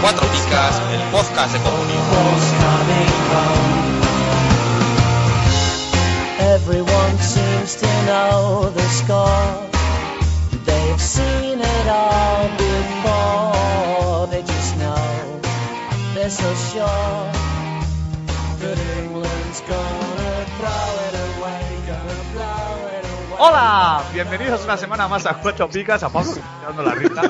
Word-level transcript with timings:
Cuatro 0.00 0.28
Picas, 0.28 0.82
el 0.92 1.02
podcast 1.10 1.54
de 1.54 1.60
comunión. 1.60 2.04
Everyone 6.40 7.18
seems 7.18 7.76
to 7.76 7.86
know 8.06 8.70
the 8.70 8.86
score. 8.88 9.70
They've 10.66 11.00
seen 11.00 11.60
it 11.60 11.88
all 11.88 12.48
before. 12.58 14.26
They 14.26 14.42
just 14.42 14.76
know 14.76 15.40
they're 16.14 16.28
so 16.28 16.54
sure 16.54 17.53
Hola, 23.38 24.02
bienvenidos 24.12 24.64
una 24.64 24.76
semana 24.76 25.08
más 25.08 25.26
a 25.26 25.34
Cuatro 25.34 25.68
Picas, 25.68 26.02
a 26.02 26.08
Pablo, 26.10 26.32
dando 26.64 26.82
la 26.82 26.94
risa. 26.94 27.22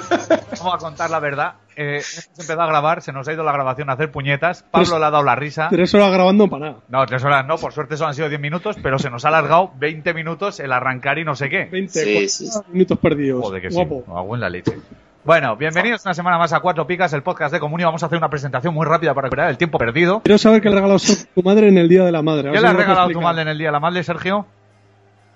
Vamos 0.58 0.74
a 0.74 0.78
contar 0.78 1.10
la 1.10 1.18
verdad. 1.18 1.54
Eh, 1.76 1.96
hemos 1.96 2.28
empezado 2.38 2.62
a 2.62 2.66
grabar, 2.66 3.02
se 3.02 3.12
nos 3.12 3.26
ha 3.26 3.32
ido 3.32 3.42
la 3.42 3.52
grabación 3.52 3.88
a 3.90 3.94
hacer 3.94 4.10
puñetas. 4.12 4.62
Pablo 4.70 4.86
Tres- 4.86 4.98
le 5.00 5.06
ha 5.06 5.10
dado 5.10 5.24
la 5.24 5.34
risa. 5.34 5.68
Tres 5.70 5.92
horas 5.94 6.12
grabando 6.12 6.48
para 6.48 6.66
nada. 6.66 6.78
No, 6.88 7.06
tres 7.06 7.24
horas 7.24 7.46
no, 7.46 7.56
por 7.56 7.72
suerte 7.72 7.96
solo 7.96 8.08
han 8.08 8.14
sido 8.14 8.28
10 8.28 8.40
minutos, 8.40 8.76
pero 8.82 8.98
se 8.98 9.10
nos 9.10 9.24
ha 9.24 9.28
alargado 9.28 9.72
20 9.78 10.12
minutos 10.14 10.60
el 10.60 10.72
arrancar 10.72 11.18
y 11.18 11.24
no 11.24 11.34
sé 11.34 11.48
qué. 11.48 11.64
20 11.66 11.92
Sí, 12.04 12.28
sí. 12.28 12.50
minutos 12.70 12.98
perdidos. 12.98 13.42
Joder, 13.42 13.62
que 13.62 13.70
sí. 13.70 13.76
Guapo. 13.76 14.04
Me 14.06 14.14
cago 14.14 14.34
en 14.34 14.40
la 14.40 14.50
leche. 14.50 14.76
Bueno, 15.24 15.56
bienvenidos 15.56 16.04
una 16.04 16.12
semana 16.12 16.36
más 16.36 16.52
a 16.52 16.60
Cuatro 16.60 16.86
Picas, 16.86 17.12
el 17.14 17.22
podcast 17.22 17.52
de 17.54 17.58
Comunio. 17.60 17.86
Vamos 17.86 18.02
a 18.02 18.06
hacer 18.06 18.18
una 18.18 18.28
presentación 18.28 18.74
muy 18.74 18.84
rápida 18.86 19.14
para 19.14 19.26
recuperar 19.26 19.48
el 19.50 19.56
tiempo 19.56 19.78
perdido. 19.78 20.20
Quiero 20.22 20.36
saber 20.36 20.60
qué 20.60 20.68
le 20.68 20.74
ha 20.74 20.80
regalado 20.80 21.00
tu 21.34 21.42
madre 21.42 21.68
en 21.68 21.78
el 21.78 21.88
Día 21.88 22.04
de 22.04 22.12
la 22.12 22.20
Madre. 22.20 22.52
¿Qué 22.52 22.60
le 22.60 22.66
ha 22.68 22.72
regalado 22.74 23.08
tu 23.08 23.20
madre 23.22 23.42
en 23.42 23.48
el 23.48 23.56
Día 23.58 23.68
de 23.68 23.72
la 23.72 23.80
Madre, 23.80 24.04
Sergio? 24.04 24.46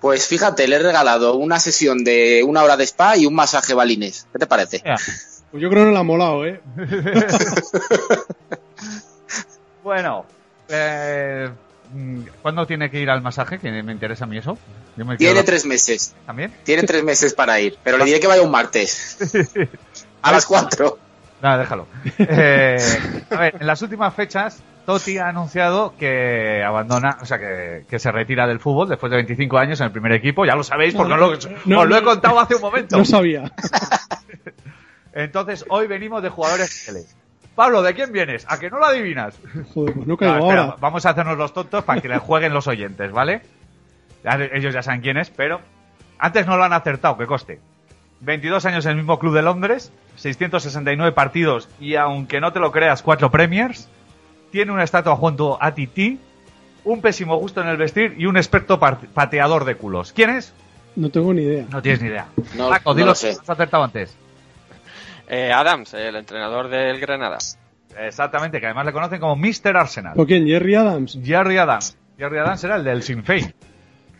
Pues 0.01 0.29
fíjate, 0.29 0.69
le 0.69 0.77
he 0.77 0.79
regalado 0.79 1.37
una 1.37 1.59
sesión 1.59 2.05
de 2.05 2.43
una 2.47 2.63
hora 2.63 2.77
de 2.77 2.85
spa 2.85 3.17
y 3.17 3.25
un 3.25 3.35
masaje 3.35 3.73
balines. 3.73 4.29
¿Qué 4.33 4.39
te 4.39 4.47
parece? 4.47 4.83
Pues 5.51 5.63
yo 5.63 5.71
creo 5.71 5.83
que 5.85 5.87
no 5.87 5.93
le 5.93 5.99
ha 5.99 6.03
molado, 6.03 6.45
¿eh? 6.45 6.61
Bueno, 9.83 10.27
eh, 10.69 11.49
¿cuándo 12.43 12.67
tiene 12.67 12.91
que 12.91 13.01
ir 13.01 13.09
al 13.09 13.23
masaje? 13.23 13.59
Que 13.59 13.83
me 13.83 13.91
interesa 13.93 14.25
a 14.25 14.27
mí 14.27 14.37
eso. 14.37 14.59
Yo 14.99 15.07
me 15.07 15.17
Tiene 15.17 15.33
quiero- 15.33 15.47
tres 15.47 15.65
meses. 15.65 16.15
¿También? 16.27 16.53
Tiene 16.65 16.83
tres 16.83 17.03
meses 17.05 17.33
para 17.33 17.59
ir. 17.59 17.79
Pero 17.83 17.97
le 17.97 18.05
diré 18.05 18.21
que 18.21 18.27
vaya 18.27 18.43
un 18.43 18.51
martes. 18.51 19.17
A 20.23 20.33
las 20.33 20.47
cuatro. 20.47 20.99
Nada, 21.41 21.59
déjalo. 21.59 21.87
Eh, 22.19 22.77
a 23.31 23.37
ver, 23.37 23.57
en 23.61 23.67
las 23.67 23.81
últimas 23.83 24.13
fechas, 24.13 24.61
Totti 24.85 25.19
ha 25.19 25.29
anunciado 25.29 25.95
que 25.97 26.65
abandona, 26.65 27.19
o 27.21 27.27
sea, 27.27 27.39
que, 27.39 27.85
que 27.89 27.99
se 28.01 28.11
retira 28.11 28.47
del 28.47 28.59
fútbol 28.59 28.89
después 28.89 29.11
de 29.11 29.17
25 29.19 29.57
años 29.59 29.81
en 29.81 29.87
el 29.87 29.93
primer 29.93 30.13
equipo. 30.13 30.45
Ya 30.45 30.57
lo 30.57 30.65
sabéis 30.65 30.95
porque 30.95 31.15
No, 31.15 31.27
os 31.27 31.45
lo, 31.45 31.51
no, 31.67 31.81
os 31.83 31.89
lo 31.89 31.97
he 31.97 32.01
no. 32.01 32.07
contado 32.07 32.41
hace 32.41 32.57
un 32.57 32.63
momento. 32.63 32.97
No 32.99 33.05
sabía. 33.05 33.45
Entonces, 35.13 35.65
hoy 35.69 35.87
venimos 35.87 36.23
de 36.23 36.29
jugadores 36.29 36.85
tele. 36.87 37.01
Pablo, 37.55 37.83
¿de 37.83 37.95
quién 37.95 38.13
vienes? 38.13 38.47
¿A 38.49 38.59
que 38.59 38.71
no 38.71 38.79
lo 38.79 38.87
adivinas? 38.87 39.37
Joder, 39.75 39.95
pues 39.95 40.07
no 40.07 40.07
No, 40.07 40.15
espera, 40.15 40.37
ahora. 40.39 40.77
vamos 40.81 41.05
a 41.07 41.11
hacernos 41.11 41.37
los 41.37 41.53
tontos 41.53 41.83
para 41.85 42.01
que 42.01 42.09
le 42.09 42.19
jueguen 42.19 42.53
los 42.55 42.69
oyentes, 42.69 43.11
¿vale? 43.11 43.43
Ellos 44.53 44.73
ya 44.75 44.83
saben 44.83 45.01
quién 45.01 45.17
es, 45.17 45.31
pero 45.31 45.61
antes 46.19 46.47
no 46.47 46.57
lo 46.57 46.65
han 46.65 46.73
acertado, 46.73 47.17
que 47.19 47.27
coste. 47.27 47.59
22 48.21 48.65
años 48.67 48.85
en 48.87 48.93
el 48.93 48.97
mismo 48.97 49.19
club 49.19 49.35
de 49.35 49.43
Londres, 49.43 49.93
669 50.17 51.13
partidos 51.13 51.69
y 51.81 51.95
aunque 51.95 52.41
no 52.41 52.53
te 52.53 52.61
lo 52.61 52.73
creas, 52.73 53.03
cuatro 53.03 53.31
premiers. 53.31 53.89
Tiene 54.51 54.73
una 54.73 54.83
estatua 54.85 55.15
junto 55.17 55.63
a 55.63 55.75
Titi, 55.75 56.19
un 56.85 57.01
pésimo 57.03 57.37
gusto 57.37 57.61
en 57.61 57.69
el 57.69 57.77
vestir 57.77 58.15
y 58.19 58.27
un 58.27 58.37
experto 58.37 58.81
pateador 58.81 59.65
de 59.65 59.75
culos. 59.75 60.13
¿Quién 60.13 60.31
es? 60.31 60.55
No 60.97 61.11
tengo 61.11 61.33
ni 61.35 61.43
idea. 61.43 61.67
No 61.71 61.83
tienes 61.83 62.01
ni 62.01 62.09
idea. 62.09 62.27
No, 62.57 62.71
Paco, 62.71 62.91
no 62.91 62.95
dilo 62.95 63.07
lo 63.09 63.15
sé. 63.15 63.31
has 63.31 63.49
acertado 63.51 63.85
antes. 63.85 64.17
Eh, 65.31 65.53
Adams, 65.53 65.93
el 65.93 66.17
entrenador 66.17 66.69
del 66.69 66.99
Granada. 67.01 67.37
Exactamente, 67.99 68.61
que 68.61 68.65
además 68.67 68.87
le 68.87 68.95
conocen 68.95 69.21
como 69.21 69.37
Mr. 69.37 69.77
Arsenal. 69.77 70.15
¿Por 70.15 70.27
quién? 70.27 70.47
¿Jerry 70.47 70.75
Adams? 70.75 71.19
Jerry 71.23 71.59
Adams. 71.59 71.99
Jerry 72.17 72.39
Adams 72.39 72.65
era 72.65 72.77
el 72.77 72.85
del 72.85 73.03
Sinn 73.03 73.23
Féin. 73.23 73.55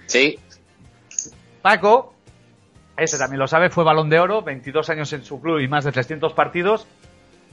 Sí. 0.05 0.39
Paco, 1.63 2.13
este 2.99 3.19
también 3.19 3.39
lo 3.39 3.47
sabe, 3.47 3.71
fue 3.71 3.85
balón 3.85 4.11
de 4.11 4.19
oro, 4.19 4.43
22 4.43 4.91
años 4.91 5.13
en 5.13 5.25
su 5.25 5.41
club 5.41 5.61
y 5.61 5.69
más 5.69 5.85
de 5.85 5.93
300 5.93 6.33
partidos. 6.33 6.87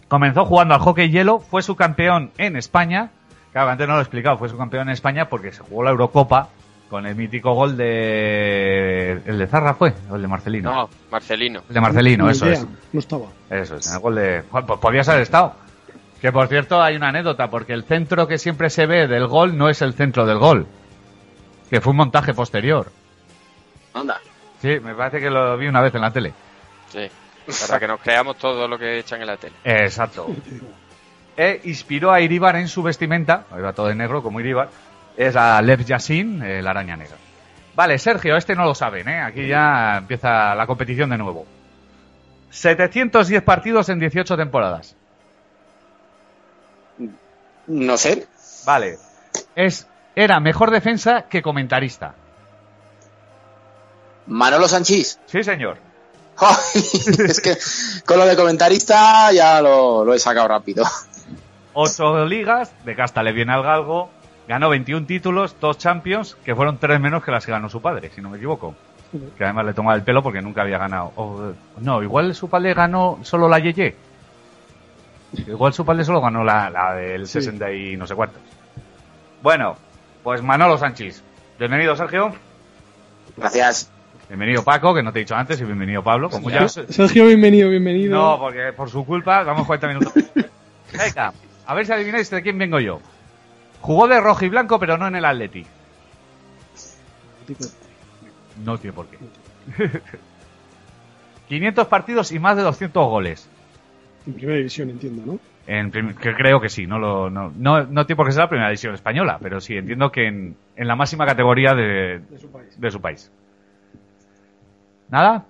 Comenzó 0.07 0.45
jugando 0.45 0.73
al 0.73 0.81
hockey 0.81 1.09
hielo, 1.09 1.39
fue 1.39 1.61
su 1.63 1.75
campeón 1.75 2.31
en 2.37 2.55
España. 2.55 3.11
Claro, 3.51 3.69
antes 3.69 3.87
no 3.87 3.93
lo 3.93 3.99
he 3.99 4.03
explicado, 4.03 4.37
fue 4.37 4.49
su 4.49 4.57
campeón 4.57 4.89
en 4.89 4.93
España 4.93 5.29
porque 5.29 5.51
se 5.51 5.61
jugó 5.61 5.83
la 5.83 5.91
Eurocopa 5.91 6.49
con 6.89 7.05
el 7.05 7.15
mítico 7.15 7.53
gol 7.53 7.77
de... 7.77 9.21
¿El 9.25 9.39
de 9.39 9.47
Zarra 9.47 9.73
fue? 9.73 9.93
¿O 10.09 10.15
el 10.15 10.21
de 10.21 10.27
Marcelino? 10.27 10.71
No, 10.73 10.89
Marcelino. 11.11 11.61
El 11.67 11.73
de 11.73 11.81
Marcelino, 11.81 12.29
eso 12.29 12.45
idea. 12.45 12.57
es. 12.59 12.67
No 12.93 12.99
estaba. 12.99 13.25
Eso 13.49 13.75
es, 13.77 13.87
en 13.87 13.93
el 13.93 13.99
gol 13.99 14.15
de... 14.15 14.43
Pues 14.43 14.79
podías 14.79 15.09
haber 15.09 15.23
estado. 15.23 15.53
Que 16.21 16.31
por 16.31 16.47
cierto 16.47 16.81
hay 16.81 16.95
una 16.95 17.09
anécdota, 17.09 17.49
porque 17.49 17.73
el 17.73 17.83
centro 17.83 18.27
que 18.27 18.37
siempre 18.37 18.69
se 18.69 18.85
ve 18.85 19.07
del 19.07 19.27
gol 19.27 19.57
no 19.57 19.69
es 19.69 19.81
el 19.81 19.93
centro 19.93 20.25
del 20.25 20.37
gol. 20.37 20.67
Que 21.69 21.81
fue 21.81 21.91
un 21.91 21.97
montaje 21.97 22.33
posterior. 22.33 22.91
Anda. 23.93 24.19
Sí, 24.61 24.79
me 24.79 24.95
parece 24.95 25.19
que 25.19 25.29
lo 25.29 25.57
vi 25.57 25.67
una 25.67 25.81
vez 25.81 25.93
en 25.95 26.01
la 26.01 26.11
tele. 26.11 26.33
Sí. 26.89 27.09
Para 27.67 27.79
que 27.79 27.87
nos 27.87 28.01
creamos 28.01 28.37
todo 28.37 28.67
lo 28.67 28.77
que 28.77 28.99
echan 28.99 29.21
en 29.21 29.27
la 29.27 29.37
tele. 29.37 29.55
Exacto. 29.63 30.27
E 31.37 31.61
inspiró 31.65 32.11
a 32.11 32.21
Iribar 32.21 32.55
en 32.55 32.67
su 32.67 32.81
vestimenta, 32.81 33.45
ahí 33.51 33.61
va 33.61 33.73
todo 33.73 33.87
de 33.87 33.95
negro 33.95 34.23
como 34.23 34.39
Iribar, 34.39 34.69
es 35.17 35.35
a 35.35 35.61
Lev 35.61 35.83
Yassin, 35.83 36.41
eh, 36.41 36.61
la 36.61 36.71
araña 36.71 36.95
negra. 36.95 37.17
Vale, 37.75 37.97
Sergio, 37.99 38.37
este 38.37 38.55
no 38.55 38.63
lo 38.63 38.73
saben, 38.73 39.07
¿eh? 39.09 39.21
Aquí 39.21 39.47
ya 39.47 39.97
empieza 39.97 40.55
la 40.55 40.65
competición 40.65 41.09
de 41.09 41.17
nuevo. 41.17 41.45
710 42.51 43.43
partidos 43.43 43.89
en 43.89 43.99
18 43.99 44.37
temporadas. 44.37 44.95
No 47.67 47.97
sé. 47.97 48.27
Vale. 48.65 48.97
Es, 49.55 49.87
era 50.15 50.39
mejor 50.39 50.71
defensa 50.71 51.25
que 51.29 51.41
comentarista. 51.41 52.15
Manolo 54.27 54.67
Sanchís. 54.67 55.19
Sí, 55.25 55.43
señor. 55.43 55.77
Es 56.73 57.39
que 57.39 57.55
con 58.05 58.17
lo 58.19 58.25
de 58.25 58.35
comentarista 58.35 59.31
ya 59.31 59.61
lo, 59.61 60.03
lo 60.03 60.13
he 60.13 60.19
sacado 60.19 60.47
rápido. 60.47 60.83
Ocho 61.73 62.25
ligas, 62.25 62.71
de 62.85 62.95
casta 62.95 63.21
le 63.23 63.31
viene 63.31 63.53
al 63.53 63.63
galgo, 63.63 64.09
ganó 64.47 64.69
21 64.69 65.05
títulos, 65.05 65.55
dos 65.59 65.77
champions, 65.77 66.37
que 66.43 66.55
fueron 66.55 66.77
tres 66.77 66.99
menos 66.99 67.23
que 67.23 67.31
las 67.31 67.45
que 67.45 67.51
ganó 67.51 67.69
su 67.69 67.81
padre, 67.81 68.11
si 68.13 68.21
no 68.21 68.29
me 68.29 68.37
equivoco. 68.37 68.75
Que 69.37 69.43
además 69.45 69.65
le 69.65 69.73
tomaba 69.73 69.95
el 69.95 70.03
pelo 70.03 70.21
porque 70.23 70.41
nunca 70.41 70.61
había 70.63 70.77
ganado. 70.77 71.13
O, 71.15 71.51
no, 71.79 72.03
igual 72.03 72.33
su 72.35 72.49
padre 72.49 72.73
ganó 72.73 73.19
solo 73.23 73.47
la 73.47 73.59
Yeye. 73.59 73.95
Igual 75.47 75.73
su 75.73 75.85
padre 75.85 76.03
solo 76.03 76.21
ganó 76.21 76.43
la, 76.43 76.69
la 76.69 76.93
del 76.95 77.27
Sí. 77.27 77.33
60 77.41 77.71
y 77.71 77.97
no 77.97 78.07
sé 78.07 78.15
cuántos. 78.15 78.41
Bueno, 79.41 79.77
pues 80.23 80.41
Manolo 80.41 80.77
Sánchez. 80.77 81.21
Bienvenido, 81.59 81.95
Sergio. 81.95 82.33
Gracias. 83.37 83.89
Bienvenido, 84.27 84.63
Paco, 84.63 84.93
que 84.95 85.03
no 85.03 85.13
te 85.13 85.19
he 85.19 85.23
dicho 85.23 85.35
antes, 85.35 85.59
y 85.61 85.65
bienvenido, 85.65 86.03
Pablo. 86.03 86.29
Como 86.29 86.49
ya... 86.49 86.67
Sergio, 86.67 87.27
bienvenido, 87.27 87.69
bienvenido. 87.69 88.15
No, 88.15 88.39
porque 88.39 88.73
por 88.73 88.89
su 88.89 89.05
culpa, 89.05 89.43
vamos 89.43 89.67
40 89.67 89.87
minutos. 89.87 90.13
Venga, 90.91 91.33
a 91.65 91.73
ver 91.75 91.85
si 91.85 91.91
adivináis 91.91 92.29
de 92.29 92.41
quién 92.41 92.57
vengo 92.57 92.79
yo. 92.79 93.01
Jugó 93.81 94.07
de 94.07 94.19
rojo 94.19 94.45
y 94.45 94.49
blanco, 94.49 94.79
pero 94.79 94.97
no 94.97 95.07
en 95.07 95.15
el 95.15 95.25
Atleti. 95.25 95.65
No 98.63 98.77
tiene 98.77 98.95
por 98.95 99.07
qué. 99.07 99.17
500 101.49 101.87
partidos 101.87 102.31
y 102.31 102.39
más 102.39 102.57
de 102.57 102.63
200 102.63 103.07
goles. 103.07 103.49
En 104.25 104.33
primera 104.33 104.57
división, 104.57 104.89
entiendo, 104.89 105.21
¿no? 105.25 105.39
En 105.67 105.91
que 105.91 106.33
creo 106.33 106.59
que 106.61 106.69
sí, 106.69 106.87
no, 106.87 106.97
lo, 106.99 107.29
no, 107.29 107.51
no, 107.55 107.83
no 107.83 108.05
tiene 108.05 108.17
por 108.17 108.27
qué 108.27 108.31
ser 108.31 108.41
la 108.43 108.49
primera 108.49 108.69
división 108.69 108.93
española, 108.93 109.37
pero 109.41 109.59
sí, 109.59 109.75
entiendo 109.75 110.11
que 110.11 110.27
en, 110.27 110.55
en 110.75 110.87
la 110.87 110.95
máxima 110.95 111.25
categoría 111.25 111.73
de, 111.73 112.19
De 112.29 112.39
su 112.39 112.51
país. 112.51 112.79
de 112.79 112.91
su 112.91 113.01
país. 113.01 113.31
¿Nada? 115.09 115.45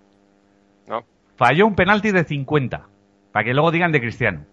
No. 0.88 1.04
Falló 1.36 1.68
un 1.68 1.76
penalti 1.76 2.12
de 2.12 2.24
50, 2.24 2.86
para 3.32 3.44
que 3.44 3.54
luego 3.54 3.72
digan 3.72 3.92
de 3.92 4.02
Cristiano. 4.02 4.46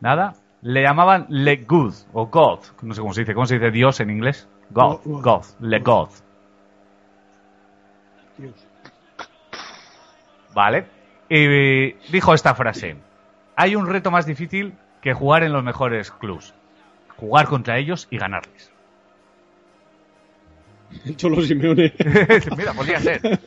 ¿Nada? 0.00 0.34
Le 0.62 0.82
llamaban 0.82 1.26
Le 1.28 1.56
Good, 1.56 1.94
o 2.12 2.26
God, 2.26 2.60
no 2.82 2.94
sé 2.94 3.00
cómo 3.00 3.12
se 3.14 3.20
dice, 3.22 3.34
¿cómo 3.34 3.46
se 3.46 3.54
dice 3.54 3.70
Dios 3.70 4.00
en 4.00 4.10
inglés? 4.10 4.48
God, 4.70 5.00
God. 5.04 5.22
God, 5.22 5.44
Le 5.60 5.78
God. 5.80 6.08
Dios. 8.38 8.66
¿Vale? 10.54 10.86
Y 11.28 11.92
dijo 12.10 12.34
esta 12.34 12.54
frase. 12.54 12.96
Hay 13.56 13.76
un 13.76 13.86
reto 13.86 14.10
más 14.10 14.26
difícil 14.26 14.74
que 15.00 15.14
jugar 15.14 15.42
en 15.42 15.52
los 15.52 15.62
mejores 15.62 16.10
clubs. 16.10 16.54
Jugar 17.16 17.46
contra 17.46 17.78
ellos 17.78 18.08
y 18.10 18.18
ganarles. 18.18 18.72
El 21.06 21.16
Cholo 21.16 21.40
Simeone. 21.42 21.92
Mira, 22.56 22.72
podría 22.74 23.00
ser. 23.00 23.20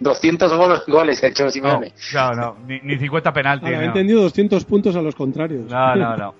200 0.00 0.52
gol- 0.56 0.82
goles 0.86 1.22
ha 1.22 1.26
hecho 1.28 1.44
No, 1.44 1.50
Simeone. 1.50 1.92
no, 2.14 2.32
no, 2.32 2.56
ni, 2.66 2.80
ni 2.80 2.98
50 2.98 3.32
penaltis. 3.32 3.66
Ahora, 3.66 3.78
he 3.78 3.80
no. 3.82 3.86
entendido 3.88 4.22
200 4.22 4.64
puntos 4.64 4.96
a 4.96 5.02
los 5.02 5.14
contrarios. 5.14 5.70
No, 5.70 5.94
no, 5.96 6.16
no. 6.16 6.34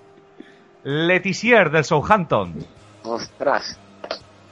Letizier 0.84 1.70
del 1.70 1.84
Southampton. 1.84 2.54
Ostras. 3.02 3.78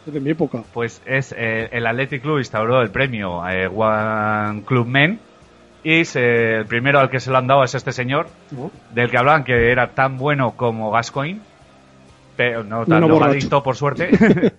Es 0.07 0.13
de 0.13 0.21
mi 0.21 0.31
época. 0.31 0.63
Pues 0.73 1.01
es 1.07 1.35
eh, 1.37 1.69
el 1.73 1.87
Athletic 1.87 2.23
Club 2.23 2.39
instauró 2.39 2.81
el 2.83 2.91
premio 2.91 3.47
eh, 3.49 3.67
One 3.67 4.63
Club 4.65 4.87
Men 4.87 5.21
y 5.83 6.05
se- 6.05 6.57
el 6.57 6.67
primero 6.67 6.99
al 7.01 7.09
que 7.11 7.21
se 7.21 7.31
lo 7.31 7.39
han 7.39 7.47
dado 7.47 7.65
es 7.65 7.75
este 7.75 7.93
señor 7.93 8.29
¿no? 8.51 8.71
del 8.95 9.11
que 9.11 9.19
hablaban 9.19 9.45
que 9.45 9.71
era 9.71 9.89
tan 9.95 10.17
bueno 10.19 10.53
como 10.57 10.91
Gascoigne, 10.91 11.41
pero 12.39 12.63
no 12.63 12.87
tan 12.87 13.01
No, 13.01 13.09
drogadicto 13.09 13.61
por 13.65 13.75
suerte. 13.75 14.11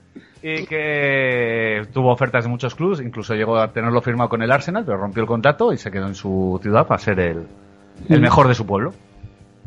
y 0.43 0.65
que 0.65 1.87
tuvo 1.93 2.11
ofertas 2.11 2.43
de 2.43 2.49
muchos 2.49 2.75
clubes, 2.75 2.99
incluso 2.99 3.35
llegó 3.35 3.57
a 3.57 3.71
tenerlo 3.71 4.01
firmado 4.01 4.29
con 4.29 4.41
el 4.41 4.51
Arsenal, 4.51 4.83
pero 4.83 4.97
rompió 4.97 5.21
el 5.21 5.27
contrato 5.27 5.71
y 5.71 5.77
se 5.77 5.89
quedó 5.89 6.07
en 6.07 6.15
su 6.15 6.59
ciudad 6.61 6.85
para 6.85 6.99
ser 6.99 7.21
el, 7.21 7.47
el 8.09 8.19
mejor 8.19 8.49
de 8.49 8.53
su 8.53 8.65
pueblo. 8.65 8.93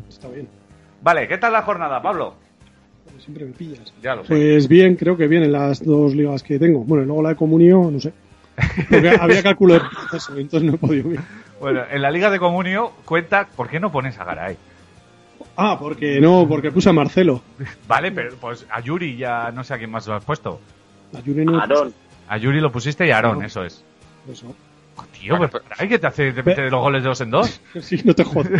Está 0.07 0.27
bien. 0.27 0.47
Vale, 1.01 1.27
¿qué 1.27 1.39
tal 1.39 1.53
la 1.53 1.63
jornada, 1.63 2.03
Pablo? 2.03 2.35
Siempre 3.17 3.45
me 3.45 3.51
pillas. 3.53 3.91
Ya 4.03 4.13
lo 4.13 4.23
sé. 4.25 4.27
Pues 4.27 4.67
bien, 4.67 4.95
creo 4.95 5.17
que 5.17 5.27
bien 5.27 5.41
en 5.41 5.51
las 5.51 5.83
dos 5.83 6.13
ligas 6.13 6.43
que 6.43 6.59
tengo. 6.59 6.83
Bueno, 6.83 7.03
y 7.03 7.07
luego 7.07 7.23
la 7.23 7.29
de 7.29 7.35
comunión, 7.35 7.93
no 7.93 7.99
sé. 7.99 8.13
Porque 8.91 9.09
había 9.19 9.41
cálculo 9.41 9.73
de 9.73 9.79
proceso, 9.79 10.37
entonces 10.37 10.69
no 10.69 10.75
he 10.75 10.77
podido 10.77 11.13
ir. 11.13 11.19
Bueno, 11.59 11.81
en 11.89 12.01
la 12.03 12.11
Liga 12.11 12.29
de 12.29 12.37
Comunio 12.37 12.91
cuenta, 13.05 13.47
¿por 13.55 13.69
qué 13.69 13.79
no 13.79 13.91
pones 13.91 14.19
a 14.19 14.23
Garay? 14.23 14.55
Ah, 15.55 15.77
porque 15.79 16.19
no, 16.19 16.47
porque 16.47 16.71
puse 16.71 16.89
a 16.89 16.93
Marcelo. 16.93 17.41
Vale, 17.87 18.11
pero 18.11 18.35
pues 18.39 18.65
a 18.69 18.79
Yuri 18.81 19.15
ya 19.17 19.51
no 19.51 19.63
sé 19.63 19.73
a 19.73 19.77
quién 19.77 19.91
más 19.91 20.07
lo 20.07 20.15
has 20.15 20.25
puesto. 20.25 20.59
A 21.15 21.19
Yuri 21.21 21.45
no- 21.45 21.59
Aarón. 21.59 21.93
A 22.27 22.37
Yuri 22.37 22.59
lo 22.59 22.71
pusiste 22.71 23.05
y 23.05 23.11
a 23.11 23.17
Aarón, 23.17 23.39
No. 23.39 23.45
eso 23.45 23.63
es. 23.63 23.83
Eso. 24.31 24.55
Oh, 24.95 25.03
tío, 25.19 25.35
Garay 25.39 25.89
que 25.89 25.97
te 25.99 26.05
hace 26.07 26.31
mete 26.33 26.69
los 26.69 26.81
goles 26.81 27.01
de 27.03 27.09
dos 27.09 27.21
en 27.21 27.31
dos. 27.31 27.61
Sí, 27.81 27.99
no 28.05 28.13
te 28.13 28.23
jodas. 28.23 28.51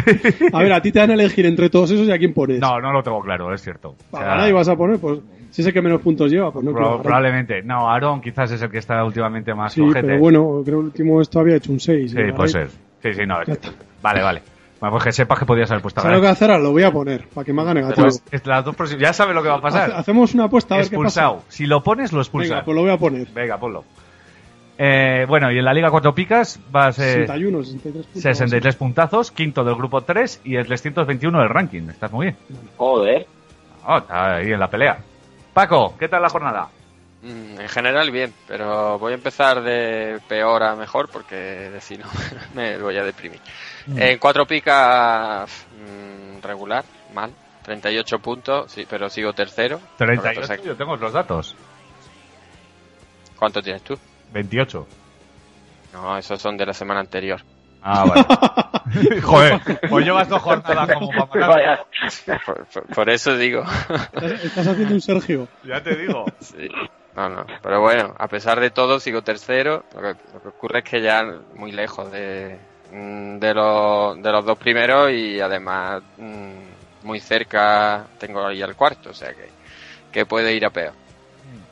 A 0.52 0.60
ver, 0.60 0.74
a 0.74 0.82
ti 0.82 0.92
te 0.92 1.00
van 1.00 1.12
a 1.12 1.14
elegir 1.14 1.46
entre 1.46 1.70
todos 1.70 1.92
esos 1.92 2.08
y 2.08 2.12
a 2.12 2.18
quién 2.18 2.34
pones. 2.34 2.60
No, 2.60 2.80
no 2.82 2.92
lo 2.92 3.04
tengo 3.04 3.22
claro, 3.22 3.54
es 3.54 3.62
cierto. 3.62 3.96
O 4.12 4.18
sea, 4.18 4.22
A 4.34 4.36
Garay 4.36 4.52
vas 4.52 4.68
a 4.68 4.76
poner, 4.76 5.00
pues 5.00 5.20
si 5.52 5.62
es 5.62 5.68
el 5.68 5.74
que 5.74 5.82
menos 5.82 6.02
puntos 6.02 6.32
lleva, 6.32 6.52
pues 6.52 6.66
no 6.66 6.74
Garay. 6.74 7.00
probablemente. 7.04 7.62
No, 7.64 7.90
Aarón 7.90 8.20
quizás 8.22 8.52
es 8.52 8.62
el 8.64 8.70
que 8.72 8.80
está 8.80 9.04
últimamente 9.06 9.54
más 9.54 9.74
Sí, 9.74 9.82
pero 9.94 10.18
bueno, 10.20 10.62
creo 10.64 10.64
que 10.64 10.70
el 10.72 10.76
último 10.88 11.22
esto 11.22 11.40
había 11.40 11.56
hecho 11.58 11.72
un 11.72 11.80
6. 11.80 12.12
Sí, 12.12 12.18
puede 12.36 12.50
ser. 12.50 12.68
Sí, 13.04 13.14
sí, 13.14 13.26
no. 13.28 13.42
es- 13.42 13.60
Vale, 14.02 14.22
vale. 14.24 14.42
Bueno, 14.84 14.96
pues 14.96 15.04
que 15.06 15.12
sepas 15.14 15.40
que 15.40 15.46
podías 15.46 15.72
haber 15.72 15.82
puesto 15.82 16.02
a 16.02 16.04
¿Sabes 16.04 16.18
lo 16.18 16.22
que 16.22 16.28
hacer? 16.28 16.50
Lo 16.60 16.72
voy 16.72 16.84
a 16.84 16.92
poner, 16.92 17.30
para 17.30 17.46
que 17.46 17.54
me 17.54 17.62
haga 17.62 17.74
negativo. 17.74 18.02
Pues, 18.06 18.22
es 18.30 18.46
las 18.46 18.66
dos 18.66 18.76
próximas- 18.76 19.02
ya 19.02 19.14
sabes 19.14 19.34
lo 19.34 19.42
que 19.42 19.48
va 19.48 19.54
a 19.56 19.58
Hace- 19.60 19.64
pasar. 19.64 19.92
Hacemos 19.94 20.34
una 20.34 20.44
apuesta 20.44 20.76
a 20.76 20.80
ver 20.80 20.90
qué 20.90 20.96
Expulsado. 20.96 21.36
pasa. 21.38 21.46
Si 21.52 21.66
lo 21.66 21.82
pones, 21.82 22.12
lo 22.12 22.20
expulsas. 22.20 22.50
Venga, 22.50 22.66
pues 22.66 22.76
lo 22.76 22.82
voy 22.82 22.92
a 22.92 22.98
poner. 22.98 23.28
Venga, 23.34 23.58
ponlo. 23.58 23.86
Eh, 24.78 25.26
bueno, 25.26 25.50
y 25.54 25.58
en 25.58 25.64
la 25.64 25.74
Liga 25.74 25.90
Cuatro 25.90 26.14
Picas 26.14 26.60
va 26.76 26.88
a 26.88 26.92
ser 26.92 27.20
61, 27.28 27.64
63 27.64 28.06
puntos. 28.08 28.22
63 28.24 28.76
puntazos, 28.76 29.32
quinto 29.32 29.64
del 29.64 29.76
grupo 29.76 30.02
3 30.02 30.42
y 30.44 30.58
el 30.58 30.66
321 30.68 31.40
del 31.40 31.48
ranking. 31.48 31.84
Estás 31.90 32.12
muy 32.12 32.26
bien. 32.26 32.38
Joder. 32.76 33.26
Oh, 33.88 34.00
está 34.00 34.36
ahí 34.36 34.52
en 34.52 34.60
la 34.60 34.68
pelea. 34.68 34.98
Paco, 35.54 35.96
¿qué 35.98 36.10
tal 36.10 36.22
la 36.24 36.30
jornada? 36.30 36.68
Mm, 37.22 37.62
En 37.62 37.70
general 37.70 38.12
bien, 38.12 38.34
pero 38.50 39.00
voy 39.00 39.14
a 39.14 39.16
empezar 39.16 39.62
de 39.64 40.20
peor 40.28 40.62
a 40.64 40.76
mejor 40.76 41.08
porque 41.10 41.36
de 41.38 41.80
si 41.80 41.98
no 41.98 42.04
me 42.54 42.78
voy 42.80 42.98
a 42.98 43.04
deprimir. 43.06 43.40
En 43.96 44.18
cuatro 44.20 44.46
picas 44.46 45.66
mm, 45.78 46.42
regular, 46.42 46.84
mal, 47.14 47.32
38 47.64 48.20
puntos, 48.20 48.72
sí, 48.72 48.86
pero 48.90 49.10
sigo 49.10 49.34
tercero. 49.34 49.80
Lo 49.80 49.98
que 49.98 50.06
38, 50.06 50.42
pasa 50.42 50.54
es 50.56 50.62
que- 50.62 50.68
yo 50.68 50.76
tengo 50.76 50.96
los 50.98 51.12
datos. 51.14 51.56
¿Cuánto 53.38 53.62
tienes 53.62 53.82
tú? 53.84 53.98
28. 54.34 54.88
No, 55.94 56.18
esos 56.18 56.42
son 56.42 56.58
de 56.58 56.66
la 56.66 56.74
semana 56.74 57.02
anterior. 57.02 57.42
Ah, 57.82 58.06
vale. 58.06 59.22
Joder, 59.22 59.60
pues 59.90 60.06
llevas 60.06 60.30
dos 60.30 60.42
jornadas 60.42 60.98
como 60.98 61.28
para. 61.28 61.86
Por, 62.46 62.66
por- 62.68 62.86
por 62.88 63.10
eso 63.10 63.36
digo. 63.38 63.64
Estás, 64.14 64.32
estás 64.44 64.68
haciendo 64.68 64.94
un 64.96 65.02
Sergio. 65.02 65.48
Ya 65.66 65.84
te 65.84 65.96
digo. 65.98 66.26
Sí. 66.40 66.70
No, 67.16 67.28
no. 67.30 67.46
Pero 67.62 67.82
bueno, 67.82 68.16
a 68.18 68.28
pesar 68.30 68.60
de 68.62 68.70
todo, 68.72 69.00
sigo 69.02 69.22
tercero. 69.22 69.84
Lo 69.94 70.02
que, 70.02 70.08
lo 70.34 70.42
que 70.42 70.48
ocurre 70.48 70.80
es 70.80 70.86
que 70.86 71.02
ya 71.02 71.24
muy 71.56 71.72
lejos 71.74 72.10
de, 72.12 72.58
mm, 72.58 72.73
de, 73.40 73.54
los, 73.54 74.22
de 74.22 74.32
los 74.32 74.46
dos 74.46 74.58
primeros 74.58 75.12
y 75.12 75.40
además 75.40 76.04
mm, 76.18 76.70
muy 77.02 77.20
cerca 77.20 78.08
tengo 78.18 78.46
ahí 78.46 78.62
al 78.62 78.76
cuarto, 78.76 79.10
o 79.12 79.14
sea 79.14 79.34
que, 79.34 79.54
que 80.12 80.26
puede 80.26 80.54
ir 80.56 80.66
a 80.66 80.72
peor. 80.72 80.96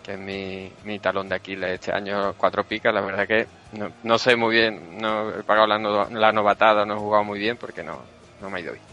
Que 0.04 0.14
es 0.14 0.20
mi, 0.20 0.76
mi 0.84 1.00
talón 1.00 1.30
de 1.30 1.36
Aquiles 1.36 1.72
este 1.72 1.94
año, 1.94 2.36
cuatro 2.36 2.66
picas. 2.66 2.94
La 2.94 3.02
verdad 3.02 3.28
que 3.28 3.50
no, 3.72 3.94
no 4.04 4.18
sé 4.20 4.36
muy 4.36 4.56
bien, 4.56 4.98
no 4.98 5.32
he 5.40 5.44
pagado 5.44 5.68
la, 5.68 5.80
no- 5.80 6.10
la 6.10 6.32
novatada, 6.34 6.86
no 6.86 6.96
he 6.96 6.98
jugado 7.00 7.24
muy 7.26 7.40
bien 7.40 7.58
porque 7.58 7.84
no, 7.84 8.12
no 8.40 8.50
me 8.50 8.60
ha 8.60 8.62
ido 8.62 8.74
bien. 8.74 8.86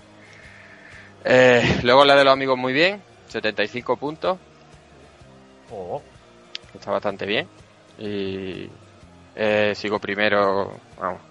Eh, 1.25 1.81
luego 1.83 2.05
la 2.05 2.17
de 2.17 2.25
los 2.25 2.33
amigos 2.33 2.57
muy 2.59 2.73
bien, 2.73 3.05
75 3.27 3.97
puntos 3.97 4.41
Oh, 5.69 6.05
está 6.73 6.91
bastante 6.93 7.27
bien. 7.27 7.51
Y 7.97 8.69
eh, 9.35 9.75
sigo 9.77 10.01
primero, 10.01 10.83
vamos, 10.97 11.23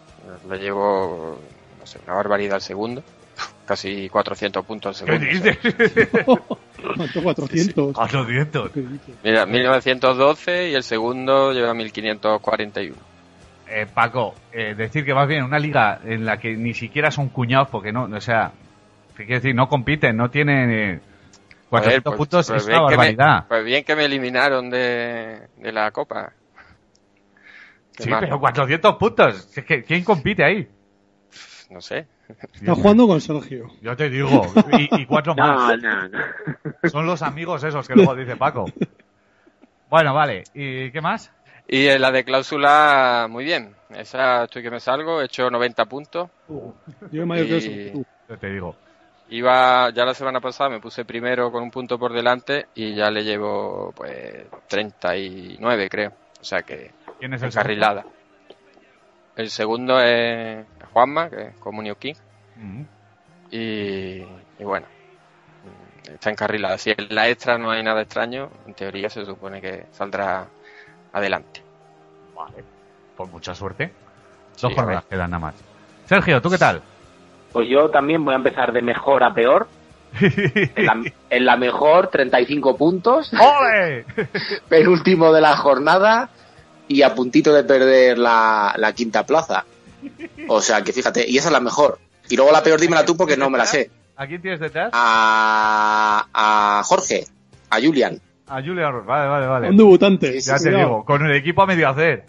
le 0.50 0.58
llevo, 0.60 1.40
no 1.80 1.86
sé, 1.86 2.00
una 2.06 2.16
barbaridad 2.16 2.56
al 2.56 2.62
segundo. 2.62 3.04
Casi 3.66 4.08
400 4.10 4.66
puntos 4.66 5.02
al 5.02 5.08
¿Qué 5.20 5.36
segundo. 5.36 5.50
dices? 5.52 6.26
¿Cuánto? 6.96 7.24
400. 7.24 7.94
400. 7.96 8.72
¿Qué 8.72 8.82
dices? 8.82 9.16
Mira, 9.24 9.46
1912 9.46 10.70
y 10.70 10.74
el 10.76 10.84
segundo 10.84 11.52
lleva 11.52 11.74
1541. 11.74 12.96
Eh, 13.70 13.86
Paco, 13.94 14.34
eh, 14.54 14.76
decir 14.76 15.04
que 15.04 15.12
vas 15.12 15.28
bien 15.28 15.42
en 15.42 15.46
una 15.48 15.60
liga 15.60 16.00
en 16.06 16.26
la 16.26 16.38
que 16.38 16.56
ni 16.56 16.74
siquiera 16.74 17.12
son 17.12 17.28
cuñados 17.30 17.68
porque 17.70 17.92
no, 17.92 18.04
o 18.06 18.22
sea, 18.22 18.52
¿qué 19.18 19.26
quiere 19.26 19.42
decir? 19.42 19.56
No 19.56 19.68
compiten, 19.68 20.16
no 20.16 20.30
tienen 20.30 20.72
eh, 20.72 21.00
400 21.70 21.70
Joder, 21.70 22.04
pues- 22.04 22.18
puntos, 22.18 22.48
pues 22.48 22.62
es 22.64 22.68
una 22.70 22.76
que 22.76 22.82
me- 22.92 22.96
barbaridad. 22.96 23.46
pues 23.50 23.66
bien 23.66 23.84
que 23.84 23.96
me 23.98 24.06
eliminaron 24.06 24.70
de, 24.70 25.42
de 25.58 25.72
la 25.74 25.92
copa. 25.92 26.32
Sí, 27.98 28.10
mal. 28.10 28.20
pero 28.22 28.40
400 28.40 28.96
puntos. 28.96 29.58
Es 29.58 29.66
que, 29.66 29.84
¿quién 29.84 30.04
compite 30.04 30.44
ahí? 30.44 30.68
No 31.70 31.82
sé. 31.82 32.08
Está 32.54 32.76
jugando 32.76 33.08
con 33.08 33.20
Sergio. 33.22 33.68
Yo 33.82 33.96
te 33.96 34.10
digo, 34.10 34.44
y, 34.78 35.02
y 35.02 35.06
cuatro 35.06 35.36
más. 35.38 35.78
No, 35.82 36.08
no, 36.08 36.10
no. 36.10 36.90
Son 36.90 37.06
los 37.06 37.22
amigos 37.22 37.64
esos 37.64 37.88
que 37.88 37.96
luego 37.96 38.16
dice 38.16 38.36
Paco. 38.36 38.66
Bueno, 39.90 40.14
vale. 40.14 40.44
¿Y 40.54 40.92
qué 40.92 41.02
más? 41.02 41.32
Y 41.68 41.88
en 41.88 42.02
la 42.02 42.12
de 42.12 42.24
cláusula, 42.24 43.28
muy 43.30 43.44
bien. 43.46 43.74
Esa 43.90 44.46
estoy 44.46 44.64
que 44.64 44.72
me 44.72 44.80
salgo, 44.80 45.22
he 45.22 45.26
hecho 45.26 45.50
90 45.50 45.86
puntos. 45.86 46.30
Yo 47.12 47.24
he 47.24 47.26
mayor 47.26 47.48
que 47.48 47.58
eso. 47.58 47.72
Y- 47.72 47.92
tú. 47.92 48.06
Yo 48.30 48.38
te 48.38 48.50
digo. 48.52 48.76
Iba, 49.30 49.90
ya 49.90 50.06
la 50.06 50.14
semana 50.14 50.40
pasada 50.40 50.70
me 50.70 50.80
puse 50.80 51.04
primero 51.04 51.52
con 51.52 51.62
un 51.64 51.72
punto 51.72 52.00
por 52.00 52.14
delante 52.14 52.68
y 52.76 52.96
ya 52.96 53.12
le 53.12 53.26
llevo 53.26 53.92
pues 53.94 54.46
39 54.70 55.90
creo. 55.90 56.14
O 56.40 56.44
sea 56.46 56.62
que 56.64 56.92
¿Quién 57.20 57.34
es 57.34 57.42
el 57.42 57.50
encarrilada. 57.50 58.06
El 59.36 59.50
segundo 59.50 60.00
es 60.02 60.66
Juanma, 60.94 61.30
que 61.30 61.42
es 61.48 61.56
Comunio 61.58 61.96
King. 61.98 62.16
segundo? 62.56 62.82
Mm. 62.82 62.82
Y, 63.52 64.26
y 64.60 64.64
bueno, 64.64 64.88
está 66.14 66.30
encarrilada. 66.30 66.78
Si 66.78 66.92
en 66.92 67.08
la 67.10 67.30
extra 67.30 67.58
no 67.58 67.72
hay 67.72 67.84
nada 67.84 68.02
extraño, 68.02 68.50
en 68.66 68.74
teoría 68.74 69.10
se 69.10 69.26
supone 69.26 69.62
que 69.62 69.86
saldrá 69.92 70.48
adelante. 71.14 71.62
Vale. 72.36 72.64
Pues 73.16 73.32
mucha 73.32 73.56
suerte. 73.56 73.94
Sí, 74.56 74.64
Dos 74.64 74.74
a 74.74 74.76
jornadas 74.76 75.06
quedan 75.06 75.32
nada 75.32 75.40
más. 75.40 75.56
Sergio, 76.06 76.42
¿tú 76.42 76.50
qué 76.50 76.58
tal? 76.58 76.82
Pues 77.52 77.68
yo 77.70 77.90
también 77.90 78.24
voy 78.24 78.34
a 78.34 78.38
empezar 78.38 78.72
de 78.72 78.82
mejor 78.82 79.24
a 79.24 79.34
peor. 79.34 79.68
En 80.20 80.86
la, 80.86 81.02
en 81.30 81.46
la 81.46 81.58
mejor, 81.58 82.08
35 82.08 82.78
puntos. 82.78 83.32
¡Ole! 83.34 84.06
Penúltimo 84.70 85.34
de 85.34 85.42
la 85.42 85.58
jornada 85.58 86.30
y 86.88 87.02
a 87.02 87.14
puntito 87.16 87.54
de 87.54 87.64
perder 87.64 88.18
la, 88.18 88.74
la 88.78 88.94
quinta 88.94 89.26
plaza. 89.26 89.66
O 90.48 90.62
sea 90.62 90.82
que 90.84 90.94
fíjate, 90.94 91.26
y 91.30 91.38
esa 91.38 91.48
es 91.50 91.54
la 91.54 91.60
mejor. 91.60 92.00
Y 92.30 92.36
luego 92.36 92.52
la 92.52 92.64
peor 92.64 92.80
dímela 92.80 93.06
tú 93.06 93.16
porque 93.18 93.38
no 93.38 93.50
me 93.50 93.58
la 93.58 93.66
sé. 93.66 93.90
¿A 94.16 94.26
quién 94.28 94.42
tienes 94.42 94.60
detrás? 94.60 94.90
A, 94.94 96.28
a 96.34 96.84
Jorge, 96.84 97.26
a 97.70 97.80
Julian. 97.82 98.20
A 98.48 98.62
Julia 98.62 98.90
Ross. 98.90 99.06
Vale, 99.06 99.28
vale, 99.28 99.48
vale. 99.48 99.70
Un 99.70 99.78
debutante. 99.78 100.32
Sí, 100.34 100.42
sí, 100.42 100.48
Ya 100.50 100.58
te 100.58 100.64
Cuidado. 100.64 100.84
digo, 100.86 101.06
con 101.06 101.26
el 101.26 101.36
equipo 101.36 101.62
a 101.64 101.68
medio 101.68 101.90
hacer. 101.90 102.26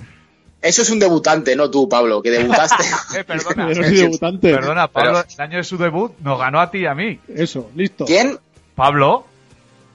Eso 0.61 0.83
es 0.83 0.91
un 0.91 0.99
debutante, 0.99 1.55
no 1.55 1.71
tú, 1.71 1.89
Pablo, 1.89 2.21
que 2.21 2.31
debutaste. 2.31 2.83
Eh, 3.19 3.25
perdona. 3.25 3.69
Yo 3.73 3.81
no 3.81 3.87
soy 3.89 3.97
debutante. 3.97 4.53
Perdona, 4.55 4.89
Pablo, 4.89 5.13
Pero- 5.23 5.35
el 5.37 5.41
año 5.41 5.57
de 5.59 5.65
su 5.65 5.79
debut 5.79 6.13
nos 6.21 6.39
ganó 6.39 6.61
a 6.61 6.71
ti 6.71 6.79
y 6.79 6.87
a 6.87 6.95
mí. 6.95 7.21
Eso, 7.29 7.71
listo. 7.77 8.05
¿Quién? 8.05 8.39
Pablo, 8.75 9.25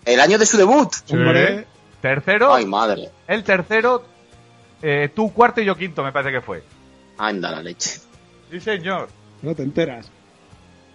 El 0.05 0.19
año 0.21 0.37
de 0.37 0.45
su 0.45 0.57
debut. 0.57 0.89
Hombre, 1.09 1.65
tercero, 2.01 2.53
Ay, 2.53 2.65
madre. 2.65 3.09
el 3.27 3.43
tercero, 3.43 4.03
eh, 4.83 5.09
tú 5.15 5.33
cuarto 5.33 5.61
y 5.61 5.65
yo 5.65 5.75
quinto, 5.75 6.03
me 6.03 6.11
parece 6.11 6.31
que 6.31 6.41
fue. 6.41 6.61
Anda 7.17 7.49
la 7.51 7.63
leche. 7.63 7.99
Sí, 8.51 8.59
señor. 8.59 9.07
no 9.41 9.55
te 9.55 9.63
enteras. 9.63 10.11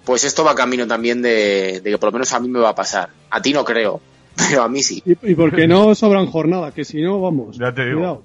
Pues 0.04 0.25
esto 0.25 0.45
va 0.45 0.54
camino 0.54 0.87
también 0.87 1.23
de, 1.23 1.80
de 1.80 1.90
que 1.90 1.99
por 1.99 2.09
lo 2.09 2.12
menos 2.12 2.33
a 2.33 2.40
mí 2.40 2.49
me 2.49 2.61
va 2.61 2.71
a 2.71 2.75
pasar. 2.75 3.09
A 3.30 3.42
ti 3.42 3.52
no 3.52 3.64
creo, 3.64 4.00
pero 4.37 4.62
a 4.62 4.68
mí 4.68 4.83
sí. 4.83 5.02
Y, 5.04 5.33
y 5.33 5.35
porque 5.35 5.66
no 5.66 5.95
sobran 5.95 6.26
jornadas, 6.26 6.75
que 6.75 6.85
si 6.85 7.02
no, 7.02 7.21
vamos. 7.21 7.59
Ya 7.59 7.75
te 7.75 7.85
digo. 7.87 7.99
Cuidado. 7.99 8.23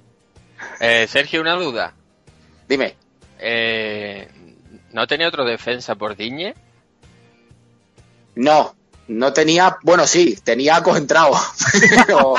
Eh, 0.79 1.07
Sergio, 1.07 1.41
una 1.41 1.55
duda. 1.55 1.93
Dime. 2.67 2.95
Eh, 3.39 4.27
¿No 4.91 5.07
tenía 5.07 5.27
otro 5.27 5.43
defensa 5.45 5.95
por 5.95 6.15
Diñe? 6.15 6.53
No, 8.35 8.75
no 9.07 9.33
tenía, 9.33 9.77
bueno, 9.83 10.07
sí, 10.07 10.37
tenía 10.43 10.77
a 10.77 10.83
Coentrao. 10.83 11.31
pero, 12.07 12.33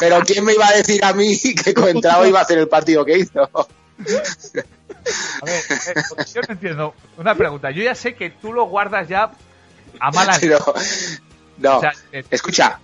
pero 0.00 0.20
¿quién 0.20 0.44
me 0.44 0.54
iba 0.54 0.66
a 0.66 0.72
decir 0.72 1.04
a 1.04 1.12
mí 1.12 1.36
que 1.38 1.74
Coentrao 1.74 2.26
iba 2.26 2.40
a 2.40 2.42
hacer 2.42 2.58
el 2.58 2.68
partido 2.68 3.04
que 3.04 3.18
hizo? 3.18 3.48
A 5.42 5.44
ver, 5.44 5.62
eh, 5.70 6.24
yo 6.34 6.40
no 6.42 6.52
entiendo. 6.52 6.94
Una 7.16 7.34
pregunta. 7.34 7.70
Yo 7.70 7.82
ya 7.82 7.94
sé 7.94 8.14
que 8.14 8.30
tú 8.30 8.52
lo 8.52 8.64
guardas 8.66 9.08
ya 9.08 9.30
a 10.00 10.10
malas. 10.10 10.38
Pero, 10.40 10.58
no, 11.58 11.78
O 11.78 11.80
sea, 11.80 11.92
eh, 12.12 12.24
escucha, 12.30 12.78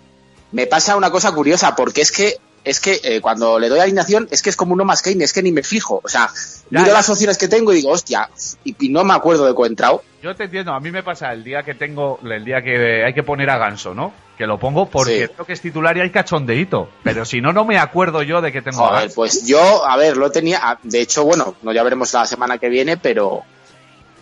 me 0.52 0.66
pasa 0.66 0.96
una 0.96 1.10
cosa 1.10 1.32
curiosa, 1.32 1.74
porque 1.76 2.00
es 2.00 2.12
que 2.12 2.38
es 2.64 2.80
que 2.80 3.00
eh, 3.04 3.20
cuando 3.20 3.58
le 3.58 3.68
doy 3.68 3.78
alineación 3.80 4.26
es 4.30 4.40
que 4.42 4.50
es 4.50 4.56
como 4.56 4.72
uno 4.72 4.84
más 4.84 5.02
Kane, 5.02 5.22
es 5.24 5.32
que 5.32 5.42
ni 5.42 5.52
me 5.52 5.62
fijo. 5.62 6.00
O 6.02 6.08
sea, 6.08 6.28
Ya, 6.70 6.80
miro 6.80 6.86
ya. 6.86 6.92
las 6.94 7.08
opciones 7.10 7.36
que 7.38 7.46
tengo 7.48 7.72
y 7.72 7.76
digo, 7.76 7.90
hostia, 7.90 8.28
y, 8.64 8.74
y 8.86 8.88
no 8.88 9.04
me 9.04 9.12
acuerdo 9.14 9.44
de 9.46 9.54
Coentrao. 9.54 10.02
Yo 10.22 10.34
te 10.34 10.44
entiendo. 10.44 10.72
A 10.72 10.80
mí 10.80 10.90
me 10.90 11.02
pasa 11.02 11.32
el 11.32 11.44
día 11.44 11.62
que 11.62 11.74
tengo, 11.74 12.18
el 12.24 12.44
día 12.44 12.62
que 12.62 13.04
hay 13.04 13.12
que 13.12 13.22
poner 13.22 13.50
a 13.50 13.58
Ganso, 13.58 13.94
¿no? 13.94 14.12
Que 14.38 14.46
lo 14.46 14.58
pongo 14.58 14.88
porque 14.88 15.26
Sí. 15.28 15.32
creo 15.34 15.46
que 15.46 15.52
es 15.52 15.60
titular 15.60 15.96
y 15.96 16.00
hay 16.00 16.10
cachondeíto. 16.10 16.88
Pero 17.04 17.24
si 17.24 17.40
no, 17.40 17.52
no 17.52 17.64
me 17.64 17.78
acuerdo 17.78 18.22
yo 18.22 18.40
de 18.40 18.50
que 18.50 18.62
tengo 18.62 18.84
a 18.84 18.88
Joder, 18.88 19.00
Ganso. 19.02 19.14
pues 19.14 19.46
yo, 19.46 19.86
a 19.86 19.96
ver, 19.98 20.16
lo 20.16 20.30
tenía. 20.32 20.58
ah, 20.62 20.78
De 20.82 21.00
hecho, 21.00 21.24
bueno, 21.24 21.54
no 21.62 21.72
ya 21.72 21.82
veremos 21.82 22.12
la 22.14 22.26
semana 22.26 22.56
que 22.58 22.68
viene, 22.70 22.96
pero. 22.96 23.42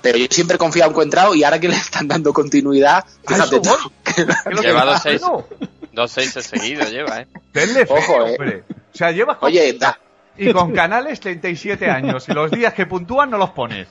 Pero 0.02 0.18
yo 0.18 0.26
siempre 0.28 0.56
he 0.56 0.58
confiado 0.58 0.90
en 0.90 0.94
Coentrao 0.96 1.32
y 1.36 1.44
ahora 1.44 1.60
que 1.60 1.68
le 1.68 1.76
están 1.76 2.08
dando 2.08 2.32
continuidad, 2.32 3.04
fíjate 3.24 3.56
eso 3.56 3.60
tú. 3.62 3.68
voy. 3.68 3.78
que- 4.04 4.12
¿Qué 4.14 4.22
es 4.22 4.28
lo 4.56 4.60
que 4.60 4.66
Lleva 4.66 4.98
seis. 4.98 5.22
Dos 5.92 6.10
seis 6.10 6.32
seguidos 6.32 6.90
lleva, 6.92 7.20
¿eh? 7.20 7.26
Tenle 7.52 7.86
fe, 7.86 7.92
Ojo, 7.92 8.26
eh. 8.26 8.30
hombre. 8.32 8.64
O 8.92 8.96
sea, 8.96 9.10
llevas 9.12 9.36
con- 9.38 9.48
Oye, 9.48 9.72
da- 9.74 9.98
y 10.36 10.52
con 10.52 10.72
canales 10.72 11.20
37 11.20 11.90
años 11.90 12.26
y 12.28 12.32
los 12.32 12.50
días 12.50 12.72
que 12.74 12.86
puntúan 12.86 13.30
no 13.30 13.38
los 13.38 13.50
pones. 13.50 13.88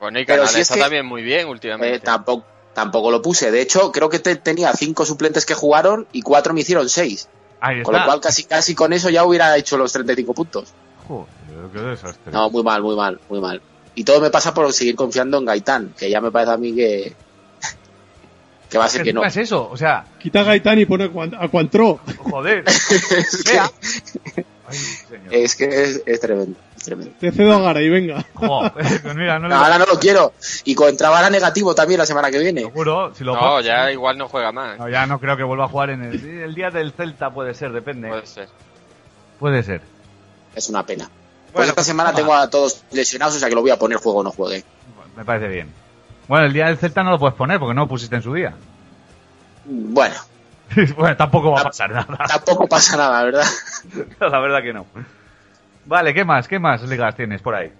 Bueno, 0.00 0.18
y 0.20 0.24
Canales 0.26 0.50
si 0.52 0.56
es 0.60 0.62
está 0.62 0.74
que- 0.76 0.80
también 0.80 1.04
muy 1.06 1.22
bien 1.22 1.48
últimamente. 1.48 1.96
eh, 1.96 2.00
tampoco, 2.00 2.46
tampoco 2.72 3.10
lo 3.10 3.20
puse. 3.20 3.50
De 3.50 3.60
hecho, 3.60 3.92
creo 3.92 4.08
que 4.08 4.18
te- 4.20 4.36
tenía 4.36 4.72
cinco 4.72 5.04
suplentes 5.04 5.44
que 5.44 5.54
jugaron 5.54 6.06
y 6.12 6.22
cuatro 6.22 6.54
me 6.54 6.60
hicieron 6.60 6.88
seis. 6.88 7.28
Ahí 7.60 7.82
Con 7.82 7.94
lo 7.94 8.04
cual, 8.04 8.20
casi, 8.20 8.44
casi 8.44 8.74
con 8.74 8.92
eso 8.92 9.10
ya 9.10 9.24
hubiera 9.24 9.56
hecho 9.56 9.76
los 9.76 9.92
35 9.92 10.32
puntos. 10.32 10.72
Joder, 11.08 11.26
qué 11.72 11.78
desastre. 11.80 12.32
No, 12.32 12.48
muy 12.50 12.62
mal, 12.62 12.80
muy 12.82 12.94
mal, 12.94 13.20
muy 13.28 13.40
mal. 13.40 13.60
Y 13.96 14.04
todo 14.04 14.20
me 14.20 14.30
pasa 14.30 14.54
por 14.54 14.72
seguir 14.72 14.94
confiando 14.94 15.38
en 15.38 15.44
Gaitán, 15.44 15.92
que 15.98 16.08
ya 16.08 16.20
me 16.20 16.30
parece 16.30 16.52
a 16.52 16.56
mí 16.56 16.74
que. 16.74 17.14
Que 18.68 18.78
va 18.78 18.84
a 18.84 18.88
ser 18.88 19.02
que 19.02 19.12
no. 19.12 19.22
¿Qué 19.22 19.28
es 19.28 19.36
eso? 19.36 19.68
O 19.70 19.76
sea, 19.76 20.04
Quita 20.18 20.40
a 20.40 20.44
Gaitán 20.44 20.78
y 20.78 20.86
pone 20.86 21.04
a 21.04 21.08
Cuan- 21.08 21.36
a 21.38 21.48
Cuantró. 21.48 22.00
joder. 22.18 22.64
es, 22.66 23.44
que. 23.44 23.58
Ay, 23.58 24.76
señor. 24.76 25.34
es 25.34 25.56
que 25.56 25.64
es, 25.64 26.02
es 26.04 26.20
tremendo. 26.20 26.58
Te 27.20 27.32
cedo 27.32 27.54
a 27.54 27.60
Garay, 27.60 27.88
venga. 27.88 28.24
Jo, 28.34 28.70
pues 28.72 29.14
mira, 29.14 29.38
no 29.38 29.48
No, 29.48 29.56
ahora 29.56 29.78
no 29.78 29.86
lo 29.86 29.98
quiero. 29.98 30.32
Y 30.64 30.76
entraba 30.84 31.18
era 31.18 31.28
negativo 31.28 31.74
también 31.74 31.98
la 31.98 32.06
semana 32.06 32.30
que 32.30 32.38
viene. 32.38 32.62
seguro. 32.62 33.14
Si 33.14 33.24
lo 33.24 33.34
No, 33.34 33.60
ya 33.60 33.90
igual 33.90 34.16
no 34.16 34.28
juega 34.28 34.52
más. 34.52 34.78
No, 34.78 34.88
ya 34.88 35.06
no 35.06 35.18
creo 35.18 35.36
que 35.36 35.42
vuelva 35.42 35.64
a 35.64 35.68
jugar 35.68 35.90
en 35.90 36.04
el, 36.04 36.24
el 36.24 36.54
día 36.54 36.70
del 36.70 36.92
Celta, 36.92 37.30
puede 37.30 37.54
ser, 37.54 37.72
depende. 37.72 38.08
Puede 38.08 38.26
ser. 38.26 38.48
Puede 39.38 39.62
ser. 39.62 39.80
Es 40.54 40.68
una 40.68 40.84
pena. 40.84 41.10
Pues 41.52 41.64
esta 41.66 41.74
pues 41.76 41.86
semana 41.86 42.14
tengo 42.14 42.34
a 42.34 42.48
todos 42.48 42.84
lesionados, 42.92 43.36
o 43.36 43.38
sea 43.38 43.48
que 43.48 43.54
lo 43.54 43.62
voy 43.62 43.70
a 43.70 43.78
poner 43.78 43.98
juego 43.98 44.20
o 44.20 44.22
no 44.22 44.30
juegue. 44.30 44.64
Me 45.16 45.24
parece 45.24 45.48
bien. 45.48 45.72
Bueno, 46.28 46.46
el 46.46 46.52
día 46.52 46.66
del 46.66 46.76
Celta 46.78 47.02
no 47.02 47.10
lo 47.10 47.18
puedes 47.18 47.34
poner 47.36 47.58
porque 47.58 47.74
no 47.74 47.82
lo 47.82 47.88
pusiste 47.88 48.16
en 48.16 48.22
su 48.22 48.34
día. 48.34 48.54
Bueno, 49.64 50.14
bueno, 50.96 51.16
tampoco 51.16 51.52
va 51.52 51.60
a 51.60 51.64
pasar 51.64 51.90
nada. 51.90 52.26
tampoco 52.26 52.66
pasa 52.68 52.96
nada, 52.96 53.24
¿verdad? 53.24 53.46
La 54.20 54.38
verdad 54.38 54.62
que 54.62 54.72
no. 54.72 54.86
Vale, 55.86 56.12
¿qué 56.12 56.24
más? 56.24 56.46
¿Qué 56.46 56.58
más 56.58 56.82
ligas 56.82 57.16
tienes 57.16 57.40
por 57.40 57.54
ahí? 57.54 57.72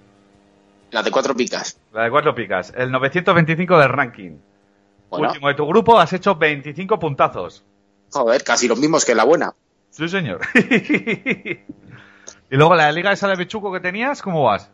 La 0.90 1.02
de 1.02 1.10
cuatro 1.10 1.34
picas. 1.34 1.78
La 1.92 2.04
de 2.04 2.10
cuatro 2.10 2.34
picas. 2.34 2.72
El 2.74 2.90
925 2.90 3.78
del 3.78 3.88
ranking. 3.90 4.38
Bueno, 5.10 5.28
Último 5.28 5.48
de 5.48 5.54
tu 5.54 5.66
grupo, 5.66 5.98
has 5.98 6.12
hecho 6.14 6.34
25 6.34 6.98
puntazos. 6.98 7.64
joder, 8.10 8.42
casi 8.44 8.68
los 8.68 8.78
mismos 8.78 9.04
que 9.04 9.14
la 9.14 9.24
buena. 9.24 9.52
Sí, 9.90 10.08
señor. 10.08 10.40
y 10.54 11.58
luego 12.50 12.74
la 12.74 12.90
liga 12.92 13.12
esa 13.12 13.28
de 13.28 13.36
Bechuco 13.36 13.72
que 13.72 13.80
tenías, 13.80 14.22
¿cómo 14.22 14.44
vas? 14.44 14.70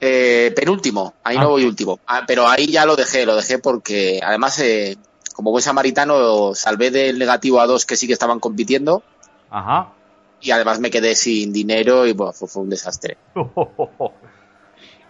Eh, 0.00 0.52
penúltimo, 0.54 1.14
ahí 1.24 1.36
Ah. 1.36 1.42
no 1.42 1.50
voy 1.50 1.64
último. 1.64 1.98
Ah, 2.06 2.22
pero 2.26 2.48
ahí 2.48 2.66
ya 2.68 2.86
lo 2.86 2.94
dejé, 2.96 3.26
lo 3.26 3.34
dejé 3.36 3.58
porque 3.58 4.20
además, 4.22 4.58
eh, 4.60 4.96
como 5.34 5.50
buen 5.50 5.62
samaritano, 5.62 6.54
salvé 6.54 6.90
del 6.90 7.18
negativo 7.18 7.60
a 7.60 7.66
dos 7.66 7.84
que 7.84 7.96
sí 7.96 8.06
que 8.06 8.12
estaban 8.12 8.38
compitiendo 8.40 9.02
Ajá. 9.50 9.92
y 10.40 10.50
además 10.52 10.78
me 10.80 10.90
quedé 10.90 11.14
sin 11.16 11.52
dinero 11.52 12.06
y 12.06 12.12
bueno, 12.12 12.32
fue, 12.32 12.48
fue 12.48 12.62
un 12.62 12.70
desastre. 12.70 13.18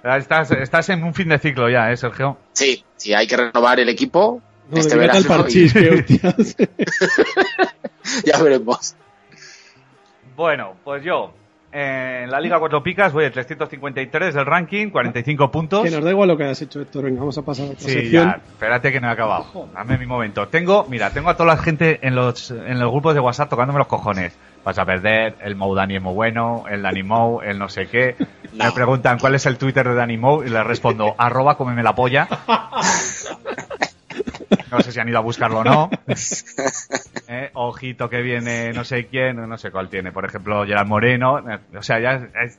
Estás, 0.04 0.52
estás 0.52 0.88
en 0.90 1.02
un 1.02 1.12
fin 1.12 1.28
de 1.28 1.40
ciclo 1.40 1.68
ya, 1.68 1.90
¿eh, 1.90 1.97
Sergio? 1.97 2.38
Sí, 2.52 2.85
sí, 2.97 3.12
hay 3.14 3.26
que 3.26 3.37
renovar 3.37 3.80
el 3.80 3.88
equipo 3.88 4.40
No, 4.71 4.78
este 4.78 4.97
verano 4.97 5.26
parchís, 5.26 5.75
y 5.75 6.18
ya 8.25 8.40
veremos. 8.40 8.95
Bueno, 10.37 10.76
pues 10.85 11.02
yo, 11.02 11.33
en 11.71 12.31
la 12.31 12.41
Liga 12.41 12.59
Cuatro 12.59 12.83
Picas 12.83 13.13
voy 13.13 13.27
a 13.27 13.31
353 13.31 14.35
del 14.35 14.47
ranking, 14.47 14.89
45 14.91 15.51
puntos. 15.51 15.85
que 15.85 15.91
nos 15.91 16.03
da 16.03 16.11
igual 16.11 16.29
lo 16.29 16.37
que 16.37 16.45
hayas 16.45 16.63
hecho, 16.63 16.81
Héctor. 16.81 17.05
Venga, 17.05 17.21
vamos 17.21 17.37
a 17.39 17.43
pasar 17.43 17.67
a 17.67 17.71
otra 17.71 17.81
Sí, 17.81 17.91
sección. 17.93 18.27
ya, 18.29 18.37
espérate 18.47 18.91
que 18.93 19.01
no 19.01 19.09
he 19.09 19.11
acabado. 19.13 19.69
Dame 19.75 19.99
mi 19.99 20.07
momento. 20.07 20.49
Tengo, 20.49 20.87
mira, 20.89 21.11
tengo 21.11 21.29
a 21.31 21.35
toda 21.37 21.55
la 21.55 21.57
gente 21.63 21.99
en 22.07 22.15
los, 22.15 22.51
en 22.51 22.79
los 22.79 22.91
grupos 22.91 23.15
de 23.15 23.21
WhatsApp 23.21 23.51
tocándome 23.51 23.79
los 23.79 23.89
cojones. 23.89 24.37
Vas 24.65 24.79
a 24.79 24.85
perder, 24.85 25.37
el 25.41 25.57
Mou 25.57 25.75
Dani 25.75 25.97
es 25.97 26.03
muy 26.03 26.15
bueno, 26.15 26.65
el 26.71 26.83
Dani 26.83 27.03
Mou, 27.03 27.41
el 27.43 27.59
no 27.59 27.69
sé 27.69 27.87
qué. 27.87 28.17
Me 28.55 28.65
No. 28.67 28.75
preguntan 28.75 29.19
cuál 29.19 29.35
es 29.35 29.47
el 29.47 29.57
Twitter 29.59 29.87
de 29.89 29.95
Dani 29.95 30.17
Mou 30.19 30.43
y 30.43 30.49
les 30.51 30.65
respondo, 30.67 31.15
arroba 31.19 31.57
cómeme 31.57 31.83
la 31.83 31.95
polla. 31.95 32.27
No 34.71 34.81
sé 34.81 34.93
si 34.93 35.00
han 35.00 35.09
ido 35.09 35.19
a 35.19 35.23
buscarlo 35.23 35.59
o 35.61 35.64
no. 35.64 35.90
Eh, 37.31 37.50
ojito 37.55 38.09
que 38.09 38.23
viene 38.23 38.73
no 38.73 38.85
sé 38.85 39.07
quién, 39.07 39.37
no 39.49 39.59
sé 39.59 39.71
cuál 39.71 39.88
tiene. 39.90 40.12
Por 40.12 40.25
ejemplo, 40.25 40.64
Gerard 40.64 40.87
Moreno. 40.87 41.38
Eh, 41.40 41.59
O 41.76 41.83
sea, 41.83 42.00
ya 42.00 42.26
es- 42.43 42.59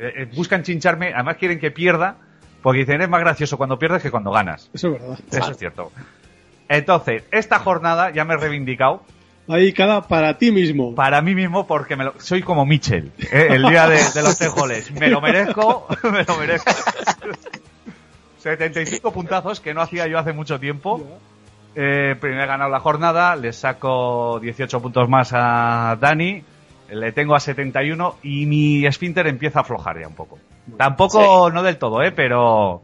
eh, 0.00 0.30
buscan 0.34 0.62
chincharme. 0.62 1.12
Además 1.14 1.36
quieren 1.36 1.58
que 1.60 1.70
pierda 1.70 2.16
porque 2.62 2.80
dicen 2.80 3.02
es 3.02 3.08
más 3.08 3.20
gracioso 3.20 3.56
cuando 3.58 3.78
pierdes 3.78 4.02
que 4.02 4.10
cuando 4.10 4.30
ganas. 4.30 4.70
Eso 4.72 4.88
es 4.88 4.92
verdad. 5.00 5.18
Eso 5.30 5.50
es 5.50 5.58
cierto. 5.58 5.92
Entonces, 6.68 7.24
esta 7.30 7.58
jornada 7.58 8.10
ya 8.10 8.24
me 8.24 8.34
he 8.34 8.36
reivindicado 8.38 9.02
dedicada 9.46 10.06
para 10.08 10.36
ti 10.38 10.50
mismo. 10.52 10.94
para 10.94 11.22
mí 11.22 11.34
mismo 11.34 11.66
porque 11.66 11.96
me 11.96 12.04
lo- 12.04 12.14
soy 12.18 12.42
como 12.42 12.66
Mitchell, 12.66 13.12
¿eh? 13.32 13.48
el 13.50 13.62
día 13.62 13.88
de, 13.88 13.96
de 14.14 14.22
los 14.22 14.36
tres 14.38 14.50
goles. 14.52 14.90
Me 14.92 15.08
lo 15.08 15.20
merezco, 15.22 15.86
me 16.04 16.24
lo 16.24 16.36
merezco. 16.36 16.70
75 18.50 19.12
puntazos 19.12 19.60
que 19.60 19.74
no 19.74 19.80
hacía 19.80 20.06
yo 20.06 20.18
hace 20.18 20.32
mucho 20.32 20.58
tiempo. 20.58 21.00
Eh, 21.74 22.16
primero 22.20 22.42
he 22.42 22.46
ganado 22.46 22.70
la 22.70 22.80
jornada, 22.80 23.36
le 23.36 23.52
saco 23.52 24.40
18 24.40 24.80
puntos 24.80 25.08
más 25.08 25.30
a 25.32 25.96
Dani, 26.00 26.42
le 26.90 27.12
tengo 27.12 27.34
a 27.34 27.40
71 27.40 28.16
y 28.22 28.46
mi 28.46 28.86
esfínter 28.86 29.26
empieza 29.26 29.60
a 29.60 29.62
aflojar 29.62 30.00
ya 30.00 30.08
un 30.08 30.14
poco. 30.14 30.38
Tampoco, 30.76 31.50
no 31.50 31.62
del 31.62 31.78
todo, 31.78 32.02
¿eh? 32.02 32.12
pero 32.12 32.82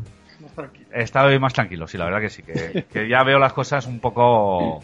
tranquilo. 0.55 0.87
Estaba 0.93 1.39
más 1.39 1.53
tranquilo, 1.53 1.87
sí, 1.87 1.99
la 1.99 2.05
verdad 2.05 2.21
que 2.21 2.31
sí, 2.31 2.43
que, 2.43 2.85
que 2.93 3.09
ya 3.09 3.23
veo 3.25 3.39
las 3.39 3.53
cosas 3.53 3.87
un 3.87 4.01
poco 4.01 4.83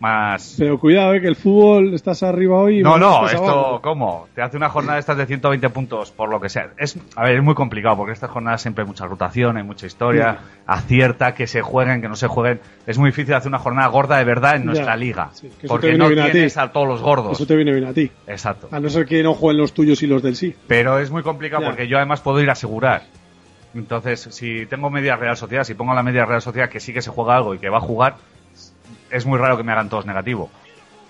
más... 0.00 0.54
Pero 0.58 0.78
cuidado, 0.78 1.14
eh, 1.14 1.20
que 1.20 1.26
el 1.28 1.34
fútbol 1.36 1.92
estás 1.94 2.22
arriba 2.22 2.56
hoy. 2.56 2.80
y 2.80 2.82
No, 2.82 2.98
no, 2.98 3.26
esto, 3.26 3.42
abajo. 3.44 3.80
¿cómo? 3.82 4.28
Te 4.34 4.42
hace 4.42 4.56
una 4.56 4.68
jornada 4.68 4.94
de 4.94 5.00
estas 5.00 5.16
de 5.16 5.26
120 5.26 5.68
puntos, 5.70 6.10
por 6.12 6.28
lo 6.28 6.40
que 6.40 6.48
sea. 6.48 6.70
Es, 6.76 6.96
a 7.16 7.24
ver, 7.24 7.36
es 7.36 7.42
muy 7.42 7.54
complicado, 7.54 7.96
porque 7.96 8.12
estas 8.12 8.30
jornadas 8.30 8.62
siempre 8.62 8.82
hay 8.82 8.88
mucha 8.88 9.06
rotación, 9.06 9.56
hay 9.56 9.64
mucha 9.64 9.86
historia, 9.86 10.38
acierta, 10.66 11.34
que 11.34 11.46
se 11.46 11.62
jueguen, 11.62 12.00
que 12.00 12.08
no 12.08 12.16
se 12.16 12.28
jueguen. 12.28 12.60
Es 12.86 12.96
muy 12.98 13.10
difícil 13.10 13.34
hacer 13.34 13.48
una 13.48 13.58
jornada 13.58 13.88
gorda 13.88 14.18
de 14.18 14.24
verdad 14.24 14.54
en 14.56 14.62
Ya, 14.62 14.66
nuestra 14.66 14.96
liga, 14.96 15.30
sí, 15.32 15.50
que 15.60 15.66
porque 15.66 15.88
viene 15.88 15.98
no 16.04 16.08
bien 16.08 16.20
a 16.20 16.26
ti. 16.26 16.32
tienes 16.32 16.56
a 16.56 16.70
todos 16.70 16.86
los 16.86 17.02
gordos. 17.02 17.32
Eso 17.32 17.46
te 17.46 17.56
viene 17.56 17.72
bien 17.72 17.84
a 17.86 17.92
ti. 17.92 18.10
Exacto. 18.26 18.68
A 18.70 18.78
no 18.80 18.88
ser 18.90 19.04
que 19.06 19.22
no 19.22 19.34
jueguen 19.34 19.60
los 19.60 19.72
tuyos 19.72 20.02
y 20.02 20.06
los 20.06 20.22
del 20.22 20.36
sí. 20.36 20.54
Pero 20.68 20.98
es 21.00 21.10
muy 21.10 21.22
complicado 21.22 21.62
Ya. 21.62 21.68
porque 21.70 21.88
yo 21.88 21.96
además 21.96 22.20
puedo 22.20 22.40
ir 22.40 22.48
a 22.50 22.52
asegurar. 22.52 23.02
Entonces, 23.74 24.20
si 24.30 24.66
tengo 24.66 24.90
media 24.90 25.16
Real 25.16 25.36
Sociedad, 25.36 25.64
si 25.64 25.74
pongo 25.74 25.94
la 25.94 26.02
media 26.02 26.24
Real 26.24 26.40
Sociedad 26.40 26.68
que 26.68 26.80
sí 26.80 26.92
que 26.92 27.02
se 27.02 27.10
juega 27.10 27.36
algo 27.36 27.54
y 27.54 27.58
que 27.58 27.68
va 27.68 27.78
a 27.78 27.82
jugar, 27.82 28.16
es 29.10 29.26
muy 29.26 29.38
raro 29.38 29.56
que 29.56 29.62
me 29.62 29.72
hagan 29.72 29.88
todos 29.88 30.06
negativo. 30.06 30.50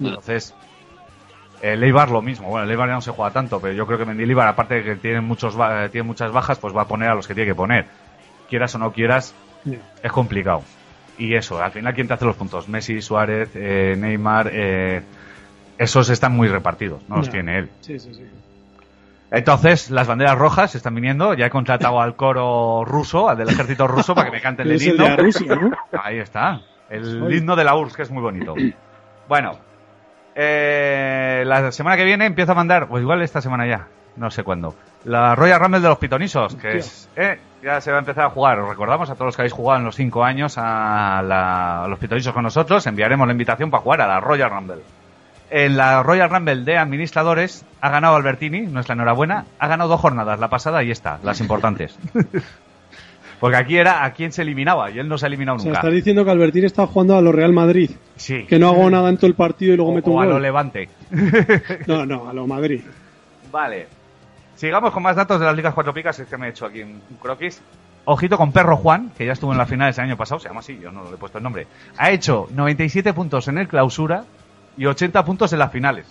Entonces, 0.08 0.54
el 1.62 1.82
Eibar 1.82 2.10
lo 2.10 2.22
mismo. 2.22 2.48
Bueno, 2.48 2.64
el 2.64 2.70
Eibar 2.70 2.88
ya 2.88 2.94
no 2.94 3.00
se 3.00 3.10
juega 3.10 3.32
tanto, 3.32 3.60
pero 3.60 3.74
yo 3.74 3.86
creo 3.86 3.98
que 3.98 4.04
Mendilibar, 4.04 4.46
aparte 4.48 4.76
de 4.76 4.84
que 4.84 4.96
tiene, 4.96 5.20
muchos, 5.20 5.56
ba- 5.56 5.88
tiene 5.88 6.06
muchas 6.06 6.30
bajas, 6.32 6.58
pues 6.58 6.74
va 6.76 6.82
a 6.82 6.88
poner 6.88 7.08
a 7.10 7.14
los 7.14 7.26
que 7.26 7.34
tiene 7.34 7.50
que 7.50 7.54
poner. 7.56 7.86
Quieras 8.48 8.74
o 8.74 8.78
no 8.78 8.92
quieras, 8.92 9.34
es 10.02 10.12
complicado. 10.12 10.62
Y 11.18 11.34
eso, 11.34 11.60
al 11.60 11.72
final, 11.72 11.94
¿quién 11.94 12.06
te 12.06 12.14
hace 12.14 12.24
los 12.24 12.36
puntos? 12.36 12.68
Messi, 12.68 13.02
Suárez, 13.02 13.50
eh, 13.54 13.96
Neymar, 13.98 14.50
eh, 14.52 15.02
esos 15.76 16.08
están 16.10 16.32
muy 16.36 16.46
repartidos, 16.48 17.02
no 17.08 17.16
los 17.16 17.26
tiene 17.32 17.58
él. 17.58 17.70
Sí, 17.80 17.98
sí, 17.98 18.14
sí. 18.14 18.22
Entonces, 19.30 19.90
las 19.90 20.06
banderas 20.06 20.38
rojas 20.38 20.74
están 20.74 20.94
viniendo. 20.94 21.34
Ya 21.34 21.46
he 21.46 21.50
contratado 21.50 22.00
al 22.00 22.16
coro 22.16 22.84
ruso, 22.84 23.28
al 23.28 23.36
del 23.36 23.48
ejército 23.48 23.86
ruso, 23.86 24.14
para 24.14 24.30
que 24.30 24.36
me 24.36 24.40
canten 24.40 24.66
el 24.70 24.80
himno. 24.80 25.16
Rusia, 25.16 25.54
¿no? 25.56 25.70
Ahí 26.02 26.18
está. 26.18 26.60
El 26.90 27.32
himno 27.34 27.54
de 27.56 27.64
la 27.64 27.74
URSS, 27.76 27.96
que 27.96 28.02
es 28.02 28.10
muy 28.10 28.22
bonito. 28.22 28.54
Bueno, 29.28 29.52
eh, 30.34 31.42
la 31.46 31.70
semana 31.72 31.96
que 31.98 32.04
viene 32.04 32.24
empiezo 32.24 32.52
a 32.52 32.54
mandar, 32.54 32.86
o 32.88 32.98
igual 32.98 33.20
esta 33.22 33.40
semana 33.42 33.66
ya. 33.66 33.86
no 34.16 34.30
sé 34.30 34.42
cuándo. 34.42 34.74
La 35.04 35.34
Royal 35.34 35.60
Rumble 35.60 35.80
de 35.80 35.88
los 35.88 35.98
Pitonisos, 35.98 36.54
que 36.56 36.78
es, 36.78 37.08
eh, 37.14 37.38
ya 37.62 37.80
se 37.80 37.90
va 37.90 37.98
a 37.98 38.00
empezar 38.00 38.24
a 38.24 38.30
jugar. 38.30 38.58
Os 38.60 38.68
recordamos 38.68 39.10
a 39.10 39.14
todos 39.14 39.26
los 39.26 39.36
que 39.36 39.42
habéis 39.42 39.52
jugado 39.52 39.80
en 39.80 39.84
los 39.84 39.94
cinco 39.96 40.24
años 40.24 40.54
a, 40.56 41.22
la- 41.22 41.84
a 41.84 41.88
los 41.88 41.98
Pitonisos 41.98 42.32
con 42.32 42.42
nosotros, 42.42 42.86
enviaremos 42.86 43.26
la 43.26 43.32
invitación 43.32 43.70
para 43.70 43.82
jugar 43.82 44.00
a 44.00 44.06
la 44.06 44.20
Royal 44.20 44.50
Rumble. 44.50 44.82
En 45.50 45.76
la 45.76 46.02
Royal 46.02 46.30
Rumble 46.30 46.64
de 46.64 46.78
administradores 46.78 47.64
ha 47.80 47.90
ganado 47.90 48.16
Albertini, 48.16 48.62
nuestra 48.62 48.94
enhorabuena, 48.94 49.44
ha 49.58 49.66
ganado 49.68 49.90
dos 49.90 50.00
jornadas, 50.00 50.38
la 50.40 50.48
pasada 50.48 50.82
y 50.82 50.90
esta, 50.90 51.18
las 51.22 51.40
importantes. 51.40 51.98
Porque 53.40 53.56
aquí 53.56 53.76
era 53.76 54.04
a 54.04 54.12
quién 54.12 54.32
se 54.32 54.42
eliminaba 54.42 54.90
y 54.90 54.98
él 54.98 55.08
no 55.08 55.16
se 55.16 55.26
ha 55.26 55.28
eliminado 55.28 55.56
O 55.56 55.60
sea, 55.60 55.68
nunca. 55.68 55.78
estás 55.80 55.94
diciendo 55.94 56.24
que 56.24 56.30
Albertín 56.30 56.64
está 56.64 56.86
jugando 56.86 57.16
a 57.16 57.20
lo 57.20 57.30
Real 57.32 57.52
Madrid. 57.52 57.90
Sí. 58.16 58.44
Que 58.46 58.58
no 58.58 58.68
hago 58.68 58.90
nada 58.90 59.08
en 59.08 59.16
todo 59.16 59.26
el 59.28 59.34
partido 59.34 59.74
y 59.74 59.76
luego 59.76 59.92
o, 59.92 59.94
meto 59.94 60.10
o 60.10 60.14
un 60.14 60.22
a 60.22 60.26
lo. 60.26 60.38
Levante. 60.40 60.88
No, 61.86 62.04
no, 62.04 62.28
a 62.28 62.32
lo 62.32 62.46
Madrid. 62.46 62.82
Vale. 63.52 63.86
Sigamos 64.56 64.90
con 64.92 65.02
más 65.04 65.14
datos 65.14 65.38
de 65.38 65.46
las 65.46 65.54
ligas 65.54 65.72
cuatro 65.74 65.94
picas. 65.94 66.18
Es 66.18 66.26
que 66.28 66.36
me 66.36 66.46
he 66.48 66.50
hecho 66.50 66.66
aquí 66.66 66.82
un 66.82 67.00
un 67.10 67.16
croquis. 67.20 67.60
Ojito 68.06 68.38
con 68.38 68.52
Perro 68.52 68.76
Juan, 68.78 69.10
que 69.16 69.26
ya 69.26 69.32
estuvo 69.32 69.52
en 69.52 69.58
las 69.58 69.68
finales 69.68 69.98
el 69.98 70.04
año 70.04 70.16
pasado. 70.16 70.40
Se 70.40 70.48
llama 70.48 70.60
así, 70.60 70.78
yo 70.82 70.90
no 70.90 71.04
le 71.04 71.10
he 71.14 71.18
puesto 71.18 71.38
el 71.38 71.44
nombre. 71.44 71.66
Ha 71.98 72.10
hecho 72.10 72.48
97 72.54 73.12
puntos 73.12 73.48
en 73.48 73.58
el 73.58 73.68
clausura 73.68 74.24
y 74.78 74.86
80 74.86 75.24
puntos 75.26 75.52
en 75.52 75.58
las 75.58 75.70
finales. 75.70 76.06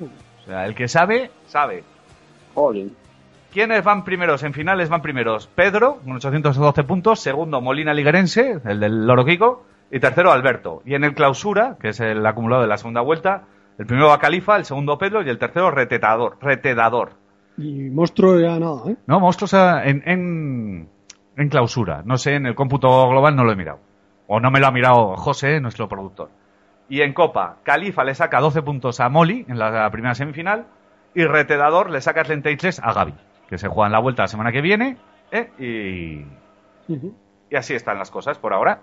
O 0.00 0.46
sea, 0.46 0.64
el 0.64 0.74
que 0.76 0.86
sabe, 0.86 1.30
sabe. 1.48 1.82
Joder. 2.54 2.86
¿Quiénes 3.52 3.82
van 3.82 4.04
primeros? 4.04 4.42
En 4.44 4.52
finales 4.52 4.88
van 4.88 5.02
primeros 5.02 5.48
Pedro, 5.48 5.98
con 6.04 6.12
812 6.14 6.84
puntos. 6.84 7.20
Segundo, 7.20 7.60
Molina 7.60 7.92
Liguerense, 7.92 8.60
el 8.64 8.80
del 8.80 9.06
Loro 9.06 9.24
Kiko. 9.24 9.64
Y 9.90 9.98
tercero, 9.98 10.30
Alberto. 10.30 10.82
Y 10.84 10.94
en 10.94 11.02
el 11.02 11.14
clausura, 11.14 11.76
que 11.80 11.88
es 11.88 12.00
el 12.00 12.24
acumulado 12.24 12.62
de 12.62 12.68
la 12.68 12.76
segunda 12.76 13.00
vuelta, 13.00 13.42
el 13.76 13.86
primero 13.86 14.08
va 14.08 14.18
Califa, 14.18 14.56
el 14.56 14.64
segundo 14.64 14.98
Pedro 14.98 15.22
y 15.22 15.28
el 15.28 15.38
tercero 15.38 15.70
Retetador. 15.70 16.38
Retedador. 16.40 17.14
Y 17.58 17.90
monstruo 17.90 18.38
ya 18.38 18.58
nada, 18.58 18.82
¿eh? 18.88 18.96
No, 19.06 19.18
monstruos 19.18 19.52
eh, 19.54 19.80
en, 19.84 20.02
en, 20.06 20.88
en 21.36 21.48
clausura. 21.48 22.02
No 22.04 22.18
sé, 22.18 22.34
en 22.36 22.46
el 22.46 22.54
cómputo 22.54 23.08
global 23.08 23.34
no 23.34 23.44
lo 23.44 23.52
he 23.52 23.56
mirado. 23.56 23.80
O 24.28 24.38
no 24.38 24.52
me 24.52 24.60
lo 24.60 24.68
ha 24.68 24.70
mirado 24.70 25.16
José, 25.16 25.60
nuestro 25.60 25.88
productor. 25.88 26.30
Y 26.88 27.02
en 27.02 27.12
Copa, 27.12 27.56
Califa 27.64 28.04
le 28.04 28.14
saca 28.14 28.40
12 28.40 28.62
puntos 28.62 29.00
a 29.00 29.08
Moli 29.08 29.44
en 29.48 29.58
la 29.58 29.90
primera 29.90 30.14
semifinal. 30.14 30.66
Y 31.14 31.24
Retedador 31.24 31.90
le 31.90 32.00
saca 32.00 32.22
33 32.22 32.80
a 32.84 32.92
Gaby, 32.92 33.14
que 33.50 33.58
se 33.58 33.66
juega 33.66 33.86
en 33.86 33.92
la 33.92 33.98
vuelta 33.98 34.22
la 34.22 34.28
semana 34.28 34.52
que 34.52 34.60
viene. 34.60 34.96
¿eh? 35.32 35.50
Y, 35.58 36.94
y 37.50 37.56
así 37.56 37.74
están 37.74 37.98
las 37.98 38.10
cosas 38.10 38.38
por 38.38 38.54
ahora. 38.54 38.80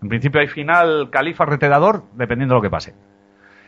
En 0.00 0.08
principio 0.08 0.40
hay 0.40 0.46
final 0.46 1.10
Califa-Retedador, 1.10 2.04
dependiendo 2.14 2.54
de 2.54 2.58
lo 2.58 2.62
que 2.62 2.70
pase. 2.70 2.94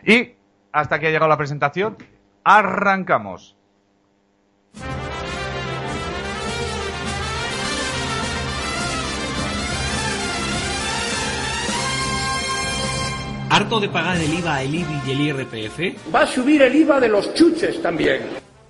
Y 0.05 0.35
hasta 0.71 1.01
que 1.01 1.09
ha 1.09 1.11
llegado 1.11 1.29
la 1.29 1.37
presentación, 1.37 1.97
arrancamos. 2.45 3.57
¿Harto 13.51 13.81
de 13.81 13.89
pagar 13.89 14.17
el 14.17 14.33
IVA, 14.33 14.63
el 14.63 14.75
IBI 14.75 15.01
y 15.07 15.11
el 15.11 15.21
IRPF? 15.21 16.15
Va 16.15 16.21
a 16.21 16.27
subir 16.27 16.63
el 16.63 16.77
IVA 16.77 17.01
de 17.01 17.09
los 17.09 17.35
chuches 17.35 17.81
también. 17.83 18.46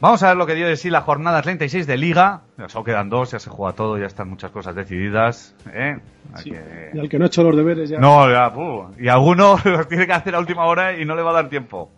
Vamos 0.00 0.22
a 0.22 0.28
ver 0.28 0.36
lo 0.36 0.46
que 0.46 0.54
dio 0.54 0.68
de 0.68 0.76
sí 0.76 0.90
la 0.90 1.00
jornada 1.00 1.42
36 1.42 1.86
de 1.86 1.96
Liga. 1.96 2.42
Solo 2.68 2.84
quedan 2.84 3.08
dos, 3.10 3.32
ya 3.32 3.40
se 3.40 3.50
juega 3.50 3.72
todo, 3.74 3.98
ya 3.98 4.06
están 4.06 4.28
muchas 4.28 4.50
cosas 4.52 4.74
decididas. 4.76 5.54
¿eh? 5.72 5.98
Sí. 6.36 6.50
que- 6.50 6.90
Y 6.94 6.98
al 7.00 7.08
que 7.08 7.18
no 7.18 7.24
ha 7.24 7.26
hecho 7.26 7.42
los 7.42 7.56
deberes 7.56 7.90
ya. 7.90 7.98
No, 7.98 8.30
ya, 8.30 8.52
puh. 8.52 8.92
Y 8.98 9.08
alguno 9.08 9.58
los 9.64 9.88
tiene 9.88 10.06
que 10.06 10.12
hacer 10.12 10.34
a 10.36 10.38
última 10.38 10.66
hora 10.66 10.96
y 10.96 11.04
no 11.04 11.16
le 11.16 11.22
va 11.22 11.30
a 11.30 11.34
dar 11.34 11.48
tiempo. 11.48 11.90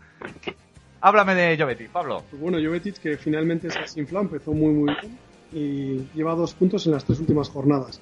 Háblame 1.02 1.34
de 1.34 1.58
Jovetti, 1.58 1.88
Pablo. 1.88 2.22
Pues 2.30 2.40
bueno, 2.40 2.58
Jovetic 2.58 2.98
que 2.98 3.16
finalmente 3.18 3.70
se 3.70 3.78
ha 3.78 3.82
desinflado, 3.82 4.24
empezó 4.26 4.52
muy 4.52 4.72
muy 4.72 4.94
bien 5.00 5.18
y 5.52 6.16
lleva 6.16 6.34
dos 6.34 6.54
puntos 6.54 6.86
en 6.86 6.92
las 6.92 7.04
tres 7.04 7.20
últimas 7.20 7.48
jornadas. 7.50 8.00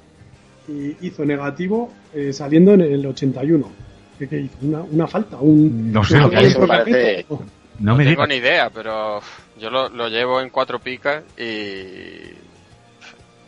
Y 0.69 0.97
hizo 1.07 1.25
negativo 1.25 1.91
eh, 2.15 2.33
saliendo 2.33 2.75
en 2.75 2.83
el 2.83 3.05
81. 3.07 3.69
¿Qué, 4.19 4.29
qué 4.29 4.41
hizo? 4.41 4.57
Una, 4.63 4.81
una 4.83 5.07
falta, 5.07 5.39
un... 5.39 5.93
No 5.93 6.05
sé 6.05 6.19
lo 6.19 6.29
que 6.29 6.37
Oh, 7.29 7.41
No 7.81 7.93
No 7.93 7.97
me 7.97 8.05
tengo 8.05 8.27
digas. 8.27 8.29
ni 8.29 8.35
idea, 8.35 8.69
pero 8.71 9.21
yo 9.59 9.71
lo, 9.71 9.89
lo 9.89 10.09
llevo 10.09 10.41
en 10.41 10.51
cuatro 10.51 10.79
picas 10.79 11.23
y, 11.39 11.43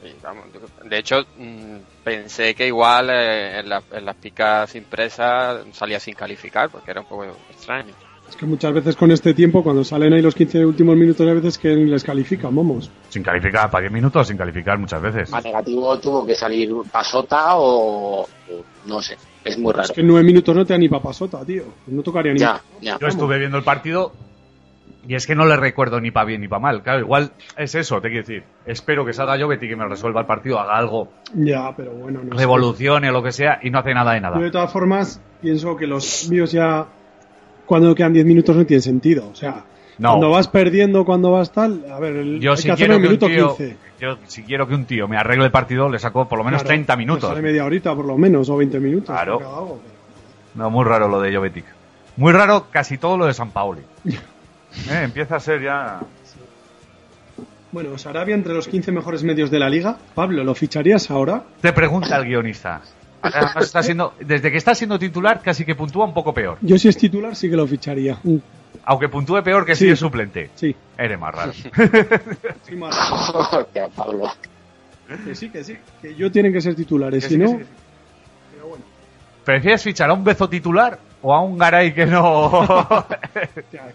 y 0.02 0.14
vamos, 0.22 0.44
de 0.84 0.98
hecho 0.98 1.24
mm, 1.36 1.76
pensé 2.04 2.54
que 2.54 2.66
igual 2.66 3.10
eh, 3.10 3.60
en, 3.60 3.68
la- 3.68 3.82
en 3.92 4.04
las 4.04 4.16
picas 4.16 4.74
impresas 4.74 5.64
salía 5.72 6.00
sin 6.00 6.14
calificar 6.14 6.70
porque 6.70 6.90
era 6.90 7.00
un 7.00 7.06
poco 7.06 7.24
extraño. 7.50 7.92
Es 8.28 8.36
que 8.36 8.46
muchas 8.46 8.72
veces 8.72 8.94
con 8.94 9.10
este 9.10 9.34
tiempo, 9.34 9.64
cuando 9.64 9.82
salen 9.82 10.12
ahí 10.12 10.22
los 10.22 10.36
15 10.36 10.64
últimos 10.64 10.96
minutos, 10.96 11.28
a 11.28 11.32
veces 11.34 11.58
que 11.58 11.70
les 11.70 12.04
califican, 12.04 12.54
vamos. 12.54 12.88
Sin 13.08 13.24
calificar, 13.24 13.68
para 13.72 13.82
10 13.82 13.92
minutos, 13.92 14.28
sin 14.28 14.36
calificar 14.36 14.78
muchas 14.78 15.02
veces. 15.02 15.34
A 15.34 15.40
negativo 15.40 15.98
tuvo 15.98 16.24
que 16.24 16.36
salir 16.36 16.70
pasota 16.92 17.56
o, 17.56 18.28
no 18.86 19.02
sé. 19.02 19.18
Es 19.42 19.58
muy 19.58 19.72
raro. 19.72 19.86
Es 19.86 19.90
que 19.92 20.02
en 20.02 20.06
9 20.06 20.24
minutos 20.24 20.54
no 20.54 20.64
te 20.64 20.74
da 20.74 20.78
ni 20.78 20.88
papasota, 20.88 21.44
tío. 21.44 21.64
No 21.88 22.02
tocaría 22.04 22.32
ni... 22.32 22.38
Ya, 22.38 22.62
ya. 22.80 22.98
Yo 23.00 23.08
estuve 23.08 23.36
viendo 23.36 23.58
el 23.58 23.64
partido 23.64 24.12
y 25.06 25.14
es 25.14 25.26
que 25.26 25.34
no 25.34 25.46
le 25.46 25.56
recuerdo 25.56 26.00
ni 26.00 26.10
para 26.10 26.26
bien 26.26 26.40
ni 26.42 26.48
para 26.48 26.60
mal. 26.60 26.82
Claro, 26.82 27.00
igual 27.00 27.32
es 27.56 27.74
eso, 27.74 28.00
te 28.00 28.08
quiero 28.08 28.22
decir. 28.26 28.44
Espero 28.66 29.04
que 29.04 29.12
salga 29.12 29.38
Jovetti 29.38 29.68
que 29.68 29.76
me 29.76 29.86
resuelva 29.86 30.20
el 30.20 30.26
partido, 30.26 30.58
haga 30.60 30.76
algo, 30.76 31.08
Ya, 31.34 31.74
pero 31.76 31.92
bueno, 31.92 32.20
no 32.22 32.36
revolucione 32.36 33.08
o 33.08 33.12
lo 33.12 33.22
que 33.22 33.32
sea 33.32 33.58
y 33.62 33.70
no 33.70 33.78
hace 33.78 33.94
nada 33.94 34.12
de 34.12 34.20
nada. 34.20 34.36
Yo 34.38 34.44
de 34.44 34.50
todas 34.50 34.72
formas 34.72 35.20
pienso 35.40 35.76
que 35.76 35.86
los 35.86 36.28
míos 36.30 36.52
ya 36.52 36.86
cuando 37.66 37.94
quedan 37.94 38.12
10 38.12 38.26
minutos 38.26 38.54
no 38.56 38.66
tiene 38.66 38.80
sentido. 38.82 39.28
O 39.30 39.34
sea, 39.34 39.64
No. 39.98 40.10
cuando 40.10 40.30
vas 40.30 40.48
perdiendo, 40.48 41.04
cuando 41.04 41.30
vas 41.30 41.52
tal, 41.52 41.84
a 41.90 41.98
ver, 42.00 42.16
el, 42.16 42.40
Yo 42.40 42.50
hay 42.52 42.56
si 42.58 42.64
que 42.74 42.84
un 42.90 43.18
tío, 43.18 43.48
15. 43.56 43.76
yo 44.00 44.18
si 44.26 44.42
quiero 44.42 44.66
que 44.66 44.74
un 44.74 44.84
tío 44.86 45.06
me 45.08 45.16
arregle 45.16 45.44
el 45.46 45.50
partido, 45.52 45.88
le 45.88 45.98
saco 45.98 46.28
por 46.28 46.38
lo 46.38 46.44
menos 46.44 46.62
Claro, 46.62 46.68
30 46.74 46.92
pues 46.94 46.98
minutos. 46.98 47.28
sale 47.30 47.42
media 47.42 47.64
horita 47.64 47.94
por 47.94 48.04
lo 48.06 48.18
menos, 48.18 48.48
o 48.50 48.56
20 48.56 48.80
minutos. 48.80 49.08
Claro. 49.14 49.78
No, 50.54 50.68
muy 50.70 50.84
raro 50.84 51.06
lo 51.08 51.20
de 51.20 51.34
Jovetic. 51.34 51.64
Muy 52.16 52.32
raro 52.32 52.66
casi 52.70 52.98
todo 52.98 53.16
lo 53.16 53.26
de 53.26 53.34
San 53.34 53.50
Paoli. 53.50 53.82
Eh, 54.88 55.02
empieza 55.04 55.36
a 55.36 55.40
ser 55.40 55.62
ya... 55.62 56.00
pero- 57.34 57.48
Bueno, 57.72 57.98
Sarabia 57.98 58.34
entre 58.34 58.54
los 58.54 58.68
15 58.68 58.92
mejores 58.92 59.22
medios 59.22 59.50
de 59.50 59.58
la 59.58 59.68
liga. 59.68 59.96
Pablo, 60.14 60.44
¿lo 60.44 60.54
ficharías 60.54 61.10
ahora? 61.10 61.42
Te 61.60 61.72
pregunta 61.72 62.16
el 62.16 62.24
guionista. 62.26 62.80
Además, 63.22 63.66
está 63.66 63.82
siendo, 63.82 64.14
desde 64.20 64.50
que 64.50 64.56
está 64.56 64.74
siendo 64.74 64.98
titular 64.98 65.42
casi 65.42 65.64
que 65.64 65.74
puntúa 65.74 66.06
un 66.06 66.14
poco 66.14 66.32
peor. 66.32 66.56
Yo 66.62 66.78
si 66.78 66.88
es 66.88 66.96
titular 66.96 67.36
sí 67.36 67.50
que 67.50 67.56
lo 67.56 67.66
ficharía. 67.66 68.18
Aunque 68.84 69.08
puntúe 69.10 69.42
peor 69.42 69.66
que 69.66 69.74
Sí. 69.76 69.84
si 69.86 69.90
es 69.90 69.98
suplente. 69.98 70.50
Sí. 70.54 70.74
Eres 70.96 71.18
más 71.18 71.34
raro. 71.34 71.52
Sí, 71.52 71.68
que 75.24 75.34
sí, 75.34 75.50
que 75.50 75.64
sí. 75.64 75.76
Que 76.00 76.14
yo 76.14 76.30
tienen 76.30 76.52
que 76.52 76.60
ser 76.60 76.74
titulares, 76.74 77.24
Que 77.24 77.28
si 77.28 77.34
sí, 77.34 77.40
no... 77.40 77.48
sí, 77.50 77.56
que 77.58 77.64
sí. 77.64 77.70
¿Prefieres 79.44 79.82
fichar 79.82 80.10
a 80.10 80.12
un 80.12 80.22
bezo 80.22 80.48
titular 80.48 80.98
o 81.22 81.34
a 81.34 81.42
un 81.42 81.58
Garay 81.58 81.92
que 81.92 82.06
no... 82.06 82.50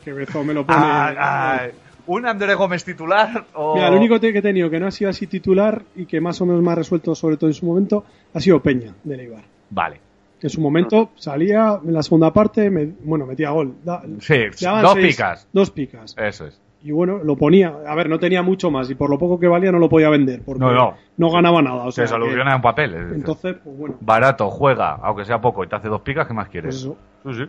Que 0.03 0.13
bezo 0.13 0.43
me 0.43 0.53
lo 0.53 0.65
pone... 0.65 0.79
a- 0.79 1.55
a- 1.65 1.67
¿Un 2.07 2.27
Andrés 2.27 2.55
Gómez 2.55 2.83
titular 2.83 3.45
o...? 3.55 3.73
Mira, 3.75 3.89
lo 3.89 3.97
único 3.97 4.19
que 4.19 4.29
he 4.29 4.41
tenido 4.41 4.69
que 4.69 4.79
no 4.79 4.85
ha 4.87 4.91
sido 4.91 5.09
así 5.09 5.25
titular 5.25 5.81
y 5.95 6.05
que 6.05 6.21
más 6.21 6.39
o 6.39 6.45
menos 6.45 6.61
me 6.61 6.71
ha 6.71 6.75
resuelto, 6.75 7.15
sobre 7.15 7.35
todo 7.37 7.49
en 7.49 7.55
su 7.55 7.65
momento, 7.65 8.05
ha 8.33 8.39
sido 8.39 8.59
Peña, 8.61 8.93
de 9.03 9.17
Leibar. 9.17 9.43
Vale. 9.71 9.99
Que 10.39 10.45
en 10.47 10.51
su 10.51 10.61
momento 10.61 11.09
salía 11.15 11.79
en 11.83 11.93
la 11.93 12.03
segunda 12.03 12.31
parte, 12.31 12.69
me- 12.69 12.85
bueno, 13.03 13.25
metía 13.25 13.49
gol. 13.49 13.73
Da- 13.83 14.03
Sí, 14.19 14.35
dos 14.51 14.93
seis- 14.93 15.15
picas. 15.15 15.47
Dos 15.51 15.71
picas. 15.71 16.15
Eso 16.17 16.45
es. 16.45 16.61
Y 16.87 16.91
bueno, 16.91 17.17
lo 17.23 17.35
ponía. 17.35 17.73
A 17.87 17.95
ver, 17.95 18.07
no 18.07 18.19
tenía 18.19 18.43
mucho 18.43 18.69
más 18.69 18.89
y 18.91 18.95
por 18.95 19.09
lo 19.09 19.17
poco 19.17 19.39
que 19.39 19.47
valía 19.47 19.71
no 19.71 19.79
lo 19.79 19.89
podía 19.89 20.09
vender 20.09 20.41
porque 20.45 20.63
No, 20.63 20.95
no. 21.17 21.31
ganaba 21.31 21.61
nada. 21.61 21.83
O 21.85 21.91
sea, 21.91 22.05
Se 22.05 22.13
soluciona 22.13 22.51
que- 22.51 22.55
en 22.57 22.61
papel. 22.61 22.93
Entonces, 23.15 23.55
pues 23.63 23.75
bueno. 23.77 23.95
Barato, 24.01 24.49
juega, 24.51 24.99
aunque 25.01 25.25
sea 25.25 25.41
poco, 25.41 25.63
y 25.63 25.67
te 25.67 25.75
hace 25.75 25.87
dos 25.89 26.01
picas, 26.01 26.27
¿qué 26.27 26.33
más 26.35 26.47
quieres? 26.47 26.75
Eso. 26.75 26.95
Sí, 27.25 27.33
sí. 27.33 27.43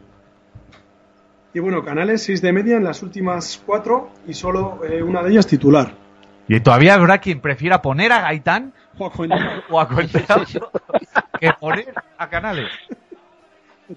Y 1.54 1.58
bueno, 1.60 1.84
Canales 1.84 2.22
6 2.22 2.40
de 2.42 2.52
media 2.52 2.76
en 2.76 2.84
las 2.84 3.02
últimas 3.02 3.62
cuatro 3.64 4.08
y 4.26 4.32
solo 4.34 4.80
eh, 4.84 5.02
una 5.02 5.22
de 5.22 5.30
ellas 5.30 5.46
titular. 5.46 5.92
Y 6.48 6.60
todavía 6.60 6.94
habrá 6.94 7.18
quien 7.18 7.40
prefiera 7.40 7.82
poner 7.82 8.12
a 8.12 8.20
Gaitán 8.22 8.72
o 8.98 9.06
a 9.80 9.88
que 11.40 11.50
poner 11.60 11.92
a 12.18 12.28
Canales. 12.28 12.70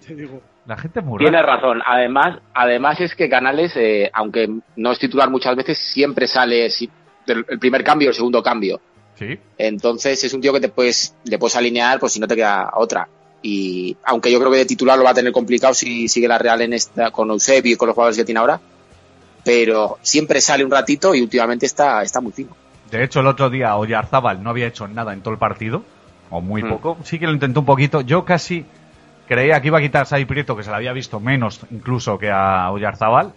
te 0.06 0.16
digo. 0.16 0.42
La 0.70 0.78
gente 0.78 1.00
es 1.00 1.06
muy 1.06 1.18
Tienes 1.18 1.42
rara. 1.42 1.56
razón. 1.56 1.82
Además, 1.84 2.38
además 2.54 3.02
es 3.02 3.16
que 3.16 3.28
Canales, 3.28 3.72
eh, 3.76 4.12
aunque 4.14 4.48
no 4.76 4.92
es 4.92 5.00
titular 5.00 5.28
muchas 5.28 5.56
veces, 5.56 5.80
siempre 5.80 6.28
sale 6.28 6.70
si- 6.70 6.88
el 7.26 7.44
primer 7.60 7.84
cambio 7.84 8.10
o 8.10 8.12
el 8.12 8.16
segundo 8.16 8.44
cambio. 8.44 8.80
Sí. 9.16 9.36
Entonces 9.58 10.24
es 10.24 10.32
un 10.32 10.42
tío 10.42 10.54
que 10.54 10.60
te 10.60 10.70
puedes, 10.70 11.16
le 11.24 11.40
puedes 11.40 11.56
alinear 11.56 12.00
pues 12.00 12.14
si 12.14 12.20
no 12.20 12.28
te 12.28 12.36
queda 12.36 12.70
otra. 12.76 13.08
Y 13.42 13.98
aunque 14.06 14.32
yo 14.32 14.38
creo 14.40 14.52
que 14.52 14.58
de 14.60 14.66
titular 14.66 14.96
lo 14.96 15.04
va 15.06 15.10
a 15.10 15.14
tener 15.16 15.32
complicado 15.32 15.74
si 15.74 16.08
sigue 16.08 16.28
la 16.28 16.38
Real 16.38 16.62
en 16.62 16.74
esta, 16.74 17.10
con 17.10 17.32
Eusebio 17.32 17.74
y 17.74 17.76
con 17.76 17.88
los 17.88 17.96
jugadores 17.96 18.18
que 18.18 18.26
tiene 18.26 18.40
ahora. 18.40 18.60
Pero 19.44 19.98
siempre 20.04 20.40
sale 20.42 20.64
un 20.64 20.70
ratito 20.72 21.16
y 21.16 21.22
últimamente 21.22 21.66
está, 21.66 22.04
está 22.04 22.22
muy 22.22 22.32
fino. 22.32 22.56
De 22.92 23.04
hecho, 23.04 23.22
el 23.22 23.28
otro 23.28 23.50
día 23.50 23.76
Oyarzábal 23.76 24.44
no 24.44 24.50
había 24.52 24.68
hecho 24.68 24.88
nada 24.88 25.14
en 25.14 25.22
todo 25.22 25.34
el 25.34 25.40
partido, 25.40 25.84
o 26.30 26.42
muy 26.42 26.62
Mm. 26.64 26.70
poco. 26.70 26.98
Sí 27.04 27.18
que 27.18 27.26
lo 27.26 27.34
intentó 27.34 27.62
un 27.62 27.66
poquito. 27.66 28.02
Yo 28.02 28.24
casi 28.26 28.66
creía 29.30 29.62
que 29.62 29.68
iba 29.68 29.78
a 29.78 29.82
quitar 29.82 30.02
a 30.02 30.06
Sai 30.06 30.26
Prieto, 30.26 30.58
que 30.58 30.64
se 30.64 30.70
le 30.72 30.76
había 30.76 30.92
visto 30.92 31.22
menos 31.22 31.66
incluso 31.72 32.18
que 32.18 32.30
a 32.30 32.70
Oyarzábal. 32.72 33.32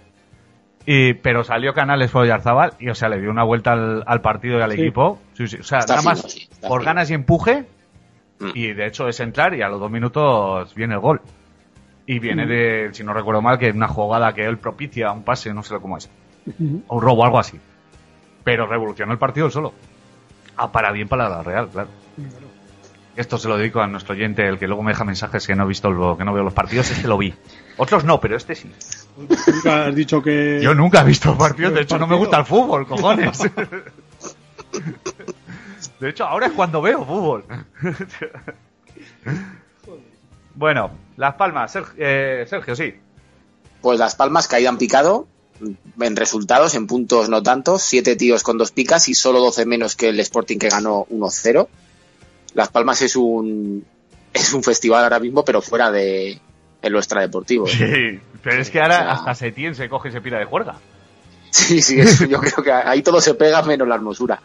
Y, 0.85 1.13
pero 1.15 1.45
salió 1.45 1.73
Canales 1.75 2.11
por 2.11 2.23
Oyarzábal 2.23 2.73
y, 2.81 2.89
o 2.89 2.95
sea, 2.97 3.09
le 3.09 3.21
dio 3.21 3.31
una 3.31 3.45
vuelta 3.45 3.73
al, 3.73 4.03
al 4.05 4.21
partido 4.21 4.59
y 4.59 4.63
al 4.63 4.73
Sí. 4.73 4.81
equipo. 4.81 5.21
Sí, 5.35 5.47
sí. 5.47 5.59
O 5.59 5.63
sea, 5.63 5.79
Está 5.79 5.95
nada 5.97 6.01
fino, 6.03 6.11
más 6.11 6.23
por 6.61 6.81
fino. 6.81 6.85
ganas 6.87 7.11
y 7.11 7.15
empuje. 7.15 7.67
Mm. 8.41 8.51
Y 8.55 8.73
de 8.73 8.87
hecho 8.89 9.07
es 9.07 9.21
entrar 9.21 9.55
y 9.55 9.63
a 9.63 9.69
los 9.69 9.79
dos 9.79 9.91
minutos 9.93 10.75
viene 10.75 10.95
el 10.95 11.01
gol. 11.01 11.21
Y 12.05 12.19
viene 12.19 12.47
de, 12.47 12.89
si 12.93 13.05
no 13.05 13.15
recuerdo 13.15 13.41
mal, 13.43 13.59
que 13.61 13.71
una 13.71 13.87
jugada 13.87 14.33
que 14.33 14.45
él 14.45 14.59
propicia, 14.59 15.13
un 15.13 15.23
pase, 15.23 15.55
no 15.55 15.63
sé 15.63 15.77
cómo 15.81 15.97
es. 15.99 16.11
O 16.89 16.97
un 16.97 17.01
robo, 17.03 17.25
algo 17.25 17.39
así. 17.39 17.61
Pero 18.43 18.67
revolucionó 18.67 19.13
el 19.13 19.19
partido 19.19 19.47
él 19.47 19.53
solo. 19.53 19.73
Ah, 20.57 20.73
para 20.73 20.91
bien 20.91 21.07
para 21.07 21.29
la 21.29 21.45
Real, 21.45 21.69
claro. 21.69 21.89
Esto 23.15 23.37
se 23.39 23.47
lo 23.49 23.59
dedico 23.59 23.81
a 23.81 23.87
nuestro 23.87 24.15
oyente, 24.15 24.47
el 24.49 24.59
que 24.59 24.67
luego 24.67 24.83
me 24.83 24.93
deja 24.93 25.05
mensajes 25.05 25.47
que 25.47 25.55
no 25.55 25.65
he 25.65 25.69
visto, 25.69 25.91
lo- 25.91 26.17
que 26.17 26.25
no 26.25 26.33
veo 26.33 26.43
los 26.45 26.55
partidos, 26.55 26.91
este 26.91 27.07
lo 27.07 27.19
vi. 27.19 27.35
Otros 27.77 28.05
no, 28.05 28.19
pero 28.21 28.37
este 28.37 28.55
sí. 28.55 28.71
Nunca 29.47 29.87
has 29.87 29.95
dicho 29.95 30.23
que. 30.23 30.61
Yo 30.63 30.75
nunca 30.75 31.03
he 31.03 31.05
visto 31.05 31.37
partidos, 31.37 31.73
de 31.75 31.81
¿El 31.81 31.85
hecho 31.85 31.99
no 31.99 32.07
me 32.07 32.17
gusta 32.17 32.39
el 32.39 32.45
fútbol, 32.47 32.87
cojones. 32.87 33.39
De 36.01 36.09
hecho, 36.09 36.25
ahora 36.25 36.47
es 36.47 36.53
cuando 36.53 36.81
veo 36.83 37.05
fútbol. 37.05 37.45
Bueno, 40.55 40.91
Las 41.17 41.35
Palmas, 41.37 41.73
Sergio, 41.73 41.95
eh, 41.99 42.45
Sergio 42.49 42.77
sí. 42.77 42.95
Pues 43.81 43.99
Las 43.99 44.15
Palmas 44.15 44.49
caída 44.49 44.69
en 44.71 44.77
picado 44.79 45.27
en 46.01 46.17
resultados, 46.17 46.75
en 46.75 46.87
puntos 46.87 47.29
no 47.29 47.43
tantos, 47.43 47.83
siete 47.83 48.17
tíos 48.17 48.43
con 48.43 48.59
dos 48.59 48.73
picas 48.73 49.09
y 49.09 49.15
solo 49.15 49.39
12 49.41 49.65
menos 49.65 49.95
que 49.97 50.09
el 50.09 50.19
Sporting 50.21 50.59
que 50.59 50.69
ganó 50.69 51.07
1-0. 51.11 51.69
Las 52.55 52.69
Palmas 52.69 53.01
es 53.03 53.17
un 53.17 53.85
es 54.33 54.53
un 54.55 54.63
festival 54.63 55.05
ahora 55.05 55.21
mismo, 55.21 55.45
pero 55.45 55.61
fuera 55.63 55.91
de 55.91 56.39
en 56.83 56.93
lo 56.93 56.99
extradeportivo. 56.99 57.67
Sí, 57.69 58.19
pero 58.43 58.61
es 58.61 58.71
que 58.71 58.81
ahora 58.81 58.97
O 58.97 59.03
sea- 59.03 59.13
hasta 59.13 59.35
Setién 59.35 59.75
se 59.75 59.89
coge 59.89 60.09
y 60.09 60.13
se 60.13 60.21
pira 60.21 60.39
de 60.39 60.45
juerga. 60.47 60.77
Sí, 61.51 61.83
sí, 61.83 62.01
eso, 62.01 62.25
yo 62.25 62.41
creo 62.41 62.65
que 62.65 62.73
ahí 62.73 63.03
todo 63.03 63.21
se 63.21 63.35
pega 63.35 63.63
menos 63.63 63.87
la 63.87 63.95
hermosura. 63.97 64.41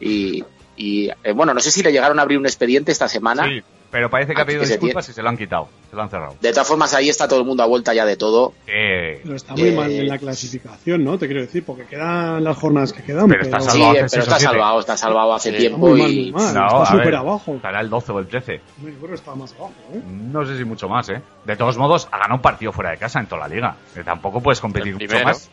Y, 0.00 0.44
y, 0.76 1.08
eh, 1.08 1.32
bueno, 1.32 1.54
no 1.54 1.60
sé 1.60 1.70
si 1.70 1.82
le 1.84 1.92
llegaron 1.92 2.18
a 2.18 2.22
abrir 2.22 2.36
un 2.38 2.46
expediente 2.46 2.90
esta 2.92 3.08
semana. 3.08 3.44
Sí, 3.44 3.62
pero 3.90 4.10
parece 4.10 4.34
que 4.34 4.40
ha 4.42 4.44
pedido 4.44 4.64
se 4.64 4.72
disculpas 4.74 5.08
y 5.08 5.12
se 5.12 5.22
lo 5.22 5.28
han 5.28 5.36
quitado, 5.36 5.68
se 5.90 5.96
lo 5.96 6.02
han 6.02 6.10
cerrado. 6.10 6.34
De 6.40 6.50
todas 6.52 6.68
formas, 6.68 6.92
ahí 6.94 7.08
está 7.08 7.26
todo 7.26 7.40
el 7.40 7.46
mundo 7.46 7.62
a 7.62 7.66
vuelta 7.66 7.94
ya 7.94 8.04
de 8.04 8.16
todo. 8.16 8.52
Eh, 8.66 9.20
Pero 9.22 9.34
está 9.36 9.54
muy 9.54 9.68
Eh, 9.68 9.72
mal 9.72 9.90
en 9.90 10.08
la 10.08 10.18
clasificación, 10.18 11.02
¿no? 11.04 11.18
Te 11.18 11.26
quiero 11.26 11.40
decir, 11.42 11.64
porque 11.64 11.84
quedan 11.86 12.44
las 12.44 12.56
jornadas 12.56 12.92
que 12.92 13.02
quedan. 13.02 13.28
Pero 13.28 13.42
está 13.42 13.60
Sí, 13.60 13.70
salvado 13.70 13.90
hace 13.92 14.06
pero 14.10 14.22
está 14.22 14.38
salvado, 14.38 14.80
está 14.80 14.96
salvado 14.96 15.34
hace 15.34 15.48
Sí. 15.50 15.56
Está 15.56 15.68
tiempo 15.68 15.86
muy 15.88 16.00
mal, 16.02 16.10
y 16.10 16.32
muy 16.32 16.42
mal. 16.42 16.54
no, 16.54 16.82
está 16.82 16.92
súper 16.96 17.14
abajo. 17.16 17.54
estará 17.54 17.80
el 17.80 17.88
12 17.90 18.12
o 18.12 18.18
el 18.18 18.26
13. 18.28 18.60
Yo 18.82 18.88
creo 18.98 19.08
que 19.08 19.14
está 19.14 19.34
más 19.34 19.52
abajo, 19.54 19.72
¿eh? 19.94 20.00
No 20.04 20.44
sé 20.44 20.56
si 20.58 20.64
mucho 20.64 20.88
más, 20.88 21.08
¿eh? 21.08 21.22
De 21.44 21.56
todos 21.56 21.78
modos, 21.78 22.08
ha 22.12 22.18
ganado 22.18 22.34
un 22.36 22.42
partido 22.42 22.72
fuera 22.72 22.90
de 22.90 22.98
casa 22.98 23.20
en 23.20 23.26
toda 23.26 23.48
la 23.48 23.54
liga. 23.54 23.76
Que 23.94 24.04
tampoco 24.04 24.40
puedes 24.40 24.60
competir 24.60 24.94
mucho 24.94 25.24
más. 25.24 25.50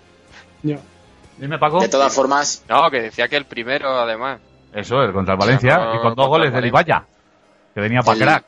Ya. 0.63 0.77
Dime, 1.37 1.57
Paco. 1.59 1.79
de 1.81 1.89
todas 1.89 2.13
formas, 2.15 2.63
No, 2.69 2.89
que 2.89 3.01
decía 3.01 3.27
que 3.27 3.35
el 3.37 3.45
primero, 3.45 3.89
además. 3.89 4.39
Eso, 4.73 5.01
el 5.03 5.13
contra 5.13 5.33
el 5.35 5.39
Valencia. 5.39 5.77
No, 5.77 5.95
y 5.95 5.99
con 6.01 6.15
dos 6.15 6.27
goles 6.27 6.47
el 6.47 6.53
de 6.53 6.71
Valencia. 6.71 6.95
Libaya. 6.95 7.05
Que 7.75 7.81
venía 7.81 8.01
para 8.01 8.17
El- 8.17 8.23
crack. 8.23 8.43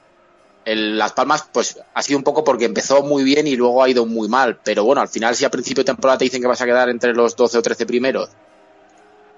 el 0.65 0.97
Las 0.97 1.13
Palmas, 1.13 1.47
pues 1.53 1.79
ha 1.93 2.01
sido 2.01 2.17
un 2.17 2.23
poco 2.23 2.43
porque 2.43 2.65
empezó 2.65 3.03
muy 3.03 3.23
bien 3.23 3.45
y 3.45 3.55
luego 3.55 3.83
ha 3.83 3.89
ido 3.89 4.05
muy 4.07 4.27
mal. 4.27 4.57
Pero 4.63 4.83
bueno, 4.83 5.01
al 5.01 5.07
final, 5.09 5.35
si 5.35 5.45
a 5.45 5.51
principio 5.51 5.83
de 5.83 5.87
temporada 5.93 6.17
te 6.17 6.23
dicen 6.25 6.41
que 6.41 6.47
vas 6.47 6.61
a 6.61 6.65
quedar 6.65 6.89
entre 6.89 7.13
los 7.13 7.35
12 7.35 7.59
o 7.59 7.61
13 7.61 7.85
primeros 7.85 8.29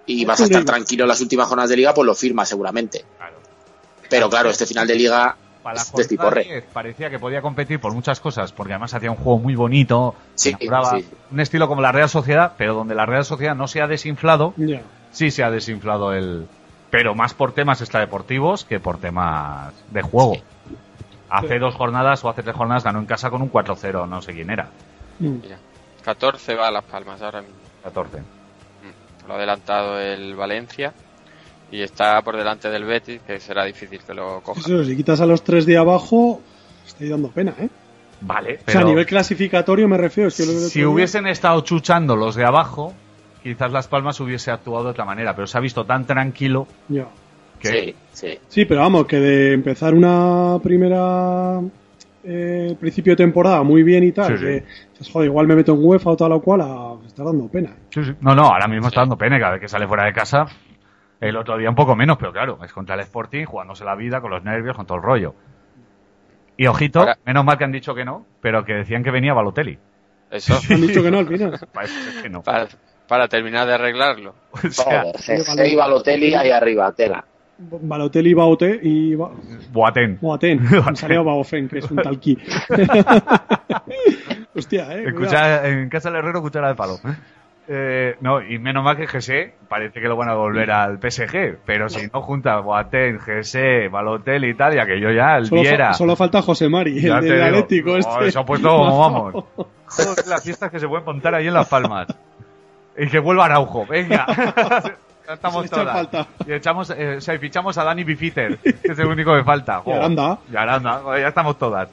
y 0.05 0.23
vas 0.25 0.39
a 0.41 0.45
estar 0.45 0.63
tranquilo 0.63 1.03
en 1.03 1.09
las 1.09 1.21
últimas 1.21 1.47
jornadas 1.47 1.69
de 1.69 1.75
liga, 1.77 1.93
pues 1.93 2.05
lo 2.05 2.15
firmas 2.15 2.47
seguramente. 2.49 3.03
Claro. 3.17 3.35
Pero 4.09 4.29
claro, 4.29 4.49
este 4.49 4.65
final 4.65 4.87
de 4.87 4.95
liga 4.95 5.35
Para 5.61 5.75
la 5.75 5.85
despiporre. 5.95 6.43
10 6.45 6.63
parecía 6.73 7.09
que 7.11 7.19
podía 7.19 7.41
competir 7.43 7.79
por 7.79 7.93
muchas 7.93 8.19
cosas, 8.19 8.51
porque 8.51 8.73
además 8.73 8.93
hacía 8.95 9.11
un 9.11 9.17
juego 9.17 9.37
muy 9.39 9.55
bonito, 9.55 10.15
Sí, 10.33 10.55
un 11.31 11.39
estilo 11.39 11.67
como 11.67 11.81
la 11.81 11.91
Real 11.91 12.09
Sociedad, 12.09 12.53
pero 12.57 12.73
donde 12.73 12.95
la 12.95 13.05
Real 13.05 13.23
Sociedad 13.25 13.55
no 13.55 13.67
se 13.67 13.81
ha 13.81 13.87
desinflado, 13.87 14.53
sí 15.11 15.29
se 15.31 15.43
ha 15.43 15.51
desinflado 15.51 16.13
el... 16.13 16.47
Pero 16.89 17.15
más 17.15 17.33
por 17.33 17.51
temas 17.51 17.81
extradeportivos 17.81 18.65
que 18.65 18.79
por 18.79 18.97
temas 18.97 19.73
de 19.91 20.01
juego. 20.01 20.37
Hace 21.29 21.59
dos 21.59 21.75
jornadas 21.75 22.23
o 22.25 22.29
hace 22.29 22.41
tres 22.41 22.55
jornadas 22.55 22.83
ganó 22.83 22.99
en 22.99 23.05
casa 23.05 23.29
con 23.29 23.41
un 23.41 23.51
4-0, 23.51 24.07
no 24.07 24.21
sé 24.21 24.33
quién 24.33 24.49
era. 24.49 24.69
Mm. 25.19 25.37
14 26.03 26.55
va 26.55 26.67
a 26.67 26.71
Las 26.71 26.83
Palmas 26.85 27.21
ahora 27.21 27.41
mismo. 27.41 27.55
14. 27.83 28.17
Lo 29.27 29.33
ha 29.33 29.37
adelantado 29.37 29.99
el 29.99 30.35
Valencia. 30.35 30.93
Y 31.71 31.83
está 31.83 32.19
por 32.23 32.35
delante 32.35 32.67
del 32.69 32.83
Betis, 32.83 33.21
que 33.27 33.39
será 33.39 33.63
difícil 33.65 33.99
que 33.99 34.15
lo 34.15 34.41
coja. 34.41 34.59
Eso, 34.59 34.83
si 34.83 34.95
quitas 34.95 35.21
a 35.21 35.27
los 35.27 35.43
tres 35.43 35.67
de 35.67 35.77
abajo, 35.77 36.41
estoy 36.87 37.09
dando 37.09 37.29
pena, 37.29 37.53
¿eh? 37.59 37.69
Vale, 38.21 38.53
O 38.53 38.55
sea, 38.55 38.63
pero 38.65 38.79
a 38.79 38.83
nivel 38.85 39.05
clasificatorio 39.05 39.87
me 39.87 39.97
refiero. 39.97 40.29
es 40.29 40.37
que 40.37 40.45
lo 40.47 40.51
que 40.53 40.57
si 40.57 40.83
hubiesen 40.83 41.27
estado 41.27 41.61
chuchando 41.61 42.15
los 42.15 42.35
de 42.35 42.43
abajo, 42.43 42.95
quizás 43.43 43.71
Las 43.71 43.87
Palmas 43.87 44.19
hubiese 44.19 44.51
actuado 44.51 44.85
de 44.85 44.89
otra 44.91 45.05
manera, 45.05 45.35
pero 45.35 45.47
se 45.47 45.57
ha 45.57 45.61
visto 45.61 45.85
tan 45.85 46.05
tranquilo 46.05 46.67
Ya. 46.87 47.07
que... 47.59 47.67
Sí, 47.67 47.95
sí. 48.11 48.39
Sí, 48.47 48.65
pero 48.65 48.81
vamos, 48.81 49.05
que 49.05 49.19
de 49.19 49.53
empezar 49.53 49.93
una 49.93 50.57
primera 50.61 51.59
eh, 52.23 52.75
principio 52.79 53.13
de 53.13 53.17
temporada 53.17 53.63
muy 53.63 53.83
bien 53.83 54.03
y 54.03 54.11
tal, 54.11 54.27
Sí, 54.27 54.37
sí. 54.37 54.43
que 54.45 54.63
dices, 54.91 55.09
joder, 55.11 55.27
igual 55.29 55.47
me 55.47 55.55
meto 55.55 55.73
en 55.73 55.83
UEFA 55.83 56.09
o 56.11 56.17
tal 56.17 56.31
o 56.33 56.41
cual, 56.41 56.61
a, 56.61 56.95
está 57.05 57.23
dando 57.23 57.47
pena. 57.47 57.71
Sí, 57.89 58.03
sí. 58.03 58.11
No, 58.21 58.35
no, 58.35 58.43
ahora 58.43 58.67
mismo 58.67 58.87
está 58.87 59.01
dando 59.01 59.17
pena 59.17 59.39
cada 59.39 59.53
vez 59.53 59.61
que 59.61 59.67
sale 59.69 59.87
fuera 59.87 60.05
de 60.05 60.13
casa. 60.13 60.45
El 61.21 61.35
otro 61.35 61.57
día 61.57 61.69
un 61.69 61.75
poco 61.75 61.95
menos, 61.97 62.17
pero 62.17 62.31
claro, 62.31 62.59
es 62.63 62.71
contra 62.71 62.95
el 62.95 63.01
Sporting, 63.01 63.43
jugándose 63.45 63.83
la 63.83 63.95
vida, 63.95 64.21
con 64.21 64.31
los 64.31 64.43
nervios, 64.43 64.75
con 64.75 64.85
todo 64.85 64.97
el 64.97 65.03
rollo. 65.03 65.35
Y 66.55 66.67
ojito, 66.67 66.99
Ahora- 66.99 67.17
menos 67.25 67.43
mal 67.45 67.57
que 67.57 67.63
han 67.65 67.71
dicho 67.71 67.93
que 67.95 68.05
no, 68.05 68.25
pero 68.41 68.63
que 68.65 68.73
decían 68.73 69.03
que 69.03 69.11
venía 69.11 69.33
Balotelli. 69.33 69.77
Eso, 70.31 70.59
Han 70.73 70.81
dicho 70.81 71.01
que 71.01 71.09
no 71.11 71.19
al 71.19 71.27
final. 71.27 71.59
Parece 71.73 72.21
que 72.21 72.29
no. 72.29 72.41
para, 72.43 72.67
para 73.09 73.27
terminar 73.27 73.67
de 73.67 73.73
arreglarlo. 73.73 74.33
O 74.53 74.69
sea, 74.69 75.01
Joder, 75.01 75.17
Gese 75.17 75.67
y 75.67 75.75
Balotelli 75.75 76.33
ahí 76.33 76.51
arriba, 76.51 76.91
tela. 76.93 77.25
Balotelli, 77.57 78.33
Baote 78.33 78.79
y 78.81 79.15
Ba- 79.15 79.31
Boateng. 79.73 80.17
Boateng. 80.21 80.61
Me 80.61 80.95
salía 80.95 81.21
Baofen, 81.21 81.67
que 81.67 81.79
es 81.79 81.91
un 81.91 81.97
talquí. 81.97 82.37
Hostia, 84.55 84.93
eh. 84.97 85.03
Escucha, 85.07 85.67
en 85.67 85.89
casa 85.89 86.09
del 86.09 86.19
herrero, 86.19 86.41
cuchara 86.41 86.69
de 86.69 86.75
palo. 86.75 86.99
Eh, 87.71 88.15
no, 88.21 88.41
y 88.41 88.57
menos 88.57 88.83
mal 88.83 88.97
que 88.97 89.05
GC 89.05 89.53
parece 89.67 90.01
que 90.01 90.07
lo 90.07 90.15
van 90.15 90.29
a 90.29 90.33
volver 90.33 90.71
al 90.71 90.97
PSG, 90.99 91.57
pero 91.65 91.87
si 91.87 92.07
no 92.11 92.21
junta 92.21 92.59
Boateng, 92.59 93.19
GC, 93.19 93.89
Balotelli 93.91 94.49
y 94.49 94.53
tal, 94.55 94.75
y 94.75 94.79
aquello 94.79 95.11
ya, 95.11 95.37
el 95.37 95.45
Solo, 95.45 95.63
fa- 95.63 95.93
solo 95.93 96.15
falta 96.15 96.41
José 96.41 96.67
Mari, 96.67 96.99
Ya 97.01 97.17
el 97.19 97.25
del 97.25 97.33
digo. 97.35 97.45
Atlético 97.45 97.97
este. 97.97 98.31
Se 98.31 98.39
ha 98.39 98.45
puesto 98.45 98.69
como 98.69 98.99
vamos. 99.01 99.43
Joder, 99.85 100.27
las 100.27 100.43
fiestas 100.43 100.71
que 100.71 100.79
se 100.79 100.87
pueden 100.87 101.05
montar 101.05 101.35
ahí 101.35 101.47
en 101.47 101.53
Las 101.53 101.67
Palmas. 101.67 102.07
Y 102.99 103.07
que 103.07 103.19
vuelva 103.19 103.45
Araujo, 103.45 103.85
venga. 103.85 104.25
Ya 105.27 105.35
estamos 105.35 105.69
todas. 105.69 105.93
falta. 105.93 106.27
Y 106.47 106.53
echamos, 106.53 106.89
eh, 106.89 107.17
o 107.17 107.21
sea, 107.21 107.35
y 107.35 107.37
fichamos 107.37 107.77
a 107.77 107.83
Dani 107.83 108.03
Bifiter, 108.03 108.57
que 108.57 108.91
es 108.93 108.97
el 108.97 109.05
único 109.05 109.35
que 109.35 109.43
falta. 109.43 109.83
Y 109.85 109.91
Aranda. 109.91 110.39
Y 110.51 110.55
Aranda, 110.55 111.01
joder, 111.03 111.21
ya 111.21 111.27
estamos 111.27 111.55
todas. 111.59 111.87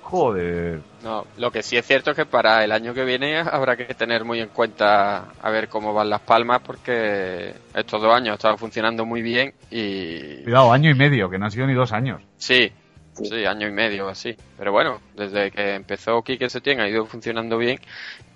Joder. 0.00 0.80
No, 1.04 1.26
lo 1.36 1.50
que 1.50 1.62
sí 1.62 1.76
es 1.76 1.86
cierto 1.86 2.12
es 2.12 2.16
que 2.16 2.24
para 2.24 2.64
el 2.64 2.72
año 2.72 2.94
que 2.94 3.04
viene 3.04 3.36
habrá 3.38 3.76
que 3.76 3.84
tener 3.94 4.24
muy 4.24 4.40
en 4.40 4.48
cuenta 4.48 5.26
a 5.42 5.50
ver 5.50 5.68
cómo 5.68 5.92
van 5.92 6.08
las 6.08 6.22
palmas 6.22 6.62
porque 6.64 7.52
estos 7.74 8.00
dos 8.00 8.14
años 8.14 8.36
estado 8.36 8.56
funcionando 8.56 9.04
muy 9.04 9.20
bien 9.20 9.52
y 9.70 10.42
Cuidado, 10.44 10.72
año 10.72 10.88
y 10.88 10.94
medio, 10.94 11.28
que 11.28 11.38
no 11.38 11.44
han 11.44 11.50
sido 11.50 11.66
ni 11.66 11.74
dos 11.74 11.92
años. 11.92 12.22
sí, 12.38 12.72
Sí, 13.12 13.44
año 13.44 13.68
y 13.68 13.72
medio 13.72 14.06
o 14.06 14.08
así. 14.08 14.34
Pero 14.58 14.72
bueno, 14.72 14.98
desde 15.16 15.50
que 15.50 15.74
empezó 15.74 16.22
Quique 16.22 16.48
Setién 16.48 16.80
ha 16.80 16.88
ido 16.88 17.04
funcionando 17.06 17.58
bien 17.58 17.78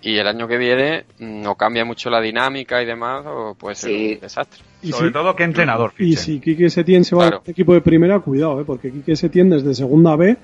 y 0.03 0.17
el 0.19 0.27
año 0.27 0.47
que 0.47 0.59
viene 0.59 1.05
mm, 1.19 1.47
o 1.47 1.55
cambia 1.55 1.85
mucho 1.85 2.11
la 2.11 2.21
dinámica 2.21 2.83
y 2.83 2.87
demás 2.87 3.25
o 3.27 3.55
puede 3.55 3.77
ser 3.77 3.91
Sí. 3.91 4.13
un 4.15 4.21
desastre. 4.21 4.61
Y 4.83 4.93
Sobre 4.93 5.07
si- 5.09 5.13
todo, 5.15 5.35
¿qué 5.35 5.45
entrenador 5.45 5.93
Y 5.99 6.17
si 6.17 6.41
Quique 6.41 6.69
Setién 6.69 7.05
se 7.05 7.15
va 7.17 7.23
Claro. 7.29 7.43
al 7.45 7.51
equipo 7.51 7.73
de 7.73 7.81
primera, 7.81 8.19
cuidado, 8.21 8.61
¿eh? 8.61 8.65
porque 8.67 8.91
Quique 8.91 9.17
Setién 9.17 9.49
desde 9.49 9.75
segunda 9.75 10.17
B 10.17 10.37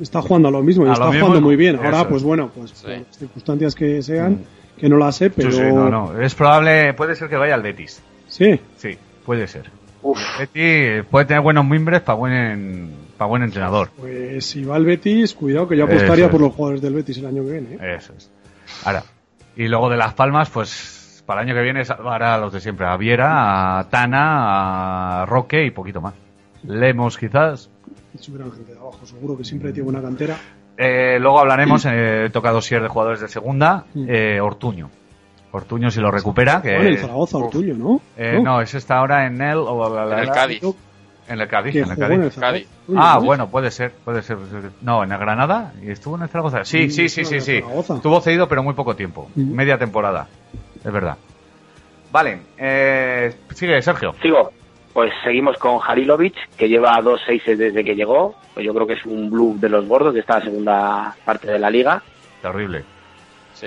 está 0.00 0.20
jugando 0.22 0.48
a 0.48 0.50
lo 0.50 0.62
mismo 0.62 0.86
y 0.86 0.88
A 0.88 0.94
está 0.94 1.06
mismo, 1.10 1.26
jugando 1.26 1.46
muy 1.46 1.54
bien. 1.56 1.76
Ahora, 1.76 2.00
es. 2.00 2.06
pues 2.06 2.22
bueno, 2.24 2.50
pues 2.52 2.70
Sí. 2.72 2.82
por 2.86 2.90
las 2.90 3.16
circunstancias 3.16 3.74
que 3.76 4.02
sean, 4.02 4.40
que 4.76 4.88
no 4.88 4.96
las 4.96 5.14
sé, 5.14 5.30
pero 5.30 5.52
Sí, 5.52 5.58
sí, 5.58 5.62
no, 5.72 5.88
no. 5.88 6.20
Es 6.20 6.34
probable, 6.34 6.94
puede 6.94 7.14
ser 7.14 7.28
que 7.28 7.36
vaya 7.36 7.54
al 7.54 7.62
Betis. 7.62 8.02
sí. 8.26 8.58
Sí, 8.76 8.98
puede 9.24 9.46
ser. 9.46 9.70
Uf, 10.02 10.18
Betis 10.38 11.04
puede 11.08 11.26
tener 11.26 11.42
buenos 11.42 11.64
mimbres 11.64 12.00
para 12.00 12.18
buen, 12.18 12.90
para 13.24 13.30
buen 13.30 13.42
entrenador. 13.42 13.90
Pues 13.98 14.44
si 14.46 14.64
va 14.64 14.76
al 14.76 14.84
Betis, 14.84 15.34
cuidado 15.34 15.66
que 15.68 15.76
yo 15.76 15.84
apostaría 15.84 16.26
es. 16.26 16.30
por 16.30 16.40
los 16.40 16.52
jugadores 16.52 16.82
del 16.82 16.94
Betis 16.94 17.18
el 17.18 17.26
año 17.26 17.44
que 17.44 17.50
viene. 17.52 17.74
¿eh? 17.74 17.96
Eso 17.96 18.12
es. 18.16 18.30
Ahora, 18.84 19.02
y 19.56 19.66
luego 19.68 19.88
de 19.88 19.96
Las 19.96 20.14
Palmas, 20.14 20.50
pues 20.50 21.22
para 21.26 21.40
el 21.42 21.48
año 21.48 21.56
que 21.56 21.62
viene 21.62 21.84
salvará 21.84 22.34
a 22.34 22.38
los 22.38 22.52
de 22.52 22.60
siempre. 22.60 22.86
A 22.86 22.96
Viera, 22.96 23.78
a 23.78 23.88
Tana, 23.88 25.22
a 25.22 25.26
Roque 25.26 25.64
y 25.64 25.70
poquito 25.70 26.00
más. 26.00 26.14
Lemos 26.64 27.16
quizás. 27.18 27.70
Subirán 28.18 28.52
gente 28.52 28.72
de 28.74 28.78
abajo, 28.78 29.04
seguro 29.04 29.36
que 29.36 29.44
siempre 29.44 29.72
tiene 29.72 29.84
buena 29.84 30.00
cantera. 30.02 30.36
Eh, 30.76 31.18
luego 31.20 31.38
hablaremos, 31.40 31.84
eh, 31.86 32.26
he 32.26 32.30
tocado 32.30 32.60
sier 32.60 32.82
de 32.82 32.88
jugadores 32.88 33.20
de 33.20 33.28
segunda, 33.28 33.84
Mm. 33.94 34.06
eh, 34.08 34.40
Ortuño. 34.40 34.90
Ortuño 35.52 35.90
si 35.90 36.00
lo 36.00 36.10
recupera, 36.10 36.60
que... 36.62 36.74
Bueno, 36.74 36.90
en 36.90 36.98
Zaragoza, 36.98 37.38
uf. 37.38 37.44
Ortuño, 37.44 37.74
¿no? 37.74 38.00
Eh, 38.16 38.40
no, 38.42 38.60
es 38.60 38.74
esta 38.74 38.98
ahora 38.98 39.26
en 39.26 39.40
el... 39.40 39.58
o- 39.58 40.12
En 40.12 40.18
el 40.18 40.30
Cádiz. 40.30 40.60
En 41.26 41.40
el 41.40 41.48
Cádiz, 41.48 41.76
en 41.76 41.90
el 41.90 41.96
Cádiz. 41.96 42.68
Ah, 42.96 43.18
¿no? 43.18 43.24
bueno, 43.24 43.48
puede 43.48 43.70
ser, 43.70 43.92
puede 44.04 44.22
ser. 44.22 44.36
No, 44.82 45.02
en 45.02 45.12
el 45.12 45.18
Granada 45.18 45.72
y 45.82 45.90
estuvo 45.90 46.16
en 46.16 46.22
el 46.22 46.28
Zaragoza. 46.28 46.64
Sí, 46.64 46.90
sí, 46.90 47.08
sí, 47.08 47.24
sí, 47.24 47.40
sí. 47.40 47.62
Estuvo 47.94 48.20
cedido, 48.20 48.48
pero 48.48 48.62
muy 48.62 48.74
poco 48.74 48.94
tiempo. 48.94 49.30
Media 49.34 49.78
temporada. 49.78 50.28
Es 50.84 50.92
verdad. 50.92 51.16
Vale, 52.12 52.40
eh, 52.58 53.34
sigue 53.54 53.80
Sergio. 53.82 54.14
Sigo. 54.22 54.52
Pues 54.92 55.12
seguimos 55.24 55.56
con 55.58 55.80
Halilovic, 55.84 56.34
que 56.56 56.68
lleva 56.68 57.00
dos 57.02 57.20
seises 57.26 57.58
desde 57.58 57.82
que 57.82 57.96
llegó. 57.96 58.36
Pues 58.52 58.64
yo 58.64 58.72
creo 58.72 58.86
que 58.86 58.92
es 58.92 59.04
un 59.04 59.28
blue 59.28 59.56
de 59.58 59.68
los 59.68 59.88
gordos 59.88 60.14
de 60.14 60.20
esta 60.20 60.40
segunda 60.40 61.16
parte 61.24 61.50
de 61.50 61.58
la 61.58 61.70
liga. 61.70 62.00
Terrible. 62.40 62.84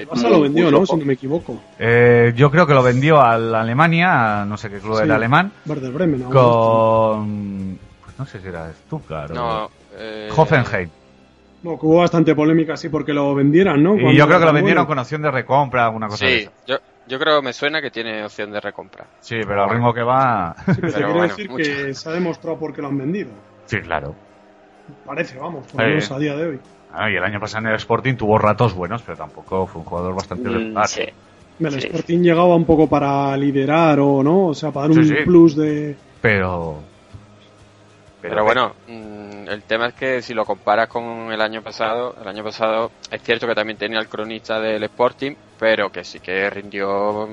Sí. 0.01 0.05
Barça 0.05 0.29
lo 0.29 0.41
vendió, 0.41 0.69
¿no? 0.71 0.85
Si 0.85 0.95
no 0.95 1.05
me 1.05 1.13
equivoco. 1.13 1.59
Eh, 1.79 2.33
yo 2.35 2.49
creo 2.51 2.67
que 2.67 2.73
lo 2.73 2.83
vendió 2.83 3.21
a 3.21 3.37
la 3.37 3.61
Alemania, 3.61 4.41
a 4.41 4.45
no 4.45 4.57
sé 4.57 4.69
qué 4.69 4.79
club 4.79 4.97
Sí. 4.97 5.03
era 5.03 5.15
alemán, 5.15 5.51
Werder 5.65 5.91
Bremen. 5.91 6.23
ahora. 6.23 6.39
con... 6.39 7.79
Pues 8.03 8.19
no 8.19 8.25
sé 8.25 8.39
si 8.41 8.47
era 8.47 8.71
Stuttgart 8.71 9.31
o... 9.31 9.33
No, 9.33 9.69
eh, 9.97 10.29
Hoffenheim. 10.35 10.89
No, 11.63 11.79
que 11.79 11.85
hubo 11.87 11.97
bastante 11.99 12.35
polémica 12.35 12.73
así 12.73 12.87
porque 12.89 13.13
lo 13.13 13.33
vendieran, 13.33 13.81
¿no? 13.81 13.95
Y 13.95 14.15
yo 14.15 14.25
creo 14.27 14.39
que 14.39 14.45
lo 14.45 14.51
bueno, 14.51 14.53
vendieron 14.53 14.85
con 14.85 14.99
opción 14.99 15.21
de 15.23 15.31
recompra, 15.31 15.85
alguna 15.85 16.07
cosa 16.07 16.25
de 16.27 16.41
Sí, 16.43 16.49
yo, 16.67 16.77
yo 17.07 17.19
creo 17.19 17.39
que 17.39 17.45
me 17.45 17.53
suena 17.53 17.81
que 17.81 17.89
tiene 17.89 18.23
opción 18.23 18.51
de 18.51 18.59
recompra. 18.61 19.05
Sí, 19.21 19.37
pero 19.45 19.63
al 19.63 19.69
ritmo 19.71 19.91
que 19.93 20.03
va... 20.03 20.55
Sí, 20.57 20.63
pero 20.65 20.75
te 20.75 20.81
Pero 20.81 20.93
quiero 20.93 21.13
bueno, 21.13 21.27
decir 21.27 21.49
mucho. 21.49 21.63
que 21.63 21.93
se 21.95 22.09
ha 22.09 22.11
demostrado 22.13 22.57
por 22.59 22.73
qué 22.73 22.81
lo 22.81 22.89
han 22.89 22.97
vendido. 22.97 23.29
sí, 23.65 23.77
claro. 23.79 24.13
Parece, 25.05 25.37
vamos, 25.37 25.65
por 25.67 25.81
lo 25.81 25.87
Eh. 25.87 25.89
menos 25.89 26.11
a 26.11 26.19
día 26.19 26.35
de 26.35 26.45
hoy. 26.47 26.59
Ah, 26.93 27.09
y 27.11 27.15
el 27.15 27.23
año 27.23 27.39
pasado 27.39 27.65
en 27.65 27.71
el 27.71 27.75
Sporting 27.77 28.15
tuvo 28.15 28.37
ratos 28.37 28.73
buenos, 28.73 29.01
pero 29.03 29.17
tampoco 29.17 29.67
fue 29.67 29.81
un 29.81 29.87
jugador 29.87 30.15
bastante 30.15 30.49
Mm, 30.49 30.53
regular. 30.53 30.87
sí. 30.87 31.03
El 31.59 31.71
Sí. 31.71 31.79
Sporting 31.87 32.19
llegaba 32.21 32.55
un 32.55 32.65
poco 32.65 32.87
para 32.87 33.35
liderar 33.35 33.99
o 33.99 34.21
no, 34.23 34.47
o 34.47 34.53
sea, 34.53 34.71
para 34.71 34.87
dar 34.87 34.97
un 34.97 35.05
Sí, 35.05 35.13
plus 35.25 35.55
de. 35.55 35.95
Pero... 36.21 36.79
Pero 38.21 38.43
bueno, 38.43 38.73
mm, 38.87 39.47
el 39.47 39.63
tema 39.63 39.87
es 39.87 39.93
que 39.93 40.21
si 40.21 40.33
lo 40.33 40.43
comparas 40.43 40.87
con 40.89 41.31
el 41.31 41.39
año 41.41 41.61
pasado, 41.61 42.15
el 42.21 42.27
año 42.27 42.43
pasado 42.43 42.91
es 43.09 43.21
cierto 43.23 43.47
que 43.47 43.55
también 43.55 43.77
tenía 43.77 43.99
el 43.99 44.07
cronista 44.07 44.59
del 44.59 44.83
Sporting, 44.83 45.33
pero 45.59 45.89
que 45.91 46.03
sí 46.03 46.19
que 46.19 46.49
rindió 46.49 47.27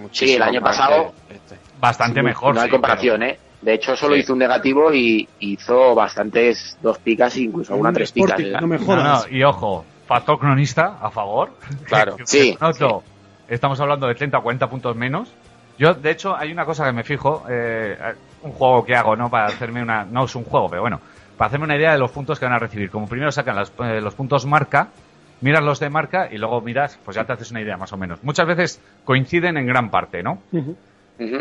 muchísimo. 0.00 0.08
Sí, 0.12 0.34
el 0.34 0.42
año 0.42 0.60
más 0.60 0.76
pasado- 0.76 1.12
este. 1.28 1.56
Bastante 1.80 2.20
Sí, 2.20 2.24
mejor. 2.26 2.54
No 2.54 2.60
hay 2.60 2.66
sí, 2.66 2.70
comparación, 2.72 3.22
¿eh? 3.22 3.38
De 3.62 3.74
hecho, 3.74 3.96
solo 3.96 4.14
Sí. 4.14 4.20
hizo 4.20 4.32
un 4.34 4.40
negativo 4.40 4.92
y 4.92 5.28
hizo 5.40 5.94
bastantes 5.94 6.76
dos 6.82 6.98
picas, 6.98 7.36
incluso 7.36 7.72
alguna 7.72 7.90
Un 7.90 7.94
tres 7.94 8.12
picas. 8.12 8.30
Sporting, 8.38 8.60
no 8.60 8.66
me 8.66 8.78
jodas. 8.78 9.04
No, 9.04 9.30
no, 9.30 9.36
y 9.36 9.42
ojo, 9.44 9.84
factor 10.06 10.38
cronista 10.38 10.98
a 11.00 11.10
favor. 11.10 11.50
Claro. 11.86 12.16
Sí, 12.26 12.56
Noto, 12.60 13.02
estamos 13.48 13.80
hablando 13.80 14.06
de 14.08 14.14
30 14.16 14.38
o 14.38 14.42
40 14.42 14.68
puntos 14.68 14.96
menos. 14.96 15.32
Yo, 15.78 15.94
de 15.94 16.10
hecho, 16.10 16.36
hay 16.36 16.52
una 16.52 16.64
cosa 16.66 16.84
que 16.84 16.92
me 16.92 17.02
fijo, 17.04 17.44
eh, 17.48 17.96
un 18.42 18.52
juego 18.52 18.84
que 18.84 18.94
hago, 18.94 19.16
¿no? 19.16 19.30
Para 19.30 19.46
hacerme 19.46 19.80
una... 19.82 20.04
No 20.04 20.24
es 20.24 20.34
un 20.34 20.44
juego, 20.44 20.68
pero 20.68 20.82
bueno, 20.82 21.00
para 21.38 21.46
hacerme 21.48 21.64
una 21.64 21.76
idea 21.76 21.92
de 21.92 21.98
los 21.98 22.10
puntos 22.10 22.38
que 22.38 22.44
van 22.44 22.54
a 22.54 22.58
recibir. 22.58 22.90
Como 22.90 23.06
primero 23.08 23.32
sacan 23.32 23.56
las- 23.56 23.72
eh, 23.78 24.00
los 24.00 24.14
puntos 24.14 24.44
marca, 24.44 24.88
miras 25.40 25.62
los 25.64 25.80
de 25.80 25.88
marca 25.88 26.28
y 26.30 26.36
luego 26.38 26.60
miras, 26.60 26.98
pues 27.04 27.14
ya 27.16 27.24
te 27.24 27.32
haces 27.32 27.50
una 27.52 27.60
idea 27.62 27.76
más 27.76 27.92
o 27.92 27.96
menos. 27.96 28.22
Muchas 28.22 28.46
veces 28.46 28.80
coinciden 29.04 29.56
en 29.56 29.66
gran 29.66 29.90
parte, 29.90 30.22
¿no? 30.22 30.40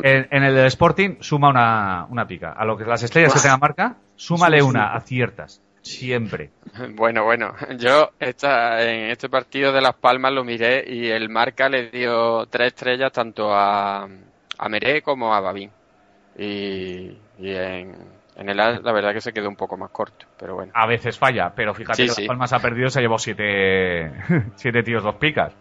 En, 0.04 0.28
en 0.32 0.44
el 0.44 0.56
del 0.56 0.66
Sporting 0.68 1.18
suma 1.22 1.50
una, 1.50 2.06
una 2.10 2.28
pica. 2.28 2.52
A 2.52 2.66
lo 2.66 2.78
que 2.78 2.86
las 2.86 3.04
estrellas 3.04 3.34
que 3.34 3.40
tengan 3.40 3.60
marca, 3.60 3.96
súmale 4.16 4.58
Sí, 4.58 4.64
sí. 4.64 4.70
una, 4.70 4.94
aciertas. 4.94 5.62
Siempre. 5.82 6.52
Bueno, 6.96 7.24
bueno, 7.24 7.56
yo 7.80 8.12
esta, 8.20 8.84
en 8.84 9.10
este 9.10 9.30
partido 9.30 9.72
de 9.72 9.82
Las 9.82 9.96
Palmas 9.96 10.32
lo 10.32 10.44
miré 10.44 10.84
y 10.88 11.08
el 11.10 11.28
marca 11.30 11.70
le 11.70 11.90
dio 11.90 12.46
tres 12.46 12.68
estrellas 12.68 13.12
tanto 13.12 13.52
a, 13.52 14.08
a 14.60 14.70
Meré 14.70 15.02
como 15.02 15.34
a 15.34 15.40
Babín. 15.40 15.72
Y, 16.38 17.18
y 17.40 17.50
en, 17.56 17.96
en 18.36 18.50
el 18.50 18.60
A 18.60 18.80
la 18.80 18.92
verdad 18.92 19.12
que 19.14 19.22
se 19.22 19.34
quedó 19.34 19.50
un 19.50 19.56
poco 19.56 19.76
más 19.76 19.90
corto, 19.90 20.28
pero 20.40 20.54
bueno. 20.56 20.72
A 20.76 20.86
veces 20.86 21.18
falla, 21.18 21.52
pero 21.56 21.74
fíjate 21.74 22.04
Sí, 22.04 22.08
que 22.08 22.14
sí. 22.14 22.22
Las 22.22 22.28
Palmas 22.28 22.54
ha 22.54 22.60
perdido, 22.60 22.90
se 22.90 23.02
llevó 23.02 23.18
siete, 23.18 24.12
siete 24.56 24.84
tíos, 24.84 25.04
dos 25.04 25.16
picas. 25.16 25.52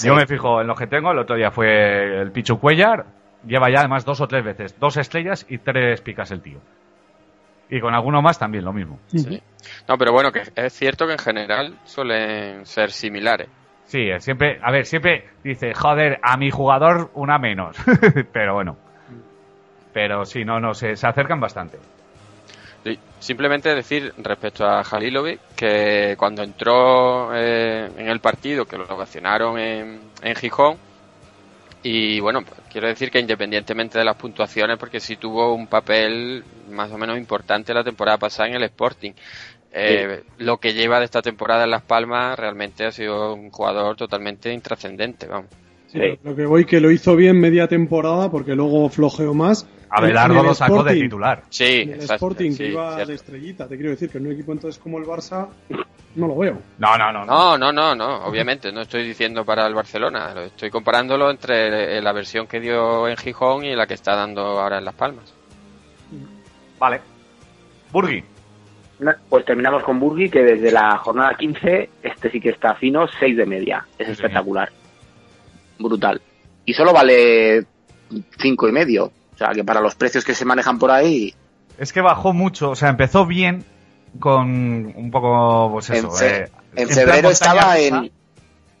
Sí. 0.00 0.06
Yo 0.06 0.14
me 0.14 0.26
fijo 0.26 0.62
en 0.62 0.66
lo 0.66 0.74
que 0.74 0.86
tengo, 0.86 1.10
el 1.12 1.18
otro 1.18 1.36
día 1.36 1.50
fue 1.50 2.22
el 2.22 2.32
Pichu 2.32 2.58
Cuellar, 2.58 3.04
lleva 3.46 3.70
ya 3.70 3.80
además 3.80 4.06
dos 4.06 4.22
o 4.22 4.26
tres 4.26 4.42
veces, 4.42 4.80
dos 4.80 4.96
estrellas 4.96 5.44
y 5.46 5.58
tres 5.58 6.00
picas 6.00 6.30
el 6.30 6.40
tío. 6.40 6.58
Y 7.68 7.80
con 7.80 7.94
alguno 7.94 8.22
más 8.22 8.38
también 8.38 8.64
lo 8.64 8.72
mismo. 8.72 8.98
Sí. 9.08 9.42
No, 9.86 9.98
pero 9.98 10.12
bueno, 10.12 10.32
que 10.32 10.42
es 10.56 10.72
cierto 10.72 11.06
que 11.06 11.12
en 11.12 11.18
general 11.18 11.78
suelen 11.84 12.64
ser 12.64 12.92
similares. 12.92 13.48
Sí, 13.84 14.08
eh, 14.08 14.20
siempre, 14.20 14.58
a 14.62 14.72
ver, 14.72 14.86
siempre 14.86 15.28
dice, 15.44 15.74
joder, 15.74 16.18
a 16.22 16.38
mi 16.38 16.50
jugador 16.50 17.10
una 17.12 17.38
menos. 17.38 17.76
pero 18.32 18.54
bueno. 18.54 18.78
Pero 19.92 20.24
sí, 20.24 20.46
no, 20.46 20.60
no, 20.60 20.72
se, 20.72 20.96
se 20.96 21.06
acercan 21.06 21.40
bastante. 21.40 21.78
Simplemente 23.20 23.74
decir 23.74 24.12
respecto 24.18 24.64
a 24.64 24.80
Halilovic 24.80 25.40
que 25.54 26.16
cuando 26.18 26.42
entró 26.42 27.30
eh, 27.34 27.88
en 27.96 28.08
el 28.08 28.18
partido, 28.20 28.64
que 28.64 28.78
lo 28.78 28.84
ocasionaron 28.84 29.58
en, 29.58 30.00
en 30.22 30.34
Gijón, 30.34 30.76
y 31.82 32.20
bueno, 32.20 32.42
pues, 32.42 32.60
quiero 32.70 32.88
decir 32.88 33.10
que 33.10 33.20
independientemente 33.20 33.98
de 33.98 34.04
las 34.04 34.16
puntuaciones, 34.16 34.76
porque 34.78 35.00
sí 35.00 35.16
tuvo 35.16 35.54
un 35.54 35.66
papel 35.66 36.44
más 36.70 36.90
o 36.92 36.98
menos 36.98 37.16
importante 37.16 37.72
la 37.72 37.84
temporada 37.84 38.18
pasada 38.18 38.48
en 38.48 38.56
el 38.56 38.64
Sporting. 38.64 39.12
Eh, 39.72 40.24
Lo 40.38 40.58
que 40.58 40.74
lleva 40.74 40.98
de 40.98 41.04
esta 41.04 41.22
temporada 41.22 41.64
en 41.64 41.70
Las 41.70 41.82
Palmas 41.82 42.38
realmente 42.38 42.84
ha 42.84 42.90
sido 42.90 43.34
un 43.34 43.50
jugador 43.50 43.96
totalmente 43.96 44.52
intrascendente, 44.52 45.26
vamos. 45.26 45.50
Sí, 45.86 46.00
Lo 46.22 46.36
que 46.36 46.46
voy 46.46 46.64
que 46.64 46.80
lo 46.80 46.90
hizo 46.90 47.16
bien 47.16 47.40
media 47.40 47.66
temporada 47.66 48.30
porque 48.30 48.54
luego 48.54 48.88
flojeó 48.90 49.34
más. 49.34 49.66
Abelardo 49.90 50.42
lo 50.42 50.54
sacó 50.54 50.82
de 50.84 50.94
titular. 50.94 51.42
Sí, 51.48 51.64
en 51.82 51.88
el 51.90 51.94
exacto, 51.96 52.14
Sporting 52.14 52.50
sí, 52.52 52.58
que 52.58 52.68
iba 52.68 52.94
cierto. 52.94 53.08
de 53.08 53.14
estrellita, 53.16 53.68
te 53.68 53.76
quiero 53.76 53.90
decir 53.90 54.08
que 54.10 54.18
en 54.18 54.26
un 54.26 54.32
equipo 54.32 54.52
entonces 54.52 54.80
como 54.80 54.98
el 54.98 55.04
Barça 55.04 55.48
no 56.14 56.26
lo 56.28 56.36
veo. 56.36 56.58
No, 56.78 56.96
no, 56.96 57.12
no. 57.12 57.24
No, 57.24 57.58
no, 57.58 57.72
no, 57.72 57.94
no, 57.94 58.24
obviamente, 58.24 58.70
no 58.72 58.82
estoy 58.82 59.04
diciendo 59.06 59.44
para 59.44 59.66
el 59.66 59.74
Barcelona, 59.74 60.32
lo 60.34 60.40
estoy 60.42 60.70
comparándolo 60.70 61.30
entre 61.30 61.98
eh, 61.98 62.02
la 62.02 62.12
versión 62.12 62.46
que 62.46 62.60
dio 62.60 63.08
en 63.08 63.16
Gijón 63.16 63.64
y 63.64 63.74
la 63.74 63.86
que 63.86 63.94
está 63.94 64.14
dando 64.14 64.42
ahora 64.42 64.78
en 64.78 64.84
Las 64.84 64.94
Palmas. 64.94 65.32
Vale. 66.78 67.00
Burgi. 67.92 68.22
Pues 69.28 69.44
terminamos 69.46 69.82
con 69.82 69.98
Burgi, 69.98 70.28
que 70.28 70.42
desde 70.42 70.70
la 70.72 70.96
jornada 70.98 71.34
15, 71.34 71.90
este 72.02 72.30
sí 72.30 72.40
que 72.40 72.50
está 72.50 72.74
fino, 72.74 73.06
6 73.18 73.36
de 73.36 73.46
media. 73.46 73.86
Es 73.98 74.06
Sí, 74.06 74.12
espectacular. 74.12 74.70
brutal. 75.78 76.20
Y 76.66 76.74
solo 76.74 76.92
vale 76.92 77.64
cinco 78.38 78.68
y 78.68 78.72
medio. 78.72 79.10
O 79.40 79.44
sea, 79.46 79.54
que 79.54 79.64
para 79.64 79.80
los 79.80 79.94
precios 79.94 80.22
que 80.22 80.34
se 80.34 80.44
manejan 80.44 80.78
por 80.78 80.90
ahí, 80.90 81.34
Es 81.78 81.94
que 81.94 82.02
bajó 82.02 82.34
mucho, 82.34 82.68
o 82.72 82.76
sea, 82.76 82.90
empezó 82.90 83.24
bien 83.24 83.64
con 84.18 84.92
un 84.94 85.10
poco, 85.10 85.70
pues 85.72 85.88
eso. 85.88 86.08
en, 86.08 86.12
fe- 86.14 86.42
eh, 86.44 86.50
en 86.76 86.88
plan 86.88 86.98
febrero 86.98 87.30
estaba 87.30 87.78
en... 87.78 88.12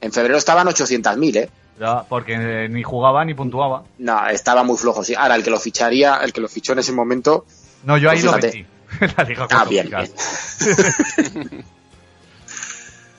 En 0.02 0.12
febrero 0.12 0.36
estaban 0.36 0.66
800.000, 0.66 1.36
¿eh? 1.36 1.48
ya, 1.78 2.02
porque 2.02 2.34
eh, 2.34 2.68
ni 2.68 2.82
jugaba 2.82 3.24
ni 3.24 3.32
puntuaba. 3.32 3.84
No, 3.98 4.28
estaba 4.28 4.62
muy 4.62 4.76
flojo, 4.76 5.02
sí. 5.02 5.14
Ahora, 5.14 5.34
el 5.36 5.42
que 5.42 5.50
lo 5.50 5.58
ficharía, 5.58 6.16
el 6.16 6.34
que 6.34 6.42
lo 6.42 6.48
fichó 6.48 6.74
en 6.74 6.80
ese 6.80 6.92
momento, 6.92 7.46
No, 7.84 7.96
yo 7.96 8.10
ahí 8.10 8.20
Pues 8.20 8.24
lo 8.26 8.32
metí. 8.32 8.66
La 9.16 9.24
liga 9.24 9.46
Ah, 9.50 9.64
bien, 9.64 9.88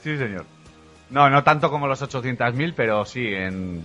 sí, 0.02 0.16
señor. 0.16 0.44
No, 1.10 1.28
no 1.28 1.42
tanto 1.42 1.70
como 1.70 1.86
los 1.88 2.00
800.000, 2.02 2.72
pero 2.76 3.04
sí, 3.04 3.26
en, 3.26 3.84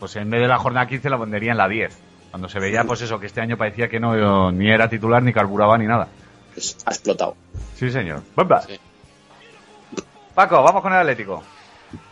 pues 0.00 0.16
en 0.16 0.30
vez 0.30 0.40
de 0.40 0.48
la 0.48 0.58
jornada 0.58 0.86
15 0.88 1.10
la 1.10 1.16
vendería 1.18 1.52
en 1.52 1.58
la 1.58 1.68
10. 1.68 1.98
Cuando 2.30 2.48
se 2.48 2.58
veía, 2.58 2.84
pues 2.84 3.00
eso, 3.02 3.18
que 3.18 3.26
este 3.26 3.40
año 3.40 3.56
parecía 3.56 3.88
que 3.88 3.98
no 4.00 4.52
ni 4.52 4.70
era 4.70 4.88
titular, 4.88 5.22
ni 5.22 5.32
carburaba, 5.32 5.78
ni 5.78 5.86
nada. 5.86 6.08
pues, 6.54 6.76
ha 6.84 6.90
explotado. 6.90 7.36
Sí, 7.76 7.90
señor. 7.90 8.22
Bomba. 8.34 8.62
Sí. 8.62 8.78
Paco, 10.34 10.62
vamos 10.62 10.82
con 10.82 10.92
el 10.92 10.98
Atlético. 10.98 11.42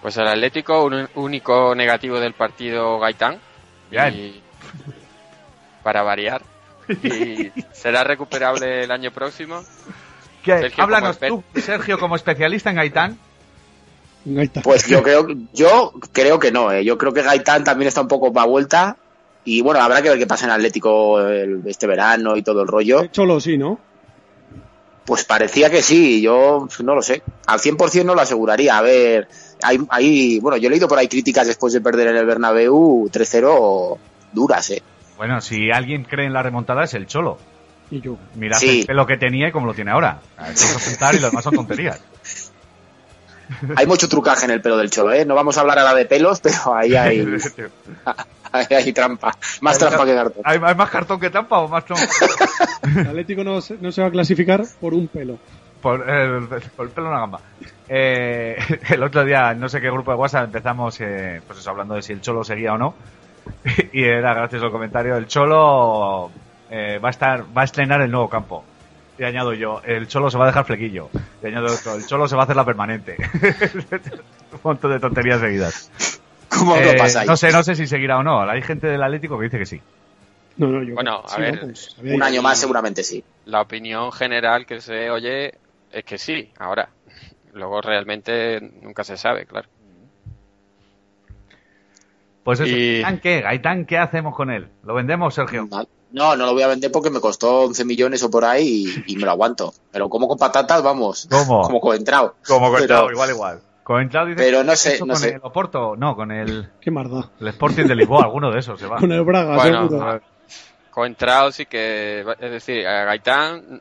Pues 0.01 0.17
el 0.17 0.27
Atlético, 0.27 0.85
un 0.85 1.09
único 1.17 1.75
negativo 1.75 2.19
del 2.21 2.33
partido 2.33 2.99
Gaitán. 2.99 3.39
Bien. 3.91 4.15
Y- 4.15 4.43
para 5.83 6.03
variar. 6.03 6.43
Y 7.03 7.51
será 7.73 8.05
recuperable 8.05 8.85
el 8.85 8.91
año 8.91 9.11
próximo. 9.11 9.63
¿Qué? 10.43 10.59
Sergio, 10.59 10.85
Háblanos 10.85 11.19
tú, 11.19 11.43
Sergio, 11.57 11.99
como 11.99 12.17
especialista 12.17 12.71
en 12.71 12.77
Gaitán. 12.77 13.19
Pues 14.63 14.87
yo 14.87 15.03
creo, 15.03 15.27
yo 15.53 15.93
creo 16.13 16.39
que 16.39 16.51
no, 16.51 16.73
¿eh? 16.73 16.83
yo 16.83 16.97
creo 16.97 17.13
que 17.13 17.21
Gaitán 17.23 17.63
también 17.63 17.89
está 17.89 18.01
un 18.01 18.09
poco 18.09 18.33
para 18.33 18.47
vuelta 18.47 18.97
y 19.45 19.61
bueno, 19.61 19.81
habrá 19.81 20.01
que 20.03 20.09
ver 20.11 20.19
qué 20.19 20.27
pasa 20.27 20.47
en 20.47 20.53
Atlético 20.53 21.21
el- 21.21 21.63
este 21.67 21.87
verano 21.87 22.37
y 22.37 22.43
todo 22.43 22.63
el 22.63 22.69
rollo. 22.69 23.07
Cholo 23.07 23.41
sí, 23.41 23.57
¿no? 23.59 23.79
Pues 25.05 25.25
parecía 25.25 25.69
que 25.69 25.83
sí, 25.83 26.23
yo 26.23 26.67
no 26.83 26.95
lo 26.95 27.03
sé. 27.03 27.23
Al 27.47 27.61
100% 27.61 28.05
no 28.07 28.15
lo 28.15 28.23
aseguraría. 28.23 28.79
A 28.79 28.83
ver, 28.83 29.29
hay, 29.63 29.79
hay, 29.91 30.41
bueno, 30.41 30.57
yo 30.57 30.69
he 30.69 30.71
leído 30.71 30.89
por 30.89 30.99
ahí 30.99 31.09
críticas 31.09 31.47
después 31.47 31.75
de 31.75 31.83
perder 31.83 32.09
en 32.09 32.17
el 32.17 32.25
Bernabéu 32.25 33.09
3-0 33.13 33.99
duras, 34.33 34.71
¿eh? 34.71 34.83
Bueno, 35.19 35.41
si 35.43 35.71
alguien 35.71 36.05
cree 36.05 36.27
en 36.27 36.33
la 36.33 36.43
remontada 36.43 36.85
es 36.85 36.95
el 36.95 37.07
Cholo. 37.07 37.37
Y 37.91 38.01
yo. 38.01 38.17
Mirad 38.35 38.59
Sí. 38.59 38.81
el 38.81 38.87
pelo 38.87 39.07
que 39.07 39.19
tenía 39.19 39.49
y 39.49 39.53
cómo 39.53 39.67
lo 39.67 39.75
tiene 39.75 39.91
ahora. 39.91 40.21
Y 41.13 41.19
lo 41.21 41.29
demás 41.29 41.45
son 41.45 41.55
tonterías. 41.55 42.01
Hay 43.77 43.87
mucho 43.87 44.09
trucaje 44.09 44.47
en 44.47 44.53
el 44.53 44.63
pelo 44.63 44.79
del 44.79 44.89
Cholo, 44.91 45.13
¿eh? 45.13 45.27
No 45.27 45.35
vamos 45.35 45.59
a 45.59 45.61
hablar 45.61 45.79
ahora 45.79 45.95
de 45.95 46.07
pelos, 46.07 46.41
pero 46.41 46.75
ahí 46.75 46.97
hay, 46.97 47.21
hay 48.55 48.93
trampa. 48.93 49.37
Más 49.61 49.79
trampa 49.79 50.05
que 50.05 50.15
cartón. 50.15 50.43
¿Hay, 50.45 50.59
hay 50.63 50.75
más 50.75 50.91
cartón 50.91 51.21
que 51.21 51.31
trampa 51.31 51.59
o 51.59 51.69
más 51.69 51.85
trampa? 51.85 52.07
El 53.01 53.09
Atlético 53.09 53.45
no 53.45 53.61
se, 53.61 53.77
no 53.79 53.91
se 53.91 54.03
va 54.03 54.09
a 54.09 54.11
clasificar 54.11 54.63
por 54.81 54.95
un 54.95 55.09
pelo. 55.09 55.39
Por 55.81 56.09
el, 56.09 56.47
por 56.47 56.87
el 56.87 56.93
pelo 56.93 57.09
en 57.09 57.13
una 57.13 57.21
gamba. 57.21 57.41
Eh, 57.89 58.57
el 58.89 59.03
otro 59.03 59.25
día, 59.25 59.53
no 59.55 59.69
sé 59.69 59.81
qué 59.81 59.91
grupo 59.91 60.13
de 60.13 60.17
WhatsApp, 60.17 60.45
empezamos 60.45 60.99
eh, 61.01 61.43
pues 61.47 61.59
eso, 61.59 61.71
hablando 61.71 61.95
de 61.95 62.03
si 62.03 62.13
el 62.13 62.21
Cholo 62.21 62.45
seguía 62.45 62.73
o 62.73 62.79
no. 62.79 62.95
Y 63.93 64.05
era 64.05 64.35
gracioso 64.35 64.67
el 64.67 64.73
comentario. 64.73 65.17
El 65.17 65.27
Cholo 65.27 66.31
eh, 66.71 66.99
va 66.99 67.09
a 67.09 67.11
estar, 67.11 67.45
va 67.57 67.63
a 67.63 67.65
estrenar 67.65 68.01
el 68.01 68.11
nuevo 68.11 68.29
campo. 68.29 68.65
Y 69.19 69.25
añado 69.25 69.53
yo, 69.53 69.81
el 69.85 70.09
Cholo 70.09 70.31
se 70.31 70.39
va 70.39 70.45
a 70.45 70.49
dejar 70.49 70.65
flequillo. 70.65 71.11
Y 71.43 71.47
añado 71.47 71.67
otro, 71.73 71.95
el 71.95 72.07
Cholo 72.07 72.27
se 72.27 72.35
va 72.35 72.43
a 72.43 72.45
hacer 72.45 72.57
la 72.57 72.65
permanente. 72.65 73.17
Un 74.53 74.61
montón 74.63 74.91
de 74.91 74.99
tonterías 74.99 75.41
seguidas. 75.41 76.21
¿Cómo 76.49 76.77
Eh, 76.77 76.93
lo 76.93 76.99
pasáis? 76.99 77.29
no 77.29 77.37
sé, 77.37 77.51
no 77.53 77.63
sé 77.63 77.75
si 77.75 77.87
seguirá 77.87 78.19
o 78.19 78.23
no. 78.23 78.41
Hay 78.43 78.63
gente 78.63 78.87
del 78.87 79.03
Atlético 79.03 79.39
que 79.39 79.45
dice 79.45 79.59
que 79.59 79.67
sí. 79.67 79.81
No, 80.57 80.69
no, 80.69 80.83
yo. 80.83 80.95
Bueno, 80.95 81.23
a 81.25 81.29
sí, 81.29 81.41
ver, 81.41 81.55
no, 81.57 81.61
pues, 81.63 81.97
Un 82.03 82.23
año 82.23 82.41
más 82.43 82.59
seguramente 82.59 83.03
sí. 83.03 83.25
La 83.47 83.61
opinión 83.63 84.13
general 84.13 84.67
que 84.67 84.81
se 84.81 85.11
oye 85.11 85.55
es 85.91 86.05
que 86.05 86.17
sí, 86.19 86.51
ahora. 86.59 86.89
Luego 87.53 87.81
realmente 87.81 88.61
nunca 88.83 89.05
se 89.05 89.17
sabe, 89.17 89.47
claro. 89.47 89.69
Pues 92.43 92.61
eso, 92.61 92.77
Y- 92.77 93.01
¿Gaitán 93.01 93.21
qué? 93.21 93.41
¿Gaitán 93.41 93.85
qué 93.87 93.99
hacemos 93.99 94.35
con 94.37 94.51
él? 94.51 94.69
¿Lo 94.85 94.95
vendemos, 94.95 95.35
Sergio? 95.35 95.67
No, 96.13 96.37
no 96.37 96.47
lo 96.47 96.53
voy 96.53 96.63
a 96.63 96.69
vender 96.69 96.93
porque 96.93 97.11
me 97.11 97.21
costó 97.21 97.63
11 97.63 97.85
millones 97.85 98.23
o 98.23 98.31
por 98.31 98.45
ahí 98.45 99.03
y, 99.07 99.13
y 99.15 99.17
me 99.17 99.25
lo 99.25 99.31
aguanto. 99.33 99.73
Pero 99.91 100.09
como 100.09 100.29
con 100.29 100.39
patatas, 100.39 100.83
vamos. 100.83 101.27
¿Cómo? 101.31 101.63
Como 101.67 101.81
coentrao. 101.81 102.35
Como 102.47 102.67
Pero- 102.67 102.73
Coentrao, 102.77 103.11
igual, 103.11 103.31
igual. 103.31 103.61
Coentrao 103.85 104.27
dice 104.27 104.43
Pero 104.43 104.65
no 104.65 104.75
sé, 104.75 104.99
no 105.01 105.07
con 105.09 105.17
sé. 105.17 105.35
el 105.35 105.41
Oporto, 105.43 105.95
no, 105.97 106.17
con 106.17 106.33
el, 106.33 106.71
Qué 106.81 106.91
marda. 106.91 107.31
el 107.39 107.49
Sporting 107.49 107.85
de 107.85 107.95
Lisboa, 107.95 108.25
alguno 108.25 108.51
de 108.51 108.59
esos 108.59 108.81
se 108.81 108.87
va. 108.87 108.97
Con 109.01 109.13
el 109.13 109.23
Braga, 109.23 109.57
Bueno, 109.57 109.89
seguro. 109.89 110.21
Contrao 110.91 111.53
sí 111.53 111.67
que, 111.67 112.25
es 112.41 112.51
decir, 112.51 112.87
a 112.87 113.05
Gaitán 113.05 113.81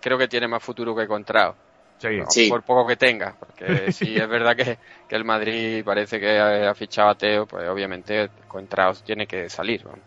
creo 0.00 0.16
que 0.18 0.28
tiene 0.28 0.48
más 0.48 0.62
futuro 0.62 0.94
que 0.96 1.06
Contrao. 1.06 1.54
Sí. 1.98 2.08
Sí. 2.28 2.48
Por 2.48 2.62
poco 2.62 2.86
que 2.86 2.96
tenga, 2.96 3.34
porque 3.38 3.92
si 3.92 4.16
es 4.16 4.28
verdad 4.28 4.56
que, 4.56 4.78
que 5.08 5.16
el 5.16 5.24
Madrid 5.24 5.84
parece 5.84 6.18
que 6.18 6.38
ha, 6.38 6.70
ha 6.70 6.74
fichado 6.74 7.10
a 7.10 7.14
Teo, 7.14 7.46
pues 7.46 7.68
obviamente 7.68 8.30
Contrao 8.48 8.94
tiene 9.04 9.26
que 9.26 9.48
salir. 9.50 9.84
vamos. 9.84 10.00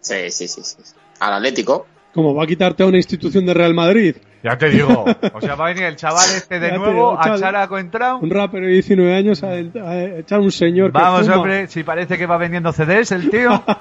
Sí, 0.00 0.30
sí, 0.30 0.48
sí, 0.48 0.62
sí. 0.62 0.76
Al 1.20 1.34
Atlético. 1.34 1.86
Como 2.14 2.34
va 2.34 2.44
a 2.44 2.46
quitarte 2.46 2.82
a 2.82 2.86
una 2.86 2.96
institución 2.96 3.46
de 3.46 3.54
Real 3.54 3.74
Madrid, 3.74 4.16
Ya 4.42 4.56
te 4.56 4.70
digo. 4.70 5.04
O 5.34 5.40
sea, 5.40 5.54
va 5.54 5.66
a 5.66 5.68
venir 5.68 5.84
el 5.84 5.96
chaval 5.96 6.24
este 6.36 6.58
de 6.60 6.68
Ya 6.70 6.76
nuevo 6.78 6.92
digo, 6.92 7.20
a 7.20 7.36
echar 7.36 7.56
a 7.56 7.68
Coentrao. 7.68 8.18
un 8.18 8.30
rapero 8.30 8.66
de 8.66 8.72
19 8.72 9.14
años, 9.14 9.42
a, 9.42 9.48
a 9.48 10.02
echar 10.18 10.40
un 10.40 10.50
señor 10.50 10.92
Vamos, 10.92 11.28
hombre, 11.28 11.66
si 11.68 11.82
parece 11.84 12.16
que 12.16 12.26
va 12.26 12.38
vendiendo 12.38 12.72
CDs 12.72 13.12
el 13.12 13.30
tío. 13.30 13.62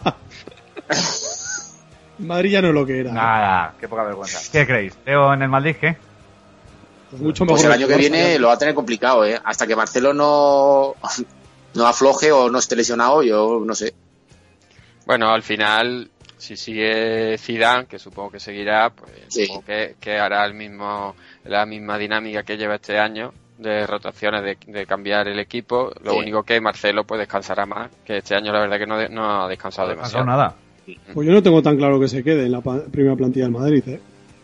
Madrid 2.19 2.51
ya 2.51 2.61
no 2.61 2.69
es 2.69 2.73
lo 2.73 2.85
que 2.85 2.99
era. 2.99 3.11
Nada, 3.13 3.73
qué 3.79 3.87
poca 3.87 4.03
vergüenza. 4.03 4.39
¿Qué 4.51 4.65
creéis? 4.67 4.95
¿Teo 4.97 5.33
en 5.33 5.41
el 5.41 5.49
Madrid 5.49 5.75
qué? 5.79 5.95
Pues 7.09 7.21
mucho 7.21 7.45
Pues 7.45 7.63
mejor 7.63 7.75
el 7.77 7.81
año 7.81 7.87
que 7.87 7.97
viene 7.97 8.37
lo 8.37 8.47
va 8.49 8.53
a 8.53 8.57
tener 8.57 8.75
complicado, 8.75 9.25
¿eh? 9.25 9.39
Hasta 9.43 9.65
que 9.65 9.75
Marcelo 9.75 10.13
no, 10.13 10.95
no 11.75 11.87
afloje 11.87 12.31
o 12.31 12.49
no 12.49 12.59
esté 12.59 12.75
lesionado, 12.75 13.23
yo 13.23 13.63
no 13.65 13.73
sé. 13.73 13.93
Bueno, 15.05 15.31
al 15.31 15.41
final, 15.41 16.09
si 16.39 16.55
sigue 16.57 17.37
Zidane, 17.37 17.85
que 17.85 17.99
supongo 17.99 18.31
que 18.31 18.39
seguirá, 18.39 18.89
pues 18.89 19.11
Sí. 19.27 19.45
supongo 19.45 19.65
que, 19.67 19.95
que 19.99 20.17
hará 20.17 20.43
el 20.45 20.53
mismo, 20.55 21.15
la 21.43 21.65
misma 21.67 21.97
dinámica 21.97 22.41
que 22.43 22.57
lleva 22.57 22.75
este 22.75 22.97
año 22.97 23.31
de 23.57 23.85
rotaciones, 23.85 24.41
de, 24.43 24.57
de 24.71 24.85
cambiar 24.85 25.27
el 25.27 25.37
equipo. 25.37 25.91
Lo 26.03 26.13
Sí. 26.13 26.17
único 26.19 26.43
que 26.43 26.59
Marcelo 26.61 27.03
pues 27.03 27.19
descansará 27.19 27.65
más, 27.65 27.91
que 28.05 28.17
este 28.17 28.33
año 28.35 28.51
la 28.53 28.61
verdad 28.61 28.77
que 28.79 28.87
no, 28.87 28.97
de- 28.97 29.09
no 29.09 29.43
ha 29.43 29.47
descansado 29.49 29.89
No 29.89 29.93
ha 29.93 29.97
pasado 29.97 30.23
demasiado. 30.23 30.25
nada. 30.25 30.55
Pues 31.13 31.27
yo 31.27 31.33
no 31.33 31.43
tengo 31.43 31.61
tan 31.61 31.77
claro 31.77 31.99
que 31.99 32.07
se 32.07 32.23
quede 32.23 32.45
en 32.45 32.53
la 32.53 32.61
pa- 32.61 32.81
primera 32.91 33.15
plantilla 33.15 33.45
del 33.45 33.53
Madrid, 33.53 33.83
¿eh? 33.87 33.99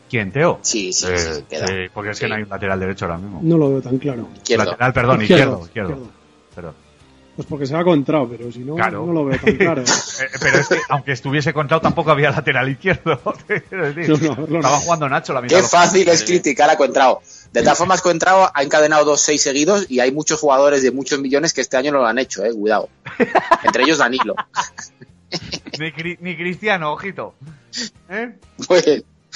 ¿Quién, 0.10 0.32
Teo? 0.32 0.60
Sí, 0.62 0.94
sí, 0.94 1.08
Eh, 1.10 1.18
sí, 1.18 1.44
queda. 1.50 1.66
sí, 1.66 1.74
porque 1.94 2.12
es 2.12 2.20
que 2.20 2.26
Sí. 2.26 2.30
no 2.30 2.36
hay 2.36 2.44
un 2.44 2.50
lateral 2.50 2.80
derecho 2.80 3.06
ahora 3.06 3.18
mismo. 3.18 3.40
No 3.42 3.58
lo 3.58 3.70
veo 3.72 3.82
tan 3.82 3.98
claro. 3.98 4.28
Izquierdo. 4.36 4.66
Lateral, 4.66 4.94
perdón, 4.94 5.22
izquierdo, 5.22 5.62
izquierdo. 5.64 6.10
Perdón. 6.54 6.76
Pues 7.36 7.46
porque 7.50 7.66
se 7.66 7.74
va 7.74 7.84
contrao, 7.84 8.30
pero 8.30 8.50
si 8.52 8.60
no, 8.60 8.76
Claro. 8.76 9.06
no 9.06 9.12
lo 9.12 9.26
veo 9.26 9.38
tan 9.38 9.56
claro. 9.58 9.84
Eh, 10.22 10.28
pero 10.40 10.58
es 10.60 10.68
que, 10.70 10.78
aunque 10.88 11.12
estuviese 11.12 11.54
contado, 11.54 11.82
tampoco 11.82 12.12
había 12.12 12.30
lateral 12.32 12.70
izquierdo. 12.70 13.20
Quiero 13.70 13.94
decir, 13.94 14.10
No, 14.24 14.36
no, 14.36 14.36
no, 14.36 14.48
no. 14.48 14.56
Estaba 14.60 14.78
jugando 14.80 15.10
Nacho 15.10 15.34
la 15.34 15.42
mitad. 15.42 15.58
Qué 15.58 15.64
fácil 15.64 16.08
es 16.08 16.24
criticar 16.24 16.70
a 16.70 16.78
Coentrao. 16.78 17.22
De 17.52 17.62
todas 17.62 17.78
formas, 17.78 18.02
Coentrao 18.02 18.50
ha 18.54 18.64
encadenado 18.64 19.04
dos 19.04 19.20
seis 19.22 19.42
seguidos 19.42 19.86
y 19.90 20.00
hay 20.00 20.12
muchos 20.14 20.40
jugadores 20.40 20.82
de 20.84 20.92
muchos 20.92 21.20
millones 21.20 21.54
que 21.54 21.60
este 21.62 21.76
año 21.76 21.92
no 21.92 21.98
lo 22.00 22.06
han 22.08 22.20
hecho, 22.20 22.46
eh, 22.46 22.54
cuidado. 22.54 22.88
Entre 23.64 23.84
ellos 23.84 23.98
Danilo. 23.98 24.36
Ni, 25.80 25.92
Cri- 25.92 26.18
ni 26.22 26.38
Cristiano, 26.38 26.94
ojito. 26.94 27.36
¿Eh? 28.10 28.36
Pues, 28.68 28.86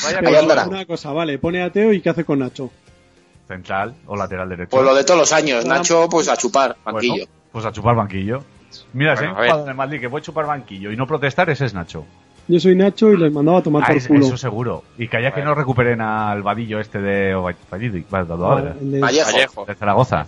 Vaya 0.02 0.20
Pero 0.22 0.40
andará. 0.40 0.66
una 0.66 0.86
cosa, 0.86 1.12
vale, 1.12 1.38
pone 1.40 1.62
a 1.62 1.70
Teo 1.72 1.92
y 1.92 2.02
¿qué 2.02 2.10
hace 2.10 2.24
con 2.24 2.40
Nacho? 2.40 2.72
Central 3.50 3.96
o 4.06 4.16
lateral 4.16 4.48
derecho. 4.48 4.70
pues 4.70 4.84
lo 4.86 4.96
de 4.96 5.04
todos 5.04 5.20
los 5.20 5.34
años, 5.34 5.66
Nacho, 5.66 6.08
pues 6.10 6.30
a 6.30 6.38
chupar, 6.38 6.78
banquillo. 6.86 7.26
Bueno, 7.26 7.32
pues 7.52 7.66
a 7.66 7.72
chupar 7.72 7.96
banquillo. 7.96 8.44
Mira, 8.94 9.16
si 9.18 9.26
hay 9.26 9.34
Bueno, 9.34 9.64
un 9.64 9.70
el 9.70 9.76
Madrid 9.76 10.00
que 10.00 10.10
puede 10.10 10.24
chupar 10.24 10.46
banquillo 10.46 10.92
y 10.92 10.96
no 10.96 11.08
protestar, 11.08 11.50
ese 11.50 11.66
es 11.66 11.74
Nacho. 11.74 12.06
Yo 12.48 12.60
soy 12.60 12.76
Nacho 12.76 13.12
y 13.12 13.18
les 13.18 13.32
mandaba 13.32 13.60
a 13.60 13.64
tomar 13.64 13.84
Ah, 13.84 13.88
por 13.88 13.98
es- 13.98 14.08
culo. 14.08 14.26
eso 14.26 14.38
seguro. 14.38 14.84
Y 14.98 15.08
que 15.08 15.18
haya 15.18 15.30
que 15.32 15.42
Bueno. 15.42 15.52
no 15.52 15.56
recuperen 15.56 16.02
al 16.02 16.42
vadillo 16.44 16.80
este 16.80 17.00
de 17.00 17.36
de- 17.36 19.00
Vallejo. 19.00 19.26
Vallejo. 19.32 19.66
de 19.66 19.76
Zaragoza. 19.76 20.26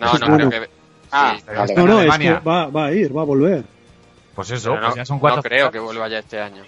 No, 0.00 0.12
no 0.14 0.18
bueno. 0.28 0.48
creo 0.48 0.50
que. 0.62 0.70
Ah, 1.12 1.36
No, 1.76 1.86
no, 1.86 2.00
es 2.00 2.18
que 2.18 2.32
va, 2.34 2.66
va 2.66 2.86
a 2.86 2.92
ir, 2.92 3.16
va 3.16 3.22
a 3.22 3.24
volver. 3.24 3.64
Pues 4.34 4.50
eso, 4.50 4.70
pero 4.70 4.80
pues 4.82 4.90
no, 4.90 4.96
ya 4.96 5.04
son 5.04 5.18
cuatro. 5.18 5.36
no 5.36 5.42
creo 5.42 5.70
que 5.70 5.78
vuelva 5.78 6.08
ya 6.08 6.18
este 6.20 6.40
año. 6.40 6.62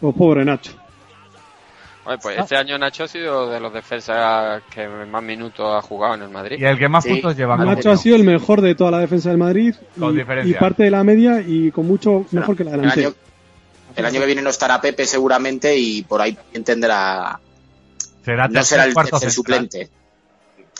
Pues 0.00 0.14
pobre 0.16 0.44
Nacho. 0.44 0.72
Oye, 2.06 2.16
Ah. 2.16 2.18
pues 2.22 2.38
este 2.38 2.56
año 2.56 2.76
Nacho 2.78 3.04
ha 3.04 3.08
sido 3.08 3.48
de 3.50 3.58
los 3.60 3.72
defensas 3.72 4.62
que 4.70 4.86
más 4.86 5.22
minutos 5.22 5.66
ha 5.74 5.80
jugado 5.80 6.14
en 6.14 6.22
el 6.22 6.28
Madrid. 6.28 6.56
Y 6.60 6.64
el 6.64 6.78
que 6.78 6.88
más 6.88 7.04
Sí. 7.04 7.10
puntos 7.10 7.36
lleva. 7.36 7.56
Nacho 7.56 7.90
ha 7.90 7.96
sido 7.96 8.16
el 8.16 8.24
mejor 8.24 8.60
de 8.60 8.74
toda 8.74 8.90
la 8.90 8.98
defensa 8.98 9.30
del 9.30 9.38
Madrid 9.38 9.74
Con 9.98 10.12
y, 10.14 10.18
diferencia. 10.18 10.56
y 10.56 10.58
parte 10.60 10.82
de 10.84 10.90
la 10.90 11.02
media 11.04 11.40
y 11.40 11.70
con 11.70 11.86
mucho 11.86 12.26
mejor 12.32 12.56
que 12.56 12.64
la 12.64 12.72
el 12.72 12.80
delantera. 12.82 13.08
año, 13.08 13.16
el 13.96 14.04
año 14.06 14.20
que 14.20 14.26
viene 14.26 14.42
no 14.42 14.50
estará 14.50 14.80
Pepe 14.80 15.06
seguramente 15.06 15.76
y 15.78 16.02
por 16.02 16.20
ahí 16.20 16.36
entenderá. 16.52 17.38
Será 18.22 18.48
No 18.48 18.62
será 18.64 18.84
el 18.84 18.92
cuarto 18.94 19.12
tercer 19.18 19.30
suplente. 19.30 19.88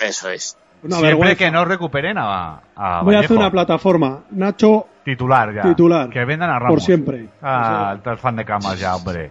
Eso 0.00 0.28
es. 0.30 0.56
Una 0.82 0.96
Siempre 0.96 1.08
vergüenza. 1.10 1.36
que 1.36 1.50
no 1.50 1.64
recuperen 1.64 2.18
a, 2.18 2.60
a 2.76 3.02
Voy 3.02 3.14
a 3.14 3.20
hacer 3.20 3.36
una 3.38 3.50
plataforma. 3.50 4.24
Nacho 4.32 4.86
titular 5.04 5.54
ya. 5.54 5.62
Titular. 5.62 6.10
Que 6.10 6.24
vendan 6.26 6.50
a 6.50 6.58
Ramos. 6.58 6.74
por 6.74 6.82
siempre. 6.82 7.28
Ah, 7.40 7.96
el 8.04 8.18
fan 8.18 8.36
de 8.36 8.44
camas 8.44 8.78
ya, 8.78 8.94
hombre. 8.96 9.30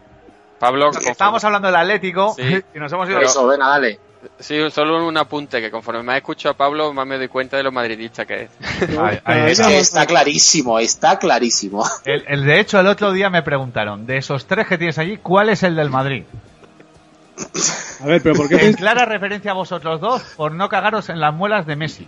Pablo, 0.63 0.91
Estábamos 0.91 1.43
hablando 1.43 1.67
del 1.67 1.75
Atlético 1.75 2.33
Sí. 2.35 2.61
y 2.73 2.79
nos 2.79 2.91
hemos 2.93 3.07
ido. 3.09 3.17
Pero- 3.17 3.29
Eso, 3.29 3.45
venga, 3.47 3.67
dale. 3.67 3.99
Sí, 4.39 4.57
solo 4.71 5.05
un 5.05 5.17
apunte, 5.17 5.59
que 5.59 5.69
conforme 5.69 6.01
me 6.01 6.13
ha 6.13 6.17
escuchado 6.17 6.53
a 6.53 6.57
Pablo, 6.57 6.93
más 6.93 7.05
me 7.05 7.17
doy 7.17 7.27
cuenta 7.27 7.57
de 7.57 7.63
lo 7.63 7.73
madridista 7.73 8.25
que 8.25 8.43
es. 8.43 8.49
Ay, 8.81 8.87
Cada 8.87 9.21
ay, 9.25 9.41
vez 9.41 9.59
Es 9.59 9.67
que 9.67 9.73
más- 9.73 9.81
está 9.81 10.05
clarísimo, 10.05 10.79
está 10.79 11.19
clarísimo. 11.19 11.83
El, 12.05 12.23
el- 12.27 12.45
de 12.45 12.59
hecho, 12.61 12.79
el 12.79 12.87
otro 12.87 13.11
día 13.11 13.29
me 13.29 13.43
preguntaron, 13.43 14.05
de 14.05 14.17
esos 14.17 14.45
tres 14.45 14.65
que 14.67 14.77
tienes 14.77 14.97
allí, 14.97 15.17
¿cuál 15.17 15.49
es 15.49 15.63
el 15.63 15.75
del 15.75 15.89
Madrid? 15.89 16.23
A 18.01 18.05
ver, 18.05 18.21
pero 18.21 18.35
¿por 18.35 18.47
qué 18.47 18.65
En 18.67 18.73
clara 18.73 19.05
referencia 19.05 19.51
a 19.51 19.55
vosotros 19.55 19.99
dos 19.99 20.21
por 20.37 20.51
no 20.53 20.69
cagaros 20.69 21.09
en 21.09 21.19
las 21.19 21.33
muelas 21.33 21.65
de 21.65 21.75
Messi. 21.75 22.07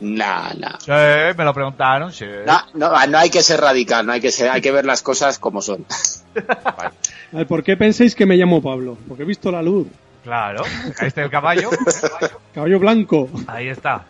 Nah, 0.00 0.52
nah. 0.54 0.78
Sí, 0.78 0.90
me 1.36 1.44
lo 1.44 1.54
preguntaron, 1.54 2.12
sí. 2.12 2.26
No, 2.46 2.60
no, 2.74 3.06
no 3.06 3.18
hay 3.18 3.30
que 3.30 3.42
ser 3.42 3.60
radical, 3.60 4.04
no 4.06 4.12
hay 4.12 4.20
que 4.20 4.30
ser, 4.30 4.50
hay 4.50 4.60
que 4.60 4.70
ver 4.72 4.84
las 4.84 5.02
cosas 5.02 5.38
como 5.38 5.62
son. 5.62 5.84
Ver, 7.32 7.46
¿por 7.46 7.64
qué 7.64 7.76
pensáis 7.76 8.14
que 8.14 8.24
me 8.26 8.36
llamo 8.36 8.62
Pablo? 8.62 8.96
Porque 9.08 9.22
he 9.22 9.26
visto 9.26 9.50
la 9.50 9.62
luz. 9.62 9.88
Claro, 10.22 10.62
caíste 10.96 11.20
del 11.22 11.30
caballo. 11.30 11.70
Caballo 12.54 12.78
blanco. 12.78 13.28
Ahí 13.46 13.68
está. 13.68 14.04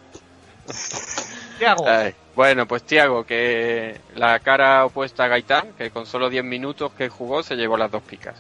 Tiago. 1.58 1.84
Ay, 1.88 2.14
Bueno, 2.34 2.66
pues 2.66 2.82
Tiago, 2.82 3.24
que 3.24 3.96
la 4.16 4.38
cara 4.40 4.84
opuesta 4.84 5.24
a 5.24 5.28
Gaitán, 5.28 5.68
que 5.78 5.90
con 5.90 6.04
solo 6.06 6.28
10 6.28 6.44
minutos 6.44 6.92
que 6.92 7.08
jugó 7.08 7.42
se 7.42 7.54
llevó 7.56 7.76
las 7.76 7.90
dos 7.90 8.02
picas. 8.02 8.34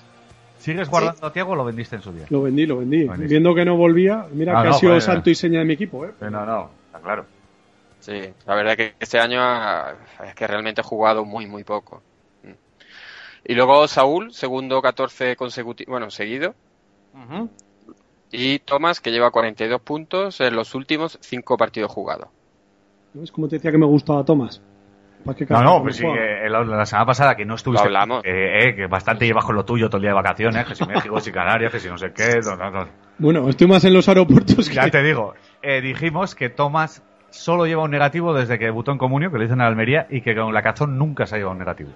¿Sigues 0.58 0.88
guardando 0.88 1.26
a 1.26 1.32
Tiago 1.32 1.52
o 1.52 1.56
lo 1.56 1.64
vendiste 1.64 1.96
en 1.96 2.02
su 2.02 2.12
día? 2.12 2.26
Lo 2.30 2.42
vendí, 2.42 2.66
lo 2.66 2.78
vendí. 2.78 3.06
Viendo 3.26 3.54
que 3.54 3.64
no 3.64 3.76
volvía, 3.76 4.24
mira 4.32 4.58
Ah, 4.58 4.62
que 4.62 4.68
no, 4.70 4.74
ha 4.74 4.78
sido 4.78 4.90
joder. 4.92 5.02
santo 5.02 5.30
y 5.30 5.34
seña 5.34 5.60
de 5.60 5.64
mi 5.64 5.74
equipo, 5.74 6.04
¿eh? 6.04 6.10
Eh, 6.20 6.28
No, 6.30 6.44
no, 6.44 6.70
está 6.86 6.98
claro. 7.00 7.24
Sí, 8.06 8.20
la 8.46 8.54
verdad 8.54 8.76
que 8.76 8.94
este 9.00 9.18
año 9.18 9.40
ah, 9.42 9.94
es 10.24 10.34
que 10.36 10.46
realmente 10.46 10.80
he 10.80 10.84
jugado 10.84 11.24
muy, 11.24 11.46
muy 11.48 11.64
poco. 11.64 12.02
Y 13.44 13.54
luego 13.54 13.88
Saúl, 13.88 14.32
segundo 14.32 14.80
14 14.80 15.34
consecutivo, 15.34 15.90
bueno, 15.90 16.08
seguido. 16.10 16.54
Y 18.30 18.60
Tomás, 18.60 19.00
que 19.00 19.10
lleva 19.10 19.32
42 19.32 19.80
puntos 19.80 20.40
en 20.40 20.54
los 20.54 20.76
últimos 20.76 21.18
5 21.20 21.56
partidos 21.56 21.90
jugados. 21.90 22.28
¿Ves 23.14 23.32
cómo 23.32 23.48
te 23.48 23.56
decía 23.56 23.72
que 23.72 23.78
me 23.78 23.86
gustaba 23.86 24.24
Tomás? 24.24 24.62
¿Para 25.24 25.36
qué 25.36 25.44
No, 25.48 25.62
no, 25.62 25.82
pues 25.82 25.96
sí, 25.96 26.04
la, 26.04 26.62
la 26.62 26.86
semana 26.86 27.06
pasada 27.06 27.34
que 27.34 27.44
no 27.44 27.56
estuviste. 27.56 27.88
Lo 27.88 27.98
hablamos. 27.98 28.24
eh, 28.24 28.68
eh, 28.68 28.76
que 28.76 28.86
bastante 28.86 29.26
llevas 29.26 29.44
con 29.44 29.56
lo 29.56 29.64
tuyo 29.64 29.88
todo 29.88 29.96
el 29.96 30.02
día 30.02 30.10
de 30.10 30.14
vacaciones, 30.16 30.64
que 30.64 30.76
si 30.76 30.86
México, 30.86 31.18
si 31.20 31.32
Canarias, 31.32 31.72
que 31.72 31.80
si 31.80 31.88
no 31.88 31.98
sé 31.98 32.12
qué. 32.12 32.38
no, 32.44 32.54
no, 32.56 32.70
no. 32.70 32.88
Bueno, 33.18 33.48
estoy 33.48 33.66
más 33.66 33.84
en 33.84 33.94
los 33.94 34.08
aeropuertos 34.08 34.68
que... 34.68 34.74
Ya 34.76 34.90
te 34.90 35.02
digo, 35.02 35.34
eh, 35.62 35.80
dijimos 35.80 36.34
que 36.36 36.50
Tomás 36.50 37.02
solo 37.30 37.66
lleva 37.66 37.82
un 37.84 37.90
negativo 37.90 38.32
desde 38.34 38.58
que 38.58 38.64
debutó 38.66 38.92
en 38.92 38.98
Comunio, 38.98 39.30
que 39.30 39.38
lo 39.38 39.44
hizo 39.44 39.54
en 39.54 39.60
Almería, 39.60 40.06
y 40.10 40.20
que 40.20 40.34
con 40.34 40.52
la 40.54 40.62
cazón 40.62 40.98
nunca 40.98 41.26
se 41.26 41.34
ha 41.34 41.38
llevado 41.38 41.52
un 41.52 41.58
negativo. 41.58 41.90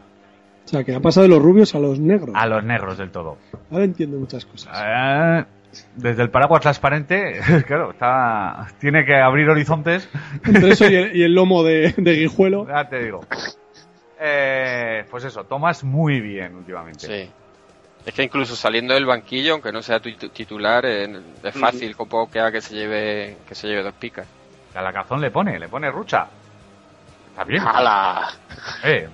O 0.64 0.68
sea, 0.68 0.84
que 0.84 0.94
ha 0.94 1.00
pasado 1.00 1.24
de 1.24 1.30
los 1.30 1.42
rubios 1.42 1.74
a 1.74 1.78
los 1.80 1.98
negros. 1.98 2.30
A 2.34 2.46
los 2.46 2.62
negros 2.62 2.98
del 2.98 3.10
todo. 3.10 3.38
Ahora 3.70 3.84
entiendo 3.84 4.18
muchas 4.18 4.44
cosas. 4.44 4.78
Eh, 4.84 5.44
desde 5.96 6.22
el 6.22 6.30
paraguas 6.30 6.60
transparente, 6.60 7.40
claro, 7.66 7.92
está, 7.92 8.66
tiene 8.78 9.04
que 9.04 9.14
abrir 9.16 9.48
horizontes. 9.48 10.08
Entre 10.44 10.70
eso 10.70 10.88
y 10.88 10.94
el, 10.94 11.16
y 11.16 11.22
el 11.22 11.34
lomo 11.34 11.62
de, 11.64 11.94
de 11.96 12.12
guijuelo. 12.14 12.66
Ya 12.68 12.88
te 12.88 13.02
digo. 13.04 13.20
Eh, 14.20 15.04
pues 15.10 15.24
eso, 15.24 15.44
Tomás 15.44 15.82
muy 15.82 16.20
bien 16.20 16.54
últimamente. 16.56 17.06
Sí. 17.06 17.30
Es 18.04 18.14
que 18.14 18.22
incluso 18.22 18.54
saliendo 18.56 18.94
del 18.94 19.06
banquillo, 19.06 19.54
aunque 19.54 19.72
no 19.72 19.82
sea 19.82 20.00
tu 20.00 20.10
tu- 20.14 20.28
titular, 20.30 20.84
eh, 20.86 21.20
es 21.42 21.54
fácil 21.54 21.94
con 21.96 22.08
poco 22.08 22.30
que 22.30 22.40
haga 22.40 22.52
que 22.52 22.60
se 22.60 22.74
lleve, 22.74 23.36
que 23.48 23.54
se 23.54 23.66
lleve 23.68 23.82
dos 23.82 23.94
picas. 23.94 24.26
A 24.74 24.82
la 24.82 24.92
cazón 24.92 25.20
le 25.20 25.30
pone, 25.30 25.58
le 25.58 25.68
pone 25.68 25.90
rucha. 25.90 26.26
Está 27.30 27.44
bien. 27.44 27.62
¡Hala! 27.66 28.30
Eh, 28.84 29.08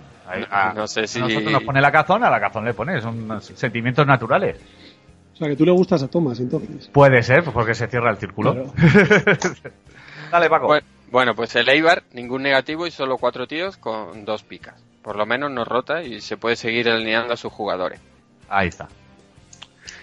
a- 0.51 0.69
a- 0.69 0.73
No 0.75 0.87
sé 0.87 1.07
si- 1.07 1.19
a 1.19 1.23
nosotros 1.23 1.53
nos 1.53 1.63
pone 1.63 1.81
la 1.81 1.93
cazón, 1.93 2.25
a 2.25 2.31
la 2.31 2.41
cazón 2.41 2.65
le 2.65 2.75
pone. 2.75 3.01
Son 3.01 3.41
sentimientos 3.41 4.07
naturales. 4.07 4.59
O 5.35 5.37
sea, 5.37 5.49
que 5.49 5.57
tú 5.57 5.65
le 5.67 5.73
gustas 5.73 6.03
a 6.03 6.09
Tomás, 6.09 6.41
entonces. 6.41 6.89
Puede 6.89 7.23
ser, 7.23 7.43
pues 7.45 7.53
porque 7.55 7.75
se 7.75 7.87
cierra 7.89 8.11
el 8.11 8.17
círculo. 8.17 8.53
Claro. 8.53 8.73
Dale, 10.31 10.49
Paco. 10.51 10.67
Bueno, 10.67 10.87
bueno, 11.11 11.35
pues 11.35 11.55
el 11.57 11.69
Eibar, 11.69 12.03
ningún 12.13 12.43
negativo 12.43 12.87
y 12.87 12.91
solo 12.91 13.17
cuatro 13.19 13.47
tíos 13.47 13.77
con 13.77 14.25
dos 14.25 14.43
picas. 14.43 14.83
Por 15.03 15.17
lo 15.17 15.25
menos 15.27 15.51
no 15.51 15.65
rota 15.65 16.03
y 16.03 16.21
se 16.21 16.37
puede 16.37 16.57
seguir 16.57 16.89
alineando 16.91 17.33
a 17.35 17.37
sus 17.37 17.53
jugadores. 17.53 18.01
Ahí 18.49 18.69
está. 18.69 18.89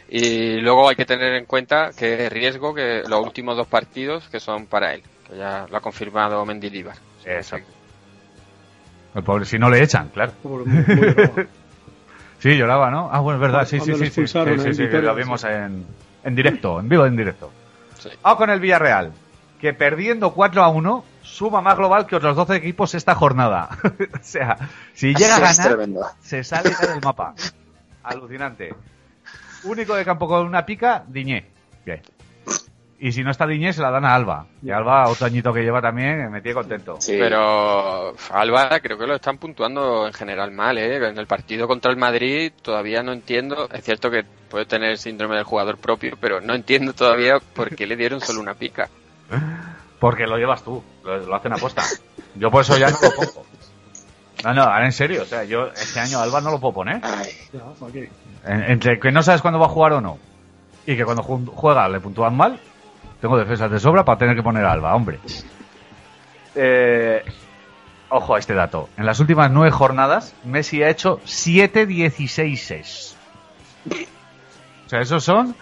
Y 0.08 0.60
luego 0.62 0.88
hay 0.88 0.95
que 0.95 1.06
tener 1.06 1.34
en 1.34 1.45
cuenta 1.45 1.89
que 1.97 2.30
riesgo 2.30 2.74
que 2.74 3.01
los 3.08 3.20
últimos 3.26 3.58
dos 3.58 3.68
partidos 3.68 4.28
que 4.30 4.39
son 4.39 4.68
para 4.68 4.93
él, 4.93 5.01
que 5.28 5.38
ya 5.38 5.65
lo 5.69 5.78
ha 5.78 5.82
confirmado 5.82 6.45
Mendilibar. 6.45 6.95
Exacto. 7.26 7.71
El 9.15 9.24
pobre, 9.24 9.45
si 9.45 9.59
no 9.59 9.69
le 9.69 9.82
echan, 9.84 10.09
claro. 10.09 10.32
Pobre, 10.41 10.65
muy- 10.65 10.95
muy 10.95 11.05
bravo. 11.13 11.36
Sí, 12.39 12.57
lloraba, 12.57 12.91
¿no? 12.91 13.09
Ah, 13.09 13.21
bueno, 13.21 13.38
es 13.38 13.41
verdad, 13.41 13.65
sí, 13.65 13.80
sí, 13.80 13.93
sí. 13.95 14.09
Sí, 14.09 14.28
sí, 14.28 14.28
sí, 14.28 14.74
sí, 14.74 14.84
lo 14.89 15.15
vimos 15.15 15.39
sí. 15.39 15.47
en, 15.49 15.86
en 16.26 16.36
directo, 16.36 16.78
en 16.82 16.89
vivo 16.89 17.05
en 17.05 17.15
directo. 17.15 17.49
Sí. 17.97 18.09
Vamos 18.21 18.38
con 18.38 18.49
el 18.49 18.59
Villarreal, 18.59 19.13
que 19.61 19.71
perdiendo 19.74 20.34
4 20.34 20.61
a 20.61 20.67
1, 20.67 21.05
suma 21.21 21.61
más 21.61 21.78
global 21.78 22.05
que 22.05 22.17
otros 22.17 22.36
12 22.36 22.55
equipos 22.57 22.95
esta 22.95 23.15
jornada. 23.15 23.69
o 23.84 24.17
sea, 24.21 24.57
si 24.93 25.13
llega 25.15 25.38
a 25.38 25.39
ganar, 25.39 25.78
se 26.19 26.43
sale 26.43 26.71
ya 26.71 26.88
del 26.93 27.01
mapa. 27.01 27.34
Alucinante. 28.03 28.76
Único 29.63 29.95
de 29.95 30.03
campo 30.03 30.28
con 30.28 30.45
una 30.45 30.65
pica, 30.65 31.05
Diñé. 31.07 31.45
Bien. 31.86 32.01
Y 33.06 33.12
si 33.12 33.22
no 33.22 33.32
está 33.32 33.45
Diñé, 33.45 33.74
se 33.74 33.82
la 33.82 33.91
dan 33.91 34.06
a 34.06 34.16
Alba. 34.16 34.45
Y 34.62 34.72
Alba, 34.72 35.10
otro 35.10 35.26
añito 35.26 35.51
que 35.51 35.62
lleva 35.62 35.82
también, 35.82 36.32
me 36.32 36.39
tiene 36.41 36.56
contento. 36.56 36.95
Sí. 37.01 37.18
Pero 37.20 38.14
Alba 38.32 38.80
creo 38.80 38.97
que 38.97 39.06
lo 39.06 39.16
están 39.16 39.38
puntuando 39.39 40.08
en 40.08 40.14
general 40.14 40.51
mal, 40.51 40.78
¿eh? 40.78 40.95
En 41.10 41.18
el 41.18 41.28
partido 41.28 41.68
contra 41.68 41.91
el 41.91 41.97
Madrid 41.97 42.54
todavía 42.62 43.04
no 43.04 43.12
entiendo, 43.12 43.68
es 43.74 43.84
cierto 43.84 44.10
que 44.10 44.24
puede 44.49 44.66
tener 44.66 44.97
síndrome 44.97 45.36
del 45.36 45.43
jugador 45.43 45.78
propio, 45.80 46.16
pero 46.18 46.39
no 46.39 46.54
entiendo 46.54 46.93
todavía 46.93 47.39
por 47.54 47.76
qué 47.76 47.86
le 47.88 47.97
dieron 47.97 48.22
solo 48.22 48.39
una 48.39 48.54
pica. 48.54 48.88
Porque 49.99 50.26
lo 50.26 50.38
llevas 50.38 50.64
tú, 50.64 50.82
lo, 51.04 51.18
lo 51.18 51.36
hacen 51.36 51.51
aposta. 51.51 51.84
Yo 52.36 52.49
por 52.51 52.62
eso 52.62 52.78
ya 52.78 52.89
no 52.89 52.97
lo 53.01 53.12
pongo. 53.16 53.45
No, 54.45 54.54
no, 54.54 54.62
ahora 54.64 54.86
en 54.86 54.93
serio, 54.93 55.24
o 55.24 55.26
sea, 55.26 55.43
yo 55.43 55.68
este 55.68 55.99
año 55.99 56.20
Alba 56.20 56.39
no 56.39 56.51
lo 56.51 56.60
puedo 56.62 56.74
poner. 56.76 57.01
Entre 58.45 58.97
que 58.97 59.12
no 59.12 59.22
sabes 59.24 59.41
cuándo 59.41 59.60
va 59.60 59.66
a 59.66 59.70
jugar 59.70 59.91
o 59.91 59.99
no, 59.99 60.18
y 60.86 60.95
que 60.95 61.04
cuando 61.04 61.22
ju- 61.24 61.51
juega 61.54 61.88
le 61.89 61.99
puntúan 61.99 62.36
mal, 62.38 62.60
tengo 63.24 63.38
defensas 63.38 63.71
de 63.71 63.80
sobra 63.80 64.03
para 64.03 64.17
tener 64.17 64.36
que 64.36 64.43
poner 64.43 64.65
a 64.65 64.74
Alba, 64.74 64.93
hombre. 64.93 65.17
Eh, 66.55 67.24
ojo 68.09 68.36
a 68.36 68.39
este 68.39 68.53
dato. 68.53 68.89
En 68.97 69.05
las 69.05 69.21
últimas 69.21 69.49
nueve 69.49 69.71
jornadas, 69.71 70.36
Messi 70.43 70.84
ha 70.84 70.89
hecho 70.89 71.21
7-16. 71.26 73.15
O 74.86 74.89
sea, 74.89 74.99
esos 74.99 75.24
son 75.24 75.55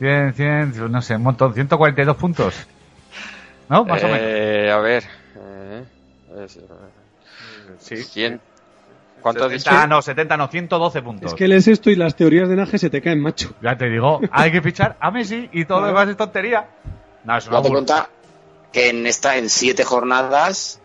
100, 0.00 0.34
100, 0.34 0.92
no 0.92 1.00
sé, 1.00 1.16
un 1.16 1.22
montón, 1.22 1.54
142 1.54 2.14
puntos. 2.18 2.66
¿No? 3.70 3.86
Más 3.86 4.04
o 4.04 4.08
menos. 4.08 4.20
Eh, 4.22 4.70
a 4.70 4.76
ver. 4.76 5.04
eh, 5.36 5.84
es- 6.44 6.60
Sí. 7.78 7.96
100. 8.04 8.38
¿Cuánto 9.22 9.44
has 9.44 9.50
dicho? 9.52 9.64
70, 9.64 9.86
no, 9.86 10.02
70 10.02 10.36
no, 10.36 10.48
112 10.48 11.02
puntos. 11.02 11.32
Es 11.32 11.34
que 11.36 11.48
lees 11.48 11.68
esto 11.68 11.90
y 11.90 11.96
las 11.96 12.16
teorías 12.16 12.48
de 12.48 12.56
Naje 12.56 12.78
se 12.78 12.90
te 12.90 13.00
caen, 13.00 13.20
macho. 13.20 13.54
Ya 13.62 13.76
te 13.76 13.88
digo, 13.88 14.20
hay 14.30 14.50
que 14.52 14.60
fichar 14.60 14.96
a 15.00 15.10
Messi 15.10 15.48
y 15.52 15.64
todo 15.64 15.80
lo 15.80 15.86
demás 15.88 16.08
es 16.08 16.16
tontería. 16.16 16.66
No, 17.24 17.36
es 17.38 17.46
una 17.46 17.62
cuenta 17.62 18.08
que 18.72 18.88
en 18.90 19.06
esta, 19.06 19.36
en 19.36 19.48
siete 19.48 19.84
jornadas, 19.84 20.80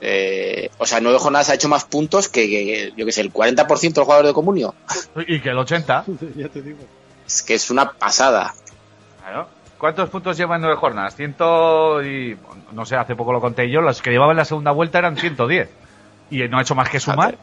eh, 0.00 0.70
o 0.78 0.86
sea, 0.86 1.00
nueve 1.00 1.18
jornadas 1.18 1.50
ha 1.50 1.54
hecho 1.54 1.68
más 1.68 1.84
puntos 1.84 2.28
que, 2.28 2.46
que- 2.48 2.92
yo 2.96 3.06
que 3.06 3.12
sé, 3.12 3.20
el 3.22 3.32
40% 3.32 3.80
de 3.80 4.00
los 4.00 4.04
jugadores 4.04 4.28
de 4.30 4.34
Comunio. 4.34 4.74
Y 5.26 5.40
que 5.40 5.50
el 5.50 5.58
80. 5.58 6.04
ya 6.36 6.48
te 6.48 6.62
digo. 6.62 6.78
Es 7.26 7.42
que 7.42 7.54
es 7.54 7.70
una 7.70 7.92
pasada. 7.92 8.54
Claro. 9.22 9.48
¿Cuántos 9.78 10.10
puntos 10.10 10.36
lleva 10.36 10.56
en 10.56 10.62
nueve 10.62 10.76
jornadas? 10.76 11.16
Ciento 11.16 12.02
y... 12.04 12.36
No 12.72 12.84
sé, 12.84 12.96
hace 12.96 13.14
poco 13.16 13.32
lo 13.32 13.40
conté 13.40 13.70
yo. 13.70 13.80
Los 13.80 14.02
que 14.02 14.10
llevaba 14.10 14.32
en 14.32 14.36
la 14.38 14.44
segunda 14.44 14.72
vuelta 14.72 14.98
eran 14.98 15.16
110. 15.16 15.70
Y 16.30 16.46
no 16.48 16.58
ha 16.58 16.62
hecho 16.62 16.74
más 16.74 16.88
que 16.90 17.00
sumar. 17.00 17.38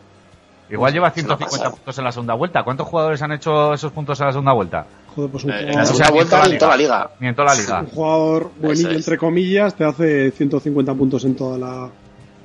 Igual 0.70 0.92
lleva 0.94 1.08
Es 1.08 1.24
una 1.24 1.38
150 1.38 1.50
pasada. 1.58 1.72
puntos 1.72 1.98
en 1.98 2.04
la 2.04 2.12
segunda 2.12 2.34
vuelta. 2.34 2.64
¿Cuántos 2.64 2.88
jugadores 2.88 3.22
han 3.22 3.32
hecho 3.32 3.74
esos 3.74 3.92
puntos 3.92 4.20
en 4.20 4.26
la 4.26 4.32
segunda 4.34 4.54
vuelta? 4.54 4.86
Joder, 5.16 5.32
pues 5.32 5.44
un 5.46 5.52
Eh, 5.52 5.54
en 5.54 5.60
jugador, 5.68 5.76
la 5.76 5.82
O 5.82 5.86
sea, 5.86 5.94
segunda 5.96 6.08
ni 6.10 6.16
vuelta 6.16 6.36
toda 6.38 6.48
ni 6.48 6.54
en 6.54 6.60
toda 6.60 6.72
la 6.72 6.78
liga. 6.78 7.10
Ni 7.20 7.28
en 7.28 7.36
toda 7.36 7.48
la 7.48 7.56
liga. 7.62 7.80
un 7.82 7.88
jugador 7.88 8.52
buenillo, 8.60 8.90
es. 8.90 8.96
entre 8.98 9.18
comillas, 9.18 9.76
te 9.76 9.84
hace 9.86 10.32
150 10.32 10.94
puntos 10.94 11.24
en 11.26 11.36
toda 11.36 11.58
la... 11.58 11.90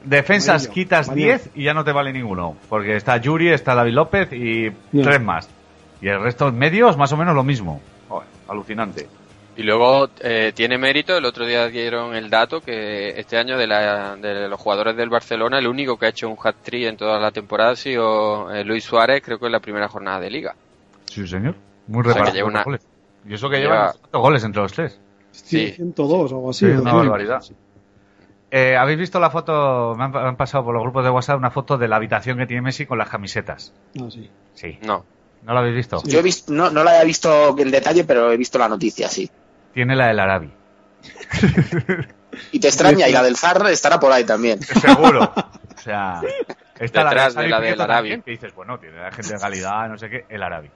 Defensas 0.04 0.66
quitas 0.68 1.08
amarillo. 1.08 1.28
10 1.28 1.50
y 1.54 1.64
ya 1.64 1.74
no 1.74 1.84
te 1.84 1.92
vale 1.92 2.12
ninguno. 2.12 2.56
Porque 2.68 2.96
está 2.96 3.16
Yuri, 3.18 3.50
está 3.50 3.74
David 3.74 3.92
López 3.94 4.32
y 4.32 4.70
Ya. 4.92 5.02
tres 5.02 5.22
más. 5.22 5.48
Y 6.00 6.08
el 6.08 6.20
resto 6.20 6.50
medios 6.50 6.96
más 6.96 7.12
o 7.12 7.16
menos 7.16 7.34
lo 7.34 7.44
mismo. 7.44 7.80
Joder, 8.08 8.26
alucinante. 8.48 9.06
Y 9.62 9.64
luego 9.64 10.08
eh, 10.20 10.50
tiene 10.56 10.76
mérito, 10.76 11.16
el 11.16 11.24
otro 11.24 11.46
día 11.46 11.68
dieron 11.68 12.16
el 12.16 12.28
dato 12.28 12.60
que 12.60 13.10
este 13.10 13.36
año 13.38 13.56
de, 13.56 13.68
la- 13.68 14.16
de 14.16 14.48
los 14.48 14.58
jugadores 14.60 14.96
del 14.96 15.08
Barcelona, 15.08 15.58
el 15.60 15.68
único 15.68 15.96
que 15.96 16.06
ha 16.06 16.08
hecho 16.08 16.28
un 16.28 16.36
hat-trick 16.42 16.88
en 16.88 16.96
toda 16.96 17.20
la 17.20 17.30
temporada 17.30 17.70
ha 17.70 17.76
sido 17.76 18.50
eh, 18.52 18.64
Luis 18.64 18.82
Suárez, 18.82 19.22
creo 19.24 19.38
que 19.38 19.46
en 19.46 19.52
la 19.52 19.60
primera 19.60 19.86
jornada 19.88 20.18
de 20.18 20.30
liga. 20.30 20.56
Sí, 21.04 21.26
señor. 21.28 21.54
Muy 21.86 22.02
sea, 22.02 22.12
que 22.14 22.18
repartido 22.18 22.34
lleva 22.46 22.48
una- 22.48 22.64
goles. 22.64 22.80
Y 23.28 23.34
eso 23.34 23.48
que 23.48 23.58
lleva- 23.60 23.74
lleva 23.74 23.92
cuatro 24.00 24.20
goles 24.20 24.42
entre 24.44 24.62
los 24.62 24.72
tres. 24.72 24.98
Sí. 25.30 25.70
102 25.76 26.32
o 26.32 26.34
algo 26.36 26.50
así. 26.50 26.66
Sí, 26.66 26.72
¿no? 26.72 26.80
una 26.82 26.92
barbaridad. 26.94 27.42
Eh, 28.50 28.76
¿Habéis 28.76 28.98
visto 28.98 29.20
la 29.20 29.30
foto? 29.30 29.94
Me 29.96 30.02
han, 30.04 30.10
me 30.10 30.18
han 30.18 30.36
pasado 30.36 30.64
por 30.64 30.74
los 30.74 30.82
grupos 30.82 31.04
de 31.04 31.10
WhatsApp 31.10 31.38
una 31.38 31.52
foto 31.52 31.78
de 31.78 31.86
la 31.86 31.96
habitación 31.96 32.36
que 32.36 32.46
tiene 32.46 32.62
Messi 32.62 32.84
con 32.84 32.98
las 32.98 33.08
camisetas. 33.08 33.72
Ah, 33.98 34.08
sí. 34.10 34.28
Sí. 34.54 34.78
No. 34.82 35.04
¿No 35.44 35.54
la 35.54 35.60
habéis 35.60 35.76
visto? 35.76 36.02
Yo 36.04 36.18
he 36.18 36.22
visto, 36.22 36.52
no, 36.52 36.70
no 36.70 36.84
la 36.84 36.90
había 36.92 37.04
visto 37.04 37.56
en 37.58 37.70
detalle, 37.70 38.04
pero 38.04 38.30
he 38.30 38.36
visto 38.36 38.58
la 38.58 38.68
noticia, 38.68 39.08
sí. 39.08 39.28
Tiene 39.74 39.96
la 39.96 40.08
del 40.08 40.20
Arabi. 40.20 40.52
Y 42.50 42.60
te 42.60 42.68
extraña, 42.68 43.06
y 43.08 43.12
la 43.12 43.22
del 43.22 43.36
Zar 43.36 43.62
estará 43.70 44.00
por 44.00 44.10
ahí 44.10 44.24
también. 44.24 44.60
Seguro. 44.62 45.32
O 45.34 45.78
sea, 45.80 46.22
está 46.78 47.04
Detrás 47.04 47.34
la 47.34 47.42
de 47.42 47.48
la 47.48 47.60
del 47.60 47.80
Arabi. 47.80 48.22
Que 48.22 48.30
dices, 48.30 48.54
bueno, 48.54 48.78
tiene 48.78 48.96
la 48.98 49.10
gente 49.12 49.34
de 49.34 49.38
calidad, 49.38 49.86
no 49.88 49.98
sé 49.98 50.08
qué, 50.08 50.24
el 50.30 50.42
Arabi. 50.42 50.70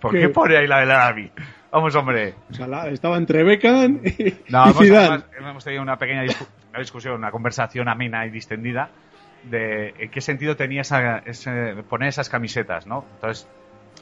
¿Por 0.00 0.12
¿Qué? 0.12 0.20
qué 0.20 0.28
pone 0.30 0.56
ahí 0.56 0.66
la 0.66 0.80
del 0.80 0.90
Arabi? 0.90 1.30
Vamos, 1.70 1.94
hombre. 1.94 2.34
O 2.50 2.54
sea, 2.54 2.66
la- 2.66 2.88
estaba 2.88 3.18
entre 3.18 3.42
Beckham 3.42 4.00
y, 4.02 4.34
No, 4.48 4.66
y 4.66 4.70
hemos, 4.70 4.78
Zidane. 4.78 5.06
además, 5.08 5.24
hemos 5.50 5.64
tenido 5.64 5.82
una 5.82 5.98
pequeña 5.98 6.24
discu- 6.24 6.46
una 6.70 6.78
discusión, 6.78 7.14
una 7.14 7.30
conversación 7.30 7.88
amena 7.88 8.24
y 8.26 8.30
distendida 8.30 8.88
de 9.44 9.94
en 9.98 10.10
qué 10.10 10.20
sentido 10.22 10.56
tenía 10.56 10.80
esa, 10.80 11.18
ese- 11.18 11.82
poner 11.88 12.08
esas 12.08 12.30
camisetas, 12.30 12.86
¿no? 12.86 13.04
Entonces, 13.16 13.46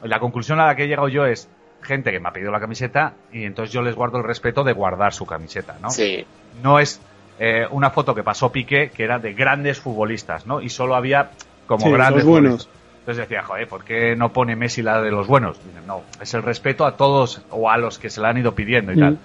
la 0.03 0.19
conclusión 0.19 0.59
a 0.61 0.67
la 0.67 0.75
que 0.75 0.83
he 0.83 0.87
llegado 0.87 1.09
yo 1.09 1.25
es 1.25 1.49
gente 1.81 2.11
que 2.11 2.19
me 2.19 2.29
ha 2.29 2.31
pedido 2.33 2.51
la 2.51 2.59
camiseta 2.59 3.13
y 3.31 3.43
entonces 3.45 3.73
yo 3.73 3.81
les 3.81 3.95
guardo 3.95 4.17
el 4.17 4.23
respeto 4.23 4.63
de 4.63 4.73
guardar 4.73 5.13
su 5.13 5.25
camiseta, 5.25 5.75
¿no? 5.81 5.89
Sí. 5.89 6.25
No 6.61 6.79
es 6.79 6.99
eh, 7.39 7.65
una 7.71 7.91
foto 7.91 8.13
que 8.15 8.23
pasó 8.23 8.51
Piqué 8.51 8.89
que 8.89 9.03
era 9.03 9.19
de 9.19 9.33
grandes 9.33 9.79
futbolistas, 9.79 10.45
¿no? 10.45 10.61
Y 10.61 10.69
solo 10.69 10.95
había 10.95 11.31
como 11.67 11.85
Sí, 11.85 11.91
grandes 11.91 12.23
los 12.23 12.31
buenos. 12.31 12.51
futbolistas. 12.65 12.77
Entonces 12.99 13.29
decía, 13.29 13.43
joder, 13.43 13.67
¿por 13.69 13.85
qué 13.85 14.15
no 14.17 14.33
pone 14.33 14.55
Messi 14.57 14.81
la 14.81 15.01
de 15.01 15.11
los 15.11 15.27
buenos? 15.27 15.63
Dicen, 15.63 15.87
no, 15.87 16.01
es 16.19 16.33
el 16.33 16.43
respeto 16.43 16.85
a 16.85 16.97
todos 16.97 17.41
o 17.51 17.69
a 17.69 17.77
los 17.77 17.99
que 17.99 18.09
se 18.09 18.19
la 18.19 18.29
han 18.29 18.37
ido 18.37 18.53
pidiendo 18.53 18.91
y 18.91 18.97
Mm. 18.97 18.99
tal. 18.99 19.17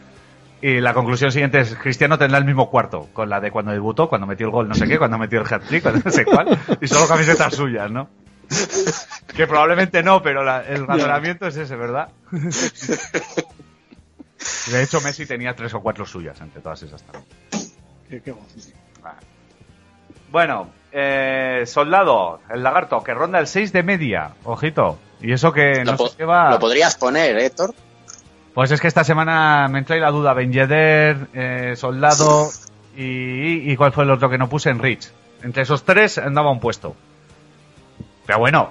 Y 0.61 0.80
la 0.80 0.94
conclusión 0.94 1.32
siguiente 1.32 1.59
es, 1.59 1.74
Cristiano 1.74 2.16
tendrá 2.16 2.38
el 2.38 2.44
mismo 2.44 2.70
cuarto, 2.70 3.09
con 3.12 3.28
la 3.28 3.40
de 3.40 3.50
cuando 3.50 3.72
debutó, 3.72 4.09
cuando 4.09 4.28
metió 4.28 4.46
el 4.46 4.53
gol 4.53 4.68
no 4.68 4.76
sé 4.76 4.86
qué, 4.86 4.96
cuando 4.98 5.18
metió 5.18 5.40
el 5.40 5.46
hat-trick, 5.53 5.82
cuando 5.82 6.00
no 6.05 6.11
sé 6.12 6.24
cuál, 6.24 6.57
y 6.80 6.86
solo 6.86 7.09
camisetas 7.09 7.53
suyas, 7.57 7.90
¿no? 7.90 8.09
Que 9.36 9.46
probablemente 9.46 10.03
no, 10.03 10.22
pero 10.22 10.42
la- 10.44 10.62
el 10.62 10.86
razonamiento 10.86 11.46
es 11.46 11.57
ese, 11.57 11.74
¿verdad? 11.76 12.09
De 14.70 14.82
hecho, 14.82 15.00
Messi 15.00 15.26
tenía 15.26 15.55
tres 15.55 15.72
o 15.74 15.80
cuatro 15.80 16.05
suyas 16.07 16.40
entre 16.40 16.61
todas 16.61 16.82
esas 16.82 17.03
también. 17.03 17.24
Qué, 18.09 18.20
qué 18.20 18.30
gozo. 18.32 18.44
Bueno, 20.30 20.70
eh, 20.92 21.62
Soldado, 21.66 22.40
el 22.50 22.62
lagarto, 22.62 23.03
que 23.03 23.12
ronda 23.14 23.38
el 23.38 23.46
6 23.46 23.72
de 23.72 23.82
media, 23.82 24.32
ojito. 24.44 24.98
Y 25.20 25.32
eso 25.32 25.53
que 25.53 25.84
Lo, 25.84 25.92
no 25.92 25.96
po- 25.96 26.09
se 26.09 26.18
lleva... 26.18 26.50
lo 26.50 26.59
podrías 26.59 26.96
poner, 26.96 27.36
¿eh, 27.38 27.46
Héctor. 27.46 27.74
Pues 28.55 28.70
es 28.70 28.80
que 28.80 28.88
esta 28.88 29.05
semana 29.05 29.68
me 29.68 29.78
entra 29.78 29.94
ahí 29.94 30.00
la 30.00 30.11
duda, 30.11 30.34
Ben 30.34 30.53
Yedder, 30.53 31.28
eh, 31.34 31.72
Soldado 31.76 32.50
y, 32.96 33.70
y 33.72 33.76
cuál 33.76 33.92
fue 33.92 34.05
el 34.05 34.11
otro 34.11 34.28
que 34.30 34.38
no 34.38 34.48
puse 34.48 34.70
en 34.70 34.78
Rich. 34.78 35.11
Entre 35.42 35.62
esos 35.62 35.84
tres 35.84 36.18
andaba 36.18 36.50
un 36.50 36.61
puesto. 36.61 36.94
Pero 38.27 38.39
bueno, 38.39 38.70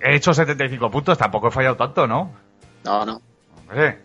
he 0.00 0.14
hecho 0.14 0.32
75 0.32 0.90
puntos, 0.90 1.18
tampoco 1.18 1.48
he 1.48 1.50
fallado 1.50 1.76
tanto, 1.76 2.06
¿no? 2.06 2.32
No, 2.84 3.04
no. 3.04 3.20
Hombre. 3.60 3.98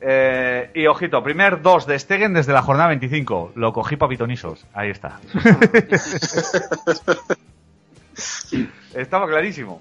Eh, 0.00 0.70
y 0.74 0.86
ojito, 0.86 1.22
primer 1.22 1.62
2 1.62 1.86
de 1.86 1.98
Stegen 1.98 2.34
desde 2.34 2.52
la 2.52 2.62
jornada 2.62 2.88
25. 2.88 3.52
Lo 3.54 3.72
cogí 3.72 3.96
para 3.96 4.10
pitonisos. 4.10 4.66
Ahí 4.74 4.90
está. 4.90 5.18
Estaba 8.94 9.26
clarísimo. 9.26 9.80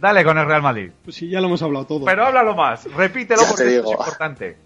Dale 0.00 0.22
con 0.22 0.36
el 0.36 0.46
Real 0.46 0.60
Madrid. 0.60 0.90
Pues 1.02 1.16
sí, 1.16 1.30
ya 1.30 1.40
lo 1.40 1.46
hemos 1.46 1.62
hablado 1.62 1.86
todo. 1.86 2.04
Pero 2.04 2.26
háblalo 2.26 2.54
más, 2.54 2.84
repítelo 2.92 3.42
Ya 3.42 3.48
porque 3.48 3.76
esto 3.76 3.86
es 3.86 3.92
importante. 3.92 4.56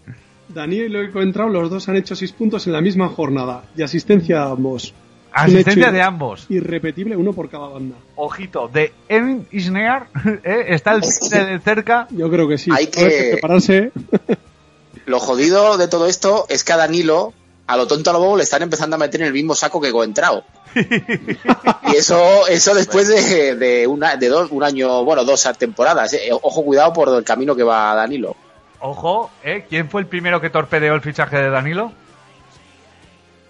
Daniel 0.49 0.87
y 0.87 0.89
Loic 0.89 1.15
Entrao, 1.15 1.47
los 1.47 1.69
dos 1.69 1.87
han 1.87 1.95
hecho 1.95 2.15
6 2.15 2.33
puntos 2.33 2.67
en 2.67 2.73
la 2.73 2.81
misma 2.81 3.07
jornada. 3.07 3.63
Y 3.77 3.83
asistencia 3.83 4.43
a 4.43 4.51
ambos. 4.51 4.93
Asistencia 5.31 5.91
de 5.91 6.01
ambos. 6.01 6.45
Irrepetible, 6.49 7.15
uno 7.15 7.33
por 7.33 7.49
cada 7.49 7.67
banda. 7.67 7.95
Ojito, 8.15 8.67
de 8.67 8.93
Emin 9.07 9.47
Isnear, 9.51 10.07
¿eh? 10.43 10.65
está 10.69 10.93
el 10.93 11.01
de 11.01 11.59
cerca. 11.63 12.07
Yo 12.09 12.29
creo 12.29 12.47
que 12.47 12.57
sí. 12.57 12.71
Hay 12.73 12.89
Ahora 12.95 13.09
que- 13.09 13.29
prepararse. 13.33 13.91
Lo 15.05 15.19
jodido 15.19 15.77
de 15.77 15.87
todo 15.87 16.07
esto 16.07 16.45
es 16.49 16.63
que 16.63 16.73
a 16.73 16.77
Danilo, 16.77 17.33
a 17.65 17.77
lo 17.77 17.87
tonto 17.87 18.11
a 18.11 18.13
lo 18.13 18.19
bobo, 18.19 18.37
le 18.37 18.43
están 18.43 18.61
empezando 18.61 18.95
a 18.95 18.99
meter 18.99 19.21
en 19.21 19.27
el 19.27 19.33
mismo 19.33 19.55
saco 19.55 19.81
que 19.81 19.91
Coentrao. 19.91 20.43
y 20.75 21.95
eso, 21.95 22.47
eso 22.47 22.75
después 22.75 23.07
de, 23.07 23.55
de, 23.55 23.87
una, 23.87 24.17
de 24.17 24.27
dos, 24.27 24.51
un 24.51 24.63
año, 24.63 25.03
bueno, 25.03 25.23
dos 25.23 25.47
temporadas. 25.57 26.13
¿eh? 26.13 26.29
Ojo, 26.31 26.63
cuidado 26.63 26.93
por 26.93 27.09
el 27.09 27.23
camino 27.23 27.55
que 27.55 27.63
va 27.63 27.95
Danilo. 27.95 28.35
Ojo, 28.81 29.31
¿eh? 29.43 29.65
¿quién 29.67 29.89
fue 29.89 30.01
el 30.01 30.07
primero 30.07 30.39
que 30.39 30.51
torpedeó 30.51 30.93
el 30.93 31.01
fichaje 31.01 31.37
de 31.37 31.49
Danilo? 31.49 31.91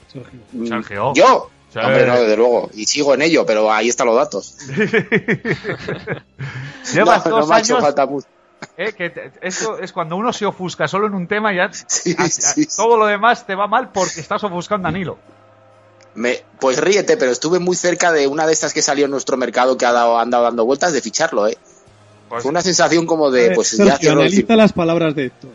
Sergio. 0.08 0.40
Sergio. 0.66 1.14
¿Yo? 1.14 1.50
Sí. 1.74 1.78
Hombre, 1.80 2.06
no, 2.08 2.20
desde 2.20 2.36
luego. 2.38 2.70
Y 2.74 2.86
sigo 2.86 3.14
en 3.14 3.22
ello, 3.22 3.46
pero 3.46 3.72
ahí 3.72 3.90
están 3.90 4.08
los 4.08 4.16
datos. 4.16 4.58
Llevas 6.94 7.26
no, 7.26 7.32
no 7.32 7.38
dos 7.38 7.50
me 7.50 7.56
ha 7.56 7.60
hecho 7.60 7.74
años. 7.76 7.84
falta 7.86 8.06
mucho. 8.06 8.28
¿eh? 8.78 8.94
que 8.94 9.10
te- 9.10 9.32
esto 9.42 9.80
es 9.80 9.94
cuando 9.94 10.16
uno 10.18 10.34
se 10.34 10.46
ofusca 10.46 10.88
solo 10.88 11.08
en 11.08 11.14
un 11.14 11.28
tema 11.28 11.54
y 11.54 11.58
ya 11.58 11.70
Sí, 11.88 12.16
a- 12.18 12.24
a- 12.24 12.28
sí, 12.30 12.64
sí. 12.64 12.68
todo 12.76 12.98
lo 12.98 13.06
demás 13.06 13.46
te 13.46 13.56
va 13.56 13.68
mal 13.68 13.92
porque 13.92 14.20
estás 14.20 14.44
ofuscando 14.44 14.88
a 14.88 14.92
Danilo. 14.92 15.18
Me- 16.16 16.44
pues 16.60 16.80
ríete, 16.82 17.18
pero 17.18 17.32
estuve 17.32 17.60
muy 17.60 17.76
cerca 17.76 18.12
de 18.12 18.28
una 18.28 18.48
de 18.48 18.54
estas 18.54 18.74
que 18.74 18.82
salió 18.82 19.06
en 19.06 19.12
nuestro 19.12 19.38
mercado 19.38 19.78
que 19.78 19.86
ha 19.86 19.92
dado, 19.92 20.20
han 20.20 20.30
dado 20.32 20.44
dando 20.46 20.66
vueltas 20.66 20.92
de 20.92 21.02
ficharlo, 21.02 21.48
¿eh? 21.48 21.58
Pues- 22.28 22.42
Fue 22.44 22.50
una 22.52 22.62
sensación 22.62 23.06
como 23.06 23.32
de, 23.32 23.50
ver, 23.50 23.56
pues 23.56 23.78
ya 23.78 23.86
Sergio, 23.86 24.12
el 24.14 24.20
analiza 24.20 24.56
las 24.56 24.74
palabras 24.74 25.16
de 25.16 25.26
Héctor. 25.26 25.52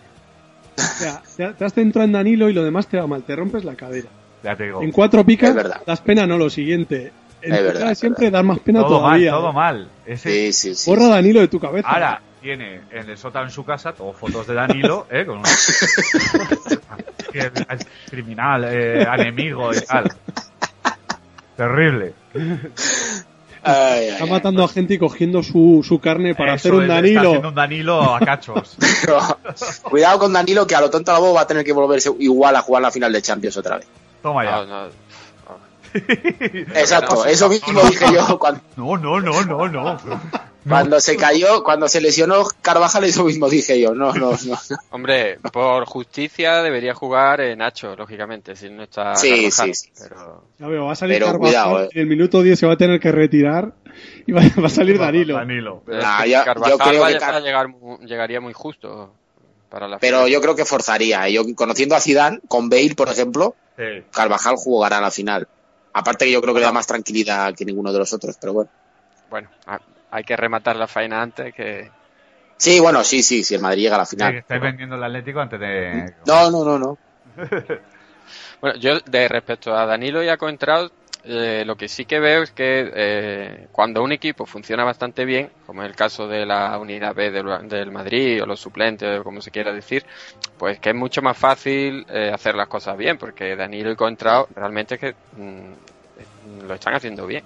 O 0.76 0.80
sea, 0.80 1.22
te, 1.36 1.52
te 1.54 1.64
has 1.64 1.72
centrado 1.74 2.04
en 2.06 2.12
Danilo 2.12 2.48
y 2.48 2.52
lo 2.52 2.64
demás 2.64 2.86
te 2.88 2.96
va 2.98 3.06
mal, 3.06 3.22
te 3.22 3.36
rompes 3.36 3.64
la 3.64 3.74
cadera. 3.74 4.08
Ya 4.44 4.54
te 4.54 4.64
digo. 4.64 4.82
En 4.82 4.92
cuatro 4.92 5.24
picas 5.24 5.48
Es 5.50 5.56
verdad. 5.56 5.80
das 5.86 6.00
pena, 6.02 6.24
no 6.26 6.36
lo 6.38 6.48
siguiente. 6.50 7.10
En 7.42 7.52
Es 7.54 7.62
verdad, 7.62 7.90
es 7.90 7.98
siempre 7.98 8.30
das 8.30 8.44
más 8.44 8.58
pena 8.60 8.80
Todo 8.82 9.00
mal, 9.00 9.18
todavía. 9.18 9.30
todo 9.32 9.52
mal. 9.52 9.88
Ese- 10.06 10.30
Sí, 10.30 10.52
sí, 10.52 10.74
sí. 10.76 10.90
Borra 10.90 11.08
Danilo 11.08 11.40
de 11.40 11.48
tu 11.48 11.58
cabeza. 11.58 11.88
Ahora 11.88 12.20
tiene 12.40 12.82
en 12.90 13.08
el 13.10 13.18
sótano 13.18 13.46
en 13.46 13.50
su 13.50 13.64
casa 13.64 13.92
todo 13.92 14.12
fotos 14.12 14.46
de 14.46 14.54
Danilo, 14.54 15.06
¿eh? 15.10 15.24
Con 15.26 15.38
un 15.38 15.44
criminal, 18.10 18.64
eh, 18.64 19.02
enemigo 19.02 19.72
y 19.74 19.80
tal. 19.80 20.12
Terrible. 21.56 22.12
Ay, 23.66 24.08
Está 24.08 24.24
ay. 24.24 24.30
matando 24.30 24.62
a 24.64 24.68
gente 24.68 24.94
y 24.94 24.98
cogiendo 24.98 25.42
su, 25.42 25.82
su 25.86 25.98
carne 25.98 26.34
para 26.34 26.54
Eso 26.54 26.68
hacer 26.68 26.74
un 26.74 26.82
es, 26.82 26.88
está 26.88 26.94
Danilo. 26.96 27.20
haciendo 27.28 27.48
un 27.48 27.54
Danilo 27.54 28.14
a 28.14 28.20
cachos. 28.20 28.76
Cuidado 29.82 30.18
con 30.18 30.32
Danilo, 30.32 30.66
que 30.66 30.74
a 30.74 30.80
lo 30.82 30.90
tonto 30.90 31.12
a 31.12 31.14
lo 31.14 31.20
bobo 31.22 31.34
va 31.34 31.42
a 31.42 31.46
tener 31.46 31.64
que 31.64 31.72
volverse 31.72 32.10
igual 32.18 32.56
a 32.56 32.60
jugar 32.62 32.82
la 32.82 32.90
final 32.90 33.12
de 33.12 33.22
Champions 33.22 33.56
otra 33.56 33.76
vez. 33.78 33.86
Toma 34.24 34.42
ya. 34.44 34.64
No, 34.64 34.86
no. 34.86 34.88
Exacto, 36.74 37.24
eso 37.26 37.48
mismo 37.48 37.80
dije 37.82 38.06
yo 38.12 38.38
cuando, 38.40 38.60
No, 38.76 38.96
no, 38.96 39.20
no, 39.20 39.42
no, 39.44 39.68
no. 39.68 40.00
cuando 40.68 40.98
se 40.98 41.16
cayó, 41.16 41.62
cuando 41.62 41.88
se 41.88 42.00
lesionó 42.00 42.42
Carvajal, 42.62 43.04
eso 43.04 43.24
mismo 43.24 43.48
dije 43.48 43.78
yo. 43.80 43.94
No, 43.94 44.12
no, 44.14 44.30
no. 44.32 44.58
Hombre, 44.90 45.38
por 45.52 45.84
justicia 45.84 46.62
debería 46.62 46.94
jugar 46.94 47.42
eh, 47.42 47.54
Nacho, 47.54 47.94
lógicamente, 47.96 48.56
si 48.56 48.70
no 48.70 48.82
está 48.84 49.14
Sí, 49.14 49.28
Carvajal, 49.50 49.74
sí, 49.74 49.74
sí. 49.74 49.90
Pero 50.08 50.44
Ya 50.58 50.66
veo, 50.68 50.86
va 50.86 50.92
a 50.92 50.96
salir 50.96 51.16
Pero 51.18 51.26
Carvajal, 51.26 51.40
cuidado, 51.64 51.82
eh. 51.84 51.88
en 51.92 52.00
el 52.00 52.06
minuto 52.06 52.42
10 52.42 52.58
se 52.58 52.66
va 52.66 52.72
a 52.72 52.76
tener 52.78 52.98
que 52.98 53.12
retirar 53.12 53.72
y 54.26 54.32
va, 54.32 54.40
va 54.60 54.66
a 54.66 54.70
salir 54.70 54.98
Danilo. 54.98 55.34
Danilo. 55.34 55.82
pero 55.84 56.00
Nah, 56.02 56.16
es 56.18 56.24
que 56.24 56.30
ya- 56.30 56.38
yo 56.40 56.44
Carvajal 56.44 56.78
creo 56.78 57.18
que 57.18 57.24
a 57.24 57.40
llegar 57.40 57.66
llegaría 58.00 58.40
muy 58.40 58.52
justo 58.54 59.12
para 59.74 59.88
la 59.88 59.98
Pero 59.98 60.18
final. 60.18 60.30
yo 60.32 60.40
creo 60.40 60.54
que 60.56 60.64
forzaría. 60.64 61.28
Yo 61.28 61.42
conociendo 61.56 61.96
a 61.96 62.00
Zidane, 62.00 62.40
con 62.48 62.68
Bale, 62.68 62.94
por 62.94 63.08
ejemplo, 63.08 63.54
Sí. 63.76 64.04
Carvajal 64.12 64.54
jugará 64.56 65.00
la 65.00 65.10
final. 65.10 65.48
Aparte 65.92 66.24
que 66.26 66.30
yo 66.30 66.40
creo 66.40 66.54
que 66.54 66.60
le 66.60 66.66
da 66.66 66.72
más 66.72 66.86
tranquilidad 66.86 67.52
que 67.56 67.64
ninguno 67.64 67.92
de 67.92 67.98
los 67.98 68.12
otros, 68.12 68.36
pero 68.40 68.52
bueno. 68.52 68.70
Bueno, 69.30 69.48
hay 70.12 70.22
que 70.22 70.36
rematar 70.36 70.76
la 70.76 70.86
faena 70.86 71.20
antes 71.20 71.52
que... 71.52 71.90
Sí, 72.56 72.78
bueno, 72.78 73.02
sí, 73.02 73.22
sí, 73.24 73.42
si 73.42 73.56
el 73.56 73.60
Madrid 73.60 73.82
llega 73.82 73.96
a 73.96 73.98
la 73.98 74.04
Sí, 74.06 74.14
final. 74.16 74.32
que 74.32 74.38
estáis 74.38 74.62
vendiendo 74.62 74.94
el 74.94 75.02
Atlético 75.02 75.40
antes 75.40 75.58
de... 75.58 76.14
No, 76.26 76.50
no, 76.52 76.64
no, 76.64 76.78
no. 76.78 76.98
Bueno, 78.60 78.78
yo 78.78 79.00
de 79.00 79.28
respecto 79.28 79.76
a 79.76 79.84
Danilo 79.86 80.22
y 80.22 80.28
a 80.28 80.36
Coentrao, 80.38 80.90
eh, 81.24 81.64
lo 81.64 81.76
que 81.76 81.88
sí 81.88 82.04
que 82.04 82.20
veo 82.20 82.42
es 82.42 82.52
que 82.52 82.90
eh, 82.94 83.68
cuando 83.72 84.02
un 84.02 84.12
equipo 84.12 84.46
funciona 84.46 84.84
bastante 84.84 85.24
bien, 85.24 85.50
como 85.66 85.82
es 85.82 85.88
el 85.88 85.96
caso 85.96 86.28
de 86.28 86.46
la 86.46 86.78
unidad 86.78 87.14
B 87.14 87.30
del, 87.30 87.68
del 87.68 87.90
Madrid 87.90 88.42
o 88.42 88.46
los 88.46 88.60
suplentes 88.60 89.20
o 89.20 89.24
como 89.24 89.40
se 89.40 89.50
quiera 89.50 89.72
decir, 89.72 90.04
pues 90.58 90.78
que 90.80 90.90
es 90.90 90.94
mucho 90.94 91.22
más 91.22 91.36
fácil 91.36 92.04
eh, 92.08 92.30
hacer 92.32 92.54
las 92.54 92.68
cosas 92.68 92.96
bien, 92.96 93.18
porque 93.18 93.56
Danilo 93.56 93.90
y 93.90 93.96
Coentrao 93.96 94.46
realmente 94.54 94.94
es 94.94 95.00
que 95.00 95.14
mm, 95.32 95.72
lo 96.66 96.74
están 96.74 96.94
haciendo 96.94 97.26
bien. 97.26 97.42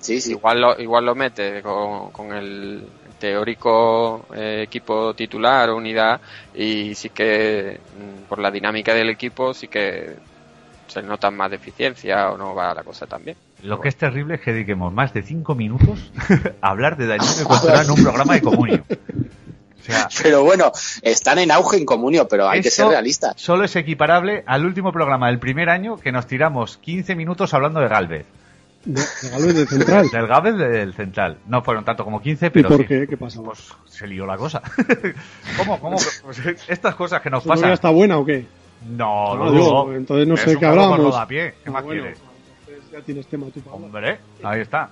Sí, 0.00 0.20
sí. 0.20 0.30
Igual 0.30 0.60
lo, 0.60 0.80
igual 0.80 1.04
lo 1.04 1.14
mete 1.14 1.60
con, 1.62 2.10
con 2.12 2.32
el 2.32 2.86
teórico 3.18 4.26
eh, 4.34 4.62
equipo 4.62 5.12
titular 5.14 5.70
o 5.70 5.76
unidad 5.76 6.20
y 6.54 6.94
sí 6.94 7.10
que 7.10 7.80
mm, 7.92 8.22
por 8.28 8.38
la 8.38 8.50
dinámica 8.50 8.94
del 8.94 9.10
equipo 9.10 9.52
sí 9.52 9.66
que 9.68 10.16
se 10.88 11.02
nota 11.02 11.30
más 11.30 11.50
deficiencia 11.50 12.30
o 12.30 12.38
no 12.38 12.54
va 12.54 12.74
la 12.74 12.82
cosa 12.82 13.06
tan 13.06 13.24
bien. 13.24 13.36
Lo 13.62 13.80
que 13.80 13.88
es 13.88 13.96
terrible 13.96 14.36
es 14.36 14.40
que 14.40 14.52
dediquemos 14.52 14.92
más 14.92 15.12
de 15.12 15.22
cinco 15.22 15.54
minutos 15.54 16.12
a 16.60 16.68
hablar 16.70 16.96
de 16.96 17.06
Danilo 17.06 17.44
Coentrao 17.46 17.82
en 17.82 17.90
un 17.90 18.02
programa 18.02 18.34
de 18.34 18.40
comunio. 18.40 18.84
O 18.88 19.82
sea, 19.82 20.08
Pero 20.22 20.42
bueno, 20.44 20.72
están 21.02 21.38
en 21.38 21.50
auge 21.50 21.76
en 21.78 21.84
comunio, 21.86 22.28
pero 22.28 22.48
hay 22.48 22.60
que 22.60 22.70
ser 22.70 22.86
realistas. 22.88 23.34
Solo 23.36 23.64
es 23.64 23.74
equiparable 23.76 24.42
al 24.46 24.64
último 24.64 24.92
programa 24.92 25.28
del 25.28 25.38
primer 25.38 25.70
año 25.70 25.96
que 25.98 26.12
nos 26.12 26.26
tiramos 26.26 26.78
15 26.78 27.14
minutos 27.14 27.54
hablando 27.54 27.80
de 27.80 27.88
Galvez. 27.88 28.26
De, 28.84 29.00
de 29.00 29.30
Galvez 29.30 29.54
de 29.54 29.66
central. 29.66 30.08
Del 30.12 30.26
Galvez 30.28 30.56
del 30.56 30.94
central. 30.94 31.38
No 31.46 31.62
fueron 31.62 31.84
tanto 31.84 32.04
como 32.04 32.22
15, 32.22 32.46
¿Y 32.46 32.50
pero 32.50 32.68
por 32.68 32.78
sí. 32.78 32.86
qué? 32.86 33.06
¿Qué 33.08 33.16
pasó? 33.16 33.42
Pues 33.42 33.72
se 33.86 34.06
lió 34.06 34.24
la 34.24 34.36
cosa. 34.36 34.62
¿Cómo? 35.56 35.80
¿Cómo? 35.80 35.96
Pues, 36.22 36.40
estas 36.68 36.94
cosas 36.94 37.20
que 37.20 37.28
nos 37.28 37.42
¿Su 37.42 37.48
novia 37.48 37.62
pasan. 37.62 37.74
está 37.74 37.90
buena 37.90 38.18
o 38.18 38.24
qué? 38.24 38.46
No, 38.86 39.32
Ah, 39.32 39.36
lo 39.36 39.52
digo, 39.52 39.92
entonces 39.92 40.26
no 40.28 40.34
Es 40.34 40.40
sé 40.42 40.54
qué. 40.54 40.60
¿Qué 40.60 40.66
Ah, 40.66 40.74
más 41.72 41.84
bueno, 41.84 42.02
quieres? 42.02 42.20
entonces 42.66 42.90
ya 42.92 43.00
tienes 43.02 43.26
tema 43.26 43.46
tú 43.52 43.60
para. 43.60 43.76
Hombre, 43.76 44.18
ahí 44.42 44.60
está. 44.60 44.90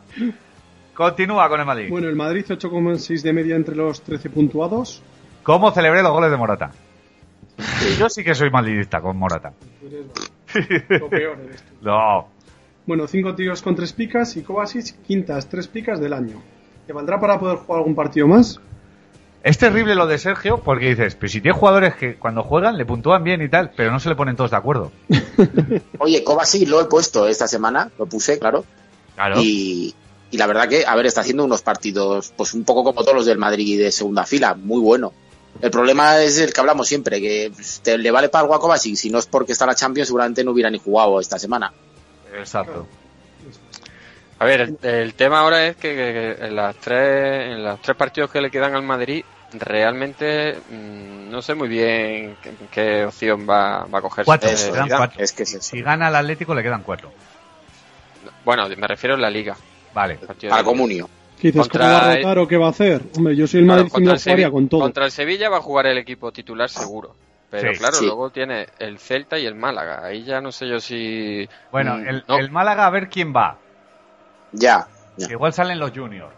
Continúa 0.94 1.48
con 1.48 1.60
el 1.60 1.66
Madrid. 1.66 1.88
Bueno, 1.90 2.08
el 2.08 2.16
Madrid 2.16 2.44
8,6 2.48 3.22
de 3.22 3.32
media 3.32 3.54
entre 3.56 3.76
los 3.76 4.00
13 4.02 4.30
puntuados. 4.30 5.02
¿Cómo 5.42 5.70
celebré 5.70 6.02
los 6.02 6.12
goles 6.12 6.30
de 6.30 6.36
Morata? 6.36 6.70
Yo 7.98 8.08
sí 8.08 8.24
que 8.24 8.34
soy 8.34 8.50
madridista 8.50 9.00
con 9.00 9.16
Morata. 9.16 9.52
Lo 10.98 11.08
peor 11.08 11.38
eres 11.44 11.62
tú. 11.62 11.72
No. 11.82 12.28
Bueno, 12.86 13.06
5 13.06 13.34
tiros 13.34 13.62
con 13.62 13.74
3 13.74 13.92
picas 13.92 14.36
y 14.36 14.42
Kovacic 14.42 15.02
quintas 15.02 15.48
3 15.48 15.68
picas 15.68 16.00
del 16.00 16.12
año. 16.12 16.40
¿Te 16.86 16.92
valdrá 16.92 17.18
para 17.20 17.38
poder 17.38 17.58
jugar 17.58 17.78
algún 17.80 17.94
partido 17.94 18.26
más? 18.28 18.60
Es 19.46 19.58
terrible 19.58 19.94
lo 19.94 20.08
de 20.08 20.18
Sergio 20.18 20.58
porque 20.58 20.88
dices, 20.88 21.14
pero 21.14 21.30
si 21.30 21.40
tiene 21.40 21.56
jugadores 21.56 21.94
que 21.94 22.16
cuando 22.16 22.42
juegan 22.42 22.76
le 22.76 22.84
puntúan 22.84 23.22
bien 23.22 23.40
y 23.42 23.48
tal, 23.48 23.70
pero 23.76 23.92
no 23.92 24.00
se 24.00 24.08
le 24.08 24.16
ponen 24.16 24.34
todos 24.34 24.50
de 24.50 24.56
acuerdo. 24.56 24.90
Oye, 25.98 26.24
Kovacic 26.24 26.68
lo 26.68 26.80
he 26.80 26.86
puesto 26.86 27.28
esta 27.28 27.46
semana, 27.46 27.88
lo 27.96 28.06
puse, 28.06 28.40
claro. 28.40 28.64
Claro. 29.14 29.40
Y, 29.40 29.94
y 30.32 30.36
la 30.36 30.48
verdad 30.48 30.68
que, 30.68 30.84
a 30.84 30.96
ver, 30.96 31.06
está 31.06 31.20
haciendo 31.20 31.44
unos 31.44 31.62
partidos, 31.62 32.32
pues 32.36 32.54
un 32.54 32.64
poco 32.64 32.82
como 32.82 33.02
todos 33.02 33.14
los 33.14 33.26
del 33.26 33.38
Madrid 33.38 33.78
de 33.78 33.92
segunda 33.92 34.24
fila, 34.26 34.54
muy 34.54 34.80
bueno. 34.80 35.12
El 35.62 35.70
problema 35.70 36.20
es 36.20 36.38
el 36.40 36.52
que 36.52 36.60
hablamos 36.60 36.88
siempre, 36.88 37.20
que 37.20 37.52
pues, 37.54 37.80
te, 37.84 37.96
le 37.98 38.10
vale 38.10 38.28
para 38.28 38.42
algo 38.42 38.54
a 38.56 38.60
Kovacic, 38.60 38.96
si 38.96 39.10
no 39.10 39.18
es 39.20 39.26
porque 39.26 39.52
está 39.52 39.64
la 39.64 39.76
Champions, 39.76 40.08
seguramente 40.08 40.42
no 40.42 40.50
hubiera 40.50 40.70
ni 40.70 40.78
jugado 40.78 41.20
esta 41.20 41.38
semana. 41.38 41.72
Exacto. 42.36 42.84
A 44.40 44.44
ver, 44.44 44.60
el, 44.60 44.78
el 44.82 45.14
tema 45.14 45.38
ahora 45.40 45.66
es 45.68 45.76
que, 45.76 45.90
que- 45.90 46.36
que 46.38 46.46
en 46.46 46.56
las 46.56 46.76
tres 46.76 47.52
en 47.52 47.64
los 47.64 47.80
tres 47.80 47.96
partidos 47.96 48.30
que 48.30 48.40
le 48.40 48.50
quedan 48.50 48.74
al 48.74 48.82
Madrid 48.82 49.24
realmente 49.52 50.58
mm, 50.70 51.30
no 51.30 51.42
sé 51.42 51.54
muy 51.54 51.68
bien 51.68 52.36
qué, 52.42 52.52
qué 52.70 53.04
opción 53.04 53.46
va, 53.48 53.84
va 53.84 53.98
a 53.98 54.02
coger. 54.02 54.24
Cuatro, 54.24 54.50
Eh, 54.50 54.54
quedan 54.72 55.10
es 55.18 55.32
que 55.32 55.42
es. 55.44 55.58
Si 55.60 55.80
gana 55.82 56.08
el 56.08 56.16
Atlético 56.16 56.54
le 56.54 56.62
quedan 56.62 56.82
cuatro. 56.82 57.12
Bueno, 58.44 58.68
me 58.76 58.86
refiero 58.86 59.14
en 59.14 59.22
la 59.22 59.30
Liga. 59.30 59.56
Vale. 59.94 60.18
Liga. 60.40 60.62
Comunio. 60.64 61.08
¿Qué 61.40 61.48
dices? 61.48 61.62
Contra 61.68 61.80
¿Cómo 61.80 61.92
va 61.92 62.04
a 62.06 62.12
el- 62.12 62.22
rotar 62.22 62.38
o 62.38 62.48
qué 62.48 62.56
va 62.56 62.66
a 62.66 62.70
hacer? 62.70 63.02
Hombre, 63.16 63.36
yo 63.36 63.46
soy 63.46 63.60
el 63.60 63.66
Claro, 63.66 63.78
Madrid 63.82 63.92
contra, 63.92 64.12
el 64.14 64.20
jugaría 64.20 64.48
Sevi- 64.48 64.52
con 64.52 64.68
todo. 64.68 64.80
contra 64.80 65.04
el 65.04 65.10
Sevilla 65.10 65.48
va 65.50 65.58
a 65.58 65.62
jugar 65.62 65.86
el 65.86 65.98
equipo 65.98 66.32
titular 66.32 66.68
seguro. 66.70 67.14
Pero 67.50 67.72
Sí. 67.72 67.78
claro, 67.78 67.94
Sí. 67.96 68.06
luego 68.06 68.30
tiene 68.30 68.66
el 68.78 68.98
Celta 68.98 69.38
y 69.38 69.46
el 69.46 69.54
Málaga. 69.54 70.04
Ahí 70.04 70.24
ya 70.24 70.40
no 70.40 70.50
sé 70.50 70.66
yo 70.68 70.80
si. 70.80 71.48
Bueno, 71.70 71.96
Mm, 71.96 72.08
el, 72.08 72.24
no. 72.26 72.38
el 72.38 72.50
Málaga 72.50 72.86
a 72.86 72.90
ver 72.90 73.08
quién 73.08 73.32
va. 73.34 73.58
Ya. 74.52 74.86
ya. 75.16 75.28
Igual 75.30 75.52
salen 75.52 75.78
los 75.78 75.92
juniors. 75.92 76.32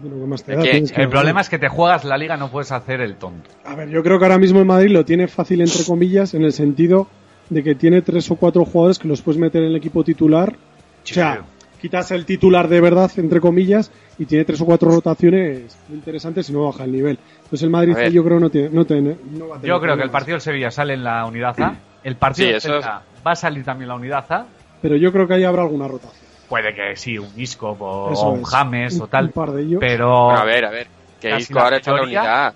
Bueno, 0.00 0.16
¿qué 0.20 0.26
más 0.26 0.44
te 0.44 0.52
Es 0.52 0.58
da? 0.58 0.64
que 0.64 0.70
Tienes 0.70 0.92
que 0.92 1.02
El 1.02 1.08
problema 1.08 1.40
es 1.40 1.48
que 1.48 1.58
te 1.58 1.68
juegas 1.68 2.04
la 2.04 2.16
liga, 2.16 2.36
no 2.36 2.50
puedes 2.50 2.70
hacer 2.72 3.00
el 3.00 3.16
tonto. 3.16 3.50
A 3.64 3.74
ver, 3.74 3.88
yo 3.88 4.02
creo 4.02 4.18
que 4.18 4.24
ahora 4.24 4.38
mismo 4.38 4.60
el 4.60 4.64
Madrid 4.66 4.90
lo 4.90 5.04
tiene 5.04 5.28
fácil, 5.28 5.60
entre 5.60 5.84
comillas, 5.84 6.34
en 6.34 6.44
el 6.44 6.52
sentido 6.52 7.08
de 7.50 7.62
que 7.62 7.74
tiene 7.74 8.02
tres 8.02 8.30
o 8.30 8.36
cuatro 8.36 8.64
jugadores 8.64 8.98
que 8.98 9.08
los 9.08 9.22
puedes 9.22 9.40
meter 9.40 9.62
en 9.62 9.68
el 9.70 9.76
equipo 9.76 10.04
titular. 10.04 10.54
O 10.54 11.06
sea, 11.06 11.42
quitas 11.80 12.10
el 12.10 12.24
titular 12.26 12.68
de 12.68 12.80
verdad, 12.80 13.10
entre 13.16 13.40
comillas, 13.40 13.90
y 14.18 14.26
tiene 14.26 14.44
tres 14.44 14.60
o 14.60 14.66
cuatro 14.66 14.90
rotaciones 14.90 15.76
muy 15.88 15.98
interesantes 15.98 16.48
y 16.50 16.52
no 16.52 16.66
baja 16.66 16.84
el 16.84 16.92
nivel. 16.92 17.18
Entonces 17.36 17.62
el 17.62 17.70
Madrid 17.70 17.96
yo 18.12 18.24
creo 18.24 18.38
no 18.38 18.50
tiene, 18.50 18.68
no 18.70 18.84
tiene, 18.84 19.16
no 19.32 19.48
va 19.48 19.56
a 19.56 19.60
tener 19.60 19.74
Yo 19.74 19.80
creo 19.80 19.96
que 19.96 20.02
el 20.02 20.10
partido 20.10 20.34
del 20.34 20.42
Sevilla 20.42 20.70
sale 20.70 20.94
en 20.94 21.04
la 21.04 21.24
unidad 21.24 21.58
A. 21.60 21.76
El 22.04 22.16
partido 22.16 22.60
Sí, 22.60 22.68
del 22.68 22.80
va 22.82 23.02
a 23.32 23.36
salir 23.36 23.64
también 23.64 23.88
la 23.88 23.94
unidad 23.94 24.24
A. 24.30 24.46
Pero 24.80 24.96
yo 24.96 25.12
creo 25.12 25.26
que 25.26 25.34
ahí 25.34 25.44
habrá 25.44 25.62
alguna 25.62 25.88
rotación. 25.88 26.27
Puede 26.48 26.74
que 26.74 26.96
sí, 26.96 27.18
un 27.18 27.30
Isco 27.36 27.76
o, 27.78 28.30
un 28.32 28.40
es. 28.40 28.48
James 28.48 28.94
Un- 28.94 29.02
o 29.02 29.06
tal. 29.08 29.24
un 29.26 29.32
par 29.32 29.50
de 29.52 29.62
ellos. 29.62 29.78
Pero. 29.80 30.30
A 30.30 30.44
ver, 30.44 30.64
a 30.64 30.70
ver. 30.70 30.86
Que 31.20 31.30
Casi 31.30 31.42
Isco 31.42 31.54
la 31.54 31.62
ahora 31.64 31.76
está 31.76 31.90
en 31.90 31.96
la 31.96 32.02
unidad. 32.02 32.54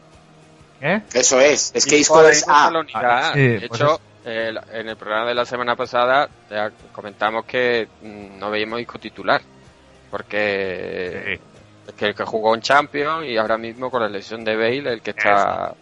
¿Eh? 0.81 1.01
Eso 1.13 1.41
es. 1.41 1.73
Es 1.75 1.85
que 1.87 1.99
Isco 1.99 2.17
ahora 2.17 2.31
está 2.31 2.71
la 2.71 2.81
unidad. 2.81 3.03
Ah, 3.05 3.31
sí, 3.35 3.47
de 3.49 3.69
pues 3.69 3.81
hecho, 3.81 4.01
el- 4.25 4.59
en 4.73 4.89
el 4.89 4.97
programa 4.97 5.27
de 5.29 5.35
la 5.35 5.45
semana 5.45 5.77
pasada 5.77 6.29
ya 6.51 6.71
comentamos 6.93 7.45
que 7.45 7.89
mm, 8.03 8.39
no 8.39 8.51
veíamos 8.51 8.81
Isco 8.81 8.99
titular. 8.99 9.41
Porque 10.11 11.35
es 11.89 11.95
que 11.95 12.07
el 12.07 12.15
que 12.15 12.25
jugó 12.25 12.55
en 12.55 12.61
Champions 12.61 13.25
y 13.27 13.37
ahora 13.37 13.57
mismo 13.59 13.91
con 13.91 14.03
la 14.03 14.09
lesión 14.09 14.45
de 14.45 14.57
Bale, 14.57 14.93
el 14.93 15.01
que 15.03 15.11
está 15.11 15.75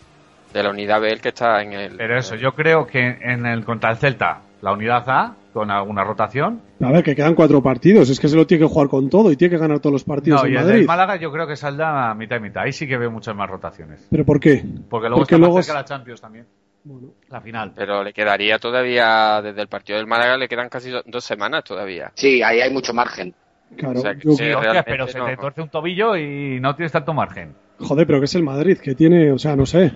de 0.52 0.62
la 0.62 0.70
unidad 0.70 1.00
B, 1.00 1.12
el 1.12 1.20
que 1.20 1.28
está 1.30 1.60
en 1.62 1.72
el. 1.72 1.96
Pero 1.96 2.18
eso, 2.18 2.34
yo 2.36 2.52
creo 2.52 2.86
que 2.86 3.00
en 3.20 3.44
el 3.46 3.64
contra 3.64 3.90
el 3.90 3.96
Celta, 3.98 4.40
la 4.62 4.72
unidad 4.72 5.04
A, 5.08 5.34
con 5.52 5.70
alguna 5.70 6.04
rotación. 6.04 6.60
A 6.80 6.92
ver, 6.92 7.02
que 7.02 7.14
quedan 7.16 7.34
cuatro 7.34 7.62
partidos. 7.62 8.08
Es 8.10 8.20
que 8.20 8.28
se 8.28 8.36
lo 8.36 8.46
tiene 8.46 8.64
que 8.66 8.72
jugar 8.72 8.88
con 8.88 9.08
todo 9.10 9.30
y 9.32 9.36
tiene 9.36 9.52
que 9.54 9.58
ganar 9.60 9.80
todos 9.80 9.92
los 9.92 10.04
partidos 10.04 10.42
No, 10.42 10.46
en 10.46 10.52
y 10.52 10.56
el 10.56 10.62
Madrid. 10.62 10.76
del 10.78 10.86
Málaga 10.86 11.16
yo 11.16 11.32
creo 11.32 11.46
que 11.46 11.56
saldrá 11.56 12.10
a 12.10 12.14
mitad 12.14 12.36
y 12.36 12.40
mitad. 12.40 12.62
Ahí 12.62 12.72
sí 12.72 12.86
que 12.86 12.96
veo 12.96 13.10
muchas 13.10 13.34
más 13.34 13.48
rotaciones. 13.50 14.06
¿Pero 14.10 14.24
por 14.24 14.38
qué? 14.40 14.62
Porque 14.88 15.08
luego 15.08 15.22
Porque 15.22 15.34
está 15.34 15.38
luego 15.38 15.54
más 15.56 15.66
cerca 15.66 15.80
es- 15.80 15.82
la 15.90 15.96
Champions 15.96 16.20
también. 16.20 16.46
Bueno, 16.82 17.08
La 17.28 17.40
final. 17.40 17.72
Pero 17.76 18.02
le 18.02 18.12
quedaría 18.12 18.58
todavía, 18.58 19.42
desde 19.42 19.60
el 19.60 19.68
partido 19.68 19.98
del 19.98 20.06
Málaga, 20.06 20.36
le 20.38 20.48
quedan 20.48 20.68
casi 20.70 20.90
do- 20.90 21.02
dos 21.04 21.24
semanas 21.24 21.62
todavía. 21.64 22.10
Sí, 22.14 22.42
ahí 22.42 22.60
hay 22.60 22.72
mucho 22.72 22.94
margen. 22.94 23.34
claro. 23.76 23.98
O 23.98 24.02
sea, 24.02 24.14
que 24.14 24.20
yo- 24.24 24.30
sí, 24.32 24.36
Sí, 24.38 24.44
hostia, 24.50 24.60
realmente 24.60 24.90
pero 24.90 25.06
se 25.06 25.18
no. 25.18 25.26
te 25.26 25.36
torce 25.36 25.60
un 25.62 25.68
tobillo 25.68 26.16
y 26.16 26.58
no 26.60 26.74
tienes 26.74 26.90
tanto 26.90 27.12
margen. 27.12 27.54
Joder, 27.78 28.06
pero 28.06 28.18
que 28.18 28.24
es 28.24 28.34
el 28.34 28.42
Madrid, 28.42 28.78
que 28.78 28.94
tiene, 28.94 29.30
o 29.30 29.38
sea, 29.38 29.54
no 29.56 29.64
sé. 29.66 29.92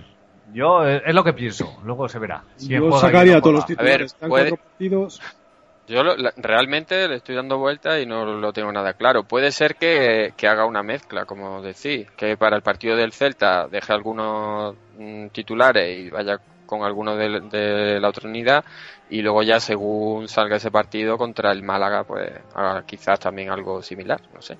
Yo, 0.52 0.86
eh, 0.86 1.02
es 1.04 1.14
lo 1.14 1.24
que 1.24 1.32
pienso. 1.32 1.78
Luego 1.84 2.08
se 2.08 2.18
verá. 2.20 2.44
Yo 2.60 2.92
sacaría 2.98 3.40
todos 3.40 3.54
los 3.54 3.64
juega. 3.64 3.80
A 3.80 3.84
ver, 3.84 3.92
titulares. 4.06 4.14
Puede- 4.20 4.30
cuatro 4.50 4.56
partidos. 4.58 5.20
Yo 5.86 6.02
lo- 6.02 6.14
realmente 6.36 7.06
le 7.08 7.16
estoy 7.16 7.34
dando 7.34 7.58
vuelta 7.58 8.00
y 8.00 8.06
no 8.06 8.24
lo 8.24 8.52
tengo 8.52 8.72
nada 8.72 8.94
claro. 8.94 9.24
Puede 9.24 9.52
ser 9.52 9.76
que, 9.76 10.32
que 10.36 10.48
haga 10.48 10.64
una 10.64 10.82
mezcla, 10.82 11.26
como 11.26 11.60
decís, 11.60 12.08
que 12.16 12.36
para 12.38 12.56
el 12.56 12.62
partido 12.62 12.96
del 12.96 13.12
Celta 13.12 13.68
deje 13.68 13.92
algunos 13.92 14.74
mm, 14.98 15.26
titulares 15.28 15.98
y 15.98 16.10
vaya 16.10 16.38
con 16.64 16.82
algunos 16.84 17.18
de, 17.18 17.40
de 17.40 18.00
la 18.00 18.08
otra 18.08 18.28
unidad 18.28 18.64
y 19.10 19.20
luego 19.20 19.42
ya 19.42 19.60
según 19.60 20.26
salga 20.28 20.56
ese 20.56 20.70
partido 20.70 21.18
contra 21.18 21.52
el 21.52 21.62
Málaga, 21.62 22.04
pues 22.04 22.32
haga 22.54 22.82
quizás 22.86 23.20
también 23.20 23.50
algo 23.50 23.82
similar, 23.82 24.20
no 24.34 24.40
sé. 24.40 24.56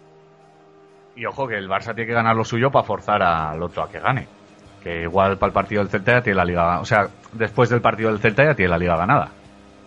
Y 1.17 1.25
ojo 1.27 1.49
que 1.49 1.57
el 1.57 1.69
Barça 1.69 1.95
tiene 1.95 2.07
que 2.07 2.13
ganar 2.13 2.37
lo 2.37 2.45
suyo 2.45 2.71
para 2.71 2.85
forzar 2.85 3.23
al 3.23 3.63
otro 3.63 3.83
a 3.83 3.89
que 3.89 4.01
gane. 4.01 4.27
Que 4.83 5.03
igual 5.03 5.39
para 5.39 5.49
el 5.49 5.55
partido 5.55 5.81
del 5.81 5.89
Celta 5.91 6.13
ya 6.13 6.23
tiene 6.23 6.37
la 6.37 6.45
liga. 6.45 6.81
O 6.81 6.85
sea, 6.85 7.09
después 7.33 7.71
del 7.71 7.81
partido 7.81 8.11
del 8.11 8.19
Celta 8.21 8.45
ya 8.45 8.55
tiene 8.55 8.69
la 8.71 8.79
liga 8.79 8.97
ganada. 8.97 9.31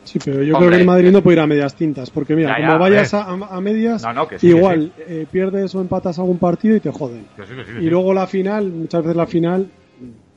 Sí, 0.07 0.19
pero 0.23 0.41
yo 0.41 0.55
Hombre. 0.55 0.67
creo 0.69 0.77
que 0.77 0.81
el 0.81 0.87
Madrid 0.87 1.11
no 1.11 1.21
puede 1.21 1.35
ir 1.37 1.41
a 1.41 1.47
medias 1.47 1.75
tintas. 1.75 2.09
Porque 2.09 2.35
mira, 2.35 2.55
Ya, 2.57 2.61
ya, 2.61 2.67
como 2.67 2.79
vayas 2.79 3.13
a, 3.13 3.23
a 3.29 3.61
medias, 3.61 4.01
No, 4.03 4.13
no, 4.13 4.27
que 4.27 4.39
sí, 4.39 4.47
que 4.49 4.55
igual 4.55 4.91
eh, 4.97 5.27
pierdes 5.29 5.75
o 5.75 5.81
empatas 5.81 6.17
algún 6.19 6.37
partido 6.39 6.75
y 6.75 6.79
te 6.79 6.91
joden. 6.91 7.25
Que 7.35 7.45
sí, 7.45 7.55
que 7.55 7.65
sí, 7.65 7.71
que 7.73 7.81
Y 7.83 7.89
luego 7.89 8.13
la 8.13 8.25
final, 8.27 8.71
muchas 8.71 9.03
veces 9.03 9.17
la 9.17 9.27
final, 9.27 9.67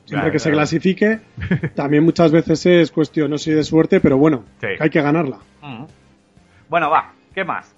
siempre 0.05 0.31
que 0.31 0.39
se 0.39 0.51
clasifique, 0.51 1.19
también 1.75 2.03
muchas 2.03 2.31
veces 2.31 2.65
es 2.65 2.91
cuestión, 2.91 3.31
no 3.31 3.37
sé, 3.37 3.55
de 3.55 3.63
suerte, 3.63 3.99
pero 4.01 4.17
bueno, 4.17 4.43
hay 4.79 4.89
que 4.89 5.01
ganarla. 5.01 5.37
Mm. 5.61 5.85
Bueno, 6.69 6.89
va. 6.89 7.13
¿Qué 7.33 7.43
más? 7.45 7.73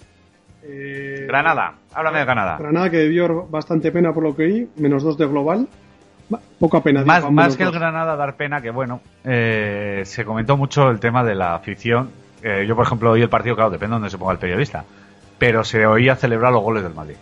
Eh, 0.64 1.26
Granada. 1.28 1.76
Háblame 1.94 2.20
de 2.20 2.26
Granada. 2.26 2.58
Granada 2.58 2.90
que 2.90 2.98
debió 2.98 3.46
bastante 3.48 3.92
pena 3.92 4.14
por 4.14 4.24
lo 4.24 4.36
que 4.36 4.44
oí, 4.44 4.70
menos 4.78 5.04
dos 5.04 5.18
de 5.18 5.28
global. 5.28 5.68
Pena. 6.84 7.02
digo, 7.02 7.06
Más, 7.06 7.32
más 7.32 7.58
que 7.58 7.64
el. 7.64 7.72
Granada 7.72 8.16
dar 8.16 8.36
pena, 8.36 8.62
que 8.62 8.70
bueno, 8.72 9.02
eh, 9.24 10.04
se 10.06 10.24
comentó 10.26 10.56
mucho 10.58 10.90
el 10.90 11.00
tema 11.00 11.24
de 11.24 11.36
la 11.36 11.56
afición. 11.56 12.10
Eh, 12.42 12.66
yo, 12.68 12.76
por 12.76 12.86
ejemplo, 12.86 13.12
oí 13.12 13.22
el 13.22 13.30
partido, 13.30 13.56
claro, 13.56 13.70
depende 13.70 13.92
de 13.96 14.00
donde 14.00 14.10
se 14.10 14.18
ponga 14.18 14.32
el 14.34 14.40
periodista. 14.40 14.86
Pero 15.38 15.64
se 15.64 15.86
oía 15.86 16.16
celebrar 16.16 16.52
los 16.54 16.62
goles 16.64 16.84
del 16.84 16.94
Madrid. 16.94 17.16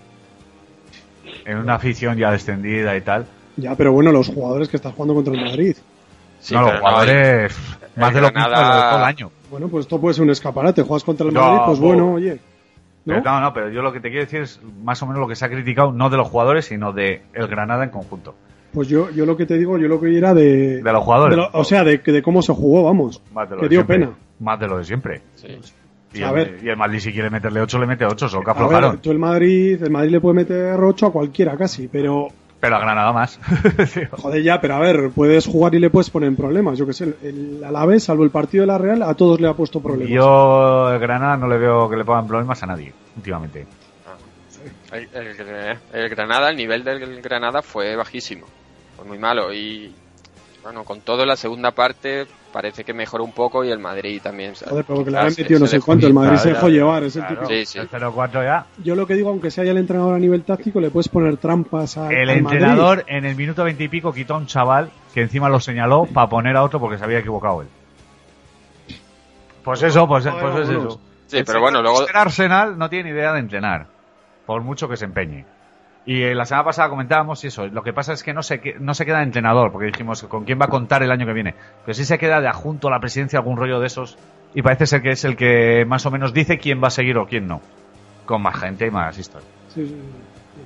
En 1.46 1.58
una 1.58 1.76
afición 1.76 2.18
ya 2.18 2.32
descendida 2.32 2.96
y 2.96 3.02
tal. 3.02 3.26
Ya, 3.58 3.76
pero 3.76 3.92
bueno, 3.92 4.12
los 4.12 4.28
jugadores 4.28 4.70
que 4.70 4.78
estás 4.78 4.94
jugando 4.94 5.16
contra 5.16 5.34
el 5.34 5.44
Madrid. 5.44 5.76
Sí, 6.40 6.54
no, 6.54 6.62
los 6.62 6.74
no, 6.74 6.80
jugadores, 6.80 7.56
más 7.96 8.10
el 8.10 8.16
de 8.16 8.22
lo 8.22 8.28
que 8.34 8.40
todo 8.42 8.98
el 8.98 9.04
año. 9.04 9.32
Bueno, 9.50 9.68
pues 9.68 9.86
esto 9.86 10.00
puede 10.00 10.14
ser 10.14 10.24
un 10.24 10.30
escaparate. 10.32 10.84
Juegas 10.84 11.04
contra 11.04 11.28
el 11.28 11.34
No, 11.34 11.42
Madrid, 11.42 11.62
pues 11.66 11.80
po- 11.80 11.86
bueno, 11.86 12.14
oye. 12.14 12.40
¿no? 13.06 13.16
Pero 13.16 13.22
no, 13.24 13.42
no, 13.42 13.54
pero 13.54 13.70
yo 13.70 13.82
lo 13.82 13.92
que 13.92 14.00
te 14.00 14.10
quiero 14.10 14.26
decir 14.26 14.42
es 14.42 14.60
más 14.84 15.02
o 15.02 15.08
menos 15.08 15.20
lo 15.20 15.28
que 15.28 15.36
se 15.36 15.46
ha 15.46 15.50
criticado, 15.50 15.92
no 15.92 16.10
de 16.10 16.18
los 16.18 16.28
jugadores, 16.30 16.66
sino 16.66 16.94
de 16.94 17.24
el 17.34 17.48
Granada 17.48 17.84
en 17.84 17.90
conjunto. 17.90 18.36
Pues 18.74 18.88
yo, 18.88 19.10
yo 19.12 19.26
lo 19.26 19.36
que 19.36 19.46
te 19.46 19.58
digo, 19.58 19.78
yo 19.78 19.88
lo 19.88 20.00
que 20.00 20.18
era 20.18 20.34
de. 20.34 20.82
De 20.82 20.92
los 20.94 21.04
jugadores. 21.04 21.36
de 21.36 21.42
lo- 21.44 21.50
o 21.54 21.64
sea, 21.64 21.84
de, 21.84 21.98
de 21.98 22.22
cómo 22.22 22.42
se 22.42 22.54
jugó, 22.54 22.84
vamos. 22.84 23.22
Más 23.34 23.50
de 23.50 23.56
lo 23.56 23.62
Que 23.62 23.66
de 23.66 23.70
dio 23.70 23.80
siempre. 23.80 24.00
pena. 24.00 24.12
Más 24.40 24.60
de 24.60 24.68
lo 24.68 24.78
de 24.78 24.84
siempre. 24.86 25.22
Sí. 25.36 25.48
Y, 26.14 26.24
A 26.24 26.30
el, 26.30 26.36
ver. 26.36 26.60
y 26.64 26.70
el 26.70 26.78
Madrid 26.78 27.00
si 27.00 27.12
quiere 27.14 27.30
meterle 27.30 27.62
8 27.62 27.80
le 27.80 27.88
mete 27.88 28.06
8, 28.06 28.28
solo 28.30 28.44
que 28.44 28.52
A 28.52 28.54
ver, 28.54 28.64
aflojaron. 28.64 28.98
tú 29.00 29.12
el 29.12 29.20
Madrid, 29.20 29.82
el 29.82 29.92
Madrid 29.92 30.12
le 30.12 30.20
puede 30.22 30.36
meter 30.36 30.74
8 30.80 31.06
a 31.08 31.12
cualquiera 31.14 31.56
casi, 31.58 31.88
pero 31.88 32.28
Pero 32.60 32.76
a 32.76 32.80
Granada 32.80 33.12
más. 33.14 33.40
Joder 34.12 34.44
ya, 34.44 34.60
pero 34.62 34.76
a 34.76 34.80
ver, 34.80 35.10
puedes 35.16 35.48
jugar 35.48 35.74
y 35.76 35.80
le 35.80 35.90
puedes 35.90 36.10
poner 36.10 36.28
en 36.30 36.36
problemas. 36.36 36.78
Yo 36.78 36.86
que 36.86 36.94
sé, 36.94 37.06
el, 37.06 37.16
el 37.24 37.64
Alavés, 37.64 38.04
salvo 38.04 38.24
el 38.24 38.30
partido 38.30 38.64
de 38.64 38.68
la 38.68 38.78
Real, 38.78 39.04
a 39.04 39.14
todos 39.16 39.40
le 39.40 39.48
ha 39.48 39.54
puesto 39.54 39.82
problemas. 39.82 40.10
Yo, 40.14 40.92
el 40.94 41.00
Granada, 41.00 41.38
no 41.38 41.48
le 41.48 41.58
veo 41.58 41.90
que 41.90 41.96
le 41.98 42.04
pongan 42.06 42.28
problemas 42.28 42.62
a 42.64 42.68
nadie, 42.68 42.94
últimamente. 43.16 43.66
El, 44.92 45.08
el- 45.14 45.78
el 45.94 46.10
Granada, 46.10 46.50
el 46.50 46.58
nivel 46.58 46.84
del 46.84 47.22
Granada 47.22 47.62
fue 47.62 47.96
bajísimo, 47.96 48.46
fue 49.02 49.08
muy 49.08 49.18
malo 49.18 49.52
y 49.52 49.94
bueno, 50.64 50.84
con 50.84 51.02
todo 51.02 51.26
la 51.26 51.36
segunda 51.36 51.72
parte 51.72 52.28
parece 52.54 52.84
que 52.84 52.94
mejoró 52.94 53.24
un 53.24 53.32
poco 53.32 53.64
y 53.64 53.72
el 53.72 53.80
Madrid 53.80 54.22
también. 54.22 54.54
Joder, 54.54 54.86
pero 54.86 54.98
porque 54.98 55.10
le 55.10 55.32
se- 55.32 55.42
metido 55.42 55.60
no 55.60 55.66
sé 55.66 55.78
dejó 55.78 55.86
cuánto, 55.88 56.06
el. 56.06 56.14
Madrid 56.14 56.38
se 56.38 56.50
dejó 56.50 56.70
llevar, 56.70 57.04
es 57.04 57.16
el 57.16 57.22
Claro, 57.26 57.48
típico. 57.48 57.60
Sí, 57.60 57.66
sí. 57.66 57.80
El 57.80 57.90
0-4 57.90 58.44
ya. 58.44 58.66
Yo 58.84 58.94
lo 58.96 59.08
que 59.08 59.16
digo, 59.16 59.30
aunque 59.30 59.50
sea 59.50 59.64
ya 59.64 59.72
el 59.72 59.78
entrenador 59.78 60.14
a 60.14 60.20
nivel 60.20 60.44
táctico, 60.44 60.80
le 60.80 60.92
puedes 60.92 61.08
poner 61.10 61.38
trampas 61.38 61.98
a, 61.98 62.10
El 62.12 62.30
al 62.30 62.42
Madrid. 62.44 62.58
entrenador 62.60 63.04
en 63.08 63.26
el 63.26 63.36
minuto 63.36 63.64
20 63.64 63.84
y 63.84 63.88
pico 63.88 64.14
quitó 64.14 64.36
a 64.36 64.38
un 64.38 64.46
chaval 64.46 64.92
que 65.16 65.22
encima 65.22 65.50
lo 65.50 65.60
señaló 65.60 66.06
para 66.06 66.30
poner 66.30 66.56
a 66.56 66.62
otro 66.64 66.80
porque 66.80 67.00
se 67.00 67.06
había 67.06 67.20
equivocado 67.20 67.62
él. 67.64 67.68
Pues 69.64 69.82
eso, 69.84 70.08
pues, 70.08 70.28
pues 70.28 70.56
es 70.58 70.70
eso. 70.70 71.00
Sí, 71.28 71.42
pero 71.46 71.62
bueno, 71.62 71.82
luego 71.82 71.98
señor 72.00 72.18
Arsenal 72.18 72.78
no 72.78 72.90
tiene 72.90 73.10
ni 73.12 73.16
idea 73.18 73.32
de 73.34 73.40
entrenar, 73.40 73.88
por 74.46 74.62
mucho 74.62 74.88
que 74.90 74.98
se 74.98 75.06
empeñe. 75.06 75.46
Y 76.06 76.24
eh, 76.24 76.34
la 76.34 76.46
semana 76.46 76.66
pasada 76.66 76.90
comentábamos 76.90 77.44
eso. 77.46 77.68
Lo 77.68 77.84
que 77.84 77.94
pasa 77.94 78.14
es 78.14 78.24
que 78.24 78.34
no 78.34 78.42
se, 78.42 78.60
no 78.80 78.94
se 78.94 79.06
queda 79.06 79.18
de 79.18 79.26
entrenador, 79.26 79.72
porque 79.72 79.88
dijimos 79.88 80.24
con 80.24 80.46
quién 80.46 80.60
va 80.60 80.66
a 80.66 80.70
contar 80.70 81.04
el 81.04 81.12
año 81.12 81.26
que 81.26 81.34
viene. 81.34 81.56
Pero 81.86 81.94
sí 81.94 82.06
se 82.06 82.18
queda 82.18 82.42
de 82.42 82.48
adjunto 82.48 82.88
a 82.88 82.92
la 82.92 83.00
presidencia, 83.00 83.40
algún 83.40 83.58
rollo 83.58 83.80
de 83.80 83.88
esos. 83.88 84.18
Y 84.54 84.62
parece 84.62 84.88
ser 84.88 85.02
que 85.02 85.12
es 85.12 85.24
el 85.26 85.36
que 85.36 85.86
más 85.86 86.06
o 86.06 86.12
menos 86.12 86.34
dice 86.34 86.58
quién 86.58 86.82
va 86.82 86.88
a 86.88 86.92
seguir 86.92 87.18
o 87.18 87.28
quién 87.28 87.48
no. 87.48 87.62
Con 88.26 88.42
más 88.42 88.60
gente 88.60 88.88
y 88.88 88.92
más 88.92 89.18
historia. 89.18 89.48
Sí, 89.70 89.86
sí, 89.86 89.94
sí. 89.94 90.62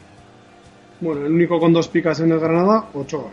Bueno, 1.02 1.26
el 1.26 1.34
único 1.34 1.60
con 1.60 1.74
dos 1.74 1.90
picas 1.90 2.20
en 2.22 2.32
el 2.32 2.40
Granada, 2.40 2.86
Ochoa. 2.94 3.30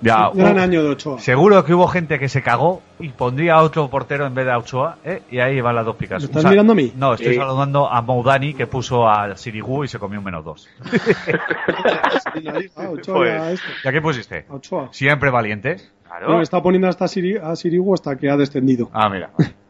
Ya, 0.00 0.30
Gran 0.34 0.56
hubo- 0.56 0.60
año 0.60 0.82
de 0.82 0.90
Ochoa. 0.90 1.18
Seguro 1.18 1.64
que 1.64 1.72
hubo 1.72 1.86
gente 1.88 2.18
que 2.18 2.28
se 2.28 2.42
cagó 2.42 2.82
y 3.00 3.08
pondría 3.08 3.54
a 3.54 3.62
otro 3.62 3.88
portero 3.88 4.26
en 4.26 4.34
vez 4.34 4.44
de 4.44 4.52
a 4.52 4.58
Ochoa, 4.58 4.98
¿eh? 5.04 5.22
y 5.30 5.38
ahí 5.38 5.60
van 5.60 5.74
las 5.76 5.86
dos 5.86 5.96
picas. 5.96 6.22
¿Me 6.22 6.28
Un 6.28 6.36
estás 6.36 6.50
mirando 6.50 6.72
a 6.72 6.76
mí? 6.76 6.92
No, 6.96 7.14
estoy 7.14 7.34
saludando 7.36 7.90
a 7.90 8.02
Moudani 8.02 8.52
que 8.54 8.66
puso 8.66 9.08
al 9.08 9.38
Sirigu 9.38 9.84
y 9.84 9.88
se 9.88 9.98
comió 9.98 10.18
un 10.18 10.24
menos 10.26 10.44
dos. 10.44 10.68
Liga, 12.34 12.54
Ochoa 12.90 13.14
Pues, 13.16 13.32
ya 13.32 13.50
esto. 13.52 13.66
¿Ya 13.84 13.92
qué 13.92 14.00
pusiste? 14.02 14.46
Ochoa. 14.50 14.88
Siempre 14.92 15.30
valiente. 15.30 15.76
Claro. 16.06 16.26
Bueno, 16.26 16.42
está 16.42 16.62
poniendo 16.62 16.88
hasta 16.88 17.08
Siri, 17.08 17.36
a 17.36 17.56
Sirigu 17.56 17.94
hasta 17.94 18.16
que 18.16 18.30
ha 18.30 18.36
descendido. 18.36 18.90
Ah, 18.92 19.08
mira. 19.08 19.30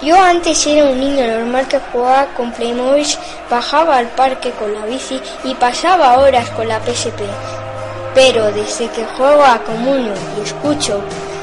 Yo 0.00 0.16
antes 0.20 0.64
era 0.66 0.84
un 0.84 1.00
niño 1.00 1.26
normal 1.26 1.66
que 1.66 1.80
jugaba 1.92 2.26
con 2.36 2.52
Playmobil, 2.52 3.04
bajaba 3.50 3.96
al 3.96 4.06
parque 4.08 4.52
con 4.52 4.72
la 4.72 4.86
bici 4.86 5.20
y 5.42 5.54
pasaba 5.54 6.18
horas 6.18 6.48
con 6.50 6.68
la 6.68 6.78
PSP. 6.78 7.20
Pero 8.14 8.52
desde 8.52 8.88
que 8.90 9.04
juego 9.04 9.42
a 9.42 9.58
Comunio 9.58 10.12
y 10.36 10.42
escucho 10.42 11.02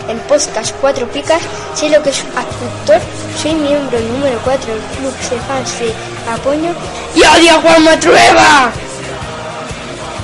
el 0.09 0.17
podcast 0.21 0.73
Cuatro 0.79 1.05
Picas, 1.07 1.41
sé 1.73 1.89
lo 1.89 2.01
que 2.01 2.11
es 2.11 2.23
un 2.23 2.29
actor, 2.37 3.01
soy 3.41 3.55
miembro 3.55 3.99
número 3.99 4.39
4 4.45 4.73
del 4.73 4.81
club 4.97 5.13
de 5.13 5.37
fans 5.47 5.79
de 5.79 5.93
Apoño 6.31 6.73
y 7.13 7.23
odio 7.23 7.55
a 7.55 7.61
Juan 7.61 7.83
Matrueva. 7.83 8.71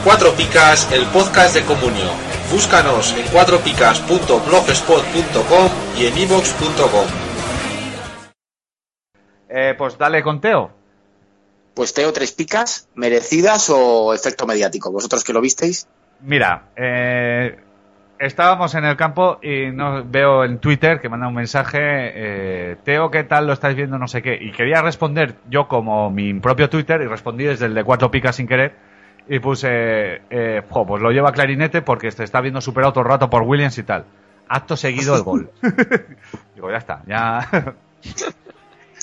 Cuatro 0.05 0.33
Picas, 0.35 0.87
el 0.91 1.05
podcast 1.07 1.53
de 1.53 1.65
Comunio. 1.65 2.09
Búscanos 2.49 3.13
en 3.17 3.27
cuatropicas.blogspot.com 3.27 5.69
y 5.97 6.05
en 6.05 6.17
ivox.com. 6.17 7.30
Eh, 9.53 9.75
pues 9.77 9.97
dale 9.97 10.23
con 10.23 10.39
Teo. 10.39 10.71
Pues 11.73 11.93
Teo, 11.93 12.13
tres 12.13 12.31
picas, 12.31 12.87
merecidas 12.95 13.69
o 13.69 14.13
efecto 14.13 14.47
mediático. 14.47 14.91
Vosotros 14.91 15.23
que 15.23 15.33
lo 15.33 15.41
visteis. 15.41 15.87
Mira, 16.21 16.69
eh, 16.75 17.57
estábamos 18.19 18.75
en 18.75 18.85
el 18.85 18.95
campo 18.95 19.39
y 19.41 19.71
no, 19.71 20.03
veo 20.05 20.45
en 20.45 20.59
Twitter 20.59 21.01
que 21.01 21.09
manda 21.09 21.27
un 21.27 21.33
mensaje, 21.33 21.79
eh, 21.81 22.77
Teo, 22.83 23.09
¿qué 23.09 23.23
tal 23.23 23.47
lo 23.47 23.53
estáis 23.53 23.75
viendo? 23.75 23.97
No 23.97 24.07
sé 24.07 24.21
qué. 24.21 24.37
Y 24.39 24.51
quería 24.51 24.81
responder 24.81 25.35
yo 25.49 25.67
como 25.67 26.09
mi 26.09 26.33
propio 26.35 26.69
Twitter 26.69 27.01
y 27.01 27.07
respondí 27.07 27.45
desde 27.45 27.65
el 27.65 27.73
de 27.73 27.83
cuatro 27.83 28.11
picas 28.11 28.35
sin 28.35 28.47
querer. 28.47 28.75
Y 29.27 29.39
puse, 29.39 30.21
eh, 30.29 30.61
jo, 30.69 30.85
pues 30.85 31.01
lo 31.01 31.11
lleva 31.11 31.31
clarinete 31.31 31.81
porque 31.81 32.11
se 32.11 32.23
está 32.23 32.41
viendo 32.41 32.61
superado 32.61 32.93
todo 32.93 33.03
el 33.03 33.09
rato 33.09 33.29
por 33.29 33.43
Williams 33.43 33.77
y 33.77 33.83
tal. 33.83 34.05
Acto 34.47 34.77
seguido 34.77 35.15
el 35.15 35.23
gol. 35.23 35.49
Digo, 36.55 36.69
ya 36.69 36.77
está, 36.77 37.01
ya. 37.07 37.47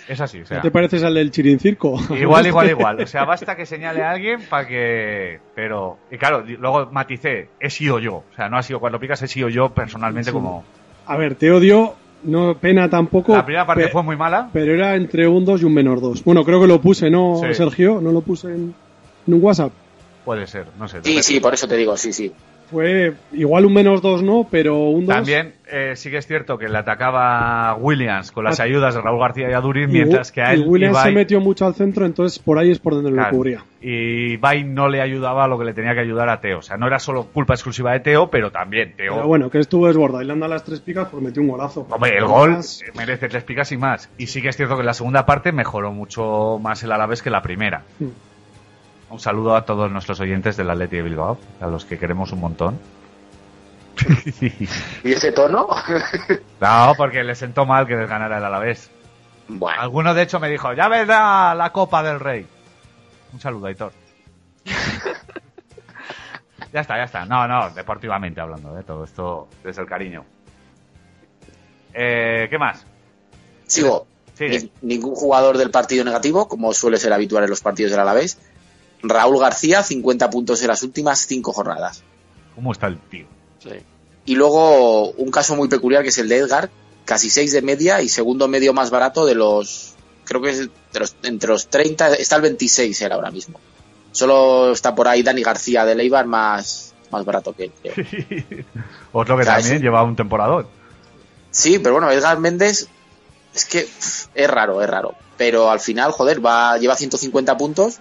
es 0.09 0.21
así, 0.21 0.41
o 0.41 0.47
sea. 0.47 0.57
¿No 0.59 0.63
te 0.63 0.71
pareces 0.71 1.03
al 1.05 1.15
del 1.15 1.31
Chirincirco? 1.31 1.99
Igual, 2.19 2.47
igual, 2.47 2.71
igual. 2.71 3.01
O 3.03 3.07
sea, 3.07 3.25
basta 3.25 3.55
que 3.57 3.67
señale 3.67 4.03
a 4.03 4.11
alguien 4.13 4.41
para 4.49 4.67
que. 4.67 5.39
Pero. 5.55 5.99
Y 6.11 6.17
claro, 6.17 6.43
luego 6.47 6.87
maticé, 6.91 7.49
he 7.61 7.71
sido 7.71 7.99
yo. 7.99 8.15
O 8.17 8.35
sea, 8.35 8.49
no 8.49 8.57
ha 8.59 8.63
sido 8.63 8.81
cuatro 8.81 8.99
picas, 8.99 9.21
he 9.23 9.29
sido 9.29 9.49
yo 9.49 9.69
personalmente 9.71 10.31
Sí. 10.31 10.35
como. 10.35 10.65
A 11.07 11.17
ver, 11.17 11.35
te 11.37 11.51
odio, 11.51 11.95
no 12.25 12.55
pena 12.57 12.89
tampoco. 12.91 13.35
La 13.35 13.45
primera 13.45 13.67
parte 13.67 13.89
fue 13.89 14.03
muy 14.03 14.17
mala. 14.17 14.51
Pero 14.53 14.75
era 14.75 14.95
entre 14.97 15.27
un 15.29 15.45
2 15.45 15.63
y 15.63 15.65
un 15.65 15.75
menor 15.75 16.01
2. 16.01 16.25
Bueno, 16.25 16.45
creo 16.45 16.61
que 16.61 16.67
lo 16.67 16.81
puse, 16.81 17.11
¿no, 17.11 17.37
Sí. 17.43 17.55
Sergio? 17.55 18.01
¿No 18.01 18.13
lo 18.13 18.21
puse 18.21 18.49
en, 18.49 18.75
en 19.27 19.35
un 19.35 19.43
WhatsApp? 19.43 19.73
Puede 20.25 20.47
ser, 20.47 20.67
no 20.79 20.87
sé. 20.89 20.99
Sí, 21.03 21.23
sí, 21.23 21.41
por 21.41 21.55
eso 21.55 21.67
te 21.67 21.77
digo, 21.77 21.97
sí, 21.97 22.13
sí. 22.13 22.33
Fue 22.71 23.15
igual 23.33 23.65
un 23.67 23.73
menos 23.75 24.03
2 24.03 24.23
no, 24.23 24.47
pero 24.51 24.77
un 24.91 25.07
2. 25.07 25.15
También 25.15 25.55
eh, 25.71 25.93
sí 25.97 26.11
que 26.11 26.19
es 26.19 26.27
cierto 26.27 26.59
que 26.59 26.69
le 26.69 26.79
atacaba 26.79 27.75
Williams 27.77 28.31
con 28.31 28.45
las 28.45 28.61
ayudas 28.61 28.95
de 28.95 29.01
Raúl 29.01 29.21
García 29.21 29.51
y 29.51 29.53
Adurín, 29.55 29.89
Y 29.91 29.93
mientras 29.95 30.31
que 30.33 30.43
a 30.43 30.53
él 30.53 30.63
y 30.63 30.67
Williams 30.69 31.03
se 31.03 31.11
metió 31.13 31.41
mucho 31.41 31.67
al 31.67 31.75
centro, 31.75 32.05
entonces 32.05 32.39
por 32.39 32.59
ahí 32.59 32.71
es 32.71 32.79
por 32.79 32.95
donde 32.95 33.11
Claro. 33.11 33.31
lo 33.31 33.37
cubría. 33.37 33.65
y 33.81 34.33
Ibai 34.33 34.65
no 34.65 34.89
le 34.89 35.01
ayudaba 35.01 35.45
a 35.45 35.49
lo 35.49 35.59
que 35.59 35.65
le 35.65 35.73
tenía 35.73 35.95
que 35.95 36.01
ayudar 36.01 36.29
a 36.29 36.41
Teo. 36.41 36.59
O 36.59 36.63
sea, 36.63 36.77
no 36.77 36.87
era 36.87 36.99
solo 36.99 37.25
culpa 37.33 37.55
exclusiva 37.55 37.93
de 37.93 38.01
Teo, 38.01 38.29
pero 38.29 38.51
también 38.51 38.95
Teo. 38.97 39.15
Pero 39.15 39.27
bueno, 39.29 39.51
que 39.51 39.59
estuvo 39.59 39.87
desbordado 39.87 40.23
y 40.23 40.27
le 40.27 40.33
anda 40.33 40.49
las 40.49 40.65
tres 40.65 40.81
picas 40.81 41.09
pues 41.11 41.23
metió 41.23 41.41
un 41.43 41.49
golazo. 41.49 41.87
Hombre, 41.91 42.17
el 42.19 42.27
gol 42.27 42.59
merece 42.97 43.29
tres 43.29 43.45
picas 43.45 43.71
y 43.73 43.77
más. 43.77 44.11
Y 44.19 44.27
sí 44.27 44.43
que 44.43 44.49
es 44.49 44.57
cierto 44.57 44.75
que 44.75 44.81
en 44.81 44.87
la 44.87 44.95
segunda 44.95 45.25
parte 45.27 45.53
mejoró 45.53 45.93
mucho 45.93 46.59
más 46.61 46.83
el 46.83 46.93
Alavés 46.93 47.23
que 47.23 47.31
la 47.31 47.41
primera. 47.41 47.83
Hmm. 47.99 48.09
Un 49.11 49.21
saludo 49.21 49.57
a 49.57 49.65
todos 49.65 49.91
nuestros 49.91 50.21
oyentes 50.21 50.57
del 50.57 50.71
Atleti 50.71 50.97
de 50.97 51.03
Bilbao, 51.03 51.39
a 51.61 51.67
los 51.67 51.85
que 51.85 51.99
queremos 51.99 52.33
un 52.33 52.41
montón. 52.41 52.79
¿Y 55.05 55.13
ese 55.13 55.33
tono? 55.33 55.67
no, 56.61 56.93
porque 56.97 57.25
les 57.25 57.39
sentó 57.39 57.65
mal 57.67 57.87
que 57.87 57.97
les 57.97 58.09
ganara 58.09 58.39
el 58.39 58.45
Alavés. 58.45 58.91
bueno, 59.49 59.81
Alguno 59.81 60.15
de 60.15 60.23
hecho 60.23 60.39
me 60.39 60.49
dijo, 60.51 60.73
ya 60.75 60.89
vendrá 60.89 61.55
la 61.55 61.73
Copa 61.73 62.03
del 62.03 62.21
Rey. 62.21 62.47
Un 63.33 63.41
saludo, 63.41 63.67
Aitor. 63.67 63.93
ya 66.73 66.81
está, 66.81 66.97
ya 66.99 67.05
está. 67.05 67.25
No, 67.25 67.49
no, 67.49 67.71
deportivamente 67.71 68.41
hablando 68.41 68.75
de 68.75 68.83
todo 68.83 69.05
esto 69.05 69.49
desde 69.65 69.83
el 69.83 69.89
cariño. 69.89 70.25
Eh, 71.95 72.47
¿Qué 72.51 72.59
más? 72.59 72.85
sigo. 73.67 74.07
Ni- 74.41 74.71
ningún 74.83 75.17
jugador 75.17 75.59
del 75.59 75.71
partido 75.73 76.05
negativo, 76.05 76.47
como 76.47 76.73
suele 76.73 76.97
ser 76.99 77.13
habitual 77.13 77.43
en 77.45 77.51
los 77.51 77.61
partidos 77.61 77.91
del 77.91 78.01
Alavés. 78.01 78.39
Raúl 79.03 79.39
García, 79.41 79.83
50 79.83 80.31
puntos 80.31 80.61
en 80.63 80.69
las 80.69 80.83
últimas 80.83 81.21
cinco 81.27 81.53
jornadas. 81.53 82.03
¿Cómo 82.55 82.73
está 82.73 82.87
el 82.89 82.99
tío? 82.99 83.27
Y 84.25 84.35
luego 84.35 85.11
un 85.13 85.31
caso 85.31 85.57
muy 85.57 85.69
peculiar 85.69 86.03
que 86.03 86.09
es 86.11 86.19
el 86.19 86.29
de 86.29 86.37
Edgar, 86.39 86.71
casi 87.05 87.31
6 87.31 87.53
de 87.53 87.63
media 87.63 88.03
y 88.03 88.09
segundo 88.09 88.47
medio 88.49 88.75
más 88.75 88.91
barato 88.91 89.25
de 89.25 89.35
los, 89.35 89.95
creo 90.25 90.43
que 90.43 90.51
es 90.51 90.59
de 90.93 91.01
los- 91.01 91.17
entre 91.23 91.49
los 91.49 91.69
30, 91.69 92.15
está 92.15 92.37
el 92.37 92.43
26 92.43 93.01
él 93.01 93.13
ahora 93.13 93.31
mismo. 93.31 93.59
Solo 94.13 94.73
está 94.73 94.95
por 94.95 95.07
ahí 95.09 95.23
Dani 95.23 95.43
García 95.43 95.85
de 95.85 95.95
Leibar 95.95 96.27
más, 96.27 96.95
más 97.11 97.25
barato 97.25 97.55
que 97.55 97.65
él. 97.65 97.73
creo. 97.81 97.95
Otro 99.13 99.37
que 99.37 99.43
O 99.43 99.45
sea, 99.45 99.55
también 99.57 99.77
es- 99.77 99.83
lleva 99.83 100.03
un 100.03 100.17
temporador. 100.17 100.67
Sí, 101.51 101.79
pero 101.79 101.95
bueno, 101.95 102.11
Edgar 102.11 102.39
Méndez 102.39 102.89
es 103.55 103.65
que 103.65 103.83
pff, 103.83 104.27
es 104.35 104.51
raro, 104.51 104.83
es 104.83 104.91
raro. 104.91 105.15
Pero 105.39 105.71
al 105.71 105.81
final, 105.81 106.11
joder, 106.13 106.45
va 106.45 106.77
lleva 106.79 106.95
150 106.97 107.57
puntos. 107.57 107.99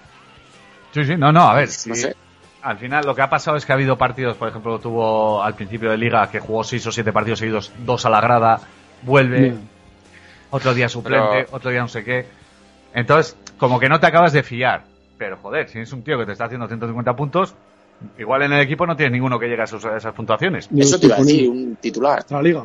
Sí, 0.93 1.05
sí, 1.05 1.15
no, 1.17 1.31
no, 1.31 1.41
a 1.49 1.55
ver. 1.55 1.69
No 1.85 1.95
sé. 1.95 2.15
Al 2.61 2.77
final 2.77 3.05
lo 3.05 3.15
que 3.15 3.21
ha 3.21 3.29
pasado 3.29 3.55
es 3.57 3.65
que 3.65 3.71
ha 3.71 3.75
habido 3.75 3.97
partidos, 3.97 4.35
por 4.35 4.49
ejemplo, 4.49 4.79
tuvo 4.79 5.41
al 5.43 5.53
principio 5.55 5.89
de 5.91 5.97
liga 5.97 6.29
que 6.29 6.39
jugó 6.39 6.63
seis 6.63 6.85
o 6.87 6.91
siete 6.91 7.13
partidos 7.13 7.39
seguidos, 7.39 7.71
dos 7.85 8.05
a 8.05 8.09
la 8.09 8.19
grada, 8.19 8.59
vuelve, 9.03 9.39
Bien. 9.41 9.69
otro 10.49 10.73
día 10.73 10.89
suplente, 10.89 11.27
Pero- 11.45 11.47
otro 11.55 11.69
día 11.71 11.81
no 11.81 11.87
sé 11.87 12.03
qué. 12.03 12.25
Entonces, 12.93 13.37
como 13.57 13.79
que 13.79 13.87
no 13.89 13.99
te 13.99 14.07
acabas 14.07 14.33
de 14.33 14.43
fiar. 14.43 14.83
Pero 15.17 15.37
joder, 15.37 15.69
si 15.69 15.79
es 15.79 15.91
un 15.93 16.03
tío 16.03 16.17
que 16.17 16.25
te 16.25 16.31
está 16.33 16.45
haciendo 16.45 16.67
150 16.67 17.15
puntos, 17.15 17.55
igual 18.17 18.43
en 18.43 18.53
el 18.53 18.59
equipo 18.61 18.85
no 18.85 18.95
tienes 18.95 19.13
ninguno 19.13 19.39
que 19.39 19.47
llegue 19.47 19.61
a, 19.61 19.65
a 19.65 19.97
esas 19.97 20.13
puntuaciones. 20.13 20.67
Eso 20.75 20.95
un 20.95 21.01
te 21.01 21.07
iba 21.07 21.15
a 21.15 21.19
decir, 21.19 21.49
un 21.49 21.75
titular. 21.77 22.15
Nuestra 22.15 22.41
liga. 22.41 22.63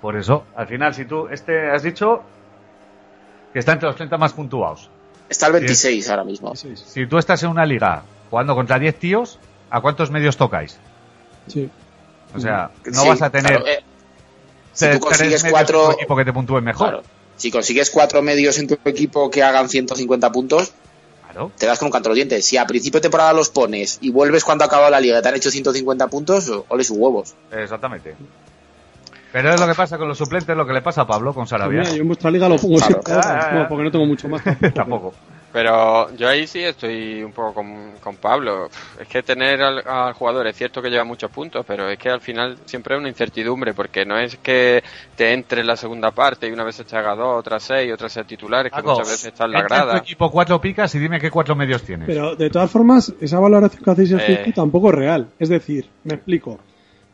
Por 0.00 0.16
eso, 0.16 0.44
al 0.56 0.66
final, 0.66 0.94
si 0.94 1.04
tú 1.04 1.28
este 1.28 1.70
has 1.70 1.82
dicho 1.82 2.22
que 3.52 3.58
está 3.58 3.72
entre 3.72 3.88
los 3.88 3.96
30 3.96 4.16
más 4.16 4.32
puntuados. 4.32 4.88
Está 5.30 5.46
el 5.46 5.52
26 5.54 6.10
ahora 6.10 6.24
mismo. 6.24 6.54
Si 6.56 7.06
tú 7.06 7.16
estás 7.16 7.42
en 7.44 7.48
una 7.50 7.64
liga 7.64 8.02
jugando 8.28 8.54
contra 8.54 8.78
10 8.78 8.98
tíos, 8.98 9.38
¿a 9.70 9.80
cuántos 9.80 10.10
medios 10.10 10.36
tocáis? 10.36 10.76
sí. 11.46 11.70
O 12.32 12.38
sea, 12.38 12.70
no 12.84 13.02
Sí, 13.02 13.08
vas 13.08 13.22
a 13.22 13.30
tener 13.30 13.50
claro, 13.50 13.66
eh, 13.66 13.80
si 14.72 14.88
tú 14.92 15.00
consigues 15.00 15.42
cuatro- 15.50 15.82
en 15.86 15.90
tu 15.90 15.96
equipo 15.96 16.16
que 16.16 16.24
te 16.24 16.32
puntúen 16.32 16.62
mejor. 16.62 16.88
Claro. 16.90 17.02
Si 17.36 17.50
consigues 17.50 17.90
cuatro 17.90 18.22
medios 18.22 18.56
en 18.58 18.68
tu 18.68 18.78
equipo 18.84 19.28
que 19.32 19.42
hagan 19.42 19.68
150 19.68 20.30
puntos, 20.30 20.72
Claro. 21.24 21.50
te 21.58 21.66
das 21.66 21.80
con 21.80 21.86
un 21.86 21.92
canto 21.92 22.08
los 22.10 22.14
dientes. 22.14 22.44
Si 22.46 22.56
a 22.56 22.66
principio 22.66 22.98
de 23.00 23.02
temporada 23.02 23.32
los 23.32 23.50
pones 23.50 23.98
y 24.00 24.10
vuelves 24.12 24.44
cuando 24.44 24.64
acaba 24.64 24.90
la 24.90 25.00
liga 25.00 25.18
y 25.18 25.22
te 25.22 25.28
han 25.28 25.34
hecho 25.34 25.50
150 25.50 26.06
puntos, 26.06 26.52
ole 26.68 26.84
sus 26.84 26.96
huevos. 26.98 27.34
Exactamente. 27.50 28.14
Pero 29.32 29.50
es 29.54 29.60
lo 29.60 29.66
que 29.66 29.74
pasa 29.74 29.96
con 29.98 30.08
los 30.08 30.18
suplentes, 30.18 30.56
lo 30.56 30.66
que 30.66 30.72
le 30.72 30.82
pasa 30.82 31.02
a 31.02 31.06
Pablo 31.06 31.32
con 31.32 31.46
Sarabia. 31.46 31.80
Mira, 31.80 31.92
yo 31.94 32.02
en 32.02 32.08
vuestra 32.08 32.30
liga 32.30 32.48
lo 32.48 32.56
pongo 32.56 32.76
Claro. 32.78 33.00
siempre. 33.04 33.12
Ah, 33.14 33.66
porque 33.68 33.84
no 33.84 33.90
tengo 33.90 34.06
mucho 34.06 34.28
más. 34.28 34.42
tampoco. 34.44 34.72
Tampoco. 34.74 35.14
Pero 35.52 36.14
yo 36.14 36.28
ahí 36.28 36.46
sí 36.46 36.62
estoy 36.62 37.24
un 37.24 37.32
poco 37.32 37.54
con, 37.54 37.94
con 38.00 38.14
Pablo. 38.18 38.68
Es 39.00 39.08
que 39.08 39.20
tener 39.24 39.60
al, 39.60 39.82
al 39.84 40.12
jugador 40.12 40.46
es 40.46 40.54
cierto 40.54 40.80
que 40.80 40.88
lleva 40.90 41.02
muchos 41.02 41.28
puntos, 41.28 41.64
pero 41.66 41.88
es 41.90 41.98
que 41.98 42.08
al 42.08 42.20
final 42.20 42.56
siempre 42.66 42.94
es 42.94 43.00
una 43.00 43.08
incertidumbre, 43.08 43.74
porque 43.74 44.04
no 44.04 44.16
es 44.16 44.36
que 44.36 44.80
te 45.16 45.32
entre 45.32 45.62
en 45.62 45.66
la 45.66 45.74
segunda 45.74 46.12
parte 46.12 46.46
y 46.46 46.52
una 46.52 46.62
vez 46.62 46.76
se 46.86 46.96
haga 46.96 47.16
dos, 47.16 47.40
otras 47.40 47.64
seis, 47.64 47.92
otras 47.92 48.12
sea 48.12 48.22
titular, 48.22 48.66
es 48.66 48.72
que 48.72 48.80
muchas 48.80 49.08
veces 49.08 49.24
está 49.26 49.46
en 49.46 49.50
la 49.50 49.60
entra 49.62 49.76
en 49.76 49.82
tu 49.82 49.86
grada. 49.88 49.98
equipo 50.00 50.30
cuatro 50.30 50.60
picas 50.60 50.94
y 50.94 51.00
dime 51.00 51.18
qué 51.18 51.32
cuatro 51.32 51.56
medios 51.56 51.82
tienes. 51.82 52.06
Pero 52.06 52.36
de 52.36 52.48
todas 52.48 52.70
formas, 52.70 53.12
esa 53.20 53.40
valoración 53.40 53.82
que 53.82 53.90
hacéis 53.90 54.12
en 54.12 54.20
Eh. 54.20 54.52
Tampoco 54.54 54.90
es 54.90 54.94
real. 54.94 55.30
Es 55.40 55.48
decir, 55.48 55.88
me 56.04 56.14
explico. 56.14 56.60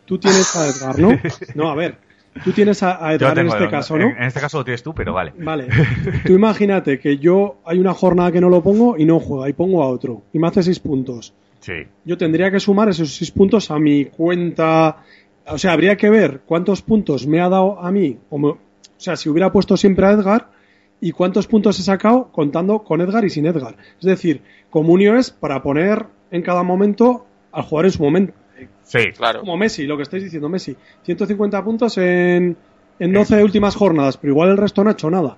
Tú 0.04 0.18
tienes 0.18 0.54
a 0.56 0.66
Edgar, 0.66 0.98
¿no? 0.98 1.08
No, 1.54 1.70
a 1.70 1.74
ver. 1.74 1.96
Tú 2.44 2.52
tienes 2.52 2.82
a, 2.82 3.12
Edgar 3.14 3.38
en 3.38 3.46
este 3.48 3.68
caso, 3.70 3.96
¿no? 3.98 4.04
En, 4.10 4.16
en 4.16 4.22
este 4.24 4.40
caso 4.40 4.58
lo 4.58 4.64
tienes 4.64 4.82
tú, 4.82 4.94
pero 4.94 5.12
vale. 5.12 5.32
Vale. 5.38 5.68
Tú 6.26 6.32
imagínate 6.34 6.98
que 6.98 7.18
yo 7.18 7.56
hay 7.64 7.78
una 7.78 7.94
jornada 7.94 8.30
que 8.32 8.40
no 8.40 8.48
lo 8.48 8.62
pongo 8.62 8.96
y 8.98 9.04
no 9.04 9.18
juega 9.20 9.48
y 9.48 9.52
pongo 9.52 9.82
a 9.82 9.88
otro 9.88 10.22
y 10.32 10.38
me 10.38 10.46
hace 10.48 10.62
seis 10.62 10.78
puntos. 10.78 11.32
Sí. 11.60 11.72
Yo 12.04 12.16
tendría 12.18 12.50
que 12.50 12.60
sumar 12.60 12.88
esos 12.88 13.14
seis 13.14 13.30
puntos 13.30 13.70
a 13.70 13.78
mi 13.78 14.04
cuenta. 14.06 14.98
O 15.48 15.58
sea, 15.58 15.72
habría 15.72 15.96
que 15.96 16.10
ver 16.10 16.40
cuántos 16.46 16.82
puntos 16.82 17.26
me 17.26 17.40
ha 17.40 17.48
dado 17.48 17.80
a 17.80 17.90
mí. 17.90 18.18
O, 18.30 18.38
me- 18.38 18.48
o 18.48 18.58
sea, 18.96 19.16
si 19.16 19.28
hubiera 19.28 19.50
puesto 19.52 19.76
siempre 19.76 20.06
a 20.06 20.12
Edgar 20.12 20.48
y 21.00 21.12
cuántos 21.12 21.46
puntos 21.46 21.78
he 21.78 21.82
sacado 21.82 22.28
contando 22.32 22.80
con 22.80 23.00
Edgar 23.00 23.24
y 23.24 23.30
sin 23.30 23.46
Edgar. 23.46 23.76
Es 23.98 24.06
decir, 24.06 24.42
Comunio 24.70 25.16
es 25.16 25.30
para 25.30 25.62
poner 25.62 26.06
en 26.30 26.42
cada 26.42 26.62
momento 26.62 27.26
al 27.52 27.62
jugador 27.64 27.86
en 27.86 27.92
su 27.92 28.02
momento. 28.02 28.32
Sí. 28.86 29.10
Claro. 29.16 29.40
Como 29.40 29.56
Messi, 29.56 29.84
lo 29.84 29.96
que 29.96 30.04
estáis 30.04 30.22
diciendo, 30.22 30.48
Messi. 30.48 30.76
150 31.02 31.62
puntos 31.64 31.98
en, 31.98 32.56
en 33.00 33.12
12 33.12 33.42
últimas 33.42 33.74
jornadas, 33.74 34.16
pero 34.16 34.32
igual 34.32 34.50
el 34.50 34.56
resto 34.56 34.82
no 34.84 34.90
ha 34.90 34.92
hecho 34.92 35.10
nada. 35.10 35.36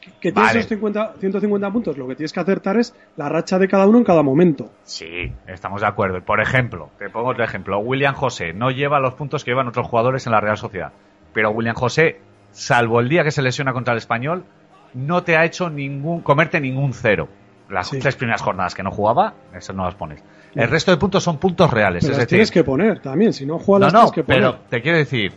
Que- 0.00 0.10
Que 0.20 0.32
tienes 0.32 0.48
Vale. 0.50 0.58
esos 0.60 0.68
50, 0.68 1.14
150 1.18 1.72
puntos, 1.72 1.96
lo 1.96 2.06
que 2.08 2.14
tienes 2.16 2.32
que 2.32 2.40
acertar 2.40 2.76
es 2.76 2.94
la 3.16 3.28
racha 3.28 3.58
de 3.58 3.68
cada 3.68 3.86
uno 3.86 3.98
en 3.98 4.04
cada 4.04 4.22
momento. 4.22 4.70
Sí, 4.82 5.32
estamos 5.46 5.80
de 5.80 5.86
acuerdo. 5.86 6.20
Por 6.24 6.40
ejemplo, 6.40 6.90
te 6.98 7.08
pongo 7.08 7.30
otro 7.30 7.42
ejemplo. 7.44 7.78
William 7.78 8.14
José 8.14 8.52
no 8.52 8.70
lleva 8.70 9.00
los 9.00 9.14
puntos 9.14 9.44
que 9.44 9.52
llevan 9.52 9.68
otros 9.68 9.86
jugadores 9.86 10.26
en 10.26 10.32
la 10.32 10.40
Real 10.40 10.56
Sociedad. 10.58 10.92
Pero 11.32 11.50
William 11.52 11.74
José, 11.74 12.20
salvo 12.50 13.00
el 13.00 13.08
día 13.08 13.24
que 13.24 13.30
se 13.30 13.40
lesiona 13.42 13.72
contra 13.72 13.92
el 13.94 13.98
español, 13.98 14.44
no 14.92 15.22
te 15.22 15.36
ha 15.36 15.44
hecho 15.46 15.70
ningún 15.70 16.20
comerte 16.20 16.60
ningún 16.60 16.92
cero. 16.92 17.28
Las 17.72 17.88
Sí. 17.88 17.98
tres 17.98 18.14
primeras 18.16 18.42
jornadas 18.42 18.74
que 18.74 18.82
no 18.82 18.90
jugaba, 18.90 19.32
esas 19.56 19.74
no 19.74 19.84
las 19.84 19.94
pones. 19.94 20.22
El 20.54 20.68
resto 20.68 20.90
de 20.90 20.98
puntos 20.98 21.22
son 21.24 21.38
puntos 21.38 21.70
reales. 21.70 22.02
Pero 22.04 22.12
es 22.12 22.18
las 22.18 22.26
decir, 22.26 22.36
tienes 22.36 22.50
que 22.50 22.62
poner 22.64 23.00
también, 23.00 23.32
si 23.32 23.46
no 23.46 23.58
juegas 23.58 23.80
no, 23.80 23.86
las 23.86 23.92
no, 23.92 23.98
tienes 24.00 24.12
que 24.12 24.22
poner. 24.24 24.40
pero 24.40 24.56
te 24.68 24.82
quiero 24.82 24.98
decir, 24.98 25.32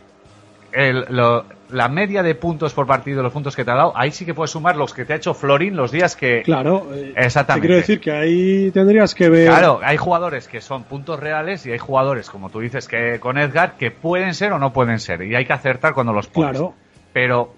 el- 0.74 1.06
lo- 1.10 1.46
la 1.70 1.88
media 1.88 2.22
de 2.22 2.36
puntos 2.36 2.74
por 2.74 2.86
partido, 2.86 3.24
los 3.24 3.32
puntos 3.32 3.56
que 3.56 3.64
te 3.64 3.72
ha 3.72 3.76
dado, 3.76 3.94
ahí 3.96 4.12
sí 4.12 4.26
que 4.26 4.34
puedes 4.34 4.52
sumar 4.52 4.76
los 4.76 4.94
que 4.94 5.06
te 5.06 5.14
ha 5.14 5.16
hecho 5.16 5.34
Florín 5.34 5.76
los 5.78 5.92
días 5.92 6.16
que... 6.18 6.42
Claro, 6.44 6.88
eh, 6.94 7.14
Exactamente. 7.16 7.62
Te 7.62 7.68
quiero 7.68 7.82
decir 7.82 8.00
que 8.02 8.12
ahí 8.12 8.72
tendrías 8.72 9.16
que 9.16 9.30
ver. 9.30 9.48
Claro, 9.48 9.80
hay 9.82 9.96
jugadores 9.98 10.48
que 10.50 10.60
son 10.62 10.84
puntos 10.84 11.20
reales 11.20 11.66
y 11.66 11.72
hay 11.72 11.80
jugadores, 11.80 12.30
como 12.30 12.50
tú 12.50 12.60
dices, 12.60 12.88
que 12.90 13.20
con 13.22 13.38
Edgar, 13.38 13.78
que 13.78 13.90
pueden 13.92 14.34
ser 14.36 14.52
o 14.52 14.60
no 14.60 14.74
pueden 14.74 15.00
ser. 15.00 15.22
Y 15.24 15.34
hay 15.34 15.46
que 15.46 15.54
acertar 15.54 15.94
cuando 15.94 16.12
los 16.14 16.28
pones. 16.28 16.52
Claro. 16.52 16.74
Pero, 17.14 17.54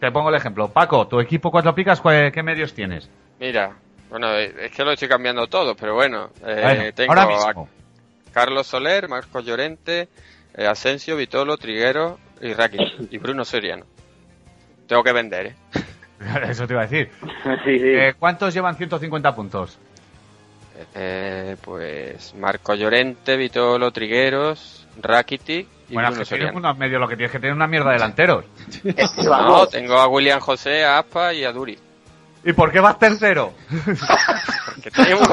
te 0.00 0.10
pongo 0.12 0.28
el 0.30 0.36
ejemplo. 0.36 0.68
Paco, 0.68 1.06
tu 1.08 1.18
equipo 1.20 1.50
cuatro 1.50 1.74
picas, 1.74 2.00
¿cuál- 2.00 2.30
¿qué 2.30 2.42
medios 2.44 2.72
tienes? 2.72 3.10
Mira, 3.40 3.72
bueno, 4.20 4.32
es 4.36 4.70
que 4.70 4.84
lo 4.84 4.92
estoy 4.92 5.08
cambiando 5.08 5.48
todo, 5.48 5.74
pero 5.74 5.94
bueno. 5.94 6.30
eh, 6.46 6.60
Bueno, 6.62 6.94
tengo 6.94 7.12
ahora 7.14 7.50
a. 7.50 7.64
Carlos 8.32 8.66
Soler, 8.68 9.08
Marcos 9.08 9.44
Llorente, 9.44 10.08
eh, 10.56 10.66
Asensio, 10.66 11.16
Vitolo, 11.16 11.56
Triguero 11.56 12.18
y 12.40 12.52
Rakitic. 12.52 12.94
Y 13.12 13.18
Bruno 13.18 13.44
Soriano. 13.44 13.84
Tengo 14.86 15.02
que 15.02 15.12
vender, 15.12 15.46
¿eh? 15.46 15.54
Eso 16.48 16.66
te 16.66 16.74
iba 16.74 16.82
a 16.82 16.86
decir. 16.86 17.10
Sí, 17.64 17.78
sí. 17.78 17.88
Eh, 17.88 18.14
¿Cuántos 18.18 18.54
llevan 18.54 18.76
150 18.76 19.34
puntos? 19.34 19.78
Eh, 20.94 21.56
pues 21.60 22.34
Marco 22.34 22.74
Llorente, 22.74 23.36
Vitolo, 23.36 23.90
Trigueros, 23.90 24.86
Rakitic 25.00 25.66
y 25.88 25.94
bueno, 25.94 26.10
Bruno 26.10 26.22
que 26.22 26.28
tienes 26.28 26.28
Soriano. 26.28 26.58
unos 26.58 26.78
medios, 26.78 27.00
lo 27.00 27.08
que 27.08 27.16
tienes 27.16 27.32
que 27.32 27.38
tener 27.40 27.54
una 27.54 27.66
mierda 27.66 27.88
de 27.90 27.94
delanteros. 27.94 28.44
No, 29.24 29.66
tengo 29.66 29.94
a 29.98 30.06
William 30.08 30.40
José, 30.40 30.84
a 30.84 30.98
Aspa 30.98 31.32
y 31.34 31.44
a 31.44 31.52
Duri. 31.52 31.78
¿Y 32.44 32.52
por 32.52 32.70
qué 32.70 32.80
vas 32.80 32.98
tercero? 32.98 33.54
Tenemos- 34.94 35.28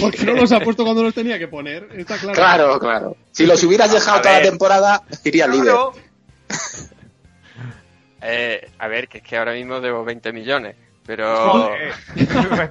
Porque 0.00 0.24
no 0.24 0.32
los 0.34 0.50
ha 0.52 0.60
puesto 0.60 0.84
cuando 0.84 1.02
los 1.02 1.14
tenía 1.14 1.38
que 1.38 1.48
poner, 1.48 1.88
está 1.96 2.16
claro. 2.16 2.34
Claro, 2.34 2.78
claro. 2.78 3.16
Si 3.30 3.46
los 3.46 3.62
hubieras 3.62 3.92
dejado 3.92 4.20
toda 4.20 4.38
la 4.38 4.42
temporada, 4.42 5.02
iría 5.24 5.46
líder. 5.46 5.64
Claro. 5.64 5.92
Eh, 8.28 8.70
a 8.80 8.88
ver, 8.88 9.06
que 9.06 9.18
es 9.18 9.24
que 9.24 9.36
ahora 9.36 9.52
mismo 9.52 9.80
debo 9.80 10.04
20 10.04 10.32
millones. 10.32 10.74
Pero 11.06 11.70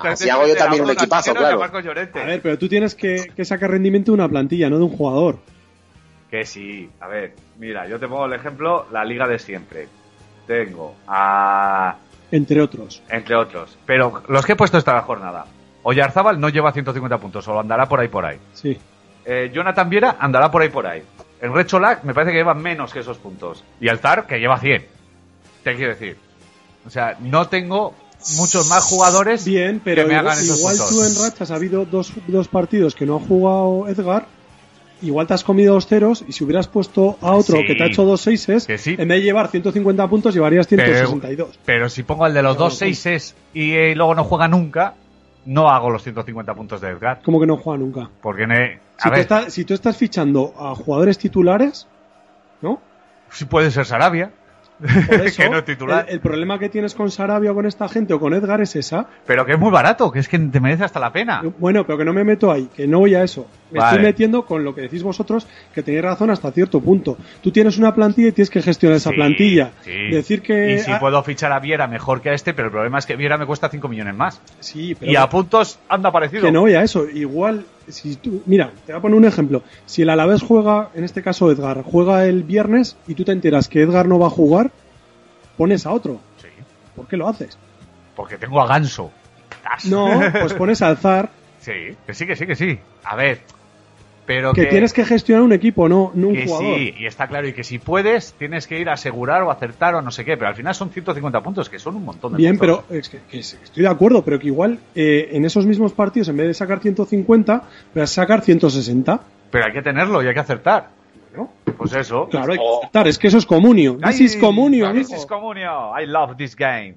Así 0.01 0.29
hago 0.29 0.45
yo 0.47 0.55
también 0.55 0.83
un 0.83 0.91
equipazo, 0.91 1.33
claro. 1.33 1.63
A 1.63 2.25
ver, 2.25 2.41
pero 2.41 2.57
tú 2.57 2.67
tienes 2.67 2.93
que, 2.93 3.31
que 3.33 3.45
sacar 3.45 3.71
rendimiento 3.71 4.11
de 4.11 4.15
una 4.15 4.27
plantilla, 4.27 4.69
no 4.69 4.77
de 4.77 4.83
un 4.83 4.97
jugador. 4.97 5.39
Que 6.29 6.45
sí, 6.45 6.89
a 6.99 7.07
ver, 7.07 7.33
mira, 7.57 7.87
yo 7.87 7.97
te 7.97 8.07
pongo 8.07 8.25
el 8.25 8.33
ejemplo, 8.33 8.87
la 8.91 9.05
liga 9.05 9.27
de 9.27 9.39
siempre. 9.39 9.87
Tengo 10.45 10.95
a... 11.07 11.95
Entre 12.36 12.61
otros. 12.61 13.01
entre 13.09 13.36
otros. 13.36 13.77
Pero 13.86 14.21
los 14.27 14.45
que 14.45 14.53
he 14.53 14.55
puesto 14.55 14.77
esta 14.77 14.99
jornada. 15.01 15.45
Oyarzábal 15.83 16.39
no 16.39 16.49
lleva 16.49 16.71
150 16.71 17.17
puntos, 17.19 17.45
solo 17.45 17.59
andará 17.59 17.88
por 17.88 17.99
ahí 17.99 18.07
por 18.07 18.25
ahí. 18.25 18.38
Sí. 18.53 18.77
Eh, 19.23 19.51
Jonathan 19.53 19.89
Viera 19.89 20.15
andará 20.19 20.49
por 20.51 20.61
ahí 20.61 20.69
por 20.69 20.86
ahí. 20.88 21.03
El 21.39 21.53
Recholak 21.53 22.03
me 22.03 22.13
parece 22.13 22.31
que 22.31 22.38
lleva 22.39 22.53
menos 22.55 22.91
que 22.91 22.99
esos 22.99 23.17
puntos. 23.19 23.63
Y 23.79 23.88
Altar 23.88 24.25
que 24.25 24.39
lleva 24.39 24.59
100. 24.59 24.86
Te 25.63 25.75
quiero 25.75 25.91
decir. 25.93 26.17
O 26.86 26.89
sea, 26.89 27.15
no 27.19 27.47
tengo 27.47 27.93
muchos 28.38 28.67
más 28.67 28.83
jugadores 28.83 29.45
Bien, 29.45 29.79
pero 29.83 30.03
que 30.03 30.07
me 30.07 30.13
igual, 30.15 30.27
hagan 30.27 30.43
esos 30.43 30.57
igual 30.59 30.77
puntos. 30.77 30.89
tú 30.95 31.03
en 31.03 31.15
rachas 31.23 31.51
ha 31.51 31.55
habido 31.55 31.86
dos, 31.86 32.11
dos 32.27 32.47
partidos 32.47 32.95
que 32.95 33.05
no 33.05 33.17
ha 33.17 33.19
jugado 33.19 33.88
Edgar. 33.88 34.25
Igual 35.01 35.27
te 35.27 35.33
has 35.33 35.43
comido 35.43 35.73
dos 35.73 35.87
ceros 35.87 36.23
y 36.27 36.31
si 36.31 36.43
hubieras 36.43 36.67
puesto 36.67 37.17
a 37.21 37.33
otro 37.33 37.57
Sí. 37.57 37.65
que 37.65 37.75
te 37.75 37.83
ha 37.83 37.87
hecho 37.87 38.05
dos 38.05 38.21
seises, 38.21 38.65
sí. 38.77 38.91
en 38.97 39.07
vez 39.07 39.19
de 39.19 39.21
llevar 39.23 39.49
150 39.49 40.07
puntos 40.07 40.33
llevarías 40.33 40.67
Pero, 40.67 40.83
162. 40.83 41.59
pero 41.65 41.89
si 41.89 42.03
pongo 42.03 42.25
el 42.27 42.33
de 42.33 42.41
los 42.41 42.57
dos 42.57 42.77
seises 42.77 43.35
y 43.53 43.73
eh, 43.73 43.93
luego 43.95 44.15
no 44.15 44.23
juega 44.23 44.47
nunca, 44.47 44.93
no 45.45 45.69
hago 45.69 45.89
los 45.89 46.01
150 46.01 46.53
puntos 46.55 46.81
de 46.81 46.89
Edgar. 46.89 47.21
Como 47.23 47.39
que 47.39 47.45
no 47.45 47.57
juega 47.57 47.77
nunca. 47.79 48.09
Porque, 48.21 48.47
ne- 48.47 48.79
a 48.97 49.03
Si 49.03 49.09
tú, 49.25 49.33
ver, 49.35 49.51
si 49.51 49.65
tú 49.65 49.73
estás 49.73 49.97
fichando 49.97 50.53
a 50.57 50.73
jugadores 50.75 51.17
titulares, 51.17 51.87
¿no? 52.61 52.79
si 53.29 53.45
puede 53.45 53.69
ser 53.71 53.85
Sarabia, 53.85 54.31
Por 54.80 55.21
eso, 55.26 55.41
que 55.41 55.49
no 55.49 55.63
titular. 55.63 56.05
El, 56.07 56.15
el 56.15 56.19
problema 56.19 56.59
que 56.59 56.69
tienes 56.69 56.93
con 56.95 57.09
Sarabia 57.09 57.51
o 57.51 57.55
con 57.55 57.65
esta 57.65 57.88
gente 57.88 58.13
o 58.13 58.19
con 58.19 58.34
Edgar 58.34 58.61
es 58.61 58.76
esa. 58.76 59.07
pero 59.26 59.45
que 59.45 59.53
es 59.53 59.59
muy 59.59 59.71
barato, 59.71 60.11
que 60.11 60.19
es 60.19 60.28
que 60.28 60.38
te 60.38 60.59
merece 60.59 60.84
hasta 60.84 60.99
la 60.99 61.11
pena. 61.13 61.41
Bueno, 61.59 61.86
pero 61.86 61.97
que 61.97 62.05
no 62.05 62.13
me 62.13 62.23
meto 62.23 62.51
ahí, 62.51 62.69
que 62.76 62.88
no 62.88 62.99
voy 62.99 63.15
a 63.15 63.23
eso. 63.23 63.47
Me 63.71 63.80
Vale. 63.80 63.91
estoy 63.95 64.05
metiendo 64.05 64.45
con 64.45 64.63
lo 64.63 64.76
que 64.76 64.82
decís 64.82 65.01
vosotros, 65.01 65.47
que 65.73 65.82
tenéis 65.82 66.03
razón 66.03 66.30
hasta 66.30 66.51
cierto 66.51 66.80
punto. 66.82 67.17
Tú 67.41 67.51
tienes 67.51 67.78
una 67.78 67.93
plantilla 67.95 68.28
y 68.30 68.32
tienes 68.32 68.49
que 68.49 68.61
gestionar 68.61 68.97
esa 68.97 69.09
Sí, 69.09 69.15
plantilla. 69.15 69.71
sí. 69.84 70.09
Decir 70.11 70.41
que. 70.41 70.76
Y 70.76 70.80
si 70.80 70.91
ah, 70.91 70.99
puedo 70.99 71.21
fichar 71.23 71.51
a 71.51 71.59
Viera 71.59 71.88
mejor 71.88 72.21
que 72.21 72.30
a 72.30 72.34
este, 72.34 72.53
pero 72.53 72.67
el 72.67 72.71
problema 72.71 72.99
es 72.99 73.05
que 73.05 73.15
Viera 73.15 73.38
me 73.38 73.45
cuesta 73.45 73.69
5 73.69 73.88
millones 73.88 74.15
más. 74.15 74.41
Sí, 74.59 74.95
pero 74.99 75.11
Y 75.11 75.15
a 75.15 75.28
puntos 75.30 75.80
anda 75.89 76.11
parecido. 76.11 76.43
que 76.43 76.51
no 76.51 76.61
voy 76.61 76.73
a 76.76 76.84
eso. 76.84 77.05
Igual, 77.09 77.65
si 77.88 78.15
tú. 78.15 78.41
Mira, 78.45 78.71
te 78.86 78.91
voy 78.93 78.99
a 78.99 79.01
poner 79.01 79.17
un 79.17 79.25
ejemplo. 79.25 79.63
Si 79.86 80.01
el 80.01 80.09
Alavés 80.09 80.41
juega, 80.41 80.89
en 80.93 81.03
este 81.03 81.21
caso 81.21 81.51
Edgar, 81.51 81.83
juega 81.83 82.25
el 82.25 82.43
viernes 82.43 82.97
y 83.07 83.15
tú 83.15 83.23
te 83.23 83.31
enteras 83.31 83.67
que 83.67 83.81
Edgar 83.81 84.07
no 84.07 84.19
va 84.19 84.27
a 84.27 84.31
jugar, 84.31 84.71
pones 85.57 85.86
a 85.86 85.91
otro. 85.91 86.19
Sí, 86.41 86.47
¿Por 86.95 87.07
qué 87.07 87.17
lo 87.17 87.27
haces? 87.27 87.57
porque 88.15 88.38
tengo 88.38 88.61
a 88.61 88.67
Ganso. 88.67 89.11
No, 89.89 90.21
pues 90.39 90.53
pones 90.53 90.81
a 90.81 90.88
Alzar, 90.88 91.29
Sí, 91.59 91.71
que 92.05 92.13
sí, 92.13 92.27
que 92.27 92.36
sí, 92.36 92.45
que 92.45 92.55
sí. 92.55 92.79
A 93.03 93.15
ver, 93.15 93.41
pero 94.26 94.53
que, 94.53 94.65
tienes 94.65 94.91
que 94.91 95.05
gestionar 95.05 95.43
un 95.43 95.53
equipo, 95.53 95.88
no, 95.88 96.11
no 96.15 96.30
un 96.30 96.34
que 96.36 96.45
jugador. 96.45 96.78
sí, 96.78 96.93
y 96.97 97.05
está 97.05 97.28
claro, 97.28 97.47
y 97.47 97.53
que 97.53 97.63
si 97.63 97.78
puedes, 97.80 98.34
tienes 98.34 98.65
que 98.67 98.80
ir 98.80 98.89
a 98.89 98.93
asegurar 98.93 99.43
o 99.43 99.51
acertar 99.51 99.93
o 99.95 100.01
no 100.01 100.09
sé 100.11 100.26
qué, 100.26 100.36
pero 100.36 100.47
al 100.49 100.55
final 100.55 100.73
son 100.73 100.89
150 100.89 101.41
puntos, 101.41 101.69
que 101.69 101.78
son 101.80 101.95
un 101.95 102.05
montón 102.05 102.32
de 102.34 102.38
Bien, 102.38 102.57
puntos. 102.57 102.84
pero 102.88 102.99
es 102.99 103.09
que, 103.09 103.19
que 103.30 103.39
estoy 103.39 103.84
de 103.84 103.88
acuerdo, 103.89 104.23
pero 104.23 104.39
que 104.39 104.47
igual 104.47 104.80
eh, 104.95 105.30
en 105.32 105.45
esos 105.45 105.65
mismos 105.65 105.93
partidos, 105.93 106.28
en 106.30 106.38
vez 106.38 106.47
de 106.47 106.53
sacar 106.53 106.80
150, 106.80 107.53
vas 107.93 108.03
a 108.03 108.07
sacar 108.07 108.41
160. 108.41 109.19
Pero 109.51 109.65
hay 109.65 109.71
que 109.73 109.82
tenerlo 109.82 110.23
y 110.23 110.28
hay 110.28 110.34
que 110.34 110.39
acertar. 110.39 110.89
Bueno, 111.30 111.51
Pues 111.78 111.93
eso. 111.93 112.28
claro, 112.30 112.51
hay 112.53 112.57
que 112.57 112.65
aceptar, 112.80 113.07
es 113.07 113.17
que 113.19 113.28
eso 113.28 113.38
es 113.38 113.45
comunio. 113.45 113.97
This 114.03 114.21
is 114.21 114.36
comunio, 114.38 114.91
This 114.93 115.11
is 115.11 115.26
comunio. 115.26 115.91
I 115.99 116.05
love 116.07 116.36
this 116.38 116.55
game. 116.55 116.95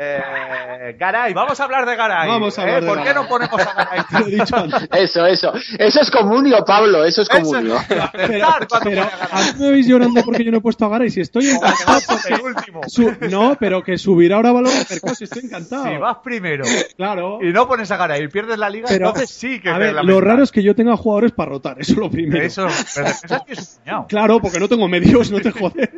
Eh, 0.00 0.94
Garay, 0.98 1.34
vamos 1.34 1.58
a 1.58 1.64
hablar 1.64 1.84
de 1.84 1.96
Garay. 1.96 2.28
Vamos 2.28 2.56
a 2.58 2.62
¿eh? 2.62 2.64
hablar 2.64 2.82
de 2.82 2.88
¿Por 2.88 2.98
qué 2.98 3.04
Garay. 3.06 3.22
no 3.22 3.28
ponemos 3.28 3.60
a 3.60 3.74
Garay? 3.74 4.00
Te 4.08 4.18
lo 4.20 4.26
he 4.26 4.30
dicho 4.30 4.56
antes. 4.56 4.88
Eso, 4.92 5.26
eso. 5.26 5.52
Eso 5.78 6.00
es 6.00 6.10
comunio, 6.10 6.64
Pablo. 6.64 7.04
Eso 7.04 7.22
es 7.22 7.28
Eso 7.28 7.38
es- 7.38 7.42
comunio. 7.48 7.76
Pero, 8.12 8.48
pero 8.84 9.02
a 9.02 9.42
mí 9.42 9.50
me 9.58 9.72
veis 9.72 9.86
llorando 9.88 10.22
porque 10.24 10.44
yo 10.44 10.52
no 10.52 10.58
he 10.58 10.60
puesto 10.60 10.84
a 10.84 10.88
Garay. 10.88 11.10
Si 11.10 11.20
estoy 11.20 11.48
encantado 11.48 12.00
porque 12.06 12.34
El 12.34 12.40
último. 12.42 12.80
su- 12.86 13.12
no, 13.28 13.56
pero 13.58 13.82
que 13.82 13.98
subirá 13.98 14.36
ahora 14.36 14.52
valor 14.52 14.70
de 14.72 14.86
mercado, 14.88 15.14
si 15.16 15.24
estoy 15.24 15.44
encantado. 15.46 15.84
Si 15.84 15.96
vas 15.96 16.18
primero 16.22 16.64
Claro. 16.96 17.40
y 17.42 17.52
no 17.52 17.66
pones 17.66 17.90
a 17.90 17.96
Garay 17.96 18.22
y 18.22 18.28
pierdes 18.28 18.58
la 18.58 18.70
liga, 18.70 18.86
Pero, 18.88 19.08
entonces 19.08 19.30
sí 19.30 19.60
que 19.60 19.68
a 19.70 19.78
ver, 19.78 19.94
lamentas. 19.94 20.14
lo 20.14 20.20
raro 20.20 20.42
es 20.44 20.52
que 20.52 20.62
yo 20.62 20.74
tenga 20.76 20.96
jugadores 20.96 21.32
para 21.32 21.50
rotar, 21.50 21.76
eso 21.80 21.92
es 21.92 21.98
lo 21.98 22.08
primero. 22.10 22.44
Eso, 22.44 22.68
pero 22.94 23.08
eso 23.08 23.26
es 23.34 23.42
que 23.42 23.52
es 23.54 23.58
un 23.78 23.82
puñado. 23.84 24.06
Claro, 24.06 24.40
porque 24.40 24.60
no 24.60 24.68
tengo 24.68 24.86
medios, 24.88 25.30
no 25.32 25.40
te 25.40 25.50
joder. 25.50 25.90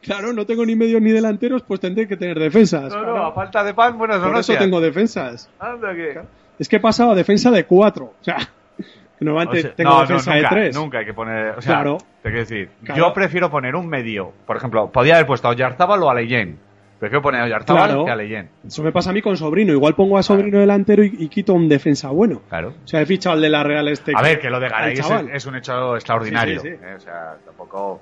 Claro, 0.00 0.32
no 0.32 0.46
tengo 0.46 0.64
ni 0.64 0.74
medios 0.74 1.00
ni 1.02 1.10
delanteros, 1.10 1.62
pues 1.62 1.78
tendré 1.80 2.08
que 2.08 2.16
tener 2.16 2.38
defensas. 2.38 2.84
No, 2.92 2.98
no, 2.98 3.02
claro. 3.04 3.26
a 3.26 3.32
falta 3.32 3.62
de 3.64 3.74
pan, 3.74 3.98
buenas 3.98 4.18
Por 4.20 4.36
eso 4.36 4.54
tengo 4.56 4.80
defensas. 4.80 5.50
Anda 5.58 5.94
que... 5.94 6.20
Es 6.58 6.68
que 6.68 6.76
he 6.76 6.80
pasado 6.80 7.12
a 7.12 7.14
defensa 7.14 7.50
de 7.50 7.64
cuatro. 7.64 8.14
O 8.20 8.24
sea, 8.24 8.36
normalmente 9.20 9.58
O 9.58 9.62
sea, 9.62 9.74
tengo 9.74 9.90
no, 9.90 9.96
no, 9.96 10.02
defensa 10.02 10.34
nunca, 10.34 10.48
de 10.48 10.54
tres. 10.54 10.76
Nunca 10.76 10.98
hay 10.98 11.04
que 11.04 11.14
poner. 11.14 11.58
O 11.58 11.62
sea, 11.62 11.74
Claro. 11.74 11.98
Te 12.22 12.28
quiero 12.30 12.38
decir, 12.38 12.70
Claro. 12.84 12.98
yo 13.08 13.12
prefiero 13.12 13.50
poner 13.50 13.74
un 13.76 13.88
medio. 13.88 14.32
Por 14.46 14.56
ejemplo, 14.56 14.90
podía 14.90 15.14
haber 15.14 15.26
puesto 15.26 15.48
a 15.48 15.50
Oyarzábal 15.52 16.02
o 16.02 16.10
a 16.10 16.14
Leyen. 16.14 16.58
Prefiero 17.00 17.20
poner 17.20 17.40
a 17.40 17.44
Oyarzábal 17.44 17.84
Claro. 17.88 18.04
que 18.04 18.10
a 18.12 18.16
Leyen. 18.16 18.48
Eso 18.66 18.82
me 18.82 18.92
pasa 18.92 19.10
a 19.10 19.12
mí 19.12 19.20
con 19.22 19.36
Sobrino. 19.36 19.72
Igual 19.72 19.94
pongo 19.96 20.18
a 20.18 20.22
Sobrino 20.22 20.58
delantero 20.58 21.02
y, 21.04 21.14
y 21.18 21.28
quito 21.28 21.52
un 21.54 21.68
defensa 21.68 22.10
bueno. 22.10 22.42
Claro. 22.48 22.74
O 22.84 22.86
sea, 22.88 23.00
he 23.00 23.06
fichado 23.06 23.34
al 23.34 23.42
de 23.42 23.48
la 23.48 23.62
Real 23.64 23.88
este. 23.88 24.12
A 24.14 24.22
ver, 24.22 24.38
que 24.38 24.48
lo 24.50 24.60
de 24.60 24.68
Garay 24.68 24.92
es, 24.94 25.06
es 25.32 25.46
un 25.46 25.56
hecho 25.56 25.94
extraordinario. 25.96 26.60
Sí, 26.60 26.68
sí, 26.68 26.74
sí. 26.76 26.84
eh, 26.84 26.94
O 26.96 27.00
sea, 27.00 27.36
tampoco. 27.44 28.00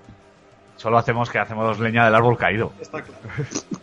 Solo 0.80 0.96
hacemos 0.96 1.28
que 1.28 1.38
hacemos 1.38 1.78
leña 1.78 2.06
del 2.06 2.14
árbol 2.14 2.38
caído. 2.38 2.72
Está 2.80 3.02
claro. 3.02 3.20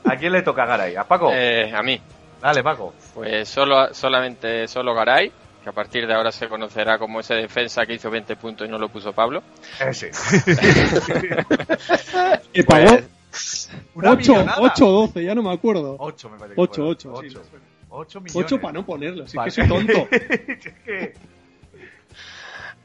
¿A 0.05 0.15
quién 0.15 0.31
le 0.33 0.41
toca 0.41 0.65
Garay? 0.65 0.95
¿A 0.95 1.03
Paco? 1.03 1.29
Eh, 1.31 1.71
a 1.71 1.83
mí. 1.83 2.01
Dale, 2.41 2.63
Paco. 2.63 2.95
Pues 3.13 3.47
solo, 3.47 3.93
solamente 3.93 4.67
solo 4.67 4.95
Garay, 4.95 5.31
que 5.63 5.69
a 5.69 5.73
partir 5.73 6.07
de 6.07 6.15
ahora 6.15 6.31
se 6.31 6.47
conocerá 6.49 6.97
como 6.97 7.19
ese 7.19 7.35
defensa 7.35 7.85
que 7.85 7.93
hizo 7.93 8.09
20 8.09 8.35
puntos 8.37 8.67
y 8.67 8.71
no 8.71 8.79
lo 8.79 8.89
puso 8.89 9.13
Pablo. 9.13 9.43
Ese. 9.79 10.09
¿Qué 12.51 12.63
pagó? 12.63 12.97
Pues, 13.29 13.69
Una 13.93 14.11
8, 14.13 14.17
millonada. 14.17 14.57
8 14.61 14.87
o 14.87 14.91
12, 15.01 15.23
ya 15.23 15.35
no 15.35 15.43
me 15.43 15.53
acuerdo. 15.53 15.97
8 15.99 16.29
me 16.31 16.37
parece. 16.39 16.55
que 16.55 16.61
8, 16.61 16.73
fueron. 16.73 16.89
8, 16.89 17.13
sí. 17.21 17.27
8. 17.37 17.41
8 17.89 18.21
millones. 18.21 18.51
8 18.51 18.59
para 18.61 18.73
no 18.73 18.83
ponerlo, 18.85 19.27
si 19.27 19.37
es 19.37 19.43
que 19.43 19.51
soy 19.51 19.67
tonto. 19.67 20.07
Es 20.11 20.73
que- 20.83 21.13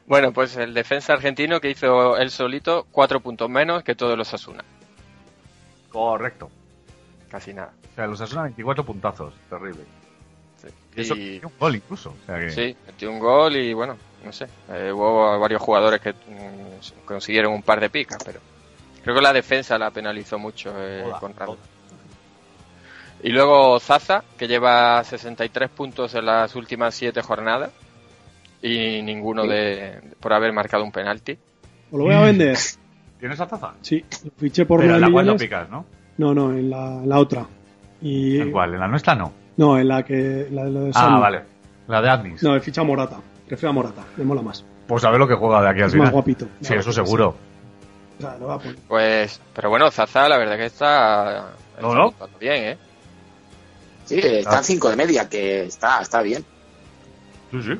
Bueno, 0.05 0.33
pues 0.33 0.55
el 0.57 0.73
defensa 0.73 1.13
argentino 1.13 1.59
que 1.61 1.69
hizo 1.69 2.17
él 2.17 2.29
solito 2.29 2.85
cuatro 2.91 3.19
puntos 3.21 3.49
menos 3.49 3.83
que 3.83 3.95
todos 3.95 4.17
los 4.17 4.33
Asuna. 4.33 4.63
Correcto. 5.89 6.49
Casi 7.29 7.53
nada. 7.53 7.73
O 7.91 7.95
sea, 7.95 8.07
los 8.07 8.21
Asuna 8.21 8.43
24 8.43 8.83
puntazos. 8.83 9.33
Terrible. 9.49 9.83
Y 10.95 11.01
eso 11.01 11.15
Y- 11.15 11.41
un 11.43 11.51
gol 11.59 11.75
incluso. 11.75 12.09
O 12.21 12.25
sea 12.25 12.39
que... 12.39 12.49
Sí, 12.51 12.75
metió 12.85 13.11
un 13.11 13.19
gol 13.19 13.55
y 13.55 13.73
bueno, 13.73 13.97
no 14.23 14.31
sé. 14.31 14.47
eh, 14.69 14.91
hubo 14.93 15.39
varios 15.39 15.61
jugadores 15.61 15.99
que 16.01 16.11
mm, 16.13 17.05
consiguieron 17.05 17.53
un 17.53 17.63
par 17.63 17.79
de 17.79 17.89
picas, 17.89 18.19
pero 18.23 18.39
creo 19.03 19.15
que 19.15 19.21
la 19.21 19.33
defensa 19.33 19.77
la 19.77 19.89
penalizó 19.91 20.37
mucho 20.37 20.73
eh. 20.77 21.03
Y 23.23 23.29
luego 23.29 23.79
Zaza, 23.79 24.23
que 24.37 24.47
lleva 24.47 25.03
63 25.03 25.69
puntos 25.69 26.13
en 26.13 26.25
las 26.25 26.55
últimas 26.55 26.93
7 26.93 27.21
jornadas 27.21 27.71
y 28.63 29.01
ninguno 29.03 29.43
de 29.45 29.99
por 30.19 30.33
haber 30.33 30.51
marcado 30.53 30.83
un 30.83 30.91
penalti. 30.91 31.33
Os 31.91 31.97
lo 31.99 32.05
voy 32.05 32.13
a 32.15 32.21
vender. 32.21 32.57
¿Tienes 33.19 33.39
a 33.39 33.45
Zaza? 33.45 33.73
Sí, 33.81 34.03
lo 34.25 34.31
fiché 34.37 34.65
por 34.65 34.79
Pero 34.79 34.95
en 34.95 34.99
9 35.01 35.07
la 35.07 35.13
cual 35.13 35.25
no 35.27 35.33
millones. 35.33 35.41
picas, 35.41 35.69
¿no? 35.69 35.85
No, 36.17 36.33
no, 36.33 36.51
en 36.51 36.69
la, 36.69 36.87
en 36.95 37.09
la 37.09 37.19
otra. 37.19 37.45
Y, 38.01 38.39
¿En 38.39 38.51
cuál? 38.51 38.73
¿En 38.73 38.79
la 38.79 38.87
nuestra 38.87 39.15
no? 39.15 39.31
No, 39.57 39.77
en 39.77 39.87
la 39.87 40.03
que. 40.03 40.47
La 40.51 40.63
de, 40.65 40.71
la 40.71 40.79
de 40.81 40.89
Ah, 40.89 40.93
Sam. 40.93 41.21
vale. 41.21 41.41
La 41.87 42.01
de 42.01 42.09
Adnis. 42.09 42.41
No, 42.43 42.55
he 42.55 42.59
fichado 42.59 42.85
a 42.85 42.87
Morata. 42.87 43.17
Prefiero 43.47 43.69
a 43.69 43.73
Morata, 43.73 44.03
me 44.17 44.23
mola 44.23 44.41
más. 44.41 44.65
Pues 44.87 45.03
a 45.03 45.09
ver 45.11 45.19
lo 45.19 45.27
que 45.27 45.35
juega 45.35 45.61
de 45.61 45.69
aquí 45.69 45.79
al 45.81 45.85
Es 45.87 45.91
final. 45.91 46.05
más 46.07 46.13
guapito. 46.13 46.47
Sí, 46.61 46.73
eso 46.73 46.91
sí. 46.91 46.95
seguro. 46.95 47.35
O 48.17 48.21
sea, 48.21 48.37
lo 48.37 48.45
voy 48.47 48.55
a 48.55 48.57
poner. 48.59 48.75
Pues, 48.87 49.41
pero 49.53 49.69
bueno, 49.69 49.89
Zaza 49.91 50.27
la 50.29 50.37
verdad 50.37 50.57
que 50.57 50.65
está, 50.65 51.51
No, 51.81 51.87
está 51.89 51.99
no. 51.99 52.11
jugando 52.11 52.37
bien, 52.39 52.63
¿eh? 52.63 52.77
Sí, 54.05 54.19
está 54.19 54.57
en 54.57 54.63
5 54.63 54.89
de 54.89 54.95
media, 54.95 55.29
que 55.29 55.63
está, 55.63 56.01
está 56.01 56.21
bien. 56.21 56.43
Sí, 57.51 57.61
sí. 57.63 57.73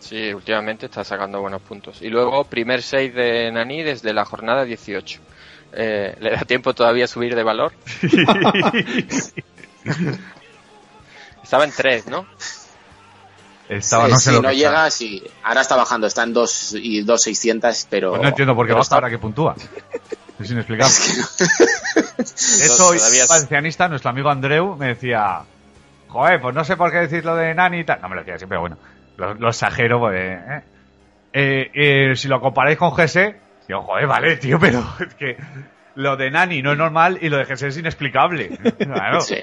Sí, 0.00 0.32
últimamente 0.34 0.86
está 0.86 1.04
sacando 1.04 1.40
buenos 1.40 1.62
puntos. 1.62 2.00
Y 2.02 2.08
luego, 2.08 2.42
primer 2.44 2.82
6 2.82 3.14
de 3.14 3.52
Nani 3.52 3.82
desde 3.82 4.12
la 4.12 4.24
jornada 4.24 4.64
18. 4.64 5.20
Eh, 5.72 6.16
¿Le 6.18 6.30
da 6.32 6.40
tiempo 6.40 6.74
todavía 6.74 7.04
a 7.04 7.08
subir 7.08 7.34
de 7.36 7.42
valor? 7.44 7.72
Estaba 11.42 11.64
en 11.64 11.72
3, 11.72 12.06
¿no? 12.06 12.26
Estaba, 13.68 14.06
Sí, 14.06 14.10
no 14.12 14.18
sé 14.18 14.30
si 14.30 14.36
lo 14.36 14.42
no 14.42 14.48
que 14.48 14.54
está. 14.56 14.68
llega, 14.68 14.90
sí. 14.90 15.22
Ahora 15.44 15.60
está 15.60 15.76
bajando, 15.76 16.06
está 16.06 16.22
en 16.24 16.32
2 16.32 16.74
y 16.80 17.02
2,600, 17.02 17.86
pero. 17.88 18.10
Pues 18.10 18.22
no 18.22 18.28
entiendo 18.28 18.54
por 18.56 18.66
qué 18.66 18.72
baja 18.72 18.82
está- 18.82 18.94
ahora 18.96 19.10
que 19.10 19.18
puntúa. 19.18 19.54
Es 20.40 20.50
inexplicable. 20.50 20.92
Todavía 22.76 22.84
hoy 22.84 23.18
es- 23.20 23.28
valencianista, 23.28 23.88
nuestro 23.88 24.10
amigo 24.10 24.28
Andreu, 24.28 24.74
me 24.76 24.88
decía, 24.88 25.42
joder, 26.08 26.40
pues 26.40 26.54
no 26.54 26.64
sé 26.64 26.76
por 26.76 26.90
qué 26.90 26.98
decir 26.98 27.24
lo 27.24 27.36
de 27.36 27.54
Nani 27.54 27.80
y 27.80 27.84
tal. 27.84 28.00
No 28.00 28.08
me 28.08 28.16
lo 28.16 28.22
decía 28.22 28.38
siempre, 28.38 28.56
pero 28.56 28.60
bueno, 28.62 28.76
lo, 29.20 29.34
lo 29.34 29.48
exagero, 29.50 29.98
pues, 30.00 30.16
eh. 30.18 30.62
Eh, 31.32 31.70
eh, 31.74 32.16
si 32.16 32.26
lo 32.28 32.40
comparáis 32.40 32.76
con 32.78 32.90
GS, 32.92 33.34
digo, 33.68 33.82
joder, 33.82 34.06
vale, 34.06 34.36
tío, 34.36 34.58
pero 34.58 34.82
es 35.00 35.14
que 35.14 35.36
lo 35.94 36.16
de 36.16 36.30
Nani 36.30 36.62
no 36.62 36.72
es 36.72 36.78
normal 36.78 37.18
y 37.20 37.28
lo 37.28 37.36
de 37.36 37.44
GS 37.44 37.62
es 37.68 37.76
inexplicable. 37.78 38.58
Claro. 38.78 39.20
Sí. 39.20 39.36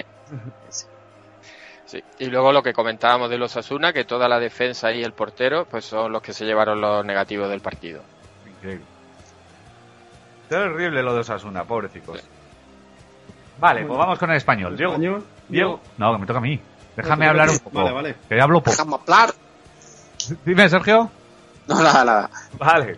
Sí. 1.86 2.02
Y 2.18 2.26
luego 2.26 2.52
lo 2.52 2.62
que 2.62 2.74
comentábamos 2.74 3.30
de 3.30 3.38
los 3.38 3.56
Asuna, 3.56 3.94
que 3.94 4.04
toda 4.04 4.28
la 4.28 4.38
defensa 4.38 4.92
y 4.92 5.02
el 5.02 5.12
portero, 5.12 5.64
pues 5.64 5.86
son 5.86 6.12
los 6.12 6.20
que 6.20 6.34
se 6.34 6.44
llevaron 6.44 6.80
los 6.82 7.02
negativos 7.04 7.48
del 7.48 7.60
partido. 7.60 8.02
Increíble. 8.46 8.84
Terrible 10.50 11.02
lo 11.02 11.14
de 11.14 11.20
Osasuna, 11.20 11.64
pobrecitos. 11.64 12.22
Vale, 13.58 13.84
pues 13.86 13.98
vamos 13.98 14.18
con 14.18 14.30
el 14.30 14.36
español. 14.36 14.76
Diego, 14.76 14.92
Español. 14.92 15.24
Diego. 15.48 15.80
No, 15.96 16.12
que 16.12 16.18
me 16.18 16.26
toca 16.26 16.38
a 16.38 16.42
mí. 16.42 16.60
Déjame 16.96 17.24
No, 17.24 17.30
hablar 17.30 17.50
un 17.50 17.58
poco. 17.58 17.78
Vale, 17.78 17.92
vale. 17.92 18.14
Que 18.28 18.40
hablo 18.40 18.60
poco. 18.60 18.70
Déjame 18.70 18.94
hablar. 18.96 19.30
Dime, 20.44 20.68
Sergio. 20.68 21.10
No, 21.66 21.82
nada, 21.82 22.04
nada. 22.04 22.30
Vale. 22.58 22.96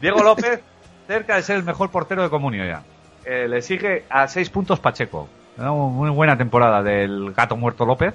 Diego 0.00 0.22
López, 0.22 0.60
cerca 1.06 1.36
de 1.36 1.42
ser 1.42 1.56
el 1.56 1.62
mejor 1.62 1.90
portero 1.90 2.22
de 2.22 2.30
Comunio 2.30 2.64
ya. 2.64 2.82
Eh, 3.24 3.46
le 3.48 3.62
sigue 3.62 4.04
a 4.08 4.26
seis 4.28 4.48
puntos 4.50 4.80
Pacheco. 4.80 5.28
Una 5.56 5.72
muy 5.72 6.10
buena 6.10 6.36
temporada 6.38 6.82
del 6.82 7.32
gato 7.32 7.56
muerto 7.56 7.84
López. 7.84 8.14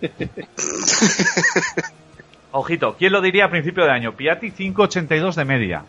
Ojito, 2.52 2.96
¿quién 2.98 3.12
lo 3.12 3.20
diría 3.20 3.44
a 3.44 3.50
principio 3.50 3.84
de 3.84 3.92
año? 3.92 4.12
Piatti 4.12 4.50
5.82 4.50 5.34
de 5.34 5.44
media. 5.44 5.84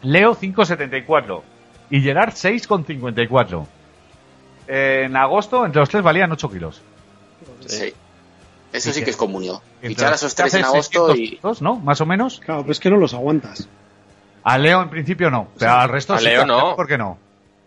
Leo 0.00 0.34
5.74. 0.34 1.42
Y 1.90 2.00
Gerard 2.00 2.32
6.54. 2.32 3.66
Eh, 4.68 5.02
en 5.04 5.16
agosto, 5.16 5.66
entre 5.66 5.80
los 5.80 5.90
tres 5.90 6.02
valían 6.02 6.32
8 6.32 6.50
kilos. 6.50 6.80
Sí. 7.66 7.92
Eso 8.72 8.88
Sí, 8.92 8.98
sí 9.00 9.04
que- 9.04 9.10
es 9.10 9.16
comunio. 9.16 9.60
Entre 9.76 9.88
Fichar 9.90 10.12
a 10.12 10.16
esos 10.16 10.34
tres 10.34 10.54
en 10.54 10.64
agosto 10.64 11.08
600 11.08 11.18
y. 11.18 11.30
puntos, 11.36 11.62
¿no? 11.62 11.76
Más 11.76 12.00
o 12.00 12.06
menos. 12.06 12.40
Claro, 12.40 12.62
pero 12.62 12.72
es 12.72 12.80
que 12.80 12.90
no 12.90 12.96
los 12.96 13.12
aguantas. 13.14 13.68
A 14.44 14.58
Leo 14.58 14.82
en 14.82 14.90
principio 14.90 15.30
no. 15.30 15.48
Pero 15.58 15.72
al 15.72 15.88
resto 15.88 16.14
a 16.14 16.18
sí 16.18 16.24
Leo 16.24 16.46
no. 16.46 16.74
¿Por 16.74 16.86
qué 16.88 16.96
no? 16.98 17.18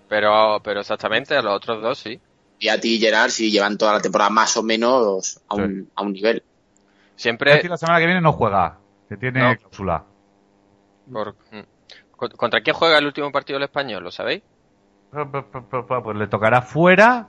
Pero, 0.09 0.59
pero 0.63 0.81
exactamente, 0.81 1.35
a 1.35 1.41
los 1.41 1.53
otros 1.55 1.81
dos 1.81 1.97
sí. 1.99 2.19
Y 2.59 2.69
a 2.69 2.79
ti 2.79 2.95
y 2.95 2.99
Gerard 2.99 3.29
si 3.31 3.51
llevan 3.51 3.77
toda 3.77 3.93
la 3.93 3.99
temporada 4.01 4.29
más 4.29 4.55
o 4.57 4.63
menos 4.63 5.39
a 5.47 5.55
un, 5.55 5.89
a 5.95 6.01
un 6.01 6.13
nivel. 6.13 6.43
Siempre 7.15 7.61
la 7.67 7.77
semana 7.77 7.99
que 7.99 8.05
viene 8.05 8.21
no 8.21 8.33
juega. 8.33 8.77
Que 9.07 9.17
tiene 9.17 9.41
No. 9.41 9.55
cláusula. 9.57 10.03
por... 11.11 11.35
mm. 11.51 11.59
Con- 12.15 12.29
¿Contra 12.31 12.61
quién 12.61 12.75
juega 12.75 12.97
el 12.97 13.05
último 13.05 13.31
partido 13.31 13.57
del 13.59 13.65
español? 13.65 14.03
¿Lo 14.03 14.09
sabéis? 14.11 14.41
Pues 15.11 16.17
le 16.17 16.27
tocará 16.27 16.61
fuera 16.61 17.27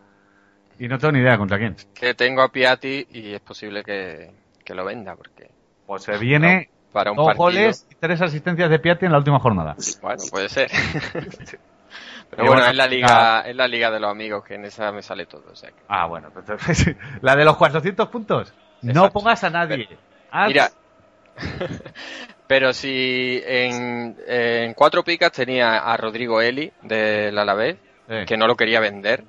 y 0.78 0.88
no 0.88 0.98
tengo 0.98 1.12
ni 1.12 1.20
idea 1.20 1.36
contra 1.38 1.58
quién. 1.58 1.76
Que 1.94 2.14
tengo 2.14 2.42
a 2.42 2.48
Piatti 2.50 3.06
y 3.12 3.32
es 3.34 3.40
posible 3.40 3.82
que, 3.82 4.30
que 4.64 4.74
lo 4.74 4.84
venda, 4.84 5.14
porque 5.16 5.48
Pues 5.86 6.02
se 6.04 6.16
viene 6.18 6.68
para 6.92 7.10
un 7.10 7.16
dos 7.16 7.26
partido... 7.26 7.44
goles 7.44 7.86
y 7.90 7.94
tres 7.96 8.20
asistencias 8.22 8.68
de 8.70 8.78
Piatti 8.78 9.06
en 9.06 9.12
la 9.12 9.18
última 9.18 9.38
jornada. 9.38 9.76
Bueno, 10.02 10.22
puede 10.30 10.48
ser. 10.48 10.70
Pero 12.28 12.42
bueno, 12.42 12.54
bueno, 12.62 12.66
es 12.70 12.76
la 12.76 12.86
liga, 12.88 13.40
es 13.42 13.54
la 13.54 13.68
liga 13.68 13.90
de 13.90 14.00
los 14.00 14.10
amigos, 14.10 14.44
que 14.44 14.54
en 14.56 14.64
esa 14.64 14.90
me 14.90 15.00
sale 15.00 15.26
todo. 15.26 15.44
O 15.52 15.54
sea 15.54 15.70
que- 15.70 15.76
Ah, 15.88 16.06
bueno. 16.06 16.32
entonces, 16.36 16.96
la 17.22 17.36
de 17.36 17.44
los 17.44 17.56
400 17.56 18.08
puntos. 18.08 18.52
No 18.82 18.90
Exacto. 18.90 19.12
pongas 19.12 19.44
a 19.44 19.50
nadie. 19.50 19.88
Ah, 20.32 20.48
Mira, 20.48 20.68
pero 22.46 22.72
si 22.72 23.40
en, 23.46 24.16
en 24.26 24.74
cuatro 24.74 25.02
picas 25.04 25.32
tenía 25.32 25.78
a 25.78 25.96
Rodrigo 25.96 26.40
Eli 26.40 26.72
del 26.82 27.38
Alavés, 27.38 27.76
eh, 28.08 28.24
que 28.26 28.36
no 28.36 28.46
lo 28.46 28.56
quería 28.56 28.80
vender, 28.80 29.24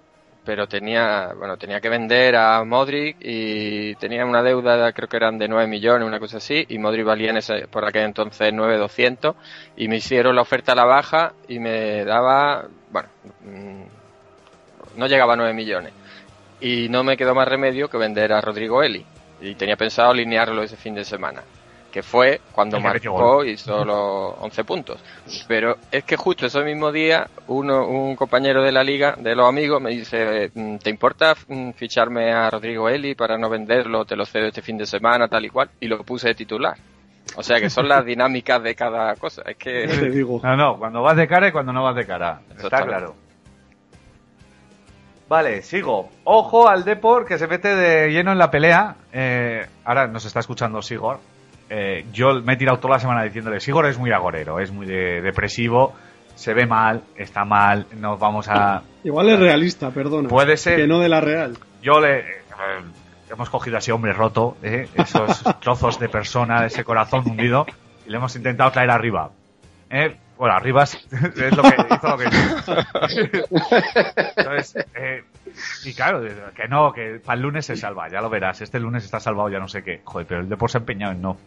pero 0.47 0.65
tenía, 0.65 1.33
bueno, 1.37 1.57
tenía 1.57 1.81
que 1.81 1.89
vender 1.89 2.37
a 2.37 2.63
Modric 2.63 3.17
y 3.19 3.95
tenía 3.95 4.25
una 4.25 4.41
deuda, 4.41 4.93
creo 4.93 5.09
que 5.09 5.17
eran 5.17 5.37
de 5.37 5.49
9 5.49 5.67
millones, 5.67 6.07
una 6.07 6.21
cosa 6.21 6.37
así, 6.37 6.65
y 6.69 6.79
Modric 6.79 7.05
valía 7.05 7.31
en 7.31 7.37
ese, 7.37 7.67
por 7.67 7.83
aquel 7.83 8.03
entonces 8.03 8.53
9.200 8.53 9.35
y 9.75 9.89
me 9.89 9.97
hicieron 9.97 10.37
la 10.37 10.43
oferta 10.43 10.71
a 10.71 10.75
la 10.75 10.85
baja 10.85 11.33
y 11.49 11.59
me 11.59 12.05
daba, 12.05 12.65
bueno, 12.91 13.09
mm, 13.43 14.97
no 14.97 15.07
llegaba 15.07 15.33
a 15.33 15.35
9 15.35 15.53
millones. 15.53 15.91
Y 16.61 16.87
no 16.87 17.03
me 17.03 17.17
quedó 17.17 17.35
más 17.35 17.49
remedio 17.49 17.89
que 17.89 17.97
vender 17.97 18.31
a 18.31 18.39
Rodrigo 18.39 18.81
Eli. 18.81 19.05
Y 19.41 19.55
tenía 19.55 19.75
pensado 19.75 20.11
alinearlo 20.11 20.63
ese 20.63 20.77
fin 20.77 20.95
de 20.95 21.03
semana. 21.03 21.43
Que 21.97 22.03
fue 22.03 22.41
cuando 22.51 22.79
marcó 22.79 23.43
y 23.43 23.57
solo 23.57 24.35
11 24.41 24.63
puntos. 24.65 25.03
Pero 25.47 25.77
es 25.91 26.03
que 26.03 26.15
justo 26.15 26.45
ese 26.45 26.63
mismo 26.63 26.91
día, 26.91 27.27
uno, 27.47 27.87
un 27.87 28.15
compañero 28.15 28.61
de 28.61 28.71
la 28.71 28.83
liga, 28.83 29.15
de 29.17 29.33
los 29.35 29.49
amigos, 29.49 29.81
me 29.81 29.89
dice, 29.89 30.51
mm, 30.53 30.75
¿te 30.75 30.91
importa 30.91 31.33
mm, 31.47 31.71
ficharme 31.71 32.31
a 32.31 32.51
Rodrigo 32.51 32.87
Eli 32.87 33.15
para 33.15 33.35
no 33.39 33.49
venderlo? 33.49 34.05
Te 34.05 34.15
lo 34.15 34.27
cedo 34.27 34.45
este 34.45 34.61
fin 34.61 34.77
de 34.77 34.85
semana, 34.85 35.27
tal 35.27 35.45
y 35.45 35.49
cual. 35.49 35.71
Y 35.79 35.87
lo 35.87 36.03
puse 36.03 36.27
de 36.27 36.35
titular. 36.35 36.77
O 37.35 37.41
sea 37.41 37.59
que 37.59 37.71
son 37.71 37.87
las 37.87 38.05
dinámicas 38.05 38.61
de 38.61 38.75
cada 38.75 39.15
cosa. 39.15 39.41
Es 39.47 39.57
que... 39.57 39.87
Te 39.87 40.11
digo. 40.11 40.39
No, 40.43 40.55
no, 40.55 40.77
cuando 40.77 41.01
vas 41.01 41.17
de 41.17 41.27
cara 41.27 41.47
y 41.47 41.51
cuando 41.51 41.73
no 41.73 41.81
vas 41.81 41.95
de 41.95 42.05
cara. 42.05 42.41
Está 42.55 42.85
claro. 42.85 43.15
Vale, 45.27 45.63
sigo. 45.63 46.11
Ojo 46.25 46.69
al 46.69 46.83
Depor 46.83 47.25
que 47.25 47.39
se 47.39 47.47
mete 47.47 47.75
de 47.75 48.11
lleno 48.11 48.33
en 48.33 48.37
la 48.37 48.51
pelea. 48.51 48.97
Eh, 49.11 49.65
ahora 49.83 50.05
nos 50.05 50.25
está 50.25 50.41
escuchando 50.41 50.83
Sigor. 50.83 51.19
Eh, 51.69 52.05
yo 52.13 52.41
me 52.41 52.53
he 52.53 52.57
tirado 52.57 52.79
toda 52.79 52.95
la 52.95 52.99
semana 52.99 53.23
diciéndole, 53.23 53.59
Sigor 53.59 53.85
es 53.87 53.97
muy 53.97 54.11
agorero, 54.11 54.59
es 54.59 54.71
muy 54.71 54.85
de- 54.85 55.21
depresivo, 55.21 55.93
se 56.35 56.53
ve 56.53 56.65
mal, 56.65 57.03
está 57.15 57.43
mal, 57.45 57.87
nos 57.97 58.19
vamos 58.19 58.47
a... 58.49 58.83
Igual 59.03 59.29
es 59.29 59.39
realista, 59.39 59.91
perdona. 59.91 60.29
Puede 60.29 60.55
ser. 60.57 60.77
Que 60.77 60.87
no 60.87 60.99
de 60.99 61.09
la 61.09 61.19
real. 61.21 61.57
Yo 61.81 61.99
le... 61.99 62.19
eh, 62.19 62.23
hemos 63.29 63.49
cogido 63.49 63.75
a 63.75 63.79
ese 63.79 63.91
hombre 63.91 64.13
roto, 64.13 64.55
eh, 64.63 64.87
esos 64.95 65.43
trozos 65.59 65.99
de 65.99 66.07
persona, 66.09 66.65
ese 66.65 66.83
corazón 66.83 67.23
hundido, 67.27 67.65
y 68.05 68.09
le 68.11 68.17
hemos 68.17 68.35
intentado 68.35 68.71
traer 68.71 68.89
arriba. 68.91 69.31
Eh, 69.89 70.15
bueno, 70.37 70.55
arriba 70.55 70.83
es, 70.83 70.95
es 71.11 71.55
lo 71.55 71.63
que 71.63 71.75
hizo 71.89 72.07
lo 72.07 72.17
que 72.17 72.25
hizo. 72.25 72.75
Entonces, 74.35 74.85
eh, 74.95 75.23
y 75.85 75.93
claro, 75.93 76.21
que 76.55 76.67
no, 76.67 76.91
que 76.93 77.19
para 77.23 77.35
el 77.35 77.41
lunes 77.41 77.65
se 77.65 77.75
salva, 77.75 78.09
ya 78.09 78.21
lo 78.21 78.29
verás. 78.29 78.61
Este 78.61 78.79
lunes 78.79 79.03
está 79.03 79.19
salvado, 79.19 79.49
ya 79.49 79.59
no 79.59 79.67
sé 79.67 79.83
qué. 79.83 80.01
Joder, 80.03 80.27
pero 80.27 80.41
el 80.41 80.49
Depor 80.49 80.69
se 80.69 80.77
ha 80.77 80.79
empeñado 80.79 81.13
en 81.13 81.21
no. 81.21 81.37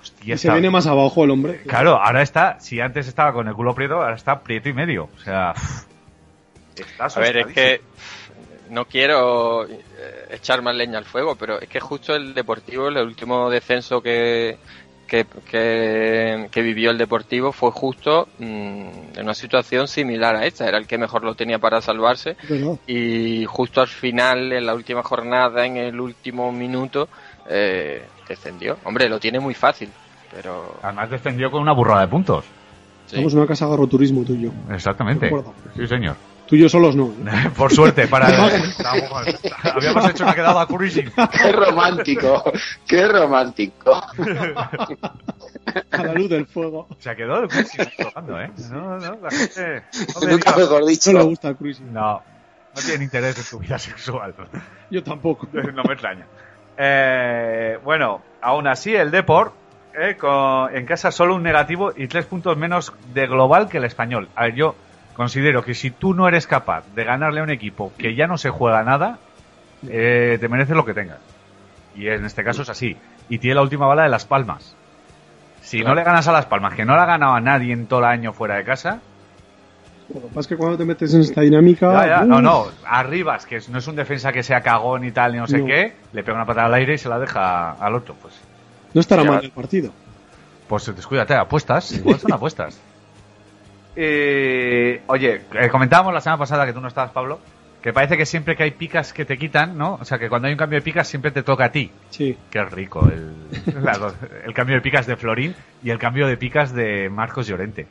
Hostia, 0.00 0.34
Y 0.34 0.38
se 0.38 0.46
está- 0.48 0.54
viene 0.54 0.70
más 0.70 0.86
abajo 0.86 1.24
el 1.24 1.30
hombre. 1.30 1.62
Claro, 1.66 2.00
ahora 2.02 2.22
está, 2.22 2.58
si 2.60 2.80
antes 2.80 3.08
estaba 3.08 3.32
con 3.32 3.48
el 3.48 3.54
culo 3.54 3.74
prieto, 3.74 3.94
ahora 3.96 4.14
está 4.16 4.40
prieto 4.40 4.68
y 4.68 4.72
medio. 4.72 5.08
O 5.16 5.18
sea, 5.20 5.54
Está 6.76 7.06
A 7.06 7.20
ver, 7.20 7.38
es 7.38 7.46
que 7.46 7.80
no 8.68 8.84
quiero 8.84 9.64
eh, 9.66 9.80
echar 10.32 10.60
más 10.60 10.74
leña 10.74 10.98
al 10.98 11.06
fuego, 11.06 11.34
pero 11.36 11.58
es 11.60 11.68
que 11.68 11.80
justo 11.80 12.14
el 12.14 12.34
Deportivo, 12.34 12.88
el 12.88 12.98
último 12.98 13.48
descenso 13.48 14.02
que, 14.02 14.58
que, 15.06 15.26
que, 15.50 16.48
que 16.50 16.62
vivió 16.62 16.90
el 16.90 16.98
Deportivo 16.98 17.52
fue 17.52 17.70
justo 17.70 18.28
mm, 18.38 18.44
en 19.16 19.22
una 19.22 19.34
situación 19.34 19.88
similar 19.88 20.36
a 20.36 20.46
esta. 20.46 20.66
Era 20.66 20.78
el 20.78 20.86
que 20.86 20.98
mejor 20.98 21.24
lo 21.24 21.34
tenía 21.34 21.58
para 21.58 21.80
salvarse 21.80 22.36
y 22.86 23.44
justo 23.46 23.80
al 23.80 23.88
final, 23.88 24.52
en 24.52 24.66
la 24.66 24.74
última 24.74 25.02
jornada, 25.02 25.64
en 25.64 25.76
el 25.76 26.00
último 26.00 26.52
minuto, 26.52 27.08
eh, 27.48 28.04
descendió. 28.28 28.78
Hombre, 28.84 29.08
lo 29.08 29.18
tiene 29.18 29.40
muy 29.40 29.54
fácil, 29.54 29.90
pero... 30.34 30.76
Además 30.82 31.10
defendió 31.10 31.50
con 31.50 31.62
una 31.62 31.72
burrada 31.72 32.02
de 32.02 32.08
puntos. 32.08 32.44
En 33.12 33.24
una 33.24 33.46
casa 33.46 33.66
de 33.66 33.72
agroturismo 33.72 34.24
tú 34.24 34.34
y 34.34 34.42
yo. 34.42 34.50
Exactamente. 34.70 35.30
Sí, 35.76 35.86
señor. 35.86 36.16
Tú 36.46 36.54
y 36.54 36.60
yo 36.60 36.68
solos 36.68 36.94
no. 36.94 37.10
Por 37.56 37.72
suerte, 37.72 38.06
para... 38.06 38.28
Habíamos 39.74 40.10
hecho 40.10 40.24
una 40.24 40.34
quedada 40.34 40.62
a 40.62 40.66
cruising. 40.66 41.10
Qué 41.32 41.52
romántico, 41.52 42.52
qué 42.86 43.08
romántico. 43.08 44.00
A 45.90 46.02
la 46.04 46.12
luz 46.14 46.30
del 46.30 46.46
fuego. 46.46 46.86
Se 46.98 47.14
quedó 47.16 47.40
el 47.42 47.48
cruising 47.48 47.86
tocando, 47.98 48.40
¿eh? 48.40 48.50
No, 48.70 48.98
no, 48.98 49.18
la 49.22 49.30
gente... 49.30 49.82
No, 50.22 50.28
Nunca 50.30 50.56
mejor 50.56 50.86
dicho. 50.86 51.12
No 51.12 51.18
le 51.18 51.24
gusta 51.24 51.48
el 51.48 51.56
cruising. 51.56 51.92
no, 51.92 52.22
no 52.74 52.82
tiene 52.84 53.04
interés 53.04 53.38
en 53.38 53.44
tu 53.44 53.58
vida 53.58 53.78
sexual. 53.80 54.34
Yo 54.90 55.02
tampoco. 55.02 55.48
No 55.52 55.82
me 55.84 55.92
extraña. 55.94 56.26
Eh, 56.78 57.78
bueno, 57.84 58.22
aún 58.42 58.66
así 58.68 58.94
el 58.94 59.10
Deport 59.10 59.52
eh, 59.98 60.16
con- 60.16 60.76
en 60.76 60.84
casa 60.86 61.10
solo 61.10 61.34
un 61.34 61.42
negativo 61.42 61.92
y 61.96 62.06
tres 62.06 62.26
puntos 62.26 62.56
menos 62.56 62.92
de 63.14 63.26
global 63.26 63.68
que 63.68 63.78
el 63.78 63.84
español. 63.84 64.28
A 64.36 64.44
ver, 64.44 64.54
yo 64.54 64.74
considero 65.16 65.62
que 65.62 65.74
si 65.74 65.90
tú 65.90 66.14
no 66.14 66.28
eres 66.28 66.46
capaz 66.46 66.84
de 66.94 67.04
ganarle 67.04 67.40
a 67.40 67.44
un 67.44 67.50
equipo 67.50 67.92
que 67.98 68.14
ya 68.14 68.26
no 68.26 68.36
se 68.36 68.50
juega 68.50 68.82
nada, 68.82 69.18
eh, 69.88 70.36
te 70.40 70.48
mereces 70.48 70.76
lo 70.76 70.84
que 70.84 70.94
tengas. 70.94 71.18
Y 71.94 72.08
en 72.08 72.24
este 72.26 72.44
caso 72.44 72.62
es 72.62 72.68
así. 72.68 72.96
Y 73.28 73.38
tiene 73.38 73.54
la 73.56 73.62
última 73.62 73.86
bala 73.86 74.02
de 74.02 74.08
Las 74.10 74.26
Palmas. 74.26 74.76
Si 75.62 75.80
no 75.80 75.94
le 75.94 76.04
ganas 76.04 76.28
a 76.28 76.32
Las 76.32 76.46
Palmas, 76.46 76.74
que 76.74 76.84
no 76.84 76.94
le 76.94 77.00
ha 77.02 77.06
ganado 77.06 77.32
a 77.34 77.40
nadie 77.40 77.72
en 77.72 77.86
todo 77.86 78.00
el 78.00 78.04
año 78.06 78.32
fuera 78.32 78.56
de 78.56 78.64
casa, 78.64 79.00
Lo 80.14 80.20
que 80.20 80.26
pasa 80.28 80.40
es 80.40 80.46
que 80.48 80.56
cuando 80.56 80.76
te 80.78 80.84
metes 80.84 81.12
en 81.14 81.22
esta 81.22 81.40
dinámica. 81.40 81.92
ya, 81.92 82.06
ya, 82.08 82.22
uf, 82.22 82.28
no, 82.28 82.40
no, 82.42 82.66
Arribas, 82.86 83.46
que 83.46 83.58
no 83.70 83.78
es 83.78 83.86
un 83.88 83.96
defensa 83.96 84.32
que 84.32 84.42
sea 84.44 84.60
cagón 84.60 85.04
y 85.04 85.10
tal, 85.10 85.32
ni 85.32 85.38
no 85.38 85.46
sé 85.48 85.58
No. 85.58 85.64
qué, 85.66 85.94
le 86.12 86.22
pega 86.22 86.36
una 86.36 86.46
patada 86.46 86.66
al 86.66 86.74
aire 86.74 86.94
y 86.94 86.98
se 86.98 87.08
la 87.08 87.18
deja 87.18 87.72
al 87.72 87.94
otro. 87.94 88.14
Pues 88.20 88.34
No 88.94 89.00
estará 89.00 89.24
Ya. 89.24 89.30
mal 89.32 89.44
el 89.44 89.50
partido. 89.50 89.90
Pues 90.68 90.86
descuídate, 90.94 91.34
apuestas, 91.34 91.90
igual 91.92 92.18
son 92.20 92.32
apuestas. 92.34 92.80
Eh, 93.96 95.00
oye, 95.06 95.40
eh, 95.54 95.68
comentábamos 95.70 96.12
la 96.12 96.20
semana 96.20 96.38
pasada 96.38 96.66
que 96.66 96.74
tú 96.74 96.80
no 96.80 96.88
estabas, 96.88 97.12
Pablo, 97.12 97.40
que 97.80 97.92
parece 97.92 98.16
que 98.16 98.26
siempre 98.26 98.54
que 98.54 98.64
hay 98.64 98.72
picas 98.72 99.12
que 99.12 99.24
te 99.24 99.38
quitan, 99.38 99.78
¿no? 99.78 99.94
O 99.94 100.04
sea, 100.04 100.18
que 100.18 100.28
cuando 100.28 100.48
hay 100.48 100.52
un 100.52 100.58
cambio 100.58 100.78
de 100.78 100.82
picas 100.82 101.08
siempre 101.08 101.30
te 101.30 101.42
toca 101.42 101.66
a 101.66 101.72
ti. 101.72 101.90
Sí. 102.10 102.36
Qué 102.50 102.62
rico 102.64 103.08
el, 103.08 104.52
cambio 104.54 104.76
de 104.76 104.82
picas 104.82 105.06
de 105.06 105.16
Florín 105.16 105.54
y 105.82 105.90
el 105.90 105.98
cambio 105.98 106.26
de 106.26 106.36
picas 106.36 106.74
de 106.74 107.08
Marcos 107.08 107.46
Llorente. 107.46 107.86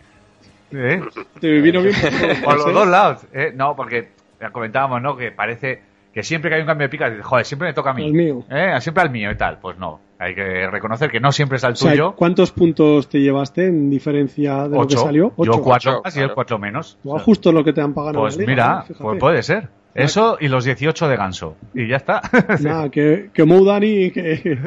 ¿Eh? 0.72 1.02
Te 1.40 1.62
vino 1.62 1.82
bien 1.84 1.96
por 2.44 2.58
los 2.58 2.74
dos 2.74 2.88
lados. 2.88 3.26
¿eh? 3.34 3.52
No, 3.56 3.76
porque 3.76 4.10
comentábamos, 4.52 5.02
¿no? 5.02 5.18
Que 5.18 5.32
parece 5.32 5.82
que 6.16 6.24
siempre 6.24 6.50
que 6.50 6.56
hay 6.56 6.62
un 6.62 6.68
cambio 6.68 6.86
de 6.88 6.90
picas, 6.90 7.12
dices, 7.12 7.26
joder, 7.26 7.46
siempre 7.46 7.68
me 7.68 7.74
toca 7.74 7.92
a 7.92 7.94
mí. 7.94 8.06
Al 8.06 8.14
mío. 8.14 8.44
¿Eh? 8.50 8.74
Siempre 8.80 9.04
al 9.04 9.10
mío 9.12 9.30
y 9.30 9.36
tal. 9.36 9.60
Pues 9.60 9.78
no. 9.78 10.00
Hay 10.18 10.34
que 10.34 10.66
reconocer 10.72 11.12
que 11.12 11.20
no 11.20 11.32
siempre 11.34 11.58
es 11.58 11.64
al 11.66 11.74
O 11.74 11.76
sea, 11.76 11.92
tuyo. 11.92 12.16
¿cuántos 12.16 12.52
puntos 12.54 13.10
te 13.10 13.20
llevaste 13.20 13.68
en 13.68 13.90
diferencia 13.90 14.64
de 14.64 14.78
lo 14.78 14.88
que 14.88 14.96
Ocho. 14.96 15.00
salió? 15.00 15.34
Yo 15.38 15.62
cuatro 15.62 15.92
Ocho, 15.92 16.02
más 16.06 16.16
y 16.16 16.22
él 16.22 16.32
cuatro 16.34 16.58
menos. 16.58 16.98
Igual 17.04 17.22
justo 17.22 17.52
lo 17.52 17.64
que 17.66 17.74
te 17.74 17.82
han 17.82 17.94
pagado 17.94 18.20
Pues 18.22 18.36
en 18.40 18.46
la 18.46 18.50
liga, 18.50 18.86
mira, 18.88 18.98
pues 18.98 19.20
puede 19.20 19.44
ser. 19.44 19.68
Eso 19.94 20.38
y 20.40 20.48
los 20.48 20.64
18 20.66 21.08
de 21.10 21.16
ganso. 21.18 21.58
Y 21.74 21.88
ya 21.88 21.98
está. 21.98 22.22
Nada, 22.62 22.90
que, 22.90 23.30
que 23.34 23.44
Mou 23.44 23.66
Dani 23.66 24.12
que, 24.12 24.58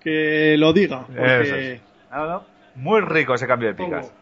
que 0.00 0.56
lo 0.58 0.72
diga. 0.74 1.06
porque- 1.06 1.40
Eso 1.42 1.56
es. 1.56 1.80
No, 2.12 2.26
no. 2.28 2.42
Muy 2.76 3.00
rico 3.00 3.34
ese 3.34 3.46
cambio 3.46 3.68
de 3.68 3.74
picas. 3.74 4.12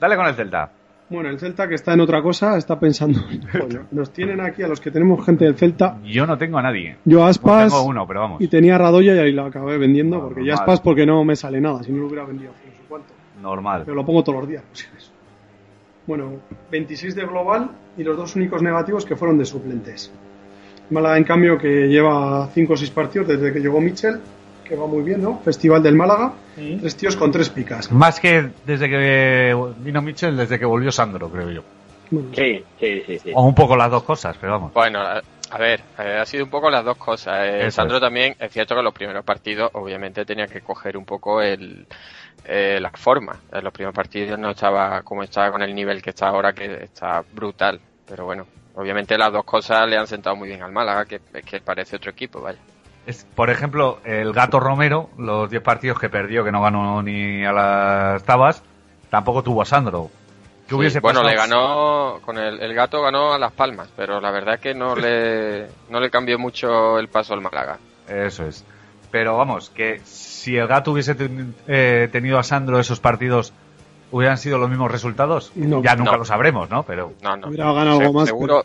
Dale 0.00 0.16
con 0.16 0.26
el 0.26 0.34
Celta. 0.34 0.70
Bueno, 1.08 1.28
el 1.28 1.38
Celta 1.38 1.68
que 1.68 1.76
está 1.76 1.92
en 1.94 2.00
otra 2.00 2.20
cosa 2.20 2.56
está 2.56 2.80
pensando. 2.80 3.20
Coño, 3.52 3.86
nos 3.92 4.12
tienen 4.12 4.40
aquí 4.40 4.62
a 4.62 4.68
los 4.68 4.80
que 4.80 4.90
tenemos 4.90 5.24
gente 5.24 5.44
del 5.44 5.54
Celta. 5.54 5.98
Yo 6.04 6.26
no 6.26 6.36
tengo 6.36 6.58
a 6.58 6.62
nadie. 6.62 6.96
Yo 7.04 7.24
a 7.24 7.28
Aspas 7.28 7.72
Tengo 7.72 7.84
uno, 7.84 8.06
pero 8.08 8.20
vamos. 8.20 8.40
y 8.42 8.48
tenía 8.48 8.74
a 8.74 8.78
Radoya 8.78 9.14
y 9.14 9.18
ahí 9.18 9.32
lo 9.32 9.44
acabé 9.44 9.78
vendiendo 9.78 10.16
No, 10.16 10.22
porque 10.24 10.44
ya. 10.44 10.54
Aspas 10.54 10.80
porque 10.80 11.06
no 11.06 11.24
me 11.24 11.36
sale 11.36 11.60
nada, 11.60 11.82
si 11.84 11.92
no 11.92 12.00
lo 12.00 12.06
hubiera 12.06 12.24
vendido 12.24 12.50
no 12.52 12.72
sé 12.72 12.82
cuánto. 12.88 13.14
Normal. 13.40 13.82
Pero 13.84 13.94
lo 13.94 14.04
pongo 14.04 14.24
todos 14.24 14.40
los 14.40 14.48
días. 14.48 14.64
pues. 14.70 15.12
Bueno, 16.06 16.32
26 16.70 17.14
de 17.14 17.24
global 17.24 17.70
y 17.96 18.02
los 18.04 18.16
dos 18.16 18.34
únicos 18.36 18.62
negativos 18.62 19.04
que 19.04 19.16
fueron 19.16 19.38
de 19.38 19.44
suplentes. 19.44 20.12
Málaga, 20.90 21.18
en 21.18 21.24
cambio, 21.24 21.58
que 21.58 21.88
lleva 21.88 22.48
5 22.52 22.72
o 22.72 22.76
6 22.76 22.90
partidos 22.90 23.28
desde 23.28 23.52
que 23.52 23.58
llegó 23.60 23.80
Michel, 23.80 24.20
que 24.68 24.76
va 24.76 24.86
muy 24.86 25.02
bien, 25.02 25.22
¿no? 25.22 25.38
Festival 25.44 25.82
del 25.82 25.94
Málaga, 25.94 26.32
tres 26.80 26.96
tíos 26.96 27.16
con 27.16 27.30
tres 27.30 27.48
picas. 27.50 27.90
Más 27.92 28.18
que 28.20 28.50
desde 28.64 28.88
que 28.88 29.72
vino 29.78 30.02
Mitchell, 30.02 30.36
desde 30.36 30.58
que 30.58 30.64
volvió 30.64 30.90
Sandro, 30.92 31.28
creo 31.28 31.50
yo. 31.50 31.62
Sí, 32.34 32.64
sí, 32.78 33.02
sí, 33.06 33.18
sí. 33.18 33.32
O 33.34 33.42
un 33.44 33.54
poco 33.54 33.76
las 33.76 33.90
dos 33.90 34.04
cosas, 34.04 34.36
pero 34.40 34.52
vamos. 34.52 34.72
Bueno, 34.72 35.00
a 35.00 35.58
ver, 35.58 35.80
eh, 35.98 36.18
ha 36.20 36.24
sido 36.24 36.44
un 36.44 36.50
poco 36.50 36.70
las 36.70 36.84
dos 36.84 36.96
cosas. 36.96 37.34
Eh, 37.46 37.66
Eso 37.66 37.76
Sandro 37.76 37.96
es. 37.96 38.00
también, 38.00 38.36
es 38.38 38.52
cierto 38.52 38.74
que 38.74 38.78
en 38.80 38.84
los 38.84 38.94
primeros 38.94 39.24
partidos, 39.24 39.70
obviamente, 39.74 40.24
tenía 40.24 40.46
que 40.46 40.60
coger 40.60 40.96
un 40.96 41.04
poco 41.04 41.42
el, 41.42 41.86
eh, 42.44 42.78
la 42.80 42.90
forma. 42.90 43.36
En 43.52 43.64
los 43.64 43.72
primeros 43.72 43.94
partidos 43.94 44.38
no 44.38 44.50
estaba 44.50 45.02
como 45.02 45.22
estaba 45.24 45.50
con 45.50 45.62
el 45.62 45.74
nivel 45.74 46.00
que 46.00 46.10
está 46.10 46.28
ahora, 46.28 46.52
que 46.52 46.84
está 46.84 47.24
brutal. 47.32 47.80
Pero 48.08 48.24
bueno, 48.24 48.46
obviamente 48.76 49.18
las 49.18 49.32
dos 49.32 49.44
cosas 49.44 49.88
le 49.88 49.96
han 49.96 50.06
sentado 50.06 50.36
muy 50.36 50.48
bien 50.48 50.62
al 50.62 50.70
Málaga, 50.72 51.04
que, 51.06 51.20
que 51.44 51.60
parece 51.60 51.96
otro 51.96 52.12
equipo, 52.12 52.40
vaya. 52.40 52.58
Es, 53.06 53.24
por 53.36 53.50
ejemplo, 53.50 53.98
el 54.04 54.32
gato 54.32 54.58
Romero, 54.60 55.10
los 55.16 55.48
10 55.48 55.62
partidos 55.62 55.98
que 55.98 56.08
perdió, 56.08 56.42
que 56.44 56.50
no 56.52 56.60
ganó 56.60 57.02
ni 57.02 57.44
a 57.44 57.52
las 57.52 58.22
tabas, 58.24 58.62
tampoco 59.10 59.42
tuvo 59.42 59.62
a 59.62 59.64
Sandro. 59.64 60.10
¿Qué 60.66 60.70
Sí, 60.70 60.74
hubiese 60.74 60.98
bueno, 61.00 61.20
pasado? 61.22 61.30
le 61.30 61.36
ganó, 61.40 62.20
con 62.24 62.36
el, 62.38 62.60
el 62.60 62.74
gato 62.74 63.00
ganó 63.02 63.32
a 63.32 63.38
Las 63.38 63.52
Palmas, 63.52 63.88
pero 63.96 64.20
la 64.20 64.32
verdad 64.32 64.54
es 64.54 64.60
que 64.60 64.74
no 64.74 64.96
le, 64.96 65.68
no 65.90 66.00
le 66.00 66.10
cambió 66.10 66.36
mucho 66.38 66.98
el 66.98 67.06
paso 67.08 67.34
al 67.34 67.40
Málaga. 67.40 67.78
Eso 68.08 68.44
es. 68.46 68.64
Pero 69.12 69.36
vamos, 69.36 69.70
que 69.70 70.00
si 70.04 70.56
el 70.56 70.66
gato 70.66 70.90
hubiese 70.90 71.14
ten- 71.14 71.54
eh, 71.68 72.08
tenido 72.10 72.38
a 72.38 72.42
Sandro 72.42 72.80
esos 72.80 72.98
partidos, 72.98 73.52
¿hubieran 74.10 74.36
sido 74.38 74.58
los 74.58 74.68
mismos 74.68 74.90
resultados? 74.90 75.52
No. 75.54 75.80
ya 75.80 75.94
nunca 75.94 76.10
No. 76.12 76.18
lo 76.18 76.24
sabremos, 76.24 76.68
¿no? 76.70 76.82
Pero 76.82 77.12
No, 77.22 77.36
no. 77.36 77.46
Hubiera 77.46 77.72
ganado 77.72 78.00
algo 78.00 78.12
más, 78.12 78.26
Seguro, 78.26 78.64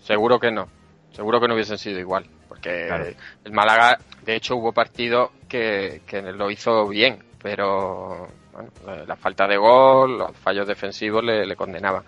seguro 0.00 0.38
que 0.38 0.52
no. 0.52 0.68
Seguro 1.10 1.40
que 1.40 1.48
no 1.48 1.54
hubiesen 1.54 1.78
sido 1.78 1.98
igual. 1.98 2.26
Porque 2.48 2.86
Claro. 2.86 3.06
el 3.44 3.52
Málaga, 3.52 3.98
de 4.24 4.36
hecho, 4.36 4.56
hubo 4.56 4.72
partidos 4.72 5.30
que, 5.48 6.02
que 6.06 6.20
lo 6.22 6.50
hizo 6.50 6.86
bien, 6.88 7.18
pero 7.42 8.28
bueno, 8.52 8.70
la, 8.86 9.04
la 9.04 9.16
falta 9.16 9.46
de 9.46 9.56
gol, 9.56 10.18
los 10.18 10.36
fallos 10.36 10.66
defensivos 10.66 11.22
le, 11.24 11.44
le 11.46 11.56
condenaban. 11.56 12.02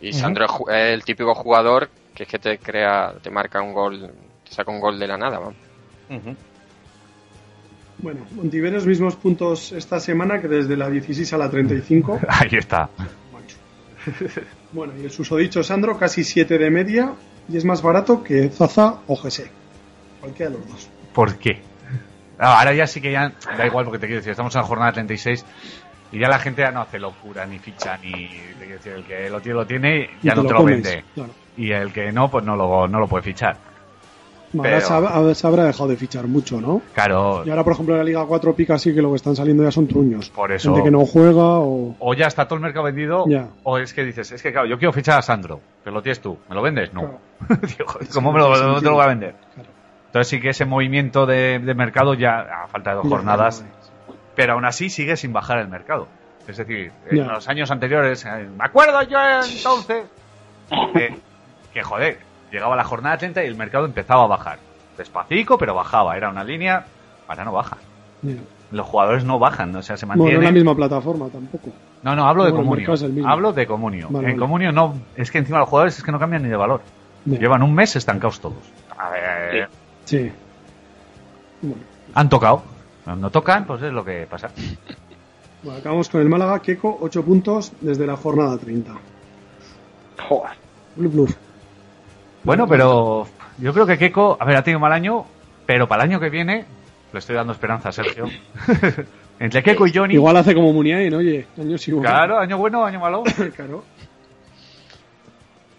Y. 0.00 0.12
Sandro 0.12 0.46
es 0.68 0.92
el 0.92 1.02
típico 1.04 1.34
jugador 1.34 1.88
que 2.14 2.24
es 2.24 2.28
que 2.28 2.38
te 2.38 2.58
crea, 2.58 3.12
te 3.22 3.30
marca 3.30 3.60
un 3.60 3.72
gol, 3.72 4.10
te 4.44 4.52
saca 4.52 4.70
un 4.70 4.78
gol 4.80 4.98
de 4.98 5.08
la 5.08 5.16
nada, 5.18 5.38
vamos. 5.38 5.56
bueno, 7.98 8.26
Montiveros 8.32 8.86
mismos 8.86 9.16
puntos 9.16 9.72
esta 9.72 9.98
semana 9.98 10.40
que 10.40 10.48
desde 10.48 10.76
la 10.76 10.88
16 10.90 11.32
a 11.32 11.38
la 11.38 11.50
35. 11.50 12.20
ahí 12.28 12.48
está. 12.52 12.88
Bueno, 14.72 14.92
y 15.00 15.04
el 15.04 15.10
susodicho 15.12 15.62
Sandro 15.62 15.96
casi 15.96 16.24
7 16.24 16.58
de 16.58 16.68
media 16.68 17.12
y 17.48 17.56
es 17.56 17.64
más 17.64 17.82
barato 17.82 18.22
que 18.22 18.48
Zaza 18.48 18.96
o 19.06 19.16
Gese. 19.16 19.50
Cualquiera 20.20 20.52
de 20.52 20.58
los 20.58 20.68
dos. 20.68 20.88
¿Por 21.12 21.36
qué? 21.36 21.60
Ah, 22.38 22.58
ahora 22.58 22.72
ya 22.74 22.86
sí 22.86 23.00
que 23.00 23.12
ya 23.12 23.32
da 23.56 23.66
igual 23.66 23.84
porque 23.84 23.98
te 24.00 24.06
quiero 24.06 24.20
decir, 24.20 24.32
estamos 24.32 24.54
en 24.54 24.60
la 24.62 24.66
jornada 24.66 24.92
36 24.92 25.44
y 26.12 26.18
ya 26.18 26.28
la 26.28 26.38
gente 26.38 26.62
ya 26.62 26.70
no 26.70 26.80
hace 26.80 26.98
locura, 26.98 27.46
ni 27.46 27.58
ficha, 27.58 27.96
ni... 27.98 28.10
te 28.10 28.58
quiero 28.58 28.74
decir, 28.74 28.92
el 28.92 29.04
que 29.04 29.30
lo 29.30 29.40
tiene, 29.40 29.54
lo 29.54 29.66
tiene, 29.66 30.10
ya 30.22 30.34
no 30.34 30.42
te 30.42 30.48
lo 30.48 30.54
lo 30.54 30.60
comes, 30.60 30.82
vende. 30.82 31.04
claro. 31.14 31.30
Y 31.56 31.70
el 31.70 31.92
que 31.92 32.10
no, 32.10 32.30
pues 32.30 32.44
no 32.44 32.56
lo, 32.56 32.88
no 32.88 32.98
lo 32.98 33.06
puede 33.06 33.22
fichar. 33.22 33.56
Ahora 34.56 34.70
Pero- 34.70 35.34
se, 35.34 35.46
habrá, 35.46 35.64
dejado 35.64 35.88
de 35.88 35.96
fichar 35.96 36.26
mucho, 36.26 36.60
¿no? 36.60 36.82
Claro, 36.94 37.42
Y 37.44 37.50
ahora, 37.50 37.64
por 37.64 37.72
ejemplo, 37.72 37.94
en 37.94 37.98
la 37.98 38.04
Liga 38.04 38.24
4 38.26 38.54
pica 38.54 38.78
sí 38.78 38.94
que 38.94 39.02
lo 39.02 39.10
que 39.10 39.16
están 39.16 39.34
saliendo 39.36 39.62
ya 39.64 39.70
son 39.70 39.86
truños. 39.88 40.30
por 40.30 40.52
eso... 40.52 40.70
Gente 40.72 40.84
que 40.84 40.90
no 40.90 41.04
juega 41.06 41.58
o... 41.60 41.96
O 41.98 42.14
ya 42.14 42.26
está 42.26 42.46
todo 42.46 42.56
el 42.56 42.62
mercado 42.62 42.84
vendido, 42.84 43.24
Ya. 43.28 43.48
o 43.62 43.78
es 43.78 43.92
que 43.92 44.04
dices, 44.04 44.30
es 44.32 44.42
que 44.42 44.52
claro, 44.52 44.66
yo 44.66 44.78
quiero 44.78 44.92
fichar 44.92 45.18
a 45.18 45.22
Sandro, 45.22 45.60
pero 45.82 45.94
lo 45.94 46.02
tienes 46.02 46.20
tú, 46.20 46.38
¿me 46.48 46.54
lo 46.54 46.62
vendes? 46.62 46.92
No. 46.94 47.00
Claro. 47.00 47.18
Digo, 47.78 47.98
¿Cómo 48.12 48.32
me 48.32 48.38
lo, 48.38 48.56
no 48.56 48.78
te 48.80 48.84
lo 48.86 48.94
voy 48.94 49.04
a 49.04 49.08
vender? 49.08 49.34
Claro. 49.54 49.68
Entonces 50.06 50.28
sí 50.28 50.40
que 50.40 50.50
ese 50.50 50.64
movimiento 50.64 51.26
de, 51.26 51.58
de 51.58 51.74
mercado 51.74 52.14
ya, 52.14 52.40
a 52.64 52.68
falta 52.68 52.90
de 52.90 52.96
dos 52.96 53.04
Ya, 53.04 53.10
jornadas, 53.10 53.64
pero 54.36 54.52
aún 54.52 54.64
así 54.64 54.88
sigue 54.90 55.16
sin 55.16 55.32
bajar 55.32 55.58
el 55.58 55.68
mercado. 55.68 56.06
Es 56.46 56.56
decir, 56.58 56.92
en 57.10 57.16
Ya. 57.16 57.24
los 57.24 57.48
años 57.48 57.70
anteriores, 57.70 58.24
eh, 58.24 58.46
me 58.56 58.64
acuerdo 58.64 59.02
yo 59.02 59.18
entonces, 59.44 60.04
que, 60.92 61.16
que, 61.72 61.82
joder, 61.82 62.18
llegaba 62.50 62.76
la 62.76 62.84
jornada 62.84 63.16
30 63.18 63.44
y 63.44 63.46
el 63.46 63.56
mercado 63.56 63.84
empezaba 63.84 64.24
a 64.24 64.28
bajar. 64.28 64.58
Despacito, 64.96 65.58
pero 65.58 65.74
bajaba, 65.74 66.16
era 66.16 66.28
una 66.28 66.44
línea, 66.44 66.84
ahora 67.26 67.44
no 67.44 67.52
baja. 67.52 67.76
Los 68.70 68.86
jugadores 68.86 69.24
no 69.24 69.38
bajan, 69.38 69.74
o 69.76 69.82
sea, 69.82 69.96
se 69.96 70.06
Bueno, 70.06 70.24
no 70.24 70.40
la 70.40 70.50
misma 70.52 70.74
plataforma 70.74 71.28
tampoco. 71.28 71.70
No, 72.02 72.14
no, 72.14 72.26
hablo 72.26 72.44
de 72.44 72.52
Bueno, 72.52 72.74
el 72.76 72.84
comunio. 72.86 73.28
Hablo 73.28 73.52
de 73.52 73.66
comunio. 73.66 74.08
Vale, 74.10 74.28
en 74.28 74.32
vale. 74.34 74.38
comunio 74.38 74.72
no, 74.72 74.94
es 75.16 75.30
que 75.30 75.38
encima 75.38 75.58
los 75.58 75.68
jugadores 75.68 75.96
es 75.96 76.04
que 76.04 76.12
no 76.12 76.18
cambian 76.18 76.42
ni 76.42 76.48
de 76.48 76.56
valor. 76.56 76.80
Llevan 77.24 77.62
un 77.62 77.74
mes 77.74 77.96
estancados 77.96 78.40
todos. 78.40 78.58
A 78.98 79.10
ver, 79.10 79.68
Sí. 80.04 80.30
Bueno, 81.62 81.76
Han 82.14 82.28
tocado. 82.28 82.62
Cuando 83.04 83.30
tocan, 83.30 83.64
pues 83.66 83.82
es 83.82 83.92
lo 83.92 84.04
que 84.04 84.26
pasa. 84.30 84.50
bueno, 85.62 85.78
acabamos 85.78 86.08
con 86.08 86.20
el 86.20 86.28
Málaga, 86.28 86.60
Keco, 86.60 86.98
8 87.00 87.22
puntos 87.24 87.72
desde 87.80 88.06
la 88.06 88.16
jornada 88.16 88.58
30. 88.58 88.92
Joder. 90.28 90.52
Bluf, 90.96 91.12
bluf. 91.12 91.36
Bueno, 92.44 92.68
pero 92.68 93.26
yo 93.58 93.72
creo 93.72 93.86
que 93.86 93.98
Keiko, 93.98 94.36
a 94.38 94.44
ver, 94.44 94.56
ha 94.56 94.62
tenido 94.62 94.78
mal 94.78 94.92
año, 94.92 95.24
pero 95.66 95.88
para 95.88 96.04
el 96.04 96.10
año 96.10 96.20
que 96.20 96.28
viene 96.28 96.66
le 97.12 97.18
estoy 97.18 97.34
dando 97.34 97.52
esperanza 97.52 97.88
a 97.88 97.92
Sergio. 97.92 98.28
Entre 99.38 99.62
Keiko 99.62 99.86
y 99.86 99.92
Johnny. 99.92 100.14
Igual 100.14 100.36
hace 100.36 100.54
como 100.54 100.72
Muniain, 100.72 101.12
oye, 101.14 101.46
años 101.58 101.88
igual. 101.88 102.04
Claro, 102.04 102.38
año 102.38 102.58
bueno, 102.58 102.84
año 102.84 103.00
malo. 103.00 103.22
claro. 103.56 103.84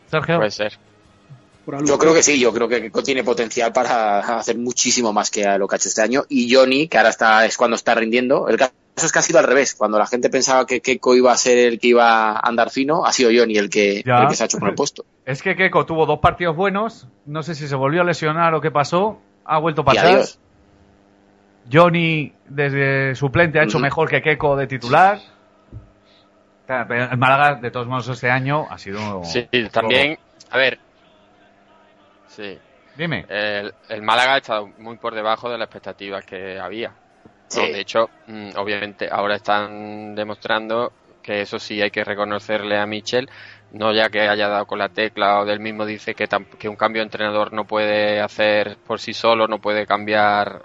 Sergio. 0.09 0.37
Puede 0.37 0.51
ser. 0.51 0.77
Yo 1.83 1.97
creo 1.97 2.13
que 2.13 2.21
sí, 2.21 2.39
yo 2.39 2.53
creo 2.53 2.67
que 2.67 2.79
Keiko 2.79 3.01
tiene 3.01 3.23
potencial 3.23 3.73
para 3.73 4.19
hacer 4.37 4.57
muchísimo 4.57 5.11
más 5.13 5.31
que 5.31 5.57
lo 5.57 5.67
que 5.67 5.75
ha 5.75 5.77
hecho 5.77 5.89
este 5.89 6.01
año. 6.01 6.23
Y 6.29 6.53
Johnny, 6.53 6.87
que 6.87 6.97
ahora 6.97 7.09
está 7.09 7.45
es 7.45 7.57
cuando 7.57 7.75
está 7.75 7.95
rindiendo, 7.95 8.47
el 8.49 8.57
caso 8.57 8.71
es 9.03 9.11
que 9.11 9.19
ha 9.19 9.21
sido 9.21 9.39
al 9.39 9.45
revés. 9.45 9.75
Cuando 9.75 9.97
la 9.99 10.07
gente 10.07 10.29
pensaba 10.29 10.65
que 10.65 10.79
Keiko 10.81 11.15
iba 11.15 11.31
a 11.31 11.37
ser 11.37 11.57
el 11.57 11.79
que 11.79 11.87
iba 11.87 12.31
a 12.31 12.39
andar 12.39 12.69
fino, 12.69 13.05
ha 13.05 13.11
sido 13.11 13.29
Johnny 13.35 13.57
el 13.57 13.69
que, 13.69 13.97
el 14.05 14.27
que 14.29 14.35
se 14.35 14.43
ha 14.43 14.45
hecho 14.45 14.59
con 14.59 14.69
el 14.69 14.75
puesto. 14.75 15.05
Es 15.25 15.41
que 15.41 15.55
Keiko 15.55 15.85
tuvo 15.87 16.05
dos 16.05 16.19
partidos 16.19 16.55
buenos. 16.55 17.07
No 17.25 17.41
sé 17.41 17.55
si 17.55 17.67
se 17.67 17.75
volvió 17.75 18.01
a 18.01 18.03
lesionar 18.05 18.53
o 18.53 18.61
qué 18.61 18.69
pasó. 18.69 19.19
Ha 19.43 19.57
vuelto 19.57 19.81
Y 19.81 19.85
para 19.85 19.99
atrás. 20.01 20.13
adiós. 20.13 20.39
Johnny, 21.71 22.31
desde 22.47 23.15
suplente, 23.15 23.59
ha 23.59 23.63
hecho 23.63 23.79
mejor 23.79 24.07
que 24.07 24.21
Keiko 24.21 24.55
de 24.55 24.67
titular. 24.67 25.19
Pero 26.67 27.11
El 27.11 27.17
Málaga, 27.17 27.55
de 27.55 27.71
todos 27.71 27.87
modos, 27.87 28.07
este 28.09 28.29
año 28.29 28.67
ha 28.69 28.77
sido. 28.77 29.23
Sí, 29.23 29.47
también, 29.71 30.17
a 30.51 30.57
ver. 30.57 30.79
Sí. 32.27 32.57
Dime. 32.97 33.25
El, 33.27 33.73
el 33.89 34.01
Málaga 34.01 34.35
ha 34.35 34.37
estado 34.37 34.67
muy 34.77 34.97
por 34.97 35.15
debajo 35.15 35.49
de 35.49 35.57
las 35.57 35.65
expectativas 35.65 36.25
que 36.25 36.59
había. 36.59 36.93
¿No? 37.53 37.61
De 37.61 37.79
hecho, 37.81 38.09
mm, 38.27 38.51
obviamente, 38.57 39.07
ahora 39.11 39.35
están 39.35 40.15
demostrando 40.15 40.91
que 41.21 41.41
eso 41.41 41.59
sí 41.59 41.81
hay 41.81 41.89
que 41.91 42.03
reconocerle 42.03 42.77
a 42.77 42.85
Michel, 42.85 43.29
no 43.71 43.91
ya 43.93 44.09
que 44.09 44.21
haya 44.21 44.47
dado 44.47 44.65
con 44.65 44.79
la 44.79 44.89
tecla 44.89 45.39
o 45.41 45.45
del 45.45 45.59
mismo 45.59 45.85
dice 45.85 46.13
que, 46.15 46.27
que 46.59 46.69
un 46.69 46.75
cambio 46.75 47.01
de 47.01 47.05
entrenador 47.05 47.51
no 47.53 47.65
puede 47.65 48.21
hacer 48.21 48.77
por 48.85 48.99
sí 48.99 49.13
solo, 49.13 49.47
no 49.47 49.59
puede 49.59 49.85
cambiar, 49.87 50.61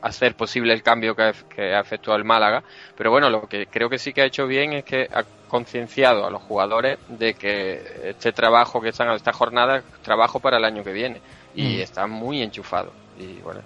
hacer 0.00 0.34
posible 0.34 0.72
el 0.72 0.82
cambio 0.82 1.14
que 1.14 1.22
ha, 1.22 1.32
que 1.32 1.74
ha 1.74 1.80
efectuado 1.80 2.18
el 2.18 2.24
Málaga. 2.24 2.62
Pero 2.94 3.10
bueno, 3.10 3.28
lo 3.30 3.42
que 3.48 3.66
creo 3.66 3.88
que 3.90 3.98
sí 3.98 4.12
que 4.12 4.22
ha 4.22 4.26
hecho 4.26 4.46
bien 4.46 4.72
es 4.72 4.84
que 4.84 5.08
ha 5.12 5.24
concienciado 5.46 6.26
a 6.26 6.30
los 6.30 6.42
jugadores 6.42 6.98
de 7.08 7.34
que 7.34 7.80
este 8.10 8.32
trabajo 8.32 8.80
que 8.80 8.88
están 8.90 9.10
esta 9.10 9.32
jornada 9.32 9.78
es 9.78 9.84
trabajo 10.02 10.40
para 10.40 10.58
el 10.58 10.64
año 10.64 10.82
que 10.84 10.92
viene 10.92 11.22
y 11.54 11.78
Mm. 11.78 11.80
están 11.82 12.10
muy 12.10 12.42
enchufados. 12.42 12.94
Y 13.14 13.40
bueno, 13.40 13.62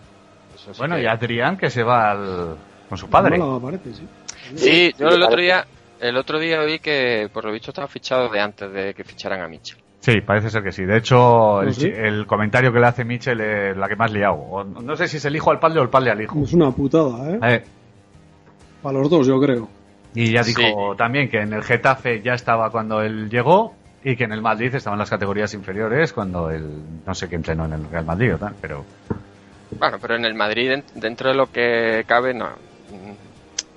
eso 0.62 0.74
sí 0.74 0.78
Bueno, 0.78 0.96
que- 0.96 1.02
y 1.02 1.06
Adrián 1.06 1.56
que 1.56 1.70
se 1.70 1.82
va 1.82 2.10
al- 2.12 2.56
con 2.88 2.98
su 2.98 3.08
padre. 3.08 3.38
Parece, 3.62 3.94
sí. 3.94 4.08
Sí, 4.56 4.94
yo 4.98 5.08
el 5.08 5.22
otro 5.22 5.40
día, 5.40 5.64
el 6.00 6.16
otro 6.16 6.38
día 6.38 6.60
vi 6.64 6.78
que 6.80 7.28
por 7.32 7.44
lo 7.44 7.52
visto 7.52 7.70
estaba 7.70 7.86
fichado 7.88 8.28
de 8.28 8.40
antes 8.40 8.72
de 8.72 8.94
que 8.94 9.04
ficharan 9.04 9.40
a 9.42 9.48
Mitchell. 9.48 9.78
Sí, 10.00 10.22
parece 10.22 10.48
ser 10.50 10.62
que 10.62 10.72
sí. 10.72 10.84
De 10.86 10.96
hecho, 10.96 11.60
el, 11.62 11.68
¿Ah, 11.68 11.72
sí? 11.74 11.80
chi- 11.82 11.92
el 11.94 12.26
comentario 12.26 12.72
que 12.72 12.80
le 12.80 12.86
hace 12.86 13.04
Mitchell 13.04 13.38
es 13.40 13.76
la 13.76 13.86
que 13.86 13.96
más 13.96 14.10
liado. 14.10 14.34
O 14.34 14.64
no 14.64 14.96
sé 14.96 15.06
si 15.08 15.18
es 15.18 15.24
el 15.26 15.36
hijo 15.36 15.50
al 15.50 15.60
padre 15.60 15.78
o 15.80 15.82
el 15.82 15.90
padre 15.90 16.10
al 16.10 16.20
hijo. 16.22 16.42
Es 16.42 16.52
una 16.54 16.70
putada, 16.70 17.30
¿eh? 17.32 17.38
Eh, 17.42 17.64
Para 18.82 18.98
los 18.98 19.10
dos, 19.10 19.26
yo 19.26 19.38
creo. 19.40 19.68
y 20.14 20.32
ya 20.32 20.42
Sí. 20.42 20.54
dijo 20.56 20.96
también 20.96 21.28
que 21.28 21.38
en 21.42 21.52
el 21.52 21.62
Getafe 21.62 22.22
ya 22.22 22.32
estaba 22.34 22.70
cuando 22.70 23.02
él 23.02 23.28
llegó 23.30 23.74
y 24.02 24.16
que 24.16 24.24
en 24.24 24.32
el 24.32 24.40
Madrid 24.42 24.74
estaba 24.74 24.94
en 24.94 24.98
las 25.00 25.10
categorías 25.10 25.52
inferiores 25.54 26.12
cuando 26.14 26.50
él, 26.50 26.66
no 27.06 27.14
sé 27.14 27.28
qué 27.28 27.36
entrenó 27.36 27.66
en 27.66 27.74
el 27.74 27.88
Real 27.90 28.06
Madrid 28.06 28.34
o 28.34 28.38
tal, 28.38 28.54
pero 28.60 28.84
Bueno, 29.80 29.98
pero 30.00 30.16
en 30.16 30.24
el 30.24 30.34
Madrid, 30.34 30.68
den- 30.70 30.84
dentro 30.94 31.30
de 31.30 31.34
lo 31.36 31.46
que 31.50 32.04
cabe, 32.06 32.34
no. 32.34 32.56
mm, 32.88 33.14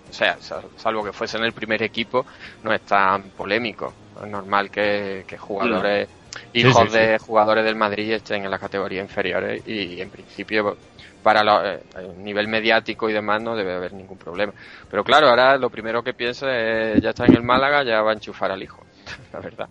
O 0.10 0.14
sea, 0.14 0.40
sal- 0.42 0.70
salvo 0.76 1.04
que 1.04 1.14
fuese 1.14 1.38
en 1.38 1.44
el 1.46 1.54
primer 1.54 1.82
equipo, 1.84 2.26
no 2.62 2.74
es 2.74 2.84
tan 2.84 3.32
polémico. 3.32 3.98
Es 4.22 4.28
normal 4.28 4.70
que, 4.72 5.24
que 5.28 5.38
jugadores, 5.38 6.10
Sí, 6.56 6.74
hijos 6.74 6.92
sí, 6.92 6.92
de 6.92 7.18
jugadores 7.20 7.64
del 7.66 7.76
Madrid 7.78 8.12
estén 8.14 8.44
en 8.46 8.52
las 8.52 8.60
categorías 8.60 9.04
inferiores 9.04 9.62
y 9.66 10.02
en 10.02 10.12
principio 10.12 10.80
para 11.22 11.44
lo- 11.44 11.66
eh, 11.66 11.84
el 11.96 12.22
nivel 12.24 12.48
mediático 12.50 13.10
y 13.10 13.14
demás 13.14 13.42
no 13.42 13.56
debe 13.56 13.74
haber 13.74 13.94
ningún 13.94 14.18
problema. 14.18 14.54
Pero 14.90 15.04
claro, 15.06 15.30
ahora 15.30 15.58
lo 15.58 15.70
primero 15.72 16.04
que 16.04 16.14
piensa 16.14 16.48
es, 16.58 17.02
ya 17.02 17.10
está 17.12 17.26
en 17.28 17.34
el 17.36 17.44
Málaga, 17.44 17.84
ya 17.84 18.02
va 18.02 18.12
a 18.12 18.14
enchufar 18.16 18.52
al 18.52 18.62
hijo, 18.64 18.86
la 19.34 19.40
verdad. 19.40 19.70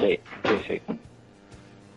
Sí, 0.00 0.18
sí, 0.44 0.58
sí. 0.66 1.07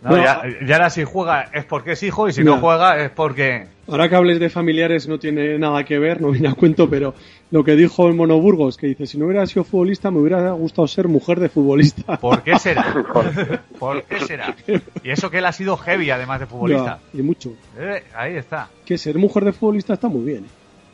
No, 0.01 0.09
Bueno, 0.09 0.23
ya, 0.23 0.41
ya 0.65 0.75
ahora 0.75 0.89
si 0.89 1.03
juega 1.03 1.43
es 1.53 1.65
porque 1.65 1.93
es 1.93 2.03
hijo 2.03 2.27
y 2.27 2.33
si 2.33 2.43
no 2.43 2.55
Ya. 2.55 2.61
juega 2.61 2.97
es 3.03 3.11
porque 3.11 3.67
Ahora 3.87 4.07
que 4.07 4.15
hables 4.15 4.39
de 4.39 4.49
familiares 4.49 5.07
no 5.09 5.19
tiene 5.19 5.59
nada 5.59 5.83
que 5.83 5.99
ver, 5.99 6.21
no 6.21 6.31
viene 6.31 6.47
a 6.47 6.53
cuento, 6.53 6.89
pero 6.89 7.13
lo 7.49 7.63
que 7.63 7.75
dijo 7.75 8.07
el 8.07 8.13
Mono 8.13 8.39
Burgos, 8.39 8.77
que 8.77 8.87
dice, 8.87 9.05
si 9.05 9.17
no 9.17 9.25
hubiera 9.25 9.45
sido 9.45 9.65
futbolista 9.65 10.09
me 10.11 10.19
hubiera 10.19 10.51
gustado 10.51 10.87
ser 10.87 11.09
mujer 11.09 11.41
de 11.41 11.49
futbolista. 11.49 12.17
¿Por 12.21 12.41
qué 12.41 12.57
será? 12.57 12.85
¿Por 13.79 14.03
qué 14.03 14.21
será? 14.21 14.55
Y 15.03 15.09
eso 15.09 15.29
que 15.29 15.39
él 15.39 15.45
ha 15.45 15.51
sido 15.51 15.75
heavy 15.75 16.09
además 16.09 16.39
de 16.39 16.45
futbolista. 16.45 16.99
Ya, 17.13 17.19
y 17.19 17.21
mucho. 17.21 17.51
Eh, 17.77 18.03
ahí 18.15 18.37
está. 18.37 18.69
Que 18.85 18.97
ser 18.97 19.17
mujer 19.17 19.43
de 19.43 19.51
futbolista 19.51 19.93
está 19.93 20.07
muy 20.07 20.23
bien. 20.23 20.45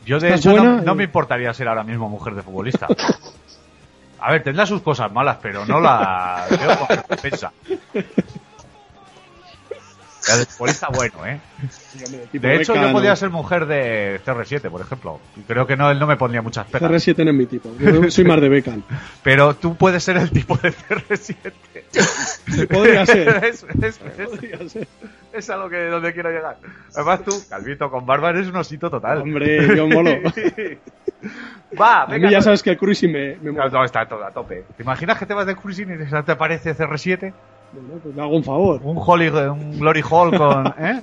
Yo 0.05 0.19
de 0.19 0.33
hecho 0.33 0.49
no, 0.49 0.63
buena, 0.63 0.81
no 0.81 0.93
eh. 0.93 0.95
me 0.95 1.03
importaría 1.03 1.53
ser 1.53 1.67
ahora 1.67 1.83
mismo 1.83 2.09
mujer 2.09 2.33
de 2.33 2.41
futbolista. 2.41 2.87
A 4.19 4.31
ver, 4.31 4.41
tendrá 4.41 4.65
sus 4.65 4.81
cosas 4.81 5.11
malas, 5.11 5.37
pero 5.39 5.67
no 5.67 5.79
la 5.79 6.45
veo 6.49 6.79
con 6.79 6.87
La 10.27 10.37
de 10.37 10.45
futbolista 10.45 10.87
bueno, 10.89 11.25
¿eh? 11.25 11.39
De 12.33 12.55
hecho, 12.55 12.75
yo 12.75 12.91
podría 12.91 13.15
ser 13.15 13.29
mujer 13.29 13.65
de 13.65 14.19
CR7, 14.25 14.69
por 14.69 14.81
ejemplo. 14.81 15.19
Creo 15.47 15.65
que 15.65 15.77
no, 15.77 15.89
él 15.89 15.99
no 15.99 16.05
me 16.07 16.17
pondría 16.17 16.41
muchas 16.41 16.65
pegas. 16.67 16.91
CR7 16.91 17.23
no 17.23 17.31
es 17.31 17.35
mi 17.35 17.45
tipo, 17.45 17.73
yo 17.79 18.09
soy 18.11 18.23
más 18.25 18.41
de 18.41 18.49
Beckham. 18.49 18.83
Pero 19.23 19.55
tú 19.55 19.75
puedes 19.75 20.03
ser 20.03 20.17
el 20.17 20.29
tipo 20.31 20.57
de 20.57 20.73
CR7. 20.73 22.67
Podría 22.69 23.05
ser. 23.05 23.43
es, 23.45 23.63
es- 23.81 23.99
es- 24.17 24.27
Podría 24.29 24.69
ser. 24.69 24.87
es 25.33 25.49
a 25.49 25.57
lo 25.57 25.69
que 25.69 25.85
donde 25.85 26.13
quiero 26.13 26.29
llegar. 26.29 26.57
Además 26.93 27.23
tú, 27.23 27.31
Calvito, 27.49 27.89
con 27.89 28.05
barba 28.05 28.29
eres 28.31 28.47
un 28.47 28.55
osito 28.57 28.89
total. 28.89 29.21
Hombre, 29.21 29.75
yo 29.75 29.87
molo. 29.87 30.11
Va, 31.79 32.03
A 32.03 32.07
mí 32.07 32.13
venga. 32.13 32.29
ya 32.31 32.41
sabes 32.41 32.63
que 32.63 32.71
el 32.71 32.77
cruising 32.77 33.11
me, 33.11 33.35
me 33.37 33.51
No, 33.51 33.53
mola. 33.53 33.69
no, 33.69 33.83
está 33.85 34.05
todo 34.07 34.23
a 34.25 34.31
tope. 34.31 34.63
¿Te 34.75 34.83
imaginas 34.83 35.17
que 35.17 35.25
te 35.25 35.33
vas 35.33 35.45
de 35.45 35.55
cruising 35.55 35.91
y 36.01 36.23
te 36.23 36.31
aparece 36.31 36.75
CR7? 36.75 37.33
Bueno, 37.71 37.99
pues 38.01 38.15
me 38.15 38.21
hago 38.21 38.35
un 38.35 38.43
favor. 38.43 38.81
Un 38.83 38.97
Holly, 38.99 39.27
un 39.27 39.79
Glory 39.79 40.03
Hall 40.09 40.37
con, 40.37 40.67
¿eh? 40.79 41.01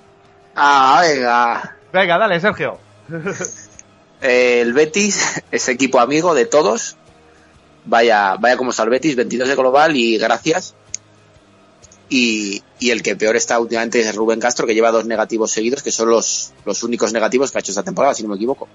Ah, 0.56 1.02
venga. 1.02 1.76
Venga, 1.92 2.18
dale, 2.18 2.40
Sergio. 2.40 2.78
El 4.20 4.72
Betis 4.72 5.42
es 5.50 5.68
equipo 5.68 6.00
amigo 6.00 6.34
de 6.34 6.46
todos. 6.46 6.96
Vaya, 7.84 8.36
vaya 8.36 8.56
como 8.56 8.70
está 8.70 8.84
el 8.84 8.90
Betis, 8.90 9.16
22 9.16 9.48
de 9.48 9.54
global 9.54 9.96
y 9.96 10.16
gracias. 10.16 10.74
Y, 12.08 12.62
y 12.78 12.90
el 12.90 13.02
que 13.02 13.16
peor 13.16 13.36
está 13.36 13.58
últimamente 13.58 14.00
es 14.00 14.14
Rubén 14.14 14.40
Castro, 14.40 14.66
que 14.66 14.74
lleva 14.74 14.90
dos 14.90 15.06
negativos 15.06 15.50
seguidos, 15.50 15.82
que 15.82 15.90
son 15.90 16.10
los, 16.10 16.52
los 16.64 16.82
únicos 16.82 17.12
negativos 17.12 17.50
que 17.50 17.58
ha 17.58 17.60
hecho 17.60 17.72
esta 17.72 17.82
temporada, 17.82 18.14
si 18.14 18.22
no 18.22 18.30
me 18.30 18.36
equivoco. 18.36 18.68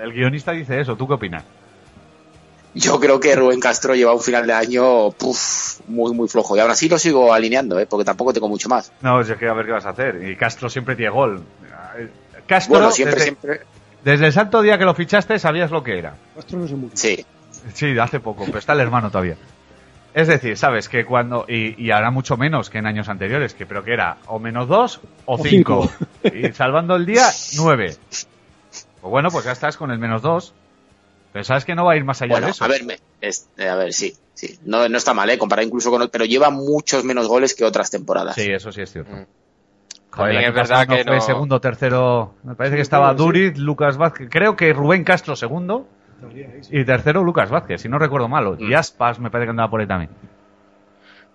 El 0.00 0.12
guionista 0.12 0.52
dice 0.52 0.80
eso, 0.80 0.96
¿tú 0.96 1.06
qué 1.06 1.14
opinas? 1.14 1.44
Yo 2.78 3.00
creo 3.00 3.18
que 3.18 3.34
Rubén 3.34 3.60
Castro 3.60 3.94
lleva 3.94 4.14
un 4.14 4.20
final 4.20 4.46
de 4.46 4.52
año 4.52 5.10
puf, 5.10 5.80
muy, 5.88 6.14
muy 6.14 6.28
flojo. 6.28 6.56
Y 6.56 6.60
aún 6.60 6.70
así 6.70 6.88
lo 6.88 6.98
sigo 6.98 7.32
alineando, 7.32 7.78
¿eh? 7.78 7.86
porque 7.86 8.04
tampoco 8.04 8.32
tengo 8.32 8.48
mucho 8.48 8.68
más. 8.68 8.92
No, 9.00 9.20
es 9.20 9.30
que 9.32 9.48
a 9.48 9.52
ver 9.52 9.66
qué 9.66 9.72
vas 9.72 9.86
a 9.86 9.90
hacer. 9.90 10.22
Y 10.28 10.36
Castro 10.36 10.68
siempre 10.70 10.94
tiene 10.96 11.10
gol. 11.10 11.42
Castro, 12.46 12.74
Bueno, 12.76 12.90
siempre, 12.90 13.14
desde, 13.16 13.24
siempre. 13.24 13.60
desde 14.04 14.26
el 14.26 14.32
santo 14.32 14.62
día 14.62 14.78
que 14.78 14.84
lo 14.84 14.94
fichaste, 14.94 15.38
sabías 15.38 15.70
lo 15.70 15.82
que 15.82 15.98
era. 15.98 16.14
Castro 16.34 16.58
no 16.58 16.68
se 16.68 16.74
murió. 16.74 16.96
Sí. 16.96 17.24
Sí, 17.74 17.98
hace 17.98 18.20
poco, 18.20 18.44
pero 18.46 18.58
está 18.58 18.72
el 18.74 18.80
hermano 18.80 19.10
todavía. 19.10 19.36
Es 20.14 20.28
decir, 20.28 20.56
sabes 20.56 20.88
que 20.88 21.04
cuando. 21.04 21.44
Y, 21.48 21.74
y 21.84 21.90
ahora 21.90 22.10
mucho 22.10 22.36
menos 22.36 22.70
que 22.70 22.78
en 22.78 22.86
años 22.86 23.08
anteriores, 23.08 23.54
que 23.54 23.66
pero 23.66 23.84
que 23.84 23.92
era 23.92 24.16
o 24.26 24.38
menos 24.38 24.68
dos 24.68 25.00
o, 25.26 25.34
O 25.34 25.38
cinco. 25.44 25.90
cinco. 26.22 26.36
Y 26.36 26.52
salvando 26.52 26.96
el 26.96 27.04
día, 27.06 27.28
nueve. 27.56 27.96
Pues 28.08 28.26
bueno, 29.02 29.30
pues 29.30 29.44
ya 29.44 29.52
estás 29.52 29.76
con 29.76 29.90
el 29.90 29.98
menos 29.98 30.22
dos. 30.22 30.54
Pero 31.32 31.44
sabes 31.44 31.64
que 31.64 31.74
no 31.74 31.84
va 31.84 31.92
a 31.92 31.96
ir 31.96 32.04
más 32.04 32.20
allá 32.22 32.32
Bueno, 32.32 32.46
de 32.46 32.50
eso. 32.52 32.64
a 32.64 32.68
ver, 32.68 32.84
me- 32.84 32.98
es- 33.20 33.48
eh, 33.58 33.68
a 33.68 33.74
ver, 33.76 33.92
sí, 33.92 34.14
sí. 34.34 34.58
No, 34.64 34.88
no 34.88 34.96
está 34.96 35.12
mal, 35.14 35.28
¿eh? 35.30 35.38
Comparado 35.38 35.66
incluso 35.66 35.90
con... 35.90 36.08
Pero 36.08 36.24
lleva 36.24 36.50
muchos 36.50 37.04
menos 37.04 37.28
goles 37.28 37.54
que 37.54 37.64
otras 37.64 37.90
temporadas. 37.90 38.34
Sí, 38.34 38.50
eso 38.50 38.72
sí 38.72 38.80
es 38.82 38.90
cierto. 38.92 39.12
Mm. 39.12 39.26
Joder, 40.10 40.32
También 40.32 40.44
es 40.50 40.54
verdad 40.54 40.86
que 40.88 41.04
fue 41.04 41.16
no- 41.16 41.20
segundo, 41.20 41.60
tercero. 41.60 42.34
Me 42.42 42.54
parece 42.54 42.76
que 42.76 42.82
estaba. 42.82 43.12
Duriz, 43.14 43.58
Lucas 43.58 43.98
Vázquez. 43.98 44.28
Creo 44.30 44.56
que 44.56 44.72
Rubén 44.72 45.04
Castro 45.04 45.36
segundo 45.36 45.86
y 46.70 46.84
tercero 46.84 47.22
Lucas 47.22 47.50
Vázquez, 47.50 47.82
si 47.82 47.88
no 47.90 47.98
recuerdo 47.98 48.26
mal. 48.26 48.56
Mm. 48.58 48.70
Y 48.70 48.74
Aspas 48.74 49.20
me 49.20 49.30
parece 49.30 49.46
que 49.46 49.50
andaba 49.50 49.70
por 49.70 49.80
ahí 49.80 49.86
también. 49.86 50.10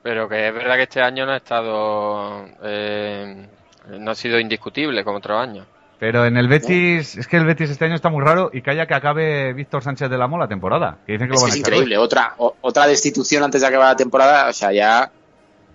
Pero 0.01 0.27
que 0.27 0.47
es 0.49 0.53
verdad 0.53 0.75
que 0.75 0.83
este 0.83 1.01
año 1.01 1.25
no 1.25 1.31
ha 1.33 1.37
estado. 1.37 2.45
eh, 2.63 3.47
no 3.89 4.11
ha 4.11 4.15
sido 4.15 4.39
indiscutible 4.39 5.03
como 5.03 5.17
otros 5.19 5.39
años. 5.39 5.67
Pero 6.03 6.25
en 6.25 6.35
el 6.35 6.49
Betis, 6.49 7.15
es 7.15 7.27
que 7.29 7.37
el 7.37 7.45
Betis 7.45 7.69
este 7.69 7.85
año 7.85 7.95
está 7.95 8.09
muy 8.09 8.21
raro 8.21 8.49
y 8.51 8.61
calla 8.61 8.85
que 8.85 8.93
acabe 8.93 9.53
Víctor 9.53 9.81
Sánchez 9.81 10.09
de 10.09 10.17
la 10.17 10.27
Mola 10.27 10.49
temporada. 10.49 10.97
Que 11.07 11.13
dicen 11.13 11.29
que 11.29 11.35
Es, 11.35 11.39
lo 11.41 11.45
que 11.45 11.49
van 11.49 11.49
es 11.51 11.55
a 11.55 11.59
echar 11.59 11.73
increíble. 11.75 11.97
Otra, 11.97 12.33
o- 12.39 12.57
otra 12.59 12.87
destitución 12.87 13.41
antes 13.41 13.61
de 13.61 13.67
acabar 13.67 13.87
la 13.87 13.95
temporada. 13.95 14.49
O 14.49 14.51
sea, 14.51 14.73
ya. 14.73 15.09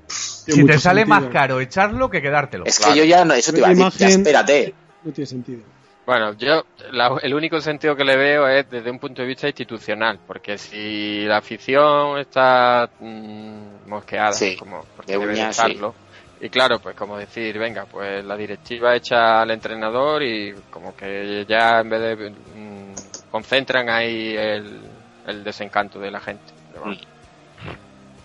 Si 0.07 0.67
te 0.67 0.79
sale 0.79 1.07
más 1.07 1.25
caro 1.29 1.61
echarlo 1.61 2.11
que 2.11 2.21
quedártelo. 2.21 2.67
Es 2.67 2.79
que 2.79 2.95
yo 2.95 3.05
ya 3.05 3.25
no, 3.25 3.33
eso 3.33 3.53
te 3.53 3.59
iba 3.61 3.69
a 3.69 3.75
decir. 3.75 3.91
Ya 3.97 4.09
espérate. 4.09 4.75
No 5.03 5.13
tiene 5.13 5.27
sentido. 5.27 5.63
Bueno, 6.05 6.35
yo 6.35 6.67
la- 6.93 7.17
el 7.23 7.33
único 7.33 7.59
sentido 7.63 7.97
que 7.97 8.05
le 8.05 8.19
veo 8.19 8.47
es 8.49 8.69
desde 8.71 8.91
un 8.91 8.99
punto 8.99 9.23
de 9.23 9.29
vista 9.29 9.47
institucional, 9.47 10.19
porque 10.27 10.59
si 10.59 11.25
la 11.25 11.39
afición 11.39 12.19
está 12.19 12.91
mm, 13.01 13.89
mosqueada, 13.89 14.33
Sí, 14.35 14.57
como 14.57 14.85
porque 14.95 15.17
de 15.17 15.49
estarlo, 15.49 15.95
y 16.40 16.48
claro, 16.51 16.78
pues 16.78 16.94
como 16.94 17.19
decir, 17.19 17.59
venga, 17.59 17.86
pues 17.86 18.24
la 18.24 18.36
directiva 18.36 18.94
echa 18.94 19.43
al 19.43 19.51
entrenador 19.51 20.23
y 20.23 20.55
como 20.70 20.94
que 20.94 21.44
ya 21.48 21.81
en 21.81 21.90
vez 21.90 22.01
de 22.01 22.31
mm, 22.31 23.31
concentran 23.31 23.89
ahí 23.89 24.36
el, 24.36 24.81
el 25.27 25.44
desencanto 25.44 25.98
de 25.98 26.10
la 26.10 26.20
gente. 26.20 26.52
Pero 26.70 26.85
bueno, 26.85 27.01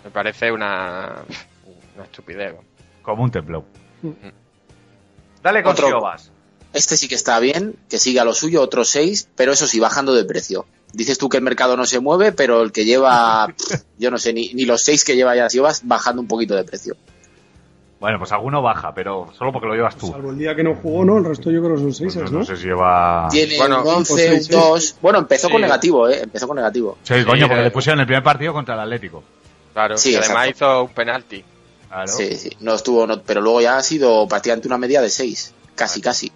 me 0.03 0.11
parece 0.11 0.52
una, 0.52 1.23
una 1.95 2.03
estupidez. 2.03 2.56
Como 3.02 3.23
un 3.23 3.31
templo. 3.31 3.65
Dale 5.41 5.64
con 5.64 5.72
Otro. 5.72 6.02
Este 6.73 6.98
sí 6.98 7.07
que 7.07 7.15
está 7.15 7.40
bien, 7.40 7.76
que 7.88 7.99
siga 7.99 8.23
lo 8.26 8.34
suyo, 8.34 8.61
otros 8.61 8.90
seis, 8.90 9.30
pero 9.35 9.52
eso 9.52 9.68
sí, 9.68 9.80
bajando 9.80 10.14
de 10.15 10.23
precio. 10.23 10.65
Dices 10.91 11.18
tú 11.18 11.30
que 11.30 11.38
el 11.38 11.44
mercado 11.44 11.77
no 11.77 11.85
se 11.85 11.99
mueve, 11.99 12.31
pero 12.31 12.61
el 12.61 12.72
que 12.72 12.85
lleva, 12.85 13.48
yo 13.99 14.10
no 14.10 14.18
sé, 14.18 14.34
ni, 14.34 14.53
ni 14.53 14.65
los 14.65 14.84
seis 14.84 15.03
que 15.03 15.15
lleva 15.15 15.35
ya 15.35 15.49
Siobas, 15.49 15.88
bajando 15.88 16.22
un 16.22 16.27
poquito 16.27 16.56
de 16.56 16.64
precio. 16.64 16.95
Bueno, 18.04 18.20
pues 18.20 18.34
alguno 18.34 18.62
baja, 18.62 18.94
pero 18.94 19.30
solo 19.38 19.54
porque 19.54 19.66
lo 19.66 19.76
llevas 19.76 19.96
tú. 19.96 20.08
Salvo 20.08 20.32
el 20.32 20.38
día 20.38 20.54
que 20.54 20.62
no 20.62 20.76
jugó, 20.76 21.06
¿no? 21.06 21.20
El 21.20 21.24
resto 21.24 21.50
yo 21.50 21.62
creo 21.64 21.76
que 21.76 21.82
son 21.84 21.94
seis, 21.94 22.14
Pues 22.16 22.30
¿no? 22.34 22.40
no 22.40 22.46
sé 22.46 22.58
si 22.58 22.66
lleva... 22.66 23.30
Tiene 23.32 23.56
Bueno, 23.58 23.82
un 23.82 23.88
11, 23.88 24.04
cinco, 24.06 24.14
un 24.14 24.18
seis, 24.34 24.50
2. 24.50 24.96
Bueno, 25.02 25.20
empezó 25.20 25.50
con 25.50 25.62
negativo, 25.62 26.10
¿eh? 26.10 26.20
Empezó 26.24 26.46
con 26.46 26.58
negativo. 26.58 26.98
Sí, 27.02 27.24
coño, 27.24 27.48
porque 27.48 27.62
eh. 27.62 27.64
le 27.64 27.72
pusieron 27.72 28.02
el 28.02 28.06
primer 28.06 28.22
partido 28.22 28.52
contra 28.52 28.74
el 28.76 28.82
Atlético. 28.82 29.24
Claro, 29.72 29.96
Sí, 29.98 30.12
y 30.12 30.16
además 30.18 30.48
exacto. 30.50 30.66
hizo 30.66 30.84
un 30.84 30.90
penalti. 30.90 31.46
Claro. 31.88 32.08
Sí, 32.10 32.36
sí. 32.36 32.50
No 32.60 32.74
estuvo, 32.74 33.08
no- 33.08 33.22
pero 33.22 33.40
luego 33.40 33.62
ya 33.62 33.78
ha 33.78 33.82
sido 33.84 34.28
prácticamente 34.28 34.68
una 34.68 34.78
media 34.78 35.02
de 35.02 35.10
seis. 35.10 35.54
Casi, 35.74 36.02
casi. 36.02 36.30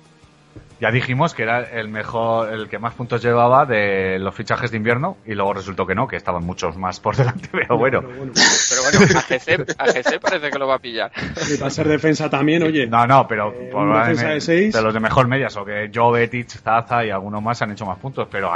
Ya 0.80 0.92
dijimos 0.92 1.34
que 1.34 1.42
era 1.42 1.62
el 1.64 1.88
mejor, 1.90 2.54
el 2.54 2.70
que 2.70 2.78
más 2.78 2.94
puntos 2.94 3.24
llevaba 3.24 3.66
de 3.66 4.20
los 4.20 4.36
fichajes 4.36 4.70
de 4.70 4.78
invierno 4.78 5.18
y 5.26 5.34
luego 5.34 5.54
resultó 5.54 5.88
que 5.88 5.96
no, 5.96 6.08
que 6.08 6.16
estaban 6.18 6.44
muchos 6.46 6.78
más 6.78 7.00
por 7.00 7.16
delante, 7.18 7.50
pero 7.52 7.78
bueno. 7.80 8.02
Pero 8.02 8.16
bueno, 8.16 8.32
Pero 8.70 8.82
bueno, 8.84 9.20
a 9.20 9.22
GC, 9.24 9.76
a 9.80 9.86
GC 9.92 10.20
parece 10.20 10.52
que 10.52 10.60
lo 10.60 10.68
va 10.68 10.76
a 10.76 10.80
pillar. 10.80 11.12
y 11.52 11.58
para 11.58 11.72
ser 11.72 11.88
defensa 11.88 12.30
también, 12.30 12.62
oye. 12.62 12.86
No, 12.86 13.08
no, 13.08 13.28
pero 13.28 13.52
Eh, 13.54 13.70
por- 13.72 13.92
defensa 13.98 14.28
de 14.30 14.42
seis. 14.42 14.76
los 14.76 14.94
de 14.94 15.00
mejor 15.00 15.28
media, 15.28 15.48
o 15.56 15.66
que 15.66 15.90
Jovetic, 15.92 16.48
Zaza 16.50 17.04
y 17.04 17.10
algunos 17.10 17.42
más 17.42 17.60
han 17.64 17.72
hecho 17.72 17.86
más 17.88 17.98
puntos, 17.98 18.28
pero 18.32 18.54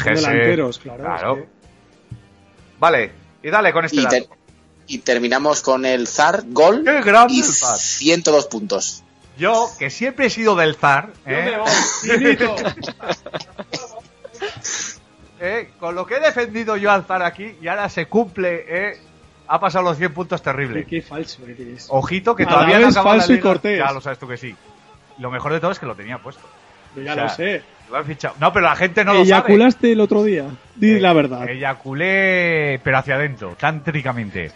Gese... 0.00 0.26
delanteros, 0.28 0.78
claro. 0.80 1.04
Claro. 1.04 1.36
es 1.36 1.42
que- 1.44 1.48
Vale, 2.80 3.12
y 3.42 3.50
dale 3.50 3.72
con 3.72 3.84
este 3.84 3.96
Y, 3.96 4.02
dato. 4.02 4.10
ter- 4.10 4.26
y 4.88 4.98
terminamos 4.98 5.60
con 5.62 5.84
el 5.86 6.08
Zar, 6.08 6.42
gol 6.48 6.82
¡Qué 6.84 7.00
grande 7.02 7.34
y 7.34 7.38
el 7.40 7.44
Zar! 7.44 7.76
102 7.78 8.46
puntos. 8.46 9.04
Yo, 9.40 9.68
que 9.78 9.90
siempre 9.90 10.26
he 10.26 10.30
sido 10.30 10.54
del 10.54 10.76
Zar, 10.76 11.10
¿eh? 11.26 11.56
Finito. 12.02 12.54
Eh, 15.42 15.70
con 15.80 15.94
lo 15.94 16.04
que 16.04 16.16
he 16.16 16.20
defendido 16.20 16.76
yo 16.76 16.90
al 16.90 17.04
Zar 17.04 17.22
aquí, 17.22 17.56
y 17.62 17.68
ahora 17.68 17.88
se 17.88 18.04
cumple, 18.04 18.66
¿eh? 18.68 18.98
ha 19.48 19.58
pasado 19.58 19.84
los 19.84 19.96
100 19.96 20.12
puntos 20.12 20.42
terrible. 20.42 20.84
Qué, 20.84 21.00
qué 21.00 21.02
falso 21.02 21.42
eres. 21.46 21.86
Ojito 21.88 22.36
que 22.36 22.42
A 22.44 22.46
todavía 22.46 22.78
no 22.78 22.88
acaba 22.88 23.14
la 23.14 23.20
falso 23.20 23.32
y 23.32 23.40
cortés. 23.40 23.78
Ya 23.78 23.90
lo 23.90 24.02
sabes 24.02 24.18
tú 24.18 24.28
que 24.28 24.36
sí. 24.36 24.54
Lo 25.18 25.30
mejor 25.30 25.52
de 25.52 25.60
todo 25.60 25.72
es 25.72 25.78
que 25.78 25.86
lo 25.86 25.94
tenía 25.94 26.18
puesto. 26.18 26.42
Yo 26.94 27.02
ya 27.02 27.12
o 27.12 27.14
sea, 27.14 27.24
lo 27.24 27.30
sé. 27.30 27.62
Lo 27.90 27.96
han 27.96 28.04
fichado. 28.04 28.34
No, 28.38 28.52
pero 28.52 28.66
la 28.66 28.76
gente 28.76 29.04
no 29.04 29.12
lo 29.14 29.24
sabe. 29.24 29.52
Eyaculaste 29.52 29.92
el 29.92 30.00
otro 30.00 30.22
día. 30.22 30.44
Di 30.76 30.92
Eh, 30.92 31.00
la 31.00 31.12
verdad. 31.14 31.48
Eyaculé, 31.48 32.80
pero 32.84 32.98
hacia 32.98 33.16
adentro, 33.16 33.56
tántricamente. 33.58 34.52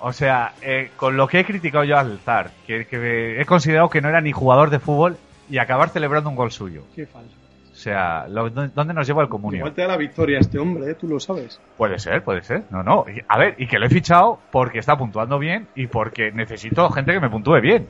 O 0.00 0.12
sea, 0.12 0.52
eh, 0.62 0.90
con 0.96 1.16
lo 1.16 1.26
que 1.26 1.40
he 1.40 1.44
criticado 1.44 1.84
yo 1.84 1.98
al 1.98 2.18
Zar, 2.20 2.50
que, 2.66 2.86
que 2.86 3.40
he 3.40 3.44
considerado 3.44 3.88
que 3.90 4.00
no 4.00 4.08
era 4.08 4.20
ni 4.20 4.32
jugador 4.32 4.70
de 4.70 4.78
fútbol 4.78 5.16
y 5.50 5.58
acabar 5.58 5.88
celebrando 5.88 6.30
un 6.30 6.36
gol 6.36 6.52
suyo. 6.52 6.84
Qué 6.94 7.06
falso. 7.06 7.34
O 7.72 7.74
sea, 7.80 8.26
lo- 8.28 8.50
¿dónde 8.50 8.92
nos 8.94 9.06
lleva 9.06 9.22
el 9.22 9.28
comunio? 9.28 9.58
Igual 9.58 9.72
te 9.74 9.82
da 9.82 9.88
la 9.88 9.96
victoria 9.96 10.38
este 10.40 10.58
hombre, 10.58 10.90
¿eh? 10.90 10.94
tú 10.94 11.06
lo 11.08 11.18
sabes. 11.20 11.60
Puede 11.76 11.98
ser, 11.98 12.22
puede 12.24 12.42
ser. 12.42 12.64
No, 12.70 12.82
no. 12.82 13.04
Y, 13.08 13.22
A 13.28 13.38
ver, 13.38 13.54
y 13.58 13.66
que 13.68 13.78
lo 13.78 13.86
he 13.86 13.88
fichado 13.90 14.40
porque 14.50 14.78
está 14.78 14.96
puntuando 14.96 15.38
bien 15.38 15.68
y 15.76 15.86
porque 15.86 16.30
necesito 16.32 16.88
gente 16.90 17.12
que 17.12 17.20
me 17.20 17.30
puntúe 17.30 17.60
bien. 17.60 17.88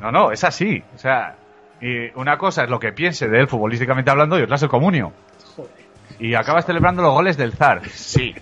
No, 0.00 0.10
no, 0.12 0.30
es 0.32 0.44
así. 0.44 0.82
O 0.94 0.98
sea, 0.98 1.36
y 1.80 2.08
una 2.18 2.36
cosa 2.38 2.64
es 2.64 2.70
lo 2.70 2.78
que 2.78 2.92
piense 2.92 3.28
de 3.28 3.40
él 3.40 3.48
futbolísticamente 3.48 4.10
hablando 4.10 4.38
y 4.38 4.42
otra 4.42 4.56
es 4.56 4.62
el 4.62 4.68
comunio. 4.68 5.12
Joder. 5.56 5.70
Y 6.18 6.34
acabas 6.34 6.66
celebrando 6.66 7.02
los 7.02 7.12
goles 7.12 7.36
del 7.36 7.52
Zar. 7.52 7.82
Sí. 7.88 8.34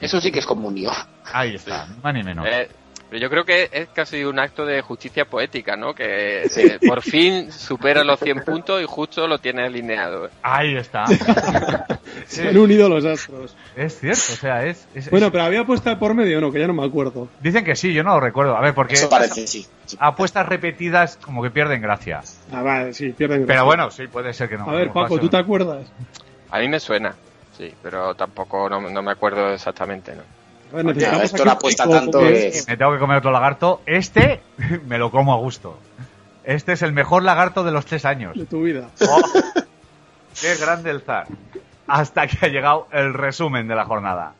Eso 0.00 0.20
sí 0.20 0.32
que 0.32 0.38
es 0.40 0.46
comunio. 0.46 0.90
Ahí 1.32 1.54
está, 1.56 1.86
más 2.02 2.14
ni 2.14 2.22
menos. 2.22 2.46
Eh, 2.48 2.68
pero 3.08 3.20
yo 3.20 3.28
creo 3.28 3.44
que 3.44 3.68
es 3.70 3.88
casi 3.90 4.24
un 4.24 4.38
acto 4.38 4.64
de 4.64 4.80
justicia 4.80 5.26
poética, 5.26 5.76
¿no? 5.76 5.94
Que 5.94 6.44
eh, 6.44 6.78
por 6.86 7.02
fin 7.02 7.52
supera 7.52 8.02
los 8.04 8.18
100 8.18 8.42
puntos 8.42 8.80
y 8.80 8.86
justo 8.86 9.26
lo 9.28 9.36
tiene 9.38 9.64
alineado. 9.66 10.30
Ahí 10.42 10.76
está. 10.76 11.04
Se 12.26 12.48
han 12.48 12.56
unido 12.56 12.88
los 12.88 13.04
astros. 13.04 13.54
Es 13.76 13.98
cierto, 14.00 14.22
o 14.32 14.36
sea, 14.36 14.64
es... 14.64 14.88
es- 14.94 15.10
Bueno, 15.10 15.26
es- 15.26 15.32
pero 15.32 15.44
había 15.44 15.64
puesta 15.64 15.98
por 15.98 16.14
medio 16.14 16.38
o 16.38 16.40
no, 16.40 16.50
que 16.52 16.60
ya 16.60 16.66
no 16.66 16.72
me 16.72 16.84
acuerdo. 16.86 17.28
Dicen 17.40 17.64
que 17.64 17.76
sí, 17.76 17.92
yo 17.92 18.02
no 18.02 18.14
lo 18.14 18.20
recuerdo. 18.20 18.56
A 18.56 18.62
ver, 18.62 18.72
porque 18.74 18.94
Eso 18.94 19.10
parece, 19.10 19.46
sí. 19.46 19.66
sí. 19.84 19.96
apuestas 20.00 20.46
repetidas 20.48 21.18
como 21.18 21.42
que 21.42 21.50
pierden 21.50 21.82
gracia. 21.82 22.22
Ah, 22.50 22.62
vale, 22.62 22.94
sí, 22.94 23.10
pierden. 23.10 23.40
Pero 23.40 23.46
gracia. 23.46 23.62
bueno, 23.64 23.90
sí, 23.90 24.06
puede 24.06 24.32
ser 24.32 24.48
que 24.48 24.56
no. 24.56 24.68
A 24.70 24.72
ver, 24.74 24.90
Paco. 24.90 25.18
¿tú 25.18 25.28
te 25.28 25.36
acuerdas? 25.36 25.86
A 26.50 26.58
mí 26.60 26.68
me 26.68 26.80
suena, 26.80 27.14
sí, 27.58 27.72
pero 27.82 28.14
tampoco 28.14 28.70
no, 28.70 28.80
no 28.80 29.02
me 29.02 29.12
acuerdo 29.12 29.52
exactamente, 29.52 30.14
¿no? 30.14 30.22
Necesitamos 30.72 31.24
esto 31.24 31.44
la 31.44 31.52
apuesta 31.52 31.88
tanto 31.88 32.20
que- 32.20 32.52
Me 32.68 32.76
tengo 32.76 32.92
que 32.92 32.98
comer 32.98 33.18
otro 33.18 33.30
lagarto. 33.30 33.80
Este 33.86 34.40
me 34.86 34.98
lo 34.98 35.10
como 35.10 35.32
a 35.34 35.36
gusto. 35.38 35.78
Este 36.44 36.72
es 36.72 36.82
el 36.82 36.92
mejor 36.92 37.22
lagarto 37.22 37.62
de 37.64 37.70
los 37.72 37.86
tres 37.86 38.04
años. 38.04 38.36
de 38.36 38.46
tu 38.46 38.62
vida. 38.62 38.88
¡Oh! 39.08 39.20
¡Qué 40.40 40.56
grande 40.56 40.90
el 40.90 41.02
zar! 41.02 41.26
Hasta 41.86 42.26
que 42.26 42.46
ha 42.46 42.48
llegado 42.48 42.88
el 42.92 43.12
resumen 43.14 43.68
de 43.68 43.74
la 43.76 43.84
jornada. 43.84 44.34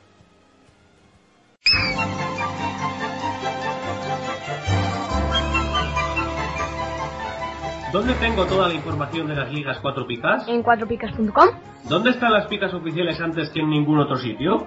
¿Dónde 7.93 8.15
tengo 8.15 8.47
toda 8.47 8.69
la 8.69 8.75
información 8.75 9.27
de 9.27 9.37
las 9.37 9.53
ligas 9.53 9.79
4 9.83 10.07
picas? 10.07 10.49
En 10.49 10.63
cuatropicas.com. 10.63 11.49
¿Dónde 11.89 12.11
están 12.11 12.33
las 12.33 12.47
picas 12.47 12.73
oficiales 12.73 13.21
antes 13.21 13.51
que 13.51 13.61
en 13.61 13.69
ningún 13.69 13.99
otro 13.99 14.17
sitio? 14.17 14.67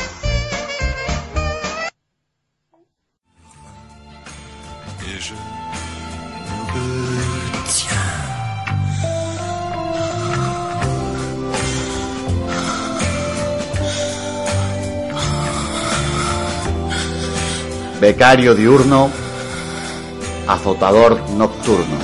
Becario 18.01 18.55
diurno, 18.55 19.11
azotador 20.47 21.29
nocturno. 21.31 21.97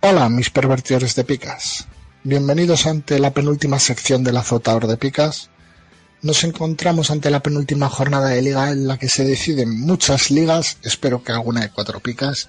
Hola, 0.00 0.28
mis 0.28 0.50
pervertidores 0.50 1.14
de 1.16 1.24
picas. 1.24 1.86
Bienvenidos 2.22 2.86
ante 2.86 3.18
la 3.18 3.32
penúltima 3.32 3.78
sección 3.78 4.22
del 4.22 4.36
azotador 4.36 4.86
de 4.86 4.98
picas. 4.98 5.48
Nos 6.22 6.44
encontramos 6.44 7.10
ante 7.10 7.30
la 7.30 7.42
penúltima 7.42 7.88
jornada 7.88 8.28
de 8.28 8.42
liga 8.42 8.70
en 8.70 8.88
la 8.88 8.98
que 8.98 9.08
se 9.08 9.24
deciden 9.24 9.78
muchas 9.80 10.30
ligas, 10.30 10.78
espero 10.82 11.22
que 11.22 11.32
alguna 11.32 11.60
de 11.60 11.70
cuatro 11.70 12.00
picas, 12.00 12.48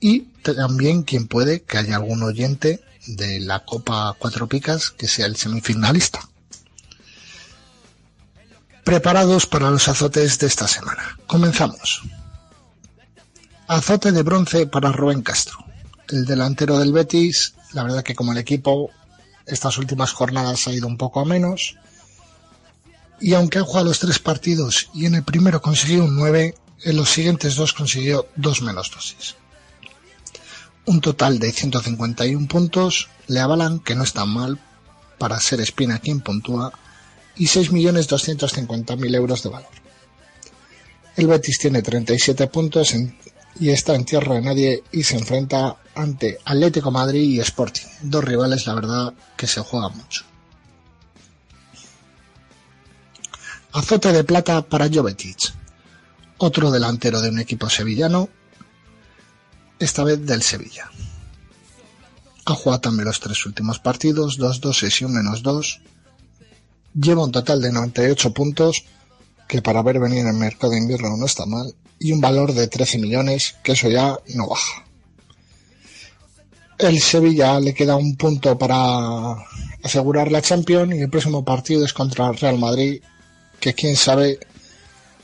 y 0.00 0.20
también 0.42 1.02
quien 1.02 1.26
puede 1.26 1.62
que 1.62 1.78
haya 1.78 1.96
algún 1.96 2.22
oyente 2.22 2.80
de 3.06 3.40
la 3.40 3.64
Copa 3.64 4.14
Cuatro 4.18 4.48
Picas 4.48 4.90
que 4.90 5.08
sea 5.08 5.26
el 5.26 5.36
semifinalista. 5.36 6.20
Preparados 8.84 9.46
para 9.46 9.70
los 9.70 9.88
azotes 9.88 10.38
de 10.38 10.46
esta 10.46 10.68
semana. 10.68 11.18
Comenzamos. 11.26 12.02
Azote 13.66 14.12
de 14.12 14.22
bronce 14.22 14.66
para 14.66 14.92
Rubén 14.92 15.22
Castro. 15.22 15.58
El 16.08 16.24
delantero 16.24 16.78
del 16.78 16.92
Betis, 16.92 17.54
la 17.72 17.82
verdad 17.82 18.04
que 18.04 18.14
como 18.14 18.32
el 18.32 18.38
equipo 18.38 18.90
estas 19.44 19.78
últimas 19.78 20.12
jornadas 20.12 20.68
ha 20.68 20.72
ido 20.72 20.86
un 20.86 20.96
poco 20.96 21.20
a 21.20 21.24
menos. 21.24 21.76
Y 23.20 23.34
aunque 23.34 23.58
ha 23.58 23.62
jugado 23.62 23.86
los 23.86 23.98
tres 23.98 24.18
partidos 24.18 24.90
y 24.94 25.06
en 25.06 25.14
el 25.14 25.24
primero 25.24 25.62
consiguió 25.62 26.04
un 26.04 26.16
9, 26.16 26.54
en 26.82 26.96
los 26.96 27.10
siguientes 27.10 27.56
dos 27.56 27.72
consiguió 27.72 28.28
dos 28.36 28.62
menos 28.62 28.90
dosis. 28.90 29.36
Un 30.84 31.00
total 31.00 31.38
de 31.38 31.50
151 31.50 32.46
puntos 32.46 33.08
le 33.26 33.40
avalan, 33.40 33.80
que 33.80 33.94
no 33.94 34.04
está 34.04 34.24
mal 34.24 34.60
para 35.18 35.40
ser 35.40 35.60
Espina 35.60 35.98
quien 35.98 36.20
puntúa, 36.20 36.72
y 37.36 37.46
6.250.000 37.46 39.14
euros 39.14 39.42
de 39.42 39.48
valor. 39.48 39.70
El 41.16 41.26
Betis 41.26 41.58
tiene 41.58 41.82
37 41.82 42.46
puntos 42.48 42.94
y 43.58 43.70
está 43.70 43.94
en 43.94 44.04
tierra 44.04 44.34
de 44.34 44.42
nadie 44.42 44.84
y 44.92 45.02
se 45.02 45.16
enfrenta 45.16 45.76
ante 45.94 46.38
Atlético 46.44 46.90
Madrid 46.90 47.22
y 47.22 47.40
Sporting, 47.40 47.86
dos 48.02 48.22
rivales 48.22 48.66
la 48.66 48.74
verdad 48.74 49.14
que 49.36 49.46
se 49.46 49.60
juegan 49.60 49.96
mucho. 49.96 50.24
Azote 53.76 54.10
de 54.10 54.24
plata 54.24 54.62
para 54.62 54.88
Jovetic, 54.88 55.52
otro 56.38 56.70
delantero 56.70 57.20
de 57.20 57.28
un 57.28 57.38
equipo 57.38 57.68
sevillano, 57.68 58.30
esta 59.78 60.02
vez 60.02 60.24
del 60.24 60.42
Sevilla. 60.42 60.90
Ha 62.46 62.54
jugado 62.54 62.80
también 62.80 63.04
los 63.04 63.20
tres 63.20 63.44
últimos 63.44 63.78
partidos, 63.78 64.38
2-2 64.38 65.02
y 65.02 65.04
un 65.04 65.12
menos 65.12 65.42
2. 65.42 65.82
Lleva 66.94 67.24
un 67.24 67.32
total 67.32 67.60
de 67.60 67.70
98 67.70 68.32
puntos, 68.32 68.82
que 69.46 69.60
para 69.60 69.80
haber 69.80 70.00
venido 70.00 70.22
en 70.22 70.28
el 70.28 70.40
mercado 70.40 70.72
de 70.72 70.78
invierno 70.78 71.14
no 71.14 71.26
está 71.26 71.44
mal, 71.44 71.74
y 71.98 72.12
un 72.12 72.22
valor 72.22 72.54
de 72.54 72.68
13 72.68 72.96
millones, 72.96 73.56
que 73.62 73.72
eso 73.72 73.90
ya 73.90 74.16
no 74.36 74.48
baja. 74.48 74.86
El 76.78 76.98
Sevilla 76.98 77.60
le 77.60 77.74
queda 77.74 77.96
un 77.96 78.16
punto 78.16 78.56
para 78.56 79.36
asegurar 79.82 80.32
la 80.32 80.40
Champions 80.40 80.94
y 80.94 81.02
el 81.02 81.10
próximo 81.10 81.44
partido 81.44 81.84
es 81.84 81.92
contra 81.92 82.28
el 82.28 82.38
Real 82.38 82.58
Madrid, 82.58 83.02
que 83.60 83.74
quién 83.74 83.96
sabe 83.96 84.38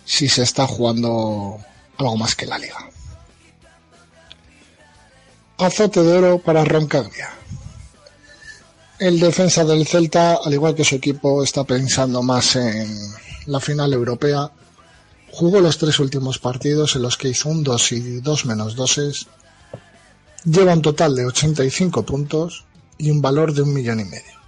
si 0.04 0.28
se 0.28 0.42
está 0.42 0.66
jugando 0.66 1.58
algo 1.98 2.16
más 2.16 2.34
que 2.34 2.46
la 2.46 2.58
liga. 2.58 2.90
Azote 5.58 6.02
de 6.02 6.18
oro 6.18 6.38
para 6.38 6.64
Roncaglia. 6.64 7.30
El 8.98 9.20
defensa 9.20 9.64
del 9.64 9.86
Celta, 9.86 10.38
al 10.44 10.52
igual 10.52 10.74
que 10.74 10.84
su 10.84 10.96
equipo, 10.96 11.42
está 11.42 11.64
pensando 11.64 12.22
más 12.22 12.56
en 12.56 12.96
la 13.46 13.60
final 13.60 13.92
europea. 13.92 14.50
Jugó 15.30 15.60
los 15.60 15.78
tres 15.78 15.98
últimos 15.98 16.38
partidos 16.38 16.96
en 16.96 17.02
los 17.02 17.16
que 17.16 17.28
hizo 17.28 17.48
un 17.48 17.64
2 17.64 17.92
y 17.92 18.20
2 18.20 18.46
menos 18.46 18.76
2 18.76 19.28
Lleva 20.44 20.72
un 20.72 20.82
total 20.82 21.14
de 21.14 21.26
85 21.26 22.02
puntos 22.04 22.64
y 22.98 23.10
un 23.10 23.22
valor 23.22 23.54
de 23.54 23.62
un 23.62 23.72
millón 23.72 24.00
y 24.00 24.04
medio. 24.04 24.41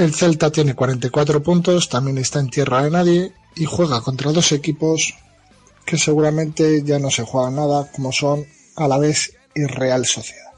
El 0.00 0.14
Celta 0.14 0.50
tiene 0.50 0.74
44 0.74 1.42
puntos, 1.42 1.90
también 1.90 2.16
está 2.16 2.40
en 2.40 2.48
tierra 2.48 2.82
de 2.82 2.90
nadie 2.90 3.34
y 3.54 3.66
juega 3.66 4.00
contra 4.00 4.32
dos 4.32 4.50
equipos 4.52 5.14
que 5.84 5.98
seguramente 5.98 6.82
ya 6.82 6.98
no 6.98 7.10
se 7.10 7.24
juegan 7.24 7.56
nada, 7.56 7.86
como 7.92 8.10
son 8.10 8.46
Alavés 8.76 9.34
y 9.54 9.64
Real 9.64 10.06
Sociedad. 10.06 10.52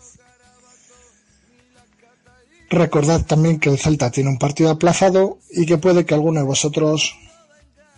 Recordad 2.71 3.27
también 3.27 3.59
que 3.59 3.69
el 3.69 3.81
Celta 3.81 4.13
tiene 4.13 4.31
un 4.31 4.39
partido 4.39 4.71
aplazado 4.71 5.39
y 5.51 5.67
que 5.67 5.77
puede 5.77 6.07
que 6.07 6.15
alguno 6.15 6.39
de 6.39 6.47
vosotros, 6.47 7.17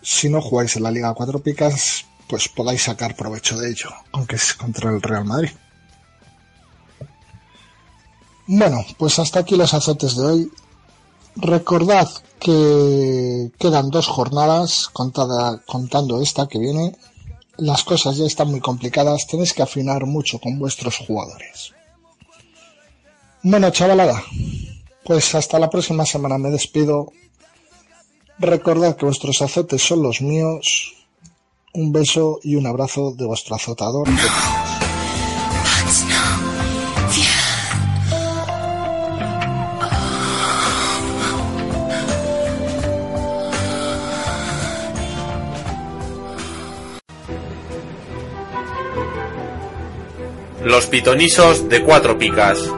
si 0.01 0.29
no 0.29 0.41
jugáis 0.41 0.75
en 0.77 0.81
la 0.81 0.89
Liga 0.89 1.13
Cuatro 1.13 1.43
Picas, 1.43 2.07
pues 2.27 2.49
podáis 2.49 2.81
sacar 2.81 3.15
provecho 3.15 3.55
de 3.55 3.69
ello, 3.69 3.91
aunque 4.13 4.37
es 4.37 4.55
contra 4.55 4.89
el 4.89 4.99
Real 4.99 5.25
Madrid. 5.25 5.51
Bueno, 8.47 8.83
pues 8.97 9.19
hasta 9.19 9.41
aquí 9.41 9.55
los 9.55 9.75
azotes 9.75 10.15
de 10.15 10.25
hoy. 10.25 10.51
Recordad 11.35 12.09
que 12.39 13.51
quedan 13.59 13.89
dos 13.89 14.07
jornadas 14.07 14.89
contada- 14.93 15.61
contando 15.65 16.21
esta 16.21 16.47
que 16.47 16.59
viene. 16.59 16.95
Las 17.57 17.83
cosas 17.83 18.17
ya 18.17 18.25
están 18.25 18.49
muy 18.51 18.59
complicadas, 18.59 19.27
tenéis 19.27 19.53
que 19.53 19.61
afinar 19.63 20.05
mucho 20.05 20.39
con 20.39 20.59
vuestros 20.59 20.97
jugadores. 20.97 21.73
Bueno, 23.43 23.69
chavalada, 23.69 24.21
pues 25.03 25.35
hasta 25.35 25.59
la 25.59 25.69
próxima 25.69 26.05
semana 26.05 26.37
me 26.37 26.49
despido. 26.49 27.11
Recordad 28.39 28.95
que 28.95 29.05
vuestros 29.05 29.41
azotes 29.41 29.81
son 29.81 30.01
los 30.03 30.21
míos. 30.21 30.93
Un 31.73 31.91
beso 31.91 32.39
y 32.43 32.55
un 32.55 32.65
abrazo 32.67 33.11
de 33.11 33.25
vuestro 33.25 33.55
azotador. 33.55 34.07
Los 50.65 50.87
pitonisos 50.87 51.69
de 51.69 51.83
cuatro 51.83 52.17
picas. 52.17 52.73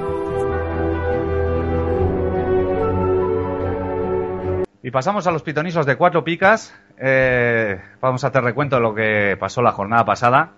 Y 4.83 4.91
pasamos 4.91 5.25
a 5.25 5.31
los 5.31 5.41
pitonisos 5.41 5.85
de 5.85 5.95
cuatro 5.95 6.21
picas. 6.21 6.77
Eh, 6.97 7.79
vamos 8.01 8.25
a 8.25 8.27
hacer 8.27 8.43
recuento 8.43 8.75
de 8.75 8.81
lo 8.81 8.93
que 8.93 9.37
pasó 9.39 9.61
la 9.61 9.71
jornada 9.71 10.03
pasada. 10.03 10.51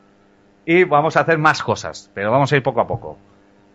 Y 0.66 0.86
vamos 0.86 1.18
a 1.18 1.20
hacer 1.20 1.38
más 1.38 1.62
cosas, 1.62 2.10
pero 2.16 2.32
vamos 2.32 2.52
a 2.52 2.58
ir 2.58 2.64
poco 2.64 2.82
a 2.82 2.88
poco. 2.88 3.20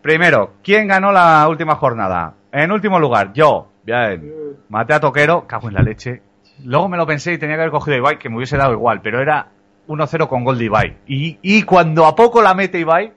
Primero, 0.01 0.55
¿quién 0.61 0.89
ganó 0.89 1.13
la 1.13 1.47
última 1.47 1.75
jornada? 1.75 2.33
En 2.51 2.73
último 2.73 2.99
lugar, 2.99 3.31
yo. 3.31 3.69
Bien. 3.85 4.33
Maté 4.67 4.95
a 4.95 4.99
Toquero, 4.99 5.47
cago 5.47 5.69
en 5.69 5.75
la 5.75 5.81
leche. 5.81 6.21
Luego 6.65 6.89
me 6.89 6.97
lo 6.97 7.07
pensé 7.07 7.31
y 7.31 7.37
tenía 7.37 7.55
que 7.55 7.61
haber 7.61 7.71
cogido 7.71 7.95
Ibai, 7.95 8.19
que 8.19 8.27
me 8.27 8.35
hubiese 8.35 8.57
dado 8.57 8.73
igual, 8.73 8.99
pero 9.01 9.21
era 9.21 9.47
1-0 9.87 10.27
con 10.27 10.43
gol 10.43 10.57
de 10.57 10.65
Ibai. 10.65 10.97
Y, 11.07 11.39
y 11.41 11.63
cuando 11.63 12.05
a 12.05 12.17
poco 12.17 12.41
la 12.41 12.53
mete 12.53 12.79
Ibai, 12.79 13.13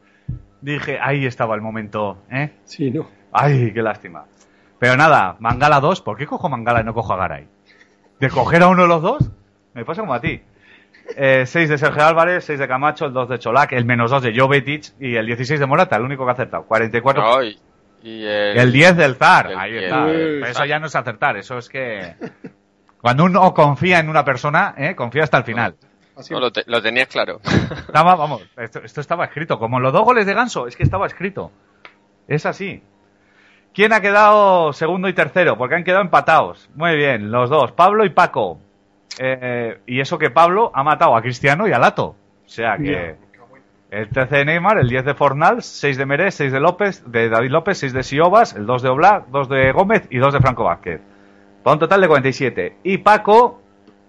dije, 0.60 0.98
ahí 1.00 1.26
estaba 1.26 1.54
el 1.54 1.60
momento, 1.60 2.18
¿eh? 2.30 2.52
Sí, 2.64 2.90
no. 2.90 3.08
Ay, 3.32 3.72
qué 3.72 3.82
lástima. 3.82 4.24
Pero 4.78 4.96
nada, 4.96 5.36
Mangala 5.40 5.80
2, 5.80 6.02
¿por 6.02 6.16
qué 6.16 6.26
cojo 6.26 6.48
Mangala 6.48 6.80
y 6.80 6.84
no 6.84 6.94
cojo 6.94 7.12
a 7.12 7.16
Garay? 7.16 7.46
¿De 8.20 8.30
coger 8.30 8.62
a 8.62 8.68
uno 8.68 8.82
de 8.82 8.88
los 8.88 9.02
dos? 9.02 9.30
Me 9.74 9.84
pasa 9.84 10.00
como 10.02 10.14
a 10.14 10.20
ti. 10.20 10.40
6 11.16 11.68
de 11.68 11.78
Sergio 11.78 12.04
Álvarez, 12.04 12.44
6 12.44 12.58
de 12.58 12.68
Camacho, 12.68 13.06
el 13.06 13.12
2 13.12 13.28
de 13.28 13.38
Cholac, 13.38 13.72
el 13.72 13.84
menos 13.84 14.10
2 14.10 14.22
de 14.22 14.38
Jovetic 14.38 14.94
y 15.00 15.16
el 15.16 15.26
16 15.26 15.58
de 15.58 15.66
Morata, 15.66 15.96
el 15.96 16.02
único 16.02 16.24
que 16.24 16.30
ha 16.30 16.34
acertado. 16.34 16.64
44. 16.64 17.22
No, 17.22 17.42
y, 17.42 17.58
el, 18.02 18.58
el 18.58 18.72
10 18.72 18.96
del 18.96 19.14
Zar, 19.16 19.50
el 19.50 19.58
ahí 19.58 19.72
10 19.72 19.84
está. 19.84 20.04
Pero 20.04 20.46
eso 20.46 20.64
ya 20.64 20.78
no 20.78 20.86
es 20.86 20.96
acertar, 20.96 21.36
eso 21.36 21.58
es 21.58 21.68
que... 21.68 22.14
Cuando 23.00 23.24
uno 23.24 23.54
confía 23.54 24.00
en 24.00 24.08
una 24.08 24.24
persona, 24.24 24.74
¿eh? 24.76 24.94
confía 24.94 25.22
hasta 25.22 25.38
el 25.38 25.44
final. 25.44 25.76
No, 26.30 26.40
lo, 26.40 26.52
te- 26.52 26.64
lo 26.66 26.82
tenías 26.82 27.08
claro. 27.08 27.40
Estaba, 27.44 28.16
vamos, 28.16 28.42
esto, 28.56 28.80
esto 28.84 29.00
estaba 29.00 29.24
escrito. 29.26 29.58
Como 29.58 29.80
los 29.80 29.92
dos 29.92 30.04
goles 30.04 30.26
de 30.26 30.34
Ganso, 30.34 30.66
es 30.66 30.76
que 30.76 30.82
estaba 30.82 31.06
escrito. 31.06 31.50
Es 32.26 32.44
así. 32.46 32.82
¿Quién 33.74 33.92
ha 33.92 34.00
quedado 34.00 34.72
segundo 34.72 35.08
y 35.08 35.12
tercero? 35.12 35.56
Porque 35.56 35.76
han 35.76 35.84
quedado 35.84 36.02
empatados. 36.02 36.68
Muy 36.74 36.96
bien, 36.96 37.30
los 37.30 37.48
dos, 37.50 37.72
Pablo 37.72 38.04
y 38.04 38.10
Paco. 38.10 38.58
Eh, 39.18 39.78
y 39.86 40.00
eso 40.00 40.18
que 40.18 40.30
Pablo 40.30 40.70
ha 40.74 40.82
matado 40.82 41.16
a 41.16 41.22
Cristiano 41.22 41.68
y 41.68 41.72
a 41.72 41.78
Lato. 41.78 42.06
O 42.44 42.48
sea 42.48 42.76
que 42.78 43.16
el 43.90 44.08
13 44.08 44.36
de 44.38 44.44
Neymar, 44.44 44.78
el 44.78 44.88
10 44.88 45.04
de 45.04 45.14
Fornals, 45.14 45.64
6 45.66 45.96
de 45.96 46.06
Merés, 46.06 46.34
6 46.34 46.52
de 46.52 46.60
López, 46.60 47.02
de 47.10 47.28
David 47.28 47.50
López, 47.50 47.78
6 47.78 47.92
de 47.92 48.02
Siobas, 48.02 48.54
el 48.54 48.66
2 48.66 48.82
de 48.82 48.88
Oblak, 48.88 49.26
2 49.28 49.48
de 49.48 49.72
Gómez 49.72 50.06
y 50.10 50.18
2 50.18 50.32
de 50.34 50.40
Franco 50.40 50.64
Vázquez. 50.64 51.00
Para 51.62 51.74
un 51.74 51.80
total 51.80 52.00
de 52.00 52.08
47. 52.08 52.76
Y 52.84 52.98
Paco, 52.98 53.62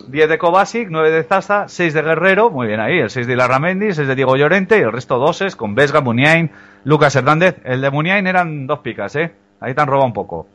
10 0.10 0.28
de 0.28 0.38
Kovacic, 0.40 0.88
9 0.90 1.12
de 1.12 1.24
Zaza, 1.24 1.68
6 1.68 1.94
de 1.94 2.02
Guerrero, 2.02 2.50
muy 2.50 2.66
bien 2.66 2.80
ahí, 2.80 2.98
el 2.98 3.12
6 3.12 3.28
de 3.28 3.34
Ilarramendi, 3.34 3.94
6 3.94 4.08
de 4.08 4.16
Diego 4.16 4.36
Llorente 4.36 4.80
y 4.80 4.82
el 4.82 4.92
resto 4.92 5.20
doses 5.20 5.56
con 5.56 5.76
Vesga, 5.76 6.02
Muniain, 6.02 6.50
Lucas 6.84 7.16
Hernández. 7.16 7.58
El 7.64 7.82
de 7.82 7.92
Muniain 7.92 8.26
eran 8.26 8.66
dos 8.66 8.80
picas, 8.80 9.16
¿eh? 9.16 9.32
Ahí 9.60 9.76
te 9.76 9.82
han 9.82 9.88
robado 9.88 10.08
un 10.08 10.14
poco. 10.14 10.48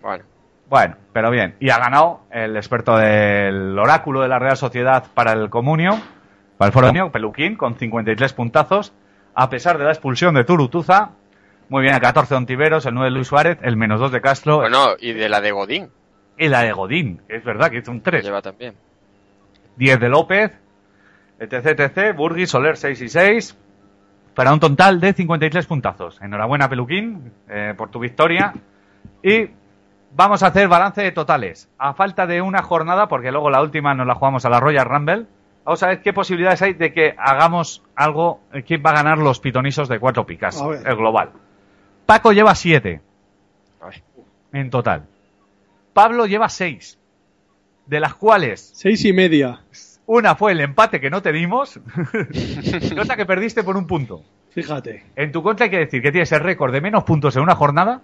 Bueno, 0.00 0.24
Bueno, 0.68 0.94
pero 1.12 1.30
bien. 1.30 1.56
Y 1.58 1.70
ha 1.70 1.78
ganado 1.78 2.20
el 2.30 2.56
experto 2.56 2.96
del 2.96 3.76
oráculo 3.76 4.20
de 4.20 4.28
la 4.28 4.38
Real 4.38 4.56
Sociedad 4.56 5.04
para 5.12 5.32
el 5.32 5.50
Comunio, 5.50 5.98
para 6.56 6.68
el 6.68 6.72
Foronio, 6.72 7.10
Peluquín, 7.10 7.56
con 7.56 7.74
53 7.74 8.32
puntazos, 8.32 8.92
a 9.34 9.50
pesar 9.50 9.76
de 9.76 9.84
la 9.84 9.90
expulsión 9.90 10.34
de 10.34 10.44
Turutuza. 10.44 11.10
Muy 11.68 11.82
bien, 11.82 11.94
el 11.94 12.00
14 12.00 12.34
de 12.34 12.38
Ontiveros, 12.38 12.86
el 12.86 12.94
9 12.94 13.10
de 13.10 13.14
Luis 13.16 13.26
Suárez, 13.26 13.58
el 13.62 13.76
menos 13.76 13.98
2 13.98 14.12
de 14.12 14.20
Castro 14.20 14.58
bueno, 14.58 14.90
y 15.00 15.14
de 15.14 15.28
la 15.28 15.40
de 15.40 15.50
Godín 15.50 15.90
y 16.38 16.48
la 16.48 16.62
de 16.62 16.72
Godín, 16.72 17.20
que 17.28 17.36
es 17.36 17.44
verdad 17.44 17.70
que 17.70 17.78
hizo 17.78 17.90
un 17.90 18.00
3. 18.00 18.24
lleva 18.24 18.42
también. 18.42 18.74
10 19.76 20.00
de 20.00 20.08
López, 20.08 20.52
etc, 21.38 21.80
etc, 21.80 22.16
Burgui, 22.16 22.46
Soler 22.46 22.76
6 22.76 23.00
y 23.02 23.08
6, 23.08 23.56
para 24.34 24.52
un 24.52 24.60
total 24.60 25.00
de 25.00 25.12
53 25.12 25.66
puntazos. 25.66 26.20
Enhorabuena, 26.22 26.68
Peluquín, 26.68 27.32
eh, 27.48 27.74
por 27.76 27.90
tu 27.90 27.98
victoria. 27.98 28.52
Y 29.22 29.50
vamos 30.14 30.42
a 30.42 30.48
hacer 30.48 30.68
balance 30.68 31.02
de 31.02 31.12
totales. 31.12 31.68
A 31.78 31.94
falta 31.94 32.26
de 32.26 32.40
una 32.42 32.62
jornada, 32.62 33.08
porque 33.08 33.30
luego 33.32 33.50
la 33.50 33.60
última 33.62 33.94
nos 33.94 34.06
la 34.06 34.14
jugamos 34.14 34.44
a 34.44 34.50
la 34.50 34.60
Royal 34.60 34.86
Rumble, 34.86 35.26
Vamos 35.64 35.82
a 35.82 35.88
ver 35.88 36.00
qué 36.00 36.14
posibilidades 36.14 36.62
hay 36.62 36.72
de 36.72 36.94
que 36.94 37.14
hagamos 37.18 37.82
algo. 37.94 38.40
eh, 38.54 38.62
¿Quién 38.62 38.82
va 38.84 38.88
a 38.88 38.94
ganar 38.94 39.18
los 39.18 39.38
pitonisos 39.38 39.86
de 39.86 39.98
cuatro 40.00 40.24
picas? 40.24 40.58
El 40.82 40.96
global. 40.96 41.28
Paco 42.06 42.32
lleva 42.32 42.54
siete 42.54 43.02
A 43.82 43.88
ver. 43.88 44.02
en 44.54 44.70
total. 44.70 45.02
Pablo 45.98 46.26
lleva 46.26 46.48
seis. 46.48 46.96
De 47.86 47.98
las 47.98 48.14
cuales 48.14 48.70
Seis 48.72 49.04
y 49.04 49.12
media. 49.12 49.62
una 50.06 50.36
fue 50.36 50.52
el 50.52 50.60
empate 50.60 51.00
que 51.00 51.10
no 51.10 51.20
te 51.22 51.32
dimos 51.32 51.80
y 52.32 52.98
otra 52.98 53.16
que 53.16 53.26
perdiste 53.26 53.64
por 53.64 53.76
un 53.76 53.84
punto. 53.86 54.22
Fíjate. 54.50 55.06
En 55.16 55.32
tu 55.32 55.42
contra 55.42 55.64
hay 55.64 55.70
que 55.70 55.78
decir 55.78 56.00
que 56.00 56.12
tienes 56.12 56.30
el 56.30 56.40
récord 56.40 56.72
de 56.72 56.80
menos 56.80 57.02
puntos 57.02 57.34
en 57.34 57.42
una 57.42 57.56
jornada 57.56 58.00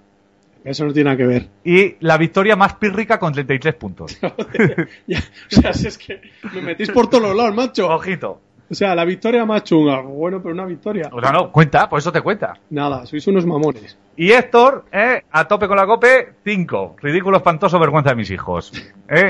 Eso 0.65 0.85
no 0.87 0.93
tiene 0.93 1.05
nada 1.11 1.17
que 1.19 1.27
ver. 1.27 1.49
y 1.65 1.95
la 2.01 2.19
victoria 2.19 2.57
más 2.57 2.75
pírrica 2.75 3.19
con 3.21 3.33
33 3.33 3.75
puntos. 3.77 4.19
Ya, 5.07 5.19
o 5.57 5.61
sea, 5.61 5.73
si 5.73 5.87
es 5.87 5.97
que 5.99 6.21
me 6.53 6.63
metís 6.63 6.91
por 6.91 7.09
todos 7.09 7.23
los 7.23 7.37
lados, 7.37 7.55
macho. 7.55 7.89
Ojito. 7.89 8.41
O 8.71 8.75
sea, 8.75 8.95
la 8.95 9.05
victoria 9.05 9.45
más 9.45 9.65
chunga. 9.65 10.01
Bueno, 10.01 10.41
pero 10.41 10.55
una 10.55 10.65
victoria. 10.65 11.11
O 11.13 11.21
sea, 11.21 11.33
no, 11.33 11.53
cuenta, 11.53 11.89
por 11.89 11.99
eso 11.99 12.11
te 12.11 12.23
cuenta. 12.23 12.55
Nada, 12.71 13.05
sois 13.07 13.27
unos 13.27 13.45
mamones. 13.45 13.99
Y 14.17 14.33
Héctor, 14.33 14.87
eh, 14.91 15.23
a 15.31 15.47
tope 15.47 15.69
con 15.69 15.77
la 15.77 15.87
cope, 15.87 16.35
5. 16.45 16.97
Ridículo, 17.01 17.37
espantoso, 17.37 17.79
vergüenza 17.79 18.11
de 18.11 18.17
mis 18.17 18.31
hijos. 18.31 18.73
Eh, 19.09 19.29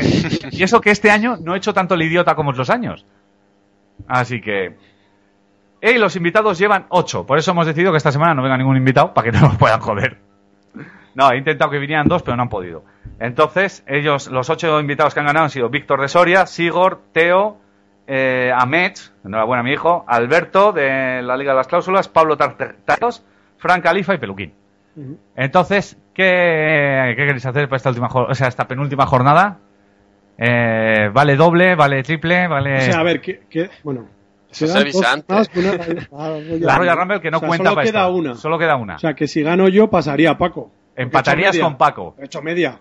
y 0.53 0.63
eso 0.63 0.81
que 0.81 0.91
este 0.91 1.11
año 1.11 1.37
no 1.41 1.55
he 1.55 1.59
hecho 1.59 1.75
tanto 1.75 1.95
el 1.95 2.03
idiota 2.03 2.35
como 2.35 2.51
otros 2.51 2.71
años. 2.71 3.05
Así 4.07 4.41
que... 4.41 4.77
Eh, 5.81 5.99
los 5.99 6.17
invitados 6.17 6.59
llevan 6.59 6.87
8. 6.89 7.27
Por 7.27 7.37
eso 7.37 7.51
hemos 7.51 7.67
decidido 7.67 7.91
que 7.91 7.99
esta 7.99 8.13
semana 8.13 8.35
no 8.35 8.43
venga 8.43 8.57
ningún 8.57 8.77
invitado 8.77 9.13
para 9.13 9.31
que 9.31 9.37
no 9.37 9.49
nos 9.49 9.57
puedan 9.57 9.81
joder. 9.81 10.19
No, 11.15 11.31
he 11.31 11.39
intentado 11.39 11.71
que 11.71 11.79
vinieran 11.79 12.09
dos, 12.09 12.23
pero 12.23 12.37
no 12.37 12.45
han 12.45 12.49
podido. 12.49 12.85
Entonces, 13.21 13.85
ellos, 13.87 14.29
los 14.29 14.51
ocho 14.51 14.81
invitados 14.81 15.15
que 15.15 15.21
han 15.21 15.27
ganado 15.27 15.45
han 15.45 15.51
sido 15.51 15.69
Víctor 15.69 16.01
de 16.01 16.09
Soria, 16.09 16.47
Sigor, 16.47 17.01
Teo, 17.13 17.59
eh, 18.07 18.53
Ahmed, 18.55 18.93
enhorabuena 19.25 19.63
mi 19.63 19.73
hijo, 19.73 20.05
Alberto 20.07 20.73
de 20.73 21.23
la 21.23 21.37
Liga 21.37 21.53
de 21.53 21.57
las 21.59 21.69
Cláusulas, 21.69 22.09
Pablo 22.09 22.37
Tartaros, 22.37 23.25
Fran 23.59 23.81
Califa 23.81 24.15
y 24.15 24.19
Peluquín. 24.19 24.53
Entonces, 25.35 25.97
¿qué, 26.15 27.15
qué 27.17 27.27
queréis 27.27 27.45
hacer 27.47 27.69
para 27.69 27.77
esta 27.79 27.89
última 27.91 28.09
o 28.09 28.35
sea, 28.35 28.49
esta 28.49 28.69
penúltima 28.69 29.07
jornada? 29.07 29.59
Eh, 30.39 31.11
¿Vale 31.13 31.37
doble, 31.37 31.75
vale 31.75 32.03
triple, 32.03 32.47
vale... 32.49 32.77
O 32.77 32.81
sea, 32.81 32.99
a 33.01 33.03
ver, 33.03 33.21
¿qué, 33.21 33.43
qué- 33.49 33.71
bueno. 33.83 34.07
Se 34.51 34.71
avisa 34.71 35.13
antes. 35.13 35.51
una- 35.57 36.07
ah, 36.13 36.39
la 36.61 36.79
Royal 36.79 36.97
Rumble. 36.97 37.21
Que 37.21 37.31
no 37.31 37.39
O 37.39 37.41
sea, 37.41 37.49
cuenta 37.49 37.71
Solo 37.71 37.75
para 37.75 37.87
queda 37.91 38.09
una. 38.09 38.35
Solo 38.37 38.59
queda 38.59 38.77
una. 38.77 38.95
O 38.95 38.99
sea, 39.01 39.15
que 39.15 39.27
si 39.27 39.43
gano 39.43 39.69
yo, 39.69 39.91
pasaría 39.91 40.31
a 40.31 40.39
Paco. 40.39 40.71
He 40.95 41.03
Empatarías 41.03 41.59
con 41.59 41.77
Paco. 41.77 42.15
He 42.21 42.27
hecho 42.27 42.41
media. 42.41 42.79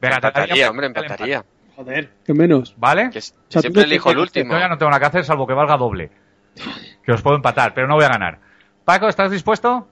Venga, 0.00 0.16
Empataría, 0.16 0.70
hombre, 0.70 0.86
empate. 0.86 1.40
Joder, 1.84 2.10
que 2.26 2.34
menos. 2.34 2.74
¿Vale? 2.76 3.08
Que 3.10 3.20
sea, 3.22 3.60
siempre 3.62 3.84
elijo 3.84 4.10
el 4.10 4.16
que 4.16 4.22
último. 4.22 4.52
Yo 4.52 4.58
ya 4.60 4.68
no 4.68 4.76
tengo 4.76 4.90
nada 4.90 5.00
que 5.00 5.06
hacer 5.06 5.24
salvo 5.24 5.46
que 5.46 5.54
valga 5.54 5.76
doble. 5.76 6.10
Que 7.02 7.12
os 7.12 7.22
puedo 7.22 7.36
empatar, 7.36 7.72
pero 7.72 7.86
no 7.88 7.94
voy 7.94 8.04
a 8.04 8.08
ganar. 8.10 8.38
Paco, 8.84 9.08
¿estás 9.08 9.30
dispuesto? 9.30 9.88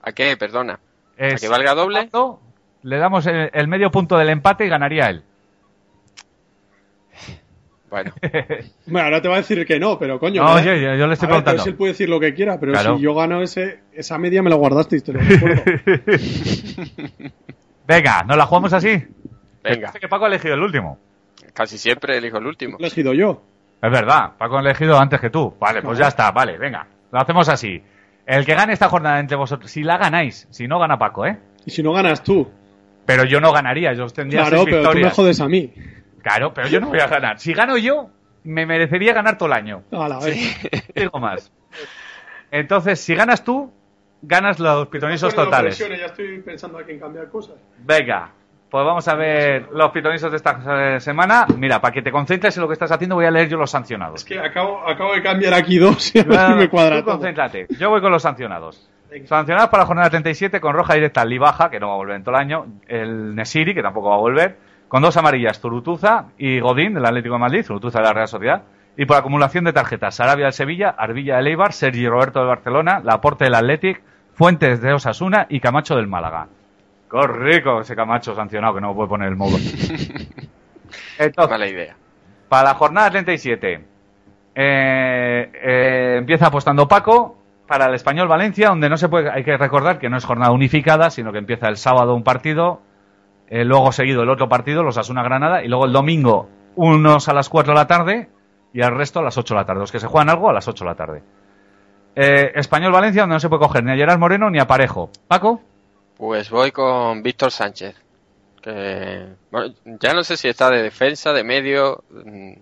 ¿A 0.00 0.12
qué? 0.12 0.36
Perdona. 0.36 0.74
¿A 1.18 1.26
Es- 1.26 1.40
que 1.40 1.48
valga 1.48 1.74
doble? 1.74 2.04
Paco, 2.04 2.40
Le 2.82 2.98
damos 2.98 3.26
el, 3.26 3.50
el 3.52 3.66
medio 3.66 3.90
punto 3.90 4.16
del 4.16 4.28
empate 4.28 4.64
y 4.64 4.68
ganaría 4.68 5.10
él. 5.10 5.24
Bueno, 7.90 8.12
Bueno, 8.86 9.04
ahora 9.06 9.20
te 9.22 9.28
va 9.28 9.34
a 9.34 9.38
decir 9.38 9.66
que 9.66 9.80
no, 9.80 9.98
pero 9.98 10.20
coño. 10.20 10.42
No, 10.44 10.54
¿verdad? 10.54 10.74
yo- 10.74 10.74
yo- 10.80 10.94
yo 10.94 11.06
le 11.08 11.14
estoy 11.14 11.26
A 11.26 11.32
ver, 11.32 11.42
preguntando. 11.42 11.52
pero 11.52 11.62
si 11.64 11.68
él 11.70 11.74
puede 11.76 11.92
decir 11.92 12.08
lo 12.08 12.20
que 12.20 12.34
quiera, 12.34 12.60
pero 12.60 12.72
Claro. 12.72 12.96
si 12.96 13.02
yo 13.02 13.14
gano 13.14 13.42
ese, 13.42 13.80
esa 13.92 14.16
media 14.18 14.42
me 14.42 14.50
la 14.50 14.56
guardaste, 14.56 15.00
te 15.00 15.12
lo 15.12 15.20
recuerdo. 15.20 15.62
Venga, 17.88 18.22
¿nos 18.24 18.36
la 18.36 18.46
jugamos 18.46 18.72
así? 18.74 19.04
Venga. 19.74 19.86
Parece 19.88 20.00
que 20.00 20.08
Paco 20.08 20.24
ha 20.24 20.28
elegido 20.28 20.54
el 20.54 20.62
último. 20.62 20.98
Casi 21.54 21.78
siempre 21.78 22.16
elijo 22.18 22.38
el 22.38 22.46
último. 22.46 22.72
Lo 22.78 22.84
he 22.84 22.88
elegido 22.88 23.12
yo. 23.14 23.42
Es 23.80 23.90
verdad, 23.90 24.32
Paco 24.36 24.56
ha 24.58 24.60
elegido 24.60 24.98
antes 24.98 25.20
que 25.20 25.30
tú. 25.30 25.54
Vale, 25.60 25.82
pues 25.82 25.98
ya 25.98 26.08
está, 26.08 26.30
vale, 26.32 26.58
venga. 26.58 26.86
Lo 27.12 27.20
hacemos 27.20 27.48
así. 27.48 27.82
El 28.26 28.44
que 28.44 28.54
gane 28.54 28.72
esta 28.72 28.88
jornada 28.88 29.20
entre 29.20 29.36
vosotros, 29.36 29.70
si 29.70 29.82
la 29.82 29.96
ganáis, 29.96 30.46
si 30.50 30.66
no 30.68 30.78
gana 30.78 30.98
Paco, 30.98 31.24
¿eh? 31.26 31.38
Y 31.64 31.70
si 31.70 31.82
no 31.82 31.92
ganas 31.92 32.22
tú. 32.22 32.50
Pero 33.06 33.24
yo 33.24 33.40
no 33.40 33.52
ganaría, 33.52 33.94
yo 33.94 34.06
tendría 34.08 34.42
Claro, 34.42 34.56
seis 34.58 34.66
pero 34.66 34.76
tú 34.82 34.88
me 34.88 34.94
victorias. 34.94 35.14
jodes 35.14 35.40
a 35.40 35.48
mí. 35.48 35.72
Claro, 36.22 36.52
pero 36.52 36.68
yo 36.68 36.80
no 36.80 36.88
voy 36.88 37.00
a 37.00 37.06
ganar. 37.06 37.38
Si 37.38 37.54
gano 37.54 37.78
yo, 37.78 38.10
me 38.44 38.66
merecería 38.66 39.14
ganar 39.14 39.38
todo 39.38 39.46
el 39.48 39.54
año. 39.54 39.82
A 39.92 40.08
la 40.08 40.18
vez. 40.18 40.58
Digo 40.94 41.18
más. 41.18 41.50
Entonces, 42.50 43.00
si 43.00 43.14
ganas 43.14 43.44
tú, 43.44 43.72
ganas 44.22 44.58
los 44.58 44.88
pitonisos 44.88 45.34
totales. 45.34 45.78
Ya 45.78 45.86
estoy 46.06 46.40
pensando 46.42 46.78
aquí 46.78 46.92
en 46.92 47.00
cambiar 47.00 47.28
cosas. 47.30 47.56
Venga, 47.78 48.32
pues 48.70 48.84
vamos 48.84 49.08
a 49.08 49.14
ver 49.14 49.68
los 49.72 49.90
pitonisos 49.92 50.30
de 50.30 50.36
esta 50.36 50.96
eh, 50.96 51.00
semana. 51.00 51.46
Mira, 51.56 51.80
para 51.80 51.92
que 51.92 52.02
te 52.02 52.10
concentres 52.10 52.56
en 52.56 52.62
lo 52.62 52.68
que 52.68 52.74
estás 52.74 52.92
haciendo, 52.92 53.14
voy 53.14 53.24
a 53.24 53.30
leer 53.30 53.48
yo 53.48 53.56
los 53.56 53.70
sancionados. 53.70 54.20
Es 54.20 54.24
que 54.24 54.38
acabo, 54.38 54.86
acabo 54.86 55.14
de 55.14 55.22
cambiar 55.22 55.54
aquí 55.54 55.78
dos 55.78 56.14
y 56.14 56.22
me 56.24 56.68
cuadra 56.68 57.00
tú 57.00 57.06
concéntrate. 57.06 57.66
Yo 57.78 57.88
voy 57.88 58.00
con 58.00 58.12
los 58.12 58.22
sancionados. 58.22 58.90
Sancionados 59.24 59.70
para 59.70 59.84
la 59.84 59.86
jornada 59.86 60.10
37 60.10 60.60
con 60.60 60.74
roja 60.74 60.94
directa 60.94 61.24
Lee 61.24 61.38
Baja, 61.38 61.70
que 61.70 61.80
no 61.80 61.88
va 61.88 61.94
a 61.94 61.96
volver 61.96 62.16
en 62.16 62.24
todo 62.24 62.34
el 62.34 62.40
año. 62.42 62.66
El 62.86 63.34
Nesiri, 63.34 63.74
que 63.74 63.82
tampoco 63.82 64.10
va 64.10 64.16
a 64.16 64.20
volver. 64.20 64.58
Con 64.86 65.02
dos 65.02 65.16
amarillas, 65.16 65.60
Turutuza 65.60 66.26
y 66.36 66.60
Godín, 66.60 66.92
del 66.94 67.06
Atlético 67.06 67.34
de 67.36 67.40
Madrid. 67.40 67.64
Turutuza 67.66 68.00
de 68.00 68.04
la 68.04 68.12
Real 68.12 68.28
Sociedad. 68.28 68.62
Y 68.98 69.06
por 69.06 69.16
acumulación 69.16 69.64
de 69.64 69.72
tarjetas, 69.72 70.16
Sarabia 70.16 70.46
del 70.46 70.52
Sevilla, 70.52 70.90
Arbilla 70.90 71.36
del 71.36 71.46
Eibar, 71.46 71.72
Sergi 71.72 72.06
Roberto 72.06 72.40
del 72.40 72.48
Barcelona, 72.48 73.00
Laporte 73.02 73.44
del 73.44 73.54
Athletic, 73.54 74.02
Fuentes 74.34 74.82
de 74.82 74.92
Osasuna 74.92 75.46
y 75.48 75.60
Camacho 75.60 75.96
del 75.96 76.06
Málaga. 76.06 76.48
¡Qué 77.10 77.26
rico 77.26 77.80
ese 77.80 77.96
Camacho 77.96 78.34
sancionado, 78.34 78.74
que 78.74 78.80
no 78.80 78.88
me 78.88 78.94
puede 78.94 79.08
poner 79.08 79.28
el 79.28 79.36
modo! 79.36 79.56
Entonces, 81.18 81.50
Mala 81.50 81.66
idea. 81.68 81.96
para 82.48 82.70
la 82.70 82.74
jornada 82.74 83.10
37, 83.10 83.84
eh, 84.54 85.50
eh, 85.54 86.16
empieza 86.18 86.46
apostando 86.46 86.88
Paco 86.88 87.36
para 87.66 87.86
el 87.86 87.94
Español 87.94 88.28
Valencia, 88.28 88.68
donde 88.70 88.88
no 88.88 88.96
se 88.96 89.08
puede, 89.08 89.30
hay 89.30 89.44
que 89.44 89.56
recordar 89.56 89.98
que 89.98 90.08
no 90.08 90.16
es 90.16 90.24
jornada 90.24 90.52
unificada, 90.52 91.10
sino 91.10 91.32
que 91.32 91.38
empieza 91.38 91.68
el 91.68 91.76
sábado 91.76 92.14
un 92.14 92.22
partido, 92.24 92.80
eh, 93.48 93.64
luego 93.64 93.92
seguido 93.92 94.22
el 94.22 94.30
otro 94.30 94.48
partido, 94.48 94.82
los 94.82 94.96
Asuna 94.96 95.22
Granada, 95.22 95.62
y 95.62 95.68
luego 95.68 95.84
el 95.84 95.92
domingo 95.92 96.48
unos 96.76 97.28
a 97.28 97.34
las 97.34 97.48
4 97.48 97.72
de 97.72 97.78
la 97.78 97.86
tarde 97.86 98.28
y 98.72 98.80
el 98.80 98.94
resto 98.94 99.20
a 99.20 99.22
las 99.22 99.36
8 99.36 99.54
de 99.54 99.60
la 99.60 99.66
tarde. 99.66 99.80
Los 99.80 99.92
que 99.92 100.00
se 100.00 100.06
juegan 100.06 100.30
algo 100.30 100.48
a 100.48 100.52
las 100.52 100.66
8 100.68 100.84
de 100.84 100.90
la 100.90 100.94
tarde. 100.94 101.22
Eh, 102.14 102.52
Español 102.54 102.92
Valencia, 102.92 103.22
donde 103.22 103.34
no 103.34 103.40
se 103.40 103.48
puede 103.48 103.62
coger 103.62 103.84
ni 103.84 103.92
a 103.92 103.96
Gerard 103.96 104.18
Moreno 104.18 104.48
ni 104.50 104.58
a 104.58 104.66
Parejo. 104.66 105.10
Paco, 105.26 105.60
Pues 106.18 106.50
voy 106.50 106.70
con 106.72 107.22
Víctor 107.22 107.50
Sánchez. 107.50 107.94
Que 108.60 109.26
bueno, 109.50 109.72
ya 110.00 110.12
no 110.14 110.24
sé 110.24 110.36
si 110.36 110.48
está 110.48 110.68
de 110.70 110.82
defensa, 110.82 111.32
de 111.32 111.44
medio. 111.44 112.02
mm, 112.10 112.52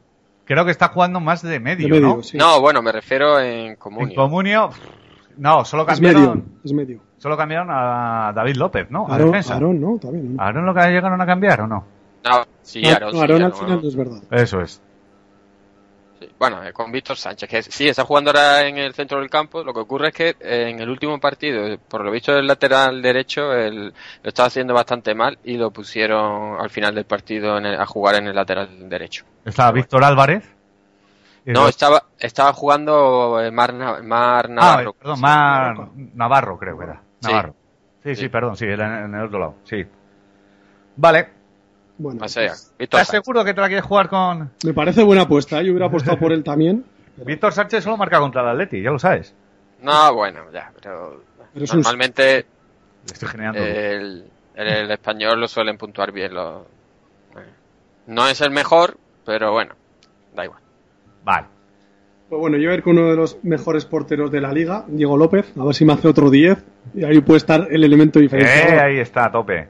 creo 0.45 0.65
que 0.65 0.71
está 0.71 0.89
jugando 0.89 1.21
más 1.21 1.43
de 1.43 1.59
medio, 1.59 1.87
De 1.89 1.93
medio, 2.01 2.17
¿no? 2.17 2.23
sí. 2.23 2.37
No, 2.37 2.61
bueno, 2.61 2.83
me 2.83 2.93
refiero 2.93 3.41
en 3.41 3.69
En 3.69 3.77
comunio. 3.77 4.15
Comunio, 4.15 4.71
no, 5.39 5.65
solo 5.65 5.83
Es 5.85 5.89
cambiaron. 5.89 6.23
medio. 6.23 6.45
Es 6.65 6.73
medio. 6.73 7.01
Solo 7.19 7.37
cambiaron 7.37 7.69
a 7.71 8.33
David 8.35 8.57
López, 8.57 8.91
¿no? 8.91 9.07
A 9.09 9.13
Aarón, 9.13 9.29
defensa. 9.29 9.55
Aarón, 9.55 9.81
no, 9.81 9.99
también. 9.99 10.37
¿no? 10.37 10.43
¿Aarón 10.43 10.67
lo 10.67 10.75
que 10.75 10.81
llegaron 10.83 11.21
a 11.21 11.27
cambiar 11.27 11.63
o 11.63 11.67
no? 11.67 11.85
No, 12.25 12.45
sí, 12.63 12.83
No, 12.83 12.89
Aarón, 12.91 13.09
no, 13.09 13.13
sí, 13.13 13.19
Aarón 13.21 13.43
al 13.43 13.53
final 13.55 13.83
no 13.83 13.89
es 13.89 13.97
verdad. 13.97 14.23
Eso 14.31 14.61
es. 14.61 14.83
Bueno, 16.39 16.63
eh, 16.63 16.73
con 16.73 16.93
Víctor 16.93 17.17
Sánchez, 17.17 17.49
que 17.49 17.63
sí, 17.63 17.89
está 17.89 18.05
jugando 18.05 18.31
ahora 18.31 18.67
en 18.67 18.77
el 18.77 18.93
centro 18.93 19.19
del 19.21 19.31
campo. 19.31 19.65
Lo 19.65 19.73
que 19.73 19.81
ocurre 19.81 20.09
es 20.09 20.15
que 20.15 20.29
eh, 20.41 20.69
en 20.69 20.79
el 20.81 20.91
último 20.91 21.19
partido, 21.19 21.67
eh, 21.67 21.79
por 21.79 22.05
lo 22.05 22.11
visto 22.11 22.37
el 22.37 22.47
lateral 22.47 23.01
derecho, 23.01 23.55
el- 23.55 23.87
lo 24.23 24.29
estaba 24.29 24.49
haciendo 24.49 24.75
bastante 24.75 25.15
mal 25.15 25.39
y 25.45 25.57
lo 25.57 25.71
pusieron 25.71 26.61
al 26.61 26.69
final 26.69 26.95
del 26.95 27.07
partido 27.07 27.57
en 27.57 27.65
el- 27.67 27.81
a 27.81 27.87
jugar 27.87 28.17
en 28.17 28.27
el 28.27 28.35
lateral 28.37 28.89
derecho. 28.89 29.25
Está 29.47 29.73
Víctor 29.73 30.05
Álvarez. 30.05 30.45
No, 31.47 31.69
estaba, 31.69 32.03
estaba 32.19 32.53
jugando 32.53 33.39
Mar, 33.53 33.73
Mar 34.03 34.47
Ah, 34.47 34.53
Navarro. 34.53 34.93
perdón, 34.95 35.21
Mar... 35.21 35.77
Navarro 36.15 36.59
creo 36.59 36.77
que 36.77 36.85
era. 36.85 37.01
Navarro. 37.23 37.55
Sí, 38.03 38.15
sí, 38.15 38.23
Sí. 38.23 38.29
perdón, 38.29 38.57
sí, 38.57 38.65
en 38.67 39.15
el 39.15 39.25
otro 39.25 39.39
lado. 39.39 39.55
Sí. 39.65 39.85
Vale. 40.97 41.36
Bueno, 41.99 42.25
O 42.25 42.29
sea, 42.29 42.49
pues, 42.49 42.73
Víctor 42.79 43.01
¿Estás 43.01 43.07
Sánchez. 43.09 43.25
seguro 43.25 43.45
que 43.45 43.55
te 43.55 43.61
la 43.61 43.67
quieres 43.69 43.85
jugar 43.85 44.09
con...? 44.09 44.51
me 44.65 44.75
parece 44.75 45.03
buena 45.03 45.23
apuesta. 45.23 45.61
¿eh? 45.61 45.65
Yo 45.65 45.73
hubiera 45.73 45.87
apostado 45.87 46.19
por 46.19 46.33
él 46.33 46.45
también. 46.45 46.85
Víctor 47.17 47.53
Sánchez 47.53 47.85
solo 47.85 47.97
marca 47.97 48.19
contra 48.19 48.43
el 48.43 48.49
Atleti, 48.49 48.83
ya 48.83 48.91
lo 48.91 48.99
sabes. 48.99 49.35
No, 49.83 50.15
bueno, 50.15 50.41
ya, 50.53 50.71
pero, 50.83 51.23
un- 51.55 51.63
normalmente 51.65 52.45
Le 53.07 53.13
estoy 53.13 53.29
generando... 53.29 53.59
el, 53.61 54.25
el, 54.55 54.67
el 54.69 54.91
español 54.91 55.41
lo 55.41 55.49
suelen 55.49 55.79
puntuar 55.79 56.13
bien. 56.13 56.35
Los, 56.35 56.63
eh, 57.37 57.51
no 58.09 58.29
es 58.29 58.41
el 58.43 58.51
mejor, 58.51 58.97
pero 59.25 59.53
bueno, 59.53 59.75
da 60.35 60.45
igual. 60.45 60.61
Vale. 61.25 61.47
Pues 62.29 62.41
bueno, 62.41 62.57
yo 62.59 62.65
voy 62.65 62.73
a 62.73 62.77
ir 62.79 62.83
con 62.83 62.99
uno 62.99 63.09
de 63.11 63.17
los 63.17 63.39
mejores 63.45 63.85
porteros 63.85 64.31
de 64.33 64.41
la 64.41 64.53
liga, 64.53 64.85
Diego 64.89 65.17
López, 65.17 65.53
a 65.59 65.65
ver 65.65 65.75
si 65.75 65.85
me 65.85 65.93
hace 65.93 66.09
otro 66.09 66.29
10. 66.29 66.59
Y 66.95 67.05
ahí 67.05 67.21
puede 67.21 67.39
estar 67.39 67.69
el 67.71 67.85
elemento 67.85 68.19
Eh, 68.19 68.23
diferenciador. 68.23 68.81
ahí 68.85 68.99
está, 68.99 69.27
a 69.27 69.33
tope. 69.33 69.69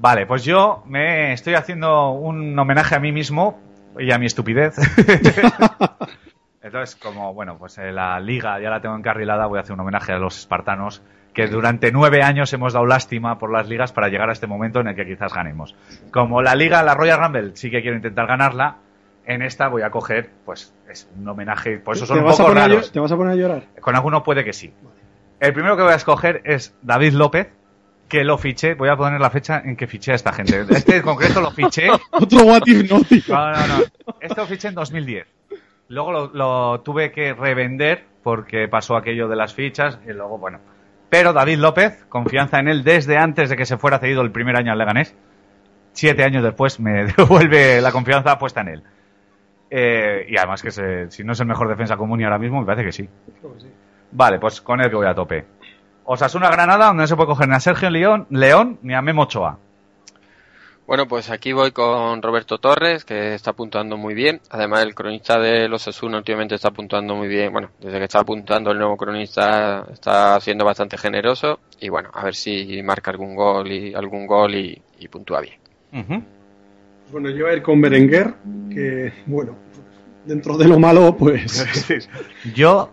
Vale, 0.00 0.24
pues 0.24 0.44
yo 0.44 0.82
me 0.86 1.34
estoy 1.34 1.54
haciendo 1.54 2.12
un 2.12 2.58
homenaje 2.58 2.94
a 2.94 3.00
mí 3.00 3.12
mismo 3.12 3.60
y 3.98 4.10
a 4.12 4.18
mi 4.18 4.24
estupidez. 4.24 4.76
Entonces, 6.62 6.96
como, 6.96 7.34
bueno, 7.34 7.58
pues 7.58 7.76
eh, 7.76 7.92
la 7.92 8.18
liga 8.18 8.58
ya 8.60 8.70
la 8.70 8.80
tengo 8.80 8.96
encarrilada, 8.96 9.44
voy 9.44 9.58
a 9.58 9.60
hacer 9.60 9.74
un 9.74 9.80
homenaje 9.80 10.12
a 10.12 10.18
los 10.18 10.38
espartanos 10.38 11.02
que 11.34 11.48
durante 11.48 11.92
nueve 11.92 12.22
años 12.22 12.50
hemos 12.54 12.72
dado 12.72 12.86
lástima 12.86 13.38
por 13.38 13.52
las 13.52 13.68
ligas 13.68 13.92
para 13.92 14.08
llegar 14.08 14.30
a 14.30 14.32
este 14.32 14.46
momento 14.46 14.80
en 14.80 14.88
el 14.88 14.96
que 14.96 15.04
quizás 15.04 15.34
ganemos. 15.34 15.76
Como 16.10 16.40
la 16.40 16.54
liga, 16.54 16.82
la 16.82 16.94
Royal 16.94 17.18
Rumble, 17.18 17.50
sí 17.54 17.70
que 17.70 17.82
quiero 17.82 17.96
intentar 17.96 18.26
ganarla, 18.26 18.76
En 19.26 19.42
esta 19.42 19.68
voy 19.68 19.82
a 19.82 19.90
coger, 19.90 20.30
pues, 20.46 20.74
es 20.88 21.10
un 21.14 21.28
homenaje, 21.28 21.78
por 21.78 21.94
eso 21.94 22.06
son 22.06 22.16
¿Te 22.16 22.24
un 22.24 22.30
poco 22.30 22.54
raros. 22.54 22.90
¿Te 22.90 23.00
vas 23.00 23.12
a 23.12 23.16
poner 23.16 23.34
a 23.34 23.36
llorar? 23.36 23.64
Con 23.82 23.94
alguno 23.94 24.22
puede 24.22 24.44
que 24.44 24.54
sí. 24.54 24.72
El 25.40 25.52
primero 25.52 25.76
que 25.76 25.82
voy 25.82 25.92
a 25.92 25.96
escoger 25.96 26.40
es 26.44 26.74
David 26.82 27.12
López, 27.12 27.52
que 28.10 28.24
lo 28.24 28.36
fiché. 28.36 28.74
Voy 28.74 28.90
a 28.90 28.96
poner 28.96 29.18
la 29.20 29.30
fecha 29.30 29.62
en 29.64 29.76
que 29.76 29.86
fiché 29.86 30.12
a 30.12 30.16
esta 30.16 30.32
gente. 30.34 30.66
Este 30.68 30.96
en 30.96 31.02
concreto 31.02 31.40
lo 31.40 31.50
fiché. 31.50 31.88
Otro 32.10 32.42
what 32.44 32.62
if 32.66 32.90
no, 32.90 33.00
tío. 33.02 33.22
No, 33.28 33.52
no, 33.52 33.66
no. 33.68 33.84
Este 34.20 34.38
lo 34.40 34.46
fiché 34.46 34.68
en 34.68 34.74
2010. 34.74 35.26
Luego 35.88 36.12
lo, 36.12 36.26
lo 36.34 36.80
tuve 36.82 37.10
que 37.12 37.32
revender 37.32 38.04
porque 38.22 38.68
pasó 38.68 38.96
aquello 38.96 39.28
de 39.28 39.36
las 39.36 39.54
fichas 39.54 39.98
y 40.06 40.12
luego, 40.12 40.36
bueno. 40.36 40.60
Pero 41.08 41.32
David 41.32 41.58
López, 41.58 42.04
confianza 42.08 42.58
en 42.60 42.68
él 42.68 42.84
desde 42.84 43.16
antes 43.16 43.48
de 43.48 43.56
que 43.56 43.64
se 43.66 43.78
fuera 43.78 43.98
cedido 43.98 44.20
el 44.22 44.30
primer 44.30 44.56
año 44.56 44.70
al 44.72 44.78
Leganés. 44.78 45.16
Siete 45.92 46.22
años 46.22 46.42
después 46.44 46.78
me 46.78 47.04
devuelve 47.16 47.80
la 47.80 47.90
confianza 47.92 48.38
puesta 48.38 48.60
en 48.60 48.68
él. 48.68 48.82
Eh, 49.70 50.26
y 50.28 50.36
además 50.36 50.62
que 50.62 50.70
se- 50.70 51.10
si 51.10 51.24
no 51.24 51.32
es 51.32 51.40
el 51.40 51.46
mejor 51.46 51.68
defensa 51.68 51.96
común 51.96 52.20
y 52.20 52.24
ahora 52.24 52.38
mismo, 52.38 52.60
me 52.60 52.66
parece 52.66 52.84
que 52.84 52.92
sí. 52.92 53.08
Vale, 54.12 54.38
pues 54.38 54.60
con 54.60 54.80
él 54.80 54.90
que 54.90 54.96
voy 54.96 55.06
a 55.06 55.14
tope. 55.14 55.44
Osasuna 56.04 56.50
Granada, 56.50 56.86
donde 56.86 57.02
no 57.02 57.06
se 57.06 57.16
puede 57.16 57.28
coger 57.28 57.48
ni 57.48 57.54
a 57.54 57.60
Sergio 57.60 57.90
León, 57.90 58.26
León 58.30 58.78
ni 58.82 58.94
a 58.94 59.02
Memo 59.02 59.22
Ochoa. 59.22 59.58
Bueno, 60.86 61.06
pues 61.06 61.30
aquí 61.30 61.52
voy 61.52 61.70
con 61.70 62.20
Roberto 62.20 62.58
Torres, 62.58 63.04
que 63.04 63.34
está 63.34 63.52
puntuando 63.52 63.96
muy 63.96 64.12
bien. 64.12 64.40
Además, 64.50 64.82
el 64.82 64.92
cronista 64.96 65.38
de 65.38 65.68
los 65.68 65.86
Asuna 65.86 66.18
últimamente 66.18 66.56
está 66.56 66.72
puntuando 66.72 67.14
muy 67.14 67.28
bien. 67.28 67.52
Bueno, 67.52 67.70
desde 67.78 67.98
que 67.98 68.04
está 68.04 68.18
apuntando 68.18 68.72
el 68.72 68.78
nuevo 68.78 68.96
cronista 68.96 69.86
está 69.92 70.40
siendo 70.40 70.64
bastante 70.64 70.98
generoso. 70.98 71.60
Y 71.78 71.90
bueno, 71.90 72.10
a 72.12 72.24
ver 72.24 72.34
si 72.34 72.82
marca 72.82 73.12
algún 73.12 73.36
gol 73.36 73.70
y 73.70 73.94
algún 73.94 74.26
gol 74.26 74.56
y, 74.56 74.82
y 74.98 75.06
puntúa 75.06 75.40
bien. 75.42 76.24
Bueno, 77.12 77.30
yo 77.30 77.44
voy 77.44 77.52
a 77.52 77.56
ir 77.56 77.62
con 77.62 77.80
Berenguer, 77.80 78.34
que, 78.72 79.12
bueno, 79.26 79.56
dentro 80.24 80.56
de 80.56 80.66
lo 80.66 80.78
malo, 80.78 81.16
pues... 81.16 82.08
Yo, 82.54 82.90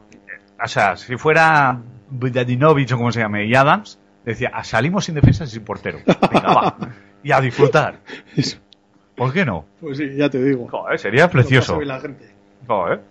o 0.63 0.67
sea, 0.67 0.97
si 0.97 1.17
fuera 1.17 1.81
Bujadinovic 2.09 2.91
o 2.93 2.97
como 2.97 3.11
se 3.11 3.19
llame, 3.21 3.45
y 3.45 3.55
Adams, 3.55 3.99
decía, 4.25 4.51
"Ah, 4.53 4.63
salimos 4.63 5.05
sin 5.05 5.15
defensa 5.15 5.43
y 5.43 5.47
sin 5.47 5.63
portero. 5.63 5.99
Venga, 6.05 6.53
va. 6.53 6.77
Y 7.23 7.31
a 7.31 7.41
disfrutar. 7.41 7.99
¿Por 9.15 9.33
qué 9.33 9.45
no? 9.45 9.65
Pues 9.81 9.97
sí, 9.97 10.15
ya 10.15 10.29
te 10.29 10.43
digo. 10.43 10.67
Joder, 10.69 10.99
sería 10.99 11.29
precioso. 11.29 11.75
Lo 11.79 11.81
la 11.85 11.99
gente. 11.99 12.25
Joder. 12.67 13.01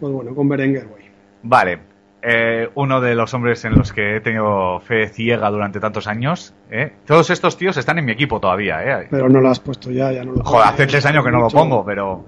Pues 0.00 0.12
bueno, 0.12 0.34
con 0.34 0.48
Berenguer, 0.48 0.86
güey. 0.88 1.04
Vale. 1.44 1.78
Eh, 2.24 2.68
uno 2.76 3.00
de 3.00 3.14
los 3.16 3.34
hombres 3.34 3.64
en 3.64 3.74
los 3.76 3.92
que 3.92 4.16
he 4.16 4.20
tenido 4.20 4.78
fe 4.80 5.08
ciega 5.08 5.50
durante 5.50 5.80
tantos 5.80 6.06
años. 6.06 6.54
¿eh? 6.70 6.92
Todos 7.04 7.30
estos 7.30 7.56
tíos 7.56 7.76
están 7.76 7.98
en 7.98 8.04
mi 8.04 8.12
equipo 8.12 8.38
todavía. 8.40 8.82
¿eh? 8.84 9.08
Pero 9.10 9.28
no 9.28 9.40
lo 9.40 9.48
has 9.50 9.58
puesto 9.60 9.90
ya, 9.90 10.12
ya 10.12 10.24
no 10.24 10.32
lo 10.32 10.44
Joder, 10.44 10.68
hace 10.68 10.86
tres 10.86 11.04
años 11.06 11.24
que 11.24 11.30
no 11.32 11.38
lo 11.38 11.44
mucho. 11.44 11.56
pongo, 11.56 11.84
pero 11.84 12.24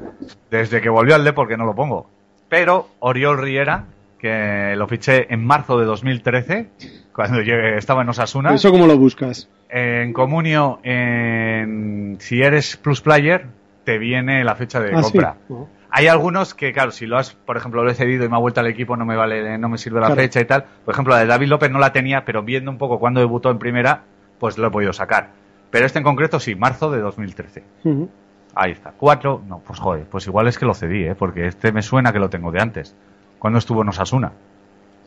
desde 0.51 0.81
que 0.81 0.89
volvió 0.89 1.15
al 1.15 1.23
Depor 1.25 1.47
que 1.49 1.57
no 1.57 1.65
lo 1.65 1.75
pongo. 1.77 2.09
Pero 2.49 2.89
Oriol 3.01 3.39
Riera, 3.39 3.85
que 4.25 4.75
lo 4.77 4.89
fiché 4.89 5.27
en 5.35 5.45
marzo 5.45 5.79
de 5.79 5.85
2013, 5.85 6.69
cuando 7.13 7.41
llegué- 7.43 7.77
estaba 7.77 8.01
en 8.01 8.09
Osasuna. 8.09 8.55
¿Eso 8.55 8.71
cómo 8.71 8.87
lo 8.87 8.97
buscas? 8.97 9.51
En 9.69 10.15
Comunio, 10.15 10.81
en, 10.83 12.17
si 12.21 12.41
eres 12.43 12.79
Plus 12.79 13.03
Player, 13.03 13.47
te 13.85 13.99
viene 13.99 14.43
la 14.43 14.55
fecha 14.55 14.81
de 14.81 14.95
Ah, 14.95 15.03
sí. 15.03 15.13
compra. 15.13 15.37
No. 15.51 15.69
Hay 15.91 16.07
algunos 16.07 16.55
que, 16.55 16.73
claro, 16.73 16.91
si 16.91 17.05
lo 17.07 17.19
has, 17.19 17.35
por 17.35 17.59
ejemplo, 17.59 17.85
lo 17.85 17.91
he 17.91 17.95
cedido 17.95 18.25
y 18.25 18.29
me 18.31 18.37
ha 18.37 18.39
vuelto 18.39 18.61
al 18.61 18.67
equipo, 18.67 18.97
no 18.97 19.05
me 19.05 19.15
vale, 19.15 19.59
no 19.59 19.69
me 19.69 19.77
sirve 19.77 20.01
la 20.01 20.07
Claro. 20.07 20.23
fecha 20.23 20.41
y 20.41 20.47
tal. 20.47 20.65
Por 20.87 20.95
ejemplo, 20.95 21.13
la 21.13 21.21
de 21.21 21.27
David 21.27 21.49
López 21.49 21.71
no 21.71 21.79
la 21.79 21.93
tenía, 21.93 22.25
pero 22.25 22.43
viendo 22.43 22.71
un 22.71 22.79
poco 22.79 22.99
cuando 22.99 23.21
debutó 23.21 23.51
en 23.51 23.59
primera, 23.59 24.05
pues 24.39 24.57
lo 24.57 24.67
he 24.69 24.71
podido 24.71 24.95
sacar. 24.95 25.33
Pero 25.71 25.85
este 25.85 25.99
en 25.99 26.05
concreto 26.05 26.41
sí, 26.41 26.55
marzo 26.55 26.91
de 26.91 27.01
2013. 27.01 27.63
Ujú. 27.85 28.09
Ahí 28.55 28.73
está. 28.73 28.93
Cuatro, 28.97 29.43
no, 29.47 29.59
pues 29.59 29.79
joder, 29.79 30.05
pues 30.11 30.27
igual 30.27 30.49
es 30.49 30.59
que 30.59 30.65
lo 30.65 30.73
cedí, 30.75 31.05
¿eh? 31.05 31.15
Porque 31.15 31.47
este 31.47 31.73
me 31.73 31.83
suena 31.83 32.11
que 32.13 32.19
lo 32.21 32.31
tengo 32.31 32.51
de 32.53 32.61
antes. 32.63 32.97
Cuando 33.45 33.59
estuvo 33.59 33.83
en 33.83 33.91
Osasuna. 33.91 34.33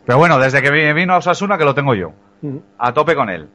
Pero 0.05 0.19
bueno, 0.19 0.37
desde 0.37 0.61
que 0.61 0.69
vi- 0.69 0.93
vino 0.93 1.15
a 1.15 1.17
Osasuna 1.17 1.57
que 1.57 1.65
lo 1.65 1.73
tengo 1.73 1.95
yo. 1.95 2.11
A 2.77 2.93
tope 2.93 3.15
con 3.15 3.31
él. 3.31 3.49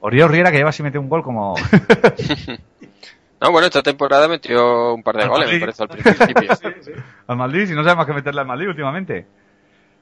Oriol 0.00 0.28
Riera 0.28 0.50
que 0.50 0.58
lleva 0.58 0.68
así 0.68 0.82
mete 0.82 0.98
un 0.98 1.08
gol 1.08 1.22
como... 1.22 1.54
No, 3.40 3.50
bueno, 3.50 3.66
esta 3.68 3.82
temporada 3.82 4.28
metió 4.28 4.92
un 4.92 5.02
par 5.02 5.16
de 5.16 5.22
Al 5.22 5.28
goles, 5.30 5.50
me 5.52 5.60
parece, 5.60 5.82
al 5.82 5.88
principio. 5.88 6.50
al 7.28 7.36
Madrid, 7.38 7.66
si 7.66 7.72
no 7.74 7.82
sabe 7.82 7.96
más 7.96 8.04
que 8.04 8.12
meterle 8.12 8.42
al 8.42 8.46
Madrid 8.46 8.68
últimamente. 8.68 9.26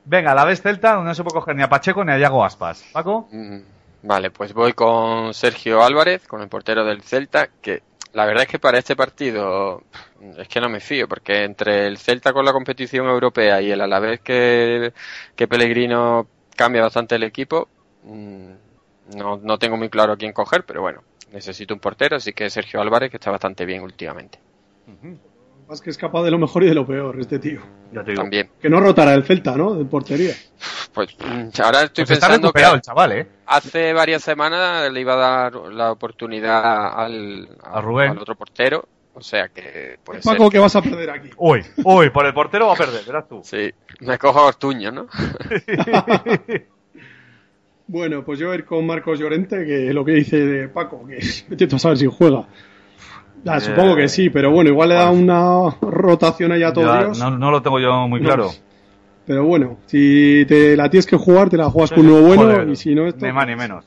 Venga, 0.05 0.35
la 0.35 0.45
vez 0.45 0.61
Celta, 0.63 0.95
donde 0.95 1.11
no 1.11 1.15
se 1.15 1.23
puede 1.23 1.35
coger 1.35 1.55
ni 1.55 1.63
a 1.63 1.69
Pacheco 1.69 2.05
ni 2.05 2.11
a 2.11 2.19
Yago 2.19 2.45
Aspas. 2.45 2.85
Paco. 2.93 3.29
Mm, 3.31 3.59
Vale, 4.03 4.33
pues 4.33 4.53
voy 4.53 4.73
con 4.73 5.33
Sergio 5.33 5.85
Álvarez, 5.85 6.27
con 6.27 6.43
el 6.43 6.49
portero 6.49 6.85
del 6.85 7.03
Celta, 7.03 7.51
que 7.63 7.83
la 8.15 8.25
verdad 8.27 8.45
es 8.45 8.49
que 8.49 8.59
para 8.59 8.79
este 8.79 8.97
partido 8.97 9.83
es 10.39 10.49
que 10.49 10.61
no 10.61 10.69
me 10.69 10.81
fío, 10.81 11.09
porque 11.09 11.45
entre 11.45 11.87
el 11.87 11.99
Celta 11.99 12.33
con 12.33 12.45
la 12.45 12.53
competición 12.53 13.07
europea 13.09 13.61
y 13.61 13.71
el 13.73 13.81
Alavés 13.81 14.21
que, 14.21 14.93
que 15.37 15.49
Pellegrino 15.49 16.29
cambia 16.57 16.83
bastante 16.83 17.17
el 17.17 17.25
equipo, 17.25 17.69
mm, 18.05 18.53
no, 19.17 19.37
no 19.39 19.59
tengo 19.59 19.77
muy 19.77 19.89
claro 19.91 20.17
quién 20.17 20.33
coger, 20.33 20.65
pero 20.65 20.81
bueno, 20.81 21.03
necesito 21.33 21.75
un 21.75 21.81
portero, 21.81 22.17
así 22.17 22.33
que 22.33 22.49
Sergio 22.51 22.81
Álvarez, 22.81 23.11
que 23.11 23.17
está 23.17 23.33
bastante 23.33 23.67
bien 23.67 23.83
últimamente. 23.83 24.39
Más 25.69 25.81
que 25.81 25.91
es 25.91 25.97
capaz 25.97 26.23
de 26.23 26.31
lo 26.31 26.39
mejor 26.39 26.63
y 26.63 26.67
de 26.69 26.75
lo 26.75 26.87
peor, 26.87 27.19
este 27.19 27.39
tío. 27.39 27.61
También. 28.15 28.51
Que 28.61 28.69
no 28.69 28.81
rotará 28.81 29.15
el 29.15 29.25
Celta, 29.25 29.57
¿no? 29.57 29.75
De 29.75 29.85
portería. 29.85 30.35
Pues 30.93 31.17
mm, 31.19 31.49
ahora 31.63 31.85
estoy 31.85 32.05
Pues 32.05 32.11
está 32.19 32.27
pensando 32.29 32.53
que 32.53 32.59
recuperado 32.59 32.75
el 32.75 32.81
chaval, 32.83 33.13
¿eh? 33.13 33.27
hace 33.47 33.93
varias 33.93 34.23
semanas 34.23 34.91
le 34.93 35.01
iba 35.01 35.15
a 35.15 35.17
dar 35.17 35.55
la 35.73 35.93
oportunidad 35.93 36.93
al, 36.99 37.49
A 37.63 37.81
Rubén. 37.81 38.11
al 38.11 38.19
otro 38.19 38.35
portero, 38.35 38.87
o 39.15 39.21
sea 39.23 39.49
que 39.49 39.99
puede 40.05 40.21
Paco, 40.21 40.45
ser. 40.45 40.53
que 40.53 40.59
vas 40.59 40.77
a 40.77 40.83
perder 40.83 41.11
aquí. 41.11 41.31
Uy, 41.39 41.63
uy, 41.83 42.11
por 42.11 42.27
el 42.27 42.35
portero 42.35 42.67
va 42.67 42.75
a 42.75 42.77
perder, 42.77 43.05
verás 43.07 43.27
tú. 43.29 43.41
Sí, 43.43 43.73
me 44.01 44.19
cojo 44.19 44.41
a 44.41 44.47
Ortuño, 44.47 44.91
¿no? 44.93 45.07
Bueno, 47.87 48.25
pues 48.25 48.39
yo 48.39 48.47
voy 48.47 48.57
a 48.57 48.59
ir 48.61 48.65
con 48.65 48.87
Marcos 48.87 49.19
Llorente, 49.19 49.65
que 49.67 49.93
lo 49.93 50.05
que 50.07 50.13
dice 50.13 50.39
de 50.39 50.69
Paco, 50.69 51.07
que 51.07 51.19
intento 51.51 51.79
saber 51.79 51.99
si 51.99 52.07
juega. 52.07 52.47
Ya, 53.45 53.61
supongo 53.61 53.95
que 53.97 54.09
sí, 54.09 54.31
pero 54.31 54.51
bueno, 54.51 54.71
igual 54.71 54.89
le 54.89 54.95
da 54.95 55.11
una 55.11 55.71
rotación 55.83 56.53
ahí 56.53 56.63
a 56.63 56.73
todo 56.73 56.87
Ya, 56.87 57.05
Dios. 57.05 57.19
no, 57.19 57.31
no 57.31 57.51
lo 57.51 57.61
tengo 57.63 57.79
yo 57.79 58.09
muy 58.09 58.21
No. 58.21 58.27
claro. 58.27 58.51
Pero 59.27 59.45
bueno, 59.45 59.79
si 59.87 60.45
te 60.49 60.77
la 60.77 60.91
tienes 60.91 61.07
que 61.07 61.17
jugar, 61.17 61.49
te 61.51 61.57
la 61.57 61.71
juegas 61.71 61.93
con 61.93 62.07
uno 62.07 62.21
bueno 62.21 62.43
Joder, 62.43 62.69
y 62.69 62.77
si 62.77 62.95
no 62.95 63.07
esto... 63.07 63.25
Ni 63.25 63.33
más 63.33 63.47
ni 63.47 63.57
menos. 63.57 63.85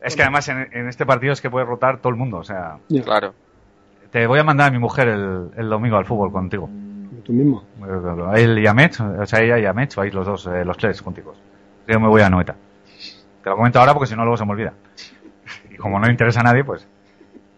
Es 0.00 0.16
que 0.16 0.22
además 0.22 0.48
en, 0.48 0.68
en 0.72 0.88
este 0.88 1.06
partido 1.06 1.32
es 1.32 1.40
que 1.40 1.50
puede 1.50 1.64
rotar 1.64 1.98
todo 1.98 2.10
el 2.10 2.16
mundo. 2.16 2.38
O 2.38 2.44
sea. 2.44 2.78
Claro. 3.04 3.34
te 4.10 4.26
voy 4.26 4.38
a 4.38 4.44
mandar 4.44 4.68
a 4.68 4.70
mi 4.70 4.78
mujer 4.78 5.08
el, 5.08 5.48
el 5.56 5.68
domingo 5.68 5.96
al 5.96 6.06
fútbol 6.06 6.32
contigo. 6.32 6.68
Tú 7.24 7.32
mismo. 7.32 7.62
A 8.32 8.38
él 8.40 8.58
y 8.58 8.66
a 8.66 8.74
Mech, 8.74 8.98
o 9.00 9.26
sea, 9.26 9.40
ella 9.42 9.58
y 9.58 9.66
a 9.66 9.72
Mech, 9.72 9.94
vais 9.96 10.14
los 10.14 10.26
dos, 10.26 10.46
eh, 10.46 10.64
los 10.64 10.76
tres 10.78 11.00
junticos. 11.00 11.36
Yo 11.86 12.00
me 12.00 12.08
voy 12.08 12.22
a 12.22 12.30
Noeta. 12.30 12.54
Te 13.42 13.50
lo 13.50 13.56
comento 13.56 13.78
ahora 13.80 13.92
porque 13.92 14.06
si 14.08 14.16
no 14.16 14.22
luego 14.22 14.36
se 14.36 14.44
me 14.44 14.52
olvida. 14.52 14.72
Y 15.70 15.76
como 15.76 15.98
no 16.00 16.06
le 16.06 16.12
interesa 16.12 16.40
a 16.40 16.44
nadie, 16.44 16.64
pues... 16.64 16.86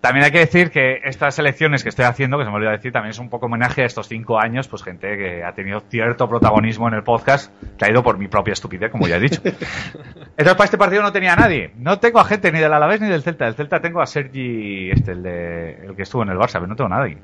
También 0.01 0.24
hay 0.24 0.31
que 0.31 0.39
decir 0.39 0.70
que 0.70 1.01
estas 1.05 1.39
elecciones 1.39 1.82
que 1.82 1.90
estoy 1.90 2.06
haciendo, 2.06 2.39
que 2.39 2.44
se 2.44 2.51
me 2.51 2.56
olvidó 2.56 2.70
decir, 2.70 2.90
también 2.90 3.10
es 3.10 3.18
un 3.18 3.28
poco 3.28 3.47
homenaje 3.47 3.82
a 3.82 3.85
estos 3.85 4.09
cinco 4.09 4.40
años, 4.40 4.66
pues 4.66 4.82
gente 4.82 5.14
que 5.18 5.44
ha 5.44 5.52
tenido 5.52 5.81
cierto 5.90 6.27
protagonismo 6.27 6.89
en 6.89 6.94
el 6.94 7.02
podcast, 7.02 7.52
que 7.77 7.85
ha 7.85 7.90
ido 7.90 8.02
por 8.02 8.16
mi 8.16 8.27
propia 8.27 8.52
estupidez, 8.52 8.90
como 8.90 9.06
ya 9.06 9.16
he 9.16 9.20
dicho. 9.20 9.43
Entonces 9.44 10.55
para 10.55 10.64
este 10.64 10.78
partido 10.78 11.02
no 11.02 11.12
tenía 11.12 11.35
a 11.35 11.36
nadie. 11.36 11.72
No 11.77 11.98
tengo 11.98 12.18
a 12.18 12.24
gente 12.24 12.51
ni 12.51 12.60
del 12.60 12.72
Alavés 12.72 13.02
ni 13.02 13.09
del 13.09 13.22
Celta. 13.22 13.44
Del 13.44 13.55
Celta 13.55 13.81
tengo 13.81 14.01
a 14.01 14.06
Sergi, 14.06 14.90
este, 14.90 15.12
el, 15.12 15.22
de, 15.22 15.86
el 15.86 15.94
que 15.94 16.02
estuvo 16.02 16.22
en 16.22 16.31
el 16.31 16.39
Barça, 16.39 16.55
pero 16.55 16.68
no 16.68 16.77
tengo 16.77 16.94
a 16.94 16.98
nadie. 16.98 17.18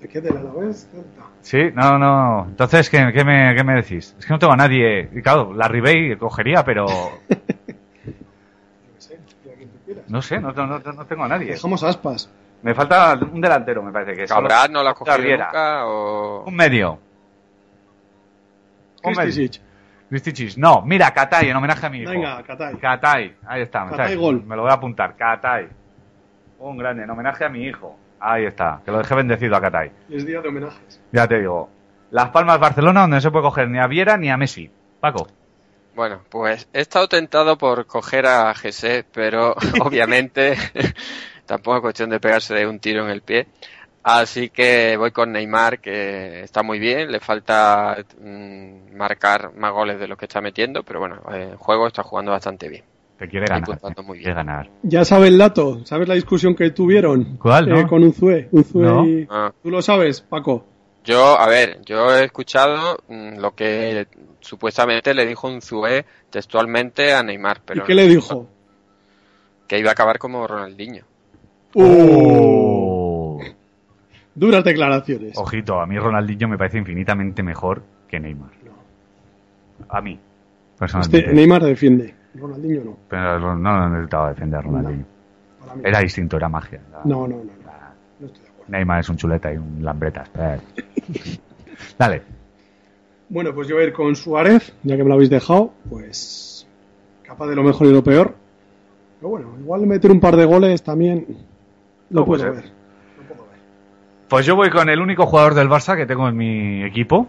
¿De 0.00 0.08
qué 0.08 0.20
te 0.20 0.34
la 0.34 0.40
ves? 0.58 0.88
Celta. 0.90 1.22
Sí, 1.42 1.70
no, 1.74 1.96
no. 1.96 2.46
Entonces, 2.48 2.90
¿qué, 2.90 3.12
qué 3.14 3.24
me, 3.24 3.54
qué 3.54 3.62
me 3.62 3.74
decís? 3.74 4.16
Es 4.18 4.26
que 4.26 4.32
no 4.32 4.38
tengo 4.40 4.52
a 4.52 4.56
nadie. 4.56 5.08
Y 5.14 5.22
claro, 5.22 5.52
la 5.54 5.68
Ribey 5.68 6.16
cogería, 6.16 6.64
pero 6.64 6.86
no 10.10 10.20
sé, 10.22 10.40
no, 10.40 10.52
no, 10.52 10.66
no, 10.66 10.78
no 10.80 11.06
tengo 11.06 11.24
a 11.24 11.28
nadie. 11.28 11.52
Dejamos 11.52 11.82
aspas. 11.84 12.30
Me 12.62 12.74
falta 12.74 13.14
un 13.14 13.40
delantero, 13.40 13.82
me 13.82 13.92
parece 13.92 14.14
que 14.14 14.24
es. 14.24 14.30
Cabral 14.30 14.72
no 14.72 14.82
lo 14.82 14.90
ha 14.90 14.94
cogido 14.94 15.16
nunca 15.18 15.86
o... 15.86 16.44
Un 16.44 16.54
medio. 16.54 16.98
Un. 19.02 19.14
No, 20.56 20.82
mira, 20.82 21.12
Katay, 21.12 21.48
en 21.48 21.56
homenaje 21.56 21.86
a 21.86 21.90
mi 21.90 22.00
hijo. 22.00 22.10
Venga, 22.10 22.42
Katay. 22.42 22.76
Katay, 22.76 23.36
ahí 23.46 23.62
está. 23.62 23.86
Katay 23.86 24.16
gol. 24.16 24.44
Me 24.44 24.56
lo 24.56 24.62
voy 24.62 24.70
a 24.72 24.74
apuntar. 24.74 25.16
Katay. 25.16 25.68
Un 26.58 26.76
grande, 26.76 27.04
en 27.04 27.10
homenaje 27.10 27.44
a 27.44 27.48
mi 27.48 27.64
hijo. 27.64 27.96
Ahí 28.18 28.44
está, 28.44 28.82
que 28.84 28.90
lo 28.90 28.98
dejé 28.98 29.14
bendecido 29.14 29.56
a 29.56 29.60
Katay. 29.60 29.92
Es 30.10 30.26
día 30.26 30.42
de 30.42 30.48
homenajes. 30.48 31.00
Ya 31.12 31.26
te 31.26 31.38
digo. 31.38 31.70
Las 32.10 32.30
Palmas 32.30 32.58
Barcelona, 32.58 33.02
donde 33.02 33.16
no 33.16 33.20
se 33.20 33.30
puede 33.30 33.44
coger 33.44 33.68
ni 33.68 33.78
a 33.78 33.86
Viera 33.86 34.16
ni 34.16 34.28
a 34.28 34.36
Messi. 34.36 34.70
Paco. 34.98 35.28
Bueno, 35.94 36.20
pues 36.30 36.68
he 36.72 36.80
estado 36.80 37.08
tentado 37.08 37.58
por 37.58 37.86
coger 37.86 38.26
a 38.26 38.54
Jesse, 38.54 39.04
pero 39.12 39.54
obviamente 39.84 40.54
tampoco 41.46 41.76
es 41.76 41.82
cuestión 41.82 42.10
de 42.10 42.20
pegarse 42.20 42.66
un 42.66 42.78
tiro 42.78 43.04
en 43.04 43.10
el 43.10 43.22
pie. 43.22 43.46
Así 44.02 44.48
que 44.48 44.96
voy 44.96 45.10
con 45.10 45.30
Neymar, 45.32 45.78
que 45.80 46.40
está 46.42 46.62
muy 46.62 46.78
bien, 46.78 47.12
le 47.12 47.20
falta 47.20 47.98
mm, 48.18 48.96
marcar 48.96 49.52
más 49.56 49.72
goles 49.72 50.00
de 50.00 50.08
los 50.08 50.16
que 50.16 50.24
está 50.24 50.40
metiendo, 50.40 50.82
pero 50.82 51.00
bueno, 51.00 51.20
el 51.34 51.56
juego 51.56 51.86
está 51.86 52.02
jugando 52.02 52.30
bastante 52.32 52.68
bien. 52.68 52.82
Te 53.18 53.28
quiere 53.28 53.44
Está 53.44 53.56
ganar. 53.56 53.66
puntuando 53.68 54.02
muy 54.02 54.16
te 54.16 54.18
bien. 54.20 54.24
Quiere 54.24 54.36
ganar. 54.36 54.70
Ya 54.82 55.04
sabes 55.04 55.28
el 55.28 55.36
dato, 55.36 55.84
¿sabes 55.84 56.08
la 56.08 56.14
discusión 56.14 56.54
que 56.54 56.70
tuvieron? 56.70 57.36
¿Cuál, 57.36 57.68
no? 57.68 57.78
Eh, 57.78 57.86
con 57.86 58.02
Unzué. 58.02 58.48
Unzué 58.52 58.82
No. 58.86 59.04
y- 59.06 59.26
Ah. 59.28 59.52
¿Tú 59.62 59.70
lo 59.70 59.82
sabes, 59.82 60.22
Paco? 60.22 60.64
Yo, 61.04 61.38
a 61.38 61.48
ver, 61.48 61.80
yo 61.84 62.14
he 62.14 62.24
escuchado 62.24 62.98
mm, 63.08 63.38
lo 63.38 63.54
que 63.54 64.06
supuestamente 64.40 65.14
le 65.14 65.26
dijo 65.26 65.48
un 65.48 65.62
Zue 65.62 66.04
textualmente 66.28 67.12
a 67.14 67.22
Neymar, 67.22 67.62
pero 67.64 67.82
¿Y 67.82 67.86
qué 67.86 67.94
le 67.94 68.06
dijo? 68.06 68.48
que 69.66 69.78
iba 69.78 69.90
a 69.90 69.92
acabar 69.92 70.18
como 70.18 70.46
Ronaldinho. 70.48 71.04
Oh. 71.74 73.40
Duras 74.34 74.64
declaraciones. 74.64 75.38
Ojito, 75.38 75.80
a 75.80 75.86
mí 75.86 75.96
Ronaldinho 75.96 76.48
me 76.48 76.58
parece 76.58 76.78
infinitamente 76.78 77.42
mejor 77.44 77.82
que 78.08 78.18
Neymar. 78.18 78.50
A 79.88 80.00
mí, 80.00 80.18
personalmente. 80.76 81.18
Este 81.18 81.32
Neymar 81.32 81.62
defiende. 81.62 82.14
Ronaldinho 82.34 82.84
no. 82.84 82.96
Pero 83.08 83.38
no, 83.38 83.56
no 83.56 83.88
necesitaba 83.90 84.30
defender 84.30 84.58
a 84.58 84.62
Ronaldinho. 84.62 85.04
Era 85.84 86.00
distinto, 86.00 86.36
era 86.36 86.48
magia. 86.48 86.80
No, 87.04 87.28
no. 87.28 87.36
no. 87.36 87.59
Neymar 88.70 89.00
es 89.00 89.08
un 89.08 89.16
chuleta 89.16 89.52
y 89.52 89.56
un 89.56 89.78
lambretas. 89.84 90.30
Dale. 91.98 92.22
Bueno, 93.28 93.54
pues 93.54 93.68
yo 93.68 93.76
voy 93.76 93.84
a 93.84 93.86
ir 93.88 93.92
con 93.92 94.16
Suárez, 94.16 94.74
ya 94.82 94.96
que 94.96 95.02
me 95.02 95.08
lo 95.08 95.14
habéis 95.14 95.30
dejado, 95.30 95.72
pues 95.88 96.66
capaz 97.22 97.46
de 97.46 97.54
lo 97.56 97.62
mejor 97.62 97.86
y 97.86 97.92
lo 97.92 98.02
peor. 98.02 98.34
Pero 99.20 99.28
bueno, 99.30 99.54
igual 99.60 99.86
meter 99.86 100.10
un 100.10 100.18
par 100.20 100.36
de 100.36 100.44
goles 100.46 100.82
también 100.82 101.26
lo 102.10 102.20
No 102.20 102.26
puedo 102.26 102.42
ser. 102.42 102.52
ver. 102.52 102.64
Pues 104.28 104.46
yo 104.46 104.56
voy 104.56 104.70
con 104.70 104.88
el 104.88 105.00
único 105.00 105.26
jugador 105.26 105.54
del 105.54 105.68
Barça 105.68 105.96
que 105.96 106.06
tengo 106.06 106.28
en 106.28 106.36
mi 106.36 106.82
equipo. 106.84 107.28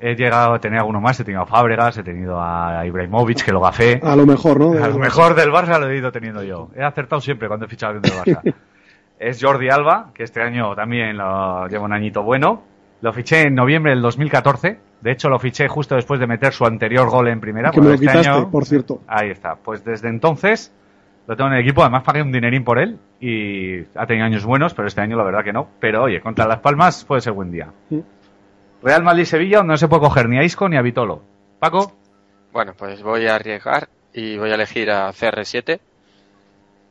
He 0.00 0.14
llegado 0.14 0.54
a 0.54 0.58
tener 0.60 0.78
alguno 0.80 1.00
más, 1.00 1.18
he 1.20 1.24
tenido 1.24 1.42
a 1.42 1.46
Fábregas, 1.46 1.96
he 1.96 2.02
tenido 2.02 2.38
a 2.40 2.84
Ibrahimovic, 2.86 3.44
que 3.44 3.52
lo 3.52 3.60
gafé. 3.60 4.00
A 4.02 4.14
lo 4.16 4.26
mejor, 4.26 4.58
¿no? 4.60 4.72
A 4.84 4.88
lo 4.88 4.98
mejor 4.98 5.34
del 5.34 5.50
Barça 5.50 5.78
lo 5.80 5.88
he 5.88 5.96
ido 5.96 6.12
teniendo 6.12 6.42
yo. 6.42 6.70
He 6.76 6.82
acertado 6.82 7.20
siempre 7.22 7.48
cuando 7.48 7.64
he 7.66 7.68
fichado 7.68 7.94
del 8.00 8.02
Barça. 8.12 8.54
es 9.28 9.42
Jordi 9.42 9.68
Alba, 9.70 10.10
que 10.14 10.22
este 10.24 10.42
año 10.42 10.74
también 10.74 11.16
lo 11.16 11.66
lleva 11.68 11.84
un 11.84 11.92
añito 11.92 12.22
bueno. 12.22 12.62
Lo 13.00 13.12
fiché 13.12 13.42
en 13.42 13.54
noviembre 13.54 13.92
del 13.92 14.02
2014. 14.02 14.78
De 15.00 15.10
hecho, 15.12 15.28
lo 15.28 15.38
fiché 15.38 15.68
justo 15.68 15.94
después 15.94 16.18
de 16.20 16.26
meter 16.26 16.52
su 16.52 16.64
anterior 16.64 17.08
gol 17.10 17.28
en 17.28 17.40
primera. 17.40 17.70
Que 17.70 17.80
me 17.80 17.88
lo 17.88 17.94
este 17.94 18.06
quitaste, 18.06 18.28
año- 18.30 18.50
por 18.50 18.64
cierto. 18.64 19.00
Ahí 19.06 19.30
está. 19.30 19.56
Pues 19.56 19.84
desde 19.84 20.08
entonces 20.08 20.72
lo 21.26 21.36
tengo 21.36 21.48
en 21.50 21.56
el 21.56 21.60
equipo. 21.62 21.82
Además 21.82 22.02
pagué 22.02 22.22
un 22.22 22.32
dinerín 22.32 22.64
por 22.64 22.78
él 22.78 22.98
y 23.20 23.80
ha 23.94 24.06
tenido 24.06 24.24
años 24.26 24.44
buenos, 24.46 24.72
pero 24.72 24.88
este 24.88 25.00
año 25.02 25.16
la 25.18 25.24
verdad 25.24 25.44
que 25.44 25.52
no. 25.52 25.68
Pero 25.80 26.04
oye, 26.04 26.20
contra 26.20 26.46
Las 26.46 26.60
Palmas 26.60 27.04
puede 27.04 27.20
ser 27.20 27.34
buen 27.34 27.50
día. 27.50 27.68
Real 28.82 29.02
Madrid-Sevilla, 29.02 29.58
donde 29.58 29.72
no 29.72 29.76
se 29.78 29.88
puede 29.88 30.02
coger 30.02 30.28
ni 30.28 30.38
a 30.38 30.42
Isco 30.44 30.68
ni 30.68 30.76
a 30.76 30.82
Vitolo. 30.82 31.22
Paco, 31.58 31.92
Bueno, 32.52 32.72
pues 32.76 33.02
voy 33.02 33.26
a 33.26 33.34
arriesgar 33.36 33.88
y 34.12 34.38
voy 34.38 34.50
a 34.50 34.54
elegir 34.54 34.90
a 34.90 35.08
CR7, 35.12 35.80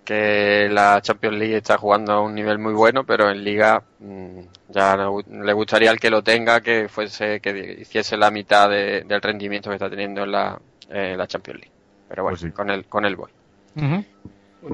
que 0.03 0.67
la 0.69 0.99
Champions 1.01 1.38
League 1.38 1.55
está 1.57 1.77
jugando 1.77 2.11
a 2.13 2.21
un 2.21 2.35
nivel 2.35 2.59
muy 2.59 2.73
bueno, 2.73 3.03
pero 3.05 3.30
en 3.30 3.43
Liga 3.43 3.81
mm, 3.99 4.39
ya 4.69 4.97
no- 4.97 5.19
le 5.27 5.53
gustaría 5.53 5.89
al 5.91 5.99
que 5.99 6.09
lo 6.09 6.21
tenga 6.21 6.59
que 6.61 6.89
fuese 6.89 7.39
que 7.39 7.77
hiciese 7.81 8.17
la 8.17 8.30
mitad 8.31 8.69
de- 8.69 9.03
del 9.07 9.21
rendimiento 9.21 9.69
que 9.69 9.75
está 9.75 9.89
teniendo 9.89 10.23
en 10.23 10.31
la, 10.31 10.59
en 10.89 11.17
la 11.17 11.25
Champions 11.27 11.59
League. 11.61 11.71
Pero 12.09 12.23
bueno, 12.23 12.38
con 12.53 12.69
el 12.69 12.85
con 12.85 13.05
el 13.05 13.15
voy. 13.15 13.31
Bueno, 13.75 14.05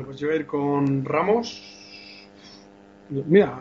pues 0.05 0.17
yo 0.17 0.27
voy 0.27 0.35
a 0.37 0.39
ir 0.39 0.45
con 0.47 1.05
Ramos. 1.05 1.63
Mira, 3.09 3.53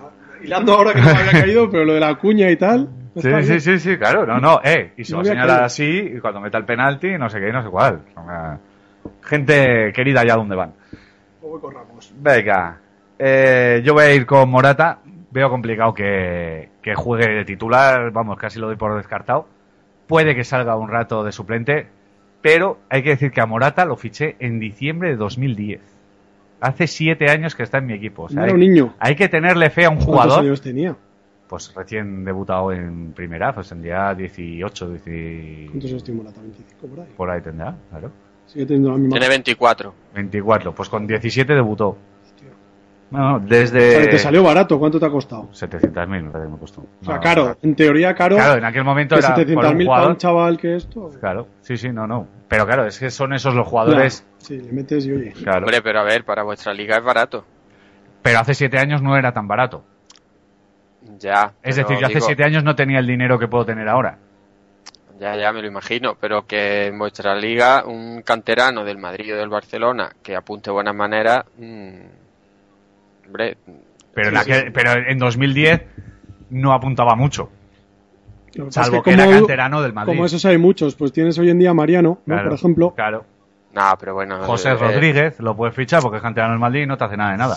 hilando 0.42 0.74
ahora 0.74 0.92
que 0.92 1.00
no 1.00 1.06
me 1.06 1.12
había 1.20 1.32
caído, 1.40 1.70
pero 1.70 1.84
lo 1.84 1.94
de 1.94 2.00
la 2.00 2.14
cuña 2.16 2.50
y 2.50 2.56
tal. 2.56 2.88
Sí, 3.16 3.30
sí, 3.44 3.60
sí, 3.60 3.78
sí, 3.78 3.96
claro, 3.96 4.24
no, 4.26 4.38
no, 4.38 4.60
eh, 4.62 4.92
y 4.96 5.04
se 5.04 5.12
No 5.12 5.18
va 5.18 5.22
a 5.22 5.22
había 5.22 5.32
señalar 5.32 5.56
caído. 5.56 5.66
así, 5.66 6.12
y 6.16 6.20
cuando 6.20 6.40
meta 6.40 6.58
el 6.58 6.64
penalti, 6.64 7.08
no 7.18 7.28
sé 7.28 7.40
qué, 7.40 7.50
no 7.52 7.62
sé 7.62 7.68
cuál. 7.68 8.00
Gente 9.22 9.92
querida 9.94 10.20
allá 10.20 10.36
donde 10.36 10.54
van. 10.56 10.72
O 11.58 11.60
voy 11.60 11.72
con 11.72 11.74
Ramos. 11.74 12.14
Venga, 12.16 12.80
eh, 13.18 13.82
yo 13.84 13.94
voy 13.94 14.04
a 14.04 14.14
ir 14.14 14.26
con 14.26 14.48
Morata. 14.48 15.00
Veo 15.30 15.50
complicado 15.50 15.92
que, 15.92 16.70
que 16.80 16.94
juegue 16.94 17.28
de 17.28 17.44
titular, 17.44 18.10
vamos, 18.12 18.38
casi 18.38 18.58
lo 18.58 18.66
doy 18.66 18.76
por 18.76 18.96
descartado. 18.96 19.46
Puede 20.06 20.34
que 20.34 20.44
salga 20.44 20.76
un 20.76 20.88
rato 20.88 21.22
de 21.22 21.32
suplente, 21.32 21.88
pero 22.40 22.78
hay 22.88 23.02
que 23.02 23.10
decir 23.10 23.30
que 23.30 23.40
a 23.40 23.46
Morata 23.46 23.84
lo 23.84 23.96
fiché 23.96 24.36
en 24.38 24.58
diciembre 24.58 25.10
de 25.10 25.16
2010. 25.16 25.80
Hace 26.60 26.86
siete 26.86 27.30
años 27.30 27.54
que 27.54 27.62
está 27.62 27.78
en 27.78 27.86
mi 27.86 27.94
equipo. 27.94 28.24
O 28.24 28.28
sea, 28.28 28.44
hay, 28.44 28.52
un 28.52 28.60
niño. 28.60 28.94
hay 28.98 29.14
que 29.16 29.28
tenerle 29.28 29.70
fe 29.70 29.84
a 29.84 29.90
un 29.90 29.96
¿Cuántos 29.96 30.14
jugador 30.14 30.40
años 30.40 30.62
tenía? 30.62 30.96
pues 31.48 31.72
recién 31.74 32.24
debutado 32.24 32.72
en 32.72 33.12
primera, 33.12 33.54
pues 33.54 33.70
tendría 33.70 34.14
18, 34.14 34.90
10 34.90 35.70
¿Cuántos 35.70 35.90
años 35.90 36.04
tiene 36.04 36.20
Morata? 36.20 36.40
25 36.42 36.86
por 36.86 37.00
ahí. 37.00 37.12
por 37.16 37.30
ahí 37.30 37.40
tendrá, 37.40 37.76
claro. 37.90 38.12
Sigue 38.48 38.66
teniendo 38.66 38.90
la 38.90 38.96
misma. 38.98 39.12
Tiene 39.12 39.28
24. 39.28 39.94
24, 40.14 40.74
pues 40.74 40.88
con 40.88 41.06
17 41.06 41.54
debutó. 41.54 41.96
No, 43.10 43.18
no, 43.20 43.34
O 43.36 43.40
desde... 43.40 43.90
sea, 43.92 44.00
que 44.02 44.08
te 44.08 44.18
salió 44.18 44.42
barato, 44.42 44.78
¿cuánto 44.78 45.00
te 45.00 45.06
ha 45.06 45.10
costado? 45.10 45.48
700.000 45.52 46.06
me 46.08 46.30
parece 46.30 46.46
que 46.48 46.52
me 46.52 46.58
costó. 46.58 46.82
O 46.82 47.04
sea, 47.06 47.14
No, 47.14 47.20
caro, 47.22 47.56
en 47.62 47.74
teoría 47.74 48.14
caro. 48.14 48.36
Claro, 48.36 48.58
en 48.58 48.64
aquel 48.66 48.84
momento 48.84 49.16
era 49.16 49.34
por 49.34 49.44
un 49.44 49.50
700.000 49.78 49.86
para 49.86 50.08
un 50.08 50.16
chaval 50.18 50.58
que 50.58 50.76
esto. 50.76 51.10
Claro, 51.18 51.48
sí, 51.62 51.78
sí, 51.78 51.88
no, 51.90 52.06
no. 52.06 52.26
Pero 52.48 52.66
claro, 52.66 52.84
es 52.86 52.98
que 52.98 53.10
son 53.10 53.32
esos 53.32 53.54
los 53.54 53.66
jugadores... 53.66 54.26
Ya, 54.40 54.46
sí, 54.46 54.58
le 54.60 54.72
metes 54.72 55.06
y 55.06 55.12
oye. 55.12 55.32
Claro. 55.32 55.60
Hombre, 55.60 55.80
pero 55.80 56.00
a 56.00 56.02
ver, 56.02 56.22
para 56.24 56.42
vuestra 56.42 56.74
liga 56.74 56.98
es 56.98 57.02
barato. 57.04 57.46
Pero 58.20 58.40
hace 58.40 58.52
siete 58.52 58.78
años 58.78 59.00
no 59.00 59.16
era 59.16 59.32
tan 59.32 59.48
barato. 59.48 59.84
Ya. 61.18 61.54
Es 61.62 61.76
decir, 61.76 61.96
yo 61.98 62.04
hace 62.06 62.16
digo- 62.16 62.26
siete 62.26 62.44
años 62.44 62.62
no 62.62 62.74
tenía 62.76 62.98
el 62.98 63.06
dinero 63.06 63.38
que 63.38 63.48
puedo 63.48 63.64
tener 63.64 63.88
ahora. 63.88 64.18
Ya, 65.20 65.36
ya 65.36 65.52
me 65.52 65.60
lo 65.62 65.66
imagino, 65.68 66.16
pero 66.20 66.46
que 66.46 66.86
en 66.86 66.98
vuestra 66.98 67.34
liga 67.34 67.84
un 67.84 68.22
canterano 68.22 68.84
del 68.84 68.98
Madrid 68.98 69.34
o 69.34 69.38
del 69.38 69.48
Barcelona 69.48 70.10
que 70.22 70.36
apunte 70.36 70.70
buenas 70.70 70.94
maneras, 70.94 71.44
mm, 71.58 73.26
hombre, 73.26 73.56
Pero, 74.14 74.28
en 74.30 74.34
Sí, 74.36 74.40
aquel- 74.50 74.64
sí. 74.66 74.70
pero 74.72 74.92
en 74.92 75.18
2010 75.18 75.82
no 76.50 76.72
apuntaba 76.72 77.14
mucho. 77.14 77.50
Que 78.52 78.70
Salvo 78.72 78.96
es 78.98 79.02
que 79.02 79.12
era 79.12 79.28
canterano 79.28 79.80
del 79.82 79.92
Madrid. 79.92 80.12
Como 80.12 80.24
esos 80.26 80.44
hay 80.44 80.58
muchos, 80.58 80.94
pues 80.96 81.12
tienes 81.12 81.38
hoy 81.38 81.50
en 81.50 81.58
día 81.58 81.70
a 81.70 81.74
Mariano, 81.74 82.18
¿no? 82.26 82.34
Claro, 82.34 82.50
por 82.50 82.58
ejemplo. 82.58 82.94
Claro. 82.94 83.24
no, 83.74 83.96
pero 84.00 84.14
bueno. 84.14 84.42
José 84.44 84.70
eh, 84.70 84.74
Rodríguez 84.74 85.38
lo 85.40 85.54
puedes 85.56 85.74
fichar 85.74 86.00
porque 86.02 86.16
es 86.16 86.22
canterano 86.22 86.52
del 86.54 86.60
Madrid 86.60 86.82
y 86.82 86.86
no 86.86 86.96
te 86.96 87.04
hace 87.04 87.16
nada 87.16 87.32
de 87.32 87.36
nada. 87.38 87.56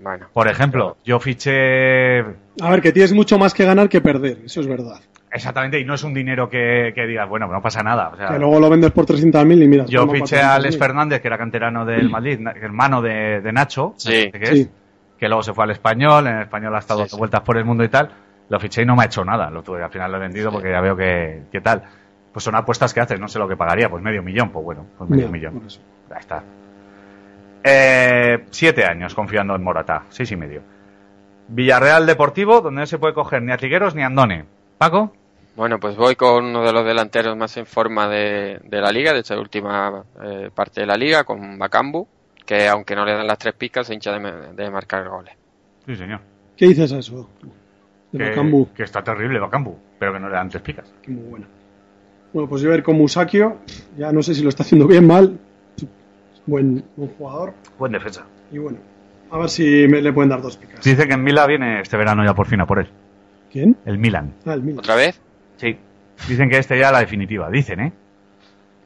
Bueno, 0.00 0.26
Por 0.32 0.46
ejemplo, 0.46 0.98
yo 1.04 1.18
fiché 1.18 2.20
A 2.60 2.70
ver, 2.70 2.80
que 2.82 2.92
tienes 2.92 3.12
mucho 3.12 3.38
más 3.38 3.54
que 3.54 3.64
ganar 3.64 3.88
que 3.88 4.00
perder, 4.00 4.42
eso 4.44 4.60
es 4.60 4.66
verdad. 4.66 5.00
Exactamente 5.36 5.78
y 5.78 5.84
no 5.84 5.94
es 5.94 6.02
un 6.02 6.12
dinero 6.12 6.48
que, 6.48 6.92
que 6.94 7.06
digas, 7.06 7.28
bueno, 7.28 7.46
no 7.46 7.62
pasa 7.62 7.82
nada. 7.82 8.08
O 8.08 8.16
sea, 8.16 8.28
que 8.28 8.38
luego 8.38 8.58
lo 8.58 8.68
vendes 8.68 8.90
por 8.90 9.06
300.000 9.06 9.62
y 9.62 9.68
mira. 9.68 9.84
yo 9.86 10.06
fiché 10.08 10.40
a 10.40 10.54
Alex 10.56 10.76
300.000. 10.76 10.78
Fernández, 10.78 11.20
que 11.22 11.28
era 11.28 11.38
canterano 11.38 11.84
del 11.84 12.10
Madrid, 12.10 12.40
hermano 12.60 13.00
de, 13.02 13.40
de 13.40 13.52
Nacho, 13.52 13.94
Sí. 13.96 14.30
que, 14.32 14.42
es, 14.42 14.50
Sí. 14.50 14.70
que 15.18 15.28
luego 15.28 15.42
se 15.42 15.54
fue 15.54 15.64
al 15.64 15.70
español, 15.70 16.26
en 16.26 16.36
el 16.36 16.42
español 16.42 16.74
ha 16.74 16.78
estado 16.80 17.06
Sí, 17.06 17.16
vueltas 17.16 17.40
por 17.42 17.56
el 17.56 17.64
mundo 17.64 17.84
y 17.84 17.88
tal. 17.88 18.10
Lo 18.48 18.60
fiché 18.60 18.82
y 18.82 18.86
no 18.86 18.94
me 18.96 19.02
ha 19.02 19.06
hecho 19.06 19.24
nada. 19.24 19.50
Lo 19.50 19.62
tuve, 19.62 19.82
al 19.82 19.90
final 19.90 20.10
lo 20.10 20.18
he 20.18 20.20
vendido 20.20 20.50
porque 20.52 20.70
ya 20.70 20.80
veo 20.80 20.96
que, 20.96 21.42
que 21.50 21.60
tal. 21.60 21.82
Pues 22.32 22.44
son 22.44 22.54
apuestas 22.54 22.92
que 22.92 23.00
haces, 23.00 23.18
no 23.18 23.28
sé 23.28 23.38
lo 23.38 23.48
que 23.48 23.56
pagaría, 23.56 23.88
pues 23.88 24.02
medio 24.02 24.22
millón, 24.22 24.50
pues 24.50 24.64
bueno, 24.64 24.86
pues 24.98 25.08
medio 25.08 25.28
millón. 25.28 25.62
Ya 26.10 26.16
está. 26.16 26.42
Eh, 27.64 28.44
siete 28.50 28.84
años 28.84 29.14
confiando 29.14 29.54
en 29.56 29.62
Morata, 29.64 30.02
seis 30.10 30.30
y 30.30 30.36
medio. 30.36 30.62
Villarreal 31.48 32.06
Deportivo, 32.06 32.60
donde 32.60 32.80
no 32.80 32.86
se 32.86 32.98
puede 32.98 33.14
coger 33.14 33.42
ni 33.42 33.52
a 33.52 33.56
Trigueros 33.56 33.94
ni 33.94 34.02
a 34.02 34.06
Andone. 34.06 34.44
Paco, 34.78 35.12
bueno, 35.56 35.78
pues 35.80 35.96
voy 35.96 36.16
con 36.16 36.44
uno 36.44 36.62
de 36.62 36.72
los 36.72 36.84
delanteros 36.84 37.36
más 37.36 37.56
en 37.56 37.66
forma 37.66 38.08
de, 38.08 38.60
de 38.64 38.80
la 38.80 38.90
liga, 38.92 39.12
de 39.12 39.20
esta 39.20 39.38
última 39.38 40.04
eh, 40.22 40.50
parte 40.54 40.82
de 40.82 40.86
la 40.86 40.96
liga, 40.96 41.24
con 41.24 41.58
Bakambu, 41.58 42.06
que 42.44 42.68
aunque 42.68 42.94
no 42.94 43.04
le 43.04 43.12
dan 43.14 43.26
las 43.26 43.38
tres 43.38 43.54
picas, 43.54 43.86
se 43.86 43.94
hincha 43.94 44.12
de, 44.18 44.52
de 44.54 44.70
marcar 44.70 45.08
goles. 45.08 45.34
sí 45.86 45.96
señor. 45.96 46.20
¿Qué 46.56 46.68
dices 46.68 46.92
a 46.92 46.98
eso? 46.98 47.28
De 48.12 48.18
Que, 48.18 48.30
Bakambu, 48.30 48.72
que 48.72 48.82
está 48.84 49.02
terrible 49.02 49.38
Bacambu, 49.38 49.76
pero 49.98 50.12
que 50.12 50.20
no 50.20 50.28
le 50.28 50.34
dan 50.34 50.48
tres 50.48 50.62
picas. 50.62 50.92
que 51.02 51.10
muy 51.10 51.24
buena. 51.24 51.46
Bueno, 52.32 52.48
pues 52.48 52.60
yo 52.62 52.68
voy 52.68 52.74
a 52.74 52.78
ir 52.78 52.84
con 52.84 52.96
Musakio. 52.96 53.58
Ya 53.96 54.12
no 54.12 54.22
sé 54.22 54.34
si 54.34 54.42
lo 54.42 54.48
está 54.50 54.62
haciendo 54.62 54.86
bien 54.86 55.06
mal. 55.06 55.38
Buen, 56.46 56.84
buen 56.96 57.10
jugador. 57.16 57.54
Buen 57.78 57.92
defensa. 57.92 58.24
Y 58.52 58.58
bueno, 58.58 58.78
a 59.30 59.38
ver 59.38 59.48
si 59.48 59.86
me, 59.88 60.00
le 60.00 60.12
pueden 60.12 60.28
dar 60.30 60.40
dos 60.42 60.56
picas. 60.56 60.82
Dice 60.84 61.06
que 61.08 61.14
en 61.14 61.24
Mila 61.24 61.46
viene 61.46 61.80
este 61.80 61.96
verano 61.96 62.24
ya 62.24 62.34
por 62.34 62.46
fin 62.46 62.60
a 62.60 62.66
por 62.66 62.78
él. 62.78 62.88
¿Quién? 63.50 63.76
El 63.84 63.98
Milan. 63.98 64.34
Ah, 64.44 64.52
el 64.54 64.62
Milan. 64.62 64.78
¿Otra 64.80 64.94
vez? 64.96 65.20
Sí. 65.56 65.78
Dicen 66.28 66.48
que 66.48 66.58
este 66.58 66.78
ya 66.78 66.90
la 66.92 67.00
definitiva. 67.00 67.50
Dicen, 67.50 67.80
¿eh? 67.80 67.92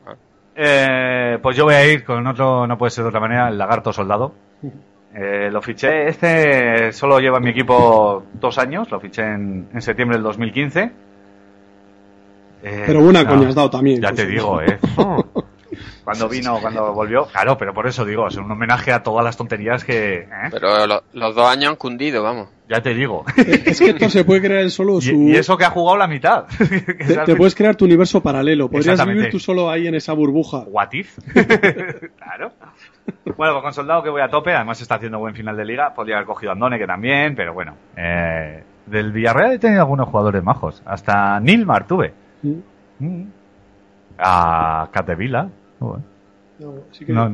Ah. 0.07 0.15
Eh, 0.55 1.39
pues 1.43 1.57
yo 1.57 1.65
voy 1.65 1.75
a 1.75 1.87
ir 1.87 2.05
con 2.05 2.27
otro, 2.27 2.67
no 2.67 2.77
puede 2.79 2.91
ser 2.91 3.05
de 3.05 3.09
otra 3.09 3.21
manera, 3.21 3.49
el 3.49 3.59
Lagarto 3.59 3.93
Soldado. 3.93 4.35
Eh, 5.13 5.51
lo 5.51 5.61
fiché, 5.61 6.07
este 6.07 6.93
solo 6.93 7.19
lleva 7.19 7.39
en 7.39 7.43
mi 7.43 7.51
equipo 7.51 8.27
dos 8.35 8.59
años, 8.59 8.89
lo 8.93 9.01
fiché 9.01 9.23
en, 9.23 9.69
en 9.75 9.83
septiembre 9.83 10.17
del 10.17 10.23
2015. 10.23 10.93
Eh, 12.63 12.83
Pero 12.87 13.01
buena 13.01 13.25
no, 13.25 13.29
coña 13.31 13.49
has 13.49 13.55
dado 13.57 13.71
también. 13.71 14.01
Ya 14.01 14.13
te 14.13 14.23
sí. 14.23 14.29
digo, 14.29 14.61
¿eh? 14.63 14.79
Cuando 16.05 16.29
vino, 16.29 16.59
cuando 16.61 16.93
volvió, 16.93 17.27
claro, 17.27 17.59
pero 17.59 17.75
por 17.75 17.89
eso 17.89 18.05
digo, 18.05 18.29
es 18.29 18.37
un 18.37 18.51
homenaje 18.53 18.93
a 18.93 19.03
todas 19.03 19.25
las 19.25 19.37
tonterías 19.37 19.85
que... 19.85 20.19
¿eh? 20.21 20.29
Pero 20.51 20.87
lo- 20.87 21.03
los 21.13 21.35
dos 21.35 21.49
años 21.49 21.71
han 21.71 21.77
cundido, 21.77 22.23
vamos. 22.23 22.49
Ya 22.71 22.81
te 22.81 22.95
digo. 22.95 23.25
Es 23.37 23.81
que 23.81 23.91
esto 23.91 24.09
se 24.11 24.25
puede 24.25 24.41
crear 24.43 24.71
solo 24.71 25.01
su... 25.01 25.11
Y, 25.11 25.33
y 25.33 25.37
eso 25.37 25.57
que 25.59 25.65
ha 25.65 25.71
jugado 25.71 25.99
la 25.99 26.07
mitad. 26.07 26.45
Te, 27.27 27.35
puedes 27.35 27.57
crear 27.57 27.75
tu 27.75 27.85
universo 27.85 28.23
paralelo. 28.23 28.71
Podrías 28.71 29.05
vivir 29.05 29.29
tú 29.29 29.41
solo 29.41 29.69
ahí 29.69 29.89
en 29.89 29.97
esa 29.97 30.13
burbuja. 30.13 30.59
What 30.69 30.93
if? 30.93 31.19
claro. 32.17 32.53
Bueno, 33.37 33.55
pues 33.55 33.63
con 33.63 33.73
Soldado 33.75 34.05
que 34.05 34.11
voy 34.11 34.23
a 34.23 34.29
tope, 34.29 34.55
además 34.55 34.81
está 34.81 34.95
haciendo 34.95 35.19
buen 35.19 35.35
final 35.35 35.57
de 35.57 35.65
liga. 35.65 35.93
Podría 35.93 36.17
haber 36.17 36.27
cogido 36.29 36.51
a 36.51 36.55
Andone, 36.55 36.79
que 36.79 36.87
también, 36.87 37.35
pero 37.35 37.53
bueno. 37.53 37.75
eh, 37.97 38.63
Del 38.87 39.11
Villarreal 39.11 39.55
he 39.55 39.59
tenido 39.59 39.81
algunos 39.81 40.09
jugadores 40.09 40.45
majos. 40.45 40.81
Hasta 40.87 41.41
Nilmar 41.41 41.89
tuve. 41.89 42.15
Mm. 43.01 43.25
A 44.19 44.89
Catevila. 44.93 45.49
No, 45.81 46.01
sí 46.93 47.05
que 47.05 47.13
No, 47.13 47.33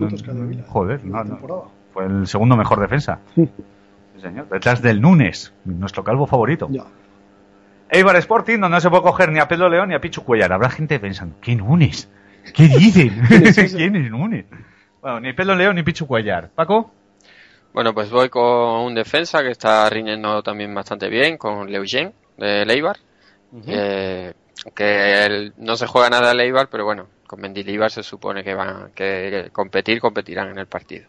joder, 0.66 1.04
no, 1.04 1.24
no. 1.24 1.70
Fue 1.92 2.06
el 2.06 2.26
segundo 2.26 2.56
mejor 2.56 2.80
defensa. 2.80 3.18
Sí, 4.16 4.22
señor. 4.22 4.48
Detrás 4.48 4.82
del 4.82 5.00
Nunes, 5.00 5.52
nuestro 5.64 6.02
calvo 6.04 6.26
favorito. 6.26 6.68
Eibar 7.88 8.16
Sporting, 8.16 8.58
donde 8.58 8.76
no 8.76 8.80
se 8.80 8.90
puede 8.90 9.02
coger 9.02 9.30
ni 9.30 9.38
a 9.38 9.46
Pedro 9.46 9.68
León 9.68 9.88
ni 9.90 9.94
a 9.94 10.00
Pichu 10.00 10.24
Cuellar. 10.24 10.52
Habrá 10.52 10.70
gente 10.70 10.98
pensando, 10.98 11.36
¿qué 11.40 11.54
Nunes? 11.54 12.08
¿Qué 12.54 12.64
dicen? 12.68 13.22
¿Quién 13.28 13.46
es 13.46 13.58
ese? 13.58 13.76
¿Quién 13.76 13.96
es 13.96 14.10
Nunes? 14.10 14.44
Bueno, 15.00 15.20
ni 15.20 15.32
Pedro 15.32 15.54
León 15.54 15.76
ni 15.76 15.82
Pichu 15.82 16.06
Cuellar. 16.06 16.50
¿Paco? 16.54 16.90
Bueno, 17.72 17.92
pues 17.94 18.10
voy 18.10 18.28
con 18.28 18.86
un 18.86 18.94
defensa 18.94 19.42
que 19.42 19.50
está 19.50 19.88
riñendo 19.90 20.42
también 20.42 20.74
bastante 20.74 21.08
bien, 21.08 21.36
con 21.36 21.70
Leugen 21.70 22.12
de 22.38 22.64
Leibar. 22.64 22.96
Eh, 23.66 24.32
que 24.74 25.24
él- 25.26 25.52
no 25.58 25.76
se 25.76 25.86
juega 25.86 26.10
nada 26.10 26.30
a 26.30 26.34
Leibar, 26.34 26.68
pero 26.68 26.84
bueno, 26.84 27.06
con 27.26 27.40
Mendilibar 27.40 27.90
se 27.90 28.02
supone 28.02 28.42
que 28.42 28.54
van 28.54 28.90
que 28.94 29.50
competir, 29.52 30.00
competirán 30.00 30.48
en 30.50 30.58
el 30.58 30.66
partido. 30.66 31.06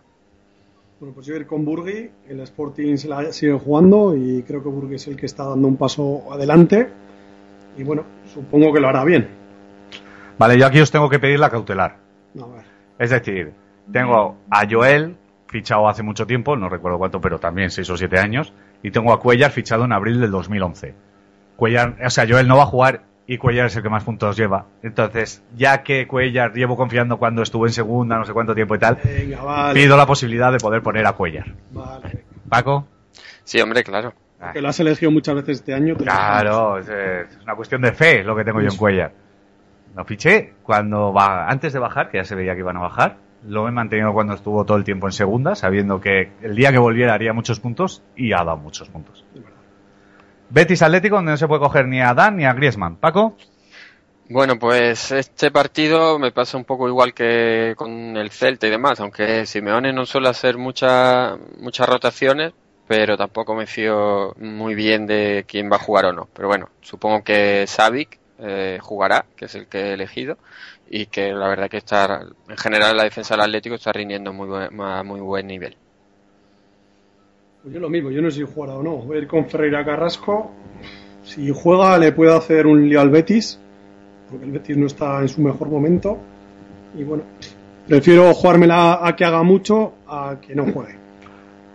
Bueno, 0.99 1.13
pues 1.13 1.27
yo 1.27 1.35
ir 1.35 1.45
con 1.45 1.63
Burgui. 1.63 2.09
El 2.27 2.39
Sporting 2.39 2.97
se 2.97 3.07
la 3.07 3.31
sigue 3.31 3.53
jugando 3.53 4.15
y 4.15 4.41
creo 4.43 4.63
que 4.63 4.69
Burgui 4.69 4.95
es 4.95 5.07
el 5.07 5.15
que 5.15 5.27
está 5.27 5.43
dando 5.43 5.67
un 5.67 5.77
paso 5.77 6.23
adelante. 6.31 6.89
Y 7.77 7.83
bueno, 7.83 8.03
supongo 8.33 8.73
que 8.73 8.79
lo 8.79 8.87
hará 8.87 9.03
bien. 9.03 9.27
Vale, 10.39 10.57
yo 10.57 10.65
aquí 10.65 10.79
os 10.79 10.89
tengo 10.89 11.09
que 11.09 11.19
pedir 11.19 11.39
la 11.39 11.51
cautelar. 11.51 11.97
A 12.41 12.45
ver. 12.47 12.63
Es 12.97 13.11
decir, 13.11 13.53
tengo 13.91 14.37
a 14.49 14.67
Joel, 14.69 15.15
fichado 15.47 15.87
hace 15.87 16.01
mucho 16.01 16.25
tiempo, 16.25 16.55
no 16.55 16.67
recuerdo 16.67 16.97
cuánto, 16.97 17.21
pero 17.21 17.39
también 17.39 17.69
6 17.69 17.89
o 17.91 17.97
7 17.97 18.17
años, 18.17 18.53
y 18.81 18.89
tengo 18.89 19.13
a 19.13 19.19
Cuellar 19.19 19.51
fichado 19.51 19.85
en 19.85 19.91
abril 19.91 20.19
del 20.19 20.31
2011. 20.31 20.95
Cuellar, 21.55 21.95
o 22.03 22.09
sea, 22.09 22.25
Joel 22.27 22.47
no 22.47 22.57
va 22.57 22.63
a 22.63 22.67
jugar 22.67 23.03
y 23.27 23.37
Cuellar 23.37 23.65
es 23.67 23.75
el 23.75 23.83
que 23.83 23.89
más 23.89 24.03
puntos 24.03 24.37
lleva. 24.37 24.65
Entonces, 24.81 25.43
ya 25.55 25.83
que 25.83 26.07
Cuellar 26.07 26.53
llevo 26.53 26.75
confiando 26.77 27.17
cuando 27.17 27.41
estuve 27.43 27.67
en 27.67 27.73
segunda, 27.73 28.17
no 28.17 28.25
sé 28.25 28.33
cuánto 28.33 28.55
tiempo 28.55 28.73
y 28.75 28.79
tal, 28.79 28.97
Venga, 29.03 29.43
vale. 29.43 29.79
pido 29.79 29.97
la 29.97 30.05
posibilidad 30.05 30.51
de 30.51 30.57
poder 30.59 30.81
poner 30.81 31.05
a 31.05 31.13
Cuellar. 31.13 31.53
Vale. 31.71 32.23
Paco. 32.49 32.87
Sí, 33.43 33.59
hombre, 33.59 33.83
claro. 33.83 34.13
Que 34.53 34.61
lo 34.61 34.69
has 34.69 34.79
elegido 34.79 35.11
muchas 35.11 35.35
veces 35.35 35.57
este 35.57 35.73
año. 35.73 35.95
Claro, 35.97 36.77
es, 36.77 36.87
es 36.87 37.37
una 37.43 37.55
cuestión 37.55 37.81
de 37.81 37.91
fe 37.91 38.23
lo 38.23 38.35
que 38.35 38.43
tengo 38.43 38.61
yo 38.61 38.69
en 38.69 38.77
Cuellar. 38.77 39.11
Lo 39.95 40.05
fiché 40.05 40.53
cuando 40.63 41.11
va, 41.11 41.49
antes 41.49 41.73
de 41.73 41.79
bajar, 41.79 42.09
que 42.09 42.17
ya 42.17 42.23
se 42.23 42.35
veía 42.35 42.53
que 42.53 42.59
iban 42.59 42.77
a 42.77 42.81
bajar. 42.81 43.17
Lo 43.43 43.67
he 43.67 43.71
mantenido 43.71 44.13
cuando 44.13 44.33
estuvo 44.33 44.63
todo 44.63 44.77
el 44.77 44.83
tiempo 44.83 45.07
en 45.07 45.11
segunda, 45.11 45.55
sabiendo 45.55 45.99
que 45.99 46.31
el 46.41 46.55
día 46.55 46.71
que 46.71 46.77
volviera 46.77 47.13
haría 47.13 47.33
muchos 47.33 47.59
puntos 47.59 48.03
y 48.15 48.31
ha 48.31 48.37
dado 48.37 48.57
muchos 48.57 48.89
puntos. 48.89 49.25
Betis 50.49 50.81
Atlético, 50.81 51.17
donde 51.17 51.31
no 51.31 51.37
se 51.37 51.47
puede 51.47 51.61
coger 51.61 51.87
ni 51.87 52.01
a 52.01 52.13
Dan 52.13 52.37
ni 52.37 52.45
a 52.45 52.53
Griezmann. 52.53 52.97
Paco, 52.97 53.35
Bueno, 54.29 54.59
pues 54.59 55.11
este 55.11 55.51
partido 55.51 56.19
me 56.19 56.31
pasa 56.31 56.57
un 56.57 56.65
poco 56.65 56.87
igual 56.87 57.13
que 57.13 57.73
con 57.77 58.17
el 58.17 58.31
Celta 58.31 58.67
y 58.67 58.69
demás, 58.69 58.99
aunque 58.99 59.45
Simeone 59.45 59.93
no 59.93 60.05
suele 60.05 60.29
hacer 60.29 60.57
muchas 60.57 61.37
muchas 61.59 61.87
rotaciones, 61.87 62.53
pero 62.87 63.17
tampoco 63.17 63.55
me 63.55 63.67
fío 63.67 64.33
muy 64.39 64.75
bien 64.75 65.05
de 65.07 65.45
quién 65.47 65.71
va 65.71 65.77
a 65.77 65.79
jugar 65.79 66.05
o 66.05 66.13
no. 66.13 66.27
Pero 66.33 66.47
bueno, 66.47 66.69
supongo 66.81 67.23
que 67.23 67.65
Savic 67.67 68.19
eh, 68.39 68.79
jugará, 68.81 69.25
que 69.35 69.45
es 69.45 69.55
el 69.55 69.67
que 69.67 69.79
he 69.79 69.93
elegido, 69.93 70.37
y 70.89 71.07
que 71.07 71.31
la 71.33 71.47
verdad 71.49 71.69
que 71.69 71.77
está, 71.77 72.25
en 72.47 72.57
general 72.57 72.97
la 72.97 73.03
defensa 73.03 73.35
del 73.35 73.45
Atlético 73.45 73.75
está 73.75 73.91
rindiendo 73.91 74.33
muy 74.33 74.47
buen, 74.47 74.81
a 74.81 75.03
muy 75.03 75.19
buen 75.19 75.47
nivel. 75.47 75.77
Pues 77.63 77.73
yo 77.73 77.79
lo 77.79 77.89
mismo, 77.89 78.11
yo 78.11 78.21
no 78.21 78.29
sé 78.31 78.37
si 78.39 78.43
jugará 78.53 78.75
o 78.75 78.83
no. 78.83 78.97
Voy 78.97 79.17
a 79.17 79.19
ir 79.21 79.27
con 79.27 79.47
Ferreira 79.49 79.83
Carrasco. 79.83 80.51
Si 81.23 81.51
juega, 81.53 81.97
le 81.97 82.11
puede 82.13 82.35
hacer 82.35 82.65
un 82.67 82.87
lío 82.87 83.01
al 83.01 83.09
Betis, 83.09 83.59
porque 84.29 84.45
el 84.45 84.51
Betis 84.51 84.77
no 84.77 84.85
está 84.87 85.19
en 85.21 85.27
su 85.27 85.41
mejor 85.41 85.69
momento. 85.69 86.17
Y 86.97 87.03
bueno, 87.03 87.23
prefiero 87.87 88.33
jugármela 88.33 89.05
a 89.05 89.15
que 89.15 89.25
haga 89.25 89.43
mucho 89.43 89.93
a 90.07 90.37
que 90.41 90.55
no 90.55 90.65
juegue. 90.71 90.95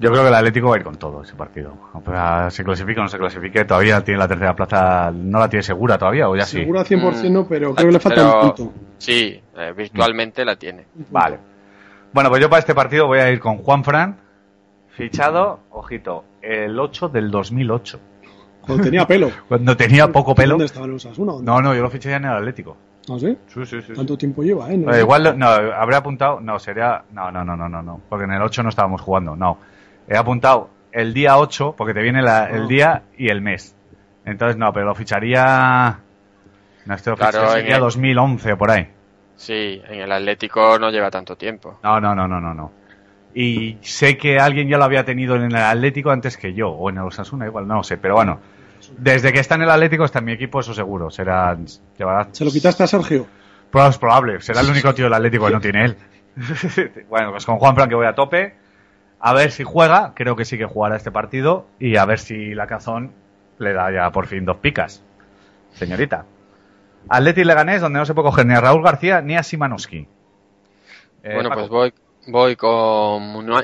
yo 0.01 0.11
creo 0.11 0.23
que 0.23 0.29
el 0.29 0.35
Atlético 0.35 0.69
va 0.71 0.77
a 0.77 0.79
ir 0.79 0.85
con 0.85 0.97
todo 0.97 1.23
ese 1.23 1.35
partido. 1.35 1.75
O 1.93 2.03
sea, 2.11 2.51
se 2.51 2.65
clasifique 2.65 2.99
o 2.99 3.03
no 3.03 3.09
se 3.09 3.19
clasifique, 3.19 3.65
todavía 3.67 4.01
tiene 4.03 4.19
la 4.19 4.27
tercera 4.29 4.57
plaza, 4.57 5.13
no 5.15 5.39
la 5.39 5.49
tiene 5.49 5.63
segura 5.63 5.99
todavía, 5.99 6.29
o 6.29 6.35
ya 6.35 6.45
sí. 6.47 6.59
Seguro 6.59 6.81
al 6.81 6.87
100% 6.87 7.31
no, 7.31 7.47
pero 7.47 7.75
creo 7.75 7.87
que 7.89 7.93
le 7.93 8.01
falta 8.01 8.17
Pero- 8.23 8.41
un 8.41 8.53
punto. 8.55 8.73
Sí, 8.99 9.41
eh, 9.57 9.73
virtualmente 9.77 10.45
la 10.45 10.57
tiene. 10.57 10.87
Vale. 11.11 11.39
Bueno, 12.13 12.31
pues 12.31 12.41
yo 12.41 12.49
para 12.49 12.61
este 12.61 12.75
partido 12.75 13.07
voy 13.07 13.19
a 13.21 13.31
ir 13.31 13.39
con 13.39 13.59
Juan 13.59 13.85
Fran, 13.85 14.17
fichado, 14.97 15.61
ojito, 15.71 16.25
el 16.41 16.79
8 16.79 17.09
del 17.09 17.31
2008. 17.31 18.01
Cuando 18.61 18.85
tenía 18.85 19.07
pelo. 19.07 19.31
Cuando 19.49 19.77
tenía 19.77 20.11
poco 20.13 20.35
pelo. 20.35 20.51
¿Dónde 20.53 20.67
estaba 20.67 20.87
el 20.87 20.93
Osasuna? 20.95 21.33
¿Dónde? 21.33 21.51
No, 21.51 21.61
no, 21.61 21.75
yo 21.75 21.83
lo 21.83 21.91
fiché 21.91 22.11
ya 22.11 22.17
en 22.17 22.25
el 22.27 22.33
Atlético. 22.37 22.77
¿Ah, 23.11 23.17
sí? 23.19 23.37
Sí, 23.49 23.67
sí, 23.67 23.83
sí. 23.83 23.93
¿Cuánto 23.95 24.17
tiempo 24.17 24.43
lleva, 24.45 24.71
eh? 24.71 24.75
Eh, 24.93 25.01
igual, 25.01 25.25
lo- 25.25 25.35
no, 25.35 25.47
habré 25.49 25.97
apuntado, 25.97 26.41
no, 26.41 26.59
sería, 26.61 27.03
no, 27.13 27.33
no, 27.33 27.45
no, 27.45 27.57
no, 27.57 27.69
no, 27.69 27.83
no, 27.83 28.01
porque 28.09 28.25
en 28.27 28.33
el 28.33 28.43
8 28.43 28.63
no 28.63 28.69
estábamos 28.69 29.01
jugando, 29.01 29.35
no. 29.35 29.59
He 30.07 30.17
apuntado 30.17 30.71
el 30.93 31.13
día 31.13 31.37
8, 31.39 31.75
porque 31.77 31.95
te 31.95 32.03
viene 32.03 32.23
la- 32.23 32.49
el 32.49 32.63
Ah. 32.65 32.67
día 32.69 33.03
y 33.19 33.29
el 33.29 33.41
mes. 33.43 33.75
Entonces, 34.25 34.57
no, 34.57 34.73
pero 34.73 34.87
lo 34.87 34.95
ficharía, 34.95 35.99
no, 36.87 36.95
este 36.95 37.11
lo 37.11 37.17
Claro, 37.17 37.33
ficharía 37.41 37.53
sería 37.57 37.75
el- 37.77 37.81
2011 37.81 38.53
o 38.53 38.59
por 38.59 38.71
ahí. 38.71 38.89
Sí, 39.35 39.83
en 39.89 40.01
el 40.01 40.13
Atlético 40.13 40.79
no 40.79 40.91
lleva 40.91 41.11
tanto 41.11 41.35
tiempo. 41.35 41.81
No, 41.83 42.01
no, 42.01 42.15
no, 42.15 42.29
no, 42.29 42.41
no, 42.41 42.55
no. 42.55 42.71
Y 43.35 43.79
sé 43.81 44.19
que 44.19 44.39
alguien 44.39 44.69
ya 44.69 44.77
lo 44.77 44.85
había 44.85 45.05
tenido 45.05 45.37
en 45.37 45.45
el 45.45 45.57
Atlético 45.57 46.11
antes 46.11 46.37
que 46.37 46.53
yo, 46.53 46.69
o 46.69 46.91
en 46.91 46.99
el 46.99 47.05
Osasuna, 47.05 47.47
igual, 47.47 47.67
no 47.67 47.77
lo 47.77 47.83
sé, 47.83 47.97
pero 47.97 48.15
bueno. 48.15 48.41
Desde 48.99 49.33
que 49.33 49.41
está 49.41 49.55
en 49.55 49.63
el 49.63 49.71
Atlético 49.71 50.05
está 50.05 50.19
en 50.19 50.27
mi 50.27 50.33
equipo, 50.33 50.61
eso 50.61 50.75
seguro. 50.75 51.11
Será, 51.11 51.57
llevará 51.97 52.29
¿Se 52.33 52.45
lo 52.45 52.51
quitaste 52.51 52.83
a 52.83 52.87
Sergio? 52.87 53.27
Pues 53.71 53.89
es 53.89 53.99
probable, 53.99 54.41
será 54.43 54.61
el 54.61 54.69
único 54.69 54.93
tío 54.93 55.07
del 55.07 55.15
Atlético 55.15 55.47
que 55.47 55.53
no 55.53 55.61
tiene 55.61 55.85
él. 55.85 55.97
bueno, 57.09 57.31
pues 57.31 57.47
con 57.47 57.59
Juan 57.59 57.75
Fran 57.75 57.89
que 57.89 57.95
voy 57.95 58.07
a 58.07 58.15
tope. 58.15 58.55
A 59.19 59.33
ver 59.33 59.51
si 59.51 59.63
juega, 59.63 60.13
creo 60.15 60.37
que 60.37 60.45
sí 60.45 60.59
que 60.59 60.67
jugará 60.67 60.97
este 60.97 61.11
partido. 61.11 61.67
Y 61.79 61.97
a 61.97 62.05
ver 62.05 62.19
si 62.19 62.55
la 62.55 62.67
cazón 62.67 63.13
le 63.59 63.73
da 63.73 63.91
ya 63.91 64.11
por 64.11 64.27
fin 64.27 64.45
dos 64.45 64.59
picas. 64.59 65.03
Señorita. 65.73 66.27
Atleti 67.09 67.45
Leganés, 67.45 67.81
donde 67.81 67.99
no 67.99 68.05
se 68.05 68.15
puede 68.15 68.29
coger 68.29 68.47
ni 68.47 68.55
a 68.55 68.61
Raúl 68.61 68.83
García 68.83 69.23
ni 69.23 69.37
a 69.37 69.43
Simanowski. 69.43 70.07
Eh, 71.23 71.35
bueno, 71.35 71.49
Paco. 71.49 71.61
pues 71.61 71.71
voy, 71.71 71.95
voy 72.27 72.57
con 72.57 73.23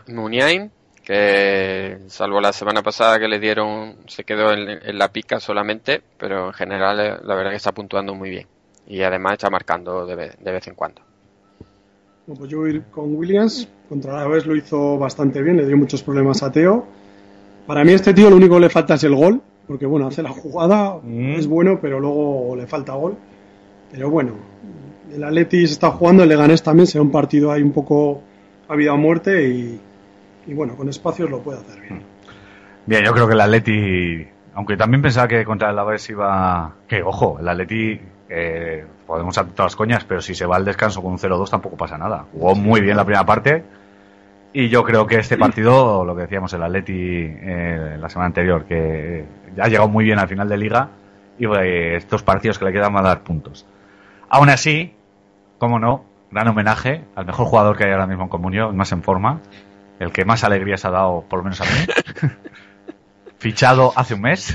Muniain, 0.09 0.70
que 1.05 1.98
salvo 2.06 2.40
la 2.40 2.52
semana 2.52 2.82
pasada 2.82 3.18
que 3.18 3.28
le 3.28 3.39
dieron, 3.39 3.97
se 4.06 4.24
quedó 4.24 4.52
en, 4.52 4.68
en 4.68 4.98
la 4.98 5.10
pica 5.10 5.40
solamente, 5.40 6.02
pero 6.18 6.48
en 6.48 6.52
general 6.52 7.01
eh, 7.01 7.16
la 7.22 7.35
verdad 7.35 7.51
que 7.51 7.56
está 7.56 7.72
puntuando 7.72 8.14
muy 8.14 8.30
bien. 8.30 8.47
Y 8.86 9.02
además 9.02 9.35
está 9.35 9.51
marcando 9.51 10.06
de 10.06 10.14
vez, 10.14 10.36
de 10.40 10.52
vez 10.52 10.66
en 10.66 10.74
cuando. 10.74 11.02
Bueno, 12.26 12.40
pues 12.40 12.51
yo 12.51 12.59
voy 12.59 12.70
a 12.70 12.74
ir 12.74 12.82
con 12.90 13.14
Williams. 13.14 13.68
Contra 13.89 14.14
la 14.14 14.28
vez 14.28 14.44
lo 14.44 14.55
hizo 14.55 14.98
bastante 14.98 15.43
bien, 15.43 15.56
le 15.56 15.66
dio 15.66 15.76
muchos 15.76 16.02
problemas 16.02 16.43
a 16.43 16.52
Teo. 16.52 16.86
Para 17.66 17.85
mí 17.85 17.93
este 17.93 18.12
tío 18.12 18.28
lo 18.28 18.36
único 18.36 18.55
que 18.56 18.60
le 18.60 18.68
falta 18.70 18.94
es 18.94 19.05
el 19.05 19.14
gol, 19.14 19.40
porque 19.66 19.86
bueno, 19.86 20.06
hace 20.06 20.22
la 20.22 20.30
jugada, 20.30 21.01
es 21.06 21.47
bueno, 21.47 21.78
pero 21.80 22.01
luego 22.01 22.55
le 22.56 22.66
falta 22.66 22.94
gol. 22.94 23.16
Pero 23.90 24.10
bueno, 24.10 24.32
el 25.10 25.24
Atleti 25.24 25.66
se 25.66 25.72
está 25.72 25.90
jugando, 25.90 26.22
el 26.22 26.28
Leganés 26.28 26.62
también, 26.62 26.86
será 26.86 27.01
un 27.02 27.10
partido 27.10 27.51
ahí 27.51 27.62
un 27.62 27.72
poco 27.72 28.22
a 28.68 28.76
vida 28.76 28.92
o 28.92 28.96
muerte 28.96 29.48
y, 29.48 29.80
y 30.46 30.54
bueno, 30.54 30.76
con 30.76 30.88
espacios 30.88 31.30
lo 31.30 31.40
puede 31.40 31.60
hacer 31.60 31.80
bien. 31.80 32.02
Bien, 32.86 33.04
yo 33.04 33.12
creo 33.12 33.26
que 33.26 33.34
el 33.34 33.40
Atleti, 33.40 34.26
aunque 34.54 34.76
también 34.76 35.02
pensaba 35.02 35.28
que 35.28 35.44
contra 35.44 35.68
el 35.68 35.78
Alavés 35.78 36.08
iba... 36.08 36.74
Que, 36.86 37.02
ojo, 37.02 37.38
el 37.38 37.48
Atleti, 37.48 38.00
eh, 38.28 38.84
podemos 39.06 39.36
hacer 39.36 39.52
todas 39.52 39.72
las 39.72 39.76
coñas, 39.76 40.04
pero 40.04 40.20
si 40.20 40.34
se 40.34 40.46
va 40.46 40.56
al 40.56 40.64
descanso 40.64 41.02
con 41.02 41.12
un 41.12 41.18
0-2 41.18 41.50
tampoco 41.50 41.76
pasa 41.76 41.98
nada. 41.98 42.26
Jugó 42.32 42.54
muy 42.54 42.80
bien 42.80 42.96
la 42.96 43.04
primera 43.04 43.26
parte 43.26 43.64
y 44.52 44.68
yo 44.68 44.82
creo 44.82 45.06
que 45.06 45.16
este 45.16 45.36
partido, 45.36 46.04
lo 46.04 46.16
que 46.16 46.22
decíamos 46.22 46.52
el 46.54 46.62
Atleti 46.62 46.94
eh, 46.94 47.96
la 48.00 48.08
semana 48.08 48.26
anterior, 48.26 48.64
que 48.64 49.24
ya 49.54 49.64
ha 49.64 49.68
llegado 49.68 49.88
muy 49.88 50.04
bien 50.04 50.18
al 50.18 50.28
final 50.28 50.48
de 50.48 50.56
liga 50.56 50.88
y 51.38 51.44
eh, 51.46 51.96
estos 51.96 52.22
partidos 52.22 52.58
que 52.58 52.64
le 52.64 52.72
quedan 52.72 52.92
van 52.92 53.04
a 53.04 53.08
dar 53.08 53.22
puntos. 53.22 53.66
Aún 54.30 54.48
así, 54.48 54.94
como 55.58 55.78
no, 55.78 56.04
gran 56.30 56.48
homenaje 56.48 57.05
al 57.14 57.26
mejor 57.26 57.46
jugador 57.46 57.76
que 57.76 57.84
hay 57.84 57.92
ahora 57.92 58.06
mismo 58.06 58.24
en 58.24 58.28
Comunio, 58.28 58.72
más 58.72 58.92
en 58.92 59.02
forma, 59.02 59.40
el 59.98 60.12
que 60.12 60.24
más 60.24 60.44
alegrías 60.44 60.84
ha 60.84 60.90
dado, 60.90 61.24
por 61.28 61.38
lo 61.40 61.44
menos 61.44 61.60
a 61.60 61.64
mí. 61.64 62.30
Fichado 63.38 63.92
hace 63.94 64.14
un 64.14 64.22
mes, 64.22 64.55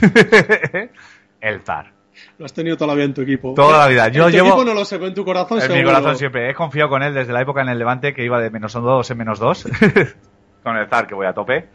el 1.42 1.62
Zar. 1.62 1.94
Lo 2.38 2.46
has 2.46 2.54
tenido 2.54 2.76
toda 2.78 2.90
la 2.90 2.94
vida 2.96 3.06
en 3.06 3.14
tu 3.14 3.22
equipo. 3.22 3.54
Toda 3.54 3.78
la 3.80 3.88
vida. 3.88 4.08
Yo 4.10 4.26
en 4.26 4.32
tu 4.32 4.38
llevo- 4.38 4.48
equipo 4.50 4.66
no 4.66 4.74
lo 4.74 4.86
sé, 4.86 4.98
pero 4.98 5.08
en 5.08 5.14
tu 5.14 5.24
corazón 5.26 5.60
En 5.62 5.72
mi 5.74 5.84
corazón 5.84 6.16
siempre. 6.18 6.50
He 6.50 6.54
confiado 6.54 6.90
con 6.90 7.02
él 7.02 7.14
desde 7.14 7.34
la 7.34 7.42
época 7.42 7.62
en 7.62 7.70
el 7.70 7.80
Levante 7.80 8.14
que 8.14 8.24
iba 8.24 8.40
de 8.40 8.50
menos 8.50 8.74
2 8.74 9.10
en 9.12 9.18
menos 9.18 9.40
2. 9.40 9.68
con 10.64 10.78
el 10.78 10.88
Zar 10.88 11.06
que 11.08 11.16
voy 11.16 11.28
a 11.28 11.34
tope. 11.34 11.68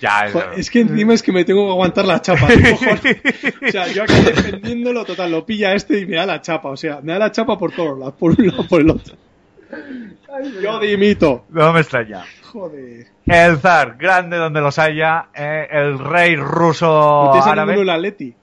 Ya, 0.00 0.28
Joder, 0.30 0.58
es 0.58 0.68
que 0.70 0.80
encima 0.80 1.14
es 1.14 1.22
que 1.22 1.32
me 1.32 1.44
tengo 1.44 1.64
que 1.64 1.70
aguantar 1.70 2.04
la 2.04 2.20
chapa. 2.20 2.46
o 3.66 3.70
sea, 3.70 3.86
yo 3.86 4.02
aquí 4.02 4.14
defendiéndolo, 4.14 5.04
total, 5.04 5.30
lo 5.30 5.46
pilla 5.46 5.72
este 5.72 6.00
y 6.00 6.06
me 6.06 6.16
da 6.16 6.26
la 6.26 6.42
chapa. 6.42 6.68
O 6.68 6.76
sea, 6.76 7.00
me 7.00 7.12
da 7.12 7.18
la 7.20 7.32
chapa 7.32 7.56
por 7.56 7.72
todos 7.72 7.98
lados, 7.98 8.14
por 8.18 8.38
un 8.38 8.46
lado 8.48 8.66
por 8.68 8.80
el 8.82 8.90
otro. 8.90 9.16
Yo 10.62 10.78
dimito. 10.80 11.46
No 11.48 11.72
me 11.72 11.80
extraña. 11.80 12.24
Joder. 12.42 13.06
El 13.26 13.58
zar, 13.58 13.96
grande 13.96 14.36
donde 14.36 14.60
los 14.60 14.78
haya, 14.78 15.28
eh, 15.34 15.66
el 15.70 15.98
rey 15.98 16.36
¿No 16.36 16.44
ruso 16.44 17.30
tienes 17.32 17.46
a 17.46 17.52
árabe. 17.52 17.80
el 17.80 17.88
Atleti? 17.88 18.34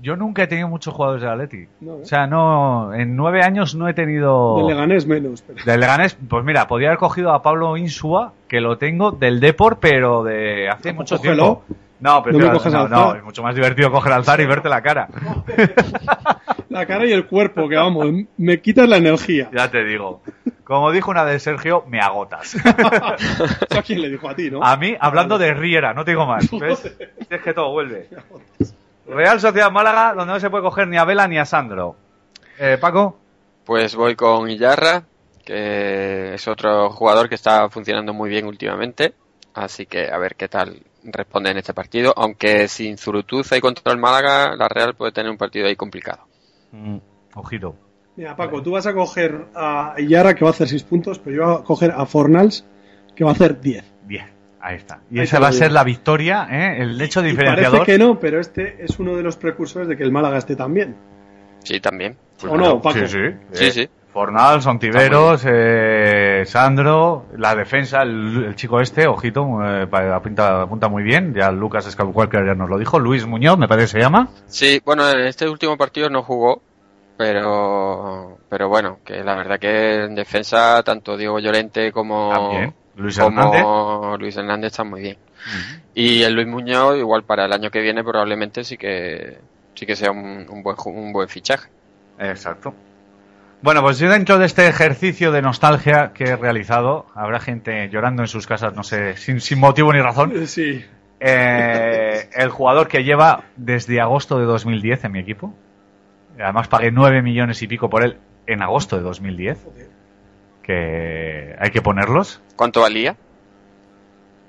Yo 0.00 0.16
nunca 0.16 0.42
he 0.42 0.46
tenido 0.46 0.68
muchos 0.68 0.94
jugadores 0.94 1.22
de 1.22 1.28
Atleti. 1.28 1.68
No, 1.80 1.98
¿eh? 1.98 2.00
O 2.02 2.04
sea, 2.04 2.26
no, 2.26 2.94
en 2.94 3.16
nueve 3.16 3.42
años 3.42 3.74
no 3.74 3.88
he 3.88 3.94
tenido... 3.94 4.56
Del 4.58 4.66
Leganés 4.68 5.06
menos. 5.06 5.42
Pero... 5.42 5.64
Del 5.64 5.80
Leganés, 5.80 6.16
pues 6.28 6.44
mira, 6.44 6.66
podría 6.66 6.88
haber 6.88 6.98
cogido 6.98 7.32
a 7.32 7.42
Pablo 7.42 7.76
Insua, 7.76 8.32
que 8.48 8.60
lo 8.60 8.78
tengo 8.78 9.12
del 9.12 9.40
Depor, 9.40 9.78
pero 9.78 10.24
de 10.24 10.68
hace 10.68 10.92
mucho 10.92 11.16
cógelo. 11.16 11.62
tiempo. 11.66 11.82
No, 12.00 12.16
No 12.16 12.22
prefiero, 12.24 12.48
me 12.48 12.52
coges 12.54 12.72
no, 12.72 12.88
no, 12.88 13.14
es 13.14 13.22
mucho 13.22 13.42
más 13.44 13.54
divertido 13.54 13.92
coger 13.92 14.12
al 14.12 14.24
zar 14.24 14.40
y 14.40 14.46
verte 14.46 14.68
la 14.68 14.82
cara. 14.82 15.08
La 16.72 16.86
cara 16.86 17.04
y 17.06 17.12
el 17.12 17.26
cuerpo, 17.26 17.68
que 17.68 17.76
vamos, 17.76 18.06
me 18.38 18.62
quitas 18.62 18.88
la 18.88 18.96
energía. 18.96 19.50
Ya 19.52 19.70
te 19.70 19.84
digo. 19.84 20.22
Como 20.64 20.90
dijo 20.90 21.10
una 21.10 21.22
de 21.26 21.38
Sergio, 21.38 21.84
me 21.86 22.00
agotas. 22.00 22.54
¿Eso 23.70 23.78
a 23.78 23.82
quién 23.82 24.00
le 24.00 24.08
dijo 24.08 24.26
a 24.26 24.34
ti, 24.34 24.50
no? 24.50 24.62
A 24.64 24.74
mí, 24.78 24.96
hablando 24.98 25.36
de 25.36 25.52
Riera, 25.52 25.92
no 25.92 26.02
te 26.02 26.12
digo 26.12 26.24
más. 26.24 26.50
¿Ves? 26.58 26.96
Es 27.28 27.42
que 27.42 27.52
todo 27.52 27.70
vuelve. 27.72 28.08
Real 29.06 29.40
Sociedad 29.40 29.70
Málaga, 29.70 30.14
donde 30.14 30.32
no 30.32 30.40
se 30.40 30.50
puede 30.50 30.64
coger 30.64 30.88
ni 30.88 30.96
a 30.96 31.04
Vela 31.04 31.26
ni 31.28 31.38
a 31.38 31.44
Sandro. 31.44 31.96
Eh, 32.58 32.78
Paco, 32.80 33.18
Pues 33.64 33.94
voy 33.94 34.14
con 34.16 34.48
Illarra, 34.50 35.04
que 35.44 36.34
es 36.34 36.48
otro 36.48 36.90
jugador 36.90 37.28
que 37.28 37.34
está 37.34 37.68
funcionando 37.68 38.12
muy 38.12 38.30
bien 38.30 38.46
últimamente. 38.46 39.14
Así 39.54 39.86
que 39.86 40.10
a 40.10 40.18
ver 40.18 40.36
qué 40.36 40.48
tal 40.48 40.82
responde 41.04 41.50
en 41.50 41.58
este 41.58 41.74
partido. 41.74 42.14
Aunque 42.16 42.68
sin 42.68 42.96
Zurutuza 42.96 43.56
y 43.56 43.60
contra 43.60 43.92
el 43.92 43.98
Málaga, 43.98 44.56
la 44.56 44.68
Real 44.68 44.94
puede 44.94 45.12
tener 45.12 45.30
un 45.30 45.38
partido 45.38 45.66
ahí 45.66 45.76
complicado. 45.76 46.26
ojito. 47.34 47.74
Mira, 48.16 48.36
Paco, 48.36 48.62
tú 48.62 48.72
vas 48.72 48.86
a 48.86 48.92
coger 48.94 49.46
a 49.54 49.94
Yara, 49.98 50.34
que 50.34 50.44
va 50.44 50.50
a 50.50 50.52
hacer 50.52 50.68
6 50.68 50.82
puntos, 50.84 51.18
pero 51.18 51.36
yo 51.36 51.46
voy 51.46 51.60
a 51.60 51.64
coger 51.64 51.90
a 51.92 52.04
Fornals, 52.04 52.64
que 53.16 53.24
va 53.24 53.30
a 53.30 53.32
hacer 53.32 53.60
10. 53.60 53.91
Ahí 54.64 54.76
está. 54.76 55.00
Y 55.10 55.18
Ahí 55.18 55.24
esa 55.24 55.40
va 55.40 55.48
a 55.48 55.52
ser 55.52 55.72
la 55.72 55.82
victoria, 55.82 56.46
¿eh? 56.48 56.82
el 56.82 57.00
hecho 57.00 57.20
Y 57.20 57.30
diferenciador. 57.30 57.80
parece 57.80 57.92
que 57.92 57.98
no, 57.98 58.18
pero 58.20 58.40
este 58.40 58.76
es 58.84 58.98
uno 59.00 59.16
de 59.16 59.22
los 59.24 59.36
precursores 59.36 59.88
de 59.88 59.96
que 59.96 60.04
el 60.04 60.12
Málaga 60.12 60.38
esté 60.38 60.54
tan 60.54 60.72
bien. 60.72 60.94
Sí, 61.64 61.80
también. 61.80 62.16
¿O 62.48 62.56
no, 62.56 62.80
Paco? 62.80 63.00
Sí, 63.00 63.08
sí. 63.08 63.64
Eh, 63.64 63.70
sí. 63.72 63.88
Fornal, 64.12 64.60
Sontiveros, 64.60 65.42
eh, 65.48 66.42
Sandro, 66.44 67.26
la 67.38 67.54
defensa, 67.54 68.02
el, 68.02 68.44
el 68.48 68.54
chico 68.56 68.78
este, 68.80 69.06
ojito, 69.06 69.46
eh, 69.64 69.88
apunta, 70.12 70.62
apunta 70.62 70.88
muy 70.88 71.02
bien. 71.02 71.32
Ya 71.34 71.50
Lucas 71.50 71.90
Scalwalker 71.90 72.44
ya 72.46 72.54
nos 72.54 72.68
lo 72.68 72.78
dijo. 72.78 72.98
Luis 73.00 73.26
Muñoz, 73.26 73.58
me 73.58 73.66
parece 73.68 73.86
que 73.86 73.92
se 73.92 74.00
llama. 74.00 74.28
Sí, 74.46 74.80
bueno, 74.84 75.08
en 75.08 75.20
este 75.20 75.48
último 75.48 75.76
partido 75.78 76.10
no 76.10 76.22
jugó, 76.22 76.62
pero 77.16 78.38
pero 78.48 78.68
bueno, 78.68 78.98
que 79.04 79.24
la 79.24 79.34
verdad 79.34 79.58
que 79.58 80.04
en 80.04 80.14
defensa 80.14 80.82
tanto 80.82 81.16
Diego 81.16 81.38
Llorente 81.38 81.90
como 81.90 82.30
También. 82.30 82.74
Luis 82.96 83.18
como 83.18 83.54
Hernández. 83.54 84.20
Luis 84.20 84.36
Hernández 84.36 84.72
están 84.72 84.90
muy 84.90 85.02
bien. 85.02 85.16
Y 85.94 86.22
el 86.22 86.34
Luis 86.34 86.46
Muñoz 86.46 86.98
igual 86.98 87.24
para 87.24 87.46
el 87.46 87.52
año 87.52 87.70
que 87.70 87.80
viene 87.80 88.04
probablemente 88.04 88.64
sí 88.64 88.76
que 88.76 89.38
sí 89.74 89.86
que 89.86 89.96
sea 89.96 90.10
un, 90.10 90.46
un 90.48 90.62
buen 90.62 90.76
un 90.86 91.12
buen 91.12 91.28
fichaje. 91.28 91.68
Exacto. 92.18 92.74
Bueno, 93.62 93.80
pues 93.80 93.98
yo 94.00 94.10
dentro 94.10 94.38
de 94.38 94.46
este 94.46 94.66
ejercicio 94.66 95.30
de 95.30 95.40
nostalgia 95.40 96.12
que 96.12 96.24
he 96.24 96.36
realizado, 96.36 97.06
habrá 97.14 97.38
gente 97.38 97.88
llorando 97.90 98.22
en 98.22 98.28
sus 98.28 98.48
casas, 98.48 98.74
no 98.74 98.82
sé, 98.82 99.16
sin, 99.16 99.40
sin 99.40 99.60
motivo 99.60 99.92
ni 99.92 100.00
razón. 100.00 100.48
Sí. 100.48 100.84
Eh, 101.20 102.28
el 102.34 102.50
jugador 102.50 102.88
que 102.88 103.04
lleva 103.04 103.44
desde 103.56 104.00
agosto 104.00 104.40
de 104.40 104.46
2010 104.46 105.04
en 105.04 105.12
mi 105.12 105.20
equipo. 105.20 105.54
Además 106.40 106.66
pagué 106.66 106.90
9 106.90 107.22
millones 107.22 107.62
y 107.62 107.68
pico 107.68 107.88
por 107.88 108.02
él 108.02 108.16
en 108.48 108.62
agosto 108.62 108.96
de 108.96 109.02
2010. 109.02 109.58
Que 110.62 111.56
hay 111.58 111.70
que 111.70 111.82
ponerlos. 111.82 112.42
¿Cuánto 112.56 112.82
valía? 112.82 113.16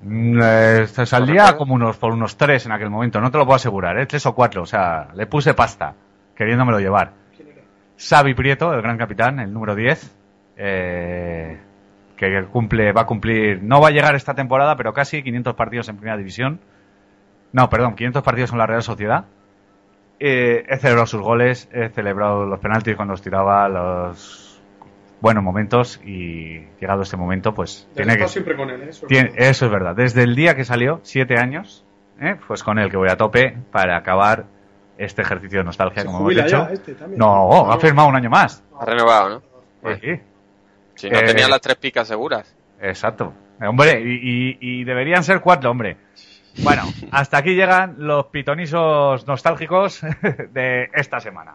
Mm, 0.02 0.38
eh, 0.42 0.86
se 0.86 1.06
saldría 1.06 1.56
como 1.56 1.74
unos 1.74 1.96
por 1.96 2.12
unos 2.12 2.36
3 2.36 2.66
en 2.66 2.72
aquel 2.72 2.90
momento, 2.90 3.20
no 3.20 3.30
te 3.30 3.38
lo 3.38 3.44
puedo 3.44 3.56
asegurar, 3.56 3.98
¿eh? 3.98 4.06
3 4.06 4.26
o 4.26 4.34
4, 4.34 4.62
o 4.62 4.66
sea, 4.66 5.08
le 5.14 5.26
puse 5.26 5.54
pasta, 5.54 5.94
queriéndomelo 6.36 6.78
llevar. 6.78 7.12
Xavi 7.96 8.34
Prieto, 8.34 8.72
el 8.74 8.82
gran 8.82 8.98
capitán, 8.98 9.40
el 9.40 9.52
número 9.52 9.74
10, 9.74 10.14
eh, 10.58 11.58
que 12.16 12.44
cumple, 12.52 12.92
va 12.92 13.02
a 13.02 13.06
cumplir, 13.06 13.62
no 13.62 13.80
va 13.80 13.88
a 13.88 13.92
llegar 13.92 14.14
esta 14.14 14.34
temporada, 14.34 14.76
pero 14.76 14.92
casi 14.92 15.22
500 15.22 15.54
partidos 15.54 15.88
en 15.88 15.96
primera 15.96 16.18
división. 16.18 16.60
No, 17.52 17.70
perdón, 17.70 17.94
500 17.94 18.22
partidos 18.22 18.50
con 18.50 18.58
la 18.58 18.66
Real 18.66 18.82
Sociedad. 18.82 19.24
Eh, 20.20 20.64
he 20.68 20.76
celebrado 20.76 21.06
sus 21.06 21.22
goles, 21.22 21.68
he 21.72 21.88
celebrado 21.88 22.44
los 22.44 22.60
penaltis 22.60 22.96
cuando 22.96 23.12
los 23.12 23.22
tiraba, 23.22 23.68
los 23.68 24.43
buenos 25.24 25.42
momentos 25.42 26.00
y 26.04 26.60
llegado 26.80 27.02
este 27.02 27.16
momento, 27.16 27.54
pues 27.54 27.88
tiene 27.96 28.16
que... 28.18 28.28
siempre 28.28 28.54
con 28.56 28.68
él, 28.70 28.82
¿eh? 28.82 28.86
Eso 28.90 29.06
es 29.06 29.08
Tiene- 29.08 29.30
verdad. 29.30 29.48
eso 29.48 29.64
es 29.64 29.70
verdad. 29.72 29.96
Desde 29.96 30.22
el 30.22 30.36
día 30.36 30.54
que 30.54 30.64
salió, 30.64 31.00
siete 31.02 31.38
años, 31.40 31.84
¿eh? 32.20 32.36
pues 32.46 32.62
con 32.62 32.78
el 32.78 32.90
que 32.90 32.96
voy 32.98 33.08
a 33.08 33.16
tope 33.16 33.56
para 33.72 33.96
acabar 33.96 34.44
este 34.98 35.22
ejercicio 35.22 35.58
de 35.60 35.64
nostalgia, 35.64 36.02
Se 36.02 36.06
como 36.06 36.18
hemos 36.30 36.34
dicho. 36.44 36.46
ya 36.66 36.72
este 36.72 36.94
también. 36.94 37.18
no, 37.18 37.72
ha 37.72 37.80
firmado 37.80 38.08
un 38.08 38.16
año 38.16 38.28
más. 38.30 38.62
Ha 38.78 38.84
renovado, 38.84 39.42
¿no? 39.82 39.94
Sí, 39.94 40.00
sí. 40.02 40.20
Si 40.96 41.10
no 41.10 41.18
Eh, 41.18 41.22
tenía 41.24 41.48
las 41.48 41.60
tres 41.62 41.76
picas 41.76 42.06
seguras. 42.06 42.54
Exacto. 42.80 43.32
Eh, 43.60 43.66
Hombre, 43.66 44.00
y, 44.00 44.12
y- 44.14 44.58
y 44.60 44.84
deberían 44.84 45.24
ser 45.24 45.40
cuatro, 45.40 45.70
hombre. 45.70 45.96
Bueno, 46.62 46.82
hasta 47.10 47.38
aquí 47.38 47.54
llegan 47.54 47.96
los 47.98 48.26
pitonisos 48.26 49.26
nostálgicos 49.26 50.02
de 50.52 50.88
esta 50.92 51.18
semana. 51.18 51.54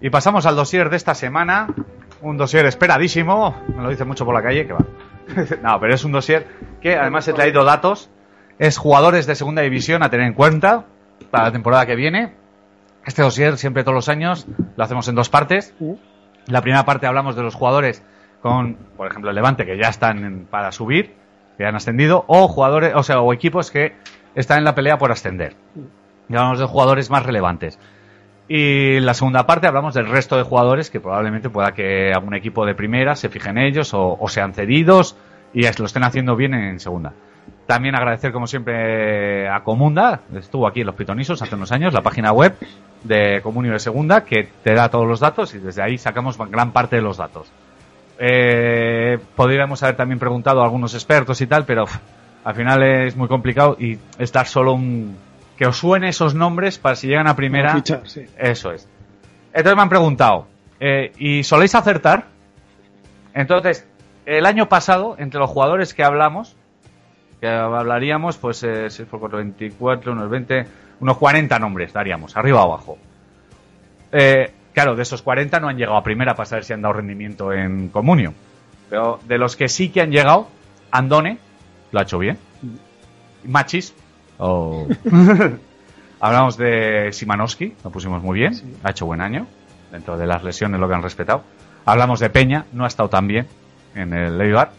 Y 0.00 0.10
pasamos 0.10 0.46
al 0.46 0.56
dossier 0.56 0.90
de 0.90 0.96
esta 0.96 1.14
semana. 1.14 1.68
Un 2.22 2.36
dossier 2.36 2.66
esperadísimo. 2.66 3.54
Me 3.74 3.82
lo 3.82 3.90
dice 3.90 4.04
mucho 4.04 4.24
por 4.24 4.34
la 4.34 4.42
calle, 4.42 4.66
que 4.66 4.72
va. 4.72 4.80
no, 5.62 5.80
pero 5.80 5.94
es 5.94 6.04
un 6.04 6.12
dossier 6.12 6.46
que 6.80 6.96
además 6.96 7.26
he 7.28 7.32
traído 7.32 7.64
datos. 7.64 8.10
Es 8.58 8.76
jugadores 8.78 9.26
de 9.26 9.34
segunda 9.34 9.62
división 9.62 10.02
a 10.02 10.10
tener 10.10 10.26
en 10.26 10.34
cuenta 10.34 10.84
para 11.30 11.44
la 11.44 11.52
temporada 11.52 11.86
que 11.86 11.96
viene. 11.96 12.34
Este 13.04 13.22
dossier 13.22 13.56
siempre 13.56 13.82
todos 13.82 13.94
los 13.94 14.08
años 14.08 14.46
lo 14.76 14.84
hacemos 14.84 15.08
en 15.08 15.14
dos 15.14 15.28
partes. 15.30 15.74
La 16.46 16.60
primera 16.60 16.84
parte 16.84 17.06
hablamos 17.06 17.36
de 17.36 17.42
los 17.42 17.54
jugadores 17.54 18.02
con, 18.42 18.74
por 18.96 19.06
ejemplo, 19.08 19.30
el 19.30 19.36
Levante, 19.36 19.64
que 19.66 19.78
ya 19.78 19.88
están 19.88 20.24
en- 20.24 20.44
para 20.46 20.72
subir, 20.72 21.14
que 21.58 21.64
han 21.66 21.76
ascendido, 21.76 22.24
o 22.26 22.48
jugadores, 22.48 22.92
o 22.94 23.02
sea, 23.02 23.20
o 23.20 23.32
equipos 23.34 23.70
que 23.70 23.94
están 24.34 24.58
en 24.58 24.64
la 24.64 24.74
pelea 24.74 24.96
por 24.98 25.12
ascender. 25.12 25.56
Y 26.28 26.34
hablamos 26.34 26.58
de 26.58 26.64
jugadores 26.66 27.10
más 27.10 27.24
relevantes. 27.24 27.78
Y 28.52 28.96
en 28.96 29.06
la 29.06 29.14
segunda 29.14 29.46
parte 29.46 29.68
hablamos 29.68 29.94
del 29.94 30.08
resto 30.08 30.36
de 30.36 30.42
jugadores 30.42 30.90
que 30.90 30.98
probablemente 30.98 31.50
pueda 31.50 31.70
que 31.70 32.12
algún 32.12 32.34
equipo 32.34 32.66
de 32.66 32.74
primera 32.74 33.14
se 33.14 33.28
fije 33.28 33.48
en 33.48 33.58
ellos 33.58 33.94
o, 33.94 34.18
o 34.18 34.28
sean 34.28 34.54
cedidos 34.54 35.16
y 35.54 35.62
lo 35.62 35.86
estén 35.86 36.02
haciendo 36.02 36.34
bien 36.34 36.54
en 36.54 36.80
segunda. 36.80 37.12
También 37.68 37.94
agradecer 37.94 38.32
como 38.32 38.48
siempre 38.48 39.48
a 39.48 39.62
Comunda, 39.62 40.22
estuvo 40.34 40.66
aquí 40.66 40.80
en 40.80 40.86
los 40.86 40.96
Pitonisos 40.96 41.40
hace 41.40 41.54
unos 41.54 41.70
años, 41.70 41.94
la 41.94 42.02
página 42.02 42.32
web 42.32 42.56
de 43.04 43.40
Comunio 43.40 43.70
de 43.70 43.78
Segunda 43.78 44.24
que 44.24 44.48
te 44.64 44.74
da 44.74 44.88
todos 44.88 45.06
los 45.06 45.20
datos 45.20 45.54
y 45.54 45.58
desde 45.58 45.80
ahí 45.80 45.96
sacamos 45.96 46.36
gran 46.36 46.72
parte 46.72 46.96
de 46.96 47.02
los 47.02 47.18
datos. 47.18 47.52
Eh, 48.18 49.16
podríamos 49.36 49.80
haber 49.84 49.94
también 49.94 50.18
preguntado 50.18 50.60
a 50.60 50.64
algunos 50.64 50.92
expertos 50.94 51.40
y 51.40 51.46
tal, 51.46 51.66
pero 51.66 51.84
al 52.42 52.54
final 52.56 52.82
es 52.82 53.14
muy 53.14 53.28
complicado 53.28 53.76
y 53.78 53.96
es 54.18 54.32
dar 54.32 54.48
solo 54.48 54.72
un... 54.72 55.29
que 55.60 55.66
os 55.66 55.76
suene 55.76 56.08
esos 56.08 56.34
nombres 56.34 56.78
para 56.78 56.96
si 56.96 57.06
llegan 57.06 57.26
a 57.26 57.36
primera. 57.36 57.74
Fichar, 57.74 58.08
sí. 58.08 58.24
Eso 58.38 58.72
es. 58.72 58.88
Entonces 59.48 59.76
me 59.76 59.82
han 59.82 59.90
preguntado, 59.90 60.46
eh, 60.80 61.12
¿y 61.18 61.44
soléis 61.44 61.74
acertar? 61.74 62.28
Entonces, 63.34 63.86
el 64.24 64.46
año 64.46 64.70
pasado, 64.70 65.16
entre 65.18 65.38
los 65.38 65.50
jugadores 65.50 65.92
que 65.92 66.02
hablamos, 66.02 66.56
que 67.42 67.46
hablaríamos, 67.46 68.38
pues, 68.38 68.62
eh, 68.62 68.88
6 68.88 69.06
por 69.06 69.20
4, 69.20 69.36
24, 69.36 70.12
unos 70.12 70.30
20, 70.30 70.64
unos 71.00 71.18
40 71.18 71.58
nombres 71.58 71.92
daríamos, 71.92 72.38
arriba 72.38 72.64
o 72.64 72.72
abajo. 72.72 72.98
Eh, 74.12 74.50
claro, 74.72 74.96
de 74.96 75.02
esos 75.02 75.20
40 75.20 75.60
no 75.60 75.68
han 75.68 75.76
llegado 75.76 75.98
a 75.98 76.02
primera 76.02 76.34
para 76.34 76.46
saber 76.46 76.64
si 76.64 76.72
han 76.72 76.80
dado 76.80 76.94
rendimiento 76.94 77.52
en 77.52 77.90
comunio. 77.90 78.32
Pero 78.88 79.20
de 79.26 79.36
los 79.36 79.56
que 79.56 79.68
sí 79.68 79.90
que 79.90 80.00
han 80.00 80.10
llegado, 80.10 80.48
Andone 80.90 81.36
lo 81.92 82.00
ha 82.00 82.04
hecho 82.04 82.18
bien. 82.18 82.38
Machis. 83.44 83.94
Oh. 84.40 84.86
Hablamos 86.20 86.56
de 86.56 87.10
Simanowski, 87.12 87.74
lo 87.84 87.90
pusimos 87.90 88.22
muy 88.22 88.38
bien, 88.38 88.52
ha 88.82 88.90
hecho 88.90 89.06
buen 89.06 89.20
año, 89.20 89.46
dentro 89.92 90.16
de 90.18 90.26
las 90.26 90.42
lesiones 90.42 90.80
lo 90.80 90.88
que 90.88 90.94
han 90.94 91.02
respetado. 91.02 91.44
Hablamos 91.84 92.20
de 92.20 92.30
Peña, 92.30 92.66
no 92.72 92.84
ha 92.84 92.88
estado 92.88 93.08
tan 93.08 93.26
bien 93.26 93.46
en 93.94 94.12
el 94.12 94.40
Eibar. 94.40 94.72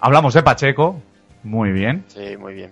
Hablamos 0.00 0.34
de 0.34 0.42
Pacheco, 0.42 1.00
muy 1.42 1.72
bien. 1.72 2.04
Sí, 2.08 2.36
muy 2.36 2.54
bien. 2.54 2.70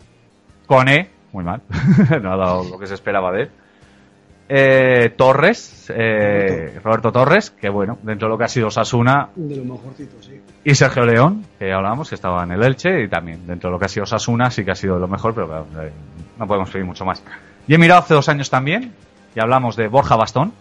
Cone, 0.67 1.11
muy 1.33 1.45
mal, 1.45 1.63
no 2.23 2.33
ha 2.33 2.37
dado 2.37 2.65
lo 2.65 2.79
que 2.79 2.87
se 2.87 2.95
esperaba 2.95 3.33
de 3.33 3.43
él. 3.43 3.51
Eh, 4.47 5.15
Torres, 5.17 5.91
eh, 5.95 6.79
Roberto 6.83 7.11
Torres, 7.11 7.51
que 7.51 7.71
bueno, 7.71 7.99
dentro 8.03 8.29
de 8.29 8.33
lo 8.33 8.39
que 8.39 8.45
ha 8.45 8.49
sido 8.49 8.71
Sasuna, 8.71 9.31
De 9.35 9.57
lo 9.57 9.65
mejorcito, 9.65 10.17
sí. 10.23 10.39
y 10.63 10.75
Sergio 10.75 11.07
León, 11.07 11.47
que 11.59 11.73
hablábamos, 11.73 12.11
que 12.11 12.15
estaba 12.15 12.45
en 12.45 12.53
el 12.53 12.63
Elche, 12.63 13.05
y 13.05 13.09
también 13.09 13.47
dentro 13.47 13.71
de 13.71 13.73
lo 13.73 13.79
que 13.79 13.87
ha 13.87 13.89
sido 13.89 14.05
Sasuna, 14.05 14.51
sí 14.51 14.63
que 14.63 14.73
ha 14.73 14.75
sido 14.75 14.99
lo 14.99 15.09
mejor, 15.09 15.35
pero 15.35 15.47
claro, 15.47 15.67
eh, 15.81 15.93
no 16.39 16.47
podemos 16.47 16.69
pedir 16.69 16.85
mucho 16.85 17.07
más. 17.07 17.23
Y 17.67 17.75
he 17.75 17.79
mirado 17.79 18.01
hace 18.01 18.13
dos 18.13 18.29
años 18.29 18.51
también, 18.51 18.93
y 19.35 19.41
hablamos 19.41 19.77
de 19.77 19.89
Borja 19.89 20.17
Bastón, 20.17 20.53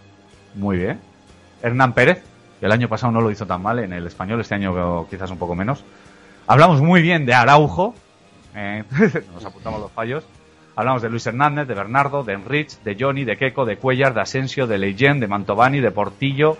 muy 0.54 0.78
bien. 0.78 1.00
Hernán 1.62 1.92
Pérez, 1.92 2.22
que 2.60 2.66
el 2.66 2.72
año 2.72 2.88
pasado 2.88 3.12
no 3.12 3.20
lo 3.20 3.30
hizo 3.30 3.46
tan 3.46 3.60
mal 3.60 3.80
en 3.80 3.92
el 3.92 4.06
español, 4.06 4.40
este 4.40 4.54
año 4.54 5.06
quizás 5.08 5.30
un 5.30 5.38
poco 5.38 5.54
menos. 5.54 5.84
Hablamos 6.46 6.80
muy 6.80 7.02
bien 7.02 7.26
de 7.26 7.34
Araujo, 7.34 7.94
eh, 8.54 8.84
nos 9.34 9.44
apuntamos 9.44 9.80
los 9.80 9.92
fallos. 9.92 10.24
Hablamos 10.76 11.02
de 11.02 11.10
Luis 11.10 11.26
Hernández, 11.26 11.68
de 11.68 11.74
Bernardo, 11.74 12.24
de 12.24 12.32
Enrich, 12.32 12.78
de 12.82 12.96
Johnny, 12.98 13.24
de 13.24 13.36
Keco, 13.36 13.64
de 13.64 13.76
Cuellar, 13.76 14.12
de 14.14 14.20
Asensio, 14.22 14.66
de 14.66 14.78
Leyen, 14.78 15.20
de 15.20 15.28
Mantovani, 15.28 15.80
de 15.80 15.90
Portillo, 15.90 16.56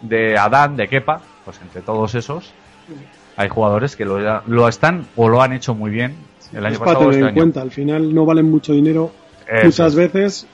de 0.00 0.36
Adán, 0.36 0.76
de 0.76 0.88
Kepa. 0.88 1.20
Pues 1.44 1.60
entre 1.62 1.82
todos 1.82 2.14
esos 2.14 2.52
hay 3.36 3.48
jugadores 3.48 3.96
que 3.96 4.04
lo, 4.04 4.18
lo 4.46 4.68
están 4.68 5.06
o 5.16 5.28
lo 5.28 5.42
han 5.42 5.52
hecho 5.52 5.74
muy 5.74 5.90
bien 5.90 6.14
el 6.52 6.64
año 6.64 6.74
es 6.74 6.78
para 6.78 6.92
pasado 6.92 7.08
o 7.08 7.10
tener 7.10 7.14
este 7.14 7.20
en 7.20 7.26
año. 7.26 7.34
cuenta, 7.34 7.62
al 7.62 7.70
final 7.70 8.14
no 8.14 8.24
valen 8.24 8.50
mucho 8.50 8.72
dinero 8.72 9.10
Eso 9.46 9.66
muchas 9.66 9.92
es. 9.92 9.94
veces, 9.96 10.46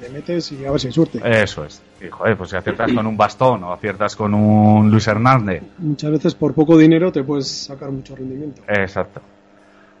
le 0.00 0.08
metes 0.10 0.52
y 0.52 0.64
a 0.64 0.70
ver 0.70 0.80
si 0.80 0.88
hay 0.88 0.92
suerte. 0.92 1.20
Eso 1.24 1.64
es. 1.64 1.82
Y, 2.00 2.08
joder, 2.08 2.36
pues 2.36 2.50
si 2.50 2.56
aciertas 2.56 2.92
con 2.92 3.06
un 3.06 3.16
bastón 3.16 3.64
o 3.64 3.72
aciertas 3.72 4.16
con 4.16 4.34
un 4.34 4.90
Luis 4.90 5.06
Hernández. 5.06 5.62
Muchas 5.78 6.10
veces 6.10 6.34
por 6.34 6.54
poco 6.54 6.76
dinero 6.76 7.12
te 7.12 7.22
puedes 7.22 7.48
sacar 7.48 7.90
mucho 7.90 8.16
rendimiento. 8.16 8.62
Exacto. 8.68 9.20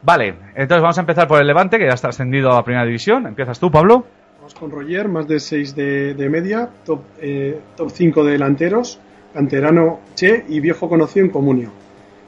Vale, 0.02 0.34
entonces 0.54 0.82
vamos 0.82 0.98
a 0.98 1.00
empezar 1.00 1.26
por 1.26 1.40
el 1.40 1.46
Levante, 1.46 1.78
que 1.78 1.86
ya 1.86 1.94
está 1.94 2.08
ascendido 2.08 2.52
a 2.52 2.64
Primera 2.64 2.84
División. 2.84 3.26
Empiezas 3.26 3.58
tú, 3.58 3.70
Pablo. 3.70 4.04
Vamos 4.36 4.54
con 4.54 4.70
Roger, 4.70 5.08
más 5.08 5.26
de 5.26 5.40
6 5.40 5.74
de, 5.74 6.14
de 6.14 6.28
media, 6.28 6.68
top, 6.84 7.00
eh, 7.20 7.58
top 7.76 7.90
5 7.90 8.24
de 8.24 8.32
delanteros, 8.32 9.00
canterano 9.34 10.00
Che 10.14 10.44
y 10.48 10.60
viejo 10.60 10.88
conocido 10.88 11.26
en 11.26 11.32
Comunio. 11.32 11.70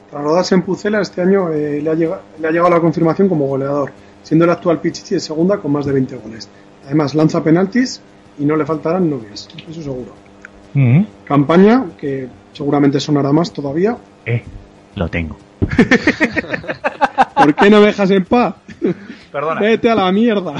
Tras 0.09 0.23
rodarse 0.23 0.55
en 0.55 0.63
Pucela, 0.63 0.99
este 0.99 1.21
año 1.21 1.49
eh, 1.51 1.81
le, 1.81 1.89
ha 1.89 1.95
llegado, 1.95 2.21
le 2.39 2.47
ha 2.47 2.51
llegado 2.51 2.69
la 2.69 2.81
confirmación 2.81 3.29
como 3.29 3.47
goleador, 3.47 3.91
siendo 4.23 4.43
el 4.43 4.51
actual 4.51 4.81
Pichichi 4.81 5.15
de 5.15 5.21
segunda 5.21 5.57
con 5.57 5.71
más 5.71 5.85
de 5.85 5.93
20 5.93 6.17
goles. 6.17 6.49
Además, 6.85 7.15
lanza 7.15 7.41
penaltis 7.41 8.01
y 8.37 8.45
no 8.45 8.57
le 8.57 8.65
faltarán 8.65 9.09
novias, 9.09 9.47
eso 9.69 9.81
seguro. 9.81 10.13
Campaña, 11.25 11.85
que 11.97 12.27
seguramente 12.53 12.99
sonará 12.99 13.31
más 13.31 13.51
todavía. 13.51 13.97
Eh, 14.25 14.43
lo 14.95 15.07
tengo. 15.09 15.37
¿Por 17.35 17.55
qué 17.55 17.69
no 17.69 17.79
me 17.79 17.87
dejas 17.87 18.11
en 18.11 18.25
paz? 18.25 18.55
Perdona. 19.31 19.61
Vete 19.61 19.89
a 19.89 19.95
la 19.95 20.11
mierda. 20.11 20.53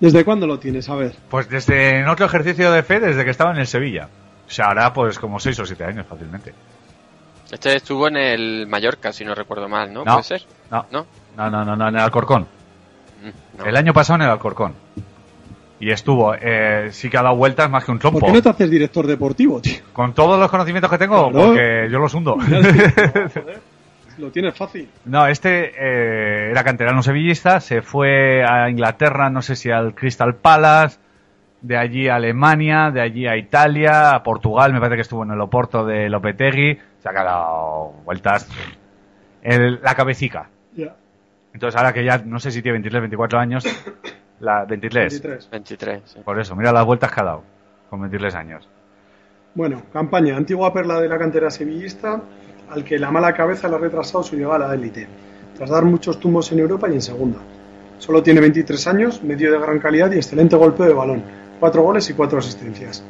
¿Desde 0.00 0.24
cuándo 0.24 0.46
lo 0.46 0.58
tienes? 0.58 0.88
A 0.88 0.96
ver. 0.96 1.14
Pues 1.30 1.48
desde 1.48 2.00
en 2.00 2.08
otro 2.08 2.26
ejercicio 2.26 2.72
de 2.72 2.82
fe, 2.82 3.00
desde 3.00 3.24
que 3.24 3.30
estaba 3.30 3.52
en 3.52 3.58
el 3.58 3.66
Sevilla. 3.66 4.08
O 4.46 4.50
sea, 4.50 4.66
ahora 4.66 4.92
pues 4.92 5.18
como 5.18 5.38
6 5.38 5.58
o 5.60 5.66
7 5.66 5.84
años 5.84 6.06
fácilmente. 6.06 6.52
Este 7.50 7.76
estuvo 7.76 8.08
en 8.08 8.16
el 8.16 8.66
Mallorca, 8.66 9.12
si 9.12 9.24
no 9.24 9.34
recuerdo 9.34 9.68
mal, 9.68 9.92
¿no? 9.92 10.04
No. 10.04 10.12
¿Puede 10.14 10.24
ser? 10.24 10.42
No, 10.70 10.86
¿No? 10.90 11.06
no, 11.36 11.50
no, 11.50 11.64
no, 11.64 11.76
no, 11.76 11.88
en 11.88 11.94
el 11.94 12.00
Alcorcón. 12.00 12.42
Mm, 13.22 13.58
no. 13.58 13.64
El 13.64 13.76
año 13.76 13.92
pasado 13.92 14.16
en 14.16 14.22
el 14.22 14.30
Alcorcón. 14.30 14.74
Y 15.80 15.90
estuvo, 15.90 16.34
eh, 16.40 16.88
sí 16.92 17.10
que 17.10 17.18
ha 17.18 17.22
dado 17.22 17.36
vueltas 17.36 17.68
más 17.68 17.84
que 17.84 17.90
un 17.90 17.98
trompo. 17.98 18.20
¿Por 18.20 18.28
qué 18.30 18.34
no 18.36 18.42
te 18.42 18.48
haces 18.48 18.70
director 18.70 19.06
deportivo, 19.06 19.60
tío? 19.60 19.80
Con 19.92 20.14
todos 20.14 20.38
los 20.38 20.50
conocimientos 20.50 20.90
que 20.90 20.98
tengo, 20.98 21.30
Claro. 21.30 21.46
porque 21.48 21.88
yo 21.90 21.98
los 21.98 22.14
hundo. 22.14 22.36
Lo 24.18 24.30
tienes 24.30 24.54
fácil. 24.56 24.88
No, 25.06 25.26
este 25.26 25.72
eh, 25.76 26.50
era 26.52 26.62
canterano 26.62 27.02
sevillista, 27.02 27.58
se 27.58 27.82
fue 27.82 28.44
a 28.44 28.70
Inglaterra, 28.70 29.28
no 29.28 29.42
sé 29.42 29.56
si 29.56 29.70
al 29.72 29.92
Crystal 29.94 30.36
Palace, 30.36 30.98
de 31.62 31.76
allí 31.76 32.08
a 32.08 32.14
Alemania, 32.16 32.92
de 32.92 33.00
allí 33.00 33.26
a 33.26 33.36
Italia, 33.36 34.14
a 34.14 34.22
Portugal, 34.22 34.72
me 34.72 34.78
parece 34.78 34.96
que 34.96 35.02
estuvo 35.02 35.24
en 35.24 35.32
el 35.32 35.40
Oporto 35.40 35.84
de 35.84 36.08
Lopetegui, 36.08 36.78
se 37.02 37.08
ha 37.08 37.12
dado 37.12 37.92
vueltas. 38.04 38.48
El- 39.42 39.80
la 39.82 39.94
cabecica. 39.96 40.48
Ya. 40.76 40.94
Entonces 41.52 41.76
ahora 41.76 41.92
que 41.92 42.04
ya 42.04 42.18
no 42.18 42.38
sé 42.38 42.52
si 42.52 42.62
tiene 42.62 42.74
23, 42.74 43.00
24 43.02 43.38
años, 43.40 43.64
la 44.40 44.64
23. 44.64 45.22
23. 45.22 45.50
23, 45.50 46.02
sí. 46.04 46.20
Por 46.24 46.38
eso, 46.40 46.54
mira 46.56 46.72
las 46.72 46.84
vueltas 46.84 47.12
que 47.12 47.20
ha 47.20 47.24
dado 47.24 47.42
con 47.90 48.00
23 48.00 48.34
años. 48.34 48.68
Bueno, 49.54 49.82
campaña. 49.92 50.36
Antigua 50.36 50.72
perla 50.72 51.00
de 51.00 51.08
la 51.08 51.18
cantera 51.18 51.50
sevillista, 51.50 52.20
al 52.70 52.84
que 52.84 52.98
la 52.98 53.10
mala 53.10 53.32
cabeza 53.34 53.68
le 53.68 53.76
ha 53.76 53.78
retrasado 53.78 54.24
su 54.24 54.36
llegada 54.36 54.66
a 54.66 54.68
la 54.68 54.74
élite, 54.74 55.06
tras 55.56 55.70
dar 55.70 55.84
muchos 55.84 56.18
tumbos 56.18 56.50
en 56.52 56.58
Europa 56.58 56.88
y 56.88 56.94
en 56.94 57.02
segunda. 57.02 57.38
Solo 57.98 58.22
tiene 58.22 58.40
23 58.40 58.86
años, 58.88 59.22
medio 59.22 59.52
de 59.52 59.58
gran 59.58 59.78
calidad 59.78 60.10
y 60.10 60.16
excelente 60.16 60.56
golpeo 60.56 60.86
de 60.86 60.94
balón. 60.94 61.22
Cuatro 61.60 61.82
goles 61.82 62.10
y 62.10 62.14
cuatro 62.14 62.38
asistencias. 62.38 63.04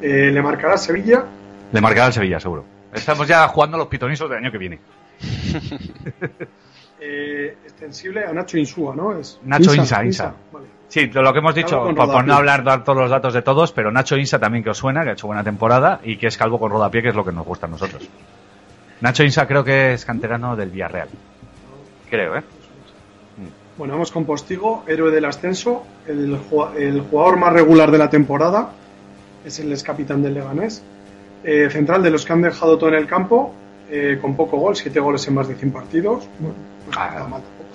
Eh, 0.00 0.30
le 0.30 0.42
marcará 0.42 0.76
Sevilla. 0.76 1.24
Le 1.72 1.80
marcará 1.80 2.08
el 2.08 2.12
Sevilla, 2.12 2.38
seguro. 2.38 2.64
Estamos 2.92 3.26
ya 3.26 3.48
jugando 3.48 3.78
los 3.78 3.88
pitonisos 3.88 4.28
del 4.28 4.38
año 4.38 4.52
que 4.52 4.58
viene. 4.58 4.78
eh, 7.00 7.56
extensible 7.64 8.24
a 8.24 8.32
Nacho 8.32 8.58
Insúa, 8.58 8.94
¿no? 8.94 9.18
Es 9.18 9.38
Nacho 9.44 9.74
Insa, 9.74 10.04
Insa. 10.04 10.34
Vale. 10.52 10.66
Sí, 10.88 11.06
lo 11.06 11.32
que 11.32 11.38
hemos 11.38 11.54
dicho, 11.54 11.84
por, 11.94 12.10
por 12.10 12.24
no 12.26 12.34
hablar 12.34 12.64
dar 12.64 12.82
todos 12.82 12.98
los 12.98 13.10
datos 13.10 13.34
de 13.34 13.42
todos, 13.42 13.72
pero 13.72 13.90
Nacho 13.92 14.16
Insa 14.16 14.38
también 14.38 14.64
que 14.64 14.70
os 14.70 14.78
suena, 14.78 15.02
que 15.04 15.10
ha 15.10 15.12
hecho 15.12 15.26
buena 15.26 15.44
temporada 15.44 16.00
y 16.02 16.16
que 16.16 16.28
es 16.28 16.36
calvo 16.38 16.58
con 16.58 16.70
rodapié, 16.70 17.02
que 17.02 17.08
es 17.08 17.14
lo 17.14 17.24
que 17.24 17.32
nos 17.32 17.44
gusta 17.46 17.66
a 17.66 17.70
nosotros. 17.70 18.08
Nacho 19.00 19.22
Insa 19.22 19.46
creo 19.46 19.62
que 19.62 19.92
es 19.92 20.04
canterano 20.04 20.56
del 20.56 20.70
Villarreal. 20.70 21.08
Creo, 22.10 22.36
¿eh? 22.36 22.42
Bueno, 23.76 23.92
vamos 23.92 24.10
con 24.10 24.24
Postigo, 24.24 24.82
héroe 24.88 25.12
del 25.12 25.24
ascenso, 25.24 25.84
el, 26.06 26.36
el 26.76 27.00
jugador 27.02 27.36
más 27.36 27.52
regular 27.52 27.90
de 27.92 27.98
la 27.98 28.10
temporada, 28.10 28.70
es 29.44 29.60
el 29.60 29.70
ex 29.70 29.82
capitán 29.82 30.22
del 30.22 30.34
Leganés, 30.34 30.82
Eh, 31.44 31.70
central 31.70 32.02
de 32.02 32.10
los 32.10 32.24
que 32.26 32.32
han 32.32 32.42
dejado 32.42 32.76
todo 32.78 32.88
en 32.90 32.96
el 32.96 33.06
campo, 33.06 33.54
eh, 33.90 34.18
con 34.20 34.36
poco 34.36 34.58
gol, 34.58 34.76
7 34.76 34.98
goles 35.00 35.26
en 35.28 35.34
más 35.34 35.48
de 35.48 35.54
100 35.54 35.72
partidos. 35.72 36.28
Bueno, 36.38 36.54
nada 36.94 37.26
mal 37.28 37.42
tampoco. 37.42 37.68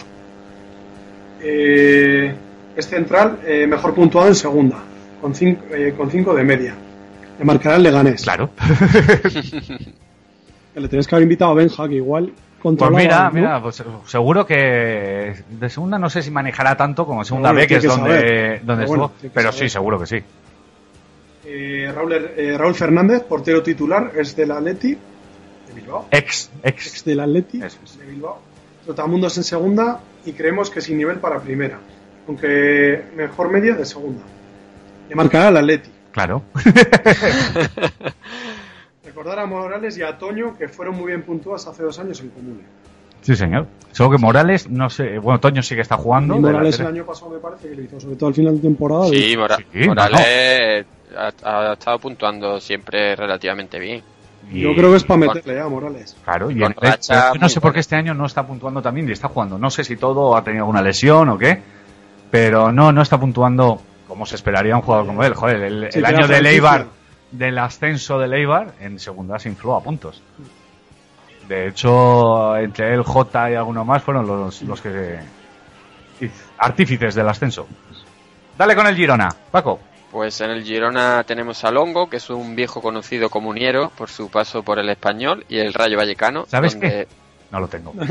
Eh, 1.42 2.34
es 2.76 2.88
central, 2.88 3.40
eh, 3.46 3.68
mejor 3.68 3.94
puntuado 3.94 4.28
en 4.28 4.36
segunda, 4.36 4.78
con 5.22 5.34
5 5.36 6.34
de 6.34 6.44
media. 6.44 6.76
Le 7.40 7.46
marcará 7.46 7.76
el 7.78 7.84
Leganés. 7.84 8.24
Claro. 8.24 8.50
Le 10.76 10.88
tenéis 10.88 11.08
que 11.08 11.16
haber 11.16 11.24
invitado 11.24 11.52
a 11.52 11.56
Benja, 11.56 11.88
que 11.88 11.96
igual 11.96 12.34
Pues 12.62 12.92
mira, 12.92 13.26
¿no? 13.26 13.32
mira, 13.32 13.62
pues 13.62 13.84
seguro 14.06 14.46
que 14.46 15.36
de 15.50 15.70
segunda 15.70 16.00
no 16.00 16.10
sé 16.10 16.24
si 16.24 16.32
manejará 16.32 16.76
tanto 16.76 17.06
como 17.06 17.24
segunda 17.24 17.50
Bueno, 17.52 17.62
B, 17.62 17.68
que 17.68 17.76
es 17.76 17.82
que 17.82 17.88
donde, 17.88 18.10
saber. 18.10 18.66
donde 18.66 18.86
Pero 18.86 18.88
bueno, 18.88 19.06
estuvo. 19.06 19.32
Pero 19.34 19.52
saber. 19.52 19.70
sí, 19.70 19.70
seguro 19.70 20.00
que 20.00 20.06
sí. 20.08 20.18
Eh, 21.46 21.92
Raúl, 21.94 22.14
eh, 22.14 22.56
Raúl 22.58 22.74
Fernández, 22.74 23.24
portero 23.24 23.62
titular, 23.62 24.12
es 24.16 24.36
del 24.36 24.52
Atleti 24.52 24.98
de 25.74 25.82
Bilbao. 25.82 26.08
Ex, 26.12 26.52
ex. 26.64 26.88
Ex 26.88 27.06
del 27.06 27.20
Atleti 27.20 27.60
de 27.60 27.70
Bilbao. 28.10 28.40
Trotamundos 28.86 29.38
en 29.38 29.44
segunda 29.44 30.00
y 30.26 30.34
creemos 30.34 30.70
que 30.70 30.82
sin 30.82 30.98
nivel 30.98 31.18
para 31.18 31.40
primera, 31.40 31.80
aunque 32.28 33.04
mejor 33.16 33.50
media 33.52 33.76
de 33.76 33.86
segunda. 33.86 34.22
Le 35.10 35.16
marcará 35.16 35.48
al 35.50 35.58
Atleti. 35.58 35.90
Claro. 36.12 36.44
Recordar 39.06 39.40
a 39.40 39.46
Morales 39.46 39.98
y 39.98 40.02
a 40.04 40.18
Toño 40.18 40.58
que 40.58 40.68
fueron 40.68 40.96
muy 40.96 41.08
bien 41.08 41.24
puntuadas 41.24 41.68
hace 41.68 41.84
dos 41.84 41.98
años 42.00 42.20
en 42.22 42.30
común. 42.30 42.62
Sí, 43.22 43.36
señor. 43.36 43.68
Solo 43.92 44.12
que 44.12 44.18
Morales, 44.18 44.70
no 44.70 44.90
sé, 44.90 45.18
bueno, 45.20 45.40
Toño 45.40 45.62
sí 45.64 45.76
que 45.76 45.82
está 45.82 45.96
jugando. 45.98 46.36
Y 46.36 46.40
Morales 46.40 46.80
el 46.80 46.88
año 46.88 47.06
pasado 47.06 47.32
me 47.32 47.40
parece 47.40 47.70
que 47.70 47.76
lo 47.76 47.82
hizo, 47.84 48.00
sobre 48.00 48.16
todo 48.16 48.28
al 48.30 48.34
final 48.36 48.56
de 48.56 48.62
temporada. 48.62 49.08
Sí, 49.08 49.36
Mora- 49.38 49.58
Sí, 49.58 49.88
Morales 49.88 50.86
ha, 51.16 51.70
ha 51.70 51.74
estado 51.74 52.00
puntuando 52.00 52.60
siempre 52.60 53.16
relativamente 53.16 53.80
bien. 53.80 54.02
Yo 54.52 54.76
creo 54.76 54.92
que 54.92 54.98
es 54.98 55.04
para 55.04 55.20
meterle 55.20 55.56
ya 55.56 55.64
a 55.64 55.70
Morales. 55.70 56.16
Claro, 56.24 56.52
y 56.52 56.62
el- 56.62 56.74
racha 56.76 57.34
yo 57.34 57.40
no 57.40 57.50
sé 57.50 57.60
por 57.62 57.74
qué 57.74 57.80
este 57.80 57.96
año 57.96 58.14
no 58.14 58.26
está 58.26 58.46
puntuando 58.46 58.82
también 58.82 59.08
y 59.10 59.12
está 59.12 59.28
jugando. 59.30 59.58
No 59.58 59.70
sé 59.72 59.84
si 59.84 59.96
todo 59.98 60.36
ha 60.36 60.44
tenido 60.44 60.64
alguna 60.64 60.82
lesión 60.82 61.30
o 61.30 61.38
qué, 61.38 61.60
pero 62.30 62.72
no, 62.72 62.92
no 62.92 63.02
está 63.02 63.20
puntuando 63.20 63.82
como 64.08 64.26
se 64.26 64.36
esperaría 64.36 64.76
un 64.76 64.82
jugador 64.84 65.08
como 65.08 65.24
él. 65.24 65.34
Joder, 65.34 65.62
el, 65.62 65.92
Sí, 65.92 66.00
el 66.00 66.06
que 66.06 66.12
año 66.16 66.28
de. 66.28 66.42
Leibar, 66.42 66.86
del 67.32 67.58
ascenso 67.58 68.20
de 68.20 68.28
Leibar, 68.28 68.74
en 68.80 69.00
segunda 69.00 69.40
se 69.40 69.50
infló 69.50 69.76
a 69.76 69.82
puntos. 69.82 70.22
De 71.48 71.68
hecho, 71.68 72.56
entre 72.58 72.94
él, 72.94 73.02
J 73.04 73.52
y 73.52 73.56
alguno 73.56 73.84
más 73.84 74.04
fueron 74.04 74.28
los, 74.28 74.62
los 74.62 74.80
que 74.82 75.20
artífices 76.58 77.16
del 77.16 77.28
ascenso. 77.28 77.68
Dale 78.58 78.76
con 78.76 78.86
el 78.88 78.96
Girona, 78.96 79.30
Paco. 79.52 79.80
Pues 80.14 80.40
en 80.42 80.52
el 80.52 80.64
Girona 80.64 81.24
tenemos 81.24 81.64
a 81.66 81.72
Longo, 81.72 82.08
que 82.08 82.18
es 82.18 82.30
un 82.30 82.56
viejo 82.56 82.84
conocido 82.84 83.32
comuniero 83.32 83.92
por 83.98 84.10
su 84.10 84.30
paso 84.30 84.62
por 84.62 84.78
el 84.78 84.88
Español 84.90 85.44
y 85.50 85.58
el 85.58 85.74
Rayo 85.74 85.98
Vallecano. 85.98 86.46
¿Sabes 86.48 86.74
donde- 86.74 86.88
qué? 86.88 87.08
No 87.52 87.60
lo 87.60 87.68
tengo. 87.68 87.94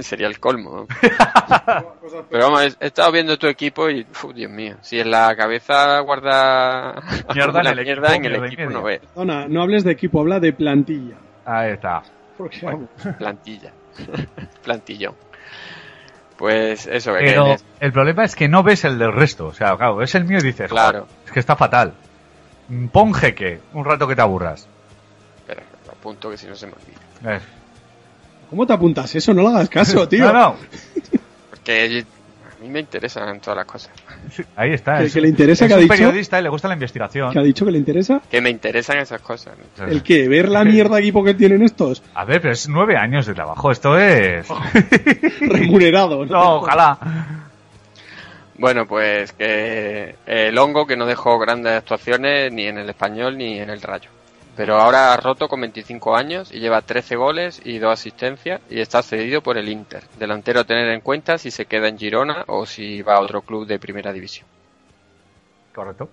Sería 0.00 0.26
el 0.26 0.40
colmo. 0.40 0.86
Pero 2.30 2.44
vamos, 2.50 2.76
he 2.80 2.86
estado 2.86 3.12
viendo 3.12 3.38
tu 3.38 3.46
equipo 3.46 3.90
y, 3.90 4.06
uf, 4.10 4.32
Dios 4.34 4.50
mío, 4.50 4.76
si 4.80 4.98
en 4.98 5.10
la 5.10 5.36
cabeza 5.36 6.00
guarda 6.00 6.94
Mierda 7.34 7.58
en 7.60 7.64
la 7.64 7.70
el 7.72 7.82
mierda, 7.84 8.08
equipo, 8.14 8.26
en 8.26 8.34
el 8.34 8.44
equipo 8.46 8.70
no 8.70 8.82
ve. 8.82 9.00
Perdona, 9.00 9.46
no 9.48 9.62
hables 9.62 9.84
de 9.84 9.92
equipo, 9.92 10.20
habla 10.20 10.40
de 10.40 10.52
plantilla. 10.54 11.16
Ahí 11.44 11.72
está. 11.72 12.02
Plantilla. 13.18 13.72
Plantillón. 14.64 15.14
Pues 16.36 16.86
eso, 16.86 17.12
que 17.14 17.20
Pero 17.20 17.46
es- 17.54 17.64
el 17.80 17.92
problema 17.92 18.24
es 18.24 18.34
que 18.34 18.48
no 18.48 18.62
ves 18.62 18.84
el 18.84 18.98
del 18.98 19.12
resto. 19.12 19.46
O 19.46 19.54
sea, 19.54 19.76
claro, 19.76 19.96
ves 19.96 20.14
el 20.16 20.24
mío 20.24 20.38
y 20.38 20.42
dices, 20.42 20.68
Claro. 20.68 21.02
"Joder, 21.02 21.16
es 21.26 21.32
que 21.32 21.40
está 21.40 21.54
fatal. 21.56 21.94
Mm, 22.68 22.86
Pon 22.88 23.14
jeque, 23.14 23.60
un 23.72 23.84
rato 23.84 24.08
que 24.08 24.16
te 24.16 24.22
aburras. 24.22 24.66
Espera, 25.38 25.62
lo 25.86 25.92
apunto 25.92 26.30
que 26.30 26.36
si 26.36 26.46
no 26.46 26.56
se 26.56 26.66
me 26.66 26.72
olvida. 26.72 27.36
Eh, 27.36 27.40
¿Cómo 28.50 28.66
te 28.66 28.72
apuntas 28.72 29.14
eso? 29.14 29.32
No 29.34 29.42
le 29.42 29.48
hagas 29.48 29.68
caso, 29.68 30.08
tío. 30.08 30.26
No, 30.26 30.32
no, 30.32 30.56
Porque 31.50 32.04
a 32.58 32.62
mí 32.62 32.68
me 32.68 32.80
interesan 32.80 33.38
todas 33.40 33.56
las 33.58 33.66
cosas. 33.66 33.92
Ahí 34.56 34.72
está. 34.72 34.98
¿Que- 34.98 35.04
es- 35.06 35.14
que 35.14 35.20
le 35.20 35.28
interesa 35.28 35.64
es 35.64 35.68
que 35.68 35.74
ha 35.74 35.76
un 35.78 35.82
dicho? 35.84 35.94
periodista 35.94 36.40
y 36.40 36.42
le 36.42 36.48
gusta 36.48 36.68
la 36.68 36.74
investigación. 36.74 37.32
¿Que 37.32 37.38
ha 37.38 37.42
dicho 37.42 37.64
que 37.64 37.70
le 37.72 37.78
interesa? 37.78 38.20
Que 38.30 38.40
me 38.40 38.50
interesan 38.50 38.98
esas 38.98 39.20
cosas. 39.20 39.54
¿El 39.86 40.02
qué? 40.02 40.28
¿Ver 40.28 40.48
la 40.48 40.64
mierda 40.64 40.96
de 40.96 41.02
equipo 41.02 41.22
que 41.24 41.34
tienen 41.34 41.62
estos? 41.62 42.02
A 42.14 42.24
ver, 42.24 42.40
pero 42.40 42.52
es 42.52 42.68
nueve 42.68 42.96
años 42.96 43.26
de 43.26 43.34
trabajo. 43.34 43.70
Esto 43.70 43.98
es... 43.98 44.46
Remunerado, 45.40 46.24
¿no? 46.26 46.32
No, 46.32 46.54
ojalá. 46.56 46.98
Bueno, 48.56 48.86
pues 48.86 49.32
que 49.32 50.14
el 50.26 50.56
hongo 50.58 50.86
que 50.86 50.96
no 50.96 51.06
dejó 51.06 51.38
grandes 51.38 51.72
actuaciones 51.72 52.52
ni 52.52 52.66
en 52.66 52.78
el 52.78 52.88
español 52.88 53.36
ni 53.36 53.58
en 53.58 53.68
el 53.70 53.82
rayo. 53.82 54.10
Pero 54.56 54.76
ahora 54.76 55.12
ha 55.12 55.16
roto 55.16 55.48
con 55.48 55.60
25 55.60 56.16
años 56.16 56.52
y 56.52 56.60
lleva 56.60 56.80
13 56.82 57.16
goles 57.16 57.60
y 57.64 57.78
2 57.78 57.92
asistencias 57.92 58.60
y 58.70 58.80
está 58.80 59.02
cedido 59.02 59.42
por 59.42 59.58
el 59.58 59.68
Inter. 59.68 60.04
Delantero 60.18 60.60
a 60.60 60.64
tener 60.64 60.88
en 60.88 61.00
cuenta 61.00 61.38
si 61.38 61.50
se 61.50 61.66
queda 61.66 61.88
en 61.88 61.98
Girona 61.98 62.44
o 62.46 62.64
si 62.64 63.02
va 63.02 63.16
a 63.16 63.20
otro 63.20 63.42
club 63.42 63.66
de 63.66 63.78
primera 63.78 64.12
división. 64.12 64.46
Correcto. 65.74 66.08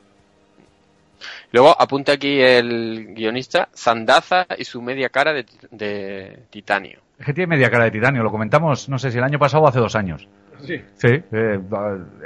Luego 1.51 1.75
apunta 1.79 2.13
aquí 2.13 2.41
el 2.41 3.13
guionista 3.13 3.69
Sandaza 3.73 4.47
y 4.57 4.65
su 4.65 4.81
media 4.81 5.09
cara 5.09 5.33
de, 5.33 5.45
de 5.69 6.39
titanio. 6.49 6.99
Es 7.19 7.25
que 7.25 7.33
tiene 7.33 7.55
media 7.55 7.69
cara 7.69 7.83
de 7.83 7.91
titanio. 7.91 8.23
Lo 8.23 8.31
comentamos, 8.31 8.89
no 8.89 8.97
sé 8.97 9.11
si 9.11 9.19
el 9.19 9.23
año 9.23 9.37
pasado 9.37 9.63
o 9.63 9.67
hace 9.67 9.79
dos 9.79 9.95
años. 9.95 10.27
Sí. 10.65 10.81
Sí, 10.95 11.23
eh, 11.31 11.59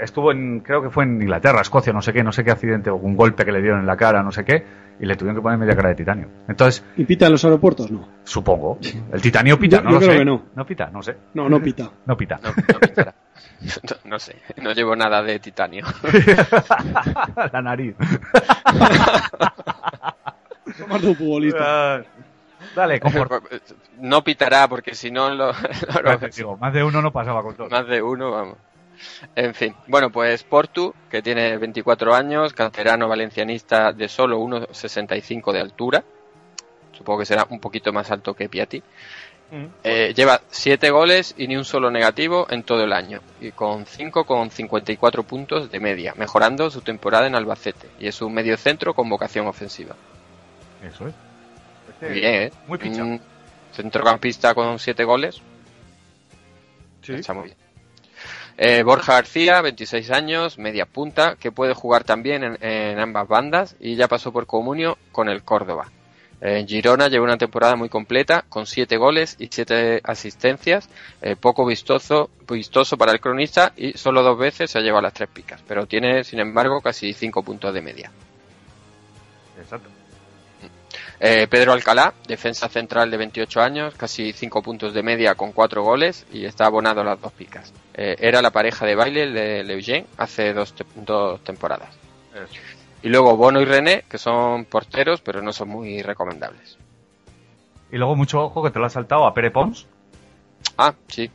estuvo 0.01 0.31
en, 0.31 0.59
creo 0.59 0.81
que 0.81 0.89
fue 0.89 1.03
en 1.03 1.21
Inglaterra, 1.21 1.61
Escocia, 1.61 1.93
no 1.93 2.01
sé 2.01 2.13
qué, 2.13 2.23
no 2.23 2.31
sé 2.31 2.43
qué 2.43 2.51
accidente, 2.51 2.89
o 2.89 2.95
un 2.95 3.15
golpe 3.15 3.45
que 3.45 3.51
le 3.51 3.61
dieron 3.61 3.79
en 3.79 3.85
la 3.85 3.95
cara, 3.95 4.23
no 4.23 4.31
sé 4.31 4.43
qué, 4.43 4.63
y 4.99 5.05
le 5.05 5.15
tuvieron 5.15 5.35
que 5.35 5.41
poner 5.41 5.57
media 5.57 5.75
cara 5.75 5.89
de 5.89 5.95
titanio. 5.95 6.27
Entonces, 6.47 6.83
¿Y 6.97 7.03
pita 7.05 7.25
en 7.25 7.33
los 7.33 7.43
aeropuertos? 7.45 7.91
No. 7.91 8.07
supongo, 8.23 8.79
el 9.11 9.21
titanio 9.21 9.59
pita, 9.59 9.77
Yo- 9.77 9.83
no 9.83 9.89
yo 9.89 9.93
lo 9.95 9.99
creo 9.99 10.11
sé. 10.13 10.17
que 10.19 10.25
no. 10.25 10.43
No 10.55 10.65
pita, 10.65 10.89
no 10.91 11.03
sé. 11.03 11.17
No, 11.33 11.49
no 11.49 11.61
pita. 11.61 11.89
No 12.05 12.15
pita. 12.17 12.39
No, 12.41 12.49
no 12.49 12.79
pitará. 12.79 13.13
No, 13.61 13.95
no 14.11 14.19
sé, 14.19 14.35
no 14.61 14.71
llevo 14.73 14.95
nada 14.95 15.21
de 15.23 15.39
titanio. 15.39 15.85
la 17.53 17.61
nariz. 17.61 17.95
De 20.65 21.07
un 21.07 21.15
futbolista. 21.15 22.03
Dale, 22.75 22.99
confort- 22.99 23.61
No 23.99 24.23
pitará 24.23 24.67
porque 24.67 24.93
si 24.95 25.11
no 25.11 25.29
lo, 25.29 25.47
lo- 26.03 26.17
Digo, 26.35 26.57
más 26.57 26.73
de 26.73 26.83
uno 26.83 27.01
no 27.01 27.11
pasaba 27.11 27.41
con 27.43 27.55
todo. 27.55 27.69
Más 27.69 27.87
de 27.87 28.01
uno, 28.01 28.31
vamos. 28.31 28.57
En 29.35 29.53
fin, 29.53 29.75
bueno, 29.87 30.11
pues 30.11 30.43
Portu, 30.43 30.93
que 31.09 31.21
tiene 31.21 31.57
24 31.57 32.13
años, 32.13 32.53
canterano 32.53 33.07
valencianista 33.07 33.91
de 33.91 34.07
solo 34.07 34.39
1,65 34.39 35.51
de 35.51 35.59
altura. 35.59 36.03
Supongo 36.97 37.19
que 37.19 37.25
será 37.25 37.45
un 37.49 37.59
poquito 37.59 37.91
más 37.91 38.09
alto 38.11 38.33
que 38.33 38.49
Piatti. 38.49 38.81
Eh, 39.83 40.13
lleva 40.15 40.41
7 40.49 40.89
goles 40.89 41.35
y 41.37 41.47
ni 41.47 41.55
un 41.55 41.65
solo 41.65 41.91
negativo 41.91 42.47
en 42.49 42.63
todo 42.63 42.83
el 42.83 42.93
año. 42.93 43.21
Y 43.39 43.51
con 43.51 43.85
5,54 43.85 45.23
puntos 45.23 45.71
de 45.71 45.79
media, 45.79 46.13
mejorando 46.17 46.69
su 46.69 46.81
temporada 46.81 47.27
en 47.27 47.35
Albacete. 47.35 47.89
Y 47.99 48.07
es 48.07 48.21
un 48.21 48.33
medio 48.33 48.57
centro 48.57 48.93
con 48.93 49.07
vocación 49.07 49.47
ofensiva. 49.47 49.95
Eso 50.83 51.07
es. 51.07 51.13
Muy 52.01 52.19
bien, 52.19 52.35
¿eh? 52.35 52.51
Muy 52.67 52.77
fichado. 52.79 53.05
Un 53.05 53.21
centrocampista 53.73 54.53
con 54.53 54.79
7 54.79 55.03
goles. 55.03 55.41
Está 57.07 57.33
muy 57.33 57.45
bien. 57.45 57.64
Eh, 58.57 58.83
Borja 58.83 59.13
García, 59.13 59.61
26 59.61 60.11
años, 60.11 60.57
media 60.57 60.85
punta, 60.85 61.35
que 61.35 61.51
puede 61.51 61.73
jugar 61.73 62.05
también 62.05 62.57
en, 62.61 62.99
ambas 62.99 63.27
bandas 63.27 63.75
y 63.79 63.95
ya 63.95 64.07
pasó 64.07 64.31
por 64.31 64.47
comunio 64.47 64.97
con 65.11 65.27
el 65.27 65.43
Córdoba. 65.43 65.91
En 66.39 66.67
Girona 66.67 67.07
lleva 67.07 67.25
una 67.25 67.37
temporada 67.37 67.75
muy 67.75 67.89
completa, 67.89 68.45
con 68.47 68.65
7 68.65 68.97
goles 68.97 69.35
y 69.39 69.49
7 69.51 70.01
asistencias, 70.03 70.89
eh, 71.21 71.35
poco 71.35 71.65
vistoso, 71.65 72.29
vistoso 72.47 72.97
para 72.97 73.11
el 73.11 73.19
cronista 73.19 73.73
y 73.75 73.93
solo 73.93 74.21
dos 74.21 74.37
veces 74.37 74.71
se 74.71 74.77
ha 74.77 74.81
llevado 74.81 75.01
las 75.01 75.13
tres 75.13 75.29
picas, 75.29 75.61
pero 75.67 75.85
tiene 75.85 76.23
sin 76.23 76.39
embargo 76.39 76.81
casi 76.81 77.13
5 77.13 77.43
puntos 77.43 77.73
de 77.73 77.81
media. 77.81 78.11
Eh, 81.27 81.47
Pedro 81.49 81.73
Alcalá, 81.73 82.13
defensa 82.27 82.69
central 82.69 83.09
de 83.09 83.17
28 83.17 83.59
años, 83.59 83.95
casi 83.95 84.31
5 84.31 84.61
puntos 84.61 84.93
de 84.93 85.01
media 85.01 85.33
con 85.33 85.53
4 85.53 85.81
goles 85.81 86.23
y 86.31 86.45
está 86.45 86.67
abonado 86.67 87.01
a 87.01 87.03
las 87.03 87.19
dos 87.19 87.31
picas. 87.31 87.73
Eh, 87.95 88.15
era 88.19 88.43
la 88.43 88.51
pareja 88.51 88.85
de 88.85 88.93
baile 88.93 89.31
de 89.31 89.63
Leugén 89.63 90.05
hace 90.17 90.53
dos, 90.53 90.73
te- 90.73 90.85
dos 90.95 91.43
temporadas. 91.43 91.89
Y 93.01 93.09
luego 93.09 93.35
Bono 93.37 93.59
y 93.59 93.65
René, 93.65 94.03
que 94.07 94.19
son 94.19 94.65
porteros, 94.65 95.21
pero 95.21 95.41
no 95.41 95.51
son 95.51 95.69
muy 95.69 96.03
recomendables. 96.03 96.77
Y 97.91 97.97
luego 97.97 98.15
mucho 98.15 98.43
ojo 98.43 98.61
que 98.61 98.69
te 98.69 98.77
lo 98.77 98.85
ha 98.85 98.89
saltado 98.91 99.25
a 99.25 99.33
Pere 99.33 99.49
Pons. 99.49 99.87
Ah, 100.77 100.93
sí. 101.07 101.31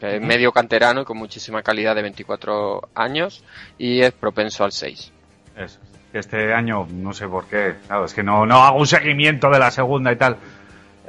que 0.00 0.14
es 0.16 0.18
Ujú. 0.20 0.26
medio 0.26 0.52
canterano 0.52 1.02
y 1.02 1.04
con 1.04 1.18
muchísima 1.18 1.62
calidad 1.62 1.94
de 1.94 2.02
24 2.02 2.88
años 2.94 3.44
y 3.78 4.00
es 4.00 4.12
propenso 4.12 4.64
al 4.64 4.72
6. 4.72 5.12
Eso. 5.56 5.78
Que 6.14 6.20
Este 6.20 6.54
año, 6.54 6.86
no 6.92 7.12
sé 7.12 7.26
por 7.26 7.46
qué, 7.46 7.74
claro, 7.88 8.04
es 8.04 8.14
que 8.14 8.22
no, 8.22 8.46
no 8.46 8.62
hago 8.62 8.78
un 8.78 8.86
seguimiento 8.86 9.50
de 9.50 9.58
la 9.58 9.72
segunda 9.72 10.12
y 10.12 10.16
tal. 10.16 10.36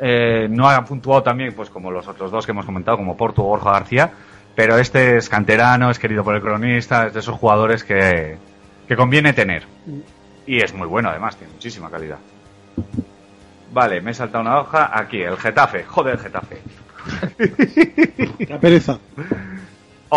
Eh, 0.01 0.47
no 0.49 0.67
ha 0.67 0.83
puntuado 0.83 1.21
también, 1.21 1.53
pues 1.53 1.69
como 1.69 1.91
los 1.91 2.07
otros 2.07 2.31
dos 2.31 2.43
que 2.43 2.53
hemos 2.53 2.65
comentado, 2.65 2.97
como 2.97 3.15
Porto 3.15 3.43
o 3.43 3.45
Borja 3.45 3.69
García. 3.69 4.11
Pero 4.55 4.79
este 4.79 5.17
es 5.17 5.29
canterano, 5.29 5.91
es 5.91 5.99
querido 5.99 6.23
por 6.23 6.33
el 6.33 6.41
cronista, 6.41 7.05
es 7.05 7.13
de 7.13 7.19
esos 7.19 7.37
jugadores 7.37 7.83
que, 7.83 8.37
que 8.87 8.95
conviene 8.95 9.33
tener. 9.33 9.67
Y 10.47 10.63
es 10.63 10.73
muy 10.73 10.87
bueno 10.87 11.09
además, 11.09 11.37
tiene 11.37 11.53
muchísima 11.53 11.91
calidad. 11.91 12.17
Vale, 13.73 14.01
me 14.01 14.09
he 14.09 14.13
saltado 14.15 14.41
una 14.41 14.59
hoja. 14.59 14.89
Aquí, 14.91 15.21
el 15.21 15.37
Getafe. 15.37 15.83
Joder, 15.83 16.15
el 16.15 16.19
Getafe. 16.19 16.61
La 18.49 18.59
pereza. 18.59 18.97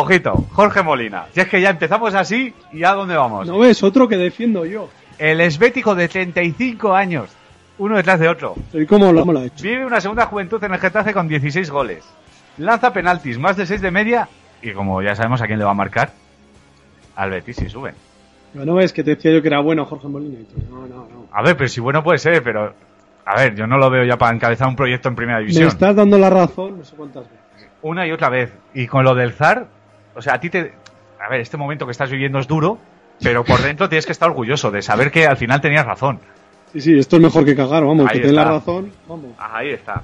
Ojito, 0.00 0.32
Jorge 0.52 0.82
Molina. 0.82 1.26
Si 1.32 1.40
es 1.40 1.48
que 1.48 1.60
ya 1.60 1.70
empezamos 1.70 2.14
así, 2.14 2.54
¿y 2.72 2.84
a 2.84 2.92
dónde 2.92 3.16
vamos? 3.16 3.46
¿No 3.46 3.58
ves? 3.58 3.82
Otro 3.82 4.06
que 4.08 4.16
defiendo 4.16 4.64
yo. 4.64 4.88
El 5.18 5.40
esbético 5.40 5.94
de 5.94 6.08
35 6.08 6.94
años, 6.94 7.30
uno 7.78 7.96
detrás 7.96 8.20
de 8.20 8.28
otro. 8.28 8.54
¿Y 8.72 8.86
cómo 8.86 9.12
lo, 9.12 9.20
cómo 9.20 9.32
lo 9.32 9.40
ha 9.40 9.44
hecho? 9.46 9.62
Vive 9.64 9.84
una 9.84 10.00
segunda 10.00 10.26
juventud 10.26 10.62
en 10.62 10.72
el 10.74 10.78
Getafe 10.80 11.12
con 11.12 11.26
16 11.26 11.70
goles. 11.70 12.04
Lanza 12.58 12.92
penaltis, 12.92 13.38
más 13.38 13.56
de 13.56 13.66
6 13.66 13.80
de 13.80 13.90
media. 13.90 14.28
Y 14.62 14.72
como 14.72 15.02
ya 15.02 15.14
sabemos 15.14 15.42
a 15.42 15.46
quién 15.46 15.58
le 15.58 15.64
va 15.64 15.72
a 15.72 15.74
marcar, 15.74 16.10
al 17.16 17.30
Betis 17.30 17.56
si 17.56 17.68
suben. 17.68 17.94
¿No 18.54 18.74
ves 18.74 18.92
que 18.92 19.04
te 19.04 19.14
decía 19.16 19.32
yo 19.32 19.42
que 19.42 19.48
era 19.48 19.60
bueno 19.60 19.84
Jorge 19.84 20.08
Molina? 20.08 20.38
Y 20.40 20.44
tú, 20.44 20.56
no, 20.70 20.86
no, 20.86 20.96
no. 20.96 21.26
A 21.32 21.42
ver, 21.42 21.56
pero 21.56 21.68
si 21.68 21.80
bueno 21.80 22.02
puede 22.02 22.18
ser, 22.18 22.42
pero... 22.42 22.72
A 23.24 23.36
ver, 23.36 23.54
yo 23.54 23.66
no 23.66 23.76
lo 23.76 23.90
veo 23.90 24.04
ya 24.04 24.16
para 24.16 24.34
encabezar 24.34 24.68
un 24.68 24.74
proyecto 24.76 25.08
en 25.08 25.14
primera 25.16 25.38
Me 25.38 25.44
división. 25.44 25.68
estás 25.68 25.94
dando 25.94 26.16
la 26.16 26.30
razón 26.30 26.78
no 26.78 26.84
sé 26.84 26.96
cuántas 26.96 27.24
veces. 27.24 27.68
Una 27.82 28.06
y 28.06 28.10
otra 28.12 28.30
vez. 28.30 28.52
Y 28.74 28.86
con 28.86 29.04
lo 29.04 29.14
del 29.14 29.32
ZAR, 29.34 29.66
o 30.18 30.22
sea, 30.22 30.34
a 30.34 30.40
ti 30.40 30.50
te... 30.50 30.74
A 31.20 31.28
ver, 31.28 31.40
este 31.40 31.56
momento 31.56 31.86
que 31.86 31.92
estás 31.92 32.10
viviendo 32.10 32.38
es 32.38 32.46
duro, 32.46 32.78
pero 33.22 33.44
por 33.44 33.62
dentro 33.62 33.88
tienes 33.88 34.04
que 34.04 34.12
estar 34.12 34.28
orgulloso 34.28 34.70
de 34.70 34.82
saber 34.82 35.10
que 35.10 35.26
al 35.26 35.36
final 35.36 35.60
tenías 35.60 35.86
razón. 35.86 36.20
Sí, 36.72 36.80
sí, 36.80 36.98
esto 36.98 37.16
es 37.16 37.22
mejor 37.22 37.44
que 37.44 37.56
cagar, 37.56 37.84
vamos, 37.84 38.08
Ahí 38.08 38.20
que 38.20 38.32
la 38.32 38.44
razón, 38.44 38.92
vamos. 39.08 39.30
Ahí 39.38 39.70
está. 39.70 40.02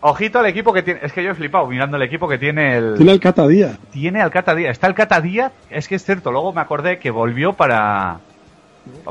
Ojito 0.00 0.38
al 0.38 0.46
equipo 0.46 0.72
que 0.72 0.82
tiene... 0.82 1.00
Es 1.02 1.12
que 1.12 1.22
yo 1.22 1.30
he 1.30 1.34
flipado 1.34 1.66
mirando 1.66 1.96
el 1.96 2.02
equipo 2.04 2.28
que 2.28 2.38
tiene 2.38 2.76
el... 2.76 2.94
Tiene 2.96 3.12
el 3.12 3.20
Cata 3.20 3.46
Díaz. 3.46 3.78
tiene 3.90 4.22
al 4.22 4.30
Cata 4.30 4.54
Díaz. 4.54 4.72
Está 4.72 4.86
el 4.86 4.94
Cata 4.94 5.20
Díaz, 5.20 5.52
es 5.70 5.88
que 5.88 5.96
es 5.96 6.04
cierto, 6.04 6.30
luego 6.30 6.52
me 6.52 6.60
acordé 6.60 6.98
que 6.98 7.10
volvió 7.10 7.52
para, 7.52 8.18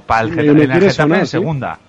para 0.06 0.22
el 0.22 0.32
me 0.32 0.44
en 0.44 0.50
el 0.50 0.56
quiere 0.56 0.74
Getafe 0.74 0.92
sonar, 0.92 1.20
en 1.20 1.26
sí. 1.26 1.32
segunda. 1.32 1.80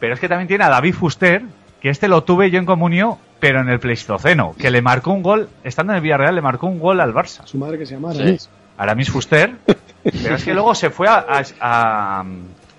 Pero 0.00 0.14
es 0.14 0.20
que 0.20 0.28
también 0.28 0.48
tiene 0.48 0.64
a 0.64 0.68
David 0.68 0.94
Fuster, 0.94 1.42
que 1.80 1.90
este 1.90 2.08
lo 2.08 2.24
tuve 2.24 2.50
yo 2.50 2.58
en 2.58 2.66
comunión, 2.66 3.16
pero 3.40 3.60
en 3.60 3.68
el 3.70 3.80
Pleistoceno, 3.80 4.54
que 4.58 4.70
le 4.70 4.82
marcó 4.82 5.10
un 5.12 5.22
gol, 5.22 5.48
estando 5.64 5.92
en 5.92 5.96
el 5.96 6.02
Villarreal, 6.02 6.34
le 6.34 6.42
marcó 6.42 6.66
un 6.66 6.78
gol 6.78 7.00
al 7.00 7.12
Barça. 7.14 7.44
Su 7.46 7.58
madre 7.58 7.78
que 7.78 7.86
se 7.86 7.94
llama 7.94 8.12
Sí. 8.12 8.20
Aramis. 8.20 8.50
Aramis 8.78 9.10
Fuster. 9.10 9.56
pero 10.04 10.34
es 10.36 10.44
que 10.44 10.52
luego 10.54 10.74
se 10.74 10.90
fue 10.90 11.08
a, 11.08 11.24
a, 11.28 11.42
a- 11.60 12.24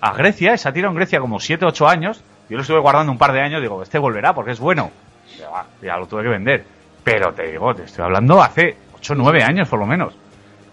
a 0.00 0.12
Grecia, 0.14 0.56
se 0.56 0.68
ha 0.68 0.72
tirado 0.72 0.90
en 0.92 0.96
Grecia 0.96 1.20
como 1.20 1.38
7 1.38 1.64
8 1.64 1.88
años. 1.88 2.22
Yo 2.48 2.56
lo 2.56 2.62
estuve 2.62 2.80
guardando 2.80 3.12
un 3.12 3.18
par 3.18 3.32
de 3.32 3.40
años, 3.40 3.60
digo, 3.60 3.82
este 3.82 3.98
volverá 3.98 4.34
porque 4.34 4.50
es 4.52 4.58
bueno. 4.60 4.90
Ya, 5.38 5.48
va, 5.48 5.66
ya 5.82 5.96
lo 5.96 6.06
tuve 6.06 6.22
que 6.24 6.28
vender. 6.28 6.64
Pero 7.04 7.32
te 7.32 7.50
digo, 7.50 7.74
te 7.74 7.84
estoy 7.84 8.04
hablando 8.04 8.42
hace 8.42 8.76
8 8.96 9.14
9 9.16 9.42
años 9.42 9.68
por 9.68 9.78
lo 9.78 9.86
menos. 9.86 10.14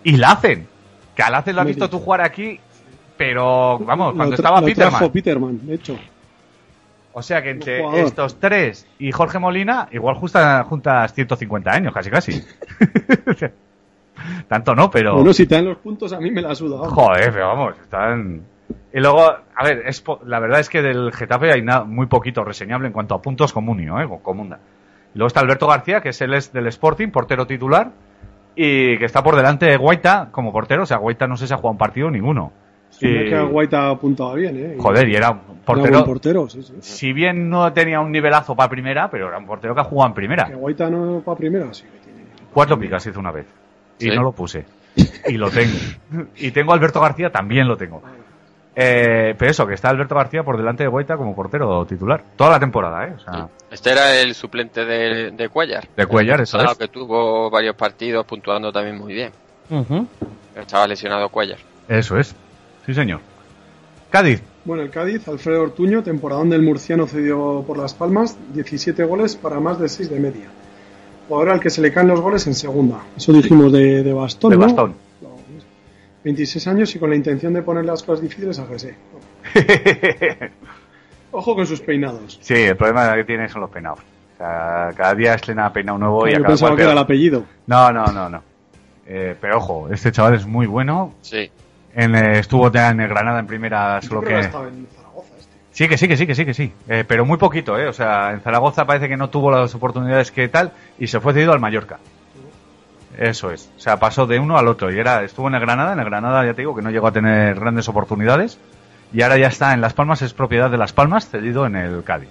Y 0.04 0.18
la 0.18 0.32
hacen. 0.32 0.68
Que 1.16 1.24
al 1.24 1.36
hacer 1.36 1.54
lo 1.56 1.62
has 1.62 1.68
visto 1.68 1.90
tú 1.90 2.00
jugar 2.00 2.22
aquí, 2.22 2.60
pero 3.18 3.78
vamos, 3.80 4.16
cuando 4.16 4.36
estaba 4.36 4.62
lo 4.62 4.66
Peterman. 4.68 4.90
trajo 4.98 5.12
Peterman, 5.12 5.60
de 5.68 5.74
hecho. 5.76 6.00
O 7.20 7.22
sea 7.22 7.44
que 7.44 7.52
entre 7.52 7.82
estos 8.02 8.40
tres 8.40 8.88
y 8.98 9.12
Jorge 9.12 9.38
Molina, 9.40 9.88
igual 9.92 10.16
justa, 10.16 10.64
juntas 10.64 11.14
150 11.14 11.72
años, 11.72 11.94
casi 11.94 12.10
casi. 12.10 12.44
Tanto 14.48 14.76
no, 14.76 14.90
pero. 14.90 15.16
Bueno, 15.16 15.34
si 15.34 15.46
te 15.46 15.56
dan 15.56 15.66
los 15.66 15.78
puntos, 15.78 16.12
a 16.14 16.20
mí 16.20 16.30
me 16.32 16.42
la 16.42 16.54
suda. 16.56 16.78
vamos. 16.78 16.94
Joder, 16.94 17.32
pero 17.32 17.48
vamos, 17.48 17.76
están. 17.82 18.42
Y 18.94 19.00
luego, 19.00 19.22
a 19.22 19.64
ver, 19.64 19.84
es 19.86 20.02
po- 20.02 20.20
la 20.26 20.40
verdad 20.40 20.60
es 20.60 20.70
que 20.70 20.82
del 20.82 21.12
Getafe 21.14 21.52
hay 21.52 21.62
nada, 21.62 21.84
muy 21.86 22.08
poquito 22.08 22.44
reseñable 22.44 22.88
en 22.88 22.94
cuanto 22.94 23.16
a 23.16 23.22
puntos 23.22 23.54
Comunio, 23.54 24.00
¿eh? 24.00 24.08
Comunda. 24.22 24.60
Y 25.14 25.18
luego 25.18 25.28
está 25.28 25.40
Alberto 25.40 25.68
García, 25.68 26.02
que 26.02 26.10
es 26.10 26.22
el 26.22 26.34
es 26.34 26.52
del 26.52 26.68
Sporting, 26.68 27.10
portero 27.10 27.48
titular, 27.48 27.92
y 28.56 28.98
que 28.98 29.06
está 29.06 29.24
por 29.24 29.36
delante 29.36 29.66
de 29.68 29.78
Guaita 29.78 30.30
como 30.32 30.52
portero. 30.52 30.84
O 30.84 30.86
sea, 30.86 30.98
Guaita 30.98 31.28
no 31.28 31.38
sé 31.38 31.48
si 31.48 31.54
ha 31.54 31.58
jugado 31.58 31.72
un 31.72 31.78
partido 31.78 32.12
ninguno. 32.12 32.52
Y- 33.08 33.30
que 33.30 33.42
Guaita 33.42 33.90
apuntaba 33.90 34.34
bien, 34.36 34.58
¿eh? 34.58 34.76
Joder, 34.80 35.08
y 35.08 35.16
era 35.16 35.32
un 35.32 35.38
Era 35.38 35.66
portero. 35.66 35.94
buen 35.94 36.06
portero, 36.06 36.50
sí, 36.50 36.64
sí. 36.64 36.74
Si 36.82 37.14
bien 37.14 37.50
no 37.50 37.72
tenía 37.74 38.00
un 38.00 38.12
nivelazo 38.12 38.56
para 38.56 38.70
primera, 38.70 39.10
pero 39.10 39.28
era 39.28 39.38
un 39.38 39.46
portero 39.46 39.74
que 39.76 39.82
ha 39.82 39.86
jugado 39.86 40.10
en 40.10 40.14
primera. 40.16 40.46
Que 40.46 40.56
Guaita 40.56 40.90
no 40.90 41.22
para 41.24 41.38
primera, 41.38 41.74
sí. 41.74 41.84
que 41.84 42.00
tiene. 42.00 42.20
Cuatro 42.54 42.78
picas 42.80 43.06
hizo 43.06 43.20
una 43.20 43.32
vez. 43.32 43.46
Y 44.00 44.06
Sí. 44.10 44.16
no 44.16 44.24
lo 44.24 44.32
puse. 44.32 44.66
Y 45.28 45.34
lo 45.38 45.50
tengo. 45.50 45.78
y 46.38 46.52
tengo 46.52 46.72
a 46.72 46.76
Alberto 46.76 47.00
García, 47.00 47.30
también 47.32 47.68
lo 47.68 47.78
tengo. 47.78 48.02
Eh, 48.76 49.36
pero 49.38 49.52
eso, 49.52 49.68
que 49.68 49.74
está 49.74 49.90
Alberto 49.90 50.16
García 50.16 50.44
por 50.44 50.56
delante 50.58 50.84
de 50.84 50.90
Guaita 50.90 51.18
como 51.18 51.36
portero 51.36 51.86
titular. 51.86 52.24
Toda 52.38 52.52
la 52.52 52.60
temporada, 52.60 53.06
¿eh? 53.08 53.14
O 53.16 53.20
sea, 53.20 53.48
Este 53.70 53.92
era 53.92 54.16
el 54.22 54.34
suplente 54.36 54.86
de, 54.86 55.32
de 55.32 55.50
Cuellar. 55.50 55.88
de 55.98 56.06
Cuellar, 56.06 56.42
eso 56.42 56.58
Claro, 56.58 56.72
es. 56.74 56.78
que 56.78 56.88
tuvo 56.88 57.50
varios 57.50 57.76
partidos 57.76 58.26
puntuando 58.26 58.72
también 58.72 58.98
muy 58.98 59.14
bien. 59.14 59.32
Estaba 60.56 60.88
lesionado 60.88 61.30
Cuellar. 61.30 61.60
Eso 61.88 62.18
es. 62.18 62.36
Sí, 62.90 62.96
señor. 62.96 63.20
Cádiz. 64.10 64.42
Bueno, 64.66 64.82
el 64.82 64.90
Cádiz, 64.90 65.28
Alfredo 65.28 65.62
Ortuño, 65.62 66.02
temporadón 66.02 66.50
del 66.50 66.64
murciano 66.64 67.06
cedido 67.06 67.64
por 67.68 67.78
Las 67.78 67.94
Palmas, 67.94 68.36
17 68.56 69.04
goles 69.04 69.36
para 69.36 69.60
más 69.60 69.80
de 69.80 69.88
6 69.88 70.10
de 70.10 70.20
media. 70.20 70.48
Jugador 71.28 71.52
al 71.52 71.60
que 71.60 71.70
se 71.70 71.82
le 71.82 71.94
caen 71.94 72.08
los 72.08 72.20
goles 72.20 72.48
en 72.48 72.56
segunda. 72.56 73.02
Eso 73.16 73.32
dijimos 73.32 73.72
de, 73.72 74.02
de 74.02 74.12
Bastón, 74.12 74.50
De 74.50 74.58
¿no? 74.58 74.64
bastón. 74.64 74.96
26 76.24 76.66
años 76.66 76.96
y 76.96 76.98
con 77.00 77.12
la 77.12 77.16
intención 77.16 77.54
de 77.54 77.62
poner 77.62 77.86
las 77.86 78.02
cosas 78.02 78.24
difíciles 78.24 78.58
a 78.58 78.66
José. 78.66 78.96
Ojo 81.32 81.54
con 81.54 81.68
sus 81.68 81.82
peinados. 81.82 82.40
Sí, 82.42 82.56
el 82.56 82.76
problema 82.76 83.14
que 83.16 83.24
tiene 83.24 83.48
son 83.50 83.62
los 83.62 83.70
peinados. 83.70 84.00
O 84.00 84.38
sea, 84.38 84.90
cada 84.98 85.14
día 85.14 85.36
estrena 85.36 85.72
peinado 85.72 86.00
nuevo 86.00 86.28
y 86.28 86.32
Yo 86.32 86.38
acaba 86.38 86.48
pensaba 86.50 86.76
que 86.76 86.82
era 86.82 86.94
el 86.94 86.98
apellido. 86.98 87.44
No, 87.68 87.92
no, 87.92 88.08
no, 88.08 88.30
no. 88.30 88.42
Eh, 89.06 89.36
pero 89.40 89.58
ojo, 89.58 89.90
este 89.92 90.12
chaval 90.12 90.34
es 90.34 90.48
muy 90.48 90.66
bueno. 90.66 91.14
Sí. 91.22 91.52
En, 91.94 92.16
eh, 92.16 92.40
estuvo 92.40 92.72
ya 92.72 92.90
en 92.90 93.02
el 93.02 93.10
Granada 93.10 93.40
en 93.40 93.48
primera, 93.48 94.02
solo 94.02 94.22
que... 94.22 94.40
estaba 94.40 94.68
en 94.68 94.88
Zaragoza 94.96 95.34
este. 95.40 95.58
Sí, 95.72 95.88
que 95.88 95.98
sí, 95.98 96.08
que 96.08 96.18
sí, 96.18 96.28
que 96.28 96.36
sí, 96.36 96.46
que 96.46 96.54
sí. 96.54 96.72
Eh, 96.88 97.04
pero 97.08 97.26
muy 97.26 97.38
poquito, 97.38 97.78
¿eh? 97.78 97.88
O 97.88 97.94
sea, 97.94 98.32
en 98.32 98.42
Zaragoza 98.42 98.86
parece 98.86 99.08
que 99.08 99.18
no 99.18 99.30
tuvo 99.30 99.52
las 99.52 99.74
oportunidades 99.76 100.32
que 100.32 100.48
tal 100.48 100.72
y 100.98 101.08
se 101.08 101.20
fue 101.20 101.34
cedido 101.34 101.54
al 101.54 101.60
Mallorca. 101.60 102.00
Eso 103.18 103.52
es. 103.52 103.70
O 103.76 103.80
sea, 103.80 103.98
pasó 103.98 104.26
de 104.28 104.40
uno 104.40 104.58
al 104.58 104.68
otro. 104.68 104.92
Y 104.94 104.98
era, 104.98 105.24
estuvo 105.24 105.48
en 105.48 105.56
el 105.56 105.62
Granada. 105.62 105.94
En 105.94 106.00
el 106.00 106.06
Granada, 106.06 106.46
ya 106.46 106.54
te 106.54 106.62
digo, 106.62 106.76
que 106.76 106.82
no 106.82 106.90
llegó 106.90 107.08
a 107.08 107.12
tener 107.12 107.60
grandes 107.60 107.90
oportunidades. 107.90 108.58
Y 109.12 109.24
ahora 109.24 109.38
ya 109.38 109.48
está 109.48 109.74
en 109.74 109.82
Las 109.82 109.94
Palmas, 109.94 110.22
es 110.22 110.34
propiedad 110.34 110.70
de 110.70 110.78
Las 110.78 110.94
Palmas, 110.94 111.28
cedido 111.28 111.66
en 111.66 111.76
el 111.76 112.04
Cádiz. 112.04 112.30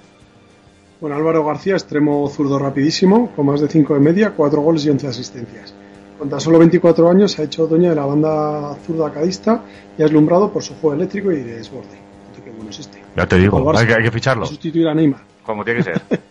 Bueno, 1.01 1.17
Álvaro 1.17 1.45
García, 1.45 1.75
extremo 1.75 2.29
zurdo 2.29 2.59
rapidísimo, 2.59 3.31
con 3.37 3.47
más 3.47 3.61
de 3.61 3.69
5 3.69 3.95
de 3.95 4.01
media, 4.01 4.31
4 4.31 4.61
goles 4.61 4.85
y 4.87 4.91
11 4.91 5.09
asistencias. 5.09 5.75
Con 6.19 6.28
tan 6.28 6.40
solo 6.40 6.59
24 6.59 7.09
años 7.09 7.32
se 7.32 7.43
ha 7.43 7.45
hecho 7.45 7.66
dueño 7.66 7.90
de 7.90 7.95
la 7.95 8.05
banda 8.05 8.74
zurda 8.86 9.12
cadista 9.12 9.62
y 9.97 10.03
ha 10.03 10.05
deslumbrado 10.07 10.53
por 10.53 10.62
su 10.62 10.74
juego 10.74 10.95
eléctrico 10.97 11.31
y 11.31 11.36
de 11.43 11.57
desborde. 11.57 11.97
Fíjate 12.32 12.43
qué 12.45 12.51
bueno 12.57 12.70
es 12.70 12.78
este. 12.81 13.03
Ya 13.16 13.27
te 13.27 13.36
digo, 13.39 13.65
Barça. 13.65 13.78
hay 13.81 13.86
que, 13.86 13.95
hay 13.95 14.03
que 14.03 14.11
ficharlo. 14.11 14.47
Sustituir 14.47 14.89
a 14.89 14.95
Neymar. 14.95 15.20
Como 15.45 15.65
tiene 15.65 15.78
que 15.78 15.85
ser. 15.85 16.03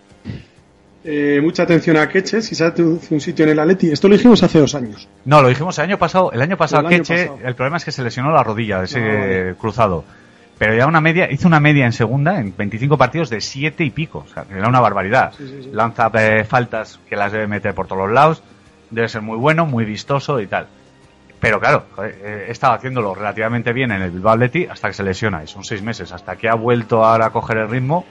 Eh, 1.10 1.40
mucha 1.42 1.64
atención 1.64 1.96
a 1.96 2.10
Queche, 2.10 2.42
si 2.42 2.54
se 2.54 2.66
hace 2.66 2.84
un 2.84 3.00
un 3.12 3.22
sitio 3.22 3.46
en 3.46 3.52
el 3.52 3.60
Atleti. 3.60 3.90
Esto 3.90 4.10
lo 4.10 4.16
dijimos 4.16 4.44
hace 4.44 4.60
dos 4.60 4.76
años. 4.76 5.08
No, 5.24 5.42
lo 5.42 5.48
dijimos 5.48 5.78
el 5.78 5.86
año 5.86 5.98
pasado. 5.98 6.34
El 6.34 6.42
año 6.42 6.58
pasado, 6.58 6.82
El 6.82 6.88
año 6.88 6.98
Keche, 6.98 7.28
pasado. 7.28 7.48
el 7.48 7.56
problema 7.56 7.78
es 7.78 7.86
que 7.86 7.94
se 7.94 8.04
lesionó 8.04 8.30
la 8.34 8.44
rodilla 8.44 8.80
de 8.80 8.86
ese 8.86 9.00
vale. 9.00 9.56
cruzado. 9.56 10.04
Pero 10.58 10.76
ya 10.76 10.86
una 10.86 11.00
media, 11.00 11.32
hizo 11.32 11.48
una 11.48 11.62
media 11.62 11.86
en 11.86 11.94
segunda, 11.94 12.42
en 12.42 12.54
25 12.58 12.98
partidos 12.98 13.30
de 13.30 13.40
7 13.40 13.86
y 13.86 13.92
pico. 13.92 14.26
O 14.28 14.34
sea, 14.34 14.44
que 14.44 14.56
era 14.56 14.68
una 14.68 14.82
barbaridad. 14.82 15.32
Sí, 15.38 15.48
sí, 15.48 15.64
sí. 15.64 15.70
Lanza 15.72 16.12
eh, 16.16 16.44
faltas 16.44 17.00
que 17.08 17.16
las 17.16 17.32
debe 17.32 17.48
meter 17.48 17.74
por 17.74 17.88
todos 17.88 18.02
los 18.02 18.12
lados. 18.12 18.44
Debe 18.90 19.08
ser 19.10 19.22
muy 19.22 19.38
bueno, 19.38 19.66
muy 19.66 19.86
vistoso 19.86 20.40
y 20.40 20.48
tal. 20.48 20.68
Pero 21.40 21.60
claro, 21.60 21.86
eh, 22.04 22.46
he 22.48 22.52
estado 22.52 22.74
haciéndolo 22.74 23.14
relativamente 23.14 23.72
bien 23.74 23.92
en 23.92 24.02
el 24.02 24.12
Bilbao 24.12 24.34
Athletic 24.34 24.72
hasta 24.72 24.88
que 24.88 24.94
se 24.94 25.04
lesiona. 25.04 25.44
Y 25.44 25.48
son 25.48 25.64
seis 25.64 25.82
meses, 25.82 26.12
hasta 26.12 26.36
que 26.36 26.50
ha 26.50 26.56
vuelto 26.56 27.04
ahora 27.06 27.28
a 27.28 27.30
coger 27.32 27.58
el 27.58 27.70
ritmo. 27.70 28.06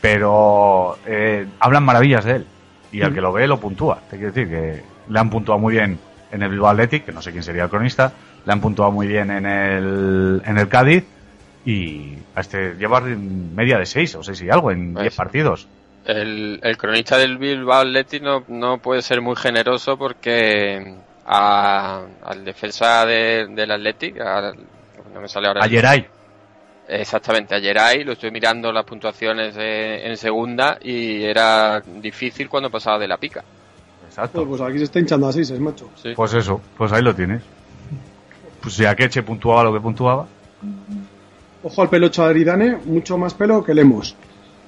Pero 0.00 0.98
eh, 1.06 1.46
hablan 1.58 1.84
maravillas 1.84 2.24
de 2.24 2.32
él. 2.36 2.46
Y 2.92 3.02
al 3.02 3.14
que 3.14 3.20
lo 3.20 3.32
ve 3.32 3.46
lo 3.46 3.58
puntúa. 3.60 4.00
Te 4.10 4.16
quiero 4.16 4.32
decir 4.32 4.48
que 4.48 4.82
le 5.08 5.18
han 5.18 5.30
puntuado 5.30 5.60
muy 5.60 5.74
bien 5.74 5.98
en 6.32 6.42
el 6.42 6.50
Bilbao 6.50 6.70
Athletic, 6.70 7.04
que 7.04 7.12
no 7.12 7.22
sé 7.22 7.30
quién 7.32 7.42
sería 7.42 7.64
el 7.64 7.70
cronista. 7.70 8.12
Le 8.44 8.52
han 8.52 8.60
puntuado 8.60 8.90
muy 8.90 9.06
bien 9.06 9.30
en 9.30 9.46
el, 9.46 10.42
en 10.44 10.58
el 10.58 10.68
Cádiz. 10.68 11.04
Y 11.64 12.14
a 12.34 12.40
este 12.40 12.74
lleva 12.76 13.00
media 13.00 13.78
de 13.78 13.84
seis 13.86 14.14
o 14.14 14.22
seis 14.22 14.40
y 14.42 14.48
algo 14.50 14.70
en 14.70 14.94
Pues- 14.94 15.02
10 15.04 15.16
partidos. 15.16 15.68
El, 16.04 16.60
el 16.62 16.76
cronista 16.78 17.18
del 17.18 17.36
Bilbao 17.38 17.80
Athletic 17.82 18.22
no, 18.22 18.44
no 18.48 18.78
puede 18.78 19.02
ser 19.02 19.20
muy 19.20 19.36
generoso 19.36 19.96
porque 19.98 20.94
a- 21.26 22.02
al 22.24 22.44
defensa 22.44 23.04
de- 23.06 23.46
del 23.50 23.70
Athletic, 23.70 24.18
a- 24.20 24.52
no 25.12 25.20
me 25.20 25.28
sale 25.28 25.48
ahora. 25.48 25.62
A 25.64 25.68
Geray. 25.68 26.06
Exactamente, 26.88 27.54
a 27.54 27.60
Geray, 27.60 28.02
lo 28.02 28.12
estoy 28.12 28.30
mirando 28.32 28.72
las 28.72 28.84
puntuaciones 28.84 29.54
en 29.56 30.16
segunda 30.16 30.78
y 30.82 31.22
era 31.22 31.80
difícil 31.80 32.48
cuando 32.48 32.68
pasaba 32.70 32.98
de 32.98 33.06
la 33.06 33.16
pica. 33.16 33.44
Exacto. 34.08 34.44
Pues, 34.44 34.58
pues 34.58 34.68
aquí 34.70 34.78
se 34.78 34.84
está 34.84 34.98
hinchando 34.98 35.28
a 35.28 35.32
seis, 35.32 35.52
macho. 35.60 35.88
Sí. 36.02 36.14
Pues 36.16 36.34
eso, 36.34 36.60
pues 36.76 36.90
ahí 36.92 37.02
lo 37.02 37.14
tienes. 37.14 37.42
Pues 38.60 38.74
si 38.74 38.84
Akeche 38.86 39.22
puntuaba 39.22 39.62
lo 39.64 39.72
que 39.72 39.80
puntuaba. 39.80 40.26
Ojo 41.62 41.82
al 41.82 41.88
pelocho 41.88 42.24
de 42.24 42.30
Aridane, 42.30 42.76
mucho 42.86 43.16
más 43.18 43.34
pelo 43.34 43.62
que 43.62 43.72
Lemos. 43.74 44.16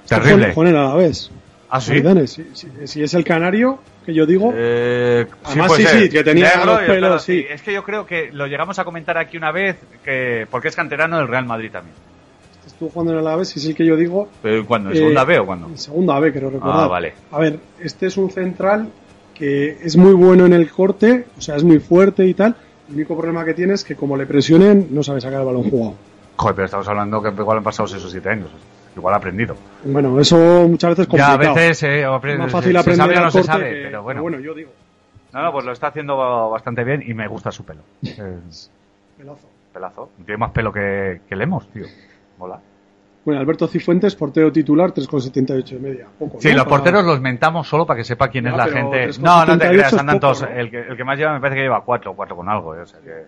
Terrible. 0.07 0.53
Con 0.53 0.65
vez. 0.97 1.29
Ah, 1.69 1.81
sí. 1.81 1.93
Si, 2.27 2.45
si- 2.53 2.67
si 2.87 3.01
es 3.03 3.13
el 3.15 3.23
canario, 3.23 3.79
que 4.05 4.13
yo 4.13 4.25
digo. 4.25 4.53
Eh, 4.55 5.25
Además, 5.43 5.73
sí, 5.75 5.83
ser. 5.83 6.01
sí, 6.03 6.09
que 6.09 6.23
tenía 6.23 6.55
Negro 6.57 6.65
los 6.73 6.81
pelos, 6.81 7.23
sí. 7.23 7.45
Es 7.49 7.61
que 7.63 7.73
yo 7.73 7.83
creo 7.83 8.05
que 8.05 8.29
lo 8.31 8.45
llegamos 8.45 8.77
a 8.77 8.83
comentar 8.83 9.17
aquí 9.17 9.37
una 9.37 9.51
vez, 9.51 9.77
que 10.03 10.45
porque 10.51 10.67
es 10.67 10.75
canterano 10.75 11.17
del 11.17 11.27
Real 11.27 11.45
Madrid 11.45 11.71
también. 11.71 11.95
Estuvo 12.67 12.89
jugando 12.89 13.13
en 13.13 13.19
el 13.19 13.27
Alavés 13.27 13.55
es 13.57 13.65
el 13.65 13.75
que 13.75 13.85
yo 13.85 13.95
digo. 13.95 14.29
Pero 14.41 14.65
¿Cuándo? 14.65 14.89
¿En 14.91 14.95
Eh, 14.95 14.99
segunda 14.99 15.23
B 15.25 15.39
o 15.39 15.45
cuándo? 15.45 15.67
En 15.67 15.77
segunda 15.77 16.19
B, 16.19 16.31
creo 16.31 16.49
recordar. 16.51 16.83
Ah, 16.83 16.87
vale. 16.87 17.13
A 17.31 17.39
ver, 17.39 17.59
este 17.79 18.05
es 18.07 18.17
un 18.17 18.29
central 18.29 18.89
que 19.33 19.77
es 19.83 19.97
muy 19.97 20.13
bueno 20.13 20.45
en 20.45 20.53
el 20.53 20.69
corte, 20.69 21.25
o 21.37 21.41
sea, 21.41 21.55
es 21.55 21.63
muy 21.63 21.79
fuerte 21.79 22.25
y 22.25 22.33
tal. 22.35 22.55
El 22.89 22.95
único 22.95 23.15
problema 23.17 23.43
que 23.43 23.53
tiene 23.55 23.73
es 23.73 23.83
que 23.83 23.95
como 23.95 24.15
le 24.15 24.25
presionen, 24.27 24.87
no 24.91 25.01
sabe 25.01 25.21
sacar 25.21 25.39
el 25.39 25.45
balón 25.45 25.69
jugado. 25.69 25.95
Joder, 26.35 26.55
pero 26.55 26.65
estamos 26.65 26.87
hablando 26.87 27.21
que 27.21 27.29
igual 27.29 27.57
han 27.57 27.63
pasado 27.63 27.87
esos 27.87 28.11
siete 28.11 28.29
años. 28.29 28.49
Igual 28.95 29.13
ha 29.13 29.17
aprendido. 29.17 29.55
Bueno, 29.83 30.19
eso 30.19 30.37
muchas 30.67 30.91
veces 30.91 31.07
es 31.07 31.13
Ya, 31.17 31.27
a 31.27 31.31
complicado. 31.31 31.55
veces 31.55 31.83
eh, 31.83 32.05
más 32.07 32.21
se- 32.21 32.49
fácil 32.51 32.71
se 32.73 32.77
aprender 32.79 32.97
sabe 33.07 33.17
o 33.17 33.21
no 33.21 33.31
se 33.31 33.43
sabe, 33.43 33.69
que- 33.73 33.81
pero 33.85 34.03
bueno. 34.03 34.21
bueno, 34.21 34.39
yo 34.39 34.53
digo. 34.53 34.71
No, 35.33 35.41
no, 35.41 35.51
pues 35.51 35.65
lo 35.65 35.71
está 35.71 35.87
haciendo 35.87 36.15
bastante 36.51 36.83
bien 36.83 37.03
y 37.05 37.13
me 37.15 37.27
gusta 37.27 37.51
su 37.51 37.65
pelo. 37.65 37.81
Es 38.03 38.69
Pelazo. 39.17 39.47
pelazo. 39.73 40.09
Tiene 40.25 40.37
más 40.37 40.51
pelo 40.51 40.71
que, 40.71 41.21
que 41.27 41.35
Lemos, 41.35 41.67
tío. 41.71 41.85
Mola. 42.37 42.59
Bueno, 43.25 43.39
Alberto 43.39 43.67
Cifuentes, 43.67 44.15
portero 44.15 44.51
titular, 44.51 44.91
3,78 44.93 45.63
de 45.75 45.79
media. 45.79 46.07
Poco, 46.19 46.39
Sí, 46.41 46.49
¿no? 46.49 46.55
los 46.55 46.63
Para- 46.65 46.75
porteros 46.75 47.05
los 47.05 47.21
mentamos 47.21 47.67
solo 47.67 47.85
para 47.85 47.97
que 47.97 48.03
sepa 48.03 48.27
quién 48.27 48.43
Ya, 48.45 48.51
es 48.51 48.57
la 48.57 48.67
gente. 48.67 48.97
3,78 49.07 49.19
No, 49.21 49.45
no 49.45 49.57
te 49.57 49.67
creas, 49.69 49.93
andan 49.93 50.19
poco, 50.19 50.19
todos. 50.33 50.41
¿no? 50.43 50.47
El, 50.49 50.69
que, 50.69 50.79
el 50.81 50.97
que 50.97 51.03
más 51.03 51.17
lleva 51.17 51.33
me 51.33 51.39
parece 51.39 51.55
que 51.55 51.63
lleva 51.63 51.81
cuatro, 51.81 52.13
cuatro 52.13 52.35
con 52.35 52.49
algo, 52.49 52.75
eh, 52.75 52.81
o 52.81 52.85
sea 52.85 52.99
que. 52.99 53.25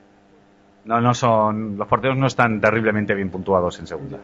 No, 0.84 1.02
no 1.02 1.14
son. 1.16 1.78
Los 1.78 1.88
porteros 1.88 2.18
no 2.18 2.28
están 2.28 2.62
terriblemente 2.62 3.16
bien 3.16 3.30
puntuados 3.30 3.80
en 3.80 3.88
segunda. 3.88 4.20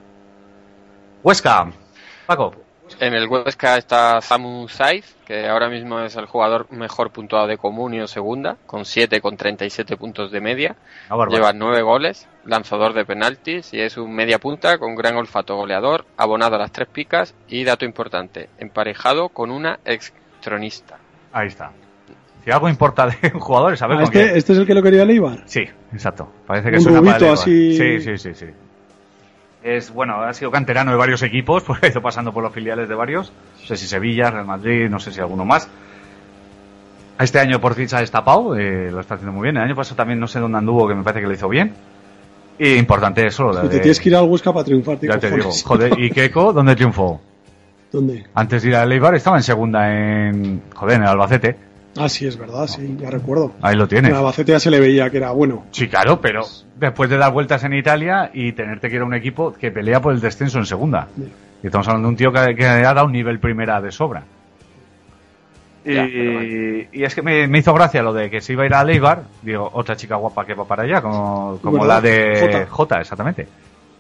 Huesca, 1.24 1.70
Paco. 2.26 2.54
En 3.00 3.14
el 3.14 3.28
Huesca 3.30 3.78
está 3.78 4.20
Samu 4.20 4.68
Saiz, 4.68 5.16
que 5.26 5.48
ahora 5.48 5.70
mismo 5.70 6.02
es 6.02 6.16
el 6.18 6.26
jugador 6.26 6.68
mejor 6.72 7.10
puntuado 7.12 7.48
de 7.48 7.58
Comunio 7.58 8.06
segunda, 8.06 8.58
con 8.66 8.84
7 8.84 9.22
con 9.22 9.38
37 9.38 9.96
puntos 9.96 10.30
de 10.30 10.42
media. 10.42 10.76
Ah. 11.10 11.16
Lleva 11.30 11.54
9 11.54 11.82
goles, 11.84 12.28
lanzador 12.46 12.94
de 12.94 13.06
penaltis 13.06 13.74
y 13.74 13.80
es 13.80 13.96
un 13.98 14.14
media 14.14 14.40
punta 14.40 14.78
con 14.78 14.96
gran 14.96 15.16
olfato 15.16 15.56
goleador, 15.56 16.06
abonado 16.18 16.56
a 16.58 16.60
las 16.60 16.72
tres 16.74 16.90
picas 16.90 17.34
y 17.48 17.64
dato 17.64 17.86
importante, 17.86 18.50
emparejado 18.60 19.30
con 19.30 19.52
una 19.52 19.80
ex 19.86 20.12
tronista. 20.42 20.98
Ahí 21.32 21.48
está. 21.48 21.72
Si 22.44 22.52
algo 22.52 22.68
importa 22.68 23.08
de 23.08 23.32
un 23.34 23.40
jugador 23.40 23.74
es 23.74 23.82
Ah, 23.84 23.88
con 23.88 24.02
este, 24.02 24.12
quién. 24.24 24.36
este 24.36 24.52
es 24.54 24.60
el 24.60 24.68
que 24.68 24.74
lo 24.74 24.82
quería 24.84 25.06
Leibar. 25.06 25.44
Sí, 25.46 25.62
exacto. 25.94 26.30
Parece 26.46 26.72
que 26.72 26.78
Un 26.78 26.82
suena 26.82 27.00
para 27.00 27.12
rubito 27.20 27.26
el 27.26 27.32
Eibar. 27.32 27.42
así. 27.42 27.78
Sí, 27.78 28.00
sí, 28.02 28.18
sí, 28.18 28.34
sí. 28.34 28.46
Es, 29.64 29.92
bueno, 29.94 30.22
ha 30.22 30.34
sido 30.34 30.50
canterano 30.52 30.92
de 30.92 30.98
varios 30.98 31.22
equipos, 31.24 31.64
porque 31.68 31.88
ha 31.88 31.90
ido 31.90 32.02
pasando 32.02 32.34
por 32.34 32.44
los 32.44 32.54
filiales 32.54 32.90
de 32.90 32.96
varios. 32.96 33.32
No 33.62 33.68
sé 33.68 33.78
si 33.78 33.88
Sevilla, 33.88 34.32
Real 34.32 34.46
Madrid, 34.46 34.90
no 34.90 35.00
sé 35.00 35.12
si 35.12 35.20
alguno 35.20 35.46
más. 35.46 35.68
Este 37.20 37.40
año 37.40 37.62
por 37.62 37.76
fin 37.76 37.88
se 37.88 37.96
ha 37.96 38.00
destapado, 38.00 38.56
eh, 38.58 38.90
lo 38.92 39.00
está 39.00 39.14
haciendo 39.16 39.32
muy 39.34 39.44
bien. 39.44 39.58
El 39.58 39.64
año 39.64 39.76
pasado 39.76 39.96
también 39.96 40.20
no 40.20 40.28
sé 40.28 40.40
dónde 40.40 40.58
anduvo, 40.58 40.88
que 40.88 40.96
me 40.96 41.04
parece 41.04 41.22
que 41.22 41.28
lo 41.28 41.34
hizo 41.34 41.48
bien. 41.50 41.74
Y 42.58 42.74
importante 42.76 43.26
eso, 43.26 43.44
lo 43.44 43.62
Tú 43.62 43.68
te 43.70 43.76
de- 43.76 43.80
tienes 43.82 44.00
que 44.00 44.10
ir 44.10 44.16
al 44.16 44.24
Huesca 44.26 44.52
para 44.52 44.66
triunfar. 44.66 45.00
Ya 45.02 45.20
te 45.20 45.30
digo, 45.32 45.52
joder, 45.52 46.00
¿y 46.00 46.10
Keiko 46.10 46.52
dónde 46.54 46.76
triunfó? 46.76 47.22
¿Dónde? 47.92 48.26
Antes 48.34 48.64
de 48.64 48.70
ir 48.70 48.76
a 48.76 48.86
Leibar 48.86 49.14
estaba 49.16 49.38
en 49.38 49.44
segunda 49.44 49.92
en, 49.94 50.62
joder, 50.74 50.96
en 50.98 51.04
el 51.04 51.10
Albacete. 51.10 51.56
Ah, 51.98 52.08
sí, 52.08 52.26
es 52.26 52.38
verdad, 52.38 52.68
sí, 52.68 52.98
ya 53.00 53.10
recuerdo. 53.10 53.52
Ahí 53.62 53.76
lo 53.76 53.88
tienes. 53.88 54.12
En 54.12 54.18
Albacete 54.18 54.54
ya 54.54 54.60
se 54.60 54.72
le 54.72 54.80
veía 54.80 55.10
que 55.10 55.18
era 55.18 55.32
bueno. 55.32 55.66
Sí, 55.72 55.88
claro, 55.88 56.22
pero 56.22 56.42
después 56.78 57.10
de 57.10 57.18
dar 57.18 57.34
vueltas 57.34 57.64
en 57.64 57.74
Italia 57.74 58.32
y 58.34 58.54
tenerte 58.54 58.90
que 58.90 58.96
ir 58.96 59.02
a 59.02 59.06
un 59.06 59.14
equipo 59.14 59.54
que 59.54 59.72
pelea 59.72 60.02
por 60.02 60.14
el 60.14 60.22
descenso 60.22 60.58
en 60.58 60.66
segunda. 60.66 61.08
Y 61.62 61.68
estamos 61.68 61.88
hablando 61.88 62.08
de 62.08 62.12
un 62.12 62.18
tío 62.18 62.32
que, 62.32 62.56
que 62.56 62.66
ha 62.66 62.94
dado 62.94 63.06
un 63.06 63.12
nivel 63.12 63.40
primera 63.40 63.82
de 63.82 63.92
sobra. 63.92 64.24
Y, 65.84 66.88
y 66.92 67.04
es 67.04 67.16
que 67.16 67.24
me, 67.24 67.48
me 67.48 67.60
hizo 67.60 67.74
gracia 67.74 68.04
lo 68.04 68.14
de 68.14 68.30
que 68.30 68.40
se 68.40 68.54
iba 68.54 68.64
a 68.64 68.66
ir 68.68 68.74
a 68.74 68.84
Leibar, 68.84 69.24
digo, 69.42 69.70
otra 69.74 69.96
chica 69.96 70.16
guapa 70.16 70.46
que 70.46 70.54
va 70.54 70.66
para 70.66 70.84
allá, 70.84 71.02
como, 71.02 71.60
la 71.86 72.00
de 72.00 72.40
Jota. 72.40 72.68
J, 72.68 73.02
exactamente. 73.02 73.48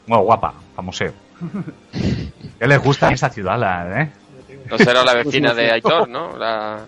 Bueno, 0.07 0.23
guapa, 0.23 0.53
famoseo. 0.75 1.11
¿Qué 2.59 2.67
les 2.67 2.79
gusta 2.79 3.09
esa 3.11 3.29
ciudad, 3.29 3.59
la, 3.59 4.01
eh? 4.01 4.09
No 4.69 4.77
será 4.77 5.03
la 5.03 5.15
vecina 5.15 5.53
de 5.53 5.71
Aitor, 5.71 6.07
¿no? 6.07 6.37
La... 6.37 6.85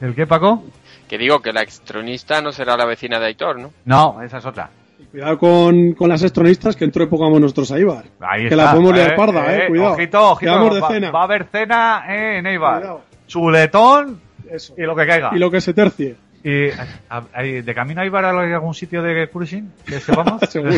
¿El 0.00 0.14
qué, 0.14 0.26
Paco? 0.26 0.64
Que 1.08 1.18
digo 1.18 1.40
que 1.40 1.52
la 1.52 1.62
extronista 1.62 2.40
no 2.42 2.52
será 2.52 2.76
la 2.76 2.84
vecina 2.84 3.18
de 3.20 3.26
Aitor, 3.26 3.58
¿no? 3.58 3.72
No, 3.84 4.20
esa 4.22 4.38
es 4.38 4.46
otra. 4.46 4.70
Cuidado 5.10 5.38
con, 5.38 5.92
con 5.92 6.08
las 6.08 6.22
estronistas 6.22 6.74
que 6.76 6.84
entró 6.84 7.04
de 7.04 7.10
pongamos 7.10 7.40
nosotros 7.40 7.70
a 7.72 7.78
Ibar. 7.78 8.04
Ahí 8.20 8.42
que 8.42 8.48
está. 8.48 8.56
la 8.56 8.70
podemos 8.72 8.94
liar 8.94 9.12
Eh, 9.12 9.16
parda, 9.16 9.54
eh, 9.54 9.64
eh, 9.64 9.68
cuidado. 9.68 9.92
Ojito, 9.92 10.30
ojito. 10.32 10.74
De 10.74 10.80
va, 10.80 10.88
cena. 10.88 11.10
va 11.10 11.20
a 11.20 11.24
haber 11.24 11.44
cena 11.44 12.04
eh, 12.08 12.38
en 12.38 12.46
Eibar. 12.46 12.78
Cuidado. 12.80 13.00
Chuletón 13.26 14.20
Eso. 14.50 14.74
y 14.76 14.82
lo 14.82 14.94
que 14.96 15.06
caiga. 15.06 15.30
Y 15.34 15.38
lo 15.38 15.50
que 15.50 15.60
se 15.60 15.74
tercie. 15.74 16.16
Y, 16.42 16.68
a- 17.08 17.42
¿De 17.42 17.74
camino 17.74 18.00
a 18.00 18.04
Eibar 18.04 18.24
hay 18.24 18.52
algún 18.52 18.74
sitio 18.74 19.02
de 19.02 19.28
cruising 19.28 19.72
que 19.86 20.00
sepamos? 20.00 20.40
Seguro. 20.50 20.74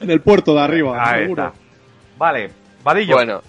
En 0.00 0.10
el 0.10 0.20
puerto 0.20 0.54
de 0.54 0.60
arriba, 0.60 0.96
Ahí 1.02 1.22
seguro. 1.22 1.46
está. 1.46 1.58
Vale, 2.18 2.50
Vadillo. 2.82 3.14
Bueno, 3.16 3.40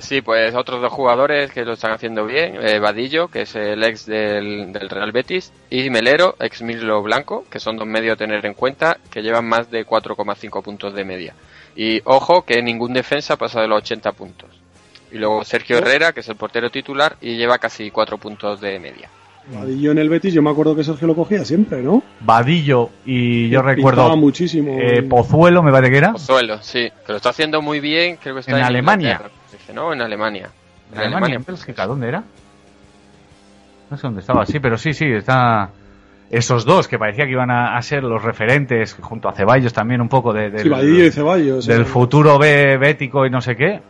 sí, 0.00 0.20
pues 0.22 0.54
otros 0.54 0.80
dos 0.82 0.92
jugadores 0.92 1.50
que 1.52 1.64
lo 1.64 1.72
están 1.74 1.92
haciendo 1.92 2.26
bien. 2.26 2.56
eh, 2.60 2.78
Vadillo, 2.78 3.28
que 3.28 3.42
es 3.42 3.54
el 3.54 3.82
ex 3.84 4.06
del, 4.06 4.72
del 4.72 4.88
Real 4.88 5.12
Betis, 5.12 5.52
y 5.70 5.90
Melero, 5.90 6.36
ex 6.40 6.62
Mirlo 6.62 7.02
Blanco, 7.02 7.44
que 7.50 7.60
son 7.60 7.76
dos 7.76 7.86
medios 7.86 8.14
a 8.14 8.16
tener 8.16 8.44
en 8.46 8.54
cuenta, 8.54 8.98
que 9.10 9.22
llevan 9.22 9.48
más 9.48 9.70
de 9.70 9.86
4,5 9.86 10.62
puntos 10.62 10.94
de 10.94 11.04
media. 11.04 11.34
Y 11.76 12.00
ojo 12.04 12.42
que 12.42 12.62
ningún 12.62 12.92
defensa 12.92 13.36
pasa 13.36 13.60
de 13.60 13.68
los 13.68 13.78
80 13.78 14.12
puntos. 14.12 14.48
Y 15.12 15.18
luego 15.18 15.44
Sergio 15.44 15.78
Herrera, 15.78 16.12
que 16.12 16.20
es 16.20 16.28
el 16.28 16.36
portero 16.36 16.70
titular, 16.70 17.16
y 17.20 17.36
lleva 17.36 17.58
casi 17.58 17.90
4 17.90 18.18
puntos 18.18 18.60
de 18.60 18.78
media. 18.78 19.08
Vadillo 19.52 19.90
en 19.90 19.98
el 19.98 20.08
Betis, 20.08 20.32
yo 20.34 20.42
me 20.42 20.50
acuerdo 20.50 20.76
que 20.76 20.84
Sergio 20.84 21.06
lo 21.08 21.16
cogía 21.16 21.44
siempre, 21.44 21.82
¿no? 21.82 22.02
Vadillo 22.20 22.90
y 23.06 23.48
yo 23.48 23.62
recuerdo 23.62 24.14
muchísimo. 24.16 24.76
eh, 24.78 25.02
Pozuelo, 25.02 25.62
me 25.62 25.72
parece 25.72 25.90
que 25.90 25.98
era. 25.98 26.12
Pozuelo, 26.12 26.62
sí, 26.62 26.88
que 27.04 27.12
lo 27.12 27.16
está 27.16 27.30
haciendo 27.30 27.60
muy 27.62 27.80
bien, 27.80 28.16
creo 28.22 28.34
que 28.34 28.40
está 28.40 28.52
En 28.52 28.58
en, 28.58 28.64
Alemania. 28.64 29.12
Inglaterra, 29.12 29.39
¿no? 29.72 29.92
En 29.92 30.00
Alemania. 30.02 30.50
En 30.92 30.98
Alemania, 30.98 31.36
en 31.36 31.44
Bélgica, 31.44 31.86
¿dónde 31.86 32.08
era? 32.08 32.22
No 33.90 33.96
sé 33.96 34.02
dónde 34.02 34.20
estaba, 34.20 34.46
sí, 34.46 34.60
pero 34.60 34.76
sí, 34.78 34.92
sí, 34.94 35.06
está... 35.06 35.70
Esos 36.30 36.64
dos 36.64 36.86
que 36.86 36.96
parecía 36.96 37.24
que 37.24 37.32
iban 37.32 37.50
a, 37.50 37.76
a 37.76 37.82
ser 37.82 38.04
los 38.04 38.22
referentes, 38.22 38.94
junto 39.00 39.28
a 39.28 39.32
Ceballos 39.32 39.72
también 39.72 40.00
un 40.00 40.08
poco 40.08 40.32
de, 40.32 40.60
Sí, 40.62 40.68
y 40.68 41.10
Ceballos. 41.10 41.66
del 41.66 41.84
futuro 41.84 42.38
bético 42.38 43.26
y 43.26 43.30
no 43.30 43.40
sé 43.40 43.56
qué. 43.56 43.80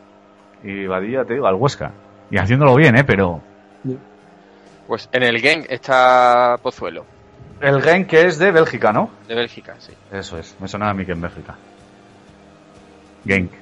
Y 0.65 0.86
Vadillo, 0.86 1.27
te 1.27 1.35
digo, 1.35 1.47
al 1.47 1.55
Huesca. 1.57 1.93
Y 2.31 2.39
haciéndolo 2.39 2.74
bien, 2.77 2.97
¿eh? 2.97 3.05
Pero... 3.05 3.43
Pues 4.86 5.09
en 5.12 5.23
el 5.23 5.39
Genk 5.39 5.66
está 5.69 6.57
Pozuelo, 6.62 7.05
El 7.61 7.81
Genk 7.82 8.07
que 8.09 8.27
es 8.27 8.39
de 8.39 8.51
Bélgica, 8.51 8.90
¿no? 8.93 9.11
de 9.28 9.35
Bélgica, 9.35 9.77
sí. 9.78 9.93
Eso 10.11 10.39
es, 10.39 10.57
me 10.61 10.66
sonaba 10.66 10.90
a 10.93 10.94
mí 10.94 11.05
que 11.05 11.12
en 11.12 11.20
Bélgica. 11.20 11.55
Genk. 13.27 13.52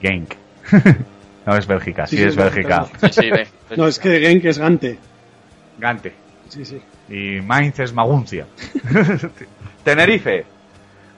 Genk. 0.00 0.34
no 1.46 1.56
es 1.56 1.66
Bélgica, 1.66 2.06
sí, 2.06 2.22
es 2.22 2.36
Bélgica. 2.36 2.86
Sí, 3.00 3.08
sí, 3.12 3.30
ve- 3.30 3.48
No, 3.76 3.86
es 3.86 3.98
que 3.98 4.20
Genk 4.20 4.44
es 4.44 4.58
Gante. 4.58 4.98
Gante. 5.78 6.12
Sí, 6.48 6.64
sí. 6.64 6.80
Y 7.08 7.40
Mainz 7.40 7.78
es 7.80 7.92
Maguncia. 7.92 8.46
Tenerife. 9.84 10.44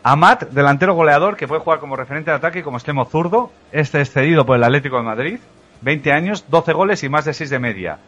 Amat, 0.03 0.51
delantero 0.51 0.95
goleador 0.95 1.37
que 1.37 1.49
puede 1.49 1.61
jugar 1.63 1.79
como 1.81 1.97
referente 1.97 2.31
de 2.31 2.37
ataque 2.37 2.59
y 2.59 2.63
como 2.63 2.77
extremo 2.77 3.05
zurdo. 3.07 3.51
Este 3.73 4.01
es 4.01 4.11
cedido 4.11 4.45
por 4.45 4.57
el 4.57 4.65
Atlético 4.65 4.97
de 4.99 5.03
Madrid. 5.03 5.39
20 5.81 6.13
años, 6.13 6.45
12 6.49 6.73
goles 6.73 7.03
y 7.05 7.09
más 7.09 7.25
de 7.25 7.33
6 7.35 7.51
de 7.51 7.59
media. 7.59 7.99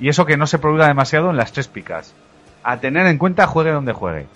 Y 0.00 0.08
eso 0.08 0.24
que 0.26 0.36
no 0.36 0.46
se 0.46 0.58
prolonga 0.58 0.86
demasiado 0.88 1.30
en 1.30 1.36
las 1.36 1.52
tres 1.52 1.68
picas. 1.68 2.14
A 2.62 2.78
tener 2.78 3.06
en 3.06 3.18
cuenta 3.18 3.46
juegue 3.46 3.70
donde 3.70 3.92
juegue. 3.92 4.26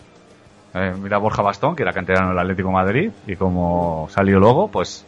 Eh, 0.75 0.93
mira 1.01 1.17
Borja 1.19 1.43
Bastón, 1.43 1.75
que 1.75 1.83
era 1.83 1.93
canterano 1.93 2.29
del 2.31 2.39
Atlético 2.39 2.69
de 2.69 2.75
Madrid. 2.75 3.11
Y 3.27 3.37
como 3.37 4.09
salió 4.11 4.39
luego, 4.39 4.69
pues 4.71 5.07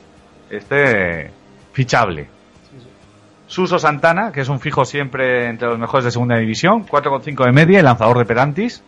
este 0.51 1.31
fichable. 1.79 2.27
Suso 3.47 3.79
Santana, 3.79 4.33
que 4.33 4.41
es 4.41 4.49
un 4.49 4.59
fijo 4.59 4.85
siempre 4.85 5.47
entre 5.47 5.69
los 5.69 5.79
mejores 5.79 6.05
de 6.05 6.11
segunda 6.11 6.37
división, 6.37 6.85
4,5 6.85 7.45
de 7.47 7.53
media 7.53 7.79
y 7.79 7.83
lanzador 7.83 8.19
de 8.19 8.25
penaltis. 8.25 8.83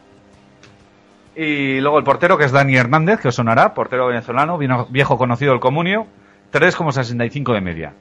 Y 1.36 1.80
luego 1.80 1.98
el 1.98 2.04
portero, 2.04 2.36
que 2.36 2.44
es 2.46 2.52
Dani 2.52 2.74
Hernández, 2.76 3.20
que 3.20 3.28
os 3.28 3.34
sonará, 3.36 3.72
portero 3.74 4.08
venezolano, 4.08 4.58
viejo, 4.58 5.16
conocido 5.16 5.52
del 5.52 5.60
comunio, 5.60 6.08
3,65 6.52 7.54
de 7.54 7.60
media. 7.60 7.92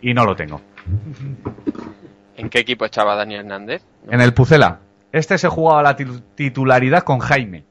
Y 0.00 0.14
no 0.14 0.24
lo 0.24 0.36
tengo. 0.36 0.60
¿En 2.36 2.48
qué 2.48 2.60
equipo 2.60 2.84
estaba 2.84 3.16
Dani 3.16 3.34
Hernández? 3.34 3.82
En 4.08 4.20
el 4.20 4.32
Pucela. 4.32 4.78
Este 5.10 5.36
se 5.36 5.48
jugaba 5.48 5.82
la 5.82 5.96
tit- 5.96 6.22
titularidad 6.36 7.02
con 7.02 7.18
Jaime. 7.18 7.64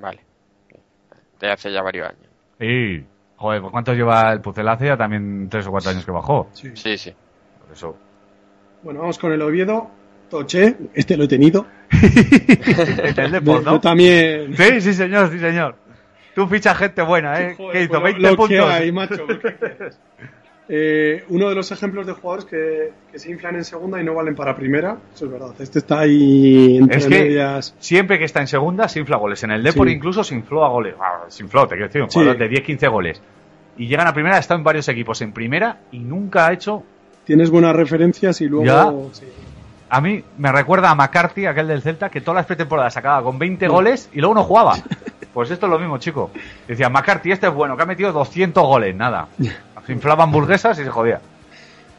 Vale. 0.00 0.20
De 1.40 1.50
hace 1.50 1.72
ya 1.72 1.82
varios 1.82 2.08
años. 2.08 2.28
Y, 2.60 3.04
joder, 3.38 3.62
¿por 3.62 3.70
cuánto 3.70 3.94
lleva 3.94 4.32
el 4.32 4.40
Pucela? 4.40 4.72
Hace 4.72 4.86
ya 4.86 4.96
también 4.96 5.48
3 5.48 5.66
o 5.66 5.70
4 5.70 5.90
años 5.90 6.04
que 6.04 6.10
bajó. 6.10 6.48
Sí. 6.52 6.70
Sí, 6.74 6.98
sí. 6.98 7.14
Por 7.64 7.72
eso. 7.72 7.96
Bueno, 8.82 9.00
vamos 9.00 9.18
con 9.18 9.32
el 9.32 9.40
Oviedo. 9.42 9.90
Toche, 10.28 10.76
este 10.92 11.16
lo 11.16 11.24
he 11.24 11.28
tenido. 11.28 11.66
el 11.90 13.44
¿no? 13.44 13.62
Yo 13.62 13.80
también. 13.80 14.54
Sí, 14.54 14.80
sí, 14.82 14.92
señor, 14.92 15.30
sí, 15.30 15.38
señor. 15.38 15.76
Tú 16.34 16.46
fichas 16.46 16.76
gente 16.76 17.00
buena, 17.00 17.40
¿eh? 17.40 17.54
Joder, 17.56 17.72
¿Qué 17.72 17.82
hizo? 17.84 18.00
pues 18.00 18.02
20 18.02 18.20
lo, 18.20 18.30
lo 18.30 18.36
puntos. 18.36 18.56
que 18.56 18.72
hay, 18.72 18.92
macho, 18.92 19.26
quieres. 19.26 19.98
Eh, 20.70 21.24
uno 21.30 21.48
de 21.48 21.54
los 21.54 21.72
ejemplos 21.72 22.06
de 22.06 22.12
jugadores 22.12 22.44
que, 22.44 22.92
que 23.10 23.18
se 23.18 23.30
inflan 23.30 23.56
en 23.56 23.64
segunda 23.64 24.00
y 24.00 24.04
no 24.04 24.12
valen 24.14 24.34
para 24.34 24.54
primera, 24.54 24.98
eso 25.14 25.24
es 25.24 25.30
verdad. 25.32 25.54
Este 25.58 25.78
está 25.78 26.00
ahí 26.00 26.76
entre 26.76 26.98
Es 26.98 27.06
que 27.06 27.20
medias. 27.20 27.74
siempre 27.78 28.18
que 28.18 28.24
está 28.26 28.40
en 28.40 28.48
segunda 28.48 28.86
se 28.88 29.00
infla 29.00 29.16
goles. 29.16 29.42
En 29.44 29.50
el 29.50 29.62
Depor 29.62 29.88
Sí. 29.88 29.94
incluso 29.94 30.22
se 30.24 30.34
infló 30.34 30.64
a 30.64 30.68
goles. 30.68 30.94
Ah, 31.00 31.24
se 31.28 31.42
infló, 31.42 31.62
te 31.66 31.74
quiero 31.76 31.86
decir, 31.86 32.02
un 32.02 32.10
Sí. 32.10 32.18
jugador 32.18 32.36
de 32.38 32.48
10-15 32.50 32.86
goles. 32.88 33.22
Y 33.78 33.86
llegan 33.86 34.06
a 34.08 34.12
primera, 34.12 34.36
está 34.38 34.54
en 34.56 34.64
varios 34.64 34.88
equipos 34.88 35.22
en 35.22 35.32
primera 35.32 35.78
y 35.90 36.00
nunca 36.00 36.48
ha 36.48 36.52
hecho... 36.52 36.82
Tienes 37.24 37.48
buenas 37.50 37.74
referencias 37.76 38.40
y 38.40 38.46
luego. 38.48 38.64
Ya. 38.66 39.14
sí. 39.14 39.26
A 39.90 40.02
mí 40.02 40.22
me 40.36 40.52
recuerda 40.52 40.90
a 40.90 40.94
McCarthy, 40.94 41.46
aquel 41.46 41.68
del 41.68 41.80
Celta, 41.80 42.10
que 42.10 42.20
todas 42.20 42.36
las 42.36 42.46
pretemporadas 42.46 42.92
sacaba 42.92 43.22
con 43.22 43.38
20 43.38 43.68
goles 43.68 44.10
y 44.12 44.18
luego 44.20 44.34
no 44.34 44.44
jugaba. 44.44 44.74
Pues 45.32 45.50
esto 45.52 45.66
es 45.66 45.70
lo 45.70 45.78
mismo, 45.78 45.98
chico. 45.98 46.32
Decía, 46.66 46.88
McCarthy, 46.88 47.30
este 47.30 47.46
es 47.46 47.52
bueno, 47.54 47.76
que 47.76 47.82
ha 47.84 47.86
metido 47.86 48.10
200 48.12 48.64
goles, 48.64 48.96
nada. 48.96 49.28
Se 49.88 49.94
inflaban 49.94 50.30
burguesas 50.30 50.78
y 50.78 50.84
se 50.84 50.90
jodía. 50.90 51.18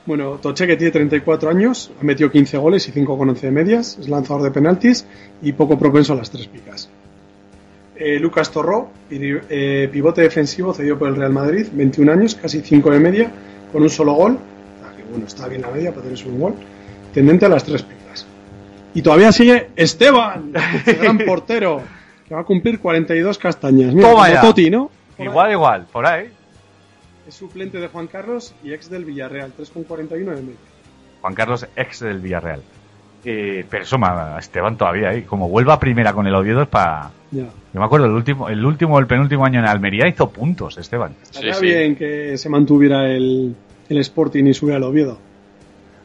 Bueno, 0.06 0.34
Toche, 0.34 0.68
que 0.68 0.78
tiene 0.78 0.92
34 0.92 1.50
años, 1.50 1.92
ha 2.00 2.04
metido 2.04 2.30
15 2.30 2.56
goles 2.60 2.88
y 2.88 2.92
5 2.92 3.18
con 3.18 3.30
11 3.30 3.48
de 3.48 3.52
medias, 3.52 3.98
es 4.00 4.08
lanzador 4.08 4.44
de 4.44 4.52
penaltis 4.52 5.08
y 5.42 5.54
poco 5.54 5.80
propenso 5.80 6.14
a 6.14 6.18
las 6.18 6.30
tres 6.30 6.46
picas. 6.46 6.88
Eh, 7.96 8.20
Lucas 8.20 8.52
Torró, 8.52 8.92
eh, 9.10 9.90
pivote 9.92 10.22
defensivo 10.22 10.72
cedido 10.72 11.00
por 11.00 11.08
el 11.08 11.16
Real 11.16 11.34
Madrid, 11.34 11.66
21 11.72 12.12
años, 12.12 12.36
casi 12.36 12.62
5 12.62 12.92
de 12.92 13.00
media, 13.00 13.32
con 13.72 13.82
un 13.82 13.90
solo 13.90 14.14
gol. 14.14 14.38
Ah, 14.86 14.96
que 14.96 15.02
bueno, 15.06 15.26
está 15.26 15.48
bien 15.48 15.64
la 15.64 15.72
media 15.72 15.90
para 15.92 16.04
tener 16.04 16.28
un 16.28 16.40
gol. 16.40 16.54
Tendente 17.12 17.48
a 17.48 17.50
las 17.50 17.64
tres 17.64 17.82
picas. 17.82 18.28
Y 18.94 19.02
todavía 19.02 19.32
sigue 19.32 19.72
Esteban, 19.76 20.54
el 20.86 20.96
gran 20.96 21.18
portero, 21.26 21.82
que 22.28 22.36
va 22.36 22.42
a 22.42 22.44
cumplir 22.44 22.80
42 22.80 23.40
castañas. 23.40 23.96
Mira, 23.96 24.12
Toma 24.12 24.30
ya. 24.30 24.70
¿no? 24.70 24.92
Igual, 25.18 25.52
igual, 25.52 25.88
por 25.92 26.06
ahí. 26.06 26.30
Es 27.30 27.36
suplente 27.36 27.78
de 27.80 27.88
Juan 27.90 28.08
Carlos 28.08 28.56
y 28.64 28.74
ex 28.74 28.90
del 28.90 29.06
Villarreal, 29.06 29.54
3,41 29.56 30.10
de 30.10 30.26
media. 30.42 30.56
Juan 31.22 31.36
Carlos, 31.36 31.68
ex 31.76 32.00
del 32.00 32.22
Villarreal. 32.22 32.64
Eh, 33.24 33.64
pero 33.70 33.84
eso, 33.84 34.00
ma- 34.00 34.38
Esteban 34.40 34.76
todavía 34.78 35.10
ahí. 35.10 35.22
Como 35.22 35.48
vuelva 35.48 35.74
a 35.76 35.80
primera 35.80 36.12
con 36.12 36.26
el 36.26 36.34
Oviedo 36.34 36.64
es 36.64 36.68
para... 36.68 37.12
Ya. 37.30 37.44
Yo 37.44 37.80
me 37.80 37.86
acuerdo, 37.86 38.08
el 38.08 38.14
último, 38.14 38.50
el 38.50 38.66
último, 38.66 38.98
el 38.98 39.06
penúltimo 39.06 39.46
año 39.46 39.60
en 39.60 39.68
Almería 39.68 40.08
hizo 40.08 40.32
puntos, 40.32 40.80
Esteban. 40.80 41.14
Estaría 41.22 41.60
bien 41.60 41.96
que 41.96 42.36
se 42.36 42.50
mantuviera 42.50 43.06
el, 43.08 43.56
el 43.90 43.98
Sporting 44.00 44.46
y 44.46 44.54
subiera 44.56 44.78
al 44.78 44.84
Oviedo. 44.86 45.20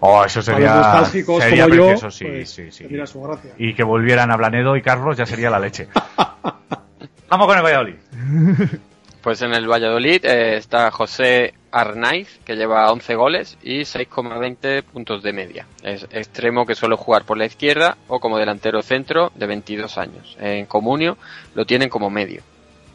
Oh, 0.00 0.22
eso 0.26 0.40
Para 0.42 0.58
sería, 0.58 0.76
los 0.76 0.86
nostálgicos 0.86 1.42
sería 1.42 1.64
como 1.64 1.74
yo, 1.76 1.86
precioso, 1.86 2.10
sí, 2.10 2.24
pues, 2.26 2.50
sí, 2.50 2.70
sí. 2.70 2.86
su 3.06 3.22
gracia. 3.22 3.52
Y 3.56 3.72
que 3.72 3.82
volvieran 3.82 4.30
a 4.30 4.36
Blanedo 4.36 4.76
y 4.76 4.82
Carlos 4.82 5.16
ya 5.16 5.24
sería 5.24 5.48
la 5.48 5.58
leche. 5.58 5.88
Vamos 7.30 7.46
con 7.46 7.56
el 7.56 7.64
Valladolid. 7.64 7.94
Pues 9.24 9.40
en 9.40 9.54
el 9.54 9.66
Valladolid 9.66 10.22
eh, 10.26 10.56
está 10.58 10.90
José 10.90 11.54
Arnaiz, 11.72 12.38
que 12.44 12.56
lleva 12.56 12.92
11 12.92 13.14
goles 13.14 13.56
y 13.62 13.80
6,20 13.80 14.82
puntos 14.82 15.22
de 15.22 15.32
media. 15.32 15.66
Es 15.82 16.06
extremo 16.12 16.66
que 16.66 16.74
suele 16.74 16.94
jugar 16.96 17.24
por 17.24 17.38
la 17.38 17.46
izquierda 17.46 17.96
o 18.08 18.20
como 18.20 18.36
delantero 18.38 18.82
centro 18.82 19.32
de 19.34 19.46
22 19.46 19.96
años. 19.96 20.36
En 20.38 20.66
Comunio 20.66 21.16
lo 21.54 21.64
tienen 21.64 21.88
como 21.88 22.10
medio. 22.10 22.42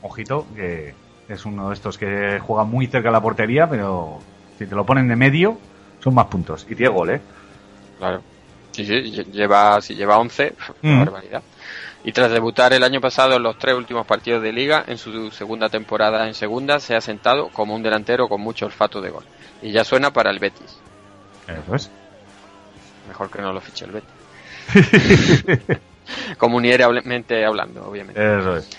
Ojito, 0.04 0.46
que 0.56 0.94
es 1.28 1.46
uno 1.46 1.70
de 1.70 1.74
estos 1.74 1.98
que 1.98 2.40
juega 2.40 2.64
muy 2.64 2.86
cerca 2.86 3.10
de 3.10 3.14
la 3.14 3.22
portería, 3.22 3.68
pero 3.68 4.20
si 4.60 4.68
te 4.68 4.76
lo 4.76 4.86
ponen 4.86 5.08
de 5.08 5.16
medio, 5.16 5.58
son 6.04 6.14
más 6.14 6.28
puntos. 6.28 6.66
Y 6.70 6.76
tiene 6.76 6.94
gol, 6.94 7.10
¿eh? 7.10 7.22
Claro. 7.98 8.22
Sí, 8.72 8.86
sí, 8.86 8.94
lle- 8.94 9.26
lleva, 9.32 9.82
si 9.82 9.96
lleva 9.96 10.20
11, 10.20 10.54
una 10.84 10.96
Mm. 10.96 11.00
barbaridad. 11.06 11.42
Y 12.04 12.12
tras 12.14 12.32
debutar 12.32 12.72
el 12.74 12.84
año 12.84 13.02
pasado 13.02 13.36
en 13.36 13.44
los 13.44 13.58
tres 13.58 13.76
últimos 13.76 14.06
partidos 14.06 14.42
de 14.42 14.54
liga, 14.54 14.84
en 14.88 14.98
su 14.98 15.32
segunda 15.32 15.68
temporada 15.70 16.28
en 16.28 16.34
segunda, 16.34 16.80
se 16.80 16.96
ha 16.96 17.02
sentado 17.02 17.50
como 17.50 17.76
un 17.76 17.84
delantero 17.84 18.30
con 18.30 18.40
mucho 18.42 18.66
olfato 18.68 19.02
de 19.02 19.10
gol. 19.10 19.26
Y 19.62 19.72
ya 19.72 19.84
suena 19.84 20.12
para 20.14 20.32
el 20.32 20.40
Betis. 20.40 20.80
Eso 21.48 21.76
es. 21.76 21.92
Mejor 23.08 23.30
que 23.30 23.42
no 23.42 23.52
lo 23.52 23.60
fiche 23.60 23.86
el 23.86 23.92
Betis. 23.92 24.10
Comunieramente 26.38 27.46
hablando, 27.46 27.84
obviamente. 27.90 28.20
Eso 28.40 28.58
es. 28.58 28.70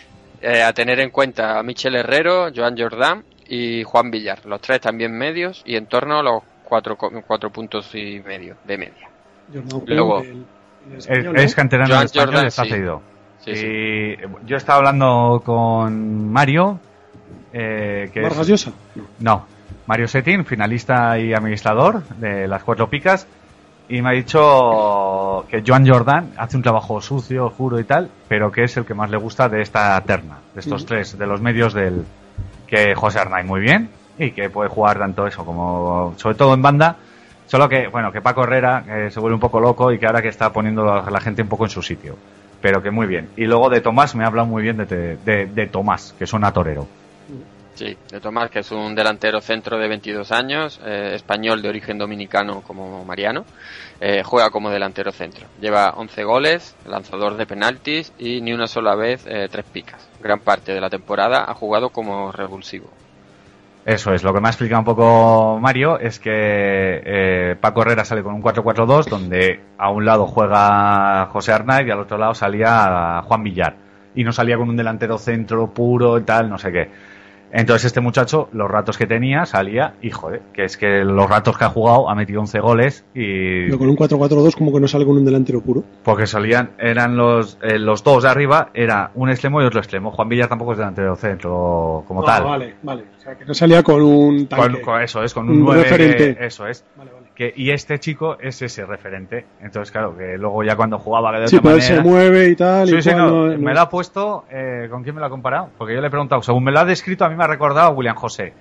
Eh, 0.41 0.63
a 0.63 0.73
tener 0.73 0.99
en 1.01 1.11
cuenta 1.11 1.59
a 1.59 1.63
Michel 1.63 1.97
Herrero, 1.97 2.49
Joan 2.55 2.77
Jordán 2.79 3.25
y 3.49 3.83
Juan 3.85 4.11
Villar. 4.11 4.47
Los 4.47 4.61
tres 4.63 4.81
también 4.81 5.13
medios 5.13 5.63
y 5.67 5.77
en 5.77 5.87
torno 5.87 6.19
a 6.19 6.23
los 6.23 6.43
cuatro, 6.65 6.97
co- 6.97 7.11
cuatro 7.27 7.51
puntos 7.51 7.95
y 7.95 8.21
medio 8.21 8.57
de 8.65 8.79
media. 8.79 9.09
Jordan 9.53 9.83
Luego- 9.87 10.19
Juan, 10.21 10.27
el- 10.31 10.93
el 10.93 10.97
Es, 10.99 11.05
español, 11.07 11.37
es 11.37 11.51
¿no? 11.51 11.57
canterano 11.57 11.95
Joan 11.95 12.07
español, 12.07 12.27
Jordan, 12.29 12.47
está 12.47 12.63
sí. 12.65 12.71
cedido. 12.71 13.03
Sí, 13.45 13.51
y 13.53 13.57
sí. 13.57 14.17
yo 14.47 14.57
estaba 14.57 14.79
hablando 14.79 15.43
con 15.45 16.31
Mario, 16.31 16.79
eh, 17.53 18.11
que 18.12 18.21
es- 18.21 18.29
Vargas 18.29 18.47
Llosa. 18.49 18.73
No, 19.19 19.47
Mario 19.87 20.09
Setin, 20.09 20.45
finalista 20.45 21.19
y 21.19 21.33
administrador 21.33 22.03
de 22.19 22.47
las 22.47 22.62
cuatro 22.62 22.89
picas, 22.89 23.27
y 23.89 24.03
me 24.03 24.11
ha 24.11 24.12
dicho 24.12 25.47
que 25.49 25.62
Joan 25.67 25.89
Jordan 25.89 26.31
hace 26.37 26.57
un 26.57 26.62
trabajo 26.62 27.01
sucio, 27.01 27.51
juro 27.51 27.81
y 27.81 27.85
tal, 27.85 28.09
pero 28.29 28.53
que 28.53 28.65
es 28.65 28.77
el 28.77 28.85
que 28.85 28.95
más 28.95 29.11
le 29.11 29.17
gusta 29.17 29.49
de 29.49 29.62
esta 29.62 30.01
terna, 30.03 30.39
de 30.55 30.61
estos 30.61 30.87
tres, 30.87 31.19
de 31.19 31.27
los 31.27 31.41
medios 31.41 31.73
del 31.75 32.05
que 32.69 32.95
José 32.95 33.19
Arnay 33.19 33.43
muy 33.45 33.61
bien 33.61 33.91
y 34.17 34.31
que 34.31 34.49
puede 34.49 34.69
jugar 34.69 34.99
tanto 34.99 35.27
eso 35.27 35.45
como 35.45 36.15
sobre 36.19 36.37
todo 36.37 36.55
en 36.55 36.62
banda. 36.62 36.97
Solo 37.47 37.69
que, 37.69 37.89
bueno, 37.89 38.12
que 38.12 38.21
Paco 38.21 38.45
Herrera 38.45 38.85
que 38.87 39.11
se 39.11 39.19
vuelve 39.19 39.35
un 39.35 39.41
poco 39.41 39.59
loco 39.59 39.91
y 39.91 39.99
que 39.99 40.07
ahora 40.07 40.23
que 40.23 40.29
está 40.29 40.53
poniendo 40.53 40.93
a 40.93 41.11
la 41.11 41.21
gente 41.21 41.43
un 41.43 41.49
poco 41.49 41.65
en 41.65 41.71
su 41.71 41.83
sitio. 41.83 42.17
Pero 42.61 42.82
que 42.82 42.91
muy 42.91 43.07
bien. 43.07 43.31
Y 43.37 43.45
luego 43.45 43.70
de 43.70 43.81
Tomás 43.81 44.15
me 44.15 44.24
ha 44.24 44.27
hablado 44.27 44.47
muy 44.47 44.62
bien 44.62 44.77
de, 44.77 45.16
de, 45.16 45.47
de 45.47 45.66
Tomás, 45.66 46.15
que 46.19 46.27
suena 46.27 46.53
torero. 46.53 46.87
Sí, 47.81 47.97
de 48.11 48.20
Tomás, 48.20 48.51
que 48.51 48.59
es 48.59 48.70
un 48.73 48.95
delantero 48.95 49.41
centro 49.41 49.78
de 49.78 49.89
22 49.89 50.32
años, 50.32 50.78
eh, 50.85 51.12
español 51.15 51.62
de 51.62 51.70
origen 51.70 51.97
dominicano 51.97 52.61
como 52.61 53.05
Mariano, 53.07 53.47
eh, 54.01 54.23
juega 54.23 54.51
como 54.51 54.69
delantero 54.69 55.12
centro. 55.12 55.47
Lleva 55.62 55.95
11 55.97 56.24
goles, 56.24 56.77
lanzador 56.85 57.39
de 57.39 57.47
penaltis 57.47 58.12
y 58.19 58.43
ni 58.43 58.53
una 58.53 58.66
sola 58.66 58.95
vez 58.97 59.24
eh, 59.27 59.49
tres 59.51 59.65
picas. 59.65 60.07
Gran 60.20 60.41
parte 60.41 60.74
de 60.74 60.81
la 60.82 60.91
temporada 60.91 61.45
ha 61.49 61.55
jugado 61.55 61.89
como 61.89 62.31
revulsivo. 62.32 62.91
Eso 63.85 64.12
es, 64.12 64.23
lo 64.23 64.35
que 64.35 64.40
me 64.40 64.48
ha 64.48 64.51
explicado 64.51 64.81
un 64.81 64.85
poco 64.85 65.59
Mario 65.59 65.98
es 65.98 66.20
que 66.20 66.31
eh, 66.32 67.57
Paco 67.59 67.81
Herrera 67.81 68.05
sale 68.05 68.23
con 68.23 68.35
un 68.35 68.43
4-4-2 68.43 69.07
donde 69.07 69.61
a 69.78 69.90
un 69.90 70.05
lado 70.05 70.27
juega 70.27 71.27
José 71.27 71.52
Arnaiz 71.52 71.86
y 71.86 71.90
al 71.90 72.01
otro 72.01 72.19
lado 72.19 72.35
salía 72.35 73.23
Juan 73.24 73.43
Villar. 73.43 73.77
Y 74.15 74.23
no 74.23 74.32
salía 74.32 74.59
con 74.59 74.69
un 74.69 74.77
delantero 74.77 75.16
centro 75.16 75.73
puro 75.73 76.19
y 76.19 76.23
tal, 76.23 76.51
no 76.51 76.59
sé 76.59 76.73
qué. 76.73 76.90
Entonces 77.53 77.87
este 77.87 78.01
muchacho, 78.01 78.49
los 78.53 78.71
ratos 78.71 78.97
que 78.97 79.07
tenía, 79.07 79.45
salía 79.47 79.95
y 80.01 80.11
joder, 80.11 80.43
que 80.53 80.65
es 80.65 80.77
que 80.77 81.05
los 81.05 81.29
ratos 81.29 81.59
que 81.59 81.65
ha 81.65 81.69
jugado 81.69 82.09
ha 82.09 82.15
metido 82.15 82.41
11 82.41 82.61
goles 82.61 83.05
y... 83.15 83.67
Pero 83.67 83.79
con 83.79 83.89
un 83.89 83.97
4-4-2 83.97 84.55
como 84.57 84.73
que 84.73 84.81
no 84.81 84.87
sale 84.89 85.05
con 85.05 85.17
un 85.17 85.25
delantero 85.25 85.61
puro. 85.61 85.83
Porque 86.05 86.27
salían, 86.27 86.71
eran 86.79 87.17
los, 87.17 87.59
eh, 87.63 87.79
los 87.79 88.05
dos 88.05 88.23
de 88.23 88.29
arriba, 88.29 88.71
era 88.75 89.11
un 89.15 89.31
extremo 89.31 89.61
y 89.63 89.65
otro 89.65 89.81
extremo. 89.81 90.11
Juan 90.13 90.29
Villar 90.29 90.49
tampoco 90.49 90.73
es 90.73 90.79
delantero 90.79 91.17
centro 91.17 92.05
como 92.07 92.23
Ah, 92.23 92.27
tal. 92.27 92.45
Vale, 92.45 92.75
vale. 92.83 93.05
O 93.19 93.21
sea, 93.21 93.35
que 93.37 93.45
no 93.45 93.55
salía 93.55 93.83
con 93.83 94.01
un 94.01 94.47
tanque. 94.47 94.81
Con, 94.81 94.83
con 94.83 95.03
eso 95.03 95.23
es, 95.23 95.35
con 95.35 95.49
Un 95.49 95.57
un 95.59 95.65
9, 95.65 95.83
referente. 95.83 96.47
eso 96.47 96.67
es. 96.67 96.85
Que, 97.41 97.55
y 97.57 97.71
este 97.71 97.99
chico 97.99 98.37
es 98.39 98.61
ese 98.61 98.85
referente. 98.85 99.47
Entonces, 99.62 99.91
claro, 99.91 100.15
que 100.15 100.37
luego 100.37 100.62
ya 100.62 100.77
cuando 100.77 100.99
jugaba 100.99 101.33
de 101.41 101.49
Sí, 101.49 101.57
otra 101.57 101.62
pero 101.71 101.77
él 101.77 101.81
se 101.83 101.95
manera- 101.95 102.11
mueve 102.11 102.49
y 102.51 102.55
tal. 102.55 102.87
Sí, 102.87 102.97
y 102.97 103.01
sí, 103.03 103.11
no, 103.15 103.47
no- 103.49 103.59
me 103.59 103.73
lo 103.73 103.81
ha 103.81 103.89
puesto, 103.89 104.45
eh, 104.51 104.89
¿con 104.91 105.03
quién 105.03 105.15
me 105.15 105.23
lo 105.23 105.27
ha 105.27 105.31
comparado? 105.31 105.71
Porque 105.79 105.95
yo 105.95 106.03
le 106.03 106.09
he 106.09 106.11
preguntado, 106.11 106.43
según 106.43 106.65
me 106.65 106.71
lo 106.71 106.81
ha 106.81 106.85
descrito, 106.85 107.25
a 107.25 107.31
mí 107.31 107.37
me 107.37 107.45
ha 107.45 107.47
recordado 107.47 107.89
a 107.89 107.93
William 107.93 108.15
José. 108.15 108.53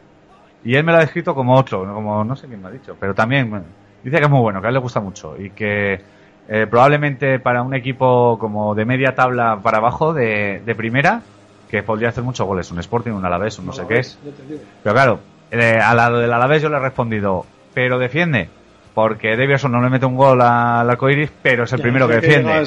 Y 0.63 0.75
él 0.75 0.85
me 0.85 0.93
lo 0.93 0.99
ha 0.99 1.01
descrito 1.01 1.35
como 1.35 1.55
otro, 1.55 1.85
no 1.85 1.93
como 1.93 2.23
no 2.23 2.37
sé 2.37 2.47
quién 2.47 2.61
me 2.61 2.69
ha 2.69 2.71
dicho, 2.71 2.95
pero 2.97 3.13
también 3.13 3.49
bueno, 3.49 3.65
dice 4.01 4.15
que 4.17 4.23
es 4.23 4.29
muy 4.29 4.39
bueno, 4.39 4.61
que 4.61 4.67
a 4.67 4.69
él 4.69 4.75
le 4.75 4.79
gusta 4.79 5.01
mucho 5.01 5.35
y 5.37 5.49
que 5.49 5.99
eh, 6.47 6.65
probablemente 6.69 7.37
para 7.39 7.61
un 7.61 7.73
equipo 7.73 8.37
como 8.39 8.75
de 8.75 8.85
media 8.85 9.13
tabla 9.13 9.59
para 9.61 9.79
abajo 9.79 10.13
de, 10.13 10.61
de 10.65 10.75
primera, 10.75 11.19
que 11.69 11.83
podría 11.83 12.07
hacer 12.09 12.23
muchos 12.23 12.47
goles, 12.47 12.71
un 12.71 12.79
Sporting, 12.79 13.11
un 13.11 13.25
Alavés, 13.25 13.59
un 13.59 13.65
no 13.65 13.73
sé 13.73 13.83
qué 13.89 13.99
es. 13.99 14.17
Pero 14.83 14.95
claro, 14.95 15.19
eh, 15.51 15.79
al 15.83 15.97
lado 15.97 16.19
del 16.19 16.31
Alavés 16.31 16.61
yo 16.61 16.69
le 16.69 16.77
he 16.77 16.79
respondido, 16.79 17.45
pero 17.73 17.99
defiende, 17.99 18.47
porque 18.93 19.35
Davidson 19.37 19.71
no 19.71 19.81
le 19.81 19.89
mete 19.89 20.05
un 20.05 20.15
gol 20.15 20.41
al 20.41 20.89
arcoiris, 20.89 21.31
pero 21.41 21.63
es 21.63 21.71
el 21.73 21.79
Ya, 21.79 21.83
primero 21.83 22.07
que 22.07 22.15
es 22.15 22.19
que 22.21 22.27
defiende. 22.27 22.63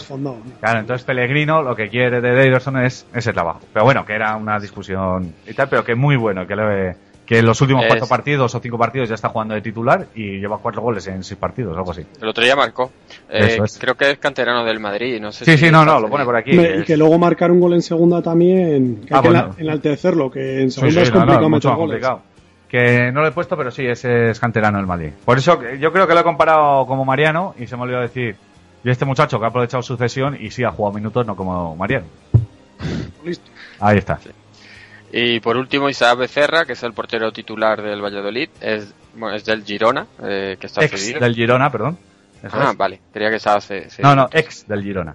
Claro, 0.60 0.80
entonces 0.80 1.04
Pellegrino 1.06 1.62
lo 1.62 1.74
que 1.76 1.88
quiere 1.88 2.20
de 2.20 2.34
Davidson 2.34 2.78
es 2.84 3.06
ese 3.14 3.32
trabajo. 3.32 3.60
Pero 3.72 3.84
bueno, 3.84 4.04
que 4.06 4.14
era 4.14 4.36
una 4.36 4.58
discusión 4.58 5.34
y 5.46 5.52
tal, 5.54 5.68
pero 5.68 5.84
que 5.84 5.94
muy 5.94 6.16
bueno, 6.16 6.46
que, 6.46 6.56
le- 6.56 6.96
que 7.26 7.38
en 7.38 7.46
los 7.46 7.60
últimos 7.60 7.84
Es- 7.84 7.88
cuatro 7.88 8.06
partidos 8.08 8.54
o 8.54 8.60
cinco 8.60 8.78
partidos 8.78 9.08
ya 9.08 9.14
está 9.14 9.28
jugando 9.28 9.54
de 9.54 9.60
titular 9.62 10.06
y 10.14 10.38
lleva 10.40 10.58
cuatro 10.58 10.82
goles 10.82 11.06
en 11.06 11.22
seis 11.22 11.38
partidos, 11.38 11.76
algo 11.76 11.90
así. 11.92 12.04
El 12.20 12.28
otro 12.28 12.42
día 12.44 12.56
marcó. 12.56 12.90
Eh, 13.30 13.58
es. 13.62 13.78
Creo 13.78 13.94
que 13.94 14.10
es 14.10 14.18
canterano 14.18 14.64
del 14.64 14.80
Madrid. 14.80 15.20
No 15.20 15.30
sé 15.32 15.44
Sí, 15.44 15.52
si 15.52 15.66
sí, 15.66 15.70
no, 15.70 15.84
no, 15.84 16.00
lo 16.00 16.08
pone 16.08 16.24
por 16.24 16.36
aquí. 16.36 16.58
Y 16.58 16.82
que 16.82 16.96
luego 16.96 17.18
marcar 17.18 17.50
un 17.50 17.60
gol 17.60 17.74
en 17.74 17.82
segunda 17.82 18.20
también, 18.22 19.02
que 19.06 19.14
Ah, 19.14 19.20
hay 19.22 19.30
bueno. 19.30 19.54
enaltecerlo, 19.58 20.30
que 20.30 20.62
en 20.62 20.70
segunda 20.70 20.94
sí, 20.94 21.00
es 21.02 21.10
no, 21.10 21.14
no, 21.14 21.20
complicado 21.26 21.50
mucho 21.50 21.68
más 21.68 21.78
goles. 21.78 21.90
complicado. 22.02 22.31
Que 22.72 23.12
no 23.12 23.20
lo 23.20 23.28
he 23.28 23.32
puesto, 23.32 23.54
pero 23.56 23.70
sí, 23.70 23.86
ese 23.86 24.30
es 24.30 24.40
canterano 24.40 24.78
del 24.78 24.86
Madrid. 24.86 25.12
Por 25.24 25.36
eso 25.38 25.58
que- 25.60 25.78
yo 25.78 25.92
creo 25.92 26.06
que 26.08 26.14
lo 26.14 26.20
he 26.20 26.24
comparado 26.24 26.86
como 26.86 27.04
Mariano 27.04 27.54
y 27.58 27.66
se 27.68 27.76
me 27.76 27.82
olvidó 27.82 28.00
decir. 28.00 28.34
Y 28.82 28.90
este 28.90 29.04
muchacho 29.04 29.38
que 29.38 29.44
ha 29.44 29.48
aprovechado 29.48 29.82
su 29.82 29.96
cesión 29.96 30.36
y 30.40 30.50
sí 30.50 30.64
ha 30.64 30.70
jugado 30.72 30.94
minutos, 30.94 31.24
no 31.26 31.36
como 31.36 31.76
Mariano. 31.76 32.06
Listo. 33.24 33.48
Ahí 33.78 33.98
está. 33.98 34.18
Y 35.12 35.40
por 35.40 35.56
último, 35.56 35.88
Isaac 35.88 36.18
Becerra, 36.18 36.64
que 36.64 36.72
es 36.72 36.82
el 36.82 36.92
portero 36.94 37.30
titular 37.30 37.80
del 37.82 38.00
Valladolid, 38.02 38.48
es, 38.60 38.92
bueno, 39.14 39.36
es 39.36 39.44
del 39.44 39.62
Girona, 39.64 40.06
eh, 40.22 40.56
que 40.58 40.66
está 40.66 40.82
Ex 40.84 40.98
cedido. 41.00 41.20
del 41.20 41.34
Girona, 41.34 41.70
perdón. 41.70 41.98
Eso 42.42 42.56
Ah, 42.58 42.70
es. 42.72 42.76
vale, 42.76 43.00
creía 43.12 43.30
que 43.30 43.36
estaba 43.36 43.60
cedido. 43.60 43.88
No, 44.02 44.16
no, 44.16 44.28
ex 44.32 44.66
del 44.66 44.82
Girona. 44.82 45.14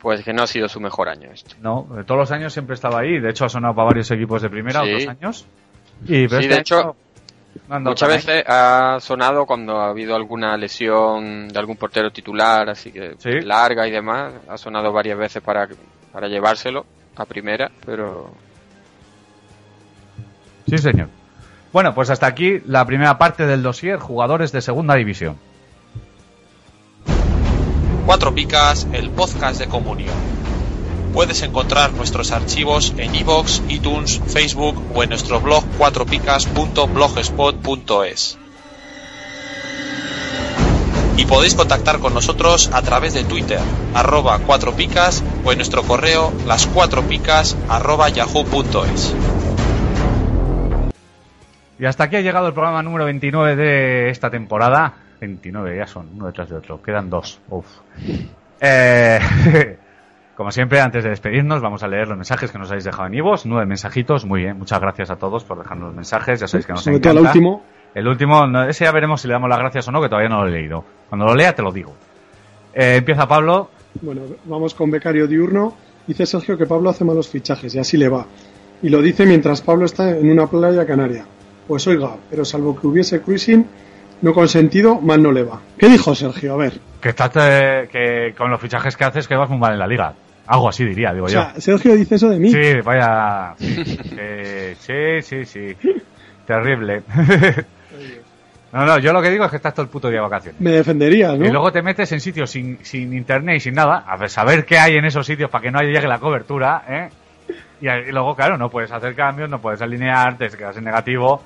Pues 0.00 0.24
que 0.24 0.32
no 0.32 0.42
ha 0.42 0.46
sido 0.46 0.68
su 0.68 0.80
mejor 0.80 1.08
año 1.08 1.28
este. 1.32 1.54
No, 1.60 1.86
todos 2.06 2.18
los 2.18 2.32
años 2.32 2.52
siempre 2.52 2.74
estaba 2.74 3.00
ahí. 3.00 3.20
De 3.20 3.30
hecho, 3.30 3.44
ha 3.44 3.48
sonado 3.48 3.74
para 3.74 3.86
varios 3.86 4.10
equipos 4.10 4.42
de 4.42 4.48
primera 4.50 4.80
Sí. 4.82 4.88
otros 4.94 5.08
años. 5.08 5.46
Y, 6.04 6.06
Sí, 6.06 6.24
este 6.24 6.48
de 6.48 6.58
hecho, 6.58 6.96
no 7.68 7.80
Muchas 7.80 8.08
veces 8.08 8.44
ha 8.46 8.98
sonado 9.00 9.46
cuando 9.46 9.80
ha 9.80 9.88
habido 9.90 10.14
alguna 10.16 10.56
lesión 10.56 11.48
de 11.48 11.58
algún 11.58 11.76
portero 11.76 12.10
titular, 12.10 12.68
así 12.68 12.90
que 12.92 13.14
Sí. 13.18 13.40
larga 13.42 13.86
y 13.86 13.90
demás. 13.90 14.34
Ha 14.48 14.58
sonado 14.58 14.92
varias 14.92 15.16
veces 15.16 15.42
para, 15.42 15.68
para 16.12 16.28
llevárselo 16.28 16.84
a 17.16 17.24
primera, 17.24 17.70
pero 17.86 18.30
Sí, 20.68 20.78
señor. 20.78 21.08
Bueno, 21.72 21.94
pues 21.94 22.10
hasta 22.10 22.26
aquí 22.26 22.60
la 22.66 22.84
primera 22.86 23.18
parte 23.18 23.46
del 23.46 23.62
dossier 23.62 23.98
jugadores 23.98 24.52
de 24.52 24.60
segunda 24.62 24.94
división. 24.94 25.36
Cuatro 28.06 28.34
Picas, 28.34 28.86
el 28.92 29.10
podcast 29.10 29.60
de 29.60 29.66
Comunión. 29.66 30.14
Puedes 31.14 31.42
encontrar 31.42 31.92
nuestros 31.92 32.32
archivos 32.32 32.92
en 32.98 33.14
iVoox, 33.14 33.62
iTunes, 33.68 34.20
Facebook 34.26 34.82
o 34.92 35.04
en 35.04 35.10
nuestro 35.10 35.40
blog 35.40 35.64
cuatropicas.blogspot.es. 35.78 38.38
Y 41.16 41.24
podéis 41.26 41.54
contactar 41.54 42.00
con 42.00 42.14
nosotros 42.14 42.68
a 42.72 42.82
través 42.82 43.14
de 43.14 43.22
Twitter, 43.22 43.60
arroba 43.94 44.40
cuatro 44.44 44.72
picas 44.72 45.22
o 45.44 45.52
en 45.52 45.58
nuestro 45.58 45.84
correo 45.84 46.32
las 46.48 46.66
cuatro 46.66 47.02
picas 47.02 47.56
arroba 47.68 48.08
yahoo.es. 48.08 49.14
Y 51.78 51.84
hasta 51.84 52.02
aquí 52.04 52.16
ha 52.16 52.22
llegado 52.22 52.48
el 52.48 52.54
programa 52.54 52.82
número 52.82 53.04
29 53.04 53.54
de 53.54 54.10
esta 54.10 54.30
temporada. 54.30 54.94
29 55.20 55.76
ya 55.76 55.86
son, 55.86 56.08
uno 56.16 56.26
detrás 56.26 56.48
de 56.48 56.56
otro. 56.56 56.82
Quedan 56.82 57.08
dos. 57.08 57.38
Uf. 57.50 57.66
Eh, 58.60 59.20
como 60.36 60.50
siempre, 60.50 60.80
antes 60.80 61.04
de 61.04 61.10
despedirnos, 61.10 61.60
vamos 61.62 61.82
a 61.82 61.88
leer 61.88 62.08
los 62.08 62.16
mensajes 62.16 62.50
que 62.50 62.58
nos 62.58 62.68
habéis 62.70 62.84
dejado 62.84 63.06
en 63.06 63.14
Ivos. 63.14 63.46
Nueve 63.46 63.66
mensajitos. 63.66 64.24
Muy 64.24 64.42
bien. 64.42 64.58
Muchas 64.58 64.80
gracias 64.80 65.10
a 65.10 65.16
todos 65.16 65.44
por 65.44 65.58
dejarnos 65.58 65.88
los 65.88 65.94
mensajes. 65.96 66.40
Ya 66.40 66.48
sabéis 66.48 66.66
que 66.66 66.72
nos 66.72 66.82
Sobre 66.82 66.96
encanta. 66.96 67.20
el 67.20 67.26
último. 67.26 67.62
El 67.94 68.08
último, 68.08 68.46
no, 68.48 68.64
ese 68.64 68.84
ya 68.84 68.90
veremos 68.90 69.20
si 69.20 69.28
le 69.28 69.34
damos 69.34 69.48
las 69.48 69.58
gracias 69.60 69.86
o 69.86 69.92
no, 69.92 70.02
que 70.02 70.08
todavía 70.08 70.28
no 70.28 70.42
lo 70.42 70.48
he 70.48 70.50
leído. 70.50 70.84
Cuando 71.08 71.26
lo 71.26 71.34
lea 71.34 71.54
te 71.54 71.62
lo 71.62 71.70
digo. 71.70 71.94
Eh, 72.74 72.96
empieza 72.96 73.28
Pablo. 73.28 73.70
Bueno, 74.02 74.22
vamos 74.46 74.74
con 74.74 74.90
Becario 74.90 75.28
Diurno. 75.28 75.76
Dice 76.06 76.26
Sergio 76.26 76.58
que 76.58 76.66
Pablo 76.66 76.90
hace 76.90 77.04
malos 77.04 77.28
fichajes 77.28 77.72
y 77.74 77.78
así 77.78 77.96
le 77.96 78.08
va. 78.08 78.26
Y 78.82 78.88
lo 78.88 79.00
dice 79.00 79.24
mientras 79.24 79.60
Pablo 79.62 79.84
está 79.84 80.10
en 80.10 80.28
una 80.28 80.48
playa 80.48 80.84
canaria. 80.84 81.24
Pues 81.68 81.86
oiga, 81.86 82.16
pero 82.28 82.44
salvo 82.44 82.78
que 82.78 82.86
hubiese 82.88 83.22
cruising 83.22 83.64
no 84.22 84.32
consentido, 84.32 85.00
mal 85.00 85.22
no 85.22 85.32
le 85.32 85.42
va. 85.42 85.60
¿Qué 85.78 85.88
dijo 85.88 86.14
Sergio? 86.14 86.54
A 86.54 86.56
ver. 86.56 86.72
Que, 87.00 87.10
estás, 87.10 87.30
eh, 87.36 87.88
que 87.90 88.34
con 88.36 88.50
los 88.50 88.60
fichajes 88.60 88.96
que 88.96 89.04
haces 89.04 89.28
que 89.28 89.36
vas 89.36 89.48
muy 89.50 89.58
mal 89.58 89.72
en 89.74 89.78
la 89.78 89.86
liga. 89.86 90.14
Algo 90.46 90.68
así 90.68 90.84
diría, 90.84 91.12
digo 91.12 91.26
O 91.26 91.28
yo. 91.28 91.40
sea, 91.40 91.54
Sergio 91.60 91.94
dice 91.94 92.16
eso 92.16 92.28
de 92.28 92.38
mí. 92.38 92.50
Sí, 92.50 92.80
vaya. 92.84 93.54
Eh, 93.58 94.76
sí, 94.78 95.22
sí, 95.22 95.44
sí. 95.44 95.76
Terrible. 96.46 97.02
No, 98.72 98.84
no, 98.84 98.98
yo 98.98 99.12
lo 99.12 99.22
que 99.22 99.30
digo 99.30 99.44
es 99.44 99.50
que 99.52 99.56
estás 99.58 99.72
todo 99.72 99.84
el 99.84 99.88
puto 99.88 100.08
día 100.08 100.16
de 100.18 100.22
vacaciones. 100.24 100.60
Me 100.60 100.72
defenderías, 100.72 101.38
¿no? 101.38 101.46
Y 101.46 101.48
luego 101.48 101.70
te 101.70 101.80
metes 101.80 102.10
en 102.10 102.18
sitios 102.20 102.50
sin, 102.50 102.84
sin 102.84 103.12
internet 103.12 103.58
y 103.58 103.60
sin 103.60 103.74
nada, 103.74 103.98
a 104.04 104.28
saber 104.28 104.64
qué 104.64 104.78
hay 104.78 104.96
en 104.96 105.04
esos 105.04 105.24
sitios 105.24 105.48
para 105.48 105.62
que 105.62 105.70
no 105.70 105.78
llegue 105.80 106.08
la 106.08 106.18
cobertura, 106.18 106.82
¿eh? 106.88 107.08
Y, 107.80 107.88
y 107.88 108.10
luego, 108.10 108.34
claro, 108.34 108.58
no 108.58 108.70
puedes 108.70 108.90
hacer 108.90 109.14
cambios, 109.14 109.48
no 109.48 109.60
puedes 109.60 109.80
alinear, 109.80 110.36
te 110.36 110.48
quedas 110.48 110.76
en 110.76 110.82
negativo. 110.86 111.40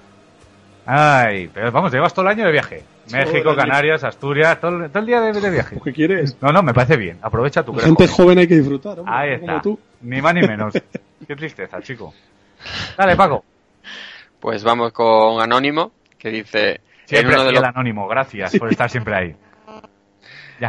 Ay, 0.90 1.50
pero 1.52 1.70
vamos, 1.70 1.92
llevas 1.92 2.14
todo 2.14 2.24
el 2.24 2.32
año 2.32 2.46
de 2.46 2.52
viaje. 2.52 2.82
México, 3.12 3.42
Todo 3.42 3.52
el 3.52 3.60
año. 3.60 3.68
Canarias, 3.68 4.04
Asturias, 4.04 4.58
todo, 4.60 4.84
el- 4.84 4.90
todo 4.90 5.00
el 5.00 5.06
día 5.06 5.20
de, 5.20 5.38
de 5.38 5.50
viaje. 5.50 5.78
¿Qué 5.84 5.92
quieres? 5.92 6.36
No, 6.40 6.50
no, 6.50 6.62
me 6.62 6.72
parece 6.72 6.96
bien. 6.96 7.18
Aprovecha 7.20 7.62
tu 7.62 7.74
La 7.74 7.82
gente 7.82 8.06
joven 8.08 8.38
hay 8.38 8.48
que 8.48 8.56
disfrutar, 8.56 8.98
hombre, 8.98 9.14
Ahí 9.14 9.38
como 9.38 9.50
está. 9.52 9.62
tú. 9.62 9.78
Ni 10.00 10.22
más 10.22 10.34
ni 10.34 10.40
menos. 10.42 10.72
Qué 11.26 11.36
tristeza, 11.36 11.80
chico. 11.82 12.14
Dale, 12.96 13.16
Paco. 13.16 13.44
Pues 14.40 14.62
vamos 14.64 14.92
con 14.92 15.42
Anónimo, 15.42 15.92
que 16.18 16.30
dice... 16.30 16.80
Siempre 17.04 17.34
en 17.34 17.40
uno 17.40 17.44
de 17.44 17.50
fiel 17.50 17.62
los, 17.62 17.68
anónimo, 17.74 18.08
gracias 18.08 18.56
por 18.58 18.70
estar 18.70 18.88
siempre 18.90 19.14
ahí. 19.14 19.36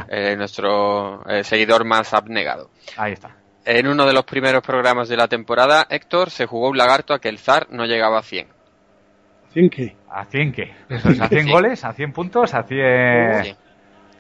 eh, 0.10 0.36
nuestro 0.38 1.24
eh, 1.30 1.44
seguidor 1.44 1.86
más 1.86 2.14
abnegado. 2.14 2.70
Ahí 2.98 3.14
está. 3.14 3.36
En 3.66 3.88
uno 3.88 4.06
de 4.06 4.14
los 4.14 4.24
primeros 4.26 4.64
programas 4.64 5.10
de 5.10 5.18
la 5.18 5.28
temporada, 5.28 5.86
Héctor 5.90 6.30
se 6.30 6.46
jugó 6.46 6.70
un 6.70 6.78
lagarto 6.78 7.14
a 7.14 7.20
que 7.20 7.30
el 7.30 7.38
zar 7.40 7.68
no 7.72 7.86
llegaba 7.86 8.20
a 8.20 8.24
100. 8.24 8.48
¿100 9.54 9.70
qué? 9.70 9.96
¿A 10.12 10.26
100 10.26 10.52
qué? 10.52 10.74
Eso 10.90 11.10
es, 11.12 11.22
¿A 11.22 11.28
100 11.28 11.46
Sí. 11.46 11.52
goles? 11.52 11.86
¿A 11.86 11.94
100 11.94 12.12
puntos? 12.14 12.54
¿A 12.54 12.64
100...? 12.64 13.44
Sí. 13.44 13.56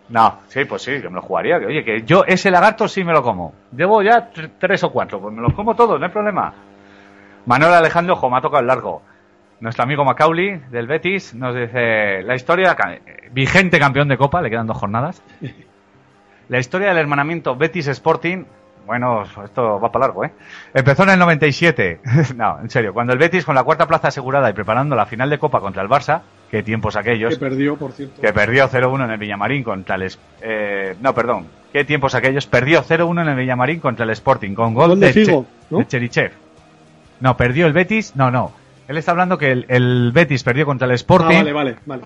No, 0.09 0.39
sí, 0.47 0.65
pues 0.65 0.81
sí, 0.81 0.99
que 1.01 1.07
me 1.09 1.15
lo 1.15 1.21
jugaría. 1.21 1.59
Que, 1.59 1.67
oye, 1.67 1.83
que 1.83 2.01
yo 2.01 2.23
ese 2.25 2.49
lagarto 2.49 2.87
sí 2.87 3.03
me 3.03 3.13
lo 3.13 3.21
como. 3.21 3.53
Llevo 3.75 4.01
ya 4.01 4.31
tr- 4.31 4.49
tres 4.59 4.83
o 4.83 4.91
cuatro, 4.91 5.19
pues 5.21 5.33
me 5.35 5.41
los 5.41 5.53
como 5.53 5.75
todos, 5.75 5.99
no 5.99 6.05
hay 6.05 6.11
problema. 6.11 6.51
Manuel 7.45 7.73
Alejandro, 7.73 8.13
ojo, 8.15 8.29
me 8.29 8.37
ha 8.37 8.41
tocado 8.41 8.61
el 8.61 8.67
largo. 8.67 9.03
Nuestro 9.59 9.83
amigo 9.83 10.03
Macaulay, 10.05 10.57
del 10.71 10.87
Betis, 10.87 11.35
nos 11.35 11.53
dice 11.55 12.23
la 12.23 12.33
historia, 12.33 12.75
vigente 13.31 13.77
campeón 13.77 14.07
de 14.07 14.17
Copa, 14.17 14.41
le 14.41 14.49
quedan 14.49 14.65
dos 14.67 14.77
jornadas. 14.77 15.21
La 16.49 16.57
historia 16.57 16.87
del 16.87 16.97
hermanamiento 16.97 17.55
Betis 17.55 17.87
Sporting, 17.89 18.45
bueno, 18.89 19.21
esto 19.45 19.79
va 19.79 19.91
para 19.91 20.07
largo, 20.07 20.25
¿eh? 20.25 20.31
Empezó 20.73 21.03
en 21.03 21.09
el 21.11 21.19
97. 21.19 22.01
no, 22.35 22.59
en 22.59 22.69
serio, 22.71 22.91
cuando 22.91 23.13
el 23.13 23.19
Betis 23.19 23.45
con 23.45 23.53
la 23.53 23.63
cuarta 23.63 23.87
plaza 23.87 24.07
asegurada 24.07 24.49
y 24.49 24.53
preparando 24.53 24.95
la 24.95 25.05
final 25.05 25.29
de 25.29 25.37
Copa 25.37 25.59
contra 25.59 25.83
el 25.83 25.87
Barça, 25.87 26.21
qué 26.49 26.63
tiempos 26.63 26.95
aquellos 26.95 27.35
Que 27.35 27.39
perdió, 27.39 27.75
por 27.77 27.91
cierto. 27.91 28.19
que 28.19 28.33
perdió 28.33 28.67
0-1 28.67 29.05
en 29.05 29.11
el 29.11 29.17
Villamarín 29.19 29.63
contra 29.63 29.93
el... 29.95 30.11
Eh, 30.41 30.95
no, 31.01 31.13
perdón. 31.13 31.45
¿Qué 31.71 31.85
tiempos 31.85 32.15
aquellos? 32.15 32.47
Perdió 32.47 32.81
0-1 32.83 33.21
en 33.21 33.27
el 33.29 33.35
Villamarín 33.35 33.79
contra 33.79 34.05
el 34.05 34.09
Sporting 34.09 34.55
con 34.55 34.73
gol, 34.73 34.89
Gol 34.89 34.99
de 35.01 35.13
Che- 35.13 35.25
Figo, 35.25 35.45
¿no? 35.69 35.77
de 35.77 35.87
Cherichev. 35.87 36.31
No, 37.19 37.37
perdió 37.37 37.67
el 37.67 37.73
Betis. 37.73 38.15
No, 38.15 38.31
no. 38.31 38.51
Él 38.87 38.97
está 38.97 39.11
hablando 39.11 39.37
que 39.37 39.51
el, 39.51 39.65
el 39.69 40.11
Betis 40.11 40.43
perdió 40.43 40.65
contra 40.65 40.85
el 40.87 40.93
Ah, 40.93 40.95
Sporting, 40.95 41.37
vale, 41.37 41.53
vale, 41.53 41.75
vale. 41.85 42.03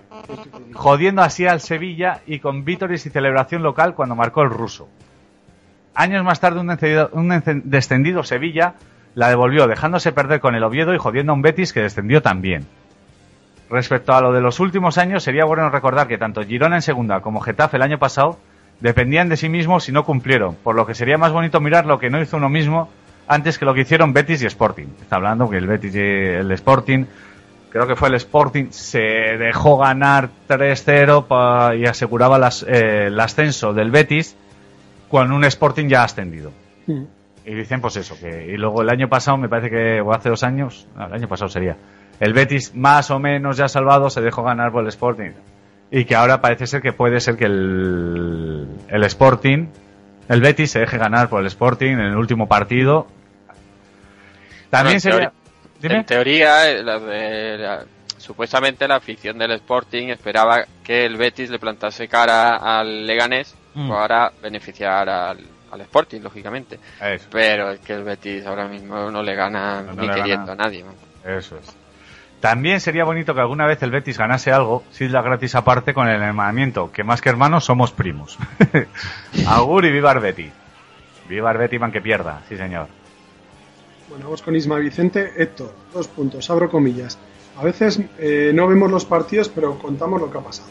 jodiendo 0.74 1.22
así 1.22 1.46
al 1.46 1.60
Sevilla 1.62 2.20
y 2.26 2.40
con 2.40 2.62
vítores 2.66 3.06
y 3.06 3.10
celebración 3.10 3.62
local 3.62 3.94
cuando 3.94 4.14
marcó 4.14 4.42
el 4.42 4.50
ruso. 4.50 4.86
Años 5.94 6.24
más 6.24 6.40
tarde, 6.40 6.60
un, 6.60 7.42
descendido, 7.64 8.22
Sevilla 8.24 8.74
la 9.14 9.28
devolvió, 9.28 9.66
dejándose 9.68 10.10
perder 10.12 10.40
con 10.40 10.54
el 10.56 10.64
Oviedo 10.64 10.92
y 10.94 10.98
jodiendo 10.98 11.32
a 11.32 11.34
un 11.36 11.42
Betis 11.42 11.72
que 11.72 11.80
descendió 11.82 12.20
también. 12.20 12.66
Respecto 13.70 14.12
a 14.12 14.20
lo 14.20 14.32
de 14.32 14.40
los 14.40 14.60
últimos 14.60 14.98
años, 14.98 15.22
sería 15.22 15.44
bueno 15.44 15.70
recordar 15.70 16.06
que 16.08 16.18
tanto 16.18 16.42
Girona 16.44 16.76
en 16.76 16.82
segunda 16.82 17.20
como 17.20 17.40
Getafe 17.40 17.76
el 17.76 17.82
año 17.82 17.98
pasado 17.98 18.38
dependían 18.80 19.28
de 19.28 19.36
sí 19.36 19.48
mismos 19.48 19.88
y 19.88 19.92
no 19.92 20.04
cumplieron, 20.04 20.56
por 20.56 20.74
lo 20.74 20.84
que 20.84 20.94
sería 20.94 21.16
más 21.16 21.32
bonito 21.32 21.60
mirar 21.60 21.86
lo 21.86 21.98
que 21.98 22.10
no 22.10 22.20
hizo 22.20 22.36
uno 22.36 22.48
mismo 22.48 22.90
antes 23.26 23.56
que 23.58 23.64
lo 23.64 23.72
que 23.72 23.82
hicieron 23.82 24.12
Betis 24.12 24.42
y 24.42 24.46
Sporting. 24.46 24.86
Está 25.00 25.16
hablando 25.16 25.48
que 25.48 25.56
el 25.56 25.66
Betis 25.66 25.94
y 25.94 25.98
el 26.00 26.50
Sporting, 26.52 27.04
creo 27.70 27.86
que 27.86 27.96
fue 27.96 28.08
el 28.08 28.14
Sporting, 28.16 28.66
se 28.70 28.98
dejó 29.00 29.78
ganar 29.78 30.28
3-0 30.48 31.26
pa- 31.26 31.74
y 31.74 31.86
aseguraba 31.86 32.38
las- 32.38 32.64
eh, 32.68 33.06
el 33.06 33.18
ascenso 33.18 33.72
del 33.72 33.90
Betis 33.90 34.36
con 35.14 35.30
un 35.30 35.44
Sporting 35.44 35.86
ya 35.86 36.02
ascendido. 36.02 36.50
Y 37.46 37.54
dicen 37.54 37.80
pues 37.80 37.94
eso, 37.96 38.16
que 38.18 38.46
y 38.52 38.56
luego 38.56 38.82
el 38.82 38.90
año 38.90 39.08
pasado, 39.08 39.36
me 39.36 39.48
parece 39.48 39.70
que, 39.70 40.00
o 40.00 40.12
hace 40.12 40.28
dos 40.28 40.42
años, 40.42 40.88
no, 40.96 41.06
el 41.06 41.12
año 41.12 41.28
pasado 41.28 41.48
sería, 41.48 41.76
el 42.18 42.32
Betis 42.32 42.74
más 42.74 43.12
o 43.12 43.20
menos 43.20 43.56
ya 43.56 43.68
salvado 43.68 44.10
se 44.10 44.20
dejó 44.22 44.42
ganar 44.42 44.72
por 44.72 44.82
el 44.82 44.88
Sporting. 44.88 45.30
Y 45.92 46.04
que 46.04 46.16
ahora 46.16 46.40
parece 46.40 46.66
ser 46.66 46.82
que 46.82 46.92
puede 46.92 47.20
ser 47.20 47.36
que 47.36 47.44
el, 47.44 48.66
el 48.88 49.04
Sporting, 49.04 49.68
el 50.28 50.40
Betis 50.40 50.72
se 50.72 50.80
deje 50.80 50.98
ganar 50.98 51.28
por 51.28 51.42
el 51.42 51.46
Sporting 51.46 51.92
en 51.92 52.00
el 52.00 52.16
último 52.16 52.48
partido. 52.48 53.06
También 54.70 54.94
en 54.96 55.00
sería... 55.00 55.18
teoría- 55.18 55.32
Dime. 55.80 55.96
En 55.98 56.04
teoría, 56.06 56.70
eh, 56.70 56.82
la 56.82 56.98
de- 56.98 57.58
la- 57.58 57.84
supuestamente 58.24 58.88
la 58.88 58.96
afición 58.96 59.38
del 59.38 59.52
Sporting 59.52 60.08
esperaba 60.08 60.64
que 60.82 61.04
el 61.06 61.16
Betis 61.16 61.50
le 61.50 61.58
plantase 61.58 62.08
cara 62.08 62.56
al 62.56 63.06
Leganés 63.06 63.54
Mm. 63.76 63.88
para 63.90 64.30
beneficiar 64.40 65.08
al, 65.08 65.38
al 65.72 65.80
Sporting, 65.80 66.20
lógicamente. 66.20 66.78
Eso. 67.02 67.26
Pero 67.32 67.72
es 67.72 67.80
que 67.80 67.92
el 67.94 68.04
Betis 68.04 68.46
ahora 68.46 68.68
mismo 68.68 69.10
no 69.10 69.20
le 69.20 69.34
gana 69.34 69.82
No 69.82 69.94
ni 69.94 70.06
le 70.06 70.14
queriendo 70.14 70.46
gana. 70.46 70.62
a 70.62 70.66
nadie. 70.66 70.84
Eso 71.24 71.56
es. 71.58 71.74
También 72.38 72.78
sería 72.80 73.02
bonito 73.04 73.34
que 73.34 73.40
alguna 73.40 73.66
vez 73.66 73.82
el 73.82 73.90
Betis 73.90 74.16
ganase 74.16 74.52
algo, 74.52 74.84
la 75.00 75.22
gratis 75.22 75.56
aparte 75.56 75.92
con 75.92 76.06
el 76.06 76.22
hermanamiento, 76.22 76.92
que 76.92 77.02
más 77.02 77.20
que 77.20 77.30
hermanos 77.30 77.64
somos 77.64 77.90
primos. 77.90 78.38
Agur 79.48 79.84
y 79.86 79.90
viva 79.90 80.12
el 80.12 80.20
Betis. 80.20 80.52
Viva 81.28 81.50
el 81.50 81.58
Betis, 81.58 81.80
man 81.80 81.90
que 81.90 82.00
pierda, 82.00 82.42
sí 82.48 82.56
señor. 82.56 82.86
Bueno, 84.08 84.26
vamos 84.26 84.42
con 84.42 84.54
Isma 84.54 84.76
Vicente. 84.78 85.32
Héctor, 85.36 85.72
dos 85.92 86.06
puntos, 86.08 86.48
abro 86.50 86.70
comillas. 86.70 87.18
A 87.56 87.64
veces 87.64 88.00
eh, 88.18 88.52
no 88.54 88.66
vemos 88.66 88.90
los 88.90 89.04
partidos, 89.04 89.48
pero 89.48 89.78
contamos 89.78 90.20
lo 90.20 90.30
que 90.30 90.38
ha 90.38 90.40
pasado. 90.40 90.68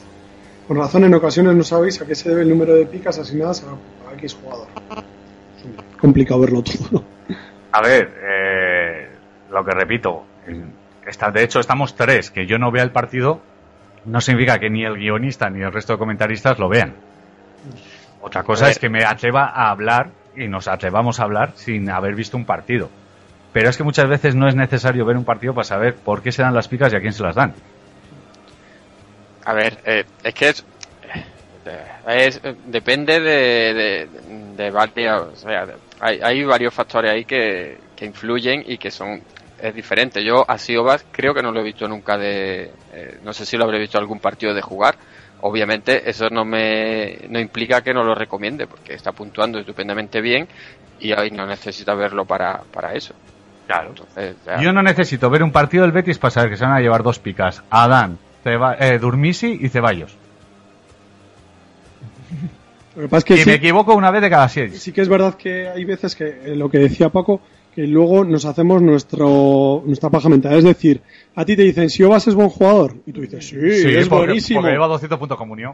Con 0.67 0.77
razón, 0.77 1.03
en 1.03 1.13
ocasiones 1.13 1.55
no 1.55 1.63
sabéis 1.63 2.01
a 2.01 2.05
qué 2.05 2.15
se 2.15 2.29
debe 2.29 2.41
el 2.41 2.49
número 2.49 2.73
de 2.73 2.85
picas 2.85 3.17
asignadas 3.19 3.63
a, 3.63 4.09
a 4.09 4.13
X 4.15 4.37
jugador. 4.41 4.67
Es 5.57 5.97
complicado 5.97 6.41
verlo 6.41 6.63
todo. 6.63 7.03
A 7.71 7.81
ver, 7.81 8.13
eh, 8.21 9.07
lo 9.51 9.63
que 9.65 9.71
repito, 9.71 10.23
está, 11.05 11.31
de 11.31 11.43
hecho 11.43 11.59
estamos 11.59 11.95
tres, 11.95 12.31
que 12.31 12.45
yo 12.45 12.57
no 12.57 12.71
vea 12.71 12.83
el 12.83 12.91
partido 12.91 13.41
no 14.05 14.21
significa 14.21 14.59
que 14.59 14.69
ni 14.69 14.83
el 14.83 14.95
guionista 14.95 15.49
ni 15.49 15.61
el 15.61 15.71
resto 15.71 15.93
de 15.93 15.99
comentaristas 15.99 16.59
lo 16.59 16.69
vean. 16.69 16.93
Otra 18.21 18.43
cosa 18.43 18.69
es 18.69 18.79
que 18.79 18.89
me 18.89 19.03
atreva 19.03 19.45
a 19.45 19.69
hablar 19.69 20.11
y 20.35 20.47
nos 20.47 20.67
atrevamos 20.67 21.19
a 21.19 21.23
hablar 21.23 21.53
sin 21.55 21.89
haber 21.89 22.15
visto 22.15 22.37
un 22.37 22.45
partido. 22.45 22.89
Pero 23.53 23.69
es 23.69 23.77
que 23.77 23.85
muchas 23.85 24.09
veces 24.09 24.35
no 24.35 24.49
es 24.49 24.55
necesario 24.55 25.05
ver 25.05 25.15
un 25.15 25.23
partido 25.23 25.53
para 25.53 25.63
saber 25.63 26.01
por 26.03 26.21
qué 26.21 26.33
se 26.33 26.41
dan 26.41 26.53
las 26.53 26.67
picas 26.67 26.91
y 26.91 26.97
a 26.97 27.01
quién 27.01 27.13
se 27.13 27.23
las 27.23 27.35
dan. 27.35 27.55
A 29.45 29.53
ver, 29.53 29.79
eh, 29.85 30.05
es 30.23 30.33
que 30.33 30.49
es, 30.49 30.65
es- 32.07 32.41
depende 32.57 33.19
de, 33.19 33.73
de, 33.73 34.09
de 34.55 34.71
varios, 34.71 35.21
o 35.33 35.35
sea, 35.35 35.65
hay, 35.99 36.19
hay 36.21 36.43
varios 36.43 36.73
factores 36.73 37.11
ahí 37.11 37.25
que, 37.25 37.89
que 37.95 38.05
influyen 38.05 38.63
y 38.65 38.77
que 38.77 38.91
son 38.91 39.25
es 39.57 39.73
diferente. 39.73 40.23
Yo 40.25 40.49
a 40.49 40.57
Siobas 40.57 41.07
creo 41.11 41.33
que 41.33 41.41
no 41.43 41.51
lo 41.51 41.61
he 41.61 41.63
visto 41.63 41.87
nunca 41.87 42.17
de, 42.17 42.75
eh, 42.89 43.17
no 43.21 43.33
sé 43.33 43.45
si 43.45 43.55
lo 43.57 43.63
habré 43.65 43.79
visto 43.79 43.97
algún 43.97 44.19
partido 44.19 44.53
de 44.53 44.61
jugar. 44.61 44.97
Obviamente 45.37 46.09
eso 46.09 46.29
no 46.29 46.43
me 46.45 47.19
no 47.29 47.39
implica 47.39 47.81
que 47.81 47.93
no 47.93 48.03
lo 48.03 48.15
recomiende 48.15 48.67
porque 48.67 48.93
está 48.93 49.11
puntuando 49.13 49.59
estupendamente 49.59 50.21
bien 50.21 50.47
y 50.97 51.13
ahí 51.13 51.29
no 51.31 51.45
necesita 51.45 51.93
verlo 51.95 52.25
para, 52.25 52.63
para 52.71 52.93
eso. 52.93 53.15
Claro. 53.73 53.89
Entonces, 53.89 54.35
ya- 54.45 54.61
Yo 54.61 54.71
no 54.73 54.81
necesito 54.83 55.29
ver 55.29 55.43
un 55.43 55.51
partido 55.51 55.83
del 55.83 55.91
Betis 55.91 56.17
para 56.19 56.31
saber 56.31 56.49
que 56.51 56.57
se 56.57 56.63
van 56.63 56.73
a 56.73 56.79
llevar 56.79 57.01
dos 57.03 57.19
picas. 57.19 57.63
Adán, 57.69 58.17
Ceba- 58.43 58.75
eh, 58.79 58.99
Durmisi 58.99 59.57
y 59.61 59.69
Ceballos. 59.69 60.15
Lo 62.95 63.01
que 63.03 63.07
pasa 63.07 63.17
es 63.19 63.23
que 63.25 63.33
y 63.35 63.37
sí, 63.39 63.49
me 63.49 63.55
equivoco 63.55 63.95
una 63.95 64.11
vez 64.11 64.21
de 64.21 64.29
cada 64.29 64.47
seis. 64.49 64.79
sí 64.79 64.91
que 64.91 65.01
es 65.01 65.09
verdad 65.09 65.33
que 65.35 65.67
hay 65.67 65.83
veces 65.83 66.15
que 66.15 66.25
eh, 66.27 66.55
lo 66.55 66.69
que 66.69 66.77
decía 66.77 67.09
Paco, 67.09 67.41
que 67.73 67.87
luego 67.87 68.23
nos 68.23 68.45
hacemos 68.45 68.83
nuestro 68.83 69.81
nuestra 69.85 70.11
paja 70.11 70.29
mental. 70.29 70.53
Es 70.53 70.63
decir, 70.63 71.01
a 71.35 71.43
ti 71.43 71.55
te 71.55 71.63
dicen, 71.63 71.89
si 71.89 72.03
Obas 72.03 72.27
es 72.27 72.35
buen 72.35 72.49
jugador, 72.49 72.95
y 73.07 73.11
tú 73.11 73.21
dices, 73.21 73.47
sí, 73.47 73.55
es 73.59 74.07
porque, 74.07 74.25
buenísimo. 74.27 74.59
porque 74.61 74.73
lleva 74.73 74.87
200 74.87 75.17
puntos 75.17 75.37
comunión. 75.39 75.73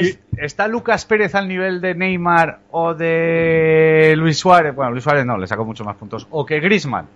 Es- 0.00 0.18
¿Está 0.38 0.68
Lucas 0.68 1.04
Pérez 1.04 1.34
al 1.34 1.48
nivel 1.48 1.80
de 1.80 1.94
Neymar 1.94 2.60
o 2.70 2.94
de 2.94 4.14
Luis 4.16 4.38
Suárez? 4.38 4.74
Bueno, 4.74 4.90
Luis 4.92 5.04
Suárez 5.04 5.24
no, 5.26 5.36
le 5.38 5.46
sacó 5.46 5.64
muchos 5.64 5.86
más 5.86 5.96
puntos. 5.96 6.26
¿O 6.30 6.44
que 6.46 6.60
Grisman? 6.60 7.06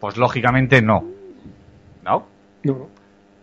Pues 0.00 0.16
lógicamente 0.16 0.82
no. 0.82 1.04
¿No? 2.04 2.26
No, 2.64 2.88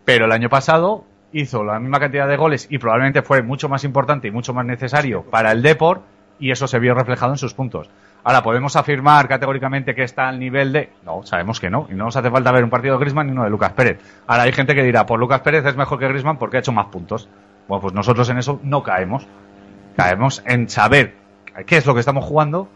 Pero 0.04 0.26
el 0.26 0.32
año 0.32 0.48
pasado 0.48 1.04
hizo 1.32 1.64
la 1.64 1.78
misma 1.80 1.98
cantidad 1.98 2.28
de 2.28 2.36
goles 2.36 2.66
y 2.70 2.78
probablemente 2.78 3.22
fue 3.22 3.42
mucho 3.42 3.68
más 3.68 3.84
importante 3.84 4.28
y 4.28 4.30
mucho 4.30 4.54
más 4.54 4.64
necesario 4.66 5.22
para 5.22 5.50
el 5.52 5.62
Deport 5.62 6.02
Y 6.38 6.50
eso 6.50 6.66
se 6.68 6.78
vio 6.78 6.94
reflejado 6.94 7.32
en 7.32 7.38
sus 7.38 7.54
puntos. 7.54 7.88
Ahora, 8.24 8.42
¿podemos 8.42 8.74
afirmar 8.76 9.28
categóricamente 9.28 9.94
que 9.94 10.02
está 10.02 10.28
al 10.28 10.38
nivel 10.40 10.72
de...? 10.72 10.90
No, 11.04 11.22
sabemos 11.24 11.60
que 11.60 11.70
no. 11.70 11.86
Y 11.90 11.94
no 11.94 12.04
nos 12.06 12.16
hace 12.16 12.30
falta 12.30 12.50
ver 12.52 12.64
un 12.64 12.70
partido 12.70 12.94
de 12.94 13.00
Griezmann 13.00 13.26
ni 13.26 13.32
uno 13.32 13.44
de 13.44 13.50
Lucas 13.50 13.72
Pérez. 13.72 13.98
Ahora 14.26 14.44
hay 14.44 14.52
gente 14.52 14.74
que 14.74 14.82
dirá, 14.82 15.04
pues 15.06 15.18
Lucas 15.20 15.40
Pérez 15.42 15.64
es 15.66 15.76
mejor 15.76 15.98
que 15.98 16.08
Griezmann 16.08 16.38
porque 16.38 16.56
ha 16.56 16.60
hecho 16.60 16.72
más 16.72 16.86
puntos. 16.86 17.28
Bueno, 17.68 17.80
pues 17.82 17.94
nosotros 17.94 18.28
en 18.30 18.38
eso 18.38 18.60
no 18.62 18.82
caemos. 18.82 19.26
Caemos 19.96 20.42
en 20.46 20.68
saber 20.68 21.14
qué 21.66 21.76
es 21.76 21.86
lo 21.86 21.94
que 21.94 22.00
estamos 22.00 22.24
jugando 22.24 22.68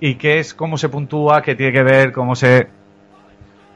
y 0.00 0.14
qué 0.14 0.38
es, 0.38 0.54
cómo 0.54 0.78
se 0.78 0.88
puntúa, 0.88 1.42
qué 1.42 1.54
tiene 1.54 1.72
que 1.72 1.82
ver, 1.82 2.12
cómo 2.12 2.34
se... 2.34 2.68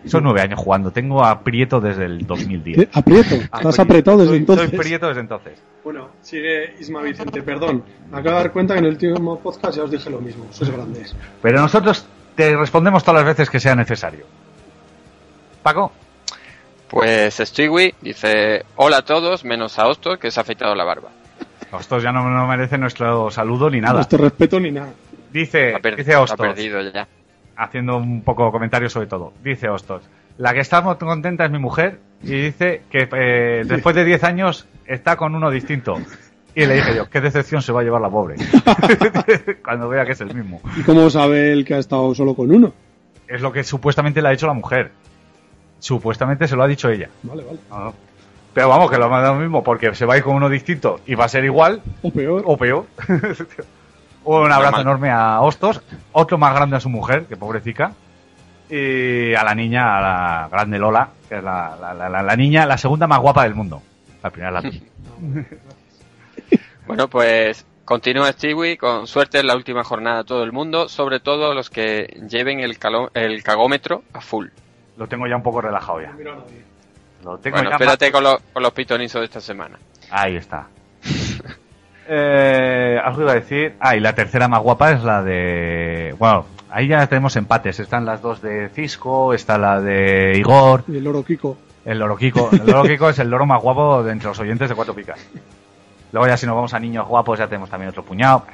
Son 0.05 0.23
nueve 0.23 0.41
años 0.41 0.61
jugando. 0.61 0.93
Tengo 0.93 1.25
a 1.25 1.41
Prieto 1.41 1.81
desde 1.81 2.05
el 2.05 2.25
2010. 2.27 2.77
¿Qué? 2.77 2.89
¿Aprieto? 2.99 3.35
¿Estás 3.35 3.79
apretado 3.81 4.19
desde 4.19 4.31
Soy- 4.31 4.39
entonces? 4.39 4.71
Soy 4.71 4.79
Prieto 4.79 5.09
desde 5.09 5.21
entonces. 5.21 5.59
Bueno, 5.83 6.11
sigue 6.23 6.75
Isma 6.79 7.03
Vicente, 7.03 7.43
perdón. 7.43 7.83
Me 8.13 8.19
acabo 8.19 8.37
de 8.37 8.43
dar 8.45 8.53
cuenta 8.53 8.75
que 8.75 8.79
en 8.79 8.85
el 8.85 8.93
último 8.93 9.41
podcast 9.41 9.77
ya 9.77 9.83
os 9.83 9.91
dije 9.91 10.09
lo 10.09 10.21
mismo. 10.21 10.47
Sois 10.51 10.71
grandes. 10.71 11.17
Pero 11.43 11.61
nosotros 11.61 12.07
te 12.37 12.57
respondemos 12.57 13.03
todas 13.03 13.23
las 13.25 13.27
veces 13.37 13.51
que 13.51 13.59
sea 13.59 13.75
necesario. 13.75 14.27
Paco, 15.65 15.91
Pues 16.89 17.35
Stewie 17.35 17.95
dice, 18.01 18.65
hola 18.77 18.99
a 18.99 19.03
todos, 19.03 19.45
menos 19.45 19.79
a 19.79 19.89
Osto, 19.89 20.19
que 20.19 20.31
se 20.31 20.41
ha 20.41 20.43
afeitado 20.43 20.75
la 20.75 20.85
barba. 20.85 21.09
estos 21.79 22.03
ya 22.03 22.13
no, 22.13 22.29
no 22.31 22.47
merecen 22.47 22.81
nuestro 22.81 23.31
saludo 23.31 23.69
ni 23.71 23.81
nada. 23.81 23.95
Nuestro 23.95 24.19
respeto 24.19 24.61
ni 24.61 24.71
nada. 24.71 24.93
Dice, 25.33 25.75
dice 25.97 26.15
ha 26.15 26.21
Hostos, 26.21 26.39
perdido 26.39 26.81
ya. 26.91 27.07
haciendo 27.57 27.97
un 27.97 28.23
poco 28.23 28.51
comentario 28.53 28.89
sobre 28.89 29.07
todo. 29.09 29.33
Dice 29.43 29.69
Hostos, 29.69 30.03
la 30.39 30.55
que 30.55 30.61
está 30.61 30.81
muy 30.81 30.97
contenta 30.97 31.45
es 31.45 31.51
mi 31.51 31.59
mujer 31.59 31.99
y 32.23 32.31
dice 32.31 32.83
que 32.91 33.09
eh, 33.13 33.63
después 33.67 33.95
de 33.97 34.05
10 34.05 34.25
años 34.25 34.67
está 34.87 35.17
con 35.17 35.35
uno 35.35 35.51
distinto. 35.51 35.97
Y 36.55 36.65
le 36.65 36.77
dije 36.77 36.97
yo, 36.97 37.11
qué 37.11 37.21
decepción 37.21 37.61
se 37.61 37.71
va 37.71 37.81
a 37.83 37.85
llevar 37.85 38.01
la 38.01 38.09
pobre. 38.09 38.37
Cuando 39.65 39.89
vea 39.91 40.07
que 40.07 40.13
es 40.13 40.21
el 40.23 40.35
mismo. 40.35 40.61
¿Y 40.77 40.83
cómo 40.83 41.11
sabe 41.11 41.53
el 41.53 41.65
que 41.67 41.75
ha 41.75 41.79
estado 41.79 42.15
solo 42.15 42.35
con 42.35 42.51
uno? 42.51 42.73
Es 43.29 43.43
lo 43.43 43.53
que 43.53 43.63
supuestamente 43.63 44.23
le 44.23 44.29
ha 44.29 44.31
dicho 44.31 44.47
la 44.47 44.55
mujer. 44.55 44.93
Supuestamente 45.79 46.49
se 46.49 46.57
lo 46.57 46.63
ha 46.63 46.67
dicho 46.67 46.89
ella. 46.89 47.09
Vale, 47.23 47.45
vale. 47.45 47.93
Pero 48.55 48.69
vamos, 48.71 48.91
que 48.91 48.97
lo 48.97 49.13
ha 49.15 49.21
lo 49.23 49.35
mismo, 49.35 49.63
porque 49.63 49.95
se 49.95 50.07
va 50.07 50.15
a 50.15 50.17
ir 50.17 50.23
con 50.23 50.35
uno 50.35 50.49
distinto 50.49 51.01
y 51.07 51.15
va 51.15 51.27
a 51.27 51.29
ser 51.29 51.45
igual 51.45 51.83
O 52.03 52.11
peor. 52.11 52.43
o 52.47 52.57
peor. 52.57 52.87
Un 54.25 54.51
abrazo 54.51 54.81
enorme 54.81 55.11
a 55.11 55.41
Hostos, 55.41 55.81
otro 56.13 56.37
más 56.39 56.53
grande 56.55 56.77
a 56.77 56.81
su 56.81 56.89
mujer, 56.89 57.27
que 57.27 57.37
pobrecita, 57.37 57.93
y 58.69 59.35
a 59.35 59.45
la 59.45 59.55
niña, 59.55 59.99
a 59.99 60.01
la 60.01 60.49
grande 60.51 60.79
Lola, 60.81 61.11
que 61.29 61.37
es 61.37 61.45
la, 61.45 61.77
la- 61.81 61.95
la- 61.95 62.09
la- 62.09 62.23
la 62.23 62.37
niña, 62.37 62.67
la 62.67 62.77
segunda 62.79 63.07
más 63.07 63.21
guapa 63.21 63.45
del 63.45 63.55
mundo. 63.55 63.83
La 64.23 64.31
primera 64.31 64.51
la. 64.61 64.63
Bueno, 66.87 67.09
pues 67.09 67.67
continúa 67.85 68.31
Stewie, 68.33 68.77
con 68.79 69.07
suerte 69.07 69.41
en 69.41 69.47
la 69.49 69.57
última 69.57 69.83
jornada 69.85 70.25
todo 70.25 70.43
el 70.45 70.53
mundo, 70.53 70.89
sobre 70.89 71.21
todo 71.21 71.53
los 71.55 71.69
que 71.71 72.07
lleven 72.29 72.61
el, 72.61 72.79
calo- 72.79 73.11
el 73.15 73.43
cagómetro 73.43 74.03
a 74.13 74.21
full. 74.21 74.49
Lo 74.97 75.07
tengo 75.07 75.27
ya 75.27 75.37
un 75.37 75.43
poco 75.43 75.61
relajado 75.61 76.01
ya. 76.01 76.13
Lo 77.25 77.39
tengo 77.39 77.57
Bueno, 77.57 77.71
ya 77.71 77.77
espérate 77.77 78.07
más- 78.07 78.13
con, 78.13 78.23
los- 78.25 78.41
con 78.53 78.63
los 78.63 78.73
pitonizos 78.73 79.21
de 79.21 79.25
esta 79.27 79.41
semana. 79.41 79.79
Ahí 80.11 80.37
está. 80.37 80.67
Eh, 82.09 83.01
algo 83.05 83.23
iba 83.23 83.33
a 83.33 83.35
decir. 83.35 83.75
Ah, 83.81 83.97
y 83.97 84.01
la 84.01 84.15
tercera 84.15 84.47
más 84.47 84.63
guapa 84.63 84.93
es 84.93 85.03
la 85.03 85.23
de. 85.25 86.15
Bueno, 86.19 86.47
ahí 86.71 86.87
ya 86.87 87.05
tenemos 87.09 87.35
empates. 87.35 87.81
Están 87.81 88.05
las 88.05 88.23
dos 88.23 88.41
de 88.41 88.69
Cisco, 88.69 89.35
está 89.35 89.59
la 89.59 89.81
de 89.81 90.35
Igor, 90.39 90.85
Y 90.87 90.99
el 90.99 91.05
loro 91.05 91.25
Kiko. 91.25 91.57
el 91.85 91.99
loro 91.99 92.17
Kiko. 92.17 92.51
El 92.53 92.65
loro 92.67 92.83
Kiko 92.89 93.09
es 93.11 93.19
el 93.19 93.29
loro 93.29 93.45
más 93.45 93.61
guapo 93.61 94.05
de 94.05 94.13
entre 94.13 94.29
los 94.29 94.39
oyentes 94.39 94.69
de 94.69 94.75
Cuatro 94.77 94.95
Picas. 94.95 95.19
Luego 96.13 96.29
ya 96.29 96.37
si 96.37 96.47
nos 96.47 96.55
vamos 96.55 96.73
a 96.75 96.79
niños 96.79 97.09
guapos 97.09 97.41
ya 97.41 97.49
tenemos 97.49 97.69
también 97.69 97.91
otro 97.91 98.05
puñado. 98.05 98.45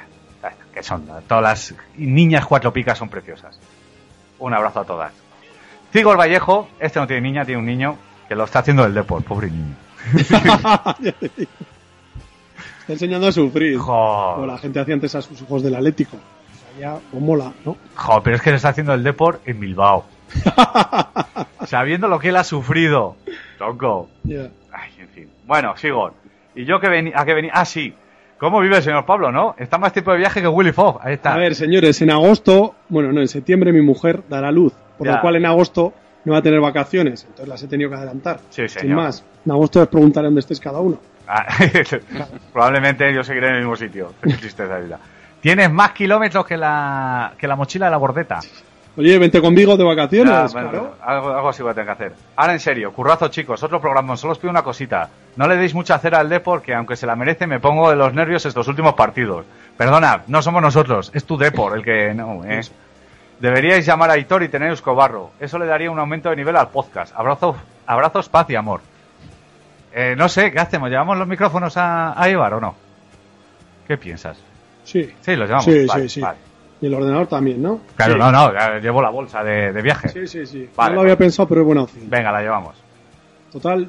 Que 0.72 0.82
son 0.82 1.06
todas 1.28 1.42
las 1.42 1.74
niñas 1.98 2.46
Cuatro 2.46 2.72
Picas 2.72 2.96
son 2.96 3.10
preciosas. 3.10 3.60
Un 4.38 4.54
abrazo 4.54 4.80
a 4.80 4.84
todas. 4.84 5.12
Igor 5.94 6.18
Vallejo, 6.18 6.68
este 6.78 6.98
no 7.00 7.06
tiene 7.06 7.22
niña, 7.22 7.44
tiene 7.44 7.58
un 7.58 7.66
niño 7.66 7.96
que 8.28 8.34
lo 8.34 8.44
está 8.44 8.60
haciendo 8.60 8.82
del 8.84 8.94
deporte, 8.94 9.28
pobre 9.28 9.50
niño. 9.50 9.74
Está 12.80 12.94
enseñando 12.94 13.28
a 13.28 13.32
sufrir. 13.32 13.78
Jo. 13.78 14.32
Como 14.34 14.46
la 14.46 14.58
gente 14.58 14.80
hacía 14.80 14.94
antes 14.94 15.14
a 15.14 15.22
sus 15.22 15.40
hijos 15.40 15.62
del 15.62 15.76
Atlético. 15.76 16.16
O 16.16 16.58
sea, 16.58 16.80
ya, 16.80 16.98
pues 17.12 17.22
mola, 17.22 17.52
¿no? 17.64 17.76
Joder, 17.94 18.22
pero 18.24 18.36
es 18.36 18.42
que 18.42 18.50
le 18.50 18.56
está 18.56 18.70
haciendo 18.70 18.92
el 18.92 19.04
Deport 19.04 19.46
en 19.46 19.60
Bilbao. 19.60 20.04
Sabiendo 21.66 22.08
lo 22.08 22.18
que 22.18 22.30
él 22.30 22.36
ha 22.36 22.42
sufrido. 22.42 23.16
Tronco. 23.56 24.08
Ya. 24.24 24.50
Ay, 24.72 24.90
en 24.98 25.08
fin. 25.10 25.28
Bueno, 25.46 25.76
sigo. 25.76 26.12
¿Y 26.56 26.64
yo 26.64 26.80
que 26.80 26.88
venía? 26.88 27.12
¿A 27.16 27.24
qué 27.24 27.34
venía? 27.34 27.52
Ah, 27.54 27.64
sí. 27.64 27.94
¿Cómo 28.38 28.58
vive 28.58 28.78
el 28.78 28.82
señor 28.82 29.06
Pablo, 29.06 29.30
no? 29.30 29.54
Está 29.56 29.78
más 29.78 29.92
tiempo 29.92 30.10
de 30.10 30.18
viaje 30.18 30.40
que 30.40 30.48
Willy 30.48 30.72
Fogg. 30.72 30.98
Ahí 31.02 31.14
está. 31.14 31.34
A 31.34 31.38
ver, 31.38 31.54
señores, 31.54 32.02
en 32.02 32.10
agosto, 32.10 32.74
bueno, 32.88 33.12
no, 33.12 33.20
en 33.20 33.28
septiembre 33.28 33.72
mi 33.72 33.82
mujer 33.82 34.24
dará 34.28 34.50
luz. 34.50 34.72
Por 35.02 35.08
Ya. 35.08 35.16
lo 35.16 35.20
cual 35.20 35.36
en 35.36 35.46
agosto 35.46 35.92
no 36.24 36.32
va 36.32 36.38
a 36.38 36.42
tener 36.42 36.60
vacaciones. 36.60 37.22
Entonces 37.24 37.48
las 37.48 37.62
he 37.62 37.68
tenido 37.68 37.90
que 37.90 37.96
adelantar. 37.96 38.38
Sí, 38.50 38.68
Sin 38.68 38.80
señor. 38.82 38.96
más. 38.98 39.24
En 39.44 39.52
agosto 39.52 39.80
os 39.82 39.88
preguntaré 39.88 40.26
dónde 40.26 40.40
estéis 40.40 40.60
cada 40.60 40.80
uno. 40.80 40.98
Ah, 41.26 41.46
Probablemente 42.52 43.12
yo 43.14 43.22
seguiré 43.24 43.48
en 43.48 43.54
el 43.54 43.60
mismo 43.60 43.76
sitio. 43.76 44.12
Qué 44.22 44.34
tristeza 44.34 44.78
vida. 44.78 44.98
Tienes 45.40 45.70
más 45.72 45.90
kilómetros 45.92 46.46
que 46.46 46.56
la, 46.56 47.32
que 47.36 47.46
la 47.48 47.56
mochila 47.56 47.86
de 47.86 47.90
la 47.90 47.96
bordeta. 47.96 48.40
Oye, 48.96 49.18
vente 49.18 49.40
conmigo 49.40 49.76
de 49.76 49.84
vacaciones. 49.84 50.32
Ya, 50.32 50.46
bueno, 50.52 50.70
claro. 50.70 50.94
algo, 51.00 51.30
algo 51.34 51.48
así 51.48 51.62
voy 51.62 51.70
a 51.72 51.74
tener 51.74 51.86
que 51.86 51.92
hacer. 51.92 52.12
Ahora 52.36 52.52
en 52.52 52.60
serio, 52.60 52.92
currazo 52.92 53.28
chicos, 53.28 53.62
otro 53.62 53.80
programa, 53.80 54.16
solo 54.18 54.32
os 54.34 54.38
pido 54.38 54.50
una 54.50 54.62
cosita. 54.62 55.08
No 55.36 55.48
le 55.48 55.56
deis 55.56 55.74
mucha 55.74 55.98
cera 55.98 56.20
al 56.20 56.28
Depor, 56.28 56.60
que 56.60 56.74
aunque 56.74 56.94
se 56.96 57.06
la 57.06 57.16
merece, 57.16 57.46
me 57.46 57.58
pongo 57.58 57.88
de 57.88 57.96
los 57.96 58.12
nervios 58.12 58.44
estos 58.44 58.68
últimos 58.68 58.92
partidos. 58.94 59.46
Perdona, 59.78 60.22
no 60.26 60.42
somos 60.42 60.60
nosotros, 60.60 61.10
es 61.14 61.24
tu 61.24 61.38
Depor 61.38 61.76
el 61.78 61.82
que 61.82 62.12
no, 62.12 62.44
¿eh? 62.44 62.60
Deberíais 63.42 63.84
llamar 63.84 64.08
a 64.08 64.16
Hitor 64.16 64.44
y 64.44 64.48
tener 64.48 64.70
Euskobarro. 64.70 65.32
Eso 65.40 65.58
le 65.58 65.66
daría 65.66 65.90
un 65.90 65.98
aumento 65.98 66.30
de 66.30 66.36
nivel 66.36 66.54
al 66.56 66.68
podcast. 66.68 67.12
Abrazos, 67.16 67.56
abrazos, 67.86 68.28
paz 68.28 68.48
y 68.50 68.54
amor. 68.54 68.80
Eh, 69.92 70.14
no 70.16 70.28
sé, 70.28 70.52
¿qué 70.52 70.60
hacemos? 70.60 70.88
¿Llevamos 70.90 71.18
los 71.18 71.26
micrófonos 71.26 71.76
a, 71.76 72.14
a 72.20 72.28
Ibar 72.30 72.54
o 72.54 72.60
no? 72.60 72.74
¿Qué 73.88 73.98
piensas? 73.98 74.38
Sí. 74.84 75.12
Sí, 75.20 75.34
los 75.34 75.48
llevamos. 75.48 75.64
Sí, 75.64 75.84
Vale, 75.86 76.02
sí, 76.04 76.08
sí. 76.08 76.20
vale. 76.20 76.38
Y 76.80 76.86
el 76.86 76.94
ordenador 76.94 77.26
también, 77.26 77.60
¿no? 77.60 77.80
Claro, 77.96 78.12
Sí. 78.14 78.18
no, 78.20 78.30
no, 78.30 78.78
llevo 78.78 79.02
la 79.02 79.10
bolsa 79.10 79.42
de, 79.42 79.72
de 79.72 79.82
viaje. 79.82 80.08
Sí, 80.08 80.26
sí, 80.28 80.46
sí. 80.46 80.70
Vale, 80.76 80.90
no 80.90 80.94
lo 80.96 81.00
había 81.02 81.18
pensado, 81.18 81.48
pero 81.48 81.62
es 81.62 81.66
buena 81.66 81.82
opción. 81.82 82.08
Venga, 82.08 82.30
la 82.30 82.42
llevamos. 82.42 82.76
Total. 83.50 83.88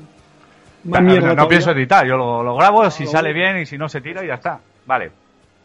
Más 0.83 1.01
No, 1.01 1.07
mierda 1.07 1.22
no, 1.22 1.27
no 1.27 1.33
todavía. 1.35 1.49
pienso 1.49 1.72
editar, 1.72 2.06
yo 2.07 2.17
lo, 2.17 2.41
lo 2.41 2.56
grabo, 2.56 2.90
si 2.90 3.06
lo 3.06 3.11
sale 3.11 3.32
bien 3.33 3.57
y 3.59 3.65
si 3.67 3.77
no 3.77 3.88
se 3.88 4.01
tira 4.01 4.23
y 4.23 4.27
ya 4.27 4.33
está. 4.33 4.59
Vale. 4.88 5.11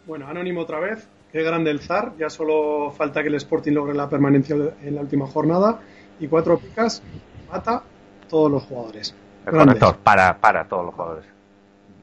Bueno, 0.07 0.28
Anónimo 0.28 0.60
otra 0.60 0.78
vez. 0.78 1.08
Qué 1.33 1.43
grande 1.43 1.71
el 1.71 1.81
Zar. 1.81 2.13
Ya 2.19 2.31
solo 2.31 2.91
falta 2.91 3.23
que 3.23 3.29
el 3.29 3.35
Sporting 3.35 3.73
logre 3.73 3.95
la 3.95 4.09
permanencia 4.09 4.57
en 4.83 4.95
la 4.95 5.01
última 5.03 5.27
jornada. 5.27 5.81
Y 6.21 6.27
cuatro 6.29 6.59
picas 6.59 7.03
mata 7.51 7.83
todos 8.29 8.51
los 8.51 8.63
jugadores. 8.65 9.15
El 9.47 9.53
corrector, 9.53 9.97
para, 9.99 10.37
para 10.39 10.65
todos 10.67 10.87
los 10.87 10.95
jugadores. 10.95 11.25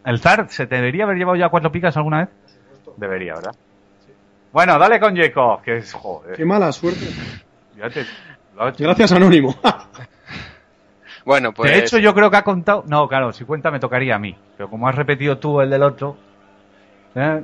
¿El 0.05 0.19
Zar 0.19 0.47
se 0.49 0.67
te 0.67 0.75
debería 0.75 1.03
haber 1.05 1.17
llevado 1.17 1.35
ya 1.37 1.49
cuatro 1.49 1.71
picas 1.71 1.95
alguna 1.97 2.19
vez? 2.19 2.29
Debería, 2.97 3.33
¿verdad? 3.35 3.55
Bueno, 4.53 4.79
dale 4.79 4.99
con 4.99 5.15
Jacob, 5.17 5.61
que 5.61 5.77
es, 5.77 5.91
joder. 5.93 6.35
Qué 6.35 6.45
mala 6.45 6.71
suerte. 6.71 7.05
ya 7.77 7.89
te- 7.89 8.05
Gracias, 8.83 9.11
Anónimo. 9.11 9.53
Bueno, 11.25 11.53
pues... 11.53 11.71
De 11.71 11.79
hecho, 11.79 11.97
yo 11.97 12.13
creo 12.13 12.29
que 12.29 12.37
ha 12.37 12.43
contado. 12.43 12.83
No, 12.87 13.07
claro, 13.07 13.33
si 13.33 13.45
cuenta 13.45 13.71
me 13.71 13.79
tocaría 13.79 14.15
a 14.15 14.19
mí. 14.19 14.37
Pero 14.57 14.69
como 14.69 14.87
has 14.87 14.93
repetido 14.95 15.39
tú 15.39 15.59
el 15.59 15.71
del 15.71 15.81
otro. 15.81 16.15
¿eh? 17.15 17.41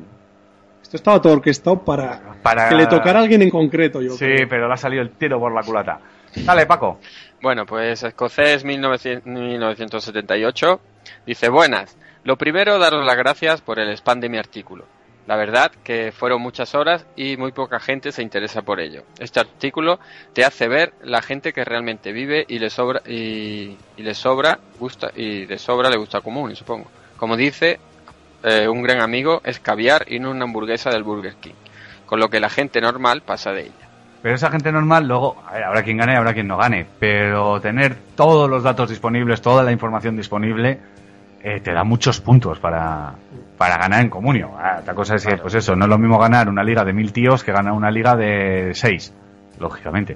Esto 0.91 0.97
estaba 0.97 1.21
todo 1.21 1.33
orquestado 1.33 1.79
para, 1.85 2.33
Para- 2.43 2.67
que 2.67 2.75
le 2.75 2.85
tocara 2.85 3.19
a 3.19 3.21
alguien 3.23 3.41
en 3.41 3.49
concreto, 3.49 4.01
yo 4.01 4.11
Sí, 4.11 4.25
creo. 4.25 4.49
pero 4.49 4.67
le 4.67 4.73
ha 4.73 4.77
salido 4.77 5.01
el 5.01 5.11
tiro 5.11 5.39
por 5.39 5.53
la 5.53 5.61
culata. 5.63 5.99
Dale, 6.43 6.65
Paco. 6.65 6.99
Bueno, 7.41 7.65
pues 7.65 8.03
Escocés 8.03 8.65
1900 8.65 9.25
1978 9.25 10.81
dice, 11.25 11.47
buenas, 11.49 11.97
lo 12.25 12.37
primero 12.37 12.77
daros 12.77 13.05
las 13.05 13.15
gracias 13.15 13.61
por 13.61 13.79
el 13.79 13.89
spam 13.95 14.19
de 14.19 14.27
mi 14.29 14.37
artículo. 14.37 14.85
La 15.27 15.37
verdad 15.37 15.71
que 15.83 16.11
fueron 16.11 16.41
muchas 16.41 16.75
horas 16.75 17.05
y 17.15 17.37
muy 17.37 17.51
poca 17.53 17.79
gente 17.79 18.11
se 18.11 18.21
interesa 18.21 18.61
por 18.63 18.79
ello. 18.81 19.03
Este 19.19 19.39
artículo 19.39 19.97
te 20.33 20.43
hace 20.43 20.67
ver 20.67 20.93
la 21.03 21.21
gente 21.21 21.53
que 21.53 21.63
realmente 21.63 22.11
vive 22.11 22.43
y 22.49 22.59
le 22.59 22.69
sobra 22.69 23.01
y, 23.07 23.77
y 23.95 24.03
le 24.03 24.13
sobra 24.13 24.59
gusta 24.77 25.11
y 25.15 25.45
de 25.45 25.57
sobra 25.57 25.89
le 25.89 25.95
gusta 25.97 26.19
común, 26.21 26.53
supongo. 26.55 26.87
Como 27.17 27.37
dice 27.37 27.79
eh, 28.43 28.67
un 28.67 28.81
gran 28.83 29.01
amigo, 29.01 29.41
es 29.43 29.59
caviar 29.59 30.05
y 30.07 30.19
no 30.19 30.31
una 30.31 30.43
hamburguesa 30.45 30.89
del 30.89 31.03
Burger 31.03 31.35
King, 31.35 31.53
con 32.05 32.19
lo 32.19 32.29
que 32.29 32.39
la 32.39 32.49
gente 32.49 32.81
normal 32.81 33.21
pasa 33.21 33.51
de 33.51 33.61
ella. 33.63 33.73
Pero 34.21 34.35
esa 34.35 34.51
gente 34.51 34.71
normal, 34.71 35.07
luego, 35.07 35.41
a 35.47 35.53
ver, 35.53 35.63
habrá 35.63 35.81
quien 35.83 35.97
gane 35.97 36.13
y 36.13 36.15
habrá 36.15 36.33
quien 36.33 36.47
no 36.47 36.55
gane. 36.57 36.85
Pero 36.99 37.59
tener 37.59 37.95
todos 38.15 38.47
los 38.47 38.61
datos 38.61 38.89
disponibles, 38.89 39.41
toda 39.41 39.63
la 39.63 39.71
información 39.71 40.15
disponible, 40.15 40.79
eh, 41.43 41.59
te 41.59 41.73
da 41.73 41.83
muchos 41.83 42.21
puntos 42.21 42.59
para, 42.59 43.13
para 43.57 43.77
ganar 43.77 44.01
en 44.01 44.11
comunio. 44.11 44.51
Ah, 44.59 44.77
otra 44.81 44.93
cosa 44.93 45.15
es 45.15 45.25
que, 45.25 45.37
pues 45.37 45.55
eso, 45.55 45.75
no 45.75 45.85
es 45.85 45.89
lo 45.89 45.97
mismo 45.97 46.19
ganar 46.19 46.49
una 46.49 46.63
liga 46.63 46.85
de 46.85 46.93
mil 46.93 47.11
tíos 47.11 47.43
que 47.43 47.51
ganar 47.51 47.73
una 47.73 47.89
liga 47.89 48.15
de 48.15 48.71
seis, 48.75 49.11
lógicamente. 49.59 50.15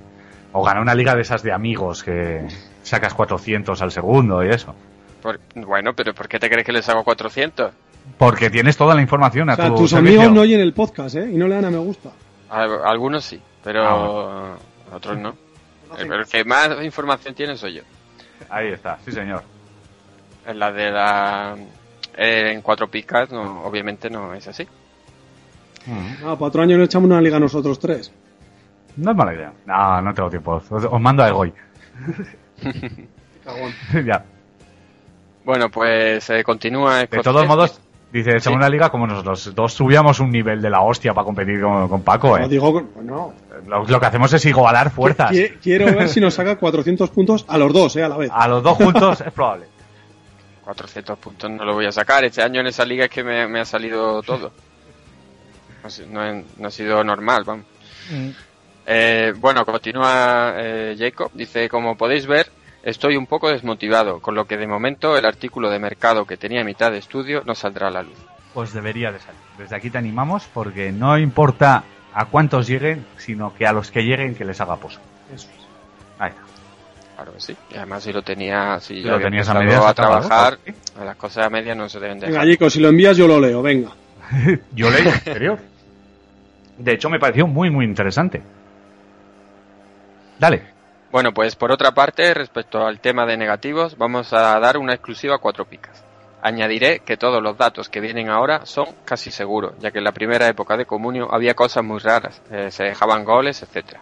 O 0.51 0.63
ganar 0.63 0.83
una 0.83 0.93
liga 0.93 1.15
de 1.15 1.21
esas 1.21 1.41
de 1.41 1.51
amigos 1.51 2.03
que 2.03 2.45
sacas 2.83 3.15
400 3.15 3.81
al 3.81 3.91
segundo 3.91 4.43
y 4.43 4.49
eso. 4.49 4.75
Por- 5.23 5.39
bueno, 5.55 5.93
pero 5.95 6.13
¿por 6.13 6.27
qué 6.27 6.37
te 6.37 6.47
crees 6.47 6.63
que 6.65 6.71
les 6.71 6.87
hago 6.89 7.03
400? 7.03 7.71
Porque 8.17 8.49
tienes 8.49 8.77
toda 8.77 8.95
la 8.95 9.01
información 9.01 9.49
a 9.49 9.53
O 9.53 9.55
sea, 9.55 9.67
tu 9.69 9.75
tus 9.75 9.89
servicio. 9.91 10.19
amigos 10.19 10.35
no 10.35 10.41
oyen 10.41 10.59
el 10.61 10.73
podcast, 10.73 11.15
¿eh? 11.15 11.29
Y 11.31 11.35
no 11.37 11.47
le 11.47 11.55
dan 11.55 11.65
a 11.65 11.69
me 11.71 11.77
gusta. 11.77 12.11
Al- 12.49 12.85
Algunos 12.85 13.25
sí, 13.25 13.41
pero 13.63 13.83
Ah, 13.83 14.55
otros 14.93 15.17
no. 15.17 15.35
Pero 15.97 16.15
el 16.21 16.25
que 16.25 16.43
más 16.43 16.83
información 16.83 17.33
tiene 17.35 17.55
soy 17.57 17.75
yo. 17.75 17.81
Ahí 18.49 18.67
está, 18.69 18.97
sí 19.05 19.11
señor. 19.11 19.43
En 20.45 20.59
la 20.59 20.71
de 20.71 20.91
la... 20.91 21.55
eh, 22.17 22.51
en 22.53 22.61
cuatro 22.61 22.89
picas, 22.89 23.31
no, 23.31 23.63
obviamente 23.63 24.09
no 24.09 24.33
es 24.33 24.47
así. 24.47 24.63
Mm. 25.85 26.25
Ah, 26.25 26.33
para 26.35 26.45
otro 26.47 26.61
año 26.63 26.77
no 26.77 26.83
echamos 26.83 27.09
una 27.09 27.21
liga 27.21 27.39
nosotros 27.39 27.79
tres. 27.79 28.11
No 28.97 29.11
es 29.11 29.17
mala 29.17 29.33
idea. 29.33 29.53
No, 29.65 30.01
no 30.01 30.13
tengo 30.13 30.29
tiempo. 30.29 30.61
Os, 30.69 30.83
os 30.85 31.01
mando 31.01 31.23
a 31.23 31.29
Egoy. 31.29 31.53
Cagón. 33.43 33.73
ya. 34.05 34.23
Bueno, 35.43 35.69
pues 35.69 36.29
eh, 36.31 36.43
continúa. 36.43 36.99
De 37.05 37.07
todos 37.21 37.45
modos, 37.47 37.79
dice, 38.19 38.39
segunda 38.39 38.69
liga, 38.69 38.89
como 38.89 39.05
nosotros 39.07 39.53
dos 39.55 39.73
subíamos 39.73 40.19
un 40.19 40.29
nivel 40.31 40.61
de 40.61 40.69
la 40.69 40.81
hostia 40.81 41.13
para 41.13 41.25
competir 41.25 41.61
con, 41.61 41.87
con 41.89 42.01
Paco, 42.03 42.37
No 42.37 42.45
¿eh? 42.45 42.49
digo, 42.49 42.77
que- 42.77 42.85
bueno, 42.95 43.33
Lo, 43.67 43.83
lo 43.85 43.99
que 43.99 44.05
hacemos 44.05 44.31
es 44.33 44.45
igualar 44.45 44.91
fuerzas. 44.91 45.31
qui- 45.31 45.57
quiero 45.61 45.85
ver 45.85 46.07
si 46.09 46.19
nos 46.19 46.33
saca 46.33 46.55
400 46.57 47.09
puntos 47.09 47.45
a 47.47 47.57
los 47.57 47.71
dos, 47.73 47.95
¿eh? 47.95 48.03
A 48.03 48.09
la 48.09 48.17
vez. 48.17 48.29
A 48.33 48.47
los 48.47 48.61
dos 48.63 48.77
juntos 48.77 49.21
es 49.21 49.31
probable. 49.33 49.65
400 50.63 51.17
puntos 51.19 51.49
no 51.51 51.63
lo 51.63 51.73
voy 51.73 51.85
a 51.85 51.91
sacar. 51.91 52.23
Este 52.25 52.41
año 52.41 52.61
en 52.61 52.67
esa 52.67 52.85
liga 52.85 53.05
es 53.05 53.11
que 53.11 53.23
me, 53.23 53.47
me 53.47 53.59
ha 53.59 53.65
salido 53.65 54.21
todo. 54.23 54.51
No, 55.81 55.87
ha 55.87 55.89
si- 55.89 56.05
no 56.07 56.25
he- 56.25 56.43
no 56.57 56.67
ha 56.67 56.71
sido 56.71 57.03
normal, 57.03 57.43
vamos. 57.45 57.65
Eh, 58.87 59.33
bueno, 59.37 59.65
continúa 59.65 60.53
eh, 60.57 60.95
Jacob. 60.97 61.31
Dice, 61.33 61.67
como 61.69 61.95
podéis 61.97 62.27
ver, 62.27 62.51
estoy 62.85 63.17
un 63.17 63.25
poco 63.25 63.49
desmotivado, 63.49 64.21
con 64.21 64.35
lo 64.35 64.45
que 64.45 64.57
de 64.57 64.67
momento 64.67 65.17
el 65.17 65.25
artículo 65.25 65.69
de 65.69 65.79
mercado 65.79 66.25
que 66.25 66.37
tenía 66.37 66.61
a 66.61 66.63
mitad 66.63 66.91
de 66.91 66.99
estudio 66.99 67.41
no 67.45 67.55
saldrá 67.55 67.89
a 67.89 67.91
la 67.91 68.03
luz. 68.03 68.17
Pues 68.53 68.71
debería 68.71 69.11
de 69.11 69.19
salir. 69.19 69.41
Desde 69.57 69.75
aquí 69.75 69.89
te 69.89 69.97
animamos 69.97 70.47
porque 70.53 70.91
no 70.91 71.17
importa 71.17 71.83
a 72.13 72.25
cuántos 72.25 72.67
lleguen, 72.67 73.05
sino 73.17 73.53
que 73.53 73.67
a 73.67 73.73
los 73.73 73.91
que 73.91 74.03
lleguen 74.03 74.35
que 74.35 74.45
les 74.45 74.61
haga 74.61 74.77
poso. 74.77 75.01
Eso 75.33 75.49
es. 75.49 75.65
Ahí 76.19 76.29
está. 76.29 76.41
Claro 77.15 77.33
que 77.33 77.41
sí. 77.41 77.57
Y 77.71 77.77
además 77.77 78.03
si 78.03 78.13
lo 78.13 78.21
tenía, 78.21 78.79
si 78.79 79.01
lo 79.01 79.19
tenías 79.19 79.49
a 79.49 79.55
medias, 79.55 79.85
a 79.85 79.93
trabajar, 79.93 80.59
a 80.99 81.03
las 81.03 81.15
cosas 81.17 81.47
a 81.47 81.49
medias 81.49 81.75
no 81.75 81.89
se 81.89 81.99
deben 81.99 82.19
dejar. 82.19 82.33
Venga, 82.33 82.45
Jico, 82.45 82.69
si 82.69 82.79
lo 82.79 82.89
envías 82.89 83.17
yo 83.17 83.27
lo 83.27 83.39
leo, 83.39 83.61
venga. 83.61 83.91
Yo 84.73 84.89
leí 84.89 85.01
el 85.01 85.13
anterior. 85.13 85.59
De 86.79 86.93
hecho, 86.93 87.11
me 87.11 87.19
pareció 87.19 87.45
muy, 87.45 87.69
muy 87.69 87.85
interesante. 87.85 88.41
Dale. 90.39 90.74
Bueno, 91.15 91.33
pues 91.33 91.55
por 91.55 91.71
otra 91.71 91.93
parte, 91.93 92.33
respecto 92.33 92.85
al 92.85 92.99
tema 92.99 93.25
de 93.25 93.37
negativos, 93.37 93.97
vamos 93.97 94.33
a 94.33 94.59
dar 94.59 94.77
una 94.77 94.95
exclusiva 94.95 95.35
a 95.35 95.37
cuatro 95.37 95.63
picas. 95.63 96.03
Añadiré 96.41 97.03
que 97.05 97.15
todos 97.15 97.41
los 97.41 97.57
datos 97.57 97.87
que 97.87 98.01
vienen 98.01 98.27
ahora 98.27 98.65
son 98.65 98.87
casi 99.05 99.31
seguros, 99.31 99.75
ya 99.79 99.91
que 99.91 99.99
en 99.99 100.03
la 100.03 100.11
primera 100.11 100.45
época 100.49 100.75
de 100.75 100.85
Comunio 100.85 101.33
había 101.33 101.53
cosas 101.53 101.85
muy 101.85 101.99
raras, 101.99 102.41
eh, 102.51 102.69
se 102.69 102.83
dejaban 102.83 103.23
goles, 103.23 103.63
etcétera. 103.63 104.01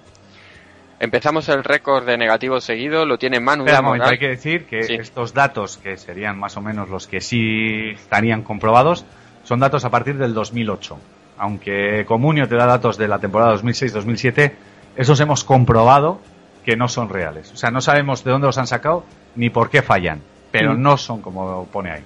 Empezamos 1.00 1.48
el 1.50 1.64
récord 1.64 2.04
de 2.04 2.18
negativos 2.18 2.64
seguido, 2.64 3.06
lo 3.06 3.20
tiene 3.20 3.40
Manu 3.40 3.66
Espera 3.66 3.84
momento, 3.84 4.08
hay 4.08 4.18
que 4.18 4.30
decir 4.30 4.66
que 4.66 4.82
Sí. 4.82 4.96
estos 4.96 5.36
datos, 5.36 5.78
que 5.78 5.98
serían 5.98 6.40
más 6.40 6.58
o 6.58 6.62
menos 6.62 6.90
los 6.90 7.06
que 7.06 7.22
sí 7.22 7.92
estarían 7.92 8.42
comprobados, 8.42 9.06
son 9.44 9.60
datos 9.60 9.86
a 9.86 9.92
partir 9.92 10.18
del 10.18 10.34
2008. 10.34 10.98
Aunque 11.38 12.06
Comunio 12.08 12.48
te 12.48 12.56
da 12.56 12.66
datos 12.66 12.98
de 12.98 13.08
la 13.08 13.20
temporada 13.20 13.52
2006-2007, 13.52 14.56
esos 14.96 15.20
hemos 15.20 15.44
comprobado 15.44 16.20
que 16.64 16.76
no 16.76 16.88
son 16.88 17.10
reales. 17.10 17.52
O 17.52 17.58
sea, 17.58 17.72
no 17.72 17.82
sabemos 17.82 18.24
de 18.24 18.32
dónde 18.32 18.48
los 18.48 18.58
han 18.58 18.68
sacado 18.68 19.04
ni 19.36 19.50
por 19.50 19.70
qué 19.70 19.82
fallan, 19.82 20.22
pero 20.52 20.74
Mm. 20.74 20.82
no 20.82 20.98
son 20.98 21.22
como 21.22 21.66
pone 21.68 21.92
ahí. 21.92 22.04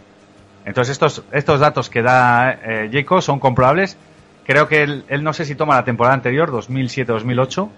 Entonces, 0.65 0.93
estos, 0.93 1.23
estos 1.31 1.59
datos 1.59 1.89
que 1.89 2.01
da 2.01 2.51
eh, 2.51 2.89
Jacob 2.91 3.21
son 3.21 3.39
comprobables. 3.39 3.97
Creo 4.45 4.67
que 4.67 4.83
él, 4.83 5.05
él 5.09 5.23
no 5.23 5.33
sé 5.33 5.45
si 5.45 5.55
toma 5.55 5.75
la 5.75 5.83
temporada 5.85 6.13
anterior, 6.15 6.51
2007-2008. 6.51 7.69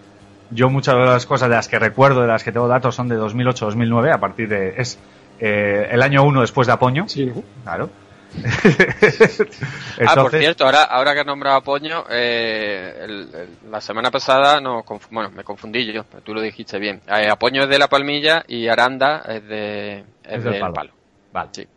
Yo 0.52 0.70
muchas 0.70 0.96
de 0.96 1.02
las 1.06 1.26
cosas 1.26 1.50
de 1.50 1.56
las 1.56 1.68
que 1.68 1.78
recuerdo, 1.78 2.22
de 2.22 2.28
las 2.28 2.44
que 2.44 2.52
tengo 2.52 2.68
datos, 2.68 2.96
son 2.96 3.08
de 3.08 3.18
2008-2009, 3.20 4.12
a 4.14 4.18
partir 4.20 4.50
de... 4.50 4.74
Es 4.78 4.98
eh, 5.40 5.88
el 5.92 6.02
año 6.02 6.24
1 6.24 6.42
después 6.42 6.68
de 6.68 6.74
Apoño. 6.74 7.08
Sí, 7.08 7.32
¿no? 7.66 7.90
Ah, 10.08 10.16
por 10.16 10.32
cierto, 10.32 10.66
ahora, 10.66 10.84
ahora 10.84 11.14
que 11.14 11.20
has 11.22 11.26
nombrado 11.26 11.58
a 11.58 11.62
Poño, 11.64 12.06
eh, 12.10 12.96
el- 13.02 13.30
el- 13.34 13.72
la 13.72 13.82
semana 13.82 14.12
pasada 14.12 14.62
no, 14.62 14.84
conf- 14.84 15.08
bueno, 15.12 15.30
me 15.32 15.44
confundí 15.44 15.86
yo, 15.92 16.04
pero 16.06 16.22
tú 16.24 16.34
lo 16.34 16.42
dijiste 16.42 16.80
bien. 16.80 17.02
Eh, 17.08 17.28
Apoño 17.30 17.64
es 17.64 17.70
de 17.70 17.80
la 17.80 17.88
Palmilla 17.88 18.44
y 18.48 18.68
Aranda 18.68 19.24
es 19.28 19.46
de 19.48 19.98
es 20.24 20.38
Es 20.38 20.44
del 20.44 20.60
Palo. 20.60 20.74
palo. 20.74 20.92
Vale. 21.34 21.50
Sí. 21.54 21.68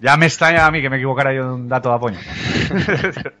Ya 0.00 0.16
me 0.16 0.26
extraña 0.26 0.66
a 0.66 0.70
mí 0.70 0.80
que 0.82 0.90
me 0.90 0.96
equivocara 0.96 1.32
yo 1.32 1.44
de 1.44 1.52
un 1.54 1.68
dato 1.68 1.88
de 1.90 1.94
Apoño. 1.94 2.18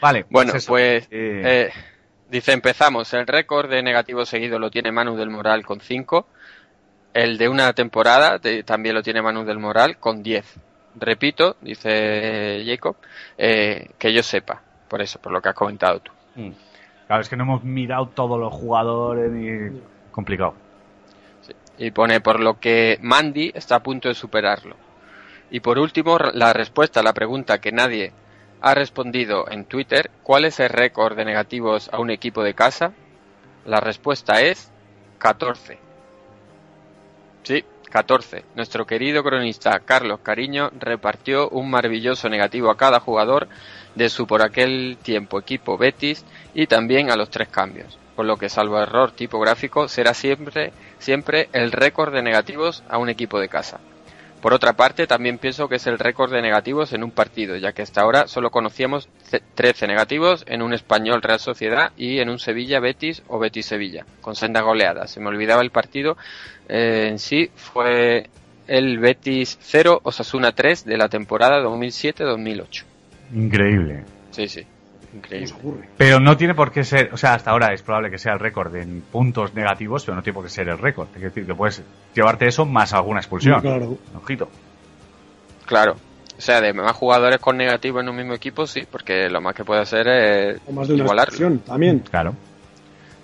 vale. 0.00 0.26
Bueno, 0.30 0.52
eso. 0.54 0.68
pues 0.68 1.06
Eh, 1.10 1.70
dice 2.30 2.52
empezamos. 2.52 3.12
El 3.14 3.26
récord 3.26 3.70
de 3.70 3.82
negativos 3.82 4.28
seguido 4.28 4.58
lo 4.58 4.70
tiene 4.70 4.92
Manu 4.92 5.16
del 5.16 5.30
Moral 5.30 5.64
con 5.64 5.80
5. 5.80 6.26
El 7.14 7.38
de 7.38 7.48
una 7.48 7.72
temporada 7.72 8.40
también 8.64 8.94
lo 8.94 9.02
tiene 9.02 9.22
Manu 9.22 9.44
del 9.44 9.60
Moral 9.60 9.98
con 9.98 10.22
10. 10.22 10.58
Repito, 10.96 11.56
dice 11.60 12.62
Jacob, 12.66 12.96
eh, 13.38 13.90
que 13.98 14.12
yo 14.12 14.22
sepa. 14.22 14.60
Por 14.88 15.00
eso, 15.00 15.20
por 15.20 15.32
lo 15.32 15.40
que 15.40 15.48
has 15.48 15.54
comentado 15.54 16.00
tú. 16.00 16.12
mm. 16.34 16.50
Claro, 17.06 17.22
es 17.22 17.28
que 17.28 17.36
no 17.36 17.44
hemos 17.44 17.64
mirado 17.64 18.08
todos 18.08 18.40
los 18.40 18.52
jugadores 18.52 19.30
ni... 19.30 19.80
Complicado. 20.10 20.54
Y 21.76 21.90
pone 21.90 22.20
por 22.20 22.40
lo 22.40 22.58
que 22.58 22.98
Mandy 23.02 23.52
está 23.54 23.76
a 23.76 23.82
punto 23.82 24.08
de 24.08 24.14
superarlo. 24.14 24.76
Y 25.50 25.60
por 25.60 25.78
último, 25.78 26.18
la 26.18 26.52
respuesta 26.52 27.00
a 27.00 27.02
la 27.02 27.12
pregunta 27.12 27.60
que 27.60 27.72
nadie 27.72 28.12
ha 28.60 28.74
respondido 28.74 29.50
en 29.50 29.66
Twitter, 29.66 30.10
¿cuál 30.22 30.46
es 30.46 30.58
el 30.60 30.70
récord 30.70 31.16
de 31.16 31.24
negativos 31.24 31.90
a 31.92 32.00
un 32.00 32.10
equipo 32.10 32.42
de 32.42 32.54
casa? 32.54 32.92
La 33.66 33.80
respuesta 33.80 34.40
es 34.40 34.72
14. 35.18 35.78
Sí, 37.44 37.62
14. 37.90 38.42
Nuestro 38.56 38.86
querido 38.86 39.22
cronista 39.22 39.78
Carlos 39.80 40.20
Cariño 40.22 40.70
repartió 40.80 41.50
un 41.50 41.70
maravilloso 41.70 42.30
negativo 42.30 42.70
a 42.70 42.76
cada 42.78 43.00
jugador 43.00 43.48
de 43.94 44.08
su 44.08 44.26
por 44.26 44.40
aquel 44.40 44.96
tiempo 45.02 45.38
equipo 45.38 45.76
Betis 45.76 46.24
y 46.54 46.66
también 46.66 47.10
a 47.10 47.16
los 47.16 47.28
tres 47.28 47.48
cambios. 47.48 47.98
Por 48.16 48.24
lo 48.24 48.38
que 48.38 48.48
salvo 48.48 48.80
error 48.80 49.10
tipográfico 49.10 49.88
será 49.88 50.14
siempre, 50.14 50.72
siempre 50.98 51.50
el 51.52 51.70
récord 51.70 52.14
de 52.14 52.22
negativos 52.22 52.82
a 52.88 52.96
un 52.96 53.10
equipo 53.10 53.38
de 53.38 53.50
casa. 53.50 53.78
Por 54.44 54.52
otra 54.52 54.74
parte, 54.74 55.06
también 55.06 55.38
pienso 55.38 55.70
que 55.70 55.76
es 55.76 55.86
el 55.86 55.98
récord 55.98 56.30
de 56.30 56.42
negativos 56.42 56.92
en 56.92 57.02
un 57.02 57.10
partido, 57.12 57.56
ya 57.56 57.72
que 57.72 57.80
hasta 57.80 58.02
ahora 58.02 58.26
solo 58.28 58.50
conocíamos 58.50 59.08
ce- 59.30 59.40
13 59.54 59.86
negativos 59.86 60.44
en 60.46 60.60
un 60.60 60.74
español 60.74 61.22
Real 61.22 61.38
Sociedad 61.40 61.92
y 61.96 62.18
en 62.18 62.28
un 62.28 62.38
Sevilla 62.38 62.78
Betis 62.78 63.22
o 63.28 63.38
Betis 63.38 63.64
Sevilla, 63.64 64.04
con 64.20 64.36
senda 64.36 64.60
goleada. 64.60 65.06
Se 65.06 65.18
me 65.18 65.28
olvidaba 65.28 65.62
el 65.62 65.70
partido 65.70 66.18
eh, 66.68 67.06
en 67.08 67.18
sí, 67.18 67.50
fue 67.56 68.28
el 68.68 68.98
Betis 68.98 69.56
0 69.62 70.00
Osasuna 70.02 70.52
3 70.52 70.84
de 70.84 70.98
la 70.98 71.08
temporada 71.08 71.62
2007-2008. 71.62 72.84
Increíble. 73.34 74.04
Sí, 74.30 74.46
sí, 74.48 74.66
increíble. 75.14 75.88
Pero 75.96 76.20
no 76.20 76.36
tiene 76.36 76.54
por 76.54 76.72
qué 76.72 76.84
ser, 76.84 77.10
o 77.12 77.16
sea, 77.16 77.34
hasta 77.34 77.50
ahora 77.50 77.72
es 77.72 77.82
probable 77.82 78.10
que 78.10 78.18
sea 78.18 78.32
el 78.32 78.40
récord 78.40 78.74
en 78.76 79.02
puntos 79.02 79.54
negativos, 79.54 80.04
pero 80.04 80.16
no 80.16 80.22
tiene 80.22 80.34
por 80.34 80.44
qué 80.44 80.50
ser 80.50 80.68
el 80.68 80.78
récord. 80.78 81.08
Es 81.14 81.22
decir, 81.22 81.46
que 81.46 81.54
puedes 81.54 81.82
llevarte 82.14 82.46
eso 82.46 82.66
más 82.66 82.92
alguna 82.92 83.20
expulsión. 83.20 83.60
Claro. 83.60 83.98
Ojito. 84.16 84.48
Claro. 85.66 85.96
O 86.36 86.40
sea, 86.40 86.60
de 86.60 86.72
más 86.72 86.92
jugadores 86.92 87.38
con 87.38 87.56
negativo 87.56 88.00
en 88.00 88.08
un 88.08 88.16
mismo 88.16 88.34
equipo, 88.34 88.66
sí, 88.66 88.86
porque 88.90 89.28
lo 89.30 89.40
más 89.40 89.54
que 89.54 89.64
puede 89.64 89.82
hacer 89.82 90.08
es 90.08 90.60
O 90.66 90.72
más 90.72 90.88
de 90.88 90.94
una 90.94 91.04
expulsión 91.04 91.58
también. 91.60 92.00
Claro. 92.00 92.34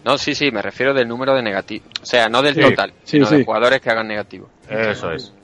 No, 0.04 0.16
sí, 0.16 0.34
sí, 0.34 0.50
me 0.50 0.62
refiero 0.62 0.94
del 0.94 1.08
número 1.08 1.34
de 1.34 1.42
negativos. 1.42 1.86
O 2.02 2.06
sea, 2.06 2.28
no 2.28 2.40
del 2.40 2.54
Sí, 2.54 2.60
total, 2.62 2.92
sí, 3.04 3.18
sino 3.18 3.28
de 3.28 3.44
jugadores 3.44 3.80
que 3.80 3.90
hagan 3.90 4.08
negativo. 4.08 4.48
Eso 4.68 5.12
es. 5.12 5.34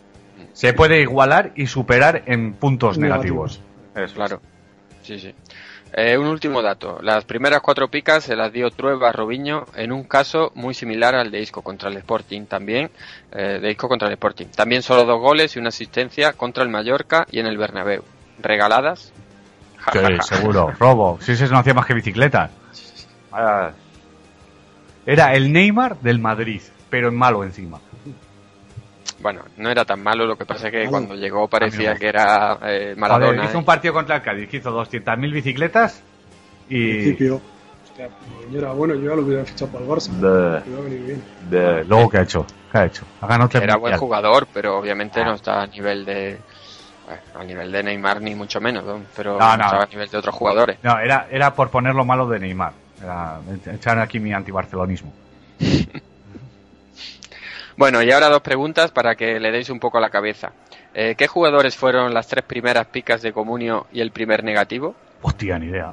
Se 0.53 0.73
puede 0.73 1.03
igualar 1.03 1.53
y 1.57 1.67
superar 1.67 2.23
en 2.27 2.55
puntos 2.55 2.97
negativos. 2.97 3.61
Eso. 3.95 4.15
Claro. 4.15 4.41
Sí, 5.03 5.19
sí. 5.19 5.35
Eh, 5.93 6.19
un 6.19 6.27
último 6.27 6.61
dato. 6.63 6.99
Las 7.01 7.25
primeras 7.25 7.61
cuatro 7.61 7.89
picas 7.89 8.25
se 8.25 8.37
las 8.37 8.53
dio 8.53 8.71
Trueba 8.71 9.09
a 9.09 9.13
Robinho 9.13 9.67
en 9.77 9.93
un 9.93 10.05
caso 10.05 10.53
muy 10.55 10.75
similar 10.75 11.15
al 11.15 11.31
de 11.31 11.41
Isco 11.41 11.63
contra 11.63 11.89
el 11.89 11.97
Sporting 11.97 12.45
también. 12.47 12.91
eh, 13.33 13.59
de 13.63 13.71
Isco 13.71 13.89
contra 13.89 14.09
el 14.09 14.15
Sporting. 14.15 14.47
También 14.55 14.83
solo 14.83 15.05
dos 15.05 15.21
goles 15.21 15.57
y 15.57 15.59
una 15.59 15.69
asistencia 15.69 16.33
contra 16.35 16.63
el 16.65 16.69
Mallorca 16.69 17.27
y 17.31 17.39
en 17.39 17.47
el 17.47 17.57
Bernabéu. 17.57 18.03
Regaladas. 18.43 19.13
Ja, 19.79 19.93
Sí, 19.93 19.99
ja, 20.01 20.09
ja. 20.17 20.23
seguro. 20.23 20.73
Robo. 20.79 21.19
Si 21.23 21.33
ese 21.33 21.47
no 21.49 21.59
hacía 21.59 21.73
más 21.75 21.87
que 21.87 21.95
bicicleta. 21.95 22.51
Vaya. 23.31 23.73
Era 25.07 25.35
el 25.35 25.53
Neymar 25.53 25.99
del 26.01 26.19
Madrid, 26.19 26.61
pero 26.91 27.09
en 27.09 27.15
malo 27.17 27.45
encima. 27.45 27.81
Bueno, 29.27 29.43
no 29.57 29.71
era 29.71 29.85
tan 29.85 30.01
malo, 30.05 30.25
lo 30.25 30.37
que 30.39 30.45
pasa 30.47 30.69
es 30.69 30.73
que 30.73 30.87
cuando 30.89 31.17
llegó 31.17 31.49
parecía 31.49 31.97
que 31.97 32.07
era 32.07 32.61
eh, 32.63 32.95
Maradona. 32.97 33.45
Hizo 33.47 33.59
un 33.59 33.65
partido 33.65 33.93
contra 33.93 34.15
el 34.15 34.23
Cádiz, 34.23 34.49
que 34.49 34.59
hizo 34.59 34.71
200.000 34.71 35.33
bicicletas 35.33 36.01
y... 36.69 36.93
principio. 36.93 37.41
Hostia, 37.85 38.09
yo 38.53 38.59
era 38.61 38.71
bueno, 38.71 38.95
yo 38.95 39.11
ya 39.11 39.17
lo 39.17 39.23
hubiera 39.23 39.45
fichado 39.45 39.73
para 39.73 39.85
el 39.85 39.91
Barça. 39.91 40.11
De- 40.13 40.61
Me 40.65 40.71
iba 40.71 40.79
a 40.79 40.83
venir 40.85 41.01
bien. 41.07 41.25
de- 41.51 41.85
Luego, 41.87 42.09
¿qué 42.09 42.19
ha 42.19 42.23
hecho? 42.23 42.47
¿Qué 42.71 42.79
ha 42.79 42.85
hecho? 42.85 43.05
Ha 43.21 43.27
ganado 43.27 43.49
tres 43.49 43.65
Era 43.65 43.77
buen 43.79 43.97
jugador, 43.99 44.47
pero 44.55 44.79
obviamente 44.79 45.21
Ah. 45.21 45.25
no 45.25 45.35
está 45.35 45.63
a 45.63 45.67
nivel 45.67 46.05
de, 46.05 46.39
Bueno, 47.05 47.21
a 47.35 47.43
nivel 47.43 47.73
de 47.73 47.83
Neymar 47.83 48.23
ni 48.23 48.37
mucho 48.37 48.61
menos, 48.61 48.85
¿no? 48.85 49.01
pero 49.17 49.41
No, 49.41 49.57
no. 49.57 49.65
estaba 49.65 49.83
a 49.83 49.87
nivel 49.87 50.09
de 50.09 50.19
otros 50.19 50.37
jugadores. 50.37 50.79
No, 50.85 51.01
era, 51.01 51.27
era 51.33 51.53
por 51.53 51.69
poner 51.71 51.97
lo 51.97 52.05
malo 52.05 52.29
de 52.29 52.39
Neymar. 52.39 52.75
Era 53.03 53.41
echar 53.75 53.99
aquí 53.99 54.21
mi 54.21 54.33
antibarcelonismo. 54.33 55.13
Bueno, 57.77 58.03
y 58.03 58.11
ahora 58.11 58.29
dos 58.29 58.41
preguntas 58.41 58.91
para 58.91 59.15
que 59.15 59.39
le 59.39 59.53
deis 59.53 59.69
un 59.69 59.79
poco 59.79 59.99
a 59.99 60.01
la 60.01 60.09
cabeza. 60.09 60.53
Eh, 60.95 61.15
¿Qué 61.17 61.27
jugadores 61.27 61.77
fueron 61.77 62.15
las 62.15 62.27
tres 62.27 62.45
primeras 62.45 62.87
picas 62.87 63.21
de 63.21 63.33
Comunio 63.33 63.87
y 63.93 64.01
el 64.01 64.13
primer 64.13 64.43
negativo? 64.43 64.95
Hostia, 65.21 65.59
ni 65.59 65.67
idea. 65.67 65.93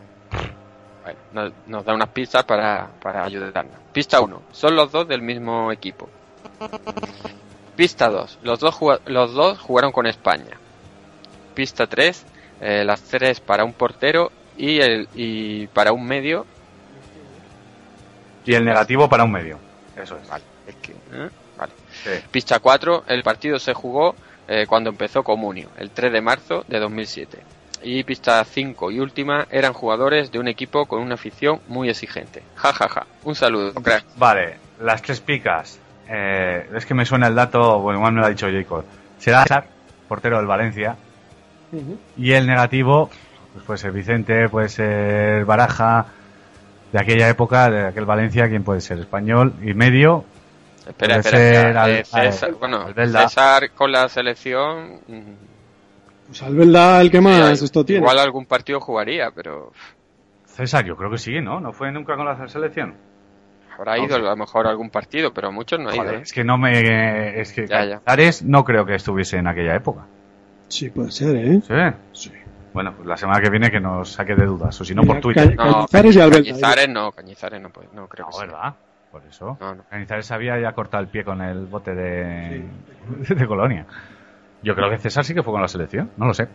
Bueno, 1.03 1.19
nos, 1.33 1.53
nos 1.67 1.85
da 1.85 1.93
unas 1.93 2.09
pistas 2.09 2.45
para, 2.45 2.87
para 3.01 3.25
ayudarnos. 3.25 3.75
Pista 3.91 4.21
1. 4.21 4.41
Son 4.53 4.75
los 4.75 4.91
dos 4.91 5.07
del 5.07 5.21
mismo 5.21 5.71
equipo. 5.73 6.07
Pista 7.75 8.07
2. 8.09 8.39
Los 8.43 8.59
dos, 8.59 8.79
los 9.05 9.33
dos 9.33 9.59
jugaron 9.59 9.91
con 9.91 10.07
España. 10.07 10.57
Pista 11.53 11.87
3. 11.87 12.25
las 12.61 13.01
tres 13.01 13.41
para 13.41 13.65
un 13.65 13.73
portero 13.73 14.31
y, 14.57 14.79
el, 14.79 15.09
y 15.15 15.67
para 15.67 15.91
un 15.91 16.05
medio. 16.05 16.45
Y 18.45 18.53
el 18.53 18.63
negativo 18.63 19.09
para 19.09 19.25
un 19.25 19.31
medio. 19.33 19.57
Eso 20.01 20.17
es. 20.17 20.29
Vale, 20.29 20.43
es 20.67 20.75
que, 20.75 20.91
¿eh? 20.91 21.29
Pista 22.31 22.59
4. 22.59 23.05
El 23.07 23.23
partido 23.23 23.59
se 23.59 23.73
jugó 23.73 24.15
eh, 24.47 24.65
cuando 24.67 24.89
empezó 24.89 25.23
Comunio, 25.23 25.69
el 25.77 25.91
3 25.91 26.11
de 26.11 26.21
marzo 26.21 26.65
de 26.67 26.79
2007. 26.79 27.39
Y 27.83 28.03
pista 28.03 28.43
5 28.43 28.91
y 28.91 28.99
última 28.99 29.45
eran 29.51 29.73
jugadores 29.73 30.31
de 30.31 30.39
un 30.39 30.47
equipo 30.47 30.85
con 30.85 31.01
una 31.01 31.15
afición 31.15 31.59
muy 31.67 31.89
exigente. 31.89 32.41
Ja, 32.55 32.71
ja, 32.73 32.87
ja. 32.87 33.05
Un 33.23 33.35
saludo, 33.35 33.73
crack. 33.73 34.05
Vale, 34.15 34.57
las 34.81 35.01
tres 35.01 35.19
picas. 35.19 35.79
Eh, 36.07 36.69
es 36.75 36.85
que 36.85 36.93
me 36.93 37.05
suena 37.05 37.27
el 37.27 37.35
dato, 37.35 37.79
bueno, 37.79 37.99
igual 37.99 38.13
me 38.13 38.21
lo 38.21 38.27
ha 38.27 38.29
dicho 38.29 38.47
Jacob. 38.49 38.85
Será 39.19 39.43
Hazard, 39.43 39.65
portero 40.07 40.37
del 40.37 40.47
Valencia. 40.47 40.95
Y 42.17 42.33
el 42.33 42.45
negativo, 42.45 43.09
pues 43.53 43.65
puede 43.65 43.77
ser 43.79 43.91
Vicente, 43.91 44.47
puede 44.47 44.69
ser 44.69 45.43
Baraja, 45.43 46.05
de 46.91 46.99
aquella 46.99 47.27
época, 47.27 47.69
de 47.71 47.87
aquel 47.87 48.05
Valencia, 48.05 48.47
¿quién 48.47 48.63
puede 48.63 48.79
ser? 48.79 48.99
Español 48.99 49.53
y 49.63 49.73
medio. 49.73 50.25
Espera, 50.87 50.93
puede 50.95 51.19
espera, 51.19 51.37
ser 51.37 51.55
espera. 51.55 51.83
Al- 51.83 51.91
Eh, 51.91 52.03
César, 52.05 52.49
Al- 52.49 52.55
bueno, 52.55 52.81
Albelda. 52.81 53.27
César 53.29 53.71
con 53.71 53.91
la 53.91 54.09
selección. 54.09 54.99
mm, 55.07 55.21
Pues 56.27 56.41
Albelda 56.43 57.01
el 57.01 57.11
que 57.11 57.21
más 57.21 57.59
sí, 57.59 57.65
esto 57.65 57.83
tiene. 57.85 58.01
Igual 58.01 58.19
algún 58.19 58.45
partido 58.45 58.79
jugaría, 58.79 59.31
pero 59.31 59.71
César, 60.45 60.85
yo 60.85 60.95
creo 60.95 61.09
que 61.11 61.17
sí, 61.17 61.39
¿no? 61.41 61.59
¿No 61.59 61.73
fue 61.73 61.91
nunca 61.91 62.15
con 62.15 62.25
la 62.25 62.47
selección? 62.47 62.95
habrá 63.75 63.97
ido 63.97 64.15
a 64.15 64.19
lo 64.19 64.35
mejor 64.35 64.67
a 64.67 64.69
algún 64.69 64.91
partido, 64.91 65.33
pero 65.33 65.51
muchos 65.51 65.79
no 65.79 65.89
ha 65.89 65.95
ido. 65.95 66.11
¿eh? 66.11 66.19
es 66.21 66.31
que 66.31 66.43
no 66.43 66.59
me... 66.59 67.41
Es 67.41 67.51
que 67.53 67.65
Ya, 67.65 67.83
ya. 67.83 67.99
Cañizares 68.01 68.43
no 68.43 68.63
creo 68.63 68.85
que 68.85 68.93
estuviese 68.93 69.37
en 69.37 69.47
aquella 69.47 69.75
época. 69.75 70.01
Sí, 70.67 70.91
puede 70.91 71.09
ser, 71.11 71.35
¿eh? 71.35 71.59
¿Sí? 72.13 72.31
Bueno, 72.71 72.93
pues 72.95 73.07
la 73.07 73.17
semana 73.17 73.41
que 73.41 73.49
viene 73.49 73.71
que 73.71 73.79
nos 73.79 74.11
saque 74.11 74.35
de 74.35 74.45
dudas, 74.45 74.79
o 74.79 74.85
si 74.85 74.93
no 74.93 75.01
por 75.03 75.19
Twitter. 75.19 75.55
Ca- 75.55 75.63
Cañizares 75.91 76.15
y 76.15 76.19
Albelda. 76.21 76.43
Cañizares 76.51 76.89
no, 76.89 77.11
Cañizares 77.11 77.61
no, 77.61 77.69
pues, 77.69 77.87
no 77.93 78.07
creo 78.07 78.27
que 78.27 78.33
sí. 78.33 78.39
¿verdad? 78.41 78.75
Por 79.13 79.23
eso. 79.29 79.55
No, 79.61 79.75
no. 79.75 79.83
Cañizares 79.91 80.31
había 80.31 80.59
ya 80.59 80.71
cortado 80.71 81.03
el 81.03 81.07
pie 81.07 81.23
con 81.23 81.39
el 81.39 81.67
bote 81.67 81.93
de, 81.93 82.65
de 83.29 83.45
Colonia. 83.45 83.85
Yo 84.63 84.73
creo 84.73 84.89
que 84.89 84.97
César 84.97 85.23
sí 85.23 85.35
que 85.35 85.43
fue 85.43 85.53
con 85.53 85.61
la 85.61 85.67
selección, 85.67 86.09
no 86.17 86.25
lo 86.25 86.33
sé. 86.33 86.47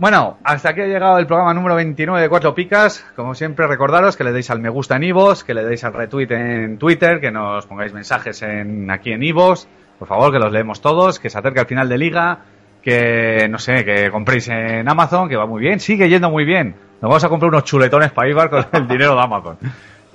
Bueno, 0.00 0.38
hasta 0.42 0.70
aquí 0.70 0.80
ha 0.80 0.86
llegado 0.86 1.18
el 1.18 1.28
programa 1.28 1.54
número 1.54 1.76
29 1.76 2.20
de 2.20 2.28
Cuatro 2.28 2.56
Picas. 2.56 3.06
Como 3.14 3.36
siempre, 3.36 3.68
recordaros 3.68 4.16
que 4.16 4.24
le 4.24 4.32
deis 4.32 4.50
al 4.50 4.58
me 4.58 4.68
gusta 4.68 4.96
en 4.96 5.04
Ivos, 5.04 5.44
que 5.44 5.54
le 5.54 5.64
deis 5.64 5.84
al 5.84 5.92
retweet 5.92 6.26
en 6.32 6.78
Twitter, 6.78 7.20
que 7.20 7.30
nos 7.30 7.66
pongáis 7.66 7.92
mensajes 7.92 8.42
en, 8.42 8.90
aquí 8.90 9.12
en 9.12 9.22
Ivos. 9.22 9.68
Por 10.00 10.08
favor, 10.08 10.32
que 10.32 10.40
los 10.40 10.50
leemos 10.50 10.80
todos, 10.80 11.20
que 11.20 11.30
se 11.30 11.38
acerque 11.38 11.60
al 11.60 11.66
final 11.66 11.88
de 11.88 11.98
liga, 11.98 12.40
que, 12.82 13.46
no 13.48 13.58
sé, 13.58 13.84
que 13.84 14.10
compréis 14.10 14.48
en 14.48 14.88
Amazon, 14.88 15.28
que 15.28 15.36
va 15.36 15.46
muy 15.46 15.60
bien, 15.60 15.78
sigue 15.78 16.08
yendo 16.08 16.30
muy 16.30 16.44
bien. 16.44 16.74
Nos 17.00 17.10
vamos 17.10 17.22
a 17.22 17.28
comprar 17.28 17.50
unos 17.50 17.62
chuletones 17.62 18.10
para 18.10 18.28
Ibar 18.28 18.50
con 18.50 18.66
el 18.72 18.88
dinero 18.88 19.14
de 19.14 19.20
Amazon 19.20 19.58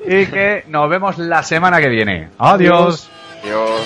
y 0.08 0.26
que 0.28 0.64
nos 0.68 0.90
vemos 0.90 1.18
la 1.18 1.44
semana 1.44 1.80
que 1.82 1.90
viene. 1.90 2.30
Adiós. 2.40 3.10
Adiós. 3.44 3.82